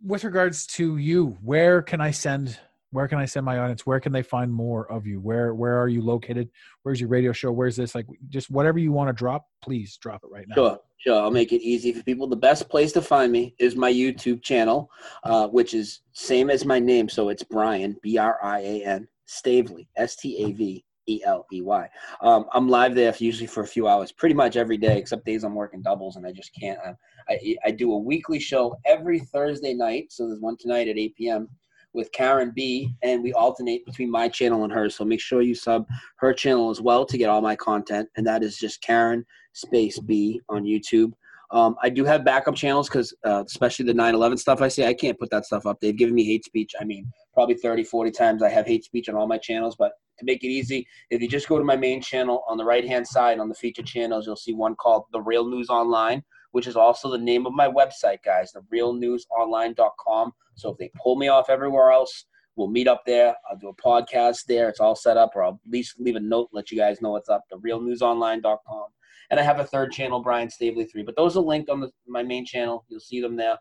with 0.04 0.24
regards 0.24 0.66
to 0.66 0.96
you 0.96 1.36
where 1.42 1.82
can 1.82 2.00
i 2.00 2.10
send 2.10 2.58
where 2.92 3.06
can 3.06 3.18
i 3.18 3.24
send 3.24 3.44
my 3.44 3.58
audience 3.58 3.86
where 3.86 4.00
can 4.00 4.12
they 4.12 4.22
find 4.22 4.52
more 4.52 4.90
of 4.90 5.06
you 5.06 5.20
where 5.20 5.54
where 5.54 5.80
are 5.80 5.88
you 5.88 6.02
located 6.02 6.48
where's 6.82 7.00
your 7.00 7.08
radio 7.08 7.32
show 7.32 7.52
where's 7.52 7.76
this 7.76 7.94
like 7.94 8.06
just 8.28 8.50
whatever 8.50 8.78
you 8.78 8.92
want 8.92 9.08
to 9.08 9.12
drop 9.12 9.46
please 9.62 9.96
drop 9.98 10.22
it 10.24 10.30
right 10.30 10.46
now 10.48 10.54
Sure, 10.54 10.80
sure. 10.98 11.22
I'll 11.22 11.30
make 11.30 11.52
it 11.52 11.62
easy 11.62 11.92
for 11.92 12.02
people. 12.02 12.26
The 12.26 12.36
best 12.36 12.68
place 12.68 12.92
to 12.92 13.02
find 13.02 13.30
me 13.30 13.54
is 13.58 13.76
my 13.76 13.92
YouTube 13.92 14.42
channel, 14.42 14.90
uh, 15.24 15.48
which 15.48 15.74
is 15.74 16.00
same 16.12 16.50
as 16.50 16.64
my 16.64 16.78
name. 16.78 17.08
So 17.08 17.28
it's 17.28 17.42
Brian 17.42 17.96
B 18.02 18.18
R 18.18 18.38
I 18.42 18.60
A 18.60 18.84
N 18.84 19.08
Staveley 19.26 19.88
S 19.96 20.16
T 20.16 20.44
A 20.44 20.52
V 20.52 20.84
E 21.10 21.22
L 21.24 21.44
E 21.52 21.60
Y. 21.60 21.88
Um, 22.22 22.46
I'm 22.52 22.68
live 22.68 22.94
there 22.94 23.14
usually 23.18 23.46
for 23.46 23.62
a 23.62 23.66
few 23.66 23.88
hours, 23.88 24.12
pretty 24.12 24.34
much 24.34 24.56
every 24.56 24.76
day, 24.76 24.96
except 24.96 25.26
days 25.26 25.42
I'm 25.42 25.54
working 25.54 25.82
doubles 25.82 26.16
and 26.16 26.26
I 26.26 26.32
just 26.32 26.54
can't. 26.58 26.78
I, 26.84 26.94
I, 27.28 27.56
I 27.66 27.70
do 27.72 27.92
a 27.92 27.98
weekly 27.98 28.38
show 28.38 28.76
every 28.86 29.18
Thursday 29.18 29.74
night. 29.74 30.06
So 30.10 30.26
there's 30.26 30.40
one 30.40 30.56
tonight 30.58 30.88
at 30.88 30.98
8 30.98 31.16
p.m. 31.16 31.48
with 31.92 32.12
Karen 32.12 32.52
B, 32.54 32.94
and 33.02 33.22
we 33.22 33.32
alternate 33.32 33.84
between 33.84 34.10
my 34.10 34.28
channel 34.28 34.62
and 34.64 34.72
hers. 34.72 34.94
So 34.94 35.04
make 35.04 35.20
sure 35.20 35.42
you 35.42 35.54
sub 35.54 35.86
her 36.16 36.32
channel 36.32 36.70
as 36.70 36.80
well 36.80 37.04
to 37.06 37.18
get 37.18 37.28
all 37.28 37.40
my 37.40 37.56
content, 37.56 38.08
and 38.16 38.26
that 38.26 38.44
is 38.44 38.56
just 38.56 38.82
Karen 38.82 39.24
space 39.52 39.98
B 39.98 40.40
on 40.48 40.62
YouTube. 40.62 41.12
Um, 41.52 41.74
I 41.82 41.88
do 41.88 42.04
have 42.04 42.24
backup 42.24 42.54
channels 42.54 42.88
because, 42.88 43.12
uh, 43.26 43.42
especially 43.44 43.84
the 43.84 43.94
9 43.94 44.14
11 44.14 44.38
stuff 44.38 44.62
I 44.62 44.68
say, 44.68 44.86
I 44.86 44.94
can't 44.94 45.18
put 45.18 45.30
that 45.30 45.44
stuff 45.44 45.66
up. 45.66 45.78
They've 45.80 45.96
given 45.96 46.14
me 46.14 46.24
hate 46.24 46.44
speech. 46.44 46.72
I 46.80 46.84
mean, 46.84 47.10
probably 47.34 47.56
30, 47.56 47.84
40 47.84 48.10
times 48.12 48.42
I 48.42 48.48
have 48.50 48.66
hate 48.66 48.84
speech 48.84 49.08
on 49.08 49.16
all 49.16 49.26
my 49.26 49.38
channels. 49.38 49.74
But 49.76 49.92
to 50.18 50.24
make 50.24 50.44
it 50.44 50.48
easy, 50.48 50.86
if 51.10 51.20
you 51.20 51.28
just 51.28 51.48
go 51.48 51.58
to 51.58 51.64
my 51.64 51.76
main 51.76 52.00
channel 52.00 52.44
on 52.48 52.56
the 52.56 52.64
right 52.64 52.86
hand 52.86 53.06
side 53.06 53.40
on 53.40 53.48
the 53.48 53.54
featured 53.54 53.86
channels, 53.86 54.26
you'll 54.26 54.36
see 54.36 54.54
one 54.54 54.76
called 54.76 55.04
The 55.12 55.20
Real 55.20 55.48
News 55.48 55.70
Online, 55.70 56.22
which 56.52 56.68
is 56.68 56.76
also 56.76 57.10
the 57.10 57.18
name 57.18 57.46
of 57.46 57.52
my 57.52 57.68
website, 57.68 58.18
guys, 58.24 58.52
the 58.52 58.62
realnewsonline.com. 58.72 60.32
So 60.54 60.70
if 60.70 60.78
they 60.78 60.90
pull 61.02 61.16
me 61.16 61.28
off 61.28 61.50
everywhere 61.50 61.90
else, 61.90 62.26
we'll 62.54 62.68
meet 62.68 62.86
up 62.86 63.02
there. 63.06 63.34
I'll 63.50 63.56
do 63.56 63.70
a 63.70 63.82
podcast 63.82 64.44
there. 64.46 64.68
It's 64.68 64.80
all 64.80 64.94
set 64.94 65.16
up, 65.16 65.32
or 65.34 65.42
I'll 65.42 65.60
at 65.64 65.72
least 65.72 65.98
leave 65.98 66.16
a 66.16 66.20
note, 66.20 66.48
let 66.52 66.70
you 66.70 66.78
guys 66.78 67.00
know 67.00 67.10
what's 67.10 67.28
up. 67.28 67.42
The 67.50 67.56
realnewsonline.com. 67.56 68.86
And 69.30 69.38
I 69.38 69.42
have 69.42 69.60
a 69.60 69.64
third 69.64 69.92
channel, 69.92 70.20
Brian 70.20 70.50
Staveley 70.50 70.84
3. 70.84 71.02
But 71.02 71.16
those 71.16 71.36
are 71.36 71.42
linked 71.42 71.70
on 71.70 71.80
the, 71.80 71.90
my 72.06 72.22
main 72.22 72.44
channel. 72.44 72.84
You'll 72.88 73.00
see 73.00 73.20
them 73.20 73.36
there. 73.36 73.56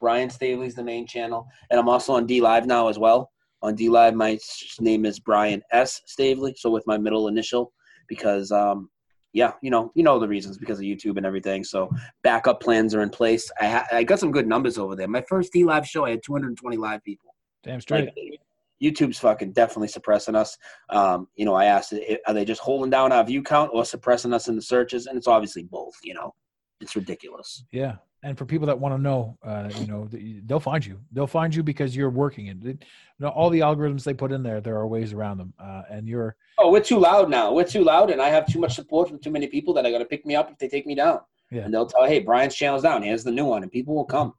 Brian 0.00 0.28
Staveley's 0.28 0.74
the 0.74 0.84
main 0.84 1.06
channel. 1.06 1.46
And 1.70 1.80
I'm 1.80 1.88
also 1.88 2.14
on 2.14 2.26
DLive 2.26 2.66
now 2.66 2.88
as 2.88 2.98
well. 2.98 3.30
On 3.62 3.74
DLive, 3.74 4.14
my 4.14 4.38
name 4.80 5.06
is 5.06 5.18
Brian 5.18 5.62
S. 5.72 6.02
Staveley, 6.04 6.54
so 6.56 6.68
with 6.68 6.86
my 6.86 6.98
middle 6.98 7.28
initial, 7.28 7.72
because 8.08 8.52
um, 8.52 8.90
yeah, 9.32 9.52
you 9.62 9.70
know, 9.70 9.90
you 9.94 10.02
know 10.02 10.18
the 10.18 10.28
reasons 10.28 10.58
because 10.58 10.78
of 10.78 10.84
YouTube 10.84 11.16
and 11.16 11.24
everything. 11.24 11.64
So 11.64 11.90
backup 12.22 12.60
plans 12.60 12.94
are 12.94 13.00
in 13.00 13.08
place. 13.08 13.50
I 13.60 13.66
ha- 13.68 13.86
I 13.90 14.04
got 14.04 14.20
some 14.20 14.30
good 14.30 14.46
numbers 14.46 14.76
over 14.76 14.94
there. 14.94 15.08
My 15.08 15.24
first 15.26 15.52
DLive 15.54 15.86
show, 15.86 16.04
I 16.04 16.10
had 16.10 16.22
220 16.22 16.76
live 16.76 17.02
people. 17.02 17.34
damn 17.62 17.80
straight 17.80 18.04
Like, 18.04 18.40
YouTube's 18.84 19.18
fucking 19.18 19.52
definitely 19.52 19.88
suppressing 19.88 20.34
us. 20.34 20.56
Um, 20.90 21.28
you 21.36 21.44
know, 21.44 21.54
I 21.54 21.66
asked, 21.66 21.94
are 22.26 22.34
they 22.34 22.44
just 22.44 22.60
holding 22.60 22.90
down 22.90 23.12
our 23.12 23.24
view 23.24 23.42
count 23.42 23.70
or 23.72 23.84
suppressing 23.84 24.32
us 24.32 24.48
in 24.48 24.56
the 24.56 24.62
searches? 24.62 25.06
And 25.06 25.16
it's 25.16 25.28
obviously 25.28 25.62
both. 25.62 25.94
You 26.02 26.14
know, 26.14 26.34
it's 26.80 26.96
ridiculous. 26.96 27.64
Yeah, 27.72 27.96
and 28.24 28.38
for 28.38 28.46
people 28.46 28.66
that 28.66 28.78
want 28.78 28.94
to 28.94 29.00
know, 29.00 29.36
uh, 29.44 29.68
you 29.78 29.86
know, 29.86 30.08
they'll 30.46 30.58
find 30.58 30.84
you. 30.84 30.98
They'll 31.12 31.26
find 31.26 31.54
you 31.54 31.62
because 31.62 31.94
you're 31.94 32.10
working 32.10 32.46
it. 32.46 32.56
You 32.62 32.78
know, 33.18 33.28
all 33.28 33.50
the 33.50 33.60
algorithms 33.60 34.02
they 34.02 34.14
put 34.14 34.32
in 34.32 34.42
there, 34.42 34.62
there 34.62 34.76
are 34.76 34.86
ways 34.86 35.12
around 35.12 35.38
them, 35.38 35.52
uh, 35.62 35.82
and 35.90 36.08
you're 36.08 36.36
Oh, 36.58 36.70
we're 36.70 36.80
too 36.80 36.98
loud 36.98 37.28
now. 37.28 37.52
We're 37.52 37.64
too 37.64 37.84
loud, 37.84 38.10
and 38.10 38.22
I 38.22 38.30
have 38.30 38.46
too 38.46 38.58
much 38.58 38.74
support 38.74 39.08
from 39.08 39.18
too 39.18 39.30
many 39.30 39.46
people 39.46 39.74
that 39.74 39.84
are 39.84 39.90
going 39.90 40.02
to 40.02 40.08
pick 40.08 40.24
me 40.24 40.34
up 40.34 40.50
if 40.50 40.58
they 40.58 40.68
take 40.68 40.86
me 40.86 40.94
down. 40.94 41.20
Yeah. 41.50 41.62
And 41.62 41.74
they'll 41.74 41.86
tell, 41.86 42.06
hey, 42.06 42.20
Brian's 42.20 42.54
channel's 42.54 42.82
down. 42.82 43.02
Here's 43.02 43.24
the 43.24 43.30
new 43.30 43.44
one, 43.44 43.62
and 43.62 43.70
people 43.70 43.94
will 43.94 44.06
come. 44.06 44.32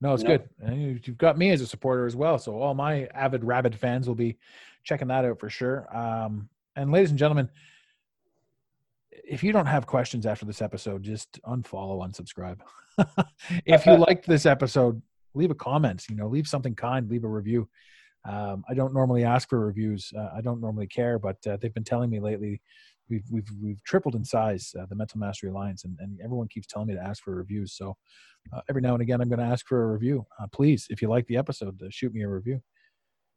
No, 0.00 0.14
it's 0.14 0.22
good. 0.22 0.48
You've 0.70 1.18
got 1.18 1.36
me 1.36 1.50
as 1.50 1.60
a 1.60 1.66
supporter 1.66 2.06
as 2.06 2.14
well, 2.14 2.38
so 2.38 2.60
all 2.60 2.74
my 2.74 3.06
avid 3.14 3.42
rabid 3.42 3.74
fans 3.74 4.06
will 4.06 4.14
be 4.14 4.38
checking 4.84 5.08
that 5.08 5.24
out 5.24 5.40
for 5.40 5.50
sure. 5.50 5.88
Um, 5.94 6.48
and 6.76 6.92
ladies 6.92 7.10
and 7.10 7.18
gentlemen, 7.18 7.48
if 9.10 9.42
you 9.42 9.52
don't 9.52 9.66
have 9.66 9.86
questions 9.86 10.24
after 10.24 10.44
this 10.46 10.62
episode, 10.62 11.02
just 11.02 11.40
unfollow, 11.42 12.06
unsubscribe. 12.06 12.60
if 13.66 13.86
you 13.86 13.96
liked 14.08 14.26
this 14.26 14.46
episode, 14.46 15.02
leave 15.34 15.50
a 15.50 15.54
comment. 15.54 16.06
You 16.08 16.16
know, 16.16 16.28
leave 16.28 16.46
something 16.46 16.74
kind, 16.74 17.10
leave 17.10 17.24
a 17.24 17.28
review. 17.28 17.68
Um, 18.24 18.64
I 18.68 18.74
don't 18.74 18.94
normally 18.94 19.24
ask 19.24 19.48
for 19.48 19.58
reviews. 19.58 20.12
Uh, 20.16 20.30
I 20.36 20.40
don't 20.40 20.60
normally 20.60 20.86
care, 20.86 21.18
but 21.18 21.44
uh, 21.46 21.56
they've 21.56 21.74
been 21.74 21.84
telling 21.84 22.10
me 22.10 22.20
lately 22.20 22.60
we've 23.08 23.24
we've 23.30 23.48
we've 23.62 23.82
tripled 23.84 24.14
in 24.14 24.24
size 24.24 24.74
uh, 24.78 24.86
the 24.86 24.94
Mental 24.94 25.18
Mastery 25.18 25.50
Alliance, 25.50 25.84
and, 25.84 25.96
and 26.00 26.18
everyone 26.22 26.48
keeps 26.48 26.66
telling 26.66 26.88
me 26.88 26.94
to 26.94 27.00
ask 27.02 27.22
for 27.22 27.34
reviews. 27.34 27.74
So 27.74 27.96
uh, 28.52 28.60
every 28.68 28.82
now 28.82 28.94
and 28.94 29.02
again, 29.02 29.20
I'm 29.20 29.28
going 29.28 29.38
to 29.40 29.44
ask 29.44 29.66
for 29.66 29.82
a 29.84 29.92
review. 29.92 30.26
Uh, 30.40 30.46
please, 30.52 30.86
if 30.90 31.00
you 31.02 31.08
like 31.08 31.26
the 31.26 31.36
episode, 31.36 31.80
uh, 31.82 31.86
shoot 31.90 32.12
me 32.12 32.22
a 32.22 32.28
review. 32.28 32.60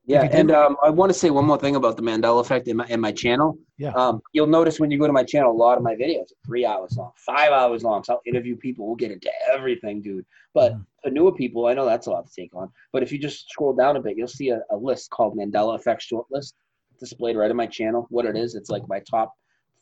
Yeah, 0.05 0.27
do- 0.27 0.35
and 0.35 0.51
um, 0.51 0.77
I 0.83 0.89
want 0.89 1.11
to 1.11 1.17
say 1.17 1.29
one 1.29 1.45
more 1.45 1.59
thing 1.59 1.75
about 1.75 1.95
the 1.95 2.01
Mandela 2.01 2.41
effect 2.41 2.67
in 2.67 2.77
my 2.77 2.87
in 2.87 2.99
my 2.99 3.11
channel. 3.11 3.57
Yeah. 3.77 3.91
Um, 3.91 4.19
you'll 4.33 4.47
notice 4.47 4.79
when 4.79 4.89
you 4.89 4.97
go 4.97 5.05
to 5.07 5.13
my 5.13 5.23
channel, 5.23 5.51
a 5.51 5.53
lot 5.65 5.77
of 5.77 5.83
my 5.83 5.93
videos 5.95 6.23
are 6.31 6.41
three 6.45 6.65
hours 6.65 6.97
long, 6.97 7.11
five 7.17 7.51
hours 7.51 7.83
long. 7.83 8.03
So 8.03 8.13
I'll 8.13 8.21
interview 8.25 8.55
people. 8.55 8.87
We'll 8.87 8.95
get 8.95 9.11
into 9.11 9.29
everything, 9.53 10.01
dude. 10.01 10.25
But 10.55 10.73
Mhm. 10.73 10.85
for 11.03 11.09
newer 11.11 11.31
people, 11.33 11.67
I 11.67 11.73
know 11.75 11.85
that's 11.85 12.07
a 12.07 12.11
lot 12.11 12.25
to 12.27 12.33
take 12.33 12.55
on. 12.55 12.69
But 12.91 13.03
if 13.03 13.11
you 13.11 13.19
just 13.19 13.47
scroll 13.49 13.73
down 13.73 13.95
a 13.95 14.01
bit, 14.01 14.17
you'll 14.17 14.27
see 14.27 14.49
a, 14.49 14.61
a 14.71 14.75
list 14.75 15.11
called 15.11 15.37
Mandela 15.37 15.75
Effect 15.75 16.01
Short 16.01 16.25
List 16.31 16.55
displayed 16.99 17.35
right 17.35 17.49
on 17.51 17.57
my 17.57 17.67
channel. 17.67 18.07
What 18.09 18.25
it 18.25 18.35
is, 18.35 18.55
it's 18.55 18.69
like 18.69 18.87
my 18.87 19.01
top 19.09 19.33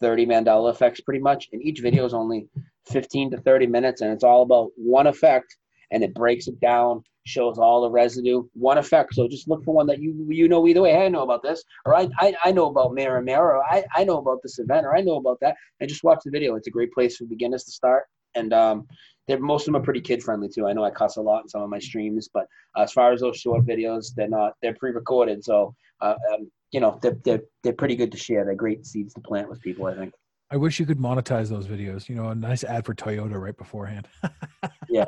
30 0.01 0.25
Mandela 0.25 0.71
effects, 0.71 1.01
pretty 1.01 1.19
much. 1.19 1.49
And 1.51 1.61
each 1.61 1.79
video 1.79 2.05
is 2.05 2.13
only 2.13 2.47
15 2.87 3.31
to 3.31 3.37
30 3.37 3.67
minutes, 3.67 4.01
and 4.01 4.11
it's 4.11 4.23
all 4.23 4.41
about 4.41 4.71
one 4.75 5.07
effect, 5.07 5.57
and 5.91 6.03
it 6.03 6.13
breaks 6.13 6.47
it 6.47 6.59
down, 6.59 7.03
shows 7.25 7.57
all 7.57 7.81
the 7.81 7.89
residue, 7.89 8.43
one 8.53 8.77
effect. 8.77 9.13
So 9.13 9.27
just 9.27 9.47
look 9.47 9.63
for 9.63 9.73
one 9.73 9.87
that 9.87 9.99
you 9.99 10.25
you 10.29 10.47
know 10.47 10.67
either 10.67 10.81
way. 10.81 10.91
Hey, 10.91 11.05
I 11.05 11.09
know 11.09 11.23
about 11.23 11.43
this, 11.43 11.63
or 11.85 11.95
I 11.95 12.09
I, 12.19 12.33
I 12.45 12.51
know 12.51 12.67
about 12.67 12.93
Mirror 12.93 13.21
Mirror, 13.21 13.57
or 13.57 13.63
I, 13.63 13.83
I 13.95 14.03
know 14.03 14.17
about 14.17 14.39
this 14.43 14.59
event, 14.59 14.85
or 14.85 14.95
I 14.95 15.01
know 15.01 15.15
about 15.17 15.39
that. 15.41 15.55
And 15.79 15.89
just 15.89 16.03
watch 16.03 16.19
the 16.25 16.31
video. 16.31 16.55
It's 16.55 16.67
a 16.67 16.71
great 16.71 16.93
place 16.93 17.17
for 17.17 17.25
beginners 17.25 17.63
to 17.65 17.71
start. 17.71 18.05
And 18.35 18.53
um, 18.53 18.87
they're 19.27 19.39
most 19.39 19.67
of 19.67 19.73
them 19.73 19.81
are 19.81 19.85
pretty 19.85 20.01
kid 20.01 20.23
friendly 20.23 20.49
too. 20.49 20.67
I 20.67 20.73
know 20.73 20.83
I 20.83 20.91
cuss 20.91 21.17
a 21.17 21.21
lot 21.21 21.43
in 21.43 21.49
some 21.49 21.61
of 21.61 21.69
my 21.69 21.79
streams, 21.79 22.29
but 22.33 22.45
as 22.77 22.91
far 22.91 23.11
as 23.11 23.21
those 23.21 23.37
short 23.37 23.65
videos, 23.65 24.13
they're 24.15 24.27
not 24.27 24.53
they're 24.61 24.75
pre-recorded, 24.75 25.43
so 25.43 25.75
uh, 26.01 26.15
um, 26.33 26.49
you 26.71 26.79
know 26.79 26.99
they're, 27.01 27.17
they're 27.23 27.41
they're 27.63 27.73
pretty 27.73 27.95
good 27.95 28.11
to 28.11 28.17
share. 28.17 28.45
They're 28.45 28.55
great 28.55 28.85
seeds 28.85 29.13
to 29.15 29.21
plant 29.21 29.49
with 29.49 29.61
people. 29.61 29.85
I 29.87 29.95
think. 29.95 30.13
I 30.51 30.57
wish 30.57 30.79
you 30.79 30.85
could 30.87 30.97
monetize 30.97 31.47
those 31.49 31.67
videos. 31.67 32.09
You 32.09 32.15
know, 32.15 32.29
a 32.29 32.35
nice 32.35 32.63
ad 32.63 32.83
for 32.85 32.95
Toyota 32.95 33.39
right 33.39 33.57
beforehand. 33.57 34.07
Yeah. 34.91 35.05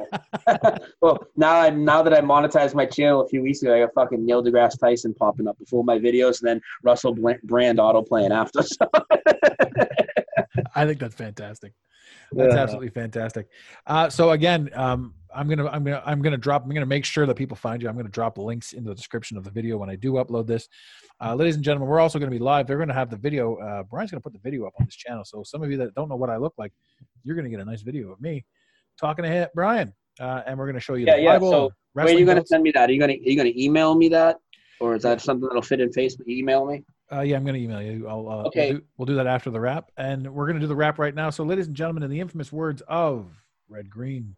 well, 1.01 1.25
now 1.35 1.55
I 1.55 1.71
now 1.71 2.03
that 2.03 2.13
I 2.13 2.21
monetized 2.21 2.75
my 2.75 2.85
channel 2.85 3.21
a 3.21 3.27
few 3.27 3.41
weeks 3.41 3.63
ago, 3.63 3.75
I 3.75 3.79
got 3.79 3.89
fucking 3.95 4.23
Neil 4.23 4.43
deGrasse 4.43 4.79
Tyson 4.79 5.13
popping 5.15 5.47
up 5.47 5.57
before 5.57 5.83
my 5.83 5.97
videos, 5.97 6.39
and 6.39 6.47
then 6.47 6.61
Russell 6.83 7.17
Brand 7.43 7.79
auto 7.79 8.03
playing 8.03 8.31
after. 8.31 8.61
So. 8.61 8.85
I 10.75 10.85
think 10.85 10.99
that's 10.99 11.15
fantastic. 11.15 11.73
That's 12.31 12.53
Yeah. 12.53 12.61
absolutely 12.61 12.89
fantastic. 12.89 13.47
Uh, 13.87 14.09
so 14.09 14.31
again, 14.31 14.69
um, 14.73 15.15
I'm 15.35 15.47
gonna 15.47 15.67
I'm 15.67 15.83
gonna 15.83 16.01
I'm 16.05 16.21
gonna 16.21 16.37
drop 16.37 16.63
I'm 16.63 16.69
gonna 16.73 16.85
make 16.85 17.05
sure 17.05 17.25
that 17.25 17.35
people 17.35 17.55
find 17.57 17.81
you. 17.81 17.89
I'm 17.89 17.95
gonna 17.95 18.09
drop 18.09 18.37
links 18.37 18.73
in 18.73 18.83
the 18.83 18.93
description 18.93 19.37
of 19.37 19.43
the 19.43 19.51
video 19.51 19.77
when 19.77 19.89
I 19.89 19.95
do 19.95 20.13
upload 20.13 20.47
this. 20.47 20.67
Uh, 21.19 21.35
ladies 21.35 21.55
and 21.55 21.63
gentlemen, 21.63 21.87
we're 21.89 21.99
also 21.99 22.19
gonna 22.19 22.31
be 22.31 22.39
live. 22.39 22.67
They're 22.67 22.77
gonna 22.77 22.93
have 22.93 23.09
the 23.09 23.17
video. 23.17 23.55
Uh, 23.57 23.83
Brian's 23.83 24.11
gonna 24.11 24.21
put 24.21 24.33
the 24.33 24.39
video 24.39 24.65
up 24.65 24.73
on 24.79 24.85
his 24.85 24.95
channel. 24.95 25.23
So 25.23 25.43
some 25.43 25.63
of 25.63 25.71
you 25.71 25.77
that 25.77 25.93
don't 25.95 26.09
know 26.09 26.15
what 26.15 26.29
I 26.29 26.37
look 26.37 26.53
like, 26.57 26.73
you're 27.23 27.35
gonna 27.35 27.49
get 27.49 27.59
a 27.59 27.65
nice 27.65 27.81
video 27.81 28.11
of 28.11 28.21
me 28.21 28.45
talking 28.99 29.23
to 29.23 29.49
Brian, 29.55 29.93
uh, 30.19 30.41
and 30.45 30.57
we're 30.57 30.67
gonna 30.67 30.79
show 30.79 30.95
you 30.95 31.05
Yeah, 31.05 31.15
the 31.17 31.21
yeah. 31.23 31.33
Bible. 31.33 31.51
So, 31.51 31.71
Where 31.93 32.05
are 32.05 32.09
you 32.09 32.25
going 32.25 32.35
to 32.37 32.41
belts. 32.41 32.49
send 32.49 32.63
me 32.63 32.71
that? 32.71 32.89
Are 32.89 32.93
you 32.93 32.99
going 32.99 33.09
to 33.19 33.29
are 33.29 33.31
you 33.31 33.43
to 33.43 33.63
email 33.63 33.95
me 33.95 34.07
that, 34.09 34.37
or 34.79 34.95
is 34.95 35.03
that 35.03 35.21
something 35.21 35.47
that'll 35.47 35.61
fit 35.61 35.79
in 35.81 35.89
Facebook? 35.89 36.27
Email 36.27 36.65
me. 36.65 36.83
Uh, 37.11 37.19
yeah, 37.21 37.35
I'm 37.35 37.43
going 37.43 37.55
to 37.55 37.59
email 37.61 37.81
you. 37.81 38.07
I'll, 38.07 38.29
uh, 38.29 38.43
Okay. 38.47 38.71
We'll 38.71 38.79
do, 38.79 38.85
we'll 38.97 39.05
do 39.07 39.15
that 39.15 39.27
after 39.27 39.49
the 39.49 39.59
wrap. 39.59 39.91
And 39.97 40.33
we're 40.33 40.45
going 40.45 40.55
to 40.55 40.61
do 40.61 40.67
the 40.67 40.75
wrap 40.77 40.97
right 40.99 41.13
now. 41.13 41.29
So, 41.29 41.43
ladies 41.43 41.67
and 41.67 41.75
gentlemen, 41.75 42.03
in 42.03 42.09
the 42.09 42.21
infamous 42.21 42.53
words 42.53 42.81
of 42.87 43.25
Red 43.67 43.89
Green, 43.89 44.37